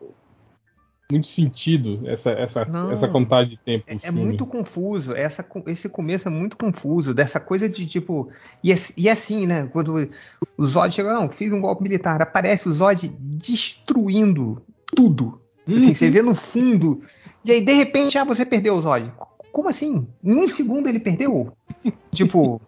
[1.11, 3.85] muito sentido essa, essa, Não, essa contagem de tempo.
[3.89, 5.13] É, é, muito confuso.
[5.15, 7.13] Essa, esse começo é muito confuso.
[7.13, 8.31] Dessa coisa de tipo.
[8.63, 9.67] E, e assim, né?
[9.67, 10.09] Quando
[10.57, 12.23] o Zod chega, não, fiz um golpe militar.
[12.23, 14.63] Aparece o Zod destruindo
[14.95, 15.41] tudo.
[15.67, 15.95] Assim, uhum.
[15.95, 17.03] você vê no fundo.
[17.44, 19.12] E aí, de repente, ah, você perdeu o Zod.
[19.53, 20.06] Como assim?
[20.23, 21.53] Em um segundo ele perdeu?
[22.12, 22.60] tipo.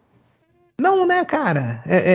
[0.81, 1.83] Não, né, cara?
[1.87, 2.12] É, é,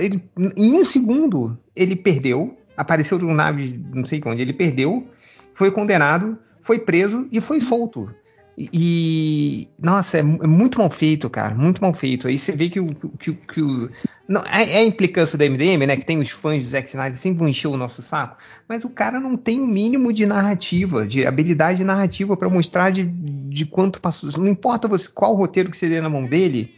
[0.00, 0.22] é, ele,
[0.56, 2.56] em um segundo ele perdeu.
[2.76, 5.06] Apareceu numa nave, não sei onde, ele perdeu
[5.54, 8.14] foi condenado, foi preso e foi solto.
[8.56, 12.28] E, nossa, é, é, muito mal feito, cara, muito mal feito.
[12.28, 12.94] Aí você vê que o.
[13.18, 13.90] Que, que o
[14.28, 15.96] não, é, é, a implicância da MDM, né?
[15.96, 18.36] Que tem os fãs do Zack Snyder sempre vão encher o nosso saco,
[18.68, 23.04] mas o cara não tem o mínimo de narrativa, de habilidade narrativa para mostrar de,
[23.04, 24.30] de quanto passou.
[24.38, 26.74] Não importa você, qual roteiro que você dê na mão dele,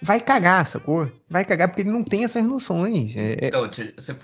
[0.00, 1.10] vai cagar, sacou?
[1.28, 3.14] Vai cagar porque ele não tem essas noções.
[3.16, 3.68] É, é então,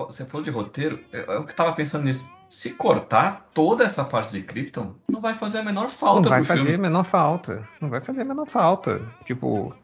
[0.09, 4.43] você falou de roteiro, eu, que tava pensando nisso se cortar toda essa parte de
[4.43, 6.23] Krypton, não vai fazer a menor falta.
[6.23, 6.75] Não vai fazer filme.
[6.75, 7.69] a menor falta.
[7.81, 9.07] Não vai fazer a menor falta.
[9.25, 9.75] Tipo,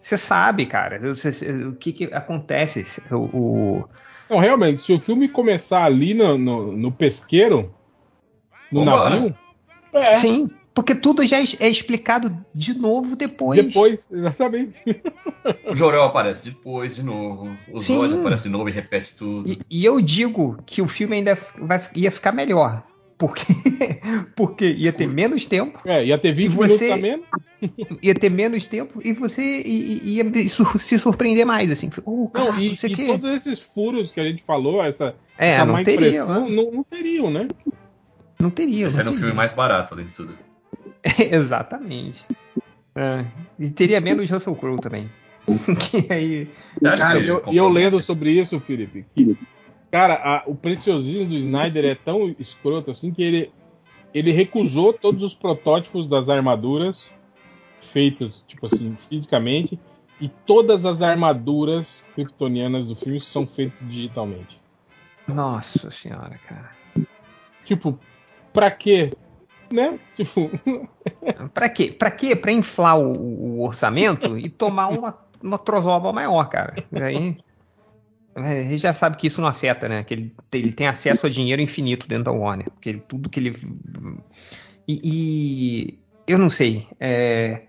[0.00, 1.00] você sabe, cara,
[1.68, 3.02] o que, que acontece.
[3.10, 3.88] O, o,
[4.30, 7.74] Não, realmente, se o filme começar ali no, no, no pesqueiro,
[8.70, 9.10] no Vambora.
[9.10, 9.38] navio.
[9.92, 10.14] É.
[10.14, 13.62] Sim, porque tudo já é explicado de novo depois.
[13.62, 14.82] Depois, exatamente.
[15.70, 17.56] O Jorel aparece depois, de novo.
[17.70, 19.50] O Zod aparece de novo e repete tudo.
[19.50, 22.82] E, e, eu digo que o filme ainda vai, ia ficar melhor.
[23.18, 23.44] Porque,
[24.34, 25.78] porque ia ter menos tempo.
[25.84, 27.26] É, ia ter 20 você, minutos menos.
[28.02, 31.88] Ia ter menos tempo e você ia, ia se surpreender mais, assim.
[32.04, 35.64] Oh, cara, não, e, e todos esses furos que a gente falou, essa, é, essa
[35.64, 37.46] não, teria, não, não, teriam, né?
[38.40, 38.88] Não teria.
[38.88, 40.36] Esse era um filme mais barato, além de tudo.
[41.18, 42.24] Exatamente.
[42.94, 43.24] É.
[43.58, 45.10] E teria menos Russell Crowe também.
[45.90, 46.50] que aí.
[46.82, 49.36] Cara, e eu, eu, lendo sobre isso, Felipe, que,
[49.90, 53.52] cara, a, o preciosismo do Snyder é tão escroto assim que ele,
[54.14, 57.08] ele recusou todos os protótipos das armaduras
[57.92, 59.78] feitas, tipo assim, fisicamente,
[60.20, 64.60] e todas as armaduras kryptonianas do filme são feitas digitalmente.
[65.26, 66.70] Nossa senhora, cara.
[67.64, 67.98] Tipo,
[68.52, 69.10] pra quê?
[69.72, 69.98] Né?
[70.16, 70.50] Tipo.
[71.52, 71.90] pra quê?
[71.90, 72.36] Pra quê?
[72.36, 76.84] Pra inflar o, o orçamento e tomar uma, uma trozoba maior, cara.
[76.92, 77.36] Aí.
[78.34, 80.02] A gente já sabe que isso não afeta, né?
[80.02, 82.70] Que ele, ele tem acesso a dinheiro infinito dentro da Warner.
[82.70, 83.54] Porque ele, tudo que ele.
[84.88, 86.86] E, e eu não sei.
[86.98, 87.62] É,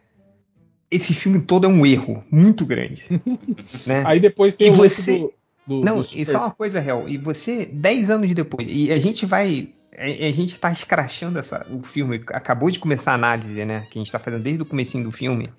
[0.90, 3.04] esse filme todo é um erro muito grande.
[3.86, 4.04] né?
[4.06, 5.20] Aí depois tem e o você...
[5.20, 5.34] do,
[5.66, 7.10] do, Não, do isso é uma coisa real.
[7.10, 11.82] E você, 10 anos depois, e a gente vai a, gente está escrachando essa, o
[11.82, 12.24] filme.
[12.30, 13.82] Acabou de começar a análise, né?
[13.90, 15.52] Que a gente está fazendo desde o comecinho do filme.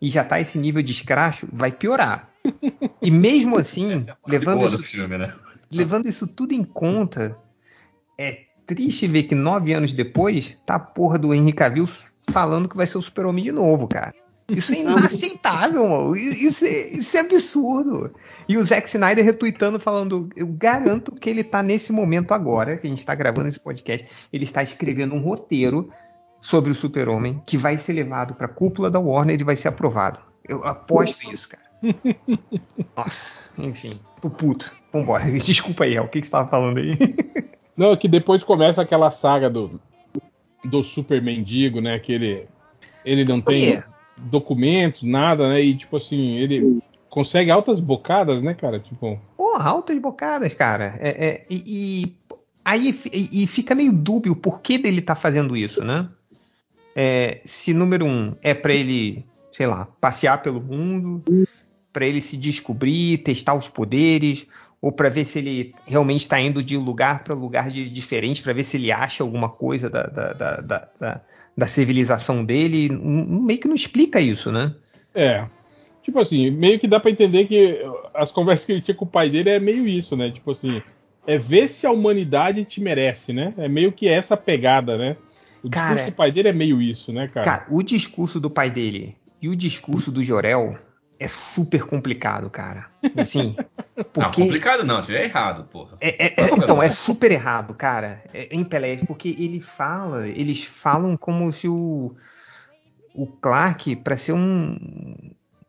[0.00, 2.28] E já tá esse nível de escracho, vai piorar.
[3.00, 5.32] E mesmo assim, é levando, isso, filme, né?
[5.70, 7.36] levando isso tudo em conta,
[8.18, 11.88] é triste ver que nove anos depois, tá a porra do Henry Cavill
[12.30, 14.14] falando que vai ser o super-homem de novo, cara.
[14.56, 16.16] Isso é inaceitável, mano.
[16.16, 18.14] Isso é, isso é absurdo.
[18.48, 22.86] E o Zack Snyder retweetando, falando: Eu garanto que ele tá nesse momento agora, que
[22.86, 25.90] a gente tá gravando esse podcast, ele está escrevendo um roteiro
[26.40, 30.18] sobre o Super-Homem que vai ser levado pra cúpula da Warner e vai ser aprovado.
[30.46, 31.62] Eu aposto isso, cara.
[32.96, 34.74] Nossa, enfim, tô puto.
[34.92, 35.24] Vambora.
[35.38, 36.96] Desculpa aí, El, o que, que você tava falando aí?
[37.76, 39.80] Não, é que depois começa aquela saga do,
[40.64, 41.98] do super mendigo, né?
[41.98, 42.48] Que ele,
[43.02, 43.82] ele não tem
[44.22, 45.62] documentos, nada, né?
[45.62, 48.80] E tipo assim, ele consegue altas bocadas, né, cara?
[48.80, 49.20] Tipo.
[49.36, 50.94] Pô, altas bocadas, cara.
[50.98, 52.16] É, é, e, e,
[52.64, 56.08] aí e, fica meio dúbio o porquê dele tá fazendo isso, né?
[56.96, 61.22] É, se número um é para ele, sei lá, passear pelo mundo,
[61.92, 64.46] para ele se descobrir, testar os poderes,
[64.82, 68.52] ou para ver se ele realmente está indo de lugar para lugar de, diferente, para
[68.52, 70.56] ver se ele acha alguma coisa da, da, da,
[70.98, 71.20] da,
[71.56, 72.88] da civilização dele.
[72.90, 74.74] Meio que não explica isso, né?
[75.14, 75.46] É.
[76.02, 77.80] Tipo assim, meio que dá para entender que
[78.12, 80.32] as conversas que ele tinha com o pai dele é meio isso, né?
[80.32, 80.82] Tipo assim,
[81.24, 83.54] é ver se a humanidade te merece, né?
[83.56, 85.16] É meio que essa pegada, né?
[85.62, 87.44] O cara, discurso do pai dele é meio isso, né, cara?
[87.44, 90.76] Cara, o discurso do pai dele e o discurso do Jorel
[91.22, 92.86] é super complicado, cara.
[93.16, 93.54] Assim,
[94.12, 94.20] porque...
[94.20, 95.96] Não, complicado não, tiver errado, porra.
[96.00, 100.64] É, é, é, então, é super errado, cara, é, em Pelé, porque ele fala, eles
[100.64, 102.16] falam como se o,
[103.14, 104.76] o Clark, para ser um,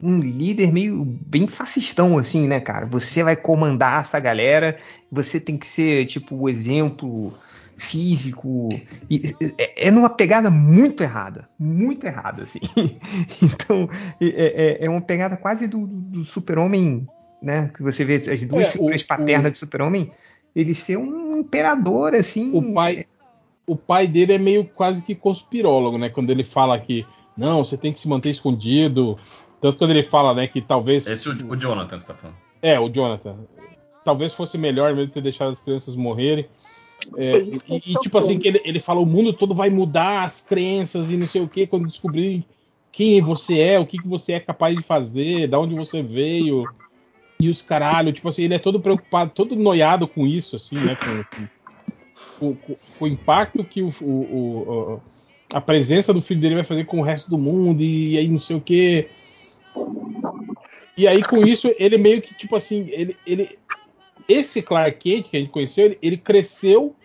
[0.01, 2.87] um líder meio bem fascistão, assim, né, cara?
[2.87, 4.77] Você vai comandar essa galera,
[5.11, 7.37] você tem que ser, tipo, o exemplo
[7.77, 8.69] físico.
[9.09, 11.47] E, é, é numa pegada muito errada.
[11.59, 12.59] Muito errada, assim.
[13.41, 13.87] então,
[14.21, 17.07] é, é, é, uma pegada quase do, do super-homem,
[17.41, 17.71] né?
[17.75, 19.51] Que você vê as duas é, figuras o, paternas o...
[19.51, 20.11] de super-homem.
[20.55, 22.51] Ele ser um imperador, assim.
[22.53, 23.05] O pai,
[23.65, 26.09] o pai dele é meio quase que conspirólogo, né?
[26.09, 29.17] Quando ele fala que não, você tem que se manter escondido.
[29.59, 31.07] Tanto quando ele fala, né, que talvez.
[31.07, 32.37] Esse é o, o Jonathan você tá falando.
[32.61, 33.35] É, o Jonathan.
[34.05, 36.47] Talvez fosse melhor mesmo ter deixado as crianças morrerem.
[37.17, 40.41] É, e, e tipo assim, que ele, ele fala: o mundo todo vai mudar, as
[40.41, 42.45] crenças e não sei o que, quando descobrir
[42.91, 46.65] quem você é, o que, que você é capaz de fazer, da onde você veio.
[47.39, 50.95] E os caralho, tipo assim, ele é todo preocupado, todo noiado com isso, assim, né?
[50.95, 51.49] Com,
[52.39, 55.01] com, com, com o impacto que o, o, o,
[55.51, 58.27] a presença do filho dele vai fazer com o resto do mundo, e, e aí
[58.29, 59.09] não sei o que.
[60.95, 63.57] E aí, com isso, ele meio que, tipo assim, ele, ele,
[64.27, 66.95] esse Clark Kent que a gente conheceu, ele, ele, cresceu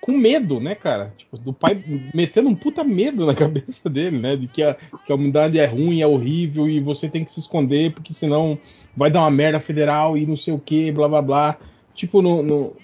[0.00, 1.14] com medo, né, cara?
[1.16, 1.82] Tipo, do pai
[2.14, 4.36] metendo um puta medo na cabeça dele, né?
[4.36, 7.40] De que a, que a humanidade é ruim, é horrível e você tem que se
[7.40, 8.58] esconder porque senão
[8.96, 11.58] vai dar uma merda federal e não sei o que, blá blá blá.
[11.94, 12.76] Tipo, no, no,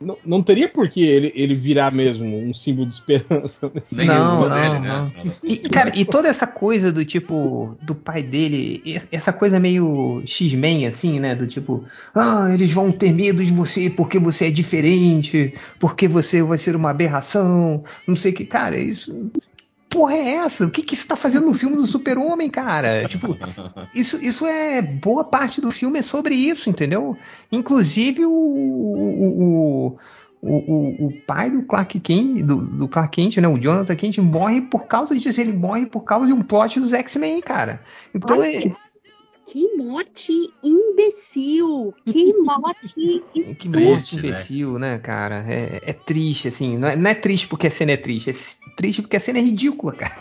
[0.00, 3.70] não, não teria por que ele, ele virar mesmo um símbolo de esperança.
[3.74, 5.12] Nesse não, não, dele, né?
[5.24, 5.32] não.
[5.42, 10.86] E, cara, e toda essa coisa do tipo, do pai dele, essa coisa meio X-Men,
[10.86, 11.34] assim, né?
[11.34, 16.42] Do tipo, ah, eles vão ter medo de você porque você é diferente, porque você
[16.42, 18.44] vai ser uma aberração, não sei o que.
[18.44, 19.30] Cara, isso
[19.88, 20.64] porra é essa?
[20.64, 23.06] O que que você tá fazendo no filme do Super-Homem, cara?
[23.08, 23.36] Tipo,
[23.94, 24.82] isso, isso é.
[24.82, 27.16] Boa parte do filme é sobre isso, entendeu?
[27.50, 28.32] Inclusive o.
[28.32, 29.98] o, o
[30.40, 34.18] o, o, o, pai do Clark Kent, do, do, Clark Kent, né, o Jonathan Kent,
[34.18, 35.40] morre por causa disso.
[35.40, 37.82] Ele morre por causa de um plot dos X-Men, cara.
[38.14, 38.76] Então Ai, é,
[39.48, 40.32] que morte
[40.62, 41.94] imbecil!
[42.04, 43.22] Que morte
[43.58, 45.44] Que morte imbecil, né, cara?
[45.48, 46.76] É, é triste, assim.
[46.76, 49.38] Não é, não é, triste porque a cena é triste, é triste porque a cena
[49.38, 50.16] é ridícula, cara.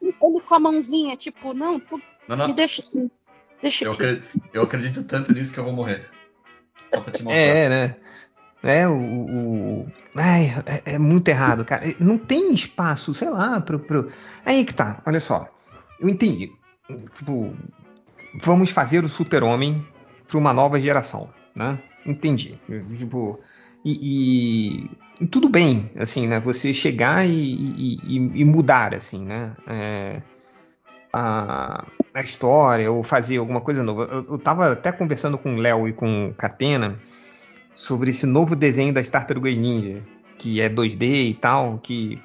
[0.00, 1.80] Ele com a mãozinha, tipo, não,
[2.28, 2.48] não, não.
[2.48, 2.82] me deixa,
[3.60, 6.08] deixa eu, acredito, eu acredito tanto nisso que eu vou morrer.
[6.92, 7.40] Só pra te mostrar.
[7.40, 7.96] É, né?
[8.62, 8.94] É, o.
[8.94, 9.86] o...
[10.16, 11.84] Ai, é, é, muito errado, cara.
[11.98, 13.78] Não tem espaço, sei lá, pro.
[13.78, 14.08] pro...
[14.44, 15.48] Aí que tá, olha só.
[15.98, 16.52] Eu entendi.
[17.16, 17.54] Tipo,
[18.34, 19.86] vamos fazer o super-homem
[20.26, 21.78] para uma nova geração, né?
[22.06, 22.58] Entendi.
[22.96, 23.38] Tipo,
[23.84, 26.40] e, e, e, tudo bem, assim, né?
[26.40, 27.98] Você chegar e,
[28.34, 29.54] e mudar, assim, né?
[29.66, 30.22] É,
[31.12, 31.84] a,
[32.14, 34.04] a, história ou fazer alguma coisa nova.
[34.04, 36.98] Eu, eu tava até conversando com o Léo e com o Catena
[37.74, 40.02] sobre esse novo desenho das Tartarugas Ninja,
[40.38, 42.20] que é 2D e tal, que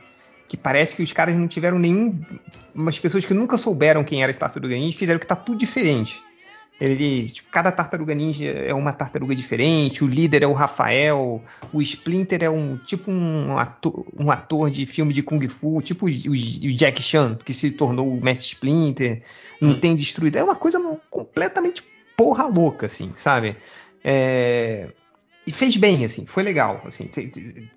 [0.47, 2.19] que parece que os caras não tiveram nenhum.
[2.74, 6.22] Umas pessoas que nunca souberam quem era esse tartaruga ninja fizeram que tá tudo diferente.
[6.80, 11.81] Ele, tipo, cada tartaruga ninja é uma tartaruga diferente, o líder é o Rafael, o
[11.81, 16.10] Splinter é um tipo um ator, um ator de filme de Kung Fu, tipo o,
[16.10, 19.24] o Jack Chan, que se tornou o Mestre Splinter,
[19.60, 19.80] não hum.
[19.80, 20.38] tem destruído.
[20.38, 21.83] É uma coisa completamente
[22.15, 23.58] porra louca, assim, sabe?
[24.03, 24.90] É...
[25.47, 27.10] E fez bem, assim, foi legal, assim,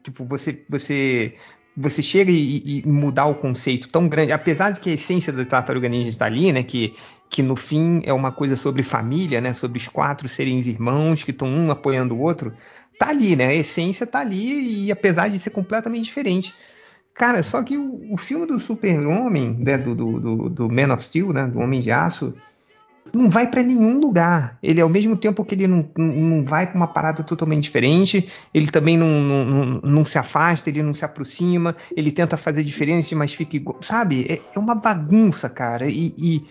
[0.03, 1.35] tipo, você, você
[1.77, 5.45] você chega e, e, mudar o conceito tão grande, apesar de que a essência da
[5.45, 6.95] Tartaruga Ninja está ali, né, que,
[7.29, 11.31] que no fim é uma coisa sobre família, né, sobre os quatro serem irmãos que
[11.31, 12.53] estão um apoiando o outro,
[12.99, 16.55] tá ali, né, a essência tá ali e apesar de ser completamente diferente.
[17.15, 21.05] Cara, só que o, o filme do Super-Homem, né, do, do, do, do Man of
[21.05, 22.35] Steel, né, do Homem de Aço,
[23.13, 24.59] não vai para nenhum lugar.
[24.63, 28.71] Ele, ao mesmo tempo que ele não, não vai para uma parada totalmente diferente, ele
[28.71, 33.33] também não, não, não, se afasta, ele não se aproxima, ele tenta fazer diferença, mas
[33.33, 33.79] fica igual.
[33.81, 34.27] Sabe?
[34.29, 35.87] É, é uma bagunça, cara.
[35.87, 36.45] E, e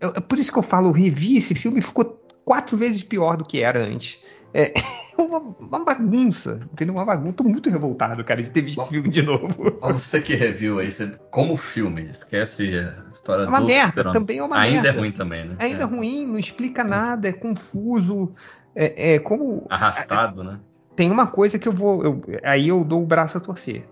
[0.00, 3.02] é, é por isso que eu falo, eu revi esse filme e ficou quatro vezes
[3.02, 4.18] pior do que era antes.
[4.54, 4.72] É
[5.18, 6.94] uma, uma bagunça, entendeu?
[6.94, 7.32] Uma bagunça.
[7.32, 9.76] Tô muito revoltado, cara, de ter visto esse filme de novo.
[9.92, 14.38] Você que review aí, você, como filme, esquece a história é uma do merda, também
[14.38, 14.88] é uma Ainda merda.
[14.88, 15.56] é ruim também, né?
[15.58, 18.32] Ainda é ruim, não explica nada, é confuso.
[18.76, 19.66] É, é como.
[19.68, 20.60] Arrastado, né?
[20.94, 22.04] Tem uma coisa que eu vou.
[22.04, 23.84] Eu, aí eu dou o braço a torcer.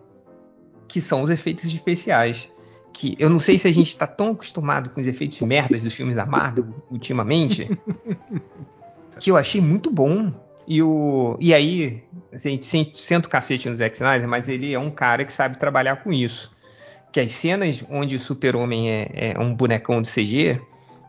[0.87, 2.49] Que são os efeitos especiais.
[2.93, 5.95] Que eu não sei se a gente está tão acostumado com os efeitos merdas dos
[5.95, 7.69] filmes da Marvel ultimamente.
[9.19, 10.33] que eu achei muito bom.
[10.67, 14.79] E, o, e aí, a gente senta o cacete no Zack Snyder, mas ele é
[14.79, 16.53] um cara que sabe trabalhar com isso.
[17.11, 20.61] Que as cenas onde o super-homem é, é, um bonecão de CG,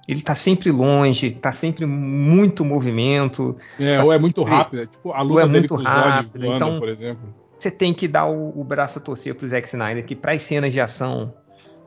[0.08, 3.56] ele tá sempre longe, tá sempre muito movimento.
[3.80, 6.80] É, tá ou é muito rápido, tipo a luta ou é muito rápido, voando, então
[6.80, 7.34] por exemplo.
[7.58, 10.42] você tem que dar o, o braço a torcer pro Zack Snyder, que para as
[10.42, 11.34] cenas de ação.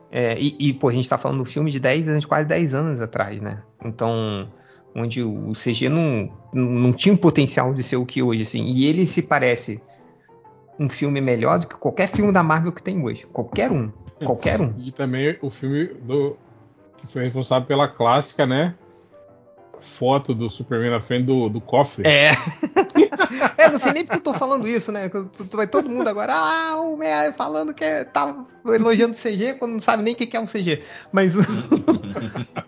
[0.09, 2.73] É, e, e, pô, a gente tá falando do filme de 10 anos, quase 10
[2.73, 3.61] anos atrás, né?
[3.83, 4.47] Então,
[4.97, 8.65] onde o CG não, não tinha o potencial de ser o que hoje, assim.
[8.65, 9.79] E ele se parece
[10.79, 13.27] um filme melhor do que qualquer filme da Marvel que tem hoje.
[13.27, 13.91] Qualquer um.
[14.25, 14.73] Qualquer um.
[14.79, 16.35] E também o filme do
[16.97, 18.73] que foi responsável pela clássica, né?
[19.79, 22.03] Foto do Superman na frente do, do cofre.
[22.07, 22.31] É.
[23.55, 25.11] é, não sei nem porque eu tô falando isso, né?
[25.51, 29.79] Vai todo mundo agora, ah, o Meia falando que é, tá elogiando CG quando não
[29.79, 30.81] sabe nem o que é um CG.
[31.11, 31.41] Mas o.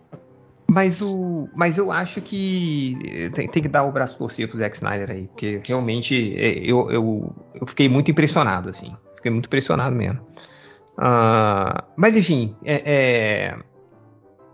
[0.70, 4.76] Mas, o, mas eu acho que tem, tem que dar o braço torcer pro Zack
[4.76, 8.96] Snyder aí, porque realmente eu, eu, eu fiquei muito impressionado, assim.
[9.16, 10.22] Fiquei muito impressionado mesmo.
[11.00, 13.58] Uh, mas enfim, é, é,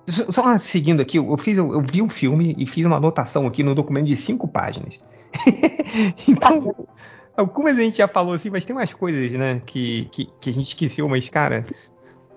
[0.08, 3.64] só seguindo aqui, eu, fiz, eu, eu, vi o filme e fiz uma anotação aqui
[3.64, 5.00] no documento de cinco páginas.
[6.30, 6.88] então,
[7.36, 10.54] algumas a gente já falou assim, mas tem umas coisas, né, que, que, que a
[10.54, 11.66] gente esqueceu, mas, cara,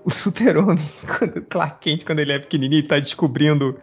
[0.09, 0.79] o super-homem,
[1.19, 3.77] quando Clark Kent, quando ele é pequenininho, tá descobrindo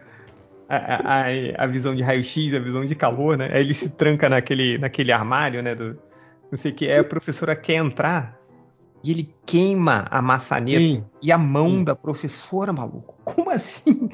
[0.68, 1.24] a, a,
[1.56, 3.48] a visão de raio-x, a visão de calor, né?
[3.52, 5.76] Aí ele se tranca naquele, naquele armário, né?
[5.76, 5.96] Do,
[6.50, 6.86] não sei o que.
[6.86, 8.36] Aí a professora quer entrar
[9.04, 11.04] e ele queima a maçaneta Sim.
[11.22, 11.84] e a mão Sim.
[11.84, 13.14] da professora, maluco.
[13.22, 14.10] Como assim?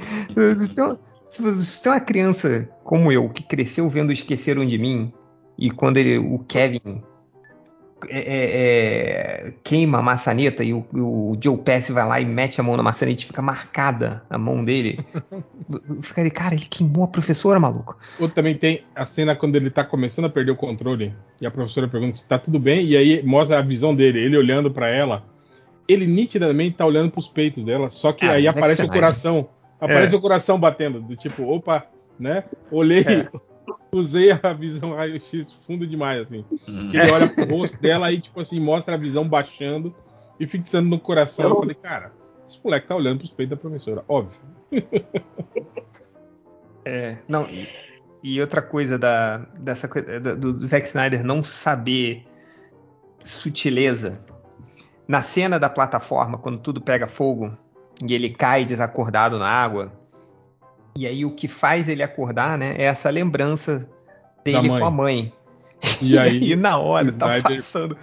[0.71, 0.99] Então,
[1.31, 5.11] se você tem uma criança como eu, que cresceu vendo Esqueceram de Mim,
[5.57, 7.03] e quando ele, o Kevin
[8.09, 12.61] é, é, é, queima a maçaneta e o, o Joe Pesci vai lá e mete
[12.61, 14.99] a mão na maçaneta e fica marcada a mão dele.
[16.03, 17.99] fica ali, cara, ele queimou a professora, maluco.
[18.19, 21.51] Ou também tem a cena quando ele tá começando a perder o controle e a
[21.51, 24.89] professora pergunta se tá tudo bem e aí mostra a visão dele, ele olhando para
[24.89, 25.25] ela.
[25.89, 29.49] Ele nitidamente tá olhando pros peitos dela, só que ah, aí aparece o coração.
[29.81, 30.19] Aparece é.
[30.19, 31.85] o coração batendo, do tipo, opa,
[32.19, 32.45] né?
[32.71, 33.29] Olhei, é
[33.95, 36.45] usei a visão raio-x fundo demais, assim.
[36.69, 36.91] Hum.
[36.93, 39.95] Ele olha pro rosto dela e, tipo assim, mostra a visão baixando
[40.41, 41.51] e fixando no coração.
[41.51, 42.13] Eu falei, cara,
[42.49, 44.41] esse moleque tá olhando pros peitos da professora, óbvio.
[46.85, 47.69] É, não, e,
[48.25, 52.27] e outra coisa da, dessa do, do Zack Snyder não saber
[53.23, 54.19] sutileza.
[55.07, 57.57] Na cena da plataforma, quando tudo pega fogo
[58.05, 59.93] e ele cai desacordado na água,
[60.97, 63.89] e aí o que faz ele acordar, né, é essa lembrança
[64.45, 65.33] dele com a mãe.
[66.01, 67.97] E aí, e na hora tá passando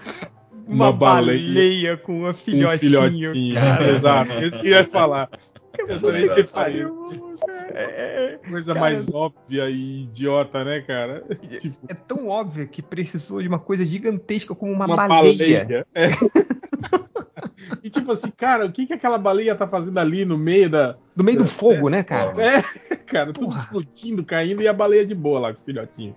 [0.67, 2.75] uma, uma baleia, baleia, com uma filhotinho.
[2.75, 3.91] Um filhotinho cara.
[3.91, 5.29] Exato, isso que eu ia falar.
[5.71, 7.37] Que pariu.
[7.71, 11.23] É, Coisa cara, mais óbvia e idiota, né, cara?
[11.61, 11.77] Tipo...
[11.87, 15.63] É tão óbvio que precisou de uma coisa gigantesca como uma, uma baleia.
[15.63, 15.87] baleia.
[15.95, 16.09] É.
[17.83, 20.95] E tipo assim, cara, o que que aquela baleia tá fazendo ali no meio da.
[21.15, 22.33] No meio do fogo, né, cara?
[22.41, 22.61] É,
[22.95, 23.61] cara, tudo Porra.
[23.61, 26.15] explodindo, caindo e a baleia de boa lá com o filhotinho.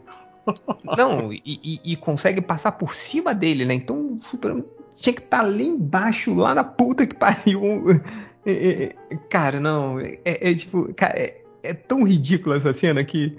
[0.97, 3.75] Não, e, e, e, consegue passar por cima dele, né?
[3.75, 4.65] Então super,
[4.95, 7.63] tinha que estar tá ali embaixo, lá na puta que pariu.
[8.45, 10.01] É, é, é, cara, não.
[10.01, 10.93] É, é tipo.
[10.95, 13.37] Cara, é, é, tão ridícula essa cena que.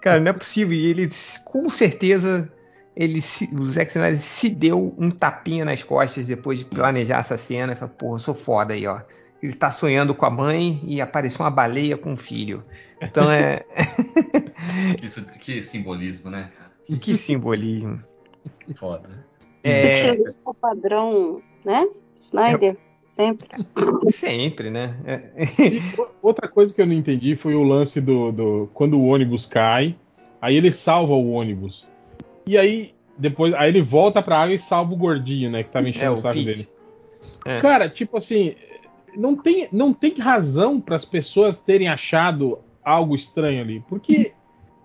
[0.00, 0.72] Cara, não é possível.
[0.72, 1.08] E ele
[1.44, 2.52] com certeza
[2.96, 7.36] ele se, o Zack Snyder se deu um tapinha nas costas depois de planejar essa
[7.36, 7.74] cena.
[7.74, 9.00] Falei, porra, eu sou foda aí, ó.
[9.42, 12.62] Ele tá sonhando com a mãe e apareceu uma baleia com o filho.
[13.00, 13.64] Então é.
[14.98, 16.50] que, que simbolismo, né?
[17.00, 17.98] Que simbolismo.
[18.76, 19.26] Foda.
[19.62, 20.10] É...
[20.14, 21.86] Esse é o padrão, né?
[22.16, 22.76] Snyder.
[22.90, 22.94] É...
[23.04, 23.48] Sempre.
[24.08, 24.96] Sempre, né?
[25.04, 25.30] É.
[26.20, 28.70] outra coisa que eu não entendi foi o lance do, do.
[28.74, 29.96] Quando o ônibus cai,
[30.40, 31.86] aí ele salva o ônibus.
[32.46, 35.62] E aí, depois, aí ele volta pra água e salva o gordinho, né?
[35.62, 36.68] Que tá mexendo é, o saco dele.
[37.44, 37.60] É.
[37.60, 38.54] Cara, tipo assim,
[39.16, 43.82] não tem, não tem razão para as pessoas terem achado algo estranho ali.
[43.88, 44.32] Porque,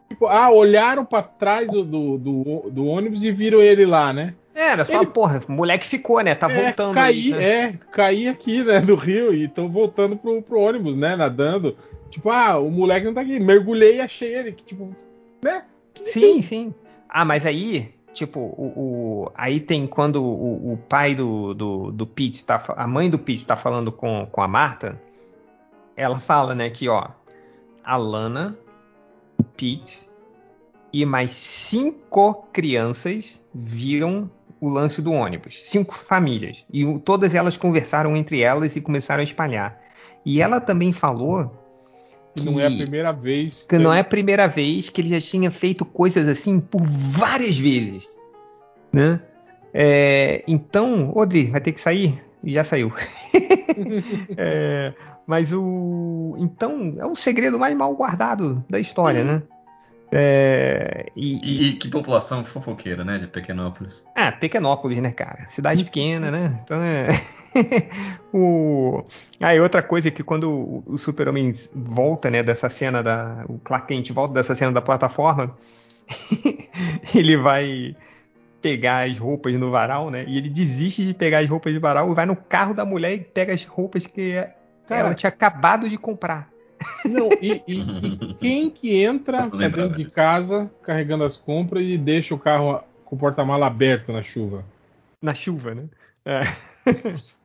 [0.08, 4.34] tipo, ah, olharam para trás do, do, do, do, ônibus e viram ele lá, né?
[4.54, 5.08] É, era só, ele...
[5.08, 6.36] porra, o moleque ficou, né?
[6.36, 6.94] Tá é, voltando.
[6.94, 7.44] Caí, né?
[7.44, 11.16] É, caí aqui, né, do rio e estão voltando pro, pro ônibus, né?
[11.16, 11.76] Nadando.
[12.10, 13.40] Tipo, ah, o moleque não tá aqui.
[13.40, 14.52] Mergulhei e achei ele.
[14.52, 14.94] Tipo,
[15.42, 15.64] né?
[16.04, 16.74] Sim, sim.
[17.10, 22.06] Ah, mas aí, tipo, o, o aí tem quando o, o pai do, do, do
[22.06, 22.64] Pete tá.
[22.78, 25.02] A mãe do Pete tá falando com, com a Marta.
[25.98, 27.10] Ela fala, né, que, ó,
[27.84, 28.58] a Lana,
[29.38, 30.08] o Pete
[30.94, 35.64] e mais cinco crianças viram o lance do ônibus.
[35.70, 36.66] Cinco famílias.
[36.72, 39.82] E todas elas conversaram entre elas e começaram a espalhar.
[40.26, 41.52] E ela também falou
[42.36, 43.62] que, não é a primeira vez.
[43.62, 46.82] Que, que não é a primeira vez que ele já tinha feito coisas assim por
[46.82, 48.18] várias vezes.
[48.92, 49.22] Né?
[49.74, 52.14] É, então, Rodri, vai ter que sair?
[52.44, 52.92] Já saiu.
[54.38, 54.94] é,
[55.28, 56.36] mas o.
[56.40, 59.44] Então, é o segredo mais mal guardado da história, né?
[60.12, 64.04] É, e, e, e, que população fofoqueira, né, de Pequenópolis.
[64.16, 65.46] Ah, Pequenópolis, né, cara?
[65.46, 66.60] Cidade pequena, né?
[66.64, 67.08] Então é.
[68.34, 69.04] o...
[69.40, 73.46] Ah, e outra coisa é que quando o Super-Homem volta, né, dessa cena da.
[73.48, 75.56] O Clark Kent volta dessa cena da plataforma,
[77.14, 77.96] ele vai
[78.62, 80.26] pegar as roupas no varal, né?
[80.28, 83.14] E ele desiste de pegar as roupas de varal e vai no carro da mulher
[83.14, 84.34] e pega as roupas que
[84.88, 86.50] Cara, ela tinha acabado de comprar.
[87.06, 92.34] Não, e, e, e quem que entra dentro de casa carregando as compras e deixa
[92.34, 94.64] o carro com o porta-mala aberto na chuva?
[95.22, 95.86] Na chuva, né?
[96.26, 96.42] É.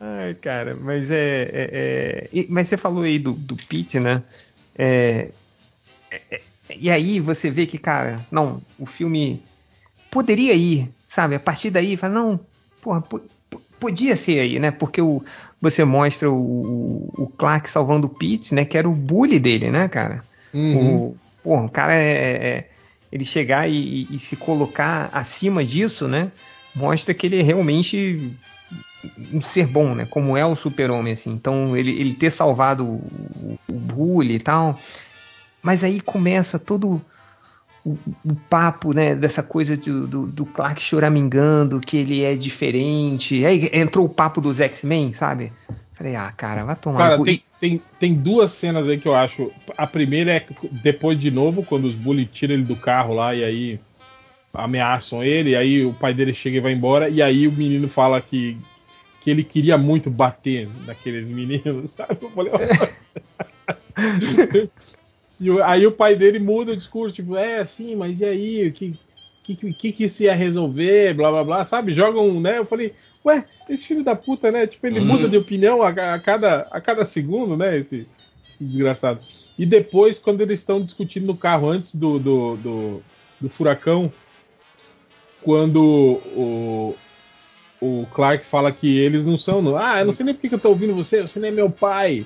[0.00, 1.42] Ai, cara, mas é.
[1.52, 2.46] é, é...
[2.48, 4.22] mas você falou aí do, do Pete, né?
[4.76, 5.30] É,
[6.10, 6.40] é,
[6.76, 9.42] e aí você vê que, cara, não, o filme
[10.10, 11.34] poderia ir, sabe?
[11.34, 12.40] A partir daí, fala, não,
[12.80, 13.02] porra,
[13.82, 14.70] podia ser aí, né?
[14.70, 15.20] Porque o,
[15.60, 18.64] você mostra o, o, Clark salvando o Pete, né?
[18.64, 20.22] Que era o bully dele, né, cara?
[20.54, 20.96] Uhum.
[20.96, 22.68] O, porra, o cara é, é, é
[23.10, 26.30] ele chegar e, e, se colocar acima disso, né?
[26.76, 28.32] Mostra que ele é realmente
[29.32, 30.06] um ser bom, né?
[30.08, 31.32] Como é o super-homem, assim.
[31.32, 34.78] Então, ele, ele ter salvado o, o bully e tal.
[35.60, 37.02] Mas aí começa todo
[37.84, 43.44] o, o, papo, né, dessa coisa do, do, do, Clark choramingando, que ele é diferente.
[43.44, 45.52] Aí entrou o papo dos X-Men, sabe?
[45.92, 46.98] Falei, ah, cara, vai tomar.
[46.98, 49.50] Cara, tem, tem, tem, duas cenas aí que eu acho.
[49.76, 50.46] A primeira é
[50.82, 53.80] depois de novo, quando os bullies tiram ele do carro lá e aí
[54.54, 58.20] ameaçam ele, aí o pai dele chega e vai embora, e aí o menino fala
[58.20, 58.58] que,
[59.20, 62.18] que ele queria muito bater naqueles meninos, sabe?
[62.20, 62.52] Eu falei,
[65.40, 68.72] E aí o pai dele muda o discurso, tipo, é assim, mas e aí, o
[68.72, 68.94] que,
[69.42, 71.94] que, que, que isso ia resolver, blá blá blá, sabe?
[71.94, 72.58] Jogam, né?
[72.58, 74.66] Eu falei, ué, esse filho da puta, né?
[74.66, 75.06] Tipo, ele uhum.
[75.06, 77.78] muda de opinião a, a, cada, a cada segundo, né?
[77.78, 78.06] Esse,
[78.48, 79.20] esse, desgraçado.
[79.58, 83.02] E depois, quando eles estão discutindo no carro antes do, do, do,
[83.40, 84.12] do furacão,
[85.42, 86.94] quando o,
[87.80, 89.60] o Clark fala que eles não são.
[89.60, 91.54] No, ah, eu não sei nem porque que eu tô ouvindo você, você nem é
[91.54, 92.24] meu pai.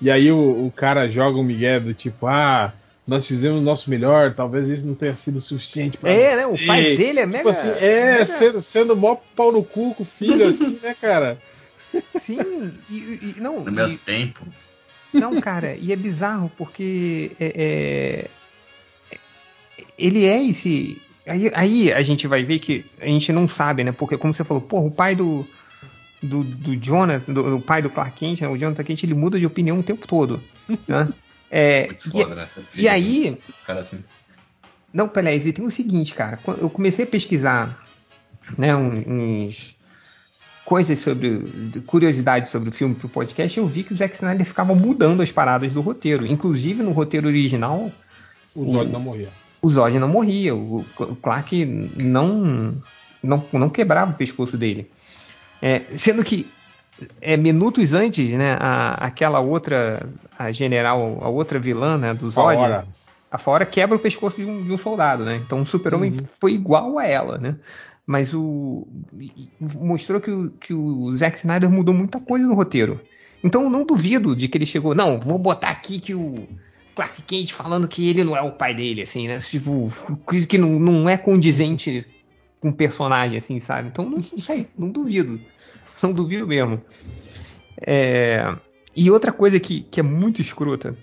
[0.00, 2.72] E aí o, o cara joga um migué do tipo, ah,
[3.06, 6.46] nós fizemos o nosso melhor, talvez isso não tenha sido suficiente pra É, né?
[6.46, 7.50] O pai dele é tipo mega.
[7.50, 8.26] Assim, é, mega...
[8.26, 11.38] Sendo, sendo mó pau no cu com o filho, assim, né, cara?
[12.14, 13.64] Sim, e, e não.
[13.64, 14.46] No meu tempo.
[15.12, 18.30] Não, cara, e é bizarro porque é, é,
[19.98, 21.02] ele é esse.
[21.26, 23.92] Aí, aí, a gente vai ver que a gente não sabe, né?
[23.92, 25.46] Porque, como você falou, porra, o pai do,
[26.22, 29.38] do, do Jonas, do, do, pai do Clark Kent, né, o Jonathan Kent, ele muda
[29.38, 30.42] de opinião o tempo todo.
[30.86, 31.08] Né?
[31.52, 32.46] É, e, né?
[32.76, 33.36] e aí.
[33.66, 34.04] Cara assim.
[34.94, 36.38] Não, Pelé, e tem o seguinte, cara.
[36.46, 37.84] Eu comecei a pesquisar
[38.56, 39.76] né, uns
[40.64, 41.42] coisas sobre.
[41.86, 45.32] curiosidades sobre o filme pro podcast, eu vi que o Zack Snyder ficava mudando as
[45.32, 46.24] paradas do roteiro.
[46.24, 47.90] Inclusive no roteiro original.
[48.54, 49.30] O Zod não morria.
[49.60, 50.54] O Zod não morria.
[50.54, 50.84] O
[51.20, 51.64] Clark
[51.96, 52.80] não,
[53.20, 54.88] não, não quebrava o pescoço dele.
[55.62, 56.48] É, sendo que
[57.20, 62.56] é, minutos antes, né, a, aquela outra, a general, a outra vilã né, do Zod,
[62.56, 62.88] Fora.
[63.30, 65.36] a Fora quebra o pescoço de um, de um soldado, né?
[65.36, 66.24] Então o Super-Homem uhum.
[66.24, 67.56] foi igual a ela, né?
[68.06, 68.88] Mas o
[69.60, 73.00] mostrou que o, que o Zack Snyder mudou muita coisa no roteiro.
[73.42, 76.34] Então eu não duvido de que ele chegou, não, vou botar aqui que o
[76.94, 79.38] Clark Kent falando que ele não é o pai dele, assim, né?
[79.38, 79.90] Tipo,
[80.24, 82.04] coisa que não, não é condizente
[82.60, 83.88] com personagem, assim, sabe?
[83.88, 85.40] Então, não, não sei, não duvido.
[86.02, 86.80] Não duvido mesmo.
[87.78, 88.56] É...
[88.96, 90.96] E outra coisa que, que é muito escrota.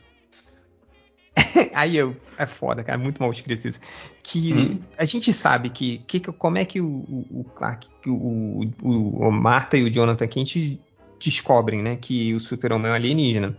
[1.75, 3.79] Aí é foda, cara, muito mal escrito isso.
[4.23, 4.79] Que hum.
[4.97, 9.31] a gente sabe que, que como é que o, o, o Clark, o, o, o
[9.31, 10.79] Marta e o Jonathan Kent
[11.19, 13.57] descobrem, né, que o Super-Homem é um alienígena.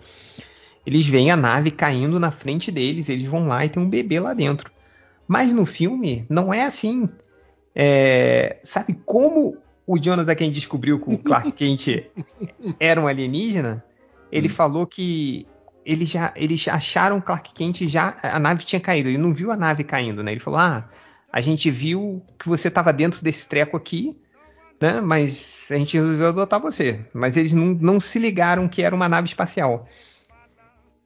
[0.87, 4.19] Eles veem a nave caindo na frente deles, eles vão lá e tem um bebê
[4.19, 4.71] lá dentro.
[5.27, 7.09] Mas no filme não é assim.
[7.81, 12.11] É, sabe como o Jonathan quem descobriu que o Clark Kent
[12.81, 13.85] era um alienígena?
[14.33, 14.51] Ele hum.
[14.51, 15.47] falou que
[15.87, 19.09] eles já eles acharam Clark Kent já a nave tinha caído.
[19.09, 20.33] Ele não viu a nave caindo, né?
[20.33, 20.89] Ele falou: "Ah,
[21.33, 24.19] a gente viu que você estava dentro desse treco aqui,
[24.81, 25.01] né?
[25.01, 27.07] Mas a gente resolveu adotar você.
[27.15, 29.87] Mas eles não, não se ligaram que era uma nave espacial.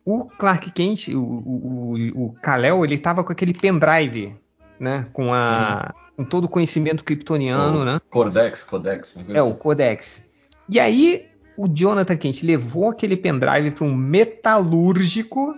[0.06, 4.34] O Clark Kent, o, o, o Kal-El, ele estava com aquele pendrive,
[4.80, 5.06] né?
[5.12, 6.01] Com a hum.
[6.16, 8.00] Com todo o conhecimento kryptoniano, o né?
[8.10, 9.18] Codex, Codex.
[9.28, 10.28] É, o Codex.
[10.68, 15.54] E aí o Jonathan Kent levou aquele pendrive para um metalúrgico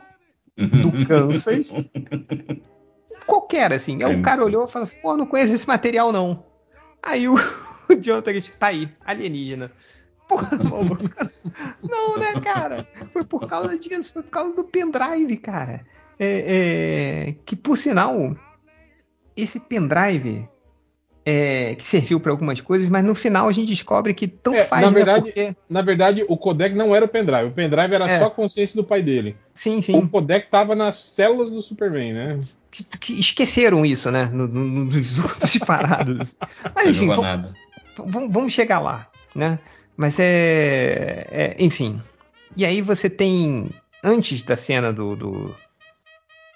[0.56, 1.72] do Kansas.
[3.26, 4.02] qualquer, assim.
[4.02, 6.44] Aí o cara olhou e falou: pô, não conheço esse material, não.
[7.02, 7.34] Aí o,
[7.90, 9.70] o Jonathan Kent tá aí, alienígena.
[10.28, 10.48] Porra,
[11.82, 12.88] não, né, cara?
[13.12, 15.84] Foi por causa disso, foi por causa do pendrive, cara.
[16.18, 18.36] É, é, que por sinal,
[19.36, 20.48] esse pendrive
[21.26, 24.64] é, que serviu para algumas coisas, mas no final a gente descobre que tanto é,
[24.64, 24.82] faz.
[24.82, 25.56] Na né, verdade, né, porque...
[25.70, 27.46] na verdade, o codec não era o pendrive.
[27.46, 28.18] O pendrive era é.
[28.18, 29.36] só a consciência do pai dele.
[29.54, 29.96] Sim, sim.
[29.96, 32.40] O codec estava nas células do Superman, né?
[32.70, 34.28] Que, que esqueceram isso, né?
[34.30, 36.36] No, no, nos outros parados.
[36.74, 37.06] Mas enfim,
[37.96, 39.58] vamos, vamos, chegar lá, né?
[39.96, 42.00] Mas é, é, Enfim.
[42.56, 43.70] E aí você tem.
[44.02, 45.54] Antes da cena do, do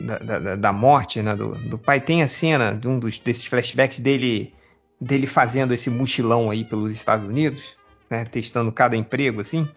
[0.01, 2.01] da, da, da, morte né, do, do, pai.
[2.01, 4.53] Tem a cena de um dos, desses flashbacks dele
[5.01, 7.77] dele fazendo esse mochilão aí pelos Estados Unidos,
[8.11, 9.69] né, testando cada emprego, assim,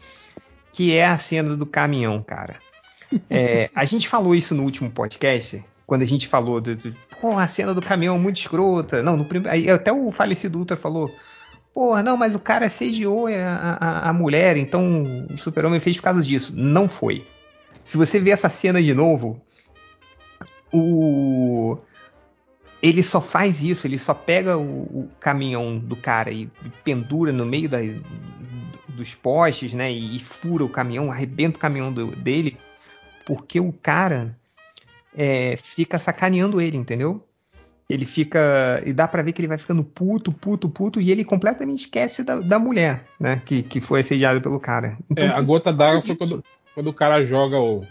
[0.72, 2.60] que é a cena do caminhão, cara.
[3.30, 6.96] É, a gente falou isso no último podcast, quando a gente falou do, do
[7.38, 9.04] a cena do caminhão é muito escrota.
[9.04, 11.14] Não, no aí até o falecido Ultra falou,
[11.74, 16.04] porra, não, mas o cara sediou a, a, a mulher, então o super-homem fez por
[16.04, 16.54] causa disso.
[16.56, 17.28] Não foi.
[17.84, 19.42] Se você ver essa cena de novo,
[20.72, 21.78] o
[22.82, 26.50] ele só faz isso, ele só pega o, o caminhão do cara e,
[26.84, 27.78] pendura no meio da,
[28.90, 29.92] dos postes, né?
[29.92, 32.58] E, e, fura o caminhão, arrebenta o caminhão do, dele,
[33.26, 34.36] porque o cara
[35.16, 37.24] é, fica sacaneando ele, entendeu?
[37.88, 38.82] Ele fica.
[38.86, 42.24] E dá pra ver que ele vai ficando puto, puto, puto, e ele completamente esquece
[42.24, 43.42] da, da mulher, né?
[43.46, 44.98] Que, que foi assediada pelo cara.
[45.10, 47.86] Então, é, a gota d'água foi quando, quando o cara joga o,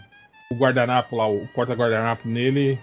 [0.51, 2.79] o guardanapo lá, o porta-guardanapo nele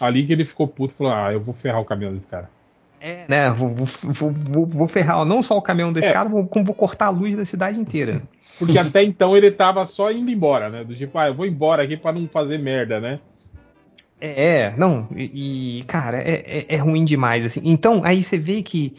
[0.00, 2.50] Ali que ele ficou puto e falou: Ah, eu vou ferrar o caminhão desse cara.
[3.00, 3.50] É, né?
[3.50, 6.12] Vou, vou, vou, vou ferrar não só o caminhão desse é.
[6.12, 8.22] cara, como vou cortar a luz da cidade inteira.
[8.58, 10.82] Porque até então ele tava só indo embora, né?
[10.82, 13.20] Do tipo, ah, eu vou embora aqui para não fazer merda, né?
[14.18, 17.60] É, não, e, cara, é, é, é, ruim demais, assim.
[17.62, 18.96] Então, aí você vê que,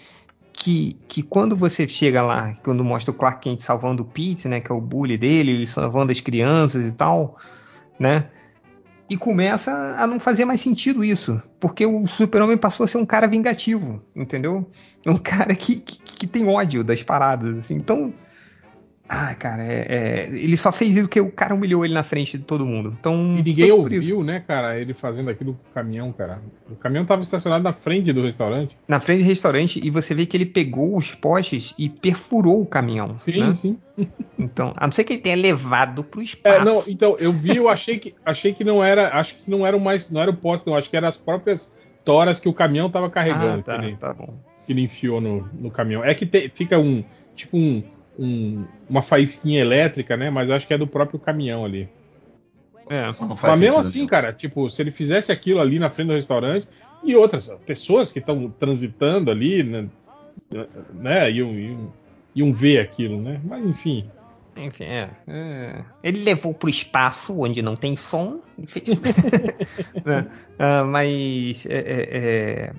[0.53, 4.59] que, que quando você chega lá, quando mostra o Clark Kent salvando o Pete, né,
[4.59, 7.35] que é o bully dele, ele salvando as crianças e tal,
[7.99, 8.29] né,
[9.09, 13.05] e começa a não fazer mais sentido isso, porque o Super-Homem passou a ser um
[13.05, 14.69] cara vingativo, entendeu?
[15.05, 17.75] Um cara que, que, que tem ódio das paradas, assim.
[17.75, 18.13] Então,
[19.09, 22.37] ah, cara, é, é, ele só fez isso porque o cara humilhou ele na frente
[22.37, 22.95] de todo mundo.
[22.99, 26.41] Então, e ninguém ouviu, né, cara, ele fazendo aquilo com o caminhão, cara.
[26.69, 28.77] O caminhão tava estacionado na frente do restaurante.
[28.85, 32.65] Na frente do restaurante, e você vê que ele pegou os postes e perfurou o
[32.65, 33.17] caminhão.
[33.17, 33.55] Sim, né?
[33.55, 33.77] sim.
[34.39, 36.61] Então, a não ser que ele tenha levado pro espaço.
[36.61, 39.09] É, não, então, eu vi, eu achei que achei que não era.
[39.17, 40.11] Acho que não era mais.
[40.11, 40.75] Não era o poste, não.
[40.75, 41.73] Acho que eram as próprias
[42.05, 43.61] toras que o caminhão tava carregando.
[43.61, 44.35] Ah, tá, que ele, tá bom.
[44.63, 46.03] Que ele enfiou no, no caminhão.
[46.03, 47.03] É que te, fica um.
[47.35, 47.81] Tipo um
[48.17, 50.29] um, uma faísquinha elétrica, né?
[50.29, 51.89] Mas acho que é do próprio caminhão ali.
[52.89, 53.13] É.
[53.41, 56.67] Mas mesmo assim, cara, tipo, se ele fizesse aquilo ali na frente do restaurante
[57.03, 59.87] e outras pessoas que estão transitando ali, né,
[60.93, 61.93] né iam, iam,
[62.33, 63.41] iam, ver aquilo, né?
[63.43, 64.09] Mas enfim.
[64.55, 65.83] Enfim, é, é.
[66.01, 68.89] Ele levou pro espaço onde não tem som e fez.
[68.89, 72.73] uh, mas é, é, é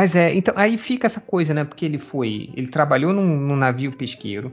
[0.00, 1.62] mas é, então aí fica essa coisa, né?
[1.62, 4.50] Porque ele foi, ele trabalhou num, num navio pesqueiro,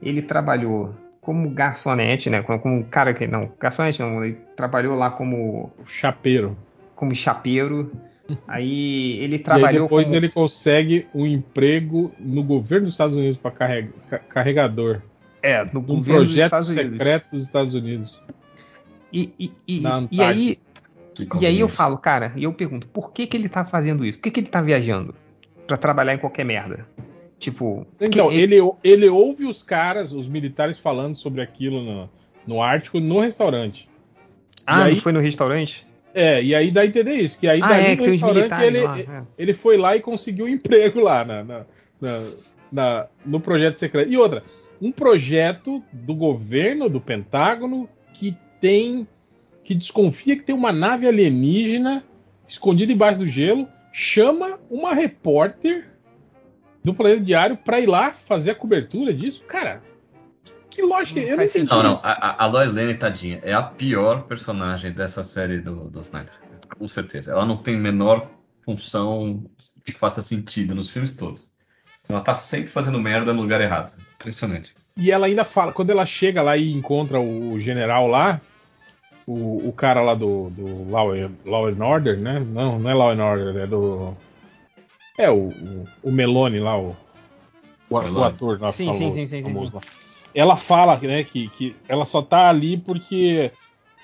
[0.00, 2.42] ele trabalhou como garçonete, né?
[2.42, 6.56] Como, como cara que não, garçonete não, ele trabalhou lá como chapeiro,
[6.94, 7.90] como chapeiro.
[8.46, 9.80] Aí ele trabalhou.
[9.80, 10.16] E depois como...
[10.16, 13.90] ele consegue um emprego no governo dos Estados Unidos para carreg...
[14.28, 15.02] carregador.
[15.42, 18.22] É, no um projeto dos secreto dos Estados Unidos.
[19.12, 20.58] E, e, e, e aí
[21.40, 24.18] e aí eu falo, cara, e eu pergunto, por que, que ele tá fazendo isso?
[24.18, 25.14] Por que, que ele tá viajando?
[25.66, 26.86] para trabalhar em qualquer merda?
[27.38, 27.86] Tipo.
[28.00, 28.56] Então, ele...
[28.56, 32.10] ele, ele ouve os caras, os militares falando sobre aquilo no,
[32.46, 33.88] no Ártico no restaurante.
[34.66, 35.86] Ah, aí, foi no restaurante?
[36.14, 39.00] É, e aí dá a entender isso, que aí ah, é, no restaurante ele, lá,
[39.00, 39.22] é.
[39.36, 41.66] ele foi lá e conseguiu um emprego lá na, na,
[42.00, 42.20] na,
[42.72, 44.10] na, no projeto secreto.
[44.10, 44.44] E outra,
[44.80, 49.08] um projeto do governo, do Pentágono, que tem
[49.64, 52.04] que desconfia que tem uma nave alienígena
[52.46, 55.90] escondida embaixo do gelo, chama uma repórter
[56.84, 59.42] do Planeta Diário para ir lá fazer a cobertura disso.
[59.44, 59.82] Cara,
[60.68, 61.70] Que lógica, eu não entendi.
[61.70, 66.00] Não, não, a, a Lois Lane, tadinha, é a pior personagem dessa série do, do
[66.00, 66.34] Snyder.
[66.76, 67.30] Com certeza.
[67.30, 68.28] Ela não tem menor
[68.64, 69.44] função
[69.84, 71.50] que faça sentido nos filmes todos.
[72.08, 73.92] Ela tá sempre fazendo merda no lugar errado.
[74.16, 74.74] Impressionante.
[74.96, 78.40] E ela ainda fala, quando ela chega lá e encontra o general lá,
[79.26, 81.08] o, o cara lá do, do Law,
[81.44, 82.40] Law and Order, né?
[82.40, 84.14] Não, não é Law and Order, é do.
[85.18, 86.96] É o, o, o Meloni lá, o,
[87.88, 88.70] o, o ator lá.
[88.70, 89.80] Sim, falou, sim, sim, sim, sim, sim.
[90.34, 93.52] Ela fala né, que, que ela só tá ali porque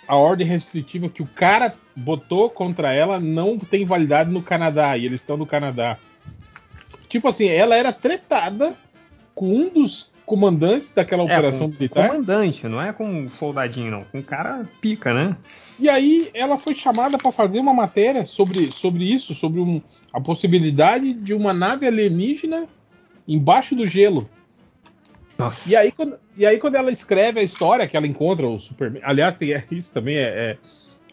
[0.06, 5.04] a ordem restritiva que o cara botou contra ela não tem validade no Canadá e
[5.04, 5.98] eles estão no Canadá.
[7.08, 8.76] Tipo assim, ela era tretada
[9.34, 12.08] com um dos comandantes daquela é, operação com militar.
[12.08, 14.04] Comandante, não é com soldadinho, não.
[14.04, 15.36] Com cara pica, né?
[15.76, 19.82] E aí ela foi chamada para fazer uma matéria sobre, sobre isso, sobre um,
[20.12, 22.68] a possibilidade de uma nave alienígena
[23.26, 24.30] embaixo do gelo.
[25.36, 25.68] Nossa.
[25.68, 29.02] E aí, quando, e aí, quando ela escreve a história que ela encontra o Superman.
[29.04, 30.58] Aliás, tem isso também é, é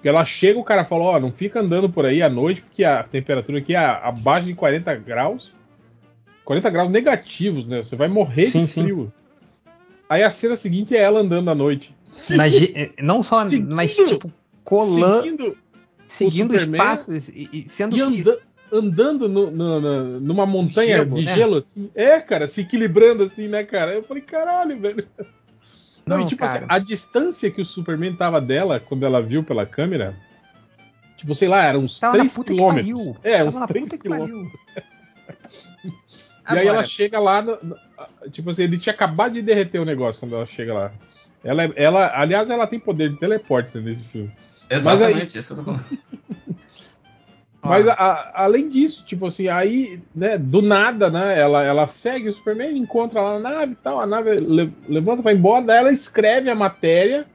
[0.04, 2.84] ela chega, o cara fala, ó, oh, não fica andando por aí à noite, porque
[2.84, 5.52] a temperatura aqui é abaixo de 40 graus.
[6.48, 7.84] 40 graus negativos, né?
[7.84, 9.12] Você vai morrer sim, de frio.
[9.14, 9.72] Sim.
[10.08, 11.94] Aí a cena seguinte é ela andando à noite.
[12.38, 14.32] Mas, eh, não só, seguindo, mas tipo,
[14.64, 15.24] colando.
[15.24, 15.58] Seguindo,
[16.08, 18.22] seguindo os passos e, e sendo e que.
[18.22, 18.40] Anda,
[18.72, 21.36] andando no, no, numa montanha gelo, de né?
[21.36, 21.92] gelo, assim.
[21.94, 23.94] É, cara, se equilibrando assim, né, cara?
[23.94, 25.06] Eu falei, caralho, velho.
[26.06, 29.44] Não, não e, tipo assim, a distância que o Superman tava dela quando ela viu
[29.44, 30.16] pela câmera.
[31.18, 33.18] Tipo, sei lá, era uns tava 3 quilômetros.
[33.22, 33.98] É, tava uns 3
[36.48, 36.56] quilômetros.
[36.56, 37.78] E aí ela chega lá, no, no,
[38.32, 40.92] tipo assim, ele tinha acabado de derreter o negócio quando ela chega lá.
[41.44, 44.32] Ela, ela, aliás, ela tem poder de teleporte nesse filme.
[44.70, 45.86] Exatamente, aí, isso que eu tô falando.
[47.62, 52.34] Mas a, além disso, tipo assim, aí, né, do nada, né, ela, ela segue o
[52.34, 55.92] Superman, encontra lá na nave e tal, a nave le, levanta, vai embora, daí ela
[55.92, 57.26] escreve a matéria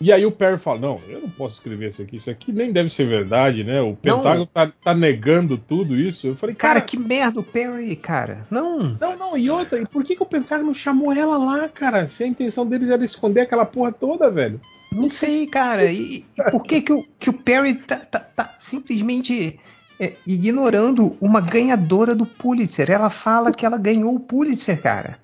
[0.00, 2.16] e aí o Perry fala: Não, eu não posso escrever isso aqui.
[2.16, 3.80] Isso aqui nem deve ser verdade, né?
[3.80, 6.26] O Pentágono tá, tá, negando tudo isso.
[6.26, 8.44] Eu falei, cara, cara, que merda o Perry, cara.
[8.50, 8.96] Não.
[9.00, 9.38] Não, não.
[9.38, 12.08] E outra, e por que, que o Pentágono chamou ela lá, cara?
[12.08, 14.60] Se a intenção deles era esconder aquela porra toda, velho.
[14.90, 15.84] Não sei, cara.
[15.84, 19.58] E, e por que, que, o, que o Perry tá, tá, tá simplesmente
[19.98, 22.90] é, ignorando uma ganhadora do Pulitzer?
[22.90, 25.18] Ela fala que ela ganhou o Pulitzer, cara.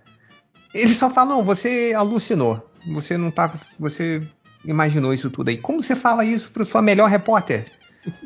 [0.72, 2.64] Ele só fala: Não, você alucinou.
[2.86, 3.52] Você não tá.
[3.78, 4.22] Você
[4.64, 5.58] imaginou isso tudo aí?
[5.58, 7.70] Como você fala isso para sua melhor repórter?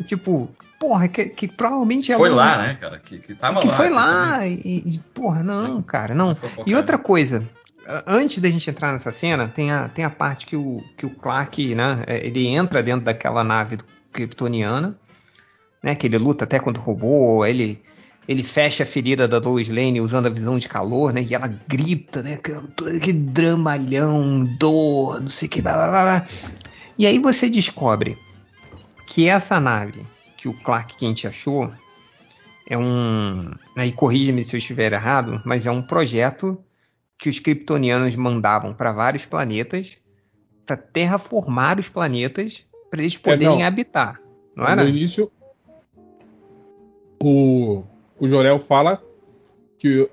[0.06, 2.20] tipo, porra, que, que provavelmente ela.
[2.20, 2.36] Foi não...
[2.36, 2.98] lá, né, cara?
[2.98, 3.74] Que, que tava que lá.
[3.74, 6.36] foi lá e, e, porra, não, cara, não.
[6.66, 7.44] E outra coisa,
[8.06, 11.10] antes da gente entrar nessa cena, tem a, tem a parte que o, que o
[11.10, 13.78] Clark, né, é, ele entra dentro daquela nave
[14.12, 14.96] kryptoniana,
[15.82, 17.82] né, que ele luta até contra o robô, ele
[18.26, 21.22] ele fecha a ferida da Lois Lane usando a visão de calor, né?
[21.28, 22.38] E ela grita, né?
[23.02, 25.62] Que dramalhão, dor, não sei o que.
[25.62, 26.26] Blá, blá, blá.
[26.98, 28.16] E aí você descobre
[29.06, 31.70] que essa nave que o Clark Kent achou
[32.68, 33.52] é um.
[33.76, 36.58] Aí corrija-me se eu estiver errado, mas é um projeto
[37.18, 39.98] que os kryptonianos mandavam para vários planetas
[40.64, 44.20] para terraformar os planetas para eles poderem é, habitar.
[44.56, 44.82] Não era?
[44.82, 45.30] No início,
[47.22, 47.84] o
[48.18, 49.02] o Jorel fala
[49.78, 50.08] que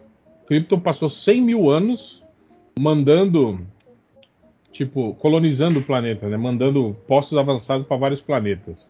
[0.47, 2.21] Krypton passou 100 mil anos
[2.77, 3.59] mandando,
[4.71, 6.37] tipo, colonizando o planeta, né?
[6.37, 8.89] Mandando postos avançados para vários planetas.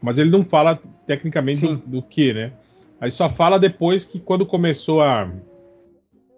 [0.00, 2.52] Mas ele não fala tecnicamente do, do, que, né?
[3.00, 5.30] Aí só fala depois que quando começou a,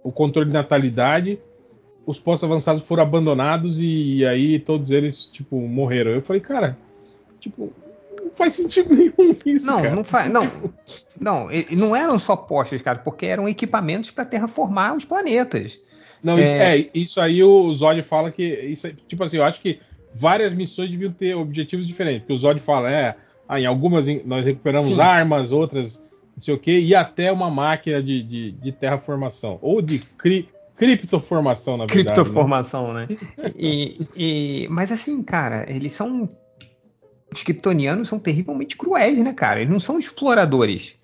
[0.03, 1.39] o controle de natalidade,
[2.05, 6.11] os postos avançados foram abandonados e, e aí todos eles, tipo, morreram.
[6.11, 6.77] Eu falei, cara,
[7.39, 7.73] tipo,
[8.35, 9.67] faz sentido nenhum isso.
[9.67, 9.95] Não, cara.
[9.95, 10.31] não faz.
[10.31, 10.51] Não,
[11.19, 15.79] não, não eram só postes, cara, porque eram equipamentos para terraformar os planetas.
[16.23, 16.43] Não, é...
[16.43, 18.45] Isso, é, isso aí o Zod fala que.
[18.45, 19.81] Isso, tipo assim, eu acho que
[20.15, 22.21] várias missões deviam ter objetivos diferentes.
[22.21, 23.17] Porque o Zod fala, é,
[23.49, 25.01] ah, em algumas nós recuperamos Sim.
[25.01, 26.03] armas, outras
[26.35, 29.59] não sei o que, e até uma máquina de, de, de terraformação.
[29.61, 31.99] Ou de cri, criptoformação, na verdade.
[31.99, 32.15] Né?
[32.15, 33.07] Criptoformação, né?
[33.09, 33.53] né?
[33.57, 36.29] e, e, mas assim, cara, eles são
[37.33, 39.61] os kryptonianos são terrivelmente cruéis, né, cara?
[39.61, 40.97] Eles não são exploradores.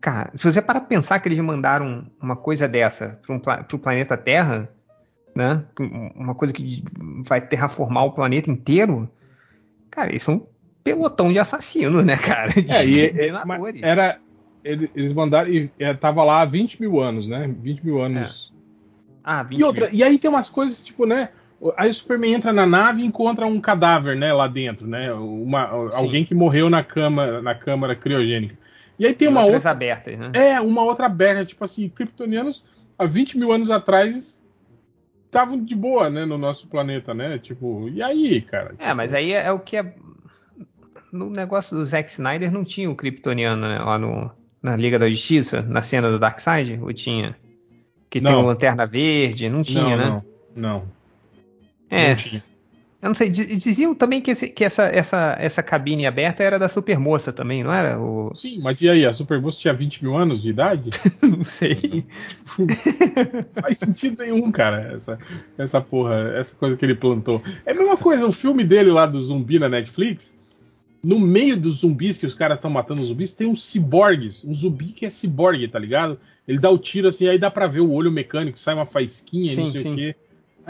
[0.00, 3.40] Cara, se você parar pra pensar que eles mandaram uma coisa dessa para um,
[3.74, 4.68] o planeta Terra,
[5.34, 5.64] né?
[6.14, 6.82] Uma coisa que
[7.22, 9.08] vai terraformar o planeta inteiro,
[9.90, 10.46] cara, eles são um
[10.82, 12.52] pelotão de assassinos, né, cara?
[12.60, 14.18] De é, e, era,
[14.64, 17.46] eles mandaram e é, tava lá há 20 mil anos, né?
[17.60, 18.52] 20 mil anos.
[18.56, 18.60] É.
[19.22, 19.94] Ah, 20 e outra, mil.
[19.94, 21.28] e aí tem umas coisas, tipo, né?
[21.76, 25.12] Aí o Superman entra na nave e encontra um cadáver, né, lá dentro, né?
[25.12, 28.56] Uma, alguém que morreu na cama, na câmara criogênica.
[28.98, 30.30] E aí tem uma outra abertas, né?
[30.32, 32.64] É, uma outra aberta, tipo assim, kryptonianos
[32.98, 34.44] há 20 mil anos atrás
[35.24, 37.38] estavam de boa, né, no nosso planeta, né?
[37.38, 38.74] Tipo, e aí, cara?
[38.78, 39.94] É, mas aí é, é, o que é.
[41.12, 44.30] No negócio do Zack Snyder não tinha o Kryptoniano né, lá no,
[44.62, 46.78] na Liga da Justiça, na cena do Darkseid?
[46.80, 47.36] Ou tinha?
[48.08, 48.30] Que não.
[48.30, 49.48] tem o Lanterna Verde?
[49.48, 50.22] Não tinha, não, né?
[50.54, 50.99] Não, não.
[51.90, 52.14] É.
[52.14, 52.50] Não.
[53.02, 56.68] Eu não sei, diziam também que, esse, que essa, essa, essa cabine aberta era da
[56.68, 57.98] Supermoça também, não era?
[57.98, 58.30] O...
[58.34, 59.06] Sim, mas e aí?
[59.06, 60.90] A Supermoça tinha 20 mil anos de idade?
[61.22, 62.04] não sei.
[63.58, 65.18] faz sentido nenhum, cara, essa,
[65.56, 67.42] essa porra, essa coisa que ele plantou.
[67.64, 70.38] É a mesma coisa, o filme dele lá do zumbi na Netflix.
[71.02, 74.44] No meio dos zumbis que os caras estão matando os zumbis, tem uns ciborgues.
[74.44, 76.20] Um zumbi que é ciborgue, tá ligado?
[76.46, 79.54] Ele dá o tiro assim, aí dá pra ver o olho mecânico, sai uma faísquinha,
[79.54, 79.92] sim, não sei sim.
[79.92, 80.16] o quê.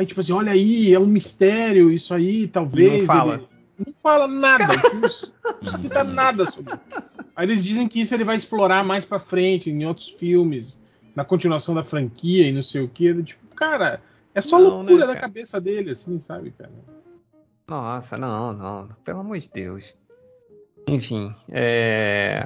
[0.01, 3.01] Aí, tipo assim, olha aí, é um mistério, isso aí, talvez.
[3.01, 3.35] Não fala.
[3.35, 3.47] Ele...
[3.87, 4.65] Não fala nada,
[5.63, 6.73] não cita nada sobre.
[7.37, 10.79] Aí eles dizem que isso ele vai explorar mais pra frente, em outros filmes,
[11.15, 13.23] na continuação da franquia e não sei o que.
[13.23, 14.01] Tipo, cara,
[14.35, 16.73] é só não, loucura né, da cabeça dele, assim, sabe, cara?
[17.69, 18.89] Nossa, não, não.
[19.05, 19.95] Pelo amor de Deus.
[20.89, 22.43] Enfim, é.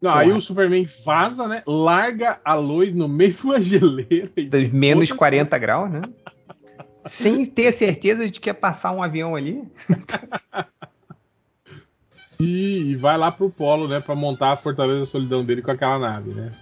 [0.00, 1.64] Não, aí o Superman vaza, né?
[1.66, 4.30] Larga a luz no meio de uma geleira.
[4.72, 6.02] Menos 40 graus, né?
[7.06, 9.62] Sem ter certeza de que ia passar um avião ali.
[12.38, 15.70] e, e, vai lá pro polo, né, para montar a fortaleza da solidão dele com
[15.70, 16.52] aquela nave, né?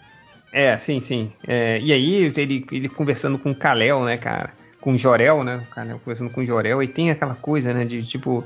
[0.52, 1.32] É, sim, sim.
[1.46, 4.52] É, e aí ele, ele conversando com o Kalel, né, cara?
[4.80, 5.66] Com o Jorel, né?
[5.68, 8.44] O Kalel conversando com o Jorel, e tem aquela coisa, né, de tipo.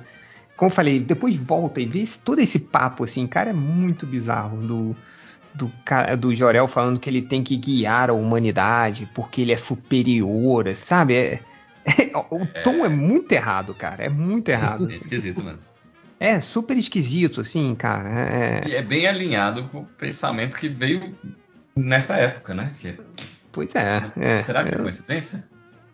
[0.56, 4.56] Como eu falei, depois volta e vê todo esse papo, assim, cara, é muito bizarro
[4.56, 4.96] do,
[5.54, 5.72] do,
[6.18, 11.14] do Jorel falando que ele tem que guiar a humanidade porque ele é superior, sabe?
[11.14, 11.40] É,
[12.30, 12.86] o tom é...
[12.86, 12.88] é...
[12.88, 14.04] muito errado, cara.
[14.04, 14.88] É muito errado.
[14.88, 15.58] É esquisito, mano.
[16.20, 18.08] É super esquisito, assim, cara.
[18.08, 18.68] É...
[18.68, 21.16] E é bem alinhado com o pensamento que veio
[21.76, 22.72] nessa época, né?
[22.80, 22.98] Que...
[23.52, 24.02] Pois é.
[24.16, 25.44] é Será que é coincidência?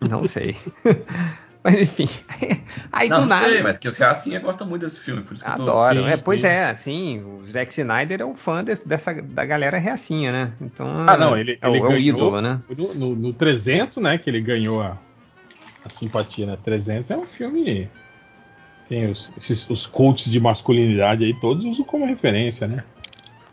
[0.09, 0.57] Não sei.
[1.63, 2.07] mas enfim.
[2.91, 3.49] Aí não, do não nada.
[3.49, 6.03] Sei, mas que os Racinha gostam muito desse filme, por isso que Adoram.
[6.03, 6.07] Tô...
[6.07, 10.31] É, pois é, assim, o Zack Snyder é um fã desse, dessa da galera reacinha,
[10.31, 10.53] né?
[10.59, 10.87] Então.
[11.07, 12.61] Ah, não, ele, é, ele é o ídolo, né?
[12.75, 14.97] No, no, no 300, né, que ele ganhou a,
[15.85, 16.57] a simpatia, né?
[16.63, 17.89] 300 é um filme.
[18.89, 22.83] Tem os, esses, os coaches de masculinidade aí, todos usam como referência, né?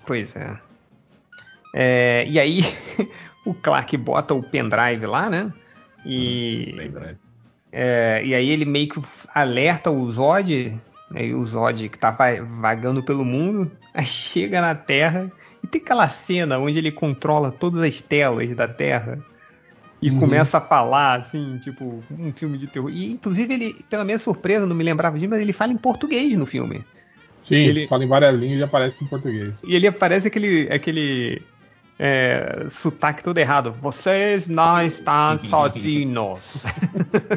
[0.07, 0.59] Pois é.
[1.75, 2.61] é e aí,
[3.45, 5.53] o Clark bota o pendrive lá, né?
[6.05, 6.75] E.
[6.75, 7.17] Hum,
[7.75, 9.01] é, e aí ele meio que
[9.35, 10.79] alerta o Zod,
[11.11, 12.15] né, o Zod que tá
[12.61, 15.33] vagando pelo mundo, aí chega na Terra
[15.65, 19.25] e tem aquela cena onde ele controla todas as telas da Terra
[20.02, 20.18] e uhum.
[20.18, 22.90] começa a falar, assim, tipo, um filme de terror.
[22.90, 26.36] E, inclusive, ele, pela minha surpresa, não me lembrava disso, mas ele fala em português
[26.36, 26.85] no filme.
[27.44, 29.54] Sim, ele fala em várias línguas e aparece em português.
[29.62, 31.40] E ele aparece aquele, aquele
[32.01, 33.76] é, sotaque todo errado.
[33.81, 36.65] Vocês não estão sozinhos.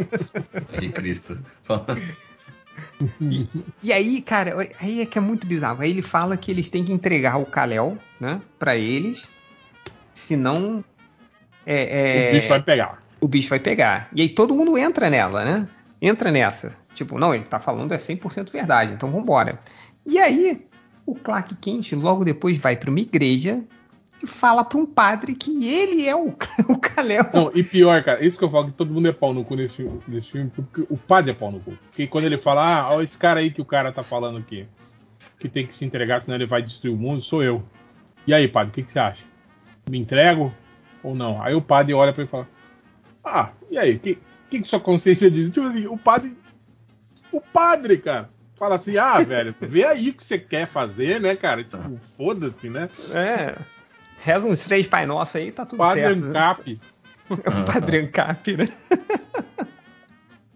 [0.73, 1.37] Aí, Cristo.
[3.21, 3.47] E,
[3.83, 5.81] e, aí, cara, aí é que é muito bizarro.
[5.81, 9.27] Aí ele fala que eles têm que entregar o Kalel, né, para eles,
[10.13, 10.83] senão
[11.65, 13.03] é, é, o bicho vai pegar.
[13.21, 14.09] O bicho vai pegar.
[14.13, 15.67] E aí todo mundo entra nela, né?
[16.01, 16.75] Entra nessa.
[16.93, 19.59] Tipo, não, ele tá falando é 100% verdade, então vambora.
[20.05, 20.65] E aí,
[21.05, 23.63] o Clark Kent logo depois vai para uma igreja
[24.23, 26.29] e fala para um padre que ele é o,
[26.69, 27.29] o Kalel.
[27.33, 29.55] Não, e pior, cara, isso que eu falo que todo mundo é pau no cu
[29.55, 31.77] nesse, nesse filme, porque o padre é pau no cu.
[31.89, 34.65] Porque quando ele fala, ah, ó, esse cara aí que o cara tá falando aqui,
[35.39, 37.63] que tem que se entregar, senão ele vai destruir o mundo, sou eu.
[38.25, 39.23] E aí, padre, o que, que você acha?
[39.89, 40.53] Me entrego?
[41.05, 41.41] Ou não.
[41.41, 42.47] Aí o padre olha para ele e fala:
[43.23, 44.17] Ah, e aí, o que,
[44.49, 45.51] que, que sua consciência diz?
[45.51, 46.37] Tipo assim, o padre.
[47.31, 51.35] O padre, cara, fala assim: Ah, velho, vê aí o que você quer fazer, né,
[51.35, 51.63] cara?
[51.63, 52.89] Tipo, foda-se, né?
[53.13, 53.55] É.
[54.19, 56.21] Reza uns três Pai Nosso aí, tá tudo padre certo.
[56.21, 56.29] Né?
[56.29, 56.81] Ancap.
[57.29, 58.67] É o Padre Ancap, né?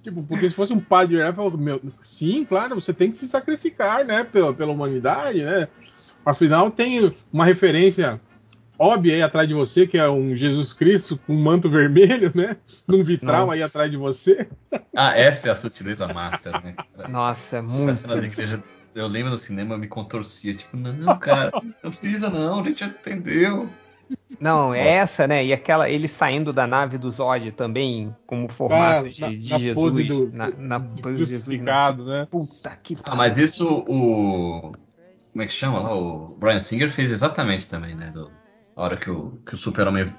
[0.02, 3.28] Tipo, porque se fosse um padre, né, falou, meu, sim, claro, você tem que se
[3.28, 5.68] sacrificar, né, pela, pela humanidade, né?
[6.26, 8.20] Afinal, tem uma referência
[8.80, 12.56] óbvia aí atrás de você, que é um Jesus Cristo com um manto vermelho, né?
[12.88, 13.56] Num vitral Nossa.
[13.56, 14.48] aí atrás de você.
[14.96, 16.76] Ah, essa é a sutileza master, né?
[17.10, 17.98] Nossa, muito.
[17.98, 18.64] cena da igreja,
[18.96, 21.52] eu lembro no cinema, eu me contorcia, tipo, não, cara,
[21.84, 23.70] não precisa não, a gente já entendeu.
[24.40, 25.46] Não, é essa, né?
[25.46, 29.50] E aquela, ele saindo da nave do Zod também, como formato ah, de, na, de
[29.50, 29.76] na Jesus.
[29.76, 31.60] Pose do, na, na pose de Jesus.
[31.62, 32.28] Né?
[32.30, 33.14] Puta que pariu.
[33.14, 34.72] Ah, mas isso o.
[35.32, 35.96] Como é que chama lá?
[35.96, 38.10] O Brian Singer fez exatamente também, né?
[38.10, 38.32] Do,
[38.80, 40.14] a hora que o, que o super-homem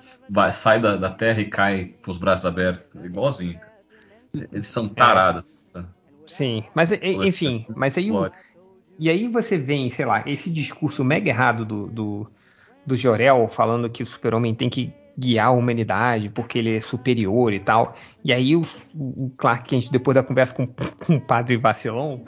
[0.52, 2.90] sai da, da Terra e cai com os braços abertos.
[3.02, 3.58] Igualzinho.
[4.34, 5.72] Eles são tarados.
[5.74, 5.82] É.
[6.26, 8.30] Sim, mas enfim, mas aí o,
[8.98, 12.30] e aí você vê, sei lá, esse discurso mega errado do, do,
[12.84, 17.52] do Jorel falando que o super-homem tem que guiar a humanidade porque ele é superior
[17.52, 17.94] e tal.
[18.24, 18.62] E aí o,
[18.94, 22.24] o Clark Kent, depois da conversa com, com o padre vacilão,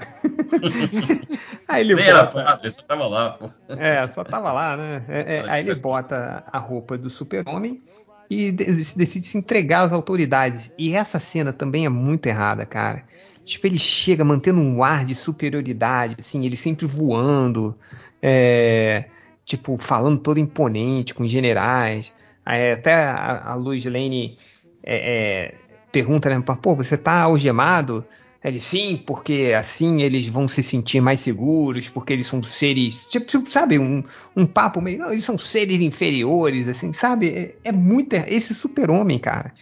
[1.68, 2.18] aí ele Nem bota...
[2.18, 3.50] era padre, só tava lá, pô.
[3.68, 5.04] É, só tava lá, né?
[5.08, 7.82] É, é, aí ele bota a roupa do super-homem
[8.28, 10.72] e decide se entregar às autoridades.
[10.78, 13.04] E essa cena também é muito errada, cara.
[13.44, 17.76] Tipo, ele chega mantendo um ar de superioridade, assim, ele sempre voando,
[18.22, 19.06] é,
[19.44, 22.12] tipo, falando todo imponente com generais.
[22.44, 24.36] Até a, a Luz Lane
[24.82, 25.54] é, é,
[25.90, 28.04] pergunta, né, pô, você tá algemado?
[28.44, 33.24] Ele, sim, porque assim eles vão se sentir mais seguros, porque eles são seres, tipo,
[33.24, 34.02] tipo sabe, um,
[34.34, 37.28] um papo meio, não, eles são seres inferiores, assim, sabe?
[37.28, 39.52] É, é muito, esse super-homem, cara.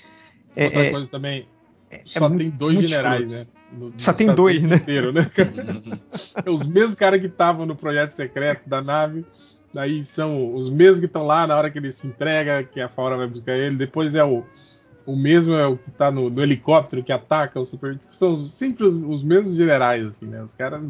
[0.56, 1.46] É, Outra é, coisa também,
[1.90, 3.34] é só tem dois generais, escroto.
[3.34, 3.60] né?
[3.72, 4.76] No, Só tem dois, né?
[4.76, 5.30] Inteiro, né?
[6.46, 9.24] os mesmos caras que estavam no projeto secreto da nave
[9.72, 12.88] Daí são os mesmos que estão lá na hora que ele se entrega, que a
[12.88, 13.76] Faura vai buscar ele.
[13.76, 14.44] Depois é o,
[15.06, 17.98] o mesmo é o que está no, no, helicóptero que ataca o super.
[18.10, 20.42] São sempre os, os mesmos generais, assim, né?
[20.42, 20.82] Os caras.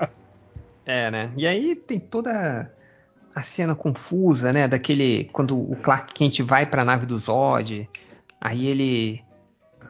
[0.84, 1.32] é, né?
[1.36, 2.70] E aí tem toda
[3.34, 4.68] a cena confusa, né?
[4.68, 5.24] Daquele.
[5.32, 7.88] Quando o Clark Kent vai para a nave do Zod,
[8.38, 9.22] aí ele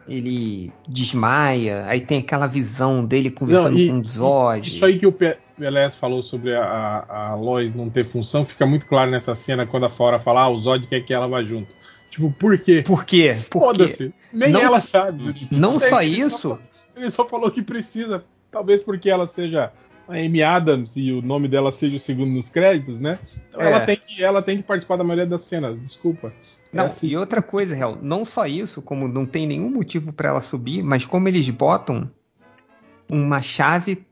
[0.09, 4.67] ele desmaia, aí tem aquela visão dele conversando não, e, com o Zod.
[4.67, 8.87] Isso aí que o Pelés falou sobre a, a, Lois não ter função fica muito
[8.87, 11.75] claro nessa cena quando a Fora fala, ah, o Zod quer que ela vá junto.
[12.11, 12.83] Tipo, por quê?
[12.87, 13.35] Por quê?
[13.35, 14.15] Foda-se.
[14.33, 15.33] Nem não, ela sabe.
[15.35, 16.39] Tipo, não só ele isso.
[16.39, 16.59] Só,
[16.97, 19.71] ele só falou que precisa, talvez porque ela seja
[20.09, 23.19] a Amy Adams e o nome dela seja o segundo nos créditos, né?
[23.51, 23.67] Então é.
[23.67, 26.33] ela, tem que, ela tem que participar da maioria das cenas, desculpa.
[26.73, 27.09] Não, é assim.
[27.09, 30.83] e outra coisa, Real, não só isso, como não tem nenhum motivo para ela subir,
[30.83, 32.11] mas como eles botam
[33.11, 34.07] uma chave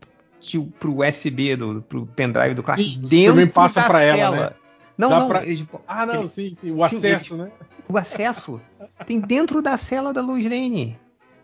[0.78, 4.16] pro USB do pro pendrive do Clark sim, dentro passa da cela.
[4.16, 4.50] Ela, né?
[4.96, 5.28] Não, Dá não.
[5.28, 5.42] Pra...
[5.44, 7.50] Eles, ah, não, sim, sim, o acesso, sim, né?
[7.88, 8.60] O acesso
[9.06, 10.98] tem dentro da cela da Lois Lane.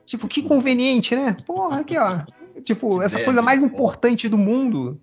[0.04, 1.36] Tipo, que conveniente, né?
[1.46, 2.22] Porra, aqui, ó.
[2.64, 5.00] Tipo, essa coisa mais importante do mundo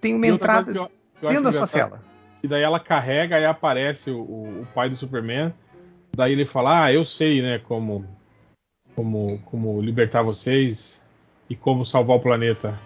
[0.00, 0.72] tem uma entrada
[1.20, 2.02] dentro da sua cela.
[2.42, 5.52] E daí ela carrega e aparece o, o, pai do Superman.
[6.16, 8.06] Daí ele fala: Ah, eu sei, né, como,
[8.94, 11.04] como, como libertar vocês
[11.48, 12.78] e como salvar o planeta.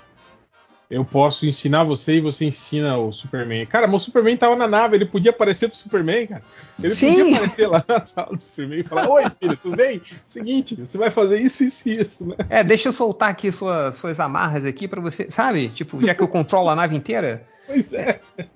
[0.91, 3.65] Eu posso ensinar você e você ensina o Superman.
[3.67, 6.43] Cara, mas o Superman tava na nave, ele podia aparecer pro Superman, cara.
[6.81, 7.17] Ele Sim.
[7.17, 10.03] podia aparecer lá na sala do Superman e falar: Oi, filho, tudo bem?
[10.27, 12.37] Seguinte, você vai fazer isso, isso e isso, né?
[12.51, 15.31] É, deixa eu soltar aqui sua, suas amarras aqui para você.
[15.31, 15.69] Sabe?
[15.69, 17.47] Tipo, já que eu controlo a nave inteira.
[17.67, 18.21] Pois é.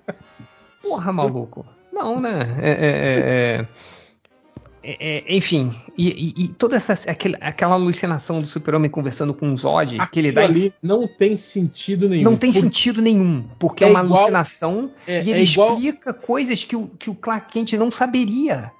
[0.81, 1.65] Porra, maluco.
[1.91, 2.39] Não, né?
[2.61, 3.65] É, é,
[4.81, 9.51] é, é enfim, e, e, e, toda essa aquele, aquela alucinação do super-homem conversando com
[9.51, 10.43] o Zod Aquilo que ele dá.
[10.43, 12.23] ali não tem sentido nenhum.
[12.23, 12.61] Não tem por...
[12.61, 15.73] sentido nenhum, porque é, uma igual, alucinação e ele igual...
[15.73, 18.71] explica coisas que o, que o Clark Kent não saberia.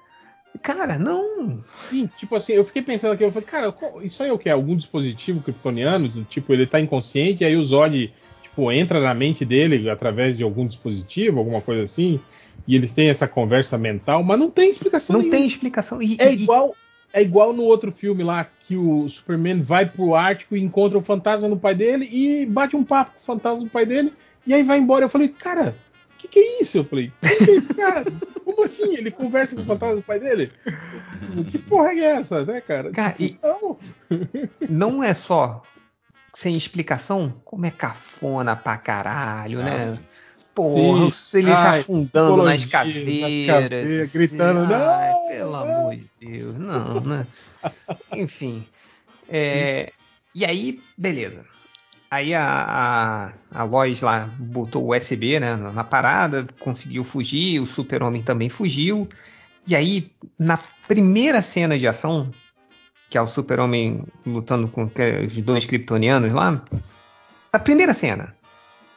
[0.62, 1.60] Cara, não.
[1.60, 4.48] Sim, tipo assim, eu fiquei pensando aqui, eu falei, cara, isso aí é o que?
[4.48, 6.08] Algum dispositivo kryptoniano?
[6.24, 8.12] Tipo, ele tá inconsciente e aí o Zod
[8.60, 12.20] tipo, entra na mente dele através de algum dispositivo, alguma coisa assim,
[12.66, 15.14] e eles têm essa conversa mental, mas não tem explicação.
[15.14, 15.38] Não nenhuma.
[15.38, 16.02] tem explicação.
[16.02, 16.74] E, é e, igual
[17.12, 21.02] é igual no outro filme lá que o Superman vai pro Ártico e encontra o
[21.02, 24.12] fantasma do pai dele e bate um papo com o fantasma do pai dele
[24.46, 25.06] e aí vai embora.
[25.06, 25.74] Eu falei, cara,
[26.14, 26.78] o que, que é isso?
[26.78, 28.04] Eu falei, que, que é esse cara?
[28.44, 28.94] Como assim?
[28.94, 30.50] Ele conversa com o fantasma do pai dele?
[31.50, 32.92] Que porra é essa, né, cara?
[32.92, 33.76] Cara, e não.
[34.68, 35.64] não é só
[36.40, 39.72] sem explicação, como é cafona pra caralho, né?
[39.72, 39.90] Nossa.
[39.92, 40.00] né?
[40.54, 41.38] Porra, Sim.
[41.38, 43.46] eles Ai, afundando nas caveiras.
[43.46, 44.18] Nas caveiras assim.
[44.18, 45.28] gritando, Ai, não!
[45.28, 45.60] Pelo não.
[45.60, 47.26] amor de Deus, não, né?
[48.16, 48.64] Enfim.
[49.28, 49.92] É,
[50.34, 51.44] e aí, beleza.
[52.10, 52.42] Aí a,
[53.52, 58.48] a, a Lois lá botou o USB né, na parada, conseguiu fugir, o super-homem também
[58.48, 59.06] fugiu.
[59.66, 60.58] E aí, na
[60.88, 62.30] primeira cena de ação,
[63.10, 64.88] que é o super-homem lutando com
[65.26, 66.64] os dois kryptonianos lá.
[67.52, 68.36] A primeira cena,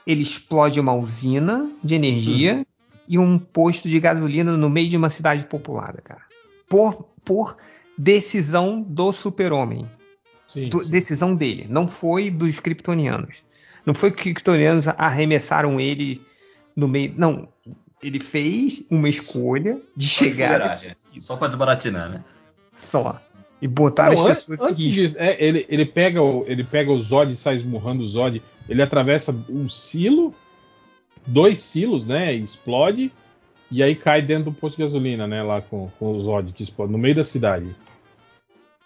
[0.06, 2.66] ele explode uma usina de energia hum.
[3.10, 6.22] e um posto de gasolina no meio de uma cidade populada, cara.
[6.70, 7.58] Por, por
[7.98, 9.90] decisão do super-homem.
[10.88, 11.66] Decisão dele.
[11.68, 13.44] Não foi dos kryptonianos.
[13.84, 16.22] Não foi que os kryptonianos arremessaram ele
[16.76, 17.16] no meio.
[17.18, 17.48] Não.
[18.04, 20.80] Ele fez uma escolha de chegar.
[20.96, 22.24] Só para desbaratinar, né?
[22.78, 23.20] Só
[23.64, 27.00] e botaram não, as pessoas antes disso, é, ele, ele, pega o, ele pega o
[27.00, 28.42] Zod e sai esmurrando o Zod.
[28.68, 30.36] Ele atravessa um silo,
[31.26, 32.36] dois silos, né?
[32.36, 33.10] E explode.
[33.72, 35.42] E aí cai dentro do posto de gasolina, né?
[35.42, 37.74] Lá com, com o Zod que explode, no meio da cidade.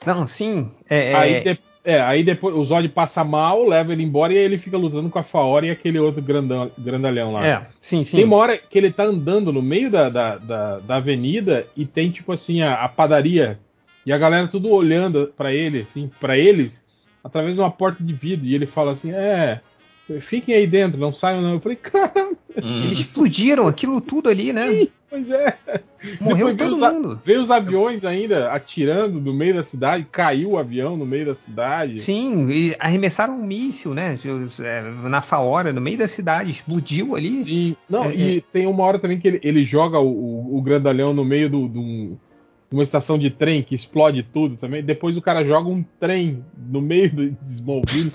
[0.05, 0.69] Não, sim.
[0.87, 4.43] É, aí, de, é, aí depois o Zod passa mal, leva ele embora e aí
[4.43, 7.47] ele fica lutando com a Faora e aquele outro grandão, grandalhão lá.
[7.47, 8.17] É, sim, sim.
[8.17, 11.83] Tem uma hora que ele tá andando no meio da, da, da, da avenida e
[11.83, 13.57] tem, tipo assim, a, a padaria.
[14.07, 16.81] E a galera tudo olhando para ele, assim, para eles,
[17.21, 18.45] através de uma porta de vidro.
[18.45, 19.59] E ele fala assim: é.
[20.21, 21.55] Fiquem aí dentro, não saiam não.
[21.55, 22.29] Eu falei, cara.
[22.63, 22.85] Hum.
[22.85, 24.71] Eles explodiram aquilo tudo ali, né?
[24.71, 25.57] Sim, pois é.
[26.21, 27.09] Morreu Depois todo veio mundo.
[27.15, 31.25] Os, veio os aviões ainda atirando no meio da cidade, caiu o avião no meio
[31.25, 31.99] da cidade.
[31.99, 34.15] Sim, e arremessaram um míssil, né?
[34.63, 37.43] É, na Faora, no meio da cidade, explodiu ali.
[37.43, 38.41] Sim, não, é, e é...
[38.53, 41.67] tem uma hora também que ele, ele joga o, o, o grandalhão no meio do,
[41.67, 42.17] do
[42.71, 44.83] uma estação de trem que explode tudo também.
[44.83, 48.11] Depois o cara joga um trem no meio de Smallville.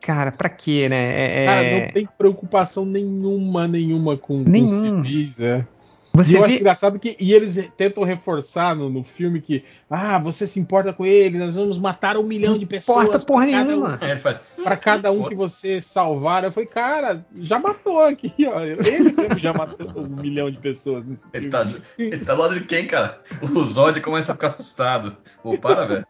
[0.00, 0.96] Cara, pra quê, né?
[0.96, 1.46] É, é...
[1.46, 4.96] Cara, não tem preocupação nenhuma, nenhuma com, Nenhum.
[4.96, 5.64] com civis, é.
[6.14, 6.46] Você e eu vê...
[6.46, 10.92] acho engraçado que e eles tentam reforçar no, no, filme que ah, você se importa
[10.92, 13.06] com ele, nós vamos matar um milhão de pessoas.
[13.06, 13.98] Importa porra nenhuma.
[14.00, 14.16] Um, é,
[14.62, 16.44] para cada um que você salvar.
[16.44, 18.60] Eu falei, cara, já matou aqui, ó.
[18.60, 21.04] Ele sempre já matou um milhão de pessoas.
[21.06, 21.66] Nesse ele, tá,
[21.98, 23.20] ele tá do lado de quem, cara?
[23.40, 25.16] O Zod começa a ficar assustado.
[25.42, 26.06] Pô, para, velho.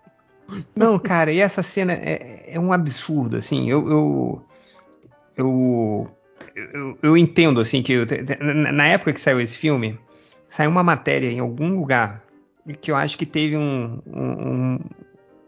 [0.75, 3.71] Não, cara, e essa cena é, é um absurdo, assim.
[3.71, 4.47] Eu, eu,
[5.37, 6.11] eu,
[6.55, 8.07] eu, eu entendo, assim, que eu,
[8.73, 9.99] na época que saiu esse filme,
[10.49, 12.23] saiu uma matéria em algum lugar
[12.81, 14.79] que eu acho que teve um, um,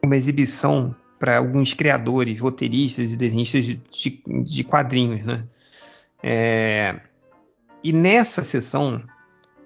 [0.05, 3.81] uma exibição para alguns criadores, roteiristas e desenhistas de,
[4.45, 5.45] de, quadrinhos, né?
[6.23, 7.01] É,
[7.83, 9.03] e nessa sessão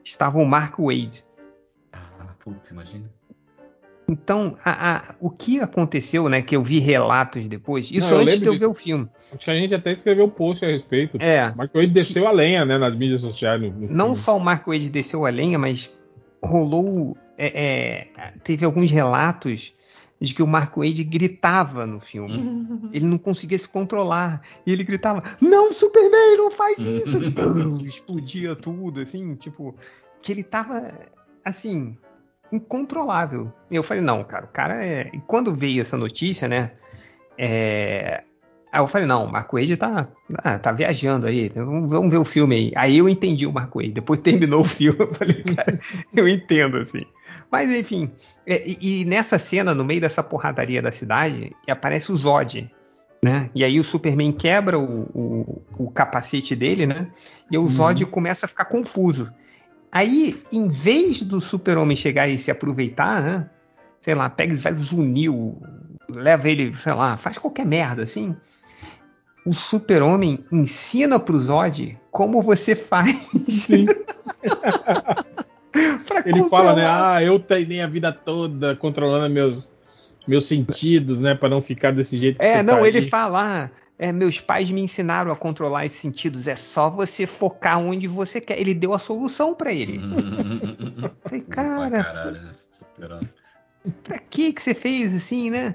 [0.04, 1.24] estava o Mark Wade.
[1.92, 3.17] Ah, putz, imagina.
[4.08, 6.40] Então, a, a, o que aconteceu, né?
[6.40, 8.60] Que eu vi relatos depois, isso Não, antes de eu disso.
[8.60, 9.06] ver o filme.
[9.30, 11.18] Acho que a gente até escreveu um post a respeito.
[11.20, 11.52] É.
[11.54, 13.60] Mark Wade desceu a lenha, né, nas mídias sociais.
[13.60, 14.16] No, no não filme.
[14.16, 15.92] só o Mark Wade desceu a lenha, mas
[16.42, 17.16] rolou.
[17.36, 19.74] É, é, teve alguns relatos
[20.20, 22.90] de que o Mark Wade gritava no filme.
[22.92, 24.40] ele não conseguia se controlar.
[24.66, 27.18] E ele gritava: Não, Superman, não faz isso!
[27.86, 29.76] Explodia tudo, assim, tipo.
[30.20, 30.92] Que ele tava.
[31.44, 31.96] Assim,
[32.52, 33.52] incontrolável.
[33.70, 35.10] E eu falei, não, cara, o cara é.
[35.12, 36.72] E quando veio essa notícia, né?
[37.36, 38.22] É...
[38.70, 40.08] Aí eu falei, não, o Marco Wade tá,
[40.44, 42.72] ah, tá viajando aí, vamos, vamos, ver o filme aí.
[42.76, 43.92] Aí eu entendi o Marco Wade.
[43.92, 45.78] Depois terminou o filme, eu falei, cara,
[46.14, 47.00] eu entendo, assim.
[47.50, 48.10] Mas enfim,
[48.46, 52.70] é, e, e, nessa cena, no meio dessa porradaria da cidade, aparece o Zod.
[53.22, 53.50] Né?
[53.54, 57.10] E aí o Superman quebra o, o, o capacete dele, né?
[57.50, 58.10] E o Zod uhum.
[58.10, 59.32] começa a ficar confuso.
[59.90, 63.50] Aí, em vez do super-homem chegar e se aproveitar, né?
[64.00, 65.60] Sei lá, pega e faz zunil,
[66.14, 68.36] leva ele, sei lá, faz qualquer merda, assim.
[69.44, 73.16] O super-homem ensina pro Zod como você faz.
[73.48, 73.86] Sim.
[76.24, 76.48] ele controlar.
[76.50, 76.86] fala, né?
[76.86, 79.72] Ah, eu treinei a vida toda controlando meus,
[80.26, 81.34] meus sentidos, né?
[81.34, 82.40] para não ficar desse jeito.
[82.40, 83.08] É, não, tá ele aí.
[83.08, 83.64] fala.
[83.64, 86.46] Ah, é, meus pais me ensinaram a controlar esses sentidos.
[86.46, 88.58] É só você focar onde você quer.
[88.58, 90.00] Ele deu a solução para ele.
[91.24, 92.04] Falei, cara.
[92.04, 93.20] Caralho, né?
[94.04, 95.74] pra que que você fez assim, né?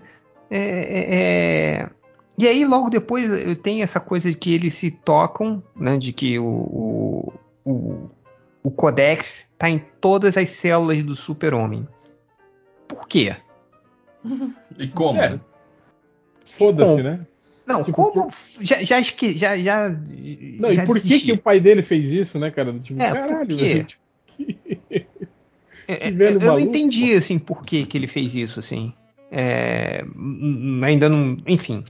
[0.49, 1.89] É, é, é...
[2.37, 5.97] E aí, logo depois, tem essa coisa de que eles se tocam, né?
[5.97, 7.33] De que o, o,
[7.65, 8.09] o,
[8.63, 11.85] o Codex tá em todas as células do super-homem.
[12.87, 13.35] Por quê?
[14.79, 15.21] E como?
[15.21, 15.39] É.
[16.45, 17.27] Foda-se, né?
[17.65, 18.27] Não, tipo, como.
[18.27, 18.33] Por...
[18.61, 19.89] Já, já, já, já.
[19.89, 22.73] Não, já e por que, que o pai dele fez isso, né, cara?
[22.79, 23.99] Tipo, é, caralho, gente.
[25.87, 28.93] é, é eu não entendi, assim, por que, que ele fez isso, assim.
[29.31, 30.03] É,
[30.83, 31.37] ainda não.
[31.47, 31.83] Enfim.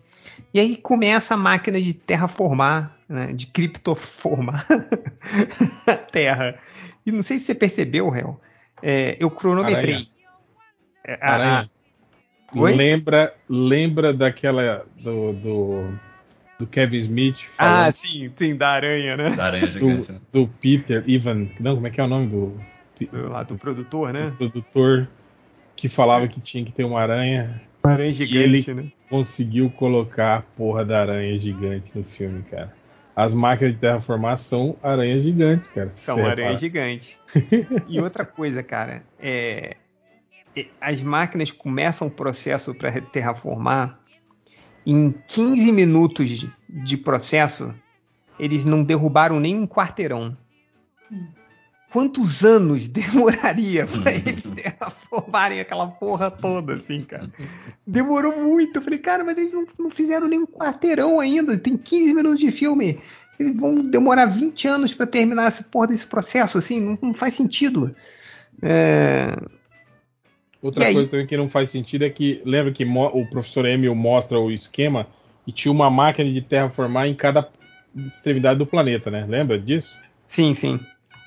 [0.54, 4.66] E aí começa a máquina de terraformar, né, de criptoformar
[5.88, 6.60] a Terra.
[7.06, 8.40] E não sei se você percebeu, Réu.
[8.82, 10.08] É, eu cronometrei.
[11.06, 11.20] Aranha.
[11.22, 11.72] A, Aranha.
[12.56, 12.76] Oi?
[12.76, 15.94] Lembra, lembra daquela do, do,
[16.60, 17.46] do Kevin Smith?
[17.58, 19.32] Ah, sim, sim, da aranha, né?
[19.32, 20.20] Da aranha gigante, do, né?
[20.32, 22.58] do Peter Ivan, não, como é que é o nome do
[23.00, 24.30] do, lá, do produtor, né?
[24.30, 25.10] Do produtor
[25.76, 27.62] que falava que tinha que ter uma aranha.
[27.84, 28.92] Uma aranha gigante, ele né?
[29.10, 32.74] Conseguiu colocar a porra da aranha gigante no filme, cara.
[33.16, 35.92] As máquinas de terraformar são aranhas gigantes, cara.
[35.94, 37.20] São aranhas gigantes.
[37.88, 39.76] e outra coisa, cara, é,
[40.80, 44.00] as máquinas começam o processo para terraformar,
[44.86, 47.74] em 15 minutos de processo,
[48.38, 50.38] eles não derrubaram nem um quarteirão.
[51.92, 57.32] Quantos anos demoraria para eles terraformarem aquela porra toda, assim, cara?
[57.86, 58.78] Demorou muito.
[58.78, 61.58] Eu falei, cara, mas eles não, não fizeram nem um quarteirão ainda.
[61.58, 63.00] Tem 15 minutos de filme.
[63.40, 67.36] Eles vão demorar 20 anos para terminar essa porra desse processo, assim, não, não faz
[67.36, 67.96] sentido.
[68.62, 69.36] É...
[70.64, 74.40] Outra coisa também que não faz sentido é que lembra que o professor Emil mostra
[74.40, 75.06] o esquema
[75.46, 77.50] e tinha uma máquina de terraformar em cada
[77.94, 79.26] extremidade do planeta, né?
[79.28, 80.00] Lembra disso?
[80.26, 80.80] Sim, sim.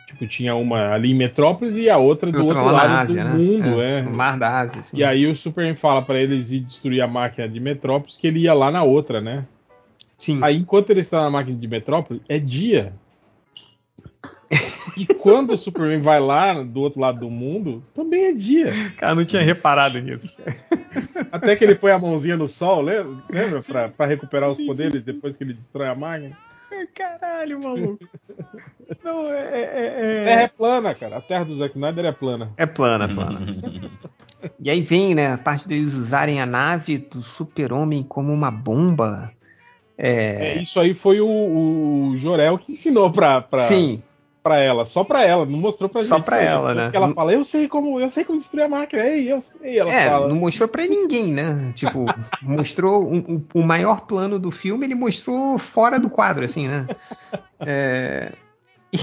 [0.07, 3.37] Tipo, tinha uma ali em Metrópolis e a outra do outro lado Ásia, do né?
[3.37, 4.03] mundo, é, é.
[4.03, 4.97] No Mar da Ásia, sim.
[4.97, 8.41] E aí o Superman fala para eles ir destruir a máquina de Metrópolis que ele
[8.41, 9.45] ia lá na outra, né?
[10.17, 10.39] Sim.
[10.43, 12.95] Aí enquanto ele está na máquina de Metrópolis, é dia.
[14.97, 18.73] E quando o Superman vai lá do outro lado do mundo, também é dia.
[18.97, 20.33] Cara, não tinha reparado nisso.
[21.31, 23.23] Até que ele põe a mãozinha no sol, lembra?
[23.29, 23.63] lembra?
[23.63, 26.37] Pra, pra recuperar os poderes depois que ele destrói a máquina.
[26.95, 28.09] Caralho, maluco.
[29.05, 30.23] Não, é, é, é...
[30.23, 31.17] A Terra é plana, cara.
[31.19, 32.53] A Terra do Zack Snyder é plana.
[32.57, 33.41] É plana, é plana.
[34.59, 39.31] e aí vem, né, a parte deles usarem a nave do Super-Homem como uma bomba.
[39.99, 40.59] É...
[40.59, 40.63] é...
[40.63, 44.03] isso aí foi o, o Jorel que ensinou pra, pra, Sim
[44.47, 46.19] para ela, só para ela, não mostrou pra só gente.
[46.19, 46.85] Só pra ela, né?
[46.85, 49.77] Porque ela fala, eu sei como, eu sei como destruir a máquina, ei, eu sei,
[49.77, 50.29] ela é, fala.
[50.29, 51.73] não mostrou para ninguém, né?
[51.75, 52.07] Tipo,
[52.41, 56.87] mostrou um, um, o maior plano do filme, ele mostrou fora do quadro, assim, né?
[57.59, 58.35] É,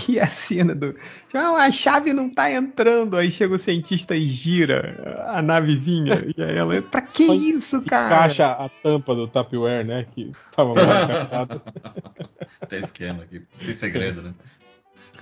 [0.07, 0.93] e a cena do.
[0.93, 3.17] Tipo, ah, a chave não tá entrando.
[3.17, 6.25] Aí chega o cientista e gira a navezinha.
[6.37, 6.81] E aí ela.
[6.81, 8.07] Pra que Só isso, cara?
[8.07, 10.07] Encaixa a tampa do Tupperware, né?
[10.15, 11.47] Que tava mal
[12.69, 13.41] Tem esquema aqui.
[13.59, 14.33] Tem segredo, né?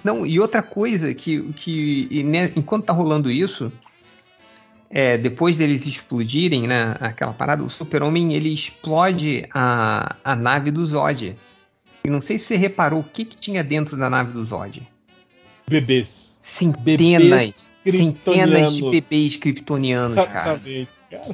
[0.03, 3.71] Não, e outra coisa que, que né, enquanto tá rolando isso,
[4.89, 10.85] é, depois deles explodirem, né, aquela parada, o Super-Homem ele explode a, a nave do
[10.85, 11.35] Zod.
[12.03, 14.81] E não sei se você reparou o que, que tinha dentro da nave do Zod.
[15.69, 16.39] Bebês.
[16.41, 20.59] Centenas, bebês centenas de bebês kryptonianos, cara.
[20.59, 21.25] cara.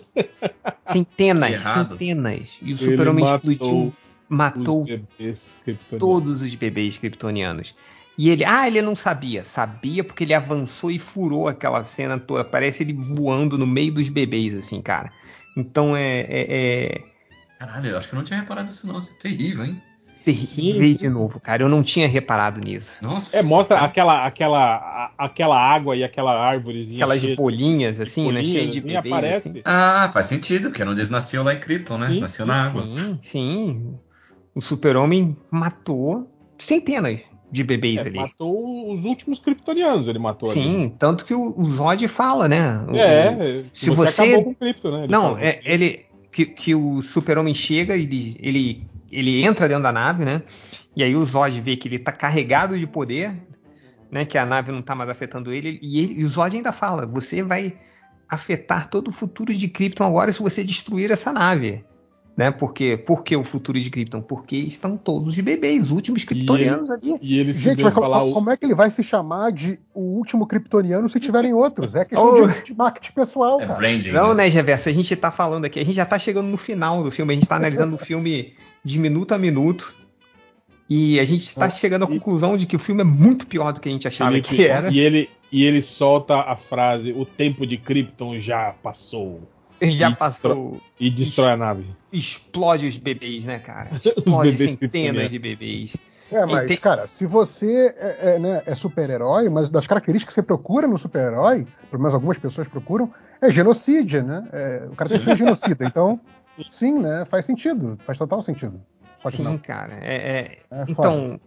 [0.85, 2.57] Centenas, centenas.
[2.61, 3.93] E o Super-Homem explodiu,
[4.27, 5.59] matou os
[5.97, 7.73] todos os bebês kryptonianos.
[8.17, 9.45] E ele, ah, ele não sabia.
[9.45, 12.43] Sabia porque ele avançou e furou aquela cena toda.
[12.43, 15.11] Parece ele voando no meio dos bebês, assim, cara.
[15.55, 16.21] Então é.
[16.21, 17.01] é, é...
[17.59, 18.97] Caralho, eu acho que eu não tinha reparado isso, não.
[18.97, 19.81] Isso é terrível, hein?
[20.25, 21.63] Terrível de novo, cara.
[21.63, 23.03] Eu não tinha reparado nisso.
[23.03, 23.37] Nossa.
[23.37, 26.97] É, mostra aquela, aquela, aquela água e aquela árvorezinha.
[26.97, 28.43] Aquelas bolinhas, assim, né?
[28.43, 29.05] Cheia de bebês.
[29.05, 29.49] Aparece.
[29.49, 29.61] Assim.
[29.63, 32.09] Ah, faz sentido, porque eles nasceu lá em Krypton, né?
[32.09, 32.83] Sim, nasceu na água.
[32.83, 33.99] Sim, sim.
[34.53, 38.17] O super-homem matou centenas de bebês é, ali.
[38.17, 40.89] Matou os últimos kryptonianos, ele matou Sim, ali.
[40.97, 42.85] tanto que o, o Zod fala, né?
[42.93, 45.03] É, se você, você acabou com o né?
[45.03, 49.83] Ele não, é, ele que, que o super-homem chega e ele, ele, ele entra dentro
[49.83, 50.43] da nave, né?
[50.95, 53.35] E aí o Zod vê que ele tá carregado de poder,
[54.11, 54.25] né?
[54.25, 55.79] Que a nave não tá mais afetando ele.
[55.81, 57.77] E, ele, e o Zod ainda fala: você vai
[58.27, 61.85] afetar todo o futuro de Krypton agora se você destruir essa nave.
[62.37, 62.51] Né?
[62.51, 64.21] Porque, por que o futuro de Krypton?
[64.21, 67.15] Porque estão todos os bebês, últimos kryptonianos ali.
[67.19, 68.33] E ele Gente, mas como, o...
[68.33, 71.95] como, é que ele vai se chamar de o último kryptoniano se tiverem outros?
[71.95, 72.47] É questão oh.
[72.47, 73.79] de, de marketing pessoal, é cara.
[73.79, 74.87] Branding, Não, né, Geverso?
[74.87, 77.35] A gente tá falando aqui, a gente já tá chegando no final do filme, a
[77.35, 78.53] gente tá analisando o filme
[78.83, 79.95] de minuto a minuto.
[80.87, 83.81] E a gente está chegando à conclusão de que o filme é muito pior do
[83.81, 84.89] que a gente achava Felipe, que era.
[84.89, 89.41] E ele, e ele solta a frase: O tempo de Krypton já passou.
[89.81, 90.71] Já e passou.
[90.71, 91.85] Destrói, e destrói a nave.
[92.11, 93.89] Explode os bebês, né, cara?
[94.03, 95.95] Explode centenas de bebês.
[96.31, 96.77] É, mas, tem...
[96.77, 100.97] cara, se você é, é, né, é super-herói, mas das características que você procura no
[100.97, 103.11] super-herói, pelo menos algumas pessoas procuram,
[103.41, 104.47] é genocídio, né?
[104.51, 105.85] É, o cara tem que ser genocida.
[105.85, 106.19] Então,
[106.69, 107.25] sim, né?
[107.29, 107.97] Faz sentido.
[108.05, 108.81] Faz total sentido.
[109.29, 109.57] sim, não.
[109.57, 109.99] cara.
[110.01, 111.39] É, é, é então,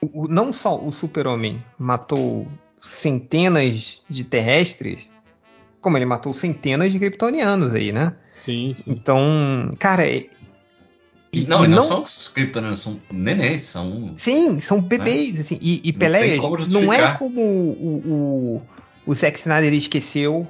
[0.00, 2.46] o, não só o super-homem matou
[2.80, 5.10] centenas de terrestres,
[5.82, 8.14] como ele matou centenas de kryptonianos aí, né?
[8.44, 8.74] Sim.
[8.76, 8.84] sim.
[8.86, 10.08] Então, cara.
[10.08, 10.30] E,
[11.46, 14.14] não, e não, não são os kryptonianos, são nenéns, são.
[14.16, 14.84] Sim, são né?
[14.88, 15.40] bebês, né?
[15.40, 15.58] assim.
[15.60, 16.36] E, e Pelé
[16.68, 18.62] não é como o, o,
[19.06, 20.48] o Zack Snyder esqueceu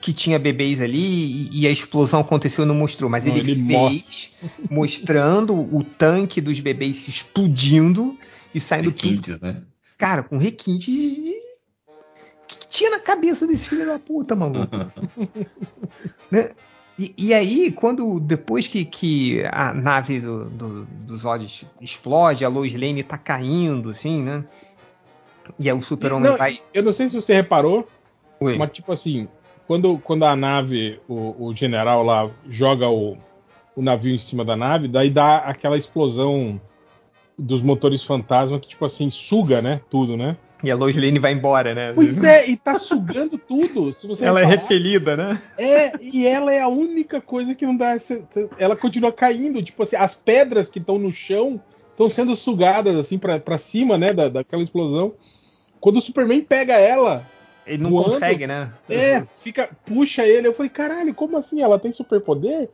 [0.00, 3.52] que tinha bebês ali e, e a explosão aconteceu e não mostrou, mas não, ele,
[3.52, 4.32] ele, fez
[4.70, 8.16] mostrando o tanque dos bebês explodindo
[8.54, 9.46] e saindo requintes, tudo.
[9.46, 9.62] Né?
[9.96, 11.37] Cara, com requintes de
[12.68, 14.76] tinha na cabeça desse filho da puta, maluco?
[16.30, 16.50] né?
[16.98, 21.46] E, e, aí, quando depois que, que a nave do, do, dos Zod
[21.80, 24.44] explode, a Lois Lane tá caindo, assim, né?
[25.58, 26.60] E aí o Super-Homem vai.
[26.74, 27.88] Eu não sei se você reparou,
[28.40, 28.58] Oi.
[28.58, 29.28] mas tipo assim,
[29.66, 33.16] quando, quando a nave, o, o general lá joga o,
[33.76, 36.60] o navio em cima da nave, daí dá aquela explosão
[37.38, 39.80] dos motores fantasma que, tipo assim, suga, né?
[39.88, 40.36] Tudo, né?
[40.62, 41.92] E a Lois Lane vai embora, né?
[41.94, 43.92] Pois é, e tá sugando tudo.
[43.92, 45.40] Se você ela é repelida, né?
[45.56, 47.96] É, e ela é a única coisa que não dá.
[48.58, 49.62] Ela continua caindo.
[49.62, 51.60] Tipo assim, as pedras que estão no chão
[51.92, 54.12] estão sendo sugadas assim para cima, né?
[54.12, 55.14] Da, daquela explosão.
[55.80, 57.24] Quando o Superman pega ela,
[57.64, 58.10] Ele não voando.
[58.10, 58.72] consegue, né?
[58.90, 60.48] É, fica, puxa ele.
[60.48, 61.62] Eu falei, caralho, como assim?
[61.62, 62.68] Ela tem superpoder?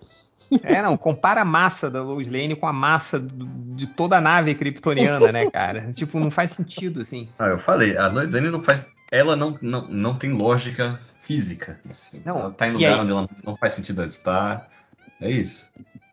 [0.62, 4.54] É, não, compara a massa da Lois Lane com a massa de toda a nave
[4.54, 5.92] kryptoniana, né, cara?
[5.92, 7.28] tipo, não faz sentido, assim.
[7.38, 8.90] Ah, eu falei, a Lois Lane não faz.
[9.10, 11.80] Ela não, não, não tem lógica física.
[11.88, 12.20] Assim.
[12.24, 13.00] Não, ela tá em lugar aí...
[13.00, 14.68] onde ela não faz sentido estar.
[15.20, 15.66] É isso.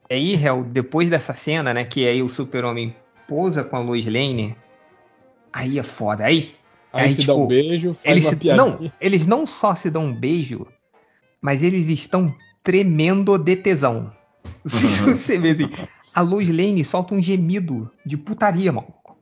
[0.10, 2.96] E aí, Hel, depois dessa cena, né, que aí o super-homem
[3.28, 4.56] pousa com a Lois Lane,
[5.54, 6.26] aí é foda.
[6.26, 6.56] Aí,
[6.92, 9.90] aí, aí se tipo, dá um beijo, faz eles se, Não, eles não só se
[9.90, 10.68] dão um beijo,
[11.42, 12.34] mas eles estão
[12.64, 14.12] tremendo de tesão.
[14.66, 15.70] Se você vê assim,
[16.14, 19.18] a Lois Lane solta um gemido de putaria, maluco.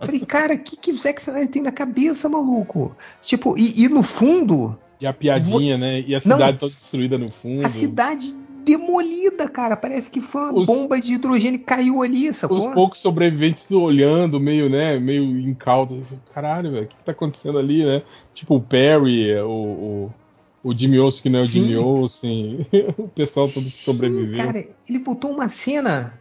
[0.00, 2.96] Falei, cara, o que, que Zack Snyder tem na cabeça, maluco?
[3.20, 4.78] Tipo, e, e no fundo.
[5.00, 6.00] E a piadinha, né?
[6.00, 7.66] E a cidade não, toda destruída no fundo.
[7.66, 9.76] A cidade demolida, cara.
[9.76, 12.58] Parece que foi uma os, bomba de hidrogênio que caiu ali, sacou?
[12.58, 15.98] Os poucos sobreviventes olhando, meio, né, meio incautos.
[16.32, 18.02] Caralho, velho, o que, que tá acontecendo ali, né?
[18.32, 20.14] Tipo o Perry, o, o,
[20.62, 21.52] o Jimmy Olsen que não é o Sim.
[21.52, 24.44] Jimmy Olsen, o pessoal todo que sobreviveu.
[24.44, 26.20] Cara, ele botou uma cena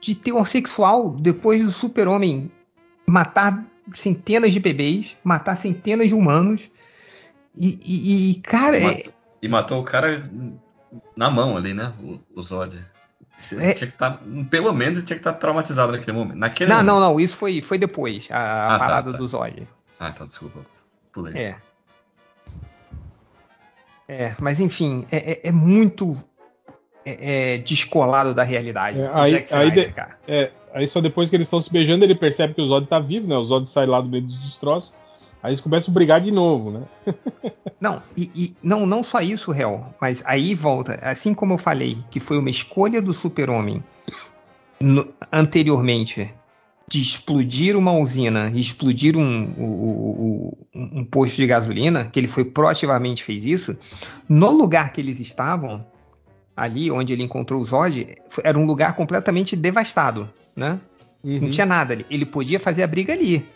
[0.00, 2.50] de teor sexual depois do super-homem
[3.06, 3.64] matar
[3.94, 6.70] centenas de bebês, matar centenas de humanos.
[7.56, 8.78] E, e, e cara.
[8.78, 9.04] E, é...
[9.42, 10.30] e matou o cara
[11.16, 11.92] na mão ali, né?
[12.00, 12.78] O, o Zod.
[13.58, 13.72] É...
[13.72, 16.36] Tinha que tá, pelo menos tinha que estar tá traumatizado naquele momento.
[16.36, 16.92] Naquele não, momento.
[16.92, 17.20] não, não.
[17.20, 18.28] Isso foi, foi depois.
[18.30, 19.18] A, a ah, tá, parada tá, tá.
[19.18, 19.68] do Zod.
[19.98, 20.64] Ah, então desculpa.
[21.12, 21.34] Pulei.
[21.34, 21.56] É.
[24.10, 26.16] É, mas enfim, é, é, é muito
[27.04, 28.98] é, é, descolado da realidade.
[28.98, 29.94] É, aí, aí,
[30.26, 32.98] é, aí, só depois que eles estão se beijando, ele percebe que o Zod tá
[32.98, 33.36] vivo, né?
[33.36, 34.92] O Zod sai lá do meio dos destroços.
[35.40, 36.82] Aí eles começam a brigar de novo, né?
[37.80, 41.96] não, e, e, não, não só isso, Hel, mas aí volta, assim como eu falei,
[42.10, 43.80] que foi uma escolha do super-homem
[45.30, 46.34] anteriormente
[46.90, 52.26] de explodir uma usina e explodir um, um, um, um, posto de gasolina, que ele
[52.26, 53.78] foi proativamente fez isso,
[54.28, 55.86] no lugar que eles estavam,
[56.56, 60.80] ali onde ele encontrou o Zod, era um lugar completamente devastado, né?
[61.22, 61.42] Uhum.
[61.42, 62.04] Não tinha nada ali.
[62.10, 63.46] Ele podia fazer a briga ali.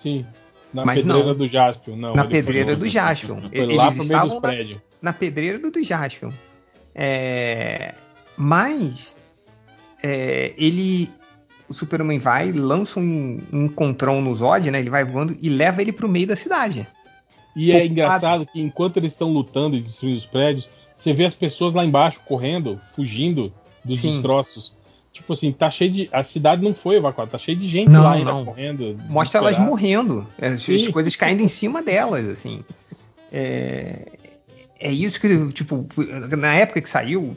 [0.00, 0.26] Sim.
[0.74, 1.34] Na mas pedreira não.
[1.36, 2.14] do Jaspion, não.
[2.14, 3.42] Na pedreira do Jaspion.
[3.48, 4.80] Foi lá pro meio dos prédios.
[5.00, 6.32] Na, na pedreira do Jaspion.
[6.96, 7.94] É...
[8.36, 9.14] Mas
[10.02, 10.52] é...
[10.56, 11.08] ele
[11.72, 14.78] o Superman vai, lança um, um encontrão no Zod, né?
[14.78, 16.86] Ele vai voando e leva ele pro meio da cidade.
[17.56, 21.34] E é engraçado que enquanto eles estão lutando e destruindo os prédios, você vê as
[21.34, 23.52] pessoas lá embaixo correndo, fugindo
[23.84, 24.12] dos Sim.
[24.12, 24.72] destroços.
[25.12, 26.08] Tipo assim, tá cheio de.
[26.12, 28.44] A cidade não foi evacuada, tá cheio de gente não, lá ainda não.
[28.44, 28.98] correndo.
[29.08, 30.26] Mostra elas morrendo.
[30.40, 32.64] As, as, coisas caindo em cima delas, assim.
[33.30, 34.06] É,
[34.78, 35.86] é isso que, tipo,
[36.36, 37.36] na época que saiu,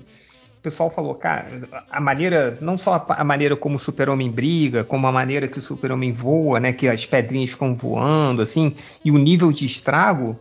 [0.65, 1.47] pessoal falou, cara,
[1.91, 5.61] a maneira, não só a maneira como o super-homem briga, como a maneira que o
[5.61, 10.39] super-homem voa, né, que as pedrinhas ficam voando, assim, e o nível de estrago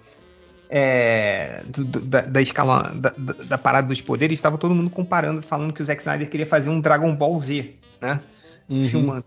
[0.70, 5.74] é, do, da, da, escala, da, da, parada dos poderes, estava todo mundo comparando, falando
[5.74, 8.20] que o Zack Snyder queria fazer um Dragon Ball Z, né,
[8.66, 8.88] uhum.
[8.88, 9.24] filmando.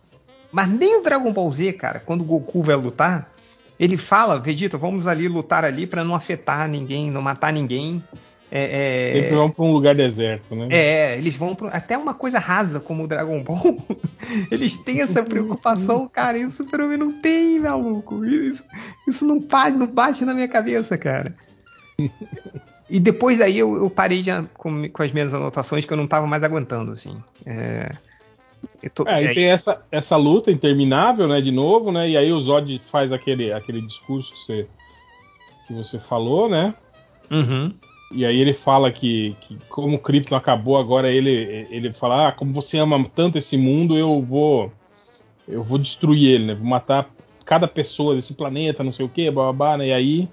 [0.51, 3.31] Mas nem o Dragon Ball Z, cara, quando o Goku vai lutar,
[3.79, 8.03] ele fala, Vegeta, vamos ali lutar ali para não afetar ninguém, não matar ninguém.
[8.49, 9.21] É, é...
[9.21, 10.69] Sempre vão para um lugar deserto, né?
[10.71, 13.77] É, eles vão pra, até uma coisa rasa como o Dragon Ball.
[14.49, 18.23] eles têm essa preocupação, cara, e o Super-Homem não tem, maluco.
[18.23, 18.63] Isso,
[19.07, 21.35] isso não, bate, não bate na minha cabeça, cara.
[22.89, 26.05] e depois daí eu, eu parei de, com, com, as minhas anotações que eu não
[26.05, 27.21] estava mais aguentando, assim.
[27.45, 27.91] É,
[28.93, 32.39] tô, é, e tem essa, essa luta interminável, né, de novo, né, e aí o
[32.39, 34.67] Zod faz aquele, aquele discurso que você,
[35.67, 36.73] que você falou, né?
[37.29, 37.73] Uhum.
[38.11, 42.31] E aí ele fala que, que como o Krypton acabou agora, ele ele fala, ah,
[42.31, 44.71] como você ama tanto esse mundo, eu vou
[45.47, 46.55] eu vou destruir ele, né?
[46.55, 47.09] Vou matar
[47.45, 49.87] cada pessoa desse planeta, não sei o que, babá, né?
[49.87, 50.29] E aí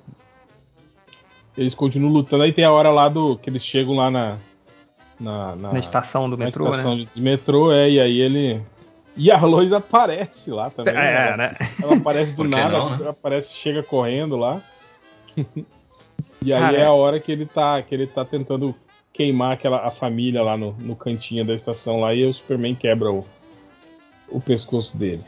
[1.57, 2.44] eles continuam lutando.
[2.44, 4.39] Aí tem a hora lá do que eles chegam lá na
[5.19, 7.07] na, na, na estação do metrô, na estação né?
[7.12, 8.60] de metrô, é, e aí ele
[9.17, 10.94] e a Lois aparece lá também.
[10.94, 11.57] É, ela, né?
[11.81, 13.08] ela aparece do nada, não, né?
[13.08, 14.60] aparece, chega correndo lá.
[16.44, 18.75] E aí Cara, é a hora que ele tá, que ele tá tentando
[19.15, 23.10] queimar aquela, a família lá no, no cantinho da estação lá e o Superman quebra
[23.10, 23.25] o,
[24.28, 25.25] o pescoço dele.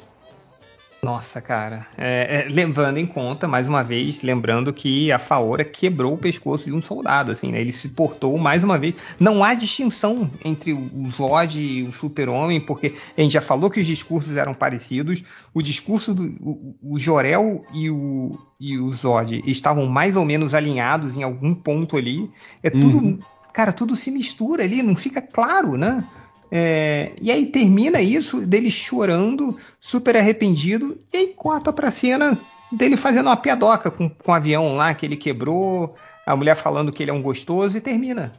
[1.03, 1.87] Nossa, cara.
[1.97, 6.65] É, é, levando em conta, mais uma vez, lembrando que a Faora quebrou o pescoço
[6.65, 7.61] de um soldado, assim, né?
[7.61, 8.95] Ele se portou mais uma vez.
[9.19, 13.81] Não há distinção entre o Zod e o Super-Homem, porque a gente já falou que
[13.81, 15.23] os discursos eram parecidos.
[15.55, 20.55] O discurso do o, o Jorel e o, e o Zod estavam mais ou menos
[20.55, 22.29] alinhados em algum ponto ali.
[22.63, 22.99] É tudo.
[22.99, 23.19] Uhum.
[23.53, 26.05] Cara, tudo se mistura ali, não fica claro, né?
[26.51, 32.39] É, e aí termina isso dele chorando, super arrependido, e aí corta pra cena
[32.71, 36.93] dele fazendo uma piadoca com, com o avião lá que ele quebrou, a mulher falando
[36.93, 38.33] que ele é um gostoso e termina.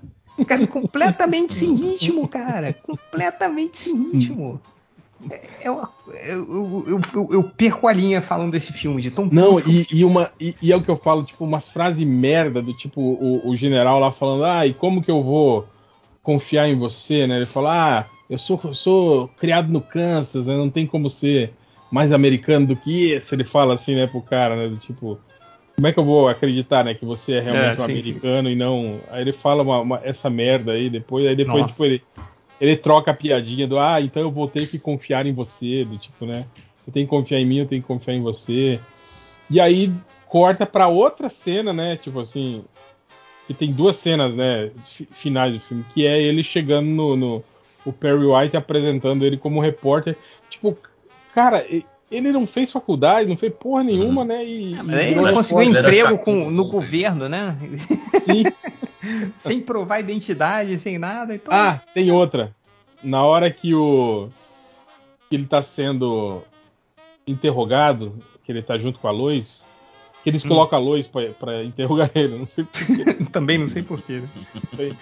[0.46, 2.74] Cara, completamente sem ritmo, cara.
[2.84, 4.62] Completamente sem ritmo.
[5.32, 5.82] É, é eu,
[6.28, 10.32] eu, eu, eu, perco a linha falando desse filme de tão Não, e, e, uma,
[10.40, 13.56] e, e, é o que eu falo, tipo, umas frases merda do tipo o, o,
[13.56, 15.68] general lá falando, ah, e como que eu vou
[16.28, 17.38] confiar em você, né?
[17.38, 20.58] Ele fala, ah, eu sou, sou criado no Kansas, né?
[20.58, 21.54] não tem como ser
[21.90, 23.34] mais americano do que isso.
[23.34, 24.68] Ele fala assim, né, pro cara, né?
[24.68, 25.18] Do tipo,
[25.74, 28.50] como é que eu vou acreditar, né, que você é realmente é, um sim, americano
[28.50, 28.54] sim.
[28.54, 29.00] e não.
[29.10, 32.04] Aí ele fala uma, uma, essa merda aí depois, aí depois, tipo, ele,
[32.60, 35.98] ele troca a piadinha do, ah, então eu vou ter que confiar em você, do
[35.98, 36.46] tipo, né?
[36.78, 38.82] Você tem que confiar em mim, eu tenho que confiar em você.
[39.50, 39.94] E aí
[40.28, 41.96] corta para outra cena, né?
[41.96, 42.66] Tipo assim,
[43.47, 44.69] que tem duas cenas, né,
[45.13, 47.44] finais do filme, que é ele chegando no, no
[47.85, 50.17] o Perry White apresentando ele como repórter.
[50.49, 50.78] Tipo,
[51.33, 51.65] cara,
[52.12, 54.28] ele não fez faculdade, não fez porra nenhuma, uhum.
[54.28, 54.46] né?
[54.46, 57.58] E, é, e ele conseguiu emprego com, no governo, né?
[58.26, 58.44] Sim.
[59.40, 61.33] sem provar identidade, sem nada.
[61.33, 61.53] Então...
[61.53, 62.53] Ah, tem outra.
[63.01, 64.28] Na hora que o
[65.30, 66.42] que ele tá sendo
[67.26, 69.63] interrogado, que ele tá junto com a Lois,
[70.28, 70.50] que eles hum.
[70.50, 73.14] colocam a Lois para interrogar ele, não sei porquê.
[73.32, 74.20] Também não sei porquê.
[74.20, 74.94] Né?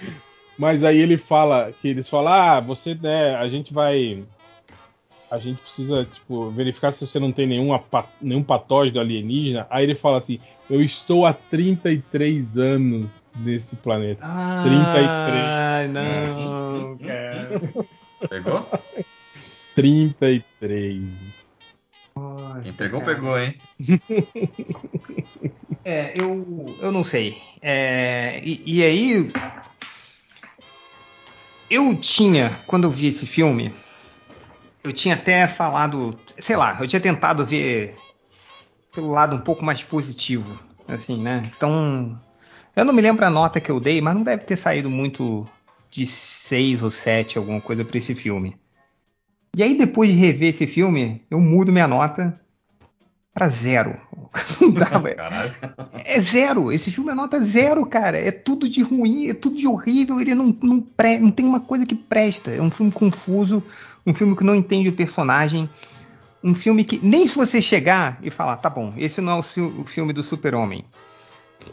[0.55, 4.23] Mas aí ele fala que eles falam: "Ah, você, né, a gente vai
[5.31, 7.75] a gente precisa tipo, verificar se você não tem nenhum,
[8.21, 9.65] nenhum patógeno alienígena.
[9.71, 14.23] Aí ele fala assim: Eu estou há 33 anos nesse planeta.
[14.23, 14.63] Ah,
[15.89, 15.91] 33.
[15.91, 17.87] não, cara.
[18.29, 18.69] Pegou?
[19.73, 21.44] 33.
[22.61, 23.15] Quem pegou, cara.
[23.15, 23.55] pegou, hein?
[25.87, 27.39] É, eu, eu não sei.
[27.61, 29.31] É, e, e aí.
[31.69, 33.71] Eu tinha, quando eu vi esse filme,
[34.83, 37.95] eu tinha até falado, sei lá, eu tinha tentado ver
[38.93, 41.51] pelo lado um pouco mais positivo, assim, né?
[41.55, 42.19] Então,
[42.75, 45.47] eu não me lembro a nota que eu dei, mas não deve ter saído muito
[45.89, 48.57] de 6 ou 7, alguma coisa para esse filme.
[49.55, 52.39] E aí, depois de rever esse filme, eu mudo minha nota
[53.35, 53.99] para zero.
[56.05, 56.71] é zero.
[56.71, 58.17] Esse filme é nota zero, cara.
[58.17, 60.21] É tudo de ruim, é tudo de horrível.
[60.21, 61.19] Ele não, não, pre...
[61.19, 62.51] não tem uma coisa que presta.
[62.51, 63.61] É um filme confuso,
[64.07, 65.69] um filme que não entende o personagem,
[66.41, 69.81] um filme que nem se você chegar e falar, tá bom, esse não é o,
[69.81, 70.85] o filme do Super-Homem.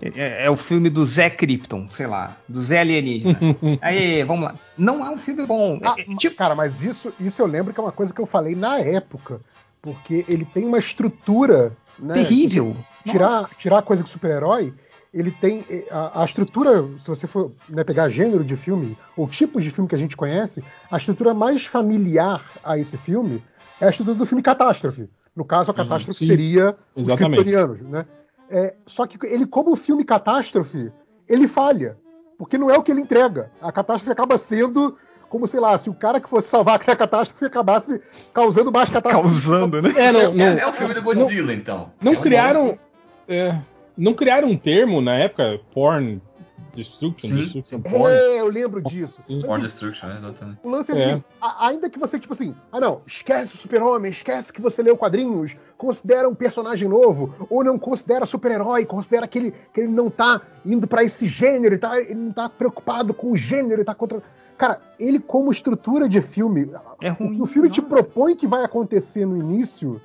[0.01, 3.39] É, é, o filme do Zé Krypton, sei lá, do Zé Alienígena.
[3.81, 4.55] Aí, vamos lá.
[4.77, 5.79] Não é um filme bom.
[5.85, 6.35] Ah, é, tipo...
[6.35, 9.41] Cara, mas isso, isso eu lembro que é uma coisa que eu falei na época.
[9.83, 11.77] Porque ele tem uma estrutura.
[11.99, 12.77] Né, Terrível.
[13.05, 14.73] Tirar, tirar a coisa de super-herói
[15.13, 19.29] ele tem eh, a, a, estrutura, se você for né, pegar gênero de filme ou
[19.29, 23.45] tipos de filme que a gente conhece, a estrutura mais familiar a esse filme
[23.81, 25.11] é a estrutura do filme Catástrofe.
[25.35, 27.11] No caso, a uhum, catástrofe uhum, seria Exatamente.
[27.11, 28.07] os kryptonianos, né?
[28.51, 30.93] É, só que ele, como filme catástrofe,
[31.27, 31.97] ele falha,
[32.37, 33.51] porque não é o que ele entrega.
[33.61, 34.97] A catástrofe acaba sendo
[35.33, 38.03] como, sei lá, se o cara que fosse salvar aquela catástrofe acabasse
[38.35, 39.31] causando mais catástrofe.
[39.31, 39.91] Causando, né?
[39.97, 41.91] É, não, não, é, é o filme do Godzilla, não, então.
[42.03, 42.79] Não é criaram.
[43.27, 43.59] É,
[43.97, 46.21] não criaram um termo na época, porn
[46.75, 47.31] destruction?
[47.31, 47.45] Sim.
[47.45, 48.15] destruction porn?
[48.15, 49.23] É, eu lembro disso.
[49.27, 49.41] Sim.
[49.41, 50.59] Porn destruction, é, exatamente.
[50.63, 54.11] O lance é, assim, a, ainda que você, tipo assim, ah não, esquece o super-homem,
[54.11, 59.39] esquece que você leu quadrinhos, considera um personagem novo, ou não considera super-herói, considera que
[59.39, 63.15] ele, que ele não tá indo para esse gênero, ele, tá, ele não tá preocupado
[63.15, 64.23] com o gênero, ele tá contra...
[64.63, 67.81] Cara, ele como estrutura de filme, é ruim, o que o filme nossa.
[67.81, 70.01] te propõe que vai acontecer no início,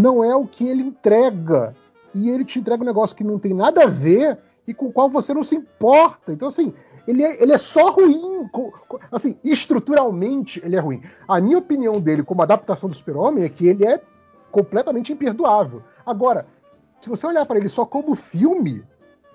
[0.00, 1.76] não é o que ele entrega
[2.14, 4.92] e ele te entrega um negócio que não tem nada a ver e com o
[4.92, 6.32] qual você não se importa.
[6.32, 6.72] Então, assim,
[7.06, 8.48] ele é, ele é só ruim.
[9.12, 11.02] Assim, estruturalmente ele é ruim.
[11.28, 14.00] A minha opinião dele como adaptação do Super-Homem é que ele é
[14.50, 15.82] completamente imperdoável.
[16.06, 16.46] Agora,
[17.02, 18.82] se você olhar para ele só como filme,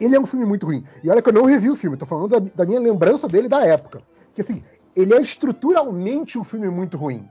[0.02, 0.84] ele é um filme muito ruim.
[1.04, 3.48] E olha que eu não revi o filme, tô falando da, da minha lembrança dele
[3.48, 4.02] da época.
[4.36, 4.64] Que assim,
[4.96, 7.28] ele é estruturalmente um filme muito ruim.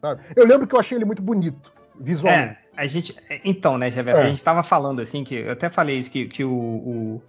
[0.00, 0.20] Sabe?
[0.36, 2.58] Eu lembro que eu achei ele muito bonito, visualmente.
[2.58, 2.62] É.
[2.76, 3.14] A gente.
[3.44, 4.20] Então, né, Javier, é.
[4.20, 7.22] a gente estava falando assim, que eu até falei isso, que, que o, o,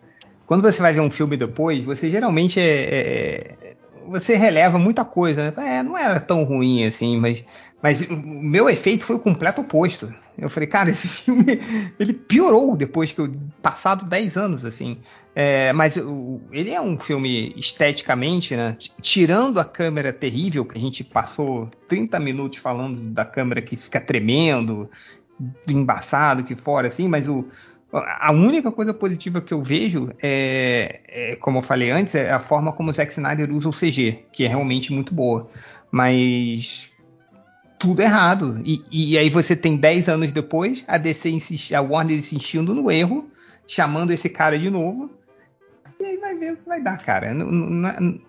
[0.45, 3.75] Quando você vai ver um filme depois, você geralmente é, é, é
[4.07, 5.77] você releva muita coisa, né?
[5.77, 7.43] É, não era tão ruim assim, mas,
[7.81, 10.13] mas o meu efeito foi o completo oposto.
[10.37, 11.59] Eu falei, cara, esse filme
[11.99, 14.97] ele piorou depois que eu passado 10 anos assim.
[15.35, 15.97] É, mas
[16.51, 18.77] ele é um filme esteticamente, né?
[19.01, 23.99] Tirando a câmera terrível que a gente passou 30 minutos falando da câmera que fica
[23.99, 24.89] tremendo,
[25.67, 27.45] embaçado que fora, assim, mas o,
[27.91, 32.39] a única coisa positiva que eu vejo é, é, como eu falei antes, é a
[32.39, 35.49] forma como o Zack Snyder usa o CG, que é realmente muito boa.
[35.91, 36.91] Mas
[37.83, 38.61] tudo errado.
[38.63, 42.89] E, e aí você tem 10 anos depois, a DC insist, a Warner insistindo no
[42.89, 43.29] erro,
[43.67, 45.11] chamando esse cara de novo.
[45.99, 47.35] E aí vai ver o que vai dar, cara.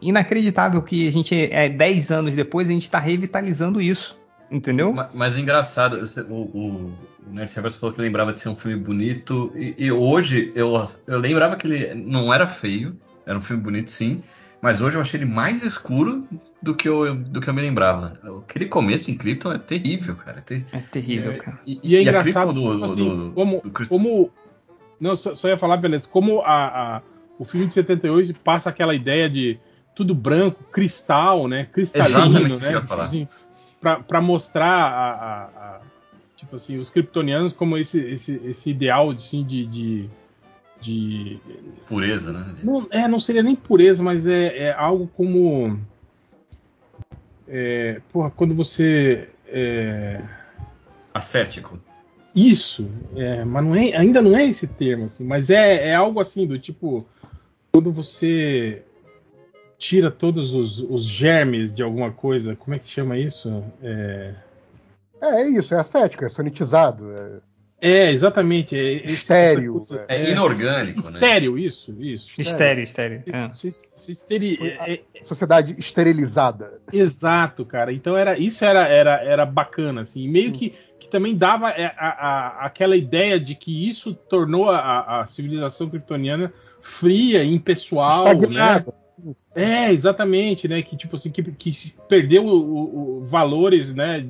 [0.03, 4.19] Inacreditável que a gente, é, 10 anos depois, a gente está revitalizando isso.
[4.51, 4.92] Entendeu?
[4.92, 6.92] Mas, mas engraçado, o, o,
[7.26, 9.53] o Nerd Service falou que lembrava de ser um filme bonito.
[9.54, 10.72] E, e, hoje eu,
[11.06, 14.20] eu lembrava que ele não era feio, era um filme bonito sim.
[14.64, 16.26] Mas hoje eu achei ele mais escuro
[16.62, 18.14] do que eu, do que eu me lembrava.
[18.48, 20.38] Aquele começo em Krypton é terrível, cara.
[20.38, 20.66] É, ter...
[20.72, 21.60] é terrível, é, cara.
[21.66, 24.30] E, e é engraçado do, tipo assim, do, como, do como.
[24.98, 26.08] Não, só, só, ia falar, beleza.
[26.08, 27.02] Como a, a,
[27.38, 29.58] o filme de 78 passa aquela ideia de
[29.94, 31.68] tudo branco, cristal, né?
[31.70, 32.82] Cristalino, né?
[33.02, 33.28] Assim,
[33.82, 35.80] para mostrar a, a, a,
[36.36, 40.10] tipo assim, os kryptonianos como esse, esse, esse ideal assim, de, de
[40.84, 41.38] de
[41.86, 42.54] pureza, né?
[42.62, 45.81] Não, é, não seria nem pureza, mas é, é algo como
[47.49, 50.20] é, porra, quando você é...
[51.12, 51.81] ascético.
[52.34, 56.20] Isso, é, mas não é, ainda não é esse termo, assim, mas é, é algo
[56.20, 57.06] assim do tipo
[57.72, 58.83] quando você
[59.78, 63.65] tira todos os, os, germes de alguma coisa, como é que chama isso?
[63.83, 64.34] É,
[65.20, 67.10] é, é isso, é ascético, é sanitizado.
[67.12, 67.53] É...
[67.84, 68.74] É, exatamente.
[68.74, 69.83] É, estéreo.
[70.08, 71.04] É, é inorgânico, né?
[71.06, 72.31] Estéreo, isso, isso.
[72.38, 73.22] Estéreo, estéreo.
[73.26, 73.50] É.
[74.08, 74.58] Esteri...
[74.62, 76.81] É, sociedade esterilizada.
[76.90, 77.92] Exato, cara.
[77.92, 80.26] Então era isso era, era, era bacana, assim.
[80.26, 85.26] Meio que, que também dava a, a, aquela ideia de que isso tornou a, a
[85.26, 88.83] civilização kryptoniana fria, impessoal, né?
[89.54, 90.81] É, exatamente, né?
[90.81, 94.26] Que tipo assim, que, que perdeu o, o, valores, né?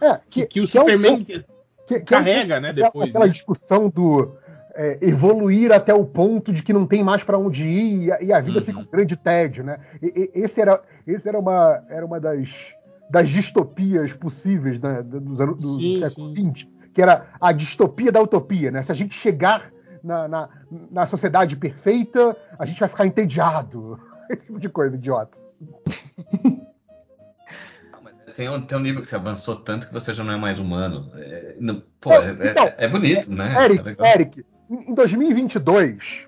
[0.00, 1.26] É, que, que, que o Superman.
[1.28, 1.59] É um
[1.90, 2.72] que, que carrega, é, né?
[2.72, 3.08] Depois.
[3.08, 3.32] Aquela né?
[3.32, 4.36] discussão do
[4.74, 8.22] é, evoluir até o ponto de que não tem mais para onde ir e a,
[8.22, 8.64] e a vida uhum.
[8.64, 9.78] fica um grande tédio, né?
[10.00, 12.74] E, e, esse era, esse era uma, era uma das,
[13.10, 18.22] das distopias possíveis né, do, do, do sim, século XX, que era a distopia da
[18.22, 18.82] utopia, né?
[18.82, 20.48] Se a gente chegar na, na,
[20.90, 23.98] na sociedade perfeita, a gente vai ficar entediado.
[24.30, 25.38] Esse tipo de coisa idiota.
[28.40, 30.58] tem um, tem um nível que você avançou tanto que você já não é mais
[30.58, 31.12] humano.
[31.14, 33.54] É, não, pô, é, é então, é, é, bonito, né?
[33.62, 36.26] Eric, é Eric, em 2022,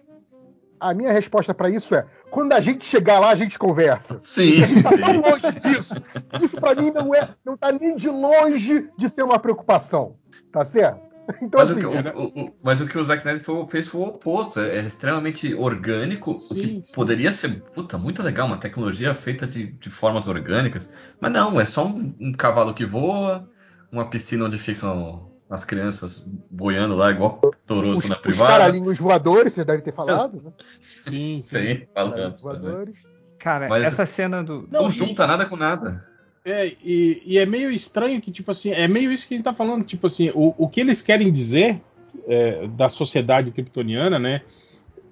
[0.79, 4.19] a minha resposta para isso é: quando a gente chegar lá, a gente conversa.
[4.19, 4.63] Sim.
[4.63, 5.95] A gente tá tão longe disso.
[6.43, 10.17] Isso para mim não é, não tá nem de longe de ser uma preocupação,
[10.53, 11.01] tá certo?
[11.43, 14.01] Então, mas, assim, o que, o, o, mas o que o Zack Snyder fez foi
[14.01, 14.61] o oposto.
[14.61, 16.85] É extremamente orgânico, sim, o que sim.
[16.93, 20.93] poderia ser puta, muito legal, uma tecnologia feita de, de formas orgânicas.
[21.21, 23.49] Mas não, é só um, um, cavalo que voa,
[23.91, 28.53] uma piscina onde ficam as crianças boiando lá, igual Toroço na privada.
[28.53, 30.53] Os caralhinhos voadores, você deve ter falado, né?
[30.79, 31.49] Sim, sim.
[31.51, 32.39] sim falando.
[32.39, 32.95] Voadores.
[33.39, 34.69] Cara, mas, essa cena do.
[34.71, 36.12] Não, não junta nada com nada.
[36.45, 39.45] É, e, e, é meio estranho que, tipo assim, é meio isso que a gente
[39.45, 41.81] tá falando, tipo assim, o, o que eles querem dizer
[42.27, 44.43] é, da sociedade kryptoniana, né,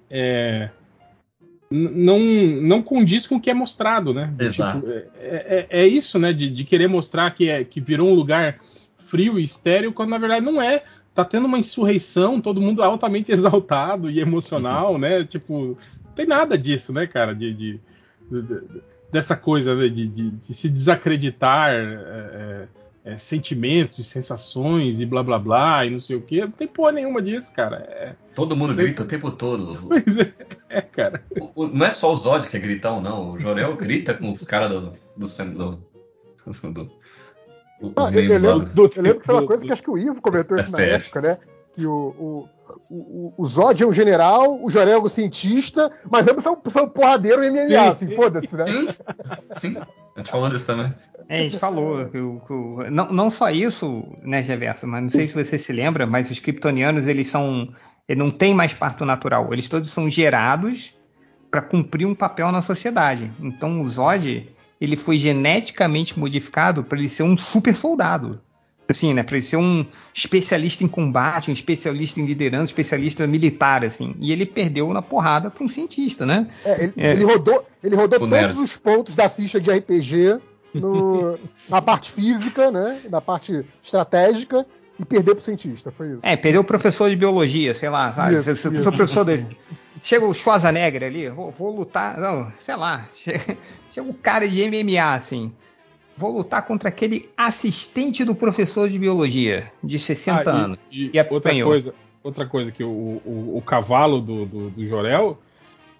[0.09, 0.69] é,
[1.71, 4.33] não, não condiz com o que é mostrado, né?
[4.37, 4.81] Exato.
[4.81, 8.59] Tipo, é, é, isso, né, de, de, querer mostrar que, é, que virou um lugar
[8.97, 10.83] frio e estéreo, quando na verdade não é.
[11.13, 15.23] Tá tendo uma insurreição, todo mundo altamente exaltado e emocional, né?
[15.23, 17.79] Tipo, não tem nada disso, né, cara, de, de,
[18.29, 18.81] de
[19.11, 22.67] dessa coisa né, de, de, de, se desacreditar é,
[23.05, 26.41] é, é, sentimentos e sensações e blá blá blá e não sei o que.
[26.41, 27.77] Não tem porra nenhuma disso, cara.
[27.89, 29.77] É, Todo mundo grita o tempo todo.
[29.87, 30.33] Pois é,
[30.69, 31.23] é cara.
[31.39, 33.31] O, o, não é só o Zod que é gritão, não.
[33.31, 37.01] O Jorel grita com os caras do, do, do, do
[37.95, 40.21] ah, eu, eu, lembro, eu, lembro, que foi uma coisa que acho que o Ivo
[40.21, 41.37] comentou isso na época, né?
[41.75, 42.49] Que o, o,
[42.89, 46.89] o, o Zod é um general, o Jorel é um cientista, mas ambos são, são
[46.89, 48.65] porradeiro MMA, sim, assim, foda-se, né?
[48.67, 48.87] Sim,
[49.57, 49.77] sim.
[50.15, 50.93] A gente falou disso também.
[51.29, 52.05] É, a gente falou.
[52.05, 56.05] Que, que, não, não só isso, né, Reverso, mas não sei se você se lembra,
[56.05, 57.73] mas os kryptonianos, eles são.
[58.07, 59.53] Ele não tem mais parto natural.
[59.53, 60.93] Eles todos são gerados
[61.49, 63.31] para cumprir um papel na sociedade.
[63.39, 68.41] Então o Zod, ele foi geneticamente modificado para ele ser um super soldado
[68.91, 69.23] assim, né?
[69.23, 74.15] Para ele ser um especialista em combate, um especialista em liderança, um especialista militar, assim.
[74.19, 76.47] E ele perdeu na porrada para um cientista, né?
[76.63, 77.11] É, ele, é.
[77.11, 78.57] ele, rodou, ele rodou todos nerd.
[78.57, 80.39] os pontos da ficha de RPG
[80.73, 81.37] no,
[81.69, 82.99] na parte física, né?
[83.09, 84.65] Na parte estratégica
[84.99, 86.19] e perdeu pro cientista, foi isso.
[86.21, 88.35] É, perdeu o professor de biologia, sei lá, sabe?
[88.35, 88.83] Isso, isso.
[88.83, 89.57] Sou professor dele.
[90.03, 93.07] Chega o Schwarzenegger ali, vou, vou lutar, não, sei lá.
[93.13, 93.57] Chega,
[93.89, 95.51] chega o cara de MMA, assim
[96.21, 100.79] vou lutar contra aquele assistente do professor de biologia de 60 ah, e, anos.
[100.91, 105.39] E, e outra coisa, outra coisa que o, o, o cavalo do, do, do, Jorel,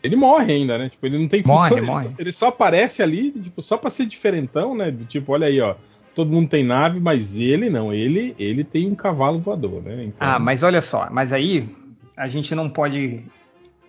[0.04, 0.90] ele morre ainda, né?
[0.90, 2.06] Tipo, ele não tem morre, função, morre.
[2.06, 4.92] Ele, ele, só aparece ali, tipo, só para ser diferentão, né?
[4.92, 5.74] Do tipo, olha aí, ó,
[6.14, 7.92] todo mundo tem nave, mas ele não.
[7.92, 10.04] Ele, ele tem um cavalo voador, né?
[10.06, 10.16] Então...
[10.20, 11.68] Ah, mas olha só, mas aí
[12.16, 13.16] a gente não pode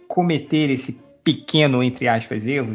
[0.09, 2.75] cometer esse pequeno, entre aspas, erro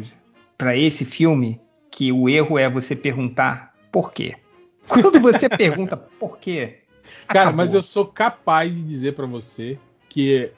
[0.56, 1.60] para esse filme,
[1.98, 4.36] que o erro é você perguntar por quê.
[4.86, 6.78] Quando você pergunta por quê.
[7.26, 7.56] Cara, acabou.
[7.56, 9.76] mas eu sou capaz de dizer para você
[10.08, 10.48] que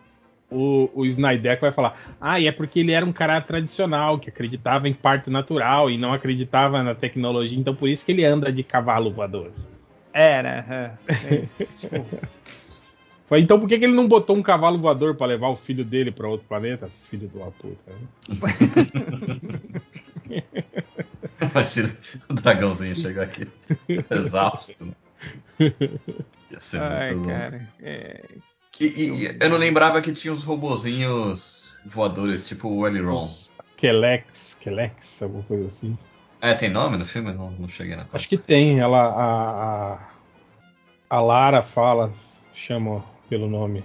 [0.50, 4.28] o, o Snyder vai falar: ah, e é porque ele era um cara tradicional, que
[4.28, 8.52] acreditava em parte natural e não acreditava na tecnologia, então por isso que ele anda
[8.52, 9.50] de cavalo voador.
[10.12, 12.04] Era, é, é, tipo...
[13.32, 16.10] Então por que, que, ele não botou um cavalo voador para levar o filho dele
[16.10, 16.88] para outro planeta?
[16.88, 17.92] Filho do uma puta.
[20.28, 20.42] Né?
[21.50, 21.96] Imagina
[22.28, 23.48] o dragãozinho chegar aqui
[24.10, 24.96] exausto.
[25.58, 28.24] Ia ser Ai, muito cara, é...
[28.80, 33.26] E, e, eu não lembrava que tinha os robozinhos voadores, tipo o Eliron.
[33.76, 35.98] Kelex, Kelex, alguma coisa assim.
[36.40, 37.32] É, tem nome no filme?
[37.32, 38.80] Não, não cheguei na Acho que tem.
[38.80, 39.98] Ela, a, a,
[41.10, 42.12] a Lara fala,
[42.54, 43.84] chama pelo nome.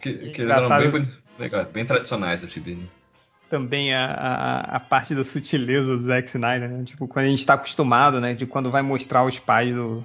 [0.00, 0.68] Que, que eram
[1.38, 2.90] bem, bem tradicionais do Chibini.
[3.52, 6.84] Também a, a, a, parte da sutileza do Zack Snyder, né?
[6.86, 8.32] Tipo, quando a gente está acostumado, né?
[8.32, 10.02] De quando vai mostrar os pais do,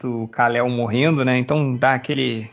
[0.00, 1.36] do Kal-El morrendo, né?
[1.36, 2.50] Então dá aquele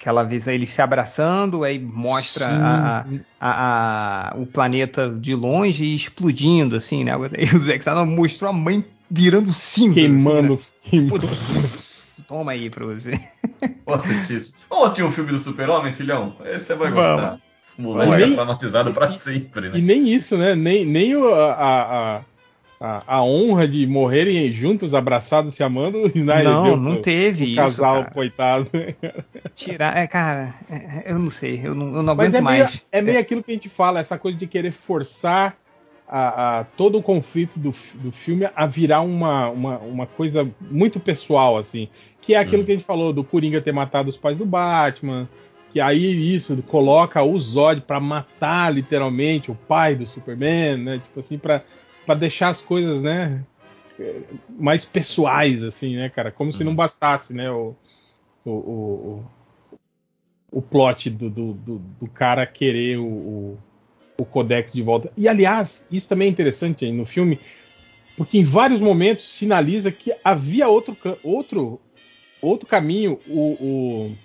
[0.00, 3.04] aquela vez ele se abraçando, aí mostra a,
[3.38, 7.12] a, a, o planeta de longe e explodindo, assim, né?
[7.36, 9.96] E o Zack Snyder mostrou a mãe virando cinza.
[9.96, 10.54] Queimando.
[10.54, 11.08] Assim, né?
[11.10, 11.28] queimando.
[12.26, 13.20] Toma aí pra você.
[13.84, 14.54] Vou assistir isso.
[14.70, 16.36] Vamos assistir um filme do Super-Homem, filhão?
[16.42, 17.38] Esse você vai gostar.
[17.78, 19.78] O moleque é traumatizado pra sempre, né?
[19.78, 20.54] E nem isso, né?
[20.54, 22.22] Nem, nem a, a,
[22.80, 26.10] a, a, honra de morrerem juntos, abraçados, se amando.
[26.14, 26.42] Né?
[26.42, 27.56] Não, não teve o isso.
[27.56, 28.10] casal, cara.
[28.10, 28.70] coitado.
[29.54, 32.58] Tirar, é, cara, é, eu não sei, eu não, eu não aguento Mas é mais.
[32.58, 35.56] Meio, é meio aquilo que a gente fala, essa coisa de querer forçar
[36.06, 41.00] a, a, todo o conflito do, do filme a virar uma, uma, uma, coisa muito
[41.00, 41.88] pessoal, assim.
[42.20, 42.66] Que é aquilo hum.
[42.66, 45.26] que a gente falou do Coringa ter matado os pais do Batman.
[45.72, 50.98] Que aí isso coloca o Zod para matar literalmente o pai do Superman, né?
[50.98, 51.64] Tipo assim, para
[52.18, 53.42] deixar as coisas, né?
[54.50, 56.30] Mais pessoais, assim, né, cara?
[56.30, 56.52] Como hum.
[56.52, 57.50] se não bastasse, né?
[57.50, 57.74] O,
[58.44, 59.24] o, o,
[60.50, 63.58] o plot do, do, do, do cara querer o, o
[64.22, 65.12] o Codex de volta.
[65.16, 67.38] E aliás, isso também é interessante no filme,
[68.16, 71.80] porque em vários momentos sinaliza que havia outro, outro,
[72.40, 73.18] outro caminho.
[73.26, 74.16] O, o,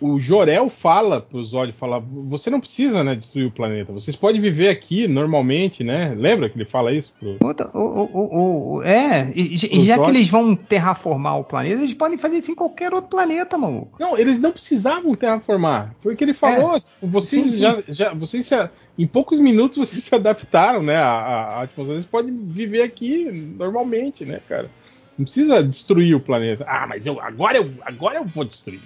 [0.00, 4.40] o Jorel fala pro Zod, fala, você não precisa né, destruir o planeta, vocês podem
[4.40, 6.14] viver aqui normalmente, né?
[6.16, 7.14] Lembra que ele fala isso?
[7.18, 7.38] Pro...
[7.72, 10.06] O, o, o, é, e, e já Zod?
[10.06, 13.96] que eles vão terraformar o planeta, eles podem fazer isso em qualquer outro planeta, maluco.
[13.98, 15.94] Não, eles não precisavam terraformar.
[16.02, 16.76] Foi o que ele falou.
[16.76, 16.82] É.
[17.02, 17.60] Vocês sim, sim.
[17.60, 18.54] já, já vocês se,
[18.98, 20.96] em poucos minutos vocês se adaptaram, né?
[20.96, 23.24] A, a, atmosfera, vocês podem viver aqui
[23.56, 24.70] normalmente, né, cara?
[25.18, 26.64] Não precisa destruir o planeta.
[26.68, 28.80] Ah, mas eu agora eu agora eu vou destruir.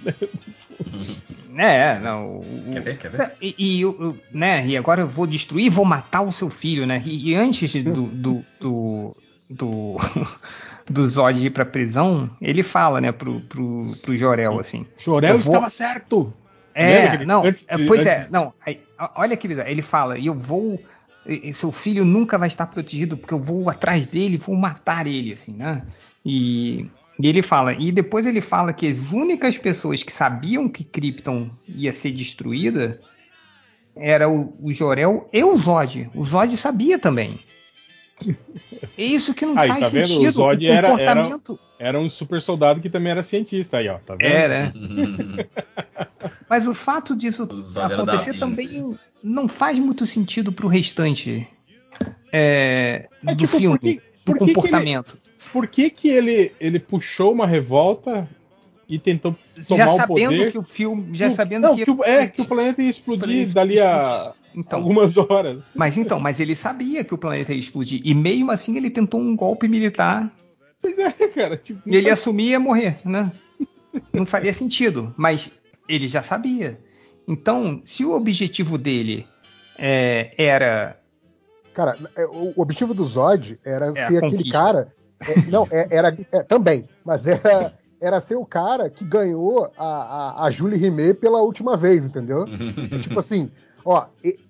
[1.57, 2.41] é, não.
[2.71, 3.31] Quer ver, quer ver?
[3.41, 3.83] E, e,
[4.31, 7.01] né, e agora eu vou destruir, vou matar o seu filho, né?
[7.05, 9.17] E, e antes do do, do,
[9.49, 9.97] do,
[10.89, 14.59] do Zod ir pra prisão, ele fala, né, pro, pro, pro Jorel, Sim.
[14.59, 14.87] assim.
[14.97, 15.53] Jorel vou...
[15.53, 16.33] estava certo.
[16.73, 18.27] É, não, antes, é, pois é, antes...
[18.27, 18.53] é, não.
[18.65, 18.79] Aí,
[19.15, 19.69] olha que bizarro.
[19.69, 20.81] Ele fala, e eu vou.
[21.53, 25.51] Seu filho nunca vai estar protegido porque eu vou atrás dele, vou matar ele, assim,
[25.53, 25.83] né?
[26.25, 26.87] E,
[27.19, 31.49] e ele fala, e depois ele fala que as únicas pessoas que sabiam que Krypton
[31.67, 32.99] ia ser destruída
[33.95, 36.09] era o, o Jorel e o Zod.
[36.13, 37.39] O Zod sabia também.
[38.97, 40.07] É isso que não aí, faz tá vendo?
[40.07, 40.29] sentido.
[40.29, 41.59] O Zod o comportamento...
[41.79, 43.97] era, era, era, um super soldado que também era cientista aí, ó.
[43.97, 44.27] Tá vendo?
[44.27, 44.73] Era.
[46.49, 51.47] Mas o fato disso o acontecer também não faz muito sentido pro restante
[52.31, 55.17] é, é, do tipo, filme, por que, do por comportamento.
[55.17, 58.27] Que ele, por que, que ele, ele puxou uma revolta
[58.87, 59.35] e tentou
[59.67, 60.51] tomar já sabendo o poder.
[60.51, 63.79] que o filme, já sabendo não, que, que, é que o planeta ia explodir dali
[63.79, 65.63] a então, algumas horas.
[65.73, 69.19] Mas então, mas ele sabia que o planeta ia explodir e mesmo assim ele tentou
[69.19, 70.29] um golpe militar.
[70.81, 71.55] Pois é, cara.
[71.57, 72.19] Tipo, e ele faz...
[72.19, 73.31] assumia e ia morrer, né?
[74.11, 75.51] Não faria sentido, mas
[75.87, 76.79] ele já sabia.
[77.27, 79.25] Então, se o objetivo dele
[79.77, 80.97] é, era
[81.73, 84.93] Cara, é, o objetivo do Zod era é ser aquele cara.
[85.27, 89.85] É, não, é, era é, também, mas era era ser o cara que ganhou a,
[89.85, 92.45] a, a Julie Rimet pela última vez, entendeu?
[92.91, 93.51] É tipo assim,
[93.85, 94.07] ó,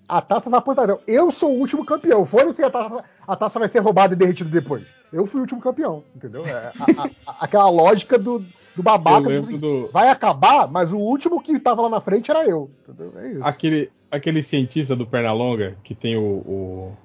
[0.08, 0.88] a taça vai apontar.
[1.06, 2.24] Eu sou o último campeão.
[2.24, 4.84] Foda-se a taça, a taça vai ser roubada e derretida depois.
[5.12, 6.42] Eu fui o último campeão, entendeu?
[6.46, 8.42] É, a, a, aquela lógica do,
[8.74, 9.28] do babaca.
[9.28, 9.90] Tipo assim, do...
[9.92, 12.70] Vai acabar, mas o último que tava lá na frente era eu.
[12.88, 13.12] Entendeu?
[13.18, 13.44] É isso.
[13.44, 16.96] Aquele, aquele cientista do Pernalonga que tem o, o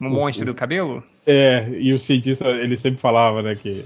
[0.00, 1.04] Um monstro do cabelo?
[1.26, 3.84] É, e o cientista, ele sempre falava, né, que,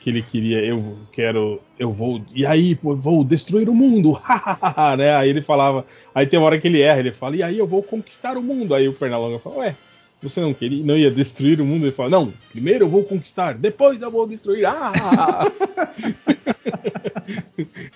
[0.00, 4.20] que ele queria, eu quero, eu vou, e aí, pô, vou destruir o mundo,
[4.96, 5.16] né?
[5.16, 7.66] Aí ele falava, aí tem uma hora que ele erra, ele fala, e aí eu
[7.66, 8.74] vou conquistar o mundo.
[8.74, 9.76] Aí o Pernalonga fala, ué,
[10.20, 11.86] você não queria, não ia destruir o mundo?
[11.86, 14.66] Ele fala, não, primeiro eu vou conquistar, depois eu vou destruir.
[14.66, 14.92] Ah!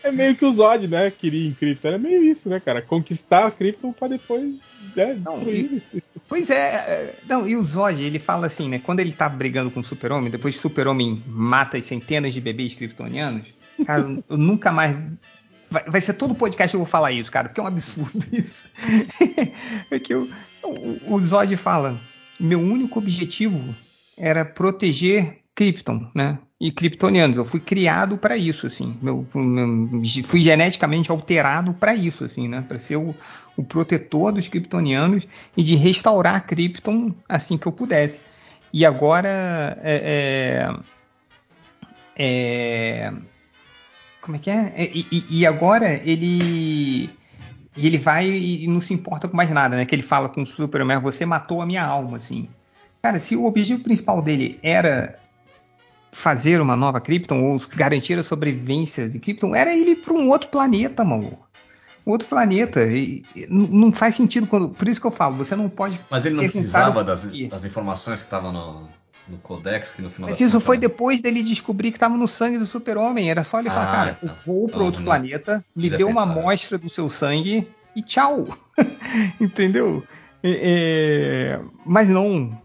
[0.02, 1.10] é meio que o Zod, né?
[1.10, 1.88] Queria em Krypton.
[1.88, 2.80] Era meio isso, né, cara?
[2.80, 4.54] Conquistar a Krypton pra depois
[4.94, 5.70] né, destruir.
[5.70, 8.78] Não, e, pois é, é, não, e o Zod, ele fala assim, né?
[8.78, 12.40] Quando ele tá brigando com o Super-Homem, depois que o Super-Homem mata as centenas de
[12.40, 13.48] bebês kryptonianos,
[13.84, 14.96] cara, eu nunca mais
[15.72, 18.22] Vai, vai, ser todo podcast que eu vou falar isso, cara, porque é um absurdo
[18.30, 18.66] isso.
[19.90, 20.30] é que o,
[20.62, 21.98] o, o Zod fala:
[22.42, 23.74] meu único objetivo
[24.16, 26.38] era proteger Krypton, né?
[26.58, 27.36] E kryptonianos.
[27.36, 28.96] Eu fui criado para isso, assim.
[29.02, 32.64] Meu, meu, fui geneticamente alterado para isso, assim, né?
[32.66, 33.14] Para ser o,
[33.56, 35.26] o, protetor dos kryptonianos
[35.56, 38.22] e de restaurar Krypton assim que eu pudesse.
[38.72, 39.28] E agora
[39.82, 40.70] é,
[42.16, 43.12] é, é
[44.22, 44.72] como é que é?
[44.76, 47.10] é e, e, e agora ele
[47.76, 49.86] e ele vai e não se importa com mais nada, né?
[49.86, 52.48] Que ele fala com o Superman, você matou a minha alma, assim.
[53.02, 55.18] Cara, se o objetivo principal dele era
[56.12, 60.50] fazer uma nova Krypton ou garantir a sobrevivência de Krypton, era ele para um outro
[60.50, 61.38] planeta, mano.
[62.04, 62.84] outro planeta.
[62.84, 64.68] E, e, não faz sentido quando.
[64.68, 65.98] Por isso que eu falo, você não pode.
[66.10, 68.88] Mas ele não precisava das, das informações que estavam no,
[69.28, 72.58] no Codex, que no final Mas isso foi depois dele descobrir que estava no sangue
[72.58, 73.30] do super-homem.
[73.30, 74.34] Era só ele ah, falar, cara, eu tá.
[74.44, 78.46] vou para outro planeta, me dê uma amostra do seu sangue e tchau.
[79.40, 80.02] Entendeu?
[80.42, 82.60] É, mas não.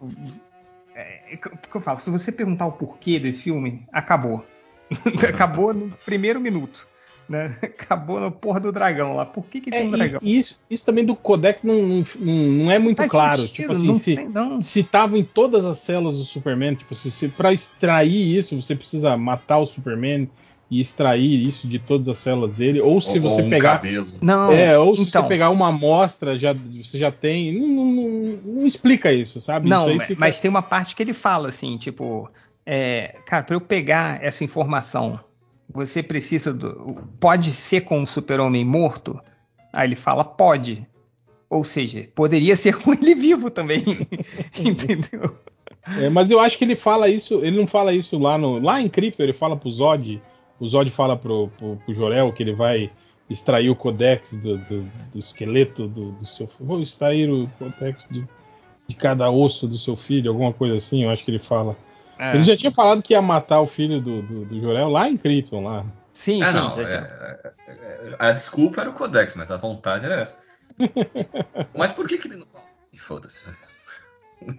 [0.96, 4.46] É, é que eu falo, se você perguntar o porquê desse filme, acabou.
[5.28, 6.88] acabou no primeiro minuto
[7.30, 7.58] né?
[7.62, 9.26] Acabou na porra do dragão lá.
[9.26, 10.20] Por que, que é, tem um dragão?
[10.24, 11.76] Isso, isso também do Codex não,
[12.20, 13.42] não, não é muito Faz claro.
[13.42, 17.12] Sentido, tipo assim, se, tem, se tava em todas as células do Superman, tipo, se,
[17.12, 20.30] se para extrair isso, você precisa matar o Superman
[20.70, 24.08] e extrair isso de todas as células dele, ou se ou, você um pegar, cabelo.
[24.22, 28.40] não, é, ou se então, você pegar uma amostra, já você já tem, não, não,
[28.46, 29.70] não explica isso, sabe?
[29.70, 30.20] Não, isso fica...
[30.20, 32.30] mas tem uma parte que ele fala assim, tipo,
[32.66, 35.20] é, cara, para eu pegar essa informação
[35.78, 36.98] você precisa do.
[37.20, 39.20] Pode ser com o super-homem morto?
[39.72, 40.88] Aí ele fala, pode.
[41.48, 43.84] Ou seja, poderia ser com ele vivo também.
[44.58, 45.38] Entendeu?
[46.00, 48.60] É, mas eu acho que ele fala isso, ele não fala isso lá no.
[48.60, 50.20] Lá em Crypto, ele fala pro Zod.
[50.60, 52.90] O Zod fala pro, pro, pro Jorel que ele vai
[53.30, 54.82] extrair o codex do, do,
[55.14, 58.28] do esqueleto do, do, seu Vou extrair o codex de,
[58.88, 61.78] de cada osso do seu filho, alguma coisa assim, eu acho que ele fala.
[62.20, 62.36] É.
[62.36, 65.18] Ele já tinha falado que ia matar o filho do, do, do Jorel lá em
[65.18, 65.86] Krypton, lá.
[66.14, 66.54] Sim, é, sim.
[66.54, 70.38] Não, é, é, é, a desculpa era o Codex, mas a vontade era essa.
[71.76, 72.48] mas por que, que ele não.
[72.98, 73.44] Foda-se.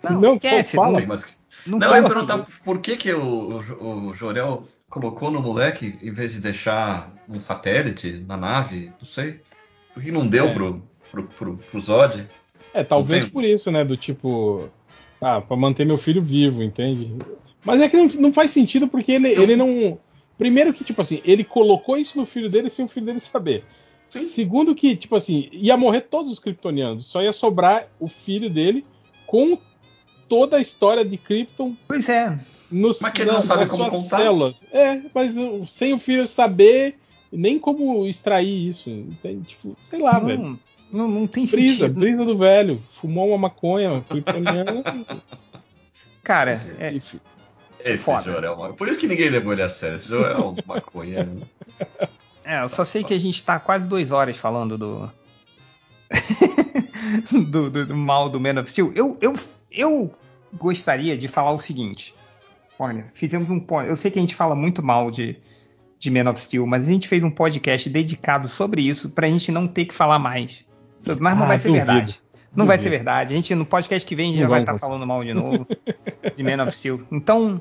[0.03, 0.76] Não, não esquece.
[0.76, 1.01] Fala.
[1.01, 1.26] Não, mas...
[1.67, 5.99] não, não eu ia perguntar por que, que o, o, o Jorel colocou no moleque
[6.01, 9.41] em vez de deixar um satélite na nave, não sei.
[9.92, 10.55] Por que não deu é.
[10.55, 12.26] pro, pro, pro, pro Zod?
[12.73, 13.85] É, talvez por isso, né?
[13.85, 14.69] Do tipo.
[15.21, 17.17] Ah, pra manter meu filho vivo, entende?
[17.65, 19.99] Mas é que não, não faz sentido porque ele, ele não.
[20.37, 23.65] Primeiro que, tipo assim, ele colocou isso no filho dele sem o filho dele saber.
[24.08, 24.24] Sim.
[24.24, 27.07] Segundo que, tipo assim, ia morrer todos os kryptonianos.
[27.07, 28.85] Só ia sobrar o filho dele
[29.26, 29.58] com
[30.28, 31.76] toda a história de Krypton.
[31.87, 32.39] Pois é.
[32.71, 34.19] Nos, mas que ele não sabe como contar.
[34.19, 34.65] Células.
[34.73, 35.35] É, mas
[35.71, 36.97] sem o filho saber
[37.33, 38.91] nem como extrair isso.
[38.91, 39.49] Entende?
[39.49, 40.60] Tipo, sei lá, não, velho.
[40.91, 42.01] Não, não tem brisa, sentido.
[42.01, 42.83] Brisa do velho.
[42.91, 44.05] Fumou uma maconha.
[44.08, 44.83] Kryptoniano.
[46.23, 46.99] Cara, é,
[47.84, 48.32] esse Foda.
[48.32, 49.96] Jorel, por isso que ninguém levou ele a sério.
[49.96, 51.42] Esse Jorel é um maconheiro.
[52.44, 55.10] É, eu só sei que a gente tá quase duas horas falando do.
[57.46, 58.92] do, do, do, mal do Man of Steel.
[58.94, 59.34] Eu, eu,
[59.70, 60.14] eu
[60.54, 62.14] gostaria de falar o seguinte.
[62.78, 63.64] Olha, fizemos um.
[63.82, 65.36] Eu sei que a gente fala muito mal de,
[65.98, 69.52] de Man of Steel, mas a gente fez um podcast dedicado sobre isso pra gente
[69.52, 70.64] não ter que falar mais.
[71.20, 71.86] Mas não ah, vai ser duvido.
[71.86, 72.20] verdade.
[72.54, 73.32] Não vai ser verdade.
[73.32, 75.34] A gente, no podcast que vem, a gente já vai estar tá falando mal de
[75.34, 75.66] novo
[76.36, 77.02] de Man of Steel.
[77.10, 77.60] Então,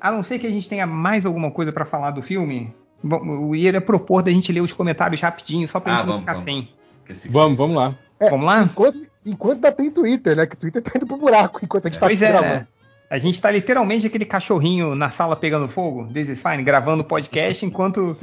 [0.00, 3.54] a não ser que a gente tenha mais alguma coisa para falar do filme, eu
[3.54, 6.32] ia propor da gente ler os comentários rapidinho, só pra ah, gente vamos, não ficar
[6.32, 6.44] vamos.
[6.44, 7.30] sem.
[7.30, 7.98] Vamos, vamos lá.
[8.18, 8.62] É, vamos lá?
[8.62, 10.46] Enquanto, enquanto ainda tem Twitter, né?
[10.46, 12.66] Que o Twitter tá indo pro buraco enquanto a gente tá pois é, gravando.
[13.10, 17.64] A gente tá literalmente aquele cachorrinho na sala pegando fogo, This is fine, gravando podcast,
[17.66, 18.16] enquanto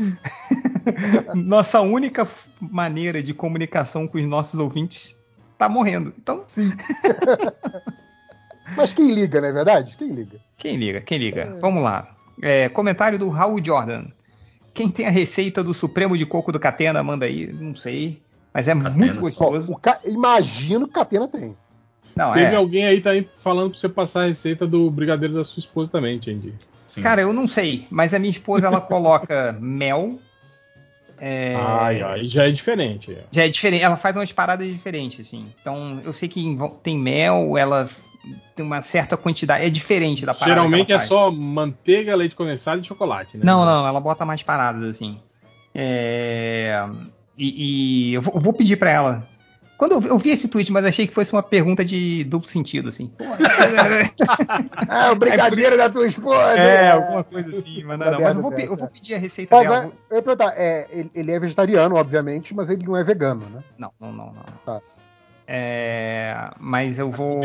[1.35, 2.27] nossa única
[2.59, 5.15] maneira de comunicação com os nossos ouvintes
[5.61, 6.11] tá morrendo.
[6.17, 6.43] Então.
[6.47, 6.71] Sim.
[8.75, 9.95] Mas quem liga, não é verdade?
[9.95, 10.39] Quem liga?
[10.57, 11.41] Quem liga, quem liga.
[11.41, 11.59] É.
[11.59, 12.15] Vamos lá.
[12.41, 14.05] É, comentário do Raul Jordan.
[14.73, 17.51] Quem tem a receita do Supremo de Coco do Catena, manda aí.
[17.51, 18.21] Não sei.
[18.51, 19.77] Mas é Catena, muito gostoso.
[19.79, 19.99] Ca...
[20.05, 21.55] Imagino que Catena tem.
[22.15, 22.55] Não, Teve é.
[22.55, 25.91] alguém aí tá aí falando pra você passar a receita do brigadeiro da sua esposa
[25.91, 26.53] também, entendi.
[27.01, 30.19] Cara, eu não sei, mas a minha esposa ela coloca mel.
[31.23, 31.55] É...
[31.55, 33.15] Ai, ai, já é diferente.
[33.31, 35.53] Já é diferente, ela faz umas paradas diferentes, assim.
[35.61, 37.87] Então, eu sei que tem mel, ela
[38.55, 40.55] tem uma certa quantidade, é diferente da parada.
[40.55, 43.43] Geralmente é só manteiga, leite condensado e chocolate, né?
[43.45, 45.19] Não, não, ela bota mais paradas, assim.
[45.75, 46.83] É...
[47.37, 49.27] E, e eu, vou, eu vou pedir para ela
[49.81, 52.89] quando eu, eu, vi esse tweet, mas achei que fosse uma pergunta de duplo sentido,
[52.89, 53.11] assim.
[54.87, 56.53] é, o brigadeiro da tua esposa.
[56.55, 58.21] É, alguma coisa assim, mas não, não.
[58.21, 59.85] Mas eu vou, eu vou pedir a receita mas dela.
[59.85, 63.63] É, eu ia perguntar, é, ele, é vegetariano, obviamente, mas ele não é vegano, né?
[63.75, 64.43] Não, não, não, não.
[64.63, 64.79] Tá.
[65.47, 67.41] É, mas eu vou.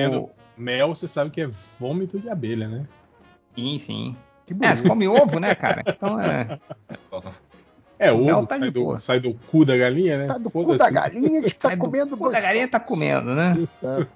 [0.58, 1.48] Mel, você sabe que é
[1.80, 2.84] vômito de abelha, né?
[3.54, 4.16] Sim, sim.
[4.60, 5.82] É, você come ovo, né, cara?
[5.86, 6.60] Então é.
[7.98, 10.24] É, o ovo tá sai, do, sai, do, cu da galinha, né?
[10.26, 12.14] Sai do cu da galinha que tá comendo.
[12.14, 13.66] O cu da galinha tá comendo, né?
[13.82, 14.06] É.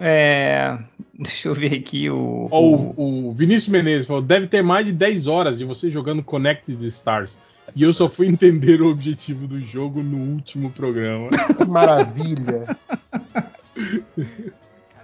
[0.00, 0.78] é.
[1.14, 2.48] Deixa eu ver aqui o.
[2.50, 6.84] o, o Vinícius Menezes falou: deve ter mais de 10 horas de você jogando Connected
[6.88, 7.38] Stars.
[7.76, 11.28] E eu só fui entender o objetivo do jogo no último programa.
[11.56, 12.76] Que maravilha!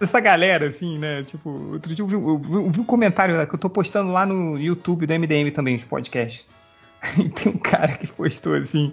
[0.01, 1.23] Essa galera, assim, né?
[1.23, 4.10] Tipo, outro dia eu vi, eu vi, eu vi um comentário que eu tô postando
[4.10, 6.47] lá no YouTube do MDM também, os podcasts.
[7.35, 8.92] tem um cara que postou assim.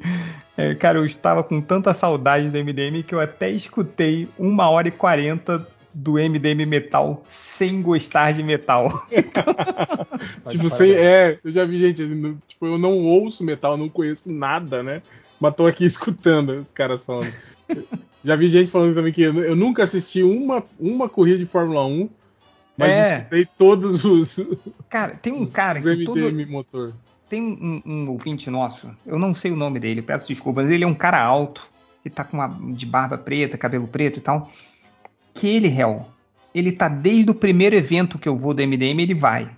[0.58, 4.88] É, cara, eu estava com tanta saudade do MDM que eu até escutei uma hora
[4.88, 9.06] e quarenta do MDM Metal sem gostar de metal.
[10.50, 14.82] tipo, sem, é, eu já vi gente, tipo, eu não ouço metal, não conheço nada,
[14.82, 15.02] né?
[15.40, 17.34] Mas tô aqui escutando os caras falando.
[18.24, 21.86] já vi gente falando também que eu, eu nunca assisti uma, uma corrida de Fórmula
[21.86, 22.10] 1,
[22.78, 23.18] mas é.
[23.18, 24.40] escutei todos os.
[24.88, 25.90] Cara, tem um cara os que.
[25.90, 26.48] MDM todo...
[26.48, 26.94] motor
[27.32, 30.88] tem um, um, ouvinte nosso, eu não sei o nome dele, peço desculpas, ele é
[30.88, 31.66] um cara alto,
[32.04, 34.52] que tá com uma de barba preta, cabelo preto e tal.
[35.34, 36.06] Que ele, réu,
[36.54, 39.50] ele tá desde o primeiro evento que eu vou do MDM, ele vai.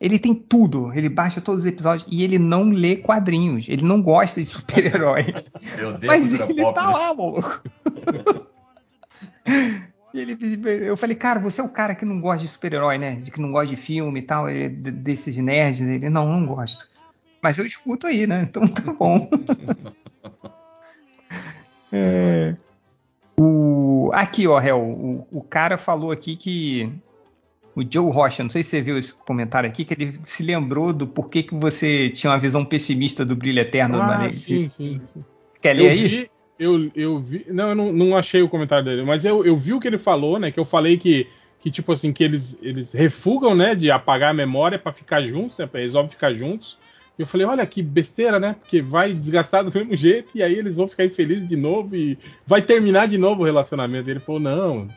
[0.00, 4.02] Ele tem tudo, ele baixa todos os episódios e ele não lê quadrinhos, ele não
[4.02, 5.26] gosta de super-herói.
[6.04, 6.92] Mas ele pop, tá né?
[6.92, 7.62] lá, maluco.
[10.14, 10.36] Ele,
[10.86, 13.14] eu falei, cara, você é o cara que não gosta de super-herói, né?
[13.14, 15.80] De que não gosta de filme e tal, ele, desses nerds.
[15.80, 16.86] Ele, não, não gosto.
[17.42, 18.42] Mas eu escuto aí, né?
[18.48, 19.28] Então tá bom.
[21.92, 22.54] é,
[23.36, 26.92] o, aqui, ó, Hel, o, o cara falou aqui que
[27.74, 30.92] o Joe Rocha, não sei se você viu esse comentário aqui, que ele se lembrou
[30.92, 34.00] do porquê que você tinha uma visão pessimista do brilho eterno.
[34.00, 35.24] Ah, sim, sim, sim.
[35.50, 36.08] Você quer ler eu aí?
[36.08, 37.46] Vi, eu, eu vi.
[37.48, 39.98] Não, eu não, não achei o comentário dele, mas eu, eu vi o que ele
[39.98, 40.52] falou, né?
[40.52, 41.26] Que eu falei que,
[41.60, 43.74] que tipo assim, que eles, eles refugam, né?
[43.74, 46.78] De apagar a memória para ficar juntos, né, resolve ficar juntos.
[47.22, 48.56] Eu falei, olha que besteira, né?
[48.58, 52.18] Porque vai desgastar do mesmo jeito e aí eles vão ficar infelizes de novo e
[52.46, 54.08] vai terminar de novo o relacionamento.
[54.08, 54.88] E ele falou, não,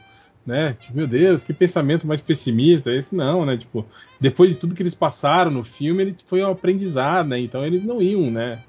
[0.45, 0.75] né?
[0.79, 2.91] Tipo, meu Deus, que pensamento mais pessimista.
[2.91, 3.57] Esse não, né?
[3.57, 3.85] Tipo,
[4.19, 7.39] depois de tudo que eles passaram no filme, ele foi um aprendizado, né?
[7.39, 8.59] Então eles não iam, né?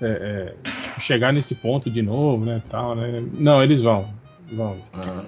[0.00, 0.54] É, é,
[1.00, 2.62] chegar nesse ponto de novo, né?
[2.68, 3.22] Tal, né?
[3.34, 4.08] Não, eles vão.
[4.52, 4.76] Vão.
[4.92, 5.24] Ah.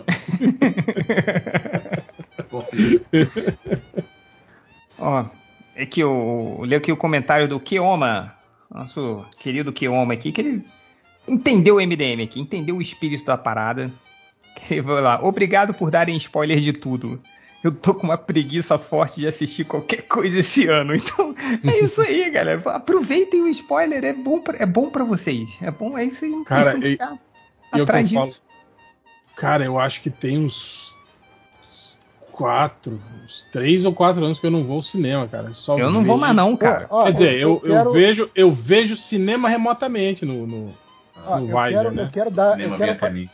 [4.98, 5.24] Ó,
[5.74, 8.34] é que eu, eu leio aqui o comentário do Kioma,
[8.70, 10.64] nosso querido Kioma aqui, que ele
[11.26, 13.90] entendeu o MDM aqui, entendeu o espírito da parada.
[14.54, 17.20] Que vai lá, obrigado por darem spoiler de tudo.
[17.62, 20.94] Eu tô com uma preguiça forte de assistir qualquer coisa esse ano.
[20.94, 22.62] Então, é isso aí, galera.
[22.66, 25.58] Aproveitem o spoiler, é bom pra, é bom para vocês.
[25.60, 26.76] É bom, é isso aí, Cara,
[27.72, 28.16] atrás disso.
[28.16, 28.32] Falo,
[29.34, 30.83] cara, eu acho que tem uns
[32.34, 35.54] quatro, uns três ou quatro anos que eu não vou ao cinema, cara.
[35.54, 36.06] Só eu não vejo...
[36.06, 36.88] vou mais não, cara.
[36.88, 37.88] Quer dizer, eu, eu, quero...
[37.88, 40.74] eu, vejo, eu vejo cinema remotamente no, no,
[41.26, 42.02] ah, no eu quero, né?
[42.02, 42.52] Eu quero dar.
[42.52, 43.30] Cinema eu quero...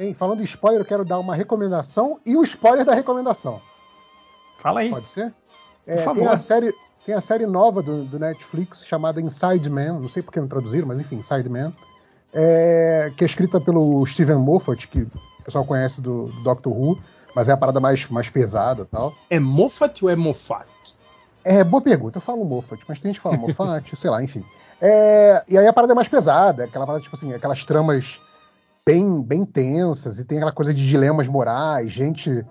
[0.00, 3.60] Hein, falando de spoiler, eu quero dar uma recomendação e o spoiler da recomendação.
[4.58, 4.90] Fala aí.
[4.90, 5.32] Pode ser?
[5.86, 6.20] É, Por favor.
[6.20, 6.72] Tem a série,
[7.04, 10.48] tem a série nova do, do, Netflix chamada Inside Man, não sei por que não
[10.48, 11.72] traduziram, mas enfim, Inside Man,
[12.32, 16.98] é, que é escrita pelo Steven Moffat, que o pessoal conhece do, do Doctor Who
[17.34, 19.14] mas é a parada mais, mais pesada tal.
[19.30, 20.68] É Moffat ou é Moffat?
[21.44, 22.18] É, boa pergunta.
[22.18, 24.44] Eu falo Moffat, mas tem gente que fala Moffat, sei lá, enfim.
[24.80, 28.20] É, e aí a parada é mais pesada, aquela parada, tipo assim, aquelas tramas
[28.86, 32.44] bem, bem tensas, e tem aquela coisa de dilemas morais, gente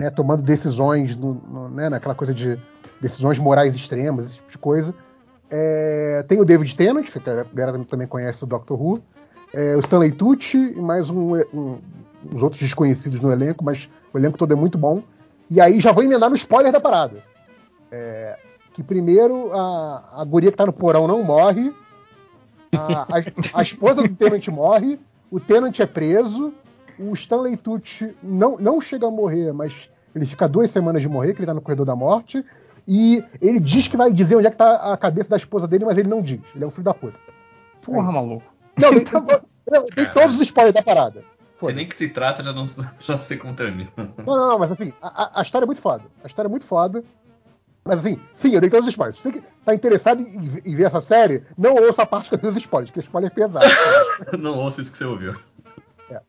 [0.00, 2.58] né, tomando decisões, no, no, né, naquela coisa de
[3.00, 4.94] decisões morais extremas, esse tipo de coisa.
[5.50, 9.02] É, tem o David Tennant, que a galera também conhece o Doctor Who,
[9.54, 11.78] é, o Stanley Tucci e mais um, um,
[12.34, 15.02] uns outros desconhecidos no elenco, mas o elenco todo é muito bom.
[15.48, 17.22] E aí já vou emendar no spoiler da parada.
[17.90, 18.36] É,
[18.74, 21.72] que primeiro a, a guria que tá no porão não morre,
[22.74, 24.98] a, a, a esposa do Tenant morre,
[25.30, 26.52] o Tenant é preso,
[26.98, 31.32] o Stanley Tucci não, não chega a morrer, mas ele fica duas semanas de morrer,
[31.34, 32.44] que ele tá no corredor da morte.
[32.88, 35.84] E ele diz que vai dizer onde é que tá a cabeça da esposa dele,
[35.84, 36.40] mas ele não diz.
[36.54, 37.18] Ele é um filho da puta.
[37.82, 38.44] Porra, é maluco.
[38.78, 41.24] Não, tem, tem, tem todos os spoilers da parada.
[41.58, 42.66] Sei nem que se trata, já não,
[43.00, 43.90] já sei como termina.
[43.96, 46.04] Não, não, não, mas assim, a, a, história é muito foda.
[46.22, 47.02] A história é muito foda.
[47.84, 49.16] Mas assim, sim, eu dei todos os spoilers.
[49.16, 52.38] Se você tá interessado em, em, ver essa série, não ouça a parte que eu
[52.38, 53.66] dei os spoilers, porque spoiler é pesado.
[54.38, 55.36] não ouça isso que você ouviu.
[56.10, 56.20] É.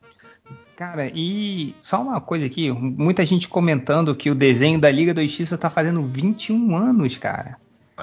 [0.75, 5.23] Cara, e só uma coisa aqui, muita gente comentando que o desenho da Liga da
[5.23, 7.57] Justiça tá fazendo 21 anos, cara.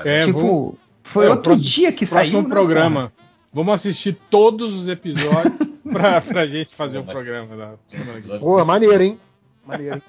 [0.05, 0.79] É, tipo, vou...
[1.05, 2.33] foi é, outro próximo, dia que saiu.
[2.33, 3.13] Próximo programa.
[3.55, 5.55] Vamos assistir todos os episódios
[5.91, 8.41] pra, pra gente fazer o um programa da semana que vem.
[8.41, 9.21] Pô, maneiro, hein?
[9.65, 10.03] Maneiro.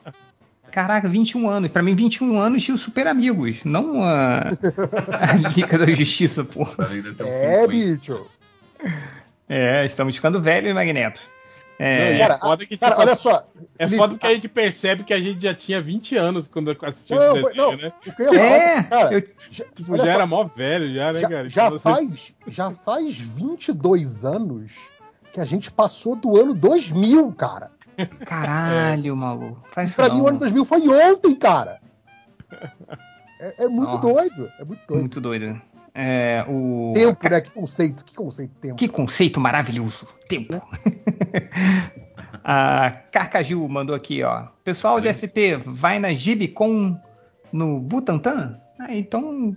[0.71, 1.71] Caraca, 21 anos.
[1.71, 6.67] Pra mim, 21 anos de Super Amigos, não a, a Liga da Justiça, pô.
[7.23, 8.25] É, bicho.
[9.47, 11.21] É, estamos ficando velhos, Magneto.
[11.77, 13.47] É, não, cara, é foda que, cara, tipo, olha só.
[13.77, 17.17] É foda que a gente percebe que a gente já tinha 20 anos quando assistiu
[17.17, 17.93] não, esse desenho, não, né?
[18.39, 21.49] É, cara, eu, já, tipo, já só, era mó velho, já, né, já, cara?
[21.49, 24.71] Já, tipo, faz, já faz 22 anos
[25.33, 27.71] que a gente passou do ano 2000, cara.
[28.25, 29.15] Caralho, é.
[29.15, 29.61] maluco.
[29.71, 31.81] Faz pra mim, o ano 2000 foi ontem, cara.
[33.39, 34.07] É, é muito Nossa.
[34.07, 34.51] doido.
[34.59, 34.99] É muito doido.
[35.01, 35.61] Muito doido.
[35.97, 36.91] É, o...
[36.93, 37.39] Tempo, né?
[37.39, 38.75] Que conceito, que conceito tempo.
[38.75, 40.07] Que conceito maravilhoso.
[40.27, 40.61] Tempo.
[42.43, 44.47] a Carcaju mandou aqui, ó.
[44.61, 46.99] Pessoal de SP, vai na Gibicon
[47.49, 48.59] no Butantan?
[48.77, 49.55] Ah, então,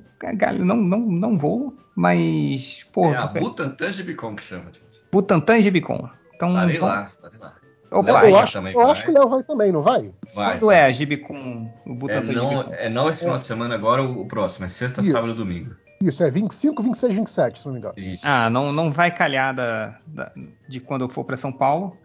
[0.58, 2.87] não, não, não vou, mas.
[2.92, 3.40] Pô, é a você...
[3.40, 4.81] Butantan Gibicon que chama, gente.
[5.10, 6.08] Butantan Gibicon.
[6.37, 7.54] Então, estarei lá, estarei lá.
[7.90, 10.12] Opa, eu, acho, também, eu acho, que o Léo vai também, não vai?
[10.35, 11.71] vai Quando é a Gibicon?
[11.87, 12.60] O Butantan é não?
[12.74, 13.38] É não esse final é.
[13.38, 14.67] de semana agora, o, o próximo.
[14.67, 15.12] É sexta, Isso.
[15.12, 15.74] sábado e domingo.
[16.01, 17.94] Isso, é 25, 26, 27, se não me engano.
[17.97, 18.24] Isso.
[18.26, 20.31] Ah, não, não vai calhar da, da
[20.69, 21.97] de quando eu for para São Paulo.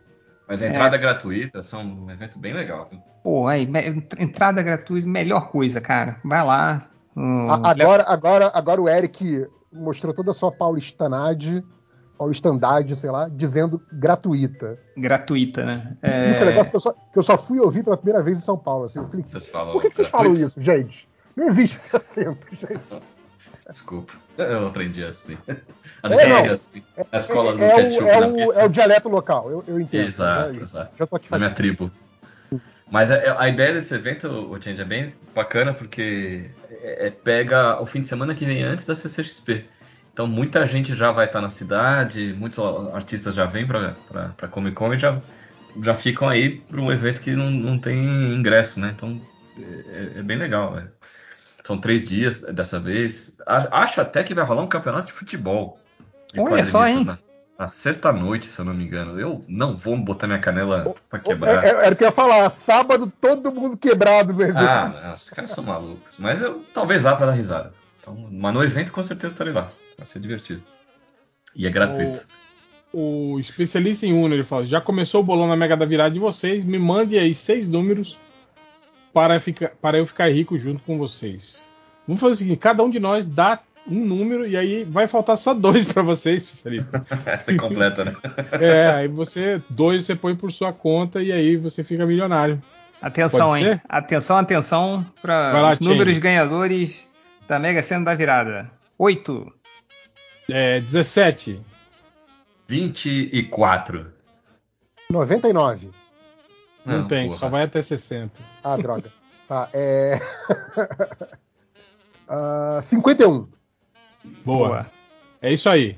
[0.47, 2.89] Mas a entrada é, é gratuita, são um evento bem legal.
[3.23, 3.67] Pô, aí,
[4.17, 6.19] entrada gratuita, melhor coisa, cara.
[6.23, 6.87] Vai lá.
[7.15, 7.49] Um...
[7.49, 11.63] agora, agora, agora o Eric mostrou toda a sua paulistanade,
[12.23, 14.79] paulistandade, sei lá, dizendo gratuita.
[14.95, 15.97] Gratuita, né?
[16.01, 16.31] É...
[16.31, 18.37] Isso é um negócio que eu, só, que eu só fui ouvir pela primeira vez
[18.37, 18.85] em São Paulo.
[18.85, 18.99] Assim.
[18.99, 19.25] Eu falei,
[19.73, 21.07] por que, que vocês falam isso, gente?
[21.35, 23.03] Não existe esse acento, gente.
[23.67, 25.37] Desculpa, eu aprendi assim.
[26.01, 26.83] A é, não, assim.
[27.11, 30.07] A escola é, do é, ketchup é, o, é o dialeto local, eu, eu entendo.
[30.07, 30.95] Exato, é exato.
[30.97, 31.91] Já tô aqui da minha tribo.
[32.91, 37.81] Mas a, a, ideia desse evento, o Change, é bem bacana porque é, é, pega
[37.81, 39.65] o fim de semana que vem antes da CCXP.
[40.13, 42.59] Então muita gente já vai estar na cidade, muitos
[42.93, 45.19] artistas já vêm para Comic Con e já,
[45.81, 47.97] já ficam aí para um evento que não, não tem
[48.31, 48.93] ingresso, né?
[48.95, 49.19] Então
[49.57, 50.73] é, é bem legal.
[50.73, 50.91] Véio.
[51.63, 53.37] São três dias dessa vez.
[53.47, 55.79] Acho até que vai rolar um campeonato de futebol.
[56.31, 57.05] De Olha só, hein?
[57.05, 57.17] Na,
[57.57, 59.19] na sexta-noite, se eu não me engano.
[59.19, 61.63] Eu não vou botar minha canela pra quebrar.
[61.63, 62.49] É, é, era o que eu ia falar.
[62.51, 64.57] Sábado, todo mundo quebrado evento.
[64.57, 66.17] Ah, não, os caras são malucos.
[66.19, 67.73] Mas eu talvez vá pra dar risada.
[67.99, 69.67] Então, mas no evento, com certeza estarei lá.
[70.03, 70.61] Vai ser divertido.
[71.55, 72.27] E é gratuito.
[72.91, 76.11] O, o especialista em Uno, ele fala: já começou o bolão na Mega da Virada
[76.11, 76.65] de vocês.
[76.65, 78.19] Me mande aí seis números
[79.13, 81.63] para, ficar, para eu ficar rico junto com vocês.
[82.05, 85.37] Vamos fazer o seguinte: cada um de nós dá um número e aí vai faltar
[85.37, 87.05] só dois para você, especialista.
[87.25, 88.13] Essa é completa, né?
[88.59, 92.61] é, aí você, dois você põe por sua conta e aí você fica milionário.
[93.01, 93.79] Atenção, hein?
[93.87, 97.07] Atenção, atenção para os números ganhadores
[97.47, 98.69] da Mega Sena da virada.
[98.97, 99.62] 8.
[100.49, 101.61] É, 17.
[102.67, 104.11] 24.
[105.09, 105.89] 99.
[106.85, 107.39] Não, não tem, porra.
[107.39, 108.31] só vai até 60.
[108.63, 109.11] Ah, droga.
[109.47, 110.19] Tá, é.
[112.27, 113.47] uh, 51.
[114.43, 114.67] Boa.
[114.67, 114.87] Boa.
[115.41, 115.97] É isso aí.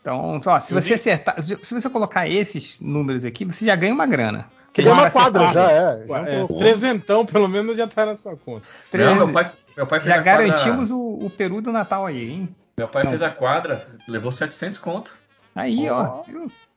[0.00, 4.06] Então, ó, se você acertar, se você colocar esses números aqui, você já ganha uma
[4.06, 4.46] grana.
[4.70, 6.06] Você ganha uma quadra, já é.
[6.06, 8.66] Já é, trezentão, pelo menos, já tá na sua conta.
[8.94, 10.94] Não, meu pai, meu pai já garantimos quadra...
[10.94, 12.56] o, o, peru do Natal aí, hein?
[12.78, 13.10] Meu pai Não.
[13.10, 15.18] fez a quadra, levou 700 conto.
[15.54, 16.22] Aí, ó.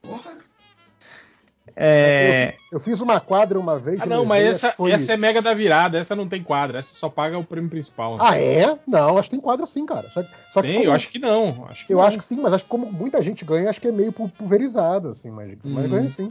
[0.02, 0.32] Porra.
[1.76, 2.54] É...
[2.70, 4.00] Eu, eu, fiz uma quadra uma vez.
[4.00, 4.90] Ah, não, mas essa, foi...
[4.90, 8.16] essa é mega da virada, essa não tem quadra, essa só paga o prêmio principal.
[8.16, 8.24] Né?
[8.26, 8.78] Ah, é?
[8.86, 10.08] Não, acho que tem quadra sim, cara.
[10.08, 10.86] Só, só tem, como...
[10.86, 11.66] eu acho que não.
[11.70, 12.04] Acho que eu não.
[12.04, 15.10] acho que sim, mas acho que como muita gente ganha, acho que é meio pulverizado,
[15.10, 15.58] assim, mas, hum.
[15.72, 16.28] mas ganha sim.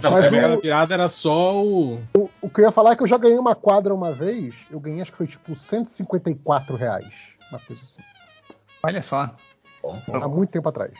[0.00, 1.94] Não, mas a mega da virada era só o...
[2.14, 2.30] o.
[2.42, 4.78] O que eu ia falar é que eu já ganhei uma quadra uma vez, eu
[4.78, 7.30] ganhei acho que foi tipo 154 reais.
[7.50, 8.19] Uma coisa assim.
[8.82, 9.34] Olha só.
[10.12, 10.92] Há muito tempo atrás.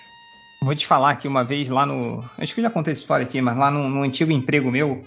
[0.62, 2.22] Vou te falar que uma vez lá no.
[2.38, 5.04] Acho que eu já contei essa história aqui, mas lá no, no antigo emprego meu,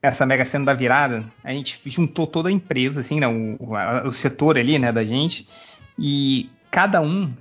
[0.00, 4.04] essa mega cena da virada, a gente juntou toda a empresa, assim, né, o, a,
[4.06, 5.46] o setor ali, né, da gente,
[5.98, 7.32] e cada um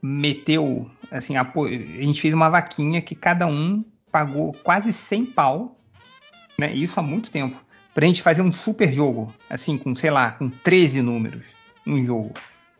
[0.00, 5.76] meteu, assim, a, a gente fez uma vaquinha que cada um pagou quase 100 pau,
[6.58, 6.72] né?
[6.72, 7.60] Isso há muito tempo,
[7.94, 11.46] pra gente fazer um super jogo, assim, com, sei lá, com 13 números,
[11.86, 12.32] um jogo.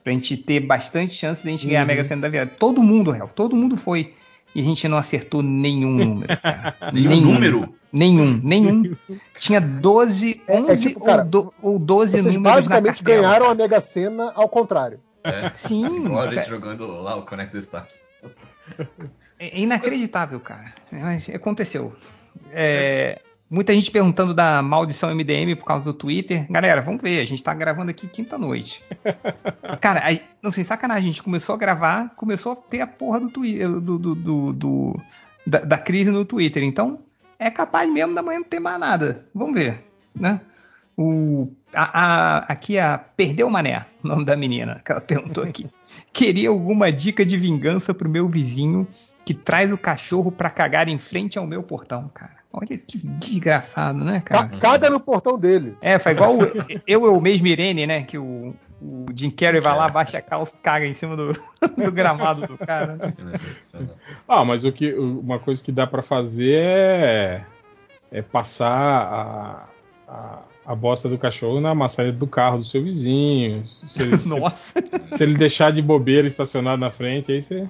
[0.02, 2.08] Pra gente ter bastante chance de a gente ganhar a Mega uhum.
[2.08, 2.50] Sena da virada.
[2.58, 4.14] Todo mundo, real, todo mundo foi.
[4.54, 6.76] E a gente não acertou nenhum número, cara.
[6.92, 7.74] nenhum, nenhum número?
[7.92, 8.96] Nenhum, nenhum.
[9.36, 13.48] Tinha 12, 11 é, é tipo, cara, ou, do, ou 12 vocês números basicamente ganharam
[13.48, 15.00] a Mega Sena ao contrário.
[15.24, 15.86] É, Sim.
[16.04, 17.94] Igual a gente jogando lá o Connect Stars.
[19.38, 20.74] É inacreditável, cara.
[20.90, 21.94] Mas aconteceu.
[22.50, 23.20] É,
[23.52, 26.46] muita gente perguntando da maldição MDM por causa do Twitter.
[26.50, 27.20] Galera, vamos ver.
[27.20, 28.82] A gente tá gravando aqui quinta-noite.
[29.78, 31.04] Cara, aí, não sei, sacanagem.
[31.04, 34.52] A gente começou a gravar, começou a ter a porra do Twitter, do, do, do,
[34.54, 35.00] do
[35.46, 36.62] da, da, crise no Twitter.
[36.62, 37.00] Então,
[37.38, 39.26] é capaz mesmo da manhã não ter mais nada.
[39.34, 40.40] Vamos ver, né?
[40.96, 45.66] O, a, a, aqui a Perdeu Mané, o nome da menina, que ela perguntou aqui.
[46.10, 48.88] Queria alguma dica de vingança pro meu vizinho
[49.24, 52.41] que traz o cachorro para cagar em frente ao meu portão, cara.
[52.52, 54.48] Olha que desgraçado, né, cara?
[54.60, 55.74] Caga no portão dele.
[55.80, 56.42] É, foi igual o,
[56.86, 58.02] eu, eu mesmo, Irene, né?
[58.02, 61.32] Que o, o Jim Carrey vai lá, baixa a calça e caga em cima do,
[61.82, 62.98] do gramado do cara.
[64.28, 67.44] ah, mas o que, uma coisa que dá para fazer é,
[68.10, 69.64] é passar a,
[70.06, 73.64] a, a, bosta do cachorro na maçaneta do carro do seu vizinho.
[73.66, 74.78] Se ele, Nossa!
[74.78, 77.66] Se, se ele deixar de bobeira estacionado na frente, aí você.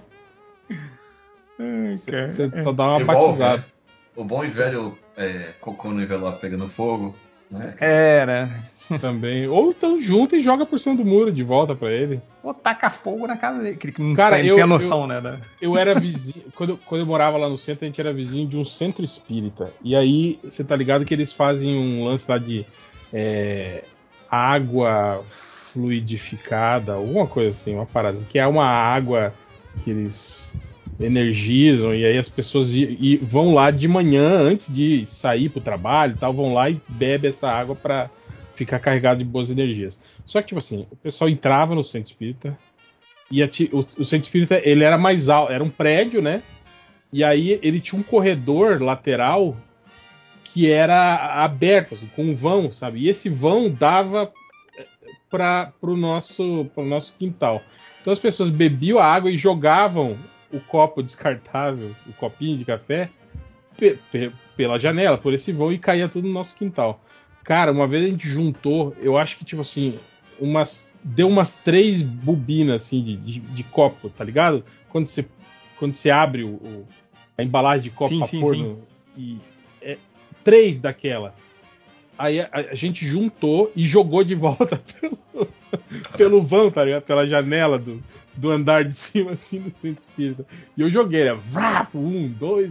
[1.57, 3.72] Você só dá uma batizada.
[4.17, 4.23] Né?
[4.23, 7.15] O bom e velho é, cocô no envelope pegando fogo.
[7.51, 7.75] Né?
[7.79, 8.49] Era.
[9.01, 9.47] Também.
[9.47, 12.21] Ou então junta e joga por cima do muro de volta para ele.
[12.43, 13.77] Ou taca fogo na casa dele.
[13.77, 15.41] Que não Cara, eu, tem a noção, eu, né?
[15.61, 16.47] Eu era vizinho.
[16.55, 19.73] quando, quando eu morava lá no centro, a gente era vizinho de um centro espírita.
[19.83, 22.67] E aí, você tá ligado que eles fazem um lance lá de
[23.13, 23.85] é,
[24.31, 25.23] água
[25.73, 28.19] fluidificada, alguma coisa assim, uma parada.
[28.31, 29.33] Que é uma água
[29.83, 30.53] que eles
[31.01, 35.59] energizam e aí as pessoas e, e vão lá de manhã antes de sair para
[35.59, 38.11] o trabalho, tal, vão lá e bebe essa água para
[38.55, 39.99] ficar carregado de boas energias.
[40.25, 42.57] Só que tipo assim, o pessoal entrava no centro espírita
[43.31, 46.43] e a, o, o centro espírita ele era mais alto, era um prédio, né?
[47.13, 49.57] E aí ele tinha um corredor lateral
[50.45, 53.01] que era aberto, assim, com um vão, sabe?
[53.01, 54.31] E esse vão dava
[54.77, 54.87] eh,
[55.31, 57.63] para o nosso, nosso quintal.
[58.01, 60.19] Então as pessoas bebiam a água e jogavam
[60.53, 63.11] o copo descartável, o copinho de café,
[63.77, 67.01] pe pe pela janela, por esse vão e caía tudo no nosso quintal.
[67.43, 69.99] Cara, uma vez a gente juntou, eu acho que, tipo assim,
[70.39, 70.93] umas.
[71.05, 74.65] Deu umas três bobinas assim de, de, de copo, tá ligado?
[74.89, 75.27] Quando você,
[75.77, 76.87] quando você abre o, o
[77.37, 78.63] a embalagem de copo sim, pra sim, pôr sim.
[78.63, 78.79] No,
[79.17, 79.39] e,
[79.81, 79.99] é,
[80.45, 81.35] três daquela.
[82.17, 85.19] Aí a, a, gente juntou e jogou de volta pelo,
[86.17, 87.03] pelo vão, tá ligado?
[87.03, 88.03] Pela janela do,
[88.35, 90.47] do andar de cima, assim, do centro espírita.
[90.77, 91.39] E eu joguei, né?
[91.51, 92.71] Vrap, um, dois,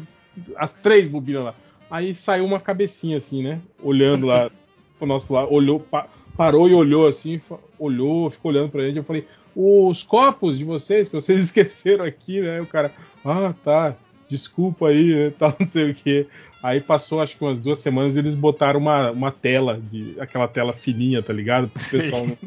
[0.56, 1.56] as três bobinas lá.
[1.90, 3.60] Aí saiu uma cabecinha, assim, né?
[3.82, 4.50] Olhando lá
[4.98, 7.42] pro nosso lado, olhou, pa, parou e olhou assim,
[7.78, 8.98] olhou, ficou olhando pra gente.
[8.98, 12.62] Eu falei, os copos de vocês, que vocês esqueceram aqui, né?
[12.62, 12.94] o cara,
[13.26, 13.96] ah, tá,
[14.30, 15.34] desculpa aí, né?
[15.38, 16.28] Tal, não sei o que.
[16.64, 20.74] Aí passou, acho que umas duas semanas, eles botaram uma, uma tela, de aquela tela
[20.74, 21.67] fininha, tá ligado?
[21.67, 22.38] Pro pessoal não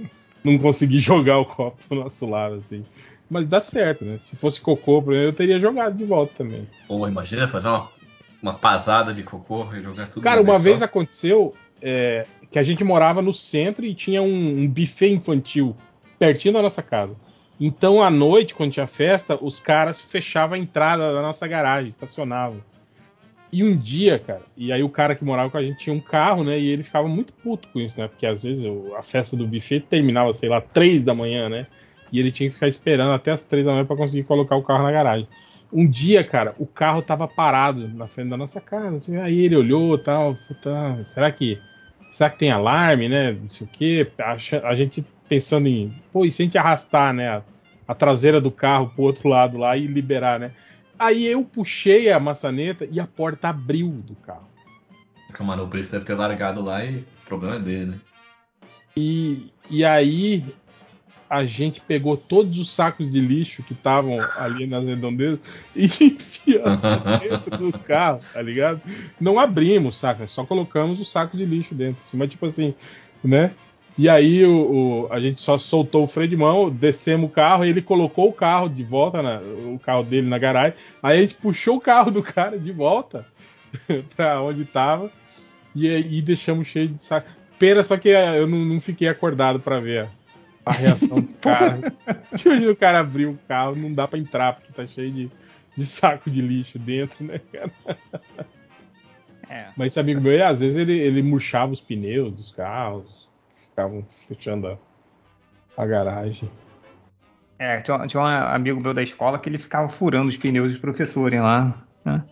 [0.44, 2.85] não conseguir jogar o copo do nosso lado, assim.
[3.28, 4.19] Mas dá certo, né?
[4.21, 6.69] Se fosse cocô, eu teria jogado de volta também.
[6.87, 7.89] Pô, imagina fazer uma,
[8.43, 10.85] uma pasada de cocô e jogar tudo Cara, uma vez só.
[10.85, 15.75] aconteceu é, que a gente morava no centro e tinha um, um buffet infantil
[16.19, 17.15] pertinho da nossa casa.
[17.59, 22.62] Então, à noite, quando tinha festa, os caras fechavam a entrada da nossa garagem, estacionavam.
[23.54, 26.01] E um dia, cara, e aí o cara que morava com a gente tinha um
[26.01, 26.58] carro, né?
[26.58, 28.08] E ele ficava muito puto com isso, né?
[28.08, 28.65] Porque às vezes
[28.99, 31.69] a festa do buffet terminava, sei lá, três da manhã, né?
[32.10, 34.62] E ele tinha que ficar esperando até as três da manhã para conseguir colocar o
[34.65, 35.28] carro na garagem.
[35.72, 38.97] Um dia, cara, o carro tava parado na frente da nossa casa.
[38.97, 41.56] Assim, aí ele olhou tal, tá, será que
[42.10, 43.31] será que tem alarme, né?
[43.40, 44.10] Não sei o quê.
[44.19, 44.33] A,
[44.69, 47.28] a gente pensando em, pô, e se a gente arrastar, né?
[47.28, 47.42] A,
[47.87, 50.51] a traseira do carro pro outro lado lá e liberar, né?
[50.99, 54.49] Aí eu puxei a maçaneta e a porta abriu do carro.
[55.27, 58.01] Porque o manobrista deve ter largado lá e o problema é dele, né?
[58.97, 60.44] E, e aí
[61.28, 65.41] a gente pegou todos os sacos de lixo que estavam ali nas redondezas
[65.75, 66.81] e enfiamos
[67.21, 68.81] dentro do carro, tá ligado?
[69.21, 70.27] Não abrimos, saca?
[70.27, 72.01] Só colocamos o saco de lixo dentro.
[72.12, 72.75] Mas tipo assim,
[73.23, 73.53] né?
[73.97, 77.65] E aí o, o, a gente só soltou o freio de mão, descemos o carro,
[77.65, 80.77] e ele colocou o carro de volta, na, o carro dele na garagem.
[81.03, 83.25] Aí a gente puxou o carro do cara de volta
[84.17, 85.12] para onde estava
[85.75, 87.28] e, e deixamos cheio de saco.
[87.57, 90.10] Pena só que eh, eu não, não fiquei acordado para ver a,
[90.67, 91.81] a reação do cara.
[92.69, 95.31] O cara abriu o carro, não dá para entrar porque tá cheio de,
[95.77, 97.71] de saco de lixo dentro, né, cara?
[99.49, 99.67] É.
[99.77, 103.28] Mas esse amigo meu, às vezes ele, ele murchava os pneus dos carros,
[103.74, 104.78] ficavam fechando a,
[105.76, 106.49] a garagem.
[107.58, 110.81] É, tinha, tinha, um amigo meu da escola que ele ficava furando os pneus dos
[110.81, 111.85] professores lá.
[112.05, 112.24] Né?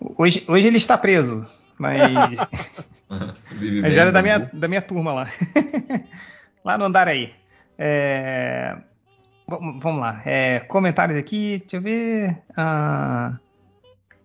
[0.00, 1.46] Hoje, hoje ele está preso,
[1.78, 2.38] mas.
[3.08, 5.26] mas era da minha, da minha turma lá.
[6.64, 7.32] lá no Andaraí.
[7.78, 8.76] É...
[9.46, 10.20] Vamos lá.
[10.26, 12.42] É, comentários aqui, deixa eu ver.
[12.54, 13.38] Ah,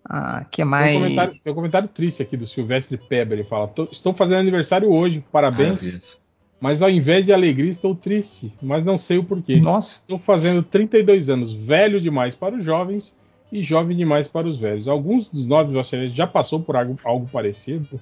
[0.10, 0.88] ah, que mais?
[0.88, 3.40] Tem um, comentário, tem um comentário triste aqui do Silvestre Peber.
[3.40, 5.80] Ele fala: Estou fazendo aniversário hoje, parabéns.
[5.82, 6.23] Ah,
[6.64, 9.60] mas ao invés de alegria, estou triste, mas não sei o porquê.
[9.60, 10.00] Nossa.
[10.00, 13.14] Estou fazendo 32 anos, velho demais para os jovens
[13.52, 14.88] e jovem demais para os velhos.
[14.88, 18.00] Alguns dos nove australianos já passou por algo, algo parecido.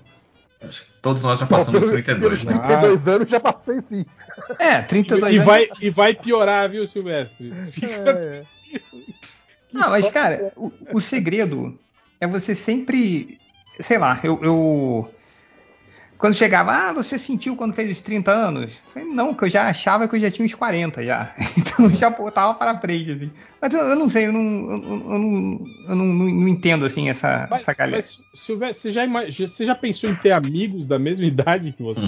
[0.61, 2.43] Acho que todos nós já passamos dos 32.
[2.43, 2.53] Né?
[2.59, 4.05] 32 anos já passei sim.
[4.59, 5.45] É, 32 e, anos.
[5.47, 7.51] Vai, e vai piorar, viu, Silvestre?
[7.71, 7.87] Fica...
[8.11, 8.43] É.
[9.73, 11.79] Não, mas, cara, o, o, segredo
[12.19, 13.39] é você sempre.
[13.79, 15.11] Sei lá, eu, eu
[16.21, 18.73] quando chegava, ah, você sentiu quando fez os 30 anos?
[18.73, 21.33] Eu falei, não, que eu já achava que eu já tinha uns 40 já.
[21.57, 23.31] Então já botava para frente, assim.
[23.59, 27.09] Mas eu, eu, não sei, eu não, eu, eu não, eu não, não, entendo, assim,
[27.09, 27.97] essa, mas, essa galera.
[27.97, 32.01] Mas, Silvestre, você já, você já pensou em ter amigos da mesma idade que você?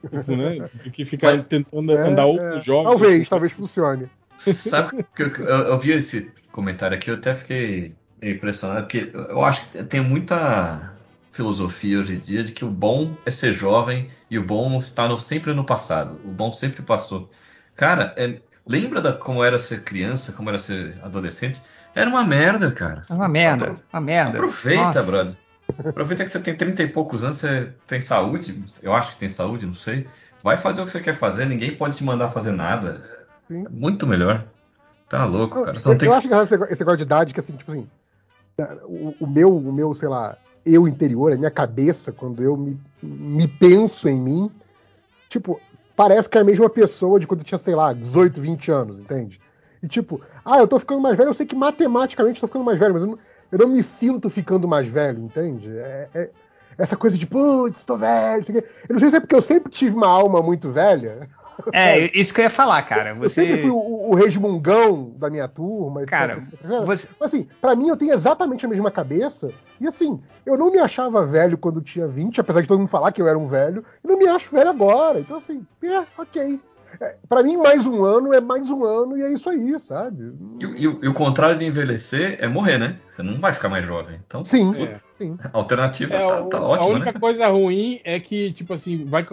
[0.00, 0.70] Tipo, né?
[0.84, 2.88] Do que ficar mas, tentando é, andar outros é, jovens.
[2.88, 4.08] Talvez, talvez funcione.
[4.36, 9.68] Sabe que eu, eu, vi esse comentário aqui, eu até fiquei impressionado, porque eu acho
[9.68, 10.94] que tem muita
[11.32, 15.08] filosofia hoje em dia de que o bom é ser jovem e o bom está
[15.08, 16.20] no, sempre no passado.
[16.24, 17.30] O bom sempre passou.
[17.76, 21.60] Cara, é, lembra da, como era ser criança, como era ser adolescente?
[21.94, 23.02] Era uma merda, cara.
[23.08, 24.38] É uma merda, Apro uma merda.
[24.38, 25.02] Aproveita, Nossa.
[25.02, 25.36] brother.
[25.78, 29.30] Aproveita que você tem 30 e poucos anos, você tem saúde, eu acho que tem
[29.30, 30.06] saúde, não sei.
[30.42, 33.02] Vai fazer o que você quer fazer, ninguém pode te mandar fazer nada.
[33.46, 33.64] Sim.
[33.70, 34.44] Muito melhor.
[35.08, 35.78] Tá louco, cara.
[35.78, 37.88] Você eu, eu acho que esse negócio de idade, que assim, tipo assim,
[38.84, 42.78] o, o, meu, o meu, sei lá, eu interior, a minha cabeça, quando eu me,
[43.02, 44.50] me penso em mim,
[45.28, 45.60] tipo,
[45.96, 48.98] parece que é a mesma pessoa de quando eu tinha, sei lá, 18, 20 anos,
[48.98, 49.40] entende?
[49.82, 52.64] E tipo, ah, eu tô ficando mais velho, eu sei que matematicamente eu tô ficando
[52.64, 53.18] mais velho, mas eu não,
[53.52, 55.68] eu não me sinto ficando mais velho, entende?
[55.78, 56.30] É, é
[56.78, 58.44] essa coisa de, putz, tô velho,
[58.88, 61.28] eu não sei se é porque eu sempre tive uma alma muito velha,
[61.72, 63.14] é, isso que eu ia falar, cara.
[63.14, 63.40] Você...
[63.40, 66.04] Eu sempre fui o, o resmungão da minha turma.
[66.04, 66.42] Cara,
[66.84, 67.08] você...
[67.20, 69.50] assim, pra mim eu tenho exatamente a mesma cabeça.
[69.80, 73.12] E assim, eu não me achava velho quando tinha 20, apesar de todo mundo falar
[73.12, 73.84] que eu era um velho.
[74.04, 75.20] E não me acho velho agora.
[75.20, 76.60] Então assim, é, ok.
[77.00, 80.32] É, para mim, mais um ano é mais um ano e é isso aí, sabe?
[80.60, 82.96] E, e, e, o contrário de envelhecer é morrer, né?
[83.10, 84.20] Você não vai ficar mais jovem.
[84.26, 84.94] Então, sim, é.
[85.18, 85.36] sim.
[85.52, 86.86] A alternativa é, tá, tá ótima.
[86.86, 87.20] A única né?
[87.20, 89.26] coisa ruim é que, tipo assim, vai,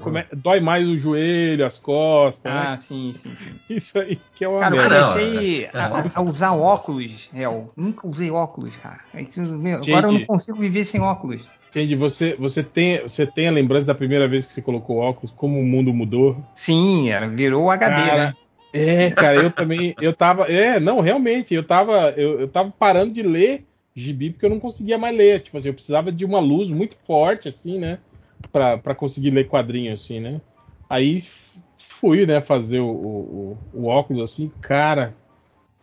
[0.00, 2.50] come, dói mais o joelho, as costas.
[2.50, 2.76] Ah, né?
[2.76, 3.54] sim, sim, sim.
[3.68, 4.94] Isso aí que é uma Cara, merda.
[4.96, 7.72] eu comecei a, a, usar óculos, Real.
[7.76, 9.00] Nunca usei óculos, cara.
[9.12, 11.46] Agora eu não consigo viver sem óculos.
[11.74, 11.96] Entendi.
[11.96, 15.58] Você, você, tem, você tem a lembrança da primeira vez que você colocou óculos, como
[15.58, 16.36] o mundo mudou?
[16.54, 18.34] Sim, era, virou HD, cara, né?
[18.72, 23.12] É, cara, eu também, eu tava, é, não, realmente, eu tava, eu, eu tava parando
[23.12, 26.40] de ler gibi porque eu não conseguia mais ler, tipo assim, eu precisava de uma
[26.40, 27.98] luz muito forte, assim, né,
[28.52, 30.40] pra, pra conseguir ler quadrinho, assim, né.
[30.88, 31.24] Aí
[31.78, 35.14] fui, né, fazer o, o, o óculos, assim, cara,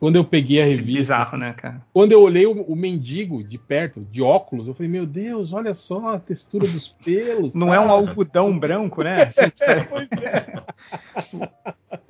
[0.02, 0.92] quando eu peguei a revista.
[0.92, 1.86] Bizarro, né, cara?
[1.94, 5.76] Quando eu olhei o, o, mendigo de perto, de óculos, eu falei, meu Deus, olha
[5.76, 7.54] só a textura dos pelos.
[7.54, 7.80] Não cara.
[7.80, 9.22] é um algodão branco, né?
[9.30, 9.86] Assim, é,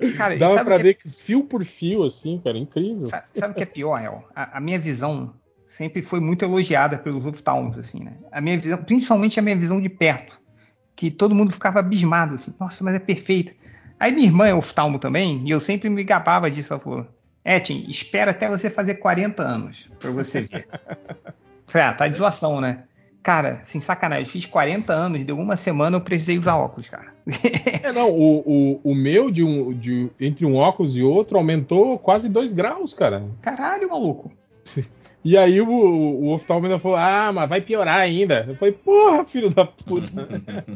[0.16, 0.82] cara, Dava pra que...
[0.82, 3.04] ver que fio por fio, assim, cara, incrível.
[3.04, 4.24] Sabe, sabe o que é pior, El?
[4.34, 5.34] A, a, minha visão
[5.68, 8.14] sempre foi muito elogiada pelos oftalmos, assim, né?
[8.32, 10.40] A minha visão, principalmente a minha visão de perto,
[10.96, 13.52] que todo mundo ficava abismado, assim, nossa, mas é perfeita.
[14.00, 17.06] Aí minha irmã é oftalmo também, e eu sempre me gabava disso, ela falou
[17.44, 20.66] Etin, espera até você fazer 40 anos pra você ver.
[21.74, 22.84] Ah, tá de zoação, né?
[23.22, 27.14] Cara, sem sacanagem, fiz 40 anos, deu uma semana eu precisei usar óculos, cara.
[27.82, 31.98] é, não, o, o, o meu de um, de, entre um óculos e outro aumentou
[31.98, 33.24] quase 2 graus, cara.
[33.40, 34.32] Caralho, maluco.
[35.24, 38.44] E aí o, o oftalmo ainda falou, ah, mas vai piorar ainda.
[38.48, 40.28] Eu falei, porra, filho da puta.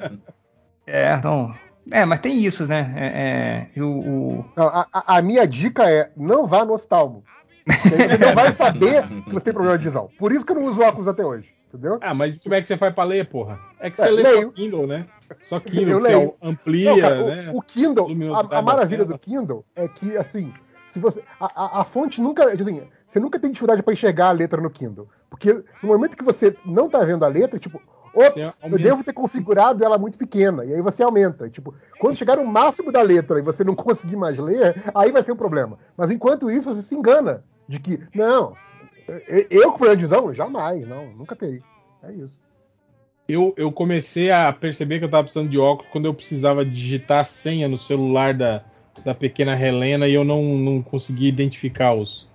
[0.87, 1.53] é, não,
[1.91, 2.93] é, mas tem isso, né?
[2.97, 4.45] É, é, o...
[4.57, 7.23] Não, a, a, minha dica é: não vá no oftalmo.
[7.67, 10.09] Você não vai saber que você tem problema de visão.
[10.19, 11.49] Por isso que eu não uso óculos até hoje.
[11.69, 11.99] Entendeu?
[12.01, 13.59] Ah, mas como é que você faz pra ler, porra?
[13.81, 14.49] É que você é, lê leio.
[14.49, 15.07] só Kindle, né?
[15.41, 17.51] Só Kindle, você amplia, não, cara, né?
[17.53, 20.53] O, o Kindle, a, a maravilha do Kindle é que, assim,
[20.87, 21.23] se você.
[21.41, 22.45] A, a, a fonte nunca.
[22.53, 25.09] Assim, você nunca tem dificuldade para enxergar a letra no Kindle.
[25.29, 27.83] Porque no momento que você não tá vendo a letra, tipo,
[28.17, 30.65] Ops, eu devo ter configurado ela muito pequena.
[30.65, 31.51] E aí você aumenta.
[31.51, 35.23] Tipo, quando chegar no máximo da letra e você não conseguir mais ler, aí vai
[35.23, 35.79] ser um problema.
[35.97, 38.57] Mas enquanto isso, você se engana de que, não,
[39.51, 41.63] Eu, com poder de visão, jamais, não, nunca teria.
[42.03, 42.41] É isso.
[43.29, 47.21] Eu, eu comecei a perceber que eu estava precisando de óculos quando eu precisava digitar
[47.21, 48.63] a senha no celular da,
[49.05, 52.29] da pequena Helena e eu não, não conseguia identificar os,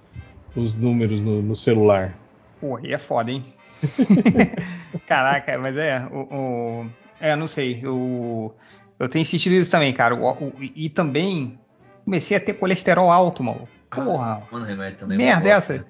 [0.55, 2.17] os números no, no celular.
[2.59, 3.45] Pô, aí é foda, hein?
[5.05, 6.85] Caraca, mas é, o, o,
[7.19, 8.55] é, não sei, eu,
[8.99, 11.59] eu tenho insistido isso também, cara, o, o, e também
[12.05, 13.67] comecei a ter colesterol alto, mano.
[13.89, 15.17] Porra, Mano, remédio também.
[15.17, 15.85] merda é essa.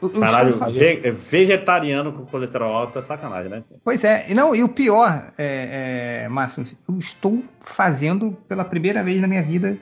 [0.00, 3.64] Eu- eu Caralho, ve- vegetariano com colesterol alto é sacanagem, né?
[3.82, 9.02] Pois é, e não, e o pior, é, é, Márcio, eu estou fazendo pela primeira
[9.02, 9.76] vez na minha vida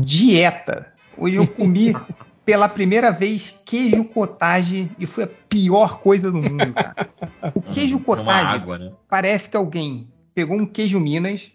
[0.00, 0.92] dieta.
[1.16, 1.94] Hoje eu comi
[2.44, 7.08] pela primeira vez queijo cottage e foi a pior coisa do mundo, cara.
[7.54, 8.92] O queijo cottage água, né?
[9.08, 11.52] parece que alguém pegou um queijo Minas,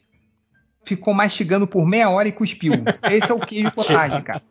[0.83, 2.73] ficou mastigando por meia hora e cuspiu.
[3.11, 4.41] Esse é o queijo cottage, cara.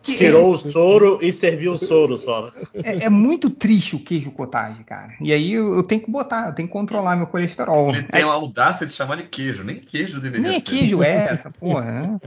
[0.00, 2.52] Que Tirou o soro e serviu o soro só.
[2.84, 5.12] é, é muito triste o queijo cottage, cara.
[5.20, 7.90] E aí eu, eu tenho que botar, eu tenho que controlar meu colesterol.
[7.90, 9.64] Ele tem a audácia de chamar de queijo.
[9.64, 10.66] Nem queijo deveria Nem é ser.
[10.66, 11.82] queijo é essa, porra.
[11.84, 12.20] né?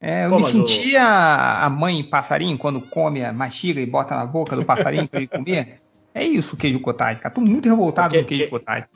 [0.00, 4.16] É, eu Pô, me mas senti a, mãe passarinho quando come, a mastiga e bota
[4.16, 5.80] na boca do passarinho pra ele comer.
[6.12, 7.32] É isso o queijo cottage, cara.
[7.32, 8.86] Tô muito revoltado com o queijo que- cottage.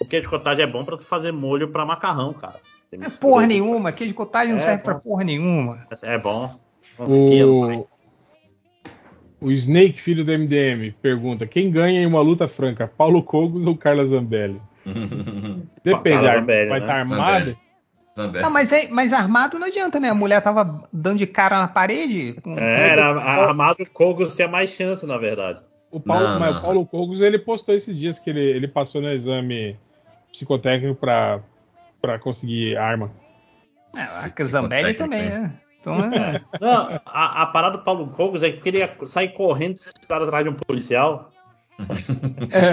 [0.00, 2.56] O queijo cottage é bom pra tu fazer molho pra macarrão, cara.
[2.90, 5.00] É porra nenhuma, queijo cottage não É, serve pra bom.
[5.00, 5.86] porra nenhuma.
[6.02, 6.52] É bom.
[6.98, 7.86] O,
[9.40, 13.76] o Snake, filho do MDM, pergunta: quem ganha em uma luta franca, Paulo Cogos ou
[13.76, 14.60] Carla Zambelli?
[15.84, 16.78] Depende, vai né?
[16.78, 17.38] estar armado?
[17.38, 17.58] Zambelli.
[18.16, 20.10] Não, mas, é, mas armado não adianta, né?
[20.10, 22.34] A mulher tava dando de cara na parede.
[22.42, 25.60] com- É, era armado Kogos tinha mais chance, na verdade.
[25.90, 26.58] O Paulo, Não, mas não.
[26.58, 29.78] o Paulo Cogos ele postou esses dias que ele, ele passou no exame
[30.30, 31.40] psicotécnico pra,
[32.00, 33.10] pra conseguir arma.
[33.94, 35.52] É, a Zambelli também, né?
[35.80, 36.40] Então, é.
[36.60, 40.22] Não, a, a parada do Paulo Kogos é que ele ia sair correndo se estar
[40.22, 41.30] atrás de um policial.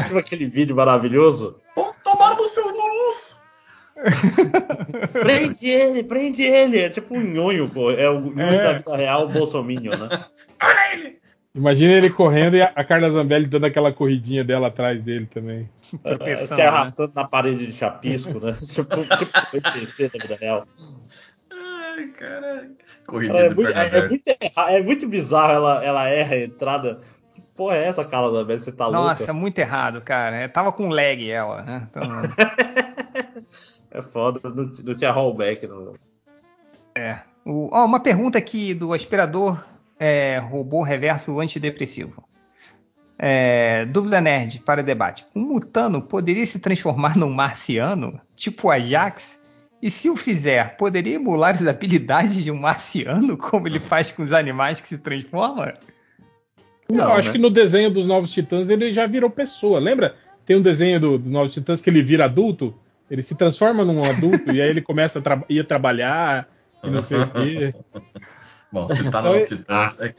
[0.05, 1.57] Tipo aquele vídeo maravilhoso.
[2.03, 2.78] Tomaram seus lulus!
[5.11, 6.79] Prende ele, prende ele.
[6.79, 7.91] É tipo um nhonho, pô.
[7.91, 8.63] É o nhonho É.
[8.63, 10.25] da vida real, o Bolsominion, né?
[11.53, 15.67] Imagina ele correndo e a, Carla Zambelli dando aquela corridinha dela atrás dele também.
[16.45, 18.55] Se arrastando na parede de chapisco, né?
[18.61, 19.31] tipo, tipo
[19.63, 20.67] da vida real.
[21.51, 22.69] Ai, caralho.
[22.69, 27.01] É Corridinha do muito, é, é muito é muito bizarro ela, ela erra a entrada.
[27.33, 28.61] Que porra é essa, Carla Zambelli?
[28.61, 29.33] Você tá Nossa, louca?
[29.33, 30.35] muito errado, cara.
[30.35, 31.87] É, tava com lag ela, né?
[31.89, 32.03] Então,
[33.91, 35.65] É foda, não, não tinha rollback.
[35.67, 35.93] Não.
[36.95, 37.19] é.
[37.45, 39.63] O- ó, uma pergunta aqui do aspirador
[39.99, 42.23] é, robô reverso antidepressivo.
[43.17, 45.25] É, dúvida nerd para debate.
[45.35, 49.41] Um mutano poderia se transformar num marciano, tipo Ajax?
[49.81, 54.21] E se o fizer, poderia emular as habilidades de um marciano, como ele faz com
[54.23, 55.71] os animais que se transformam?
[56.89, 57.33] Não, Não, acho né?
[57.33, 59.79] que no desenho dos Novos Titãs ele já virou pessoa.
[59.79, 60.15] Lembra?
[60.45, 62.73] Tem um desenho do- dos Novos Titãs que ele vira adulto.
[63.09, 66.47] Ele se transforma num adulto e aí ele começa a tra ir trabalhar
[66.83, 67.75] e não sei o quê.
[68.71, 70.13] Bom, se tá no Então, Titãs, é.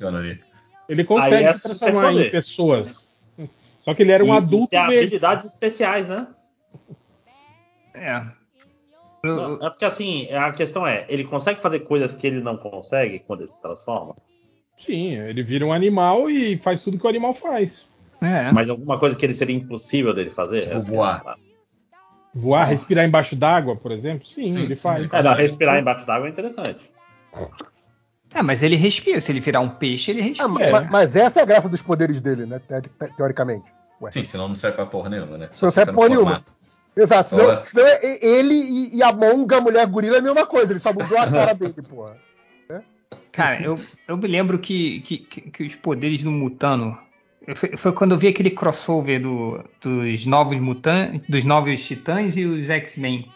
[0.88, 3.16] Ele Aí consegue é se transformar em pessoas.
[3.80, 4.98] Só que ele era um E- e adulto tem verde.
[4.98, 6.26] habilidades especiais, né?
[7.94, 8.24] É.
[9.22, 13.20] Não, é porque assim, a questão é, ele consegue fazer coisas que ele não consegue
[13.20, 14.16] quando ele se transforma?
[14.76, 17.86] Sim, ele vira um animal e faz tudo que o animal faz.
[18.20, 18.50] É.
[18.50, 20.62] Mas alguma coisa que ele seria impossível dele fazer?
[20.62, 21.36] Tipo é voar.
[22.34, 24.26] Voar, respirar embaixo d'água, por exemplo?
[24.26, 25.12] Sim, Sim, ele sim, faz.
[25.12, 26.90] É, não, respirar embaixo d'água é interessante.
[28.34, 29.20] É, mas ele respira.
[29.20, 30.44] Se ele virar um peixe, ele respira.
[30.44, 30.70] Ah, ma- É.
[30.70, 32.60] ma- Mas essa é a graça dos poderes dele, né?
[32.60, 33.64] te- te- Teoricamente.
[34.00, 34.10] Ué.
[34.12, 35.48] Sim, senão não serve pra porra nenhuma, né?
[35.60, 36.30] Não serve no porra nenhuma.
[36.30, 36.52] formato.
[36.96, 37.30] Exato.
[37.30, 40.72] Senão, senão é- ele e, e a Monga, a mulher gorila, é a mesma coisa.
[40.72, 42.16] Ele só mudou a cara dele, porra.
[43.32, 46.96] Cara, eu, eu me lembro que, que, que- que os poderes do Mutano.
[47.54, 52.44] Foi, foi quando eu vi aquele crossover do- dos novos mutantes, dos novos titãs e
[52.44, 53.26] os X-Men.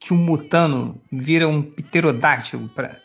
[0.00, 3.00] Que o Mutano vira um pterodáctilo pra.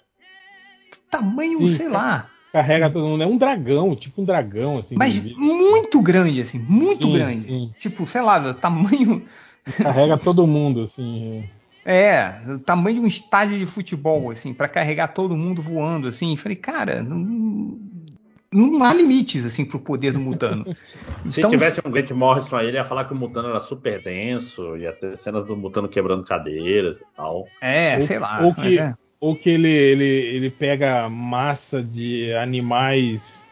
[1.11, 2.29] Tamanho, Sim, sei lá.
[2.51, 3.23] Carrega todo mundo.
[3.23, 4.95] É um dragão, tipo um dragão, assim.
[4.97, 6.57] Mas muito grande, assim.
[6.57, 7.43] Muito Sim, grande.
[7.43, 7.69] sim.
[7.77, 9.25] Tipo, sei lá, tamanho.
[9.77, 11.43] Carrega todo mundo, assim.
[11.85, 16.35] É, o tamanho de um estádio de futebol, assim, pra carregar todo mundo voando, assim.
[16.35, 17.79] Falei, cara, não,
[18.51, 20.65] não há limites, assim, pro poder do Mutano.
[21.25, 24.01] Se Então- tivesse um Grant Morrison aí, ele ia falar que o Mutano era super
[24.01, 27.45] denso, ia ter cenas do Mutano quebrando cadeiras e tal.
[27.61, 28.39] É, Ou- sei lá.
[28.41, 28.93] Ou que, é.
[29.19, 33.45] ou que ele, ele, ele pega massa de animais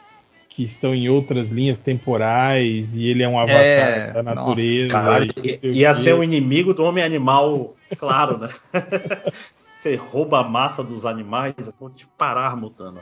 [0.50, 4.88] que estão em outras linhas temporais e ele é um avatar É, da nossa, natureza.
[4.88, 8.48] E não sei o ia ser o inimigo do homem animal, claro, né?
[9.54, 13.02] Você rouba a massa dos animais, eu vou te parar, Mutano.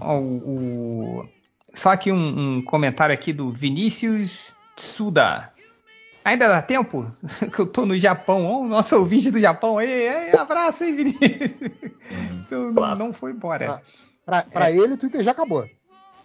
[0.00, 1.28] O, o-
[1.74, 5.52] só aqui um, um, comentário aqui do Vinícius Suda.
[6.24, 7.10] Ainda dá tempo?
[7.54, 8.44] Que eu tô no Japão.
[8.46, 9.80] Oh, nosso ouvinte do Japão.
[9.80, 11.60] Ei, ei, abraço, hein, Vinícius?
[11.60, 12.38] Uhum.
[12.48, 13.82] Então, não, não, foi embora.
[14.24, 14.76] Pra, pra é.
[14.76, 15.68] ele, o Twitter já acabou.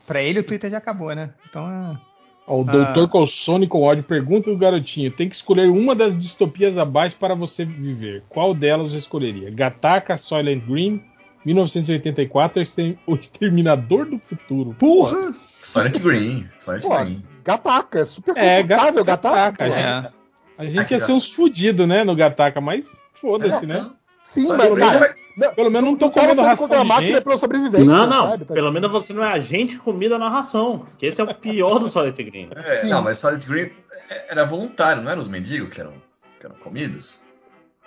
[0.08, 1.34] Pra ele, o Twitter já acabou, né?
[1.50, 1.70] Então.
[1.70, 2.14] É...
[2.46, 2.94] Ó, o ah.
[2.94, 3.08] Dr.
[3.10, 7.66] Colsone com ódio pergunta do garotinho: tem que escolher uma das distopias abaixo para você
[7.66, 8.24] viver.
[8.30, 9.50] Qual delas você escolheria?
[9.50, 11.02] Gataca, Soylent Green,
[11.46, 12.64] 1984
[13.08, 14.76] O Exterminador do Futuro.
[14.80, 15.34] Porra!
[15.62, 16.50] Silent Green.
[16.60, 17.24] Silent Pô, Green.
[17.44, 19.66] Gataca, é super é, confortável, Gataca.
[19.66, 20.12] Gataca é.
[20.58, 23.90] A gente ia ser uns fudidos, né, no Gataca, mas foda-se, é, né?
[24.24, 27.86] Sim, mas, cara, não, pelo menos não tô comendo ração contra a máquina pela sobrevivência.
[27.86, 28.30] Não, não.
[28.32, 28.46] Sabe?
[28.46, 30.86] Tá pelo menos você não é agente comida na ração.
[30.98, 32.50] Que esse é o pior do Solid Green.
[32.56, 33.72] É, não, mas Solid Green
[34.30, 35.94] era voluntário, não eram os mendigos que eram,
[36.40, 37.20] que eram comidos?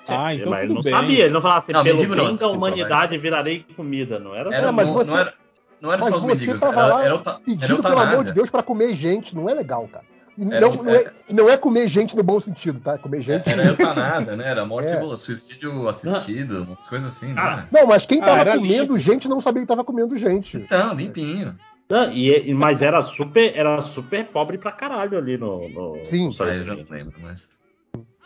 [0.09, 0.93] Ah, então mas ele não bem.
[0.93, 3.23] sabia, ele não falava assim, não, pelo bem não, da humanidade mas...
[3.23, 4.77] virarei comida, não era, era assim.
[4.77, 5.35] mas você, não era,
[5.81, 8.95] não era só os mendigos, era, era, era, pedindo, pelo amor de Deus, para comer
[8.95, 10.05] gente, não é legal, cara.
[10.39, 12.95] Não, não, é, não, é, comer gente no bom sentido, tá?
[12.95, 13.49] É comer gente.
[13.49, 14.51] Era eutanásia, né?
[14.51, 15.17] Era morte, é.
[15.17, 17.41] suicídio assistido, umas coisas assim, né?
[17.41, 18.99] Ah, não, mas quem tava ah, comendo limpo.
[18.99, 20.59] gente não sabia que tava comendo gente.
[20.59, 21.57] Então, limpinho.
[21.89, 25.69] Não, e, mas era super, era super pobre pra caralho ali no.
[25.69, 27.49] no Sim, no ah, eu já não lembro, mas.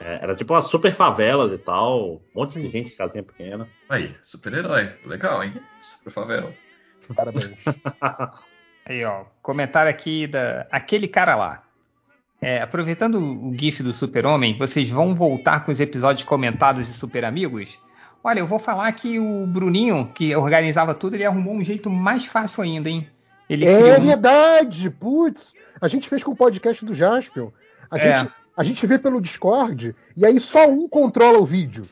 [0.00, 3.68] É, era tipo umas super favelas e tal, um monte de gente, casinha pequena.
[3.88, 5.54] Aí, super-herói, legal, hein?
[5.83, 6.54] Super favela.
[7.15, 7.56] Parabéns.
[8.86, 11.62] Aí, ó, comentário aqui da aquele cara lá.
[12.40, 17.26] É, aproveitando o GIF do Super-Homem, vocês vão voltar com os episódios comentados de Super
[17.26, 17.78] Amigos?
[18.24, 22.24] Olha, eu vou falar que o Bruninho, que organizava tudo, ele arrumou um jeito mais
[22.24, 23.06] fácil ainda, hein?
[23.49, 24.06] Ele é um...
[24.06, 24.88] verdade!
[24.88, 25.52] Putz!
[25.81, 27.50] A gente fez com o podcast do Jaspion.
[27.90, 28.18] A, é.
[28.18, 31.86] gente, a gente vê pelo Discord e aí só um controla o vídeo.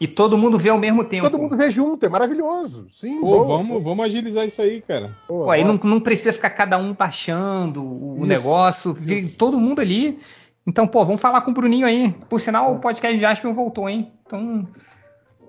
[0.00, 1.30] E todo mundo vê ao mesmo tempo.
[1.30, 2.88] Todo mundo vê junto, é maravilhoso.
[2.92, 5.16] Sim, Pô, vamos, vamos agilizar isso aí, cara.
[5.28, 9.36] Pô, Pô aí não, não, precisa ficar cada um baixando o isso, negócio, isso.
[9.36, 10.18] todo mundo ali.
[10.66, 12.12] Então, pô, vamos falar com o Bruninho aí.
[12.28, 14.12] Por sinal, o podcast de Aspen voltou, hein?
[14.26, 14.66] Então,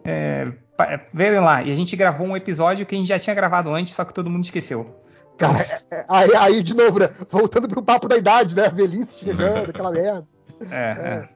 [0.05, 0.51] é,
[1.11, 1.63] veio lá.
[1.63, 4.13] E a gente gravou um episódio que a gente já tinha gravado antes, só que
[4.13, 5.01] todo mundo esqueceu.
[5.35, 7.09] Cara, é, é, aí, aí, de novo, né?
[7.27, 8.67] voltando pro papo da idade, né?
[8.67, 10.27] A velhice chegando, aquela merda.
[10.72, 11.29] É, é.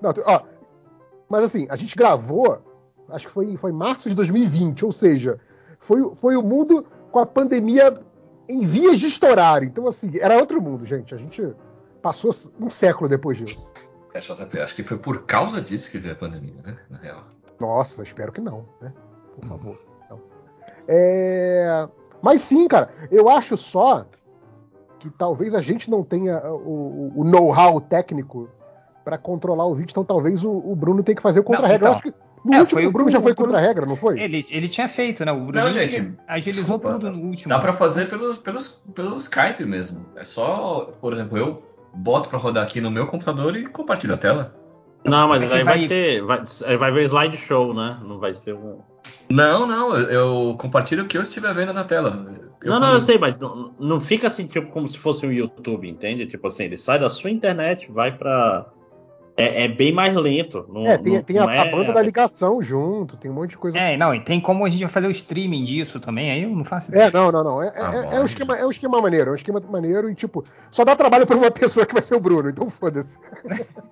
[0.00, 0.42] Não, ó,
[1.28, 2.62] mas assim, a gente gravou,
[3.08, 5.40] acho que foi, foi em março de 2020, ou seja,
[5.80, 7.98] foi, foi o mundo com a pandemia
[8.48, 9.62] em vias de estourar.
[9.62, 11.14] Então, assim, era outro mundo, gente.
[11.14, 11.54] A gente
[12.00, 13.66] passou um século depois disso.
[14.14, 16.78] É, JP, acho que foi por causa disso que veio a pandemia, né?
[16.88, 17.20] Na real.
[17.60, 18.92] Nossa, espero que não, né?
[19.34, 19.48] Por uhum.
[19.48, 19.82] favor.
[20.08, 20.20] Não.
[20.88, 21.88] É...
[22.22, 24.06] Mas sim, cara, eu acho só
[24.98, 28.48] que talvez a gente não tenha o, o know-how técnico
[29.06, 32.00] para controlar o vídeo, então talvez o, o Bruno tenha que fazer o contra-regra.
[32.04, 32.12] Então,
[32.44, 34.20] no é, último, o Bruno já foi contra-regra, não foi?
[34.20, 35.30] Ele, ele tinha feito, né?
[35.30, 37.48] O Bruno não, gente, agilizou desculpa, tudo no último.
[37.48, 40.04] Dá para fazer pelos, pelos, pelo Skype mesmo.
[40.16, 41.62] É só, por exemplo, eu
[41.94, 44.52] boto para rodar aqui no meu computador e compartilho a tela.
[45.04, 46.20] Não, mas aí vai, vai ter.
[46.22, 46.42] Vai,
[46.76, 48.00] vai ver slideshow, né?
[48.02, 48.80] Não vai ser um.
[49.30, 52.40] Não, não, eu, compartilho o que eu estiver vendo na tela.
[52.60, 55.30] Eu não, não, eu sei, mas não, não fica assim, tipo, como se fosse um
[55.30, 56.26] YouTube, entende?
[56.26, 58.66] Tipo assim, ele sai da sua internet, vai para
[59.36, 60.66] é, é, bem mais lento.
[60.72, 61.60] Não, é, tem, não, tem não a, é...
[61.60, 63.76] a, banda da ligação junto, tem um monte de coisa.
[63.76, 66.64] É, não, e tem como a gente fazer o streaming disso também, aí eu não
[66.64, 67.04] faço ideia.
[67.04, 67.62] É, não, não, não.
[67.62, 70.14] É, ah, é, é, um esquema, é um esquema maneiro, é um esquema maneiro e,
[70.14, 73.18] tipo, só dá trabalho pra uma pessoa que vai ser o Bruno, então foda-se.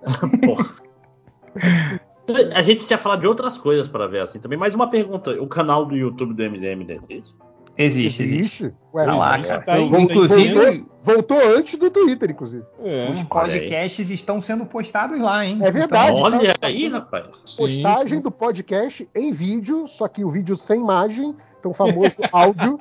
[2.53, 4.57] a gente tinha falado de outras coisas para ver assim também.
[4.57, 7.35] Mais uma pergunta: o canal do YouTube do MDM existe?
[7.77, 8.73] Existe, existe.
[8.93, 9.61] Ué, tá lá, cara.
[9.61, 12.63] Tá inclusive, voltou, voltou, antes do Twitter, inclusive.
[12.83, 15.59] É, os podcasts estão sendo postados lá, hein?
[15.61, 16.11] É verdade.
[16.11, 17.27] Então, olha tá, aí, rapaz.
[17.57, 18.21] Postagem Sim.
[18.21, 22.77] do podcast em vídeo, só que o vídeo sem imagem, então famoso áudio.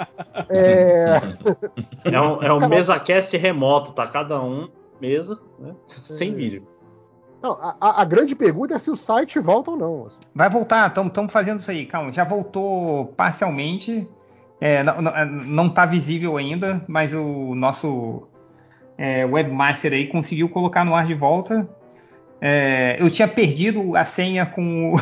[0.48, 1.20] É,
[2.04, 4.06] é um, é um mesa-cast remoto, tá?
[4.06, 4.68] Cada um
[5.00, 5.74] mesa, né?
[5.88, 6.34] Sem é.
[6.34, 6.68] vídeo.
[7.42, 10.06] Não, a, a, grande pergunta é se o site volta ou não.
[10.06, 10.18] Assim.
[10.34, 12.10] Vai voltar, estamos fazendo isso aí, calma.
[12.10, 14.08] Já voltou parcialmente.
[14.60, 18.28] É, não está visível ainda, mas o nosso
[18.96, 21.68] é, webmaster aí conseguiu colocar no ar de volta.
[22.40, 24.96] É, eu tinha perdido a senha com o.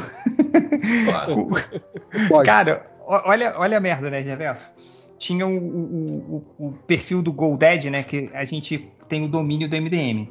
[1.05, 1.49] Claro.
[2.45, 4.73] Cara, olha, olha a merda, né, Gerverso?
[5.19, 8.03] Tinha o, o, o, o, perfil do GoDaddy, né?
[8.03, 10.29] Que a gente tem o domínio do MDM.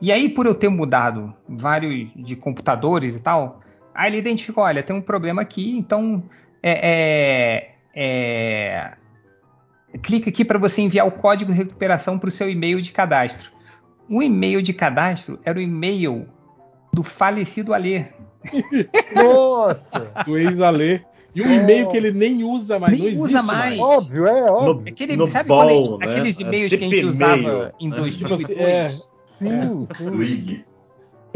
[0.00, 3.60] E aí, por eu ter mudado vários de computadores e tal,
[3.94, 6.22] aí ele identificou: olha, tem um problema aqui, então
[6.62, 8.92] é, é é,
[10.02, 13.50] clica aqui para você enviar o código de recuperação para o seu e-mail de cadastro.
[14.08, 16.26] O e-mail de cadastro era o e-mail
[16.92, 18.06] do falecido Alê.
[19.14, 20.10] Nossa!
[20.24, 21.02] Do ex-Alê.
[21.34, 23.78] E um e-mail que ele nem usa mais, nem não usa mais.
[23.78, 23.78] mais.
[23.78, 24.92] Óbvio, é óbvio.
[24.92, 26.06] Aquele, no sabe ball, né?
[26.06, 28.16] aqueles e-mails que a gente usava em 2002?
[28.16, 28.88] Tipo assim, é,
[29.26, 30.64] sim, sim.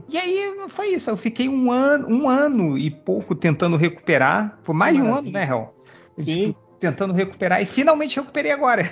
[0.09, 4.59] E aí foi isso, eu fiquei um ano, um ano e pouco tentando recuperar.
[4.63, 5.73] Foi mais de um ano, né, Hel?
[6.19, 6.55] Sim.
[6.79, 8.83] Tentando recuperar e finalmente recuperei agora.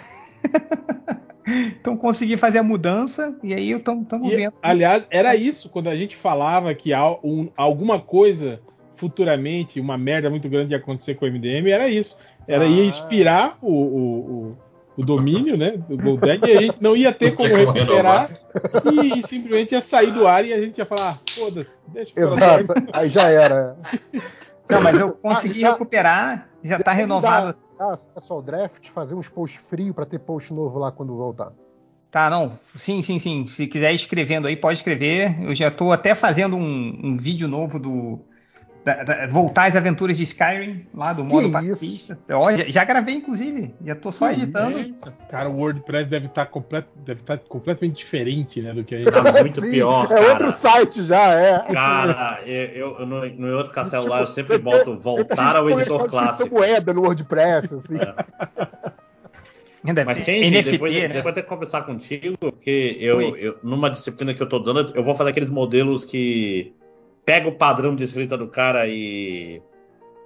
[1.47, 4.55] então consegui fazer a mudança e aí estamos vendo.
[4.62, 8.60] Aliás, era isso quando a gente falava que um, alguma coisa
[8.94, 12.17] futuramente, uma merda muito grande ia acontecer com o MDM, era isso.
[12.47, 12.69] Era ah.
[12.69, 14.56] ia expirar o, o, o,
[14.99, 18.31] o domínio, né, do Goldeg, e a gente não ia ter como recuperar
[18.92, 22.12] e, e, simplesmente ia sair do ar e a gente ia falar, ah, foda-se, deixa
[22.15, 23.76] eu Exato, aí já era.
[24.71, 27.57] Não, mas eu consegui ah, recuperar, já tá renovado.
[27.78, 31.53] Ah, pessoal, draft, fazer uns posts frio para ter post novo lá quando voltar.
[32.11, 32.59] Tá, não.
[32.75, 33.47] Sim, sim, sim.
[33.47, 35.43] Se quiser ir escrevendo aí, pode escrever.
[35.43, 38.21] Eu já estou até fazendo um, um vídeo novo do,
[38.84, 42.18] da, da, voltar às aventuras de Skyrim, lá do modo que pacifista.
[42.31, 43.72] Ó, já, já, gravei, inclusive.
[43.84, 44.78] Já tô só editando.
[44.78, 45.15] Eita.
[45.31, 48.72] Cara, o WordPress deve estar tá deve tá completamente diferente, né?
[48.72, 49.12] Do que a gente.
[49.12, 50.10] Tá muito Sim, pior.
[50.10, 51.72] É outro site já, é.
[51.72, 56.54] Cara, eu, eu no, no outro castelo lá eu sempre boto voltar ao editor clássico.
[56.54, 57.98] moeda no WordPress, assim.
[57.98, 58.92] É.
[60.04, 61.08] Mas quem NFT, depois, né?
[61.08, 65.02] depois ter que conversar contigo, porque eu, eu, numa disciplina que eu tô dando, eu
[65.02, 66.72] vou fazer aqueles modelos que
[67.24, 69.62] pega o padrão de escrita do cara e,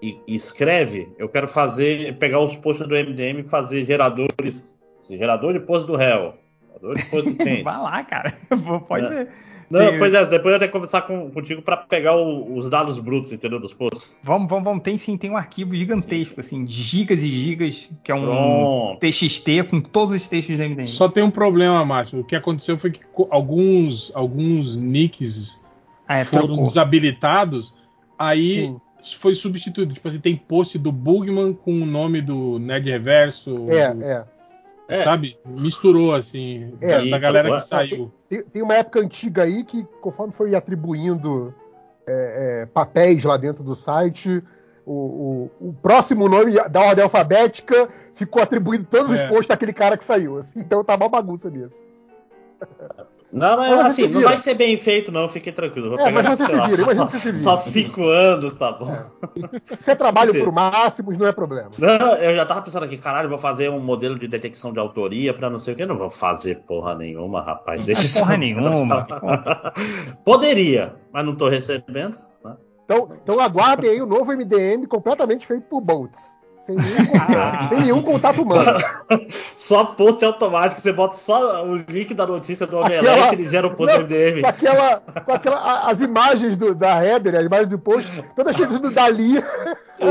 [0.02, 4.64] e, e escreve, eu quero fazer, pegar os posts do MDM e fazer geradores,
[5.00, 6.34] assim, gerador de post do réu,
[6.66, 7.62] gerador de post do cliente.
[7.62, 8.32] Vai lá, cara,
[8.88, 9.08] pode é.
[9.08, 9.28] ver.
[9.68, 13.00] Não, pois é, depois eu tenho que conversar com, contigo para pegar o, os dados
[13.00, 13.58] brutos, entendeu?
[13.58, 14.16] Dos posts.
[14.22, 14.82] Vamos, vamos, vamos.
[14.82, 19.00] Tem sim, tem um arquivo gigantesco, assim, gigas e gigas, que é um Pronto.
[19.00, 20.86] TXT com todos os textos do MDM.
[20.86, 22.20] Só tem um problema, Márcio.
[22.20, 25.60] O que aconteceu foi que alguns, alguns nicks
[26.08, 26.64] é, foram trocou.
[26.64, 27.74] desabilitados,
[28.18, 28.80] aí Sim.
[29.18, 29.94] foi substituído.
[29.94, 33.66] Tipo assim, tem post do Bugman com o nome do Nerd Reverso.
[33.68, 34.26] É, do,
[34.88, 35.02] é.
[35.02, 35.36] Sabe?
[35.44, 38.12] Misturou, assim, é, da, da galera que saiu.
[38.28, 41.52] Tem, tem, uma época antiga aí que, conforme foi atribuindo
[42.06, 44.42] é, é, papéis lá dentro do site,
[44.84, 49.28] o, o, o, próximo nome da ordem alfabética ficou atribuído todos os é.
[49.28, 50.38] posts daquele cara que saiu.
[50.38, 51.76] Assim, então tá uma bagunça nisso.
[53.32, 55.88] Não, mas, mas assim, não vai ser bem feito, não, fiquem tranquilos.
[55.90, 57.42] Vou é, pegar, mas você lá, vira, só, você se vira.
[57.42, 58.90] Só cinco anos, tá bom.
[58.92, 59.76] É.
[59.76, 61.70] Você trabalha por máximos, não é problema.
[61.78, 65.34] Não, eu já tava pensando aqui, caralho, vou fazer um modelo de detecção de autoria
[65.34, 65.84] pra não sei o que.
[65.84, 67.84] Não vou fazer porra nenhuma, rapaz.
[67.84, 68.20] Deixa isso.
[68.20, 69.06] Porra nenhuma.
[70.24, 72.16] Poderia, mas não tô recebendo.
[72.44, 72.56] Né?
[72.84, 76.36] Então, então aguardem aí o novo MDM completamente feito por Bolts.
[76.66, 78.78] Sem nenhum, contato, sem nenhum contato humano.
[79.56, 83.68] só post automático, você bota só o link da notícia do Omelete e ele gera
[83.68, 84.42] o post não, MDM.
[84.42, 88.80] Com, aquela, com aquela, as imagens do, da header, as imagens do post, todas feitas
[88.80, 89.34] do Dali.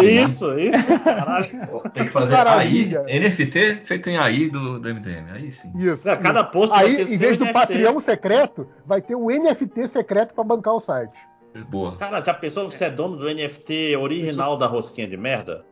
[0.02, 1.00] Isso, isso.
[1.04, 1.50] Caralho.
[1.94, 5.32] Tem que fazer AI, NFT feito em AI do, do MDM.
[5.34, 5.72] Aí sim.
[5.78, 6.08] Isso.
[6.08, 7.54] Não, cada post Aí, em vez do NFT.
[7.54, 11.20] Patreon secreto, vai ter um NFT secreto para bancar o site.
[11.70, 11.98] Boa.
[11.98, 15.66] Cara, já pensou que você é dono do NFT original da rosquinha de merda?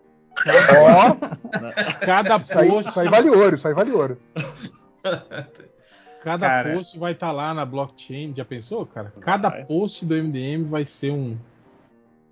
[0.77, 1.15] Ó,
[2.05, 2.51] cada post.
[2.51, 4.17] Isso aí, isso aí vale ouro, isso aí vale ouro.
[6.23, 6.73] Cada cara.
[6.73, 8.33] post vai estar tá lá na blockchain.
[8.33, 9.11] Já pensou, cara?
[9.19, 9.65] Cada vai.
[9.65, 11.37] post do MDM vai ser um.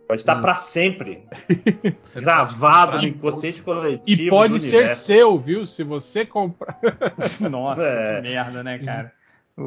[0.08, 0.42] Vai estar um...
[0.42, 1.26] para sempre
[2.16, 4.22] gravado no inconsciente coletivo.
[4.22, 5.66] E pode ser seu, viu?
[5.66, 6.80] Se você comprar.
[7.50, 8.16] Nossa, é.
[8.16, 9.12] que merda, né, cara?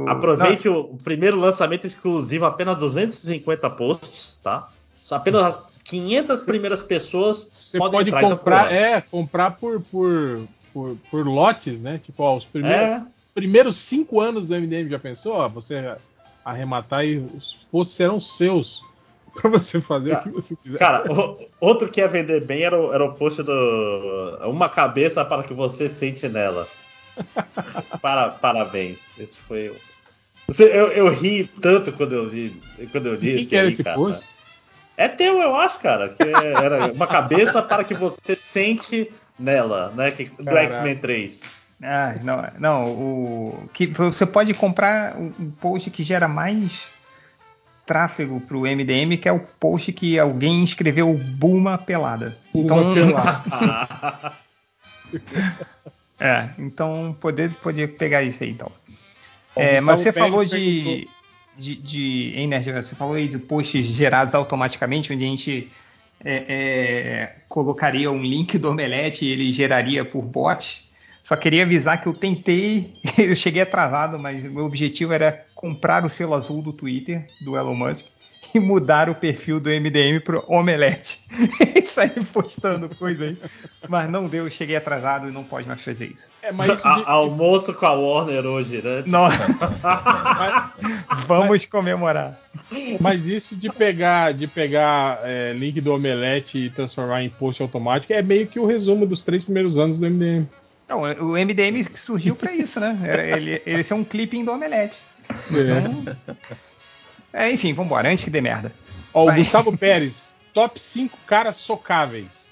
[0.06, 4.70] Aproveite o, o primeiro lançamento exclusivo, apenas 250 posts, tá?
[5.02, 11.80] Só apenas 500 primeiras pessoas você pode comprar, é, comprar por, por, por, por, lotes,
[11.80, 12.00] né?
[12.04, 12.98] Tipo, ó, os primeiros, é.
[13.18, 15.34] os primeiros cinco anos do MDM já pensou?
[15.34, 15.96] Ó, você
[16.44, 18.82] arrematar e os posts serão seus
[19.34, 20.78] para você fazer cara, o que você quiser.
[20.78, 25.24] Cara, o, outro que ia vender bem era o, era o post do uma cabeça
[25.24, 26.66] para que você sente nela.
[28.00, 29.00] para, parabéns.
[29.18, 29.76] Esse foi o
[30.58, 32.60] eu, eu ri tanto quando eu vi
[32.92, 33.34] quando eu disse.
[33.34, 33.96] O que, que era esse cara.
[33.96, 34.28] post?
[34.96, 36.08] É teu, eu acho, cara.
[36.10, 40.10] Que é, era uma cabeça para que você sente nela, né?
[40.10, 41.64] Que, do X-Men 3.
[41.82, 46.86] Ah, não, não, o que você pode comprar um post que gera mais
[47.84, 52.38] tráfego para o MDM, que é o post que alguém escreveu Bulma pelada.
[52.52, 54.32] Bulma então, pelada.
[56.18, 58.70] é, então poder poder pegar isso aí, então.
[59.54, 61.08] É, mas você falou de
[61.56, 62.48] de, de
[62.82, 65.70] você falou aí de posts gerados automaticamente, onde a gente
[66.24, 70.84] é, é, colocaria um link do Omelete e ele geraria por bot.
[71.22, 76.04] Só queria avisar que eu tentei, eu cheguei atrasado, mas o meu objetivo era comprar
[76.04, 78.06] o selo azul do Twitter, do Elon Musk.
[78.54, 81.18] E mudar o perfil do MDM pro Omelete.
[81.74, 83.36] e sair postando coisa aí.
[83.88, 86.28] Mas não deu, cheguei atrasado e não pode mais fazer isso.
[86.40, 87.02] É, mas isso de...
[87.04, 89.02] Almoço com a Warner hoje, né?
[89.06, 89.44] Nossa.
[91.26, 92.40] Vamos comemorar.
[93.00, 98.12] Mas isso de pegar, de pegar é, link do Omelete e transformar em post automático
[98.12, 100.46] é meio que o resumo dos três primeiros anos do MDM.
[100.88, 102.96] Não, o MDM surgiu para isso, né?
[103.36, 104.98] Ele, ele ser um clipping do Omelete.
[105.50, 106.04] Então,
[107.34, 108.72] é, enfim, vambora, antes que dê merda.
[109.12, 110.14] Ó, o Gustavo Pérez,
[110.52, 112.44] top 5 caras socáveis.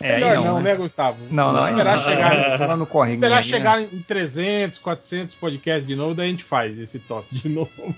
[0.00, 0.70] É, Melhor não, não né?
[0.70, 1.18] né, Gustavo?
[1.30, 1.68] Não, não.
[1.68, 6.28] Esperar não, chegar, não, não corre, esperar chegar em 300, 400 podcasts de novo, daí
[6.28, 7.72] a gente faz esse top de novo.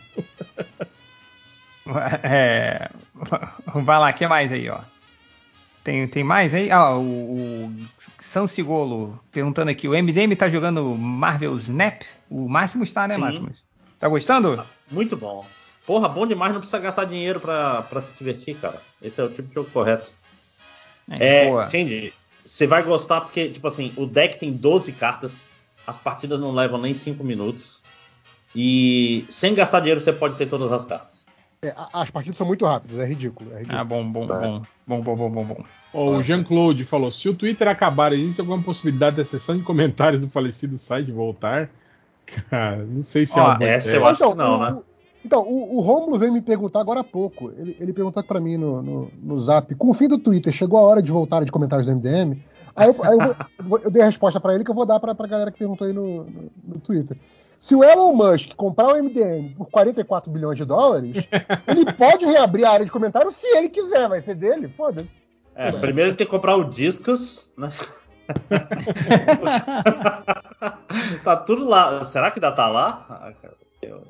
[2.23, 2.89] É,
[3.75, 4.79] vai lá, o que mais aí, ó?
[5.83, 6.71] Tem, tem mais aí?
[6.71, 7.73] Ah, o, o
[8.19, 12.03] Sansigolo perguntando aqui: o MDM tá jogando Marvel Snap?
[12.29, 13.21] O Máximo está, né, Sim.
[13.21, 13.51] Máximo?
[13.99, 14.65] Tá gostando?
[14.91, 15.45] Muito bom.
[15.87, 18.81] Porra, bom demais, não precisa gastar dinheiro pra, pra se divertir, cara.
[19.03, 20.11] Esse é o tipo de jogo correto.
[21.11, 21.69] É, boa.
[21.69, 22.13] Change,
[22.45, 25.43] você vai gostar porque, tipo assim, o deck tem 12 cartas,
[25.87, 27.81] as partidas não levam nem 5 minutos.
[28.55, 31.21] E sem gastar dinheiro você pode ter todas as cartas.
[31.63, 33.53] É, as partidas são muito rápidas, é ridículo.
[33.53, 33.79] É ridículo.
[33.79, 34.63] Ah, bom, bom, bom.
[34.87, 35.65] Bom, bom, bom, bom, bom.
[35.93, 40.29] O Jean-Claude falou: se o Twitter acabar, existe alguma possibilidade da sessão de comentários do
[40.31, 41.69] falecido site voltar?
[42.51, 44.01] Cara, não sei se é Ó, uma boa essa ideia.
[44.01, 44.83] eu acho que não, o, né?
[45.25, 47.51] Então, o, o Rômulo veio me perguntar agora há pouco.
[47.57, 50.79] Ele, ele perguntou pra mim no, no, no zap: com o fim do Twitter, chegou
[50.79, 52.43] a hora de voltar de comentários do MDM?
[52.75, 53.37] Aí eu, aí eu,
[53.67, 55.59] vou- eu dei a resposta pra ele que eu vou dar pra, pra galera que
[55.59, 57.17] perguntou aí no, no, no Twitter.
[57.61, 61.29] Se o Elon Musk comprar o MDM por 44 bilhões de dólares,
[61.69, 65.21] ele pode reabrir a área de comentários se ele quiser, vai ser dele, foda-se.
[65.55, 67.71] É, primeiro ele tem que comprar o discos, né?
[71.25, 72.05] tá tudo lá.
[72.05, 73.07] Será que ainda tá lá?
[73.09, 74.03] Ah, cara, eu-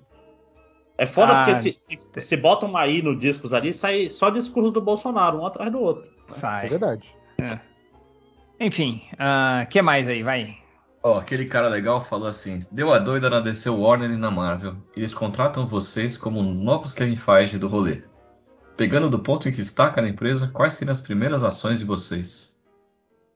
[1.00, 4.28] É foda Ah, porque se, se, se bota uma I no discos ali, sai só
[4.28, 6.04] discurso do Bolsonaro, um atrás do outro.
[6.04, 6.68] É Sai.
[6.68, 7.16] verdade.
[8.60, 10.22] Enfim, o que mais aí?
[10.22, 10.58] Vai.
[11.02, 14.76] Ó, aquele cara legal falou assim: deu a doida na DC Warner e na Marvel.
[14.94, 18.02] Eles contratam vocês como novos Kevin Feige do rolê.
[18.76, 22.54] Pegando do ponto em que está cada empresa, quais seriam as primeiras ações de vocês?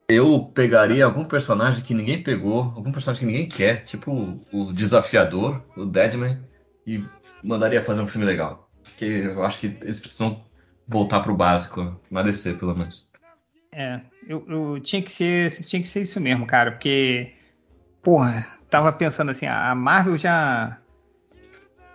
[0.07, 5.63] Eu pegaria algum personagem que ninguém pegou, algum personagem que ninguém quer, tipo o Desafiador,
[5.75, 6.43] o Deadman,
[6.87, 7.03] e
[7.45, 8.71] mandaria fazer um filme legal.
[8.83, 10.43] Porque eu acho que eles precisam
[10.87, 13.09] voltar pro básico, na DC pelo menos.
[13.73, 17.33] É, eu, eu- tinha que ser, tinha que ser isso mesmo, cara, porque
[18.03, 20.79] porra, tava pensando assim, a Marvel já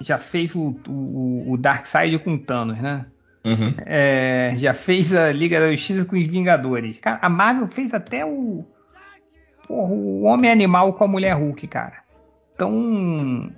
[0.02, 3.06] já fez o, o, o Darkseid com o Thanos, né?
[3.46, 3.74] Uhum.
[3.86, 6.98] É, já fez a Liga da Justiça com os Vingadores.
[6.98, 8.66] Cara, a Marvel fez até o
[9.68, 12.04] porra, o Homem Animal com a Mulher Hulk, cara.
[12.56, 13.52] Então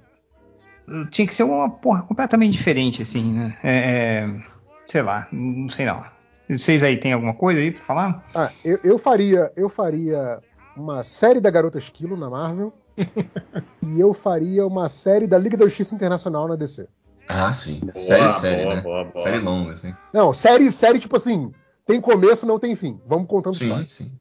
[1.10, 3.58] tinha que ser uma porra completamente diferente, assim, né?
[3.64, 4.42] É, é,
[4.86, 6.04] sei lá, não sei não.
[6.50, 8.26] Vocês aí tem alguma coisa aí pra falar?
[8.36, 10.40] Ah, eu, eu faria, eu faria
[10.76, 12.74] uma série da Garota Esquilo na Marvel
[13.84, 16.88] e eu faria uma série da Liga da Justiça Internacional na DC.
[17.28, 17.80] Ah, sim.
[17.80, 18.82] Boa, série, série, boa, né?
[18.82, 19.24] boa, boa.
[19.24, 19.94] Série longa, assim.
[20.14, 21.54] Não, série, série tipo assim,
[21.86, 23.00] tem começo, não tem fim.
[23.06, 23.88] Vamos contando Sim, história.
[23.88, 24.12] sim.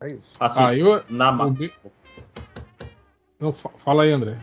[0.00, 0.32] É isso.
[0.40, 1.02] Assim, Ah, eu.
[1.08, 1.54] na o
[3.38, 4.36] Não, fa- fala aí, André.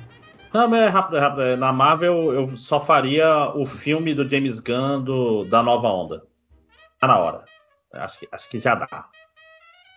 [0.56, 1.42] Não, mas é rápido, é rápido.
[1.42, 6.24] É, Na Marvel eu só faria o filme do James Gunn do- da nova onda.
[7.00, 7.44] Tá na hora.
[7.94, 9.06] Acho que, acho que já dá.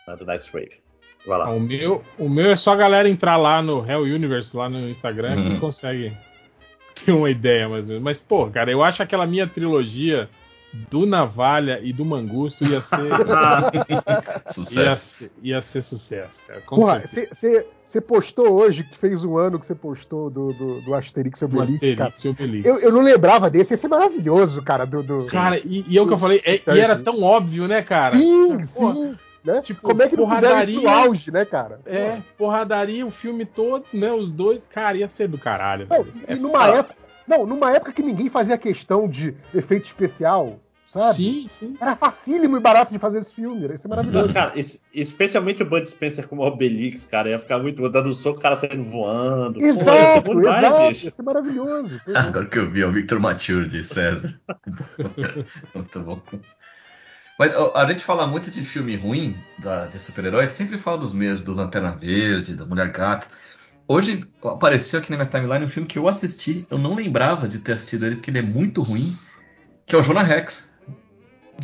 [0.07, 0.81] Né, Do Next Wave.
[1.27, 1.51] Vai Ah, lá.
[1.51, 4.89] o, meu, o meu é só a galera entrar lá no Hell Universe, lá no
[4.89, 5.55] Instagram, Uhum.
[5.55, 6.17] que consegue
[7.05, 8.03] ter uma ideia mais ou menos.
[8.03, 10.29] Mas, pô, cara, eu acho aquela minha trilogia
[10.91, 12.99] do Navalha e do Mangusto ia ser.
[13.89, 15.19] ia, Sucesso.
[15.19, 16.61] ser ia ser sucesso, cara.
[16.61, 17.03] Porra,
[17.85, 21.45] você postou hoje, que fez um ano que você postou do, do, do Asterix e
[21.45, 22.11] Obelix, cara.
[22.11, 22.67] Asterix e Obelix.
[22.69, 24.85] Eu, eu não lembrava desse, esse é maravilhoso, cara.
[24.85, 25.27] Do, do...
[25.27, 28.17] Cara, e, e é o que eu falei, é- e era tão óbvio, né, cara?
[28.19, 29.17] Sim, Pô, sim.
[29.45, 29.63] Né?
[29.63, 31.81] tipo, Como é que não fizeram isso no porradaria- auge, né, cara?
[31.87, 34.13] É, porradaria o filme todo, né?
[34.13, 35.87] Os dois, cara, ia ser do caralho.
[35.89, 36.98] Não, e, e numa época.
[37.29, 40.59] Não, numa época que ninguém fazia questão de efeito especial,
[40.93, 41.17] sabe?
[41.17, 41.77] Sim, sim.
[41.81, 44.33] Era facílimo e barato de fazer esse filme, era- isso é maravilhoso.
[44.33, 48.39] Cara, es- especialmente o Bud Spencer como Obelix, cara, ia ficar muito dando um soco,
[48.39, 49.61] o cara saindo voando.
[49.61, 51.09] Pô, ia ser Exato, exato, bicho.
[51.09, 52.01] isso é maravilhoso.
[52.15, 54.41] Agora que eu vi, é o Victor Matilde, César.
[55.75, 56.23] muito bom.
[57.39, 61.43] Mas a gente fala muito de filme ruim da- de super-heróis, sempre fala dos mesmos,
[61.43, 63.29] do Lanterna Verde, da Mulher Gato.
[63.91, 67.59] Hoje apareceu aqui na minha timeline um filme que eu assisti, eu não lembrava de
[67.59, 69.17] ter assistido ele, porque ele é muito ruim,
[69.87, 70.71] que é o Jonah Rex.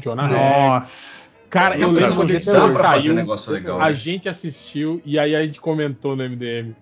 [0.01, 0.41] Jonah Rex.
[0.41, 1.35] Nossa.
[1.51, 3.95] Cara, eu Dá lembro quando fazer saiu, negócio legal, a né?
[3.95, 6.75] gente assistiu e aí a gente comentou no MDM.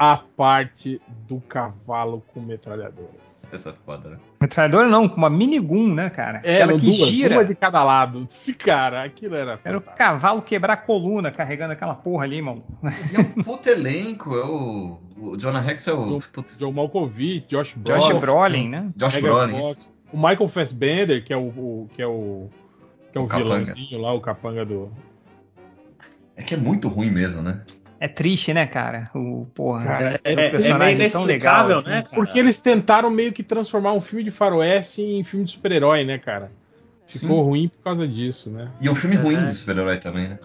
[0.00, 3.46] A parte do cavalo com metralhadoras.
[3.52, 4.16] Essa é foda, né?
[4.40, 6.40] Metralhadora não, com uma minigun, né, cara?
[6.42, 7.34] É, Ela que duas, gira.
[7.34, 8.26] Uma de cada lado.
[8.30, 9.60] Esse cara, aquilo era.
[9.62, 12.64] Era o cavalo quebrar a coluna carregando aquela porra ali, mano.
[13.12, 14.34] E é um puto elenco.
[14.34, 16.06] É o, o Jonah Rex é o.
[16.06, 18.00] John, John Malkovich, Josh Brolin.
[18.00, 18.90] Josh Brolin, né?
[18.96, 19.76] Josh Brolin.
[20.10, 22.48] O Michael Fassbender, que é o, o que é o
[23.12, 24.90] que é o, o vilãozinho lá, o capanga do.
[26.36, 27.62] É que é muito ruim mesmo, né?
[28.00, 29.10] É triste, né, cara?
[29.14, 29.84] O porra.
[29.84, 31.88] Cara, é, é, um personagem é tão legal, assim.
[31.88, 32.02] né?
[32.02, 32.14] Cara?
[32.14, 36.18] Porque eles tentaram meio que transformar um filme de faroeste em filme de super-herói, né,
[36.18, 36.50] cara?
[37.06, 37.50] Ficou Sim.
[37.50, 38.70] ruim por causa disso, né?
[38.80, 39.44] E um filme ruim é.
[39.44, 40.38] de super-herói também, né?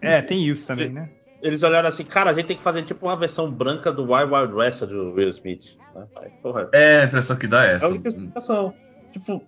[0.00, 1.08] É, tem isso também, né?
[1.40, 4.32] Eles olharam assim, cara, a gente tem que fazer tipo uma versão branca do Wild
[4.32, 5.76] Wild West do Will Smith.
[5.94, 6.06] Né?
[6.42, 6.68] Porra.
[6.72, 7.84] É, a impressão que dá é essa.
[7.84, 8.74] É a única explicação.
[9.12, 9.44] Tipo,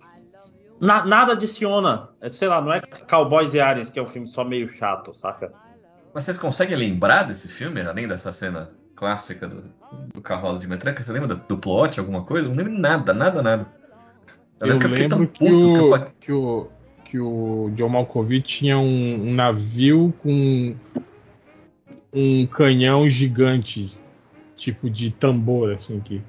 [0.79, 2.09] na, nada adiciona.
[2.21, 5.13] É, sei lá, não é Cowboys e Aliens, que é um filme só meio chato,
[5.13, 5.51] saca?
[6.15, 9.65] Mas vocês conseguem lembrar desse filme, além dessa cena clássica do,
[10.13, 11.03] do cavalo de metranca?
[11.03, 12.47] Você lembra do, do plot, alguma coisa?
[12.47, 13.67] Não lembro nada, nada, nada.
[14.61, 16.11] Eu, eu lembro, que, o, que, eu...
[16.21, 16.67] que, o,
[17.03, 20.73] que o John Malkovich tinha um, um navio com
[22.13, 23.93] um canhão gigante,
[24.55, 26.23] tipo de tambor, assim, que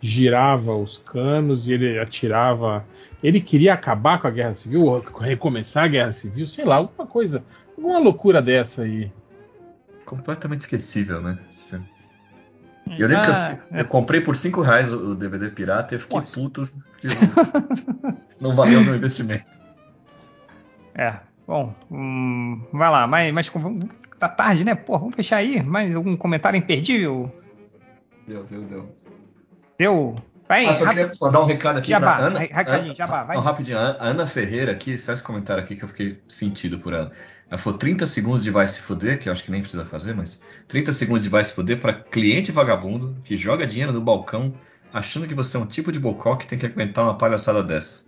[0.00, 2.84] girava os canos e ele atirava.
[3.22, 7.44] Ele queria acabar com a guerra civil, recomeçar a guerra civil, sei lá, alguma coisa
[7.76, 9.10] Alguma loucura dessa aí.
[10.04, 11.38] Completamente esquecível, né?
[12.98, 16.00] Eu lembro ah, que eu, eu, comprei por 5 reais o, DVD pirata e eu
[16.00, 16.32] fiquei Nossa.
[16.32, 17.08] puto que
[18.40, 19.44] não valeu o meu investimento.
[20.94, 21.14] É,
[21.46, 23.50] bom, hum, vai lá, mas, mas
[24.18, 24.74] tá tarde, né?
[24.74, 25.62] Pô, vamos fechar aí.
[25.62, 27.30] Mais algum comentário imperdível?
[28.26, 28.96] Deu, deu, deu.
[29.78, 30.14] Deu?
[30.48, 32.38] Vai, ah, só queria mandar um recado aqui jabá, pra Ana.
[32.40, 33.36] Recadinho, jabá, vai.
[33.36, 33.78] Não, rapidinho.
[33.78, 37.10] A Ana Ferreira aqui, só esse comentário aqui que eu fiquei sentido por ela.
[37.58, 40.40] Falou 30 segundos de vai se fuder, que eu acho que nem precisa fazer, mas
[40.68, 44.54] 30 segundos de vai se fuder para cliente vagabundo que joga dinheiro no balcão
[44.92, 48.04] achando que você é um tipo de bocó que tem que aguentar uma palhaçada dessa.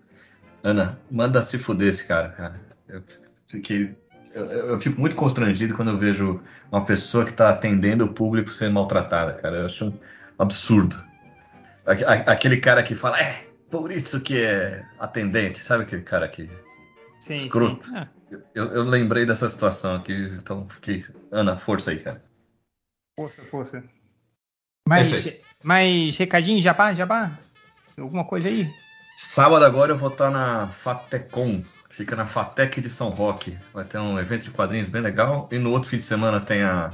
[0.63, 2.61] Ana, manda se fuder esse cara, cara.
[2.89, 3.03] Eu,
[3.49, 3.95] fiquei,
[4.35, 8.51] eu, eu fico muito constrangido quando eu vejo uma pessoa que está atendendo o público
[8.51, 9.59] sendo maltratada, cara.
[9.59, 9.99] Eu acho um
[10.39, 11.03] absurdo.
[11.87, 16.49] Aquele cara que fala, é, por isso que é atendente, sabe aquele cara que
[17.21, 17.85] sim, escroto?
[17.85, 17.97] Sim.
[17.97, 18.09] Ah.
[18.55, 21.05] Eu, eu, lembrei dessa situação aqui, então fiquei.
[21.31, 22.23] Ana, força aí, cara.
[23.19, 23.85] Força, força.
[24.89, 25.11] Mais,
[25.63, 27.39] mais recadinho, Jabá, Jabá?
[27.99, 28.73] Alguma coisa aí?
[29.17, 33.57] Sábado agora eu vou estar na Fatecon, fica na Fatec de São Roque.
[33.73, 35.49] Vai ter um evento de quadrinhos bem legal.
[35.53, 36.93] E no outro fim de semana tem a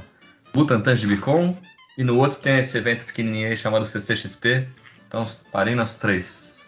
[0.53, 1.57] Butantan de Bicon.
[1.97, 4.69] E no outro tem esse evento pequenininho aí chamado CCXP.
[5.07, 6.63] Então parei nas três.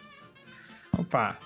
[0.98, 1.38] Opa,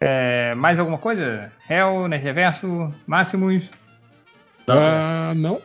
[0.00, 1.52] é, mais alguma coisa?
[1.68, 3.68] Hell, Nerdverso, Máximos?
[4.66, 5.60] Ah, não.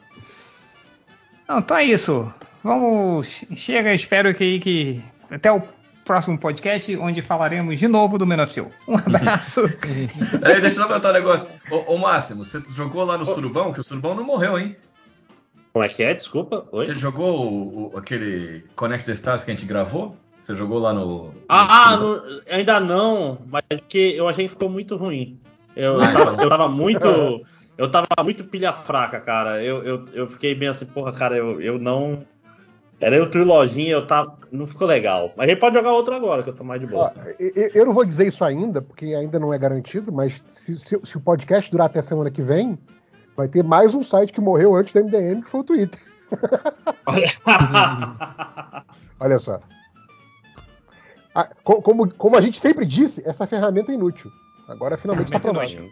[1.48, 2.34] Não, então é isso.
[2.64, 3.46] Vamos.
[3.56, 5.03] Chega, espero que, que.
[5.32, 5.62] Até o
[6.03, 8.72] próximo podcast, onde falaremos de novo do Menor Seu.
[8.88, 9.62] Um abraço.
[10.44, 11.48] é, deixa eu só perguntar um negócio.
[11.72, 14.76] Ô, ô, Máximo, você jogou lá no Surubão, que o Surubão não morreu, hein?
[15.72, 16.14] Como é que é?
[16.14, 16.68] Desculpa.
[16.72, 16.85] Oi?
[16.85, 20.18] Você jogou o, o, aquele Connect the Stars que a gente gravou?
[20.45, 21.33] Você jogou lá no.
[21.49, 25.40] Ah, no, ainda não, mas porque eu achei que ficou muito ruim.
[25.76, 26.44] Eu, ah, eu, tava, então.
[26.44, 27.45] eu tava muito.
[27.76, 29.63] Eu tava muito pilha fraca, cara.
[29.63, 32.24] Eu, eu, eu fiquei bem assim, porra, cara, eu, eu não.
[33.01, 34.38] Era eu trilogia, eu tava.
[34.51, 35.33] Não ficou legal.
[35.35, 37.11] Mas a gente pode jogar outro agora, que eu tô mais de boa.
[37.17, 40.99] Ah, eu não vou dizer isso ainda, porque ainda não é garantido, mas se, se,
[41.03, 42.78] se, o podcast durar até semana que vem,
[43.35, 45.99] vai ter mais um site que morreu antes do MDM, que foi o Twitter.
[47.08, 47.26] Olha,
[49.19, 49.60] Olha só
[51.35, 54.32] a, como, como a gente sempre disse, essa ferramenta é inútil.
[54.69, 55.92] Agora finalmente está provado.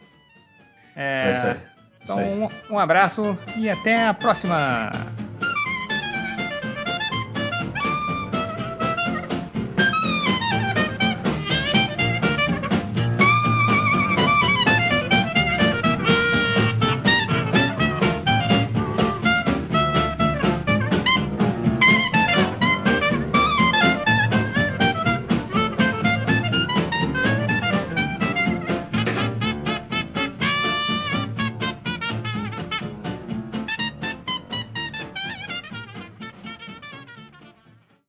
[0.95, 1.58] É, é
[2.01, 5.13] então, um, um abraço e até a próxima.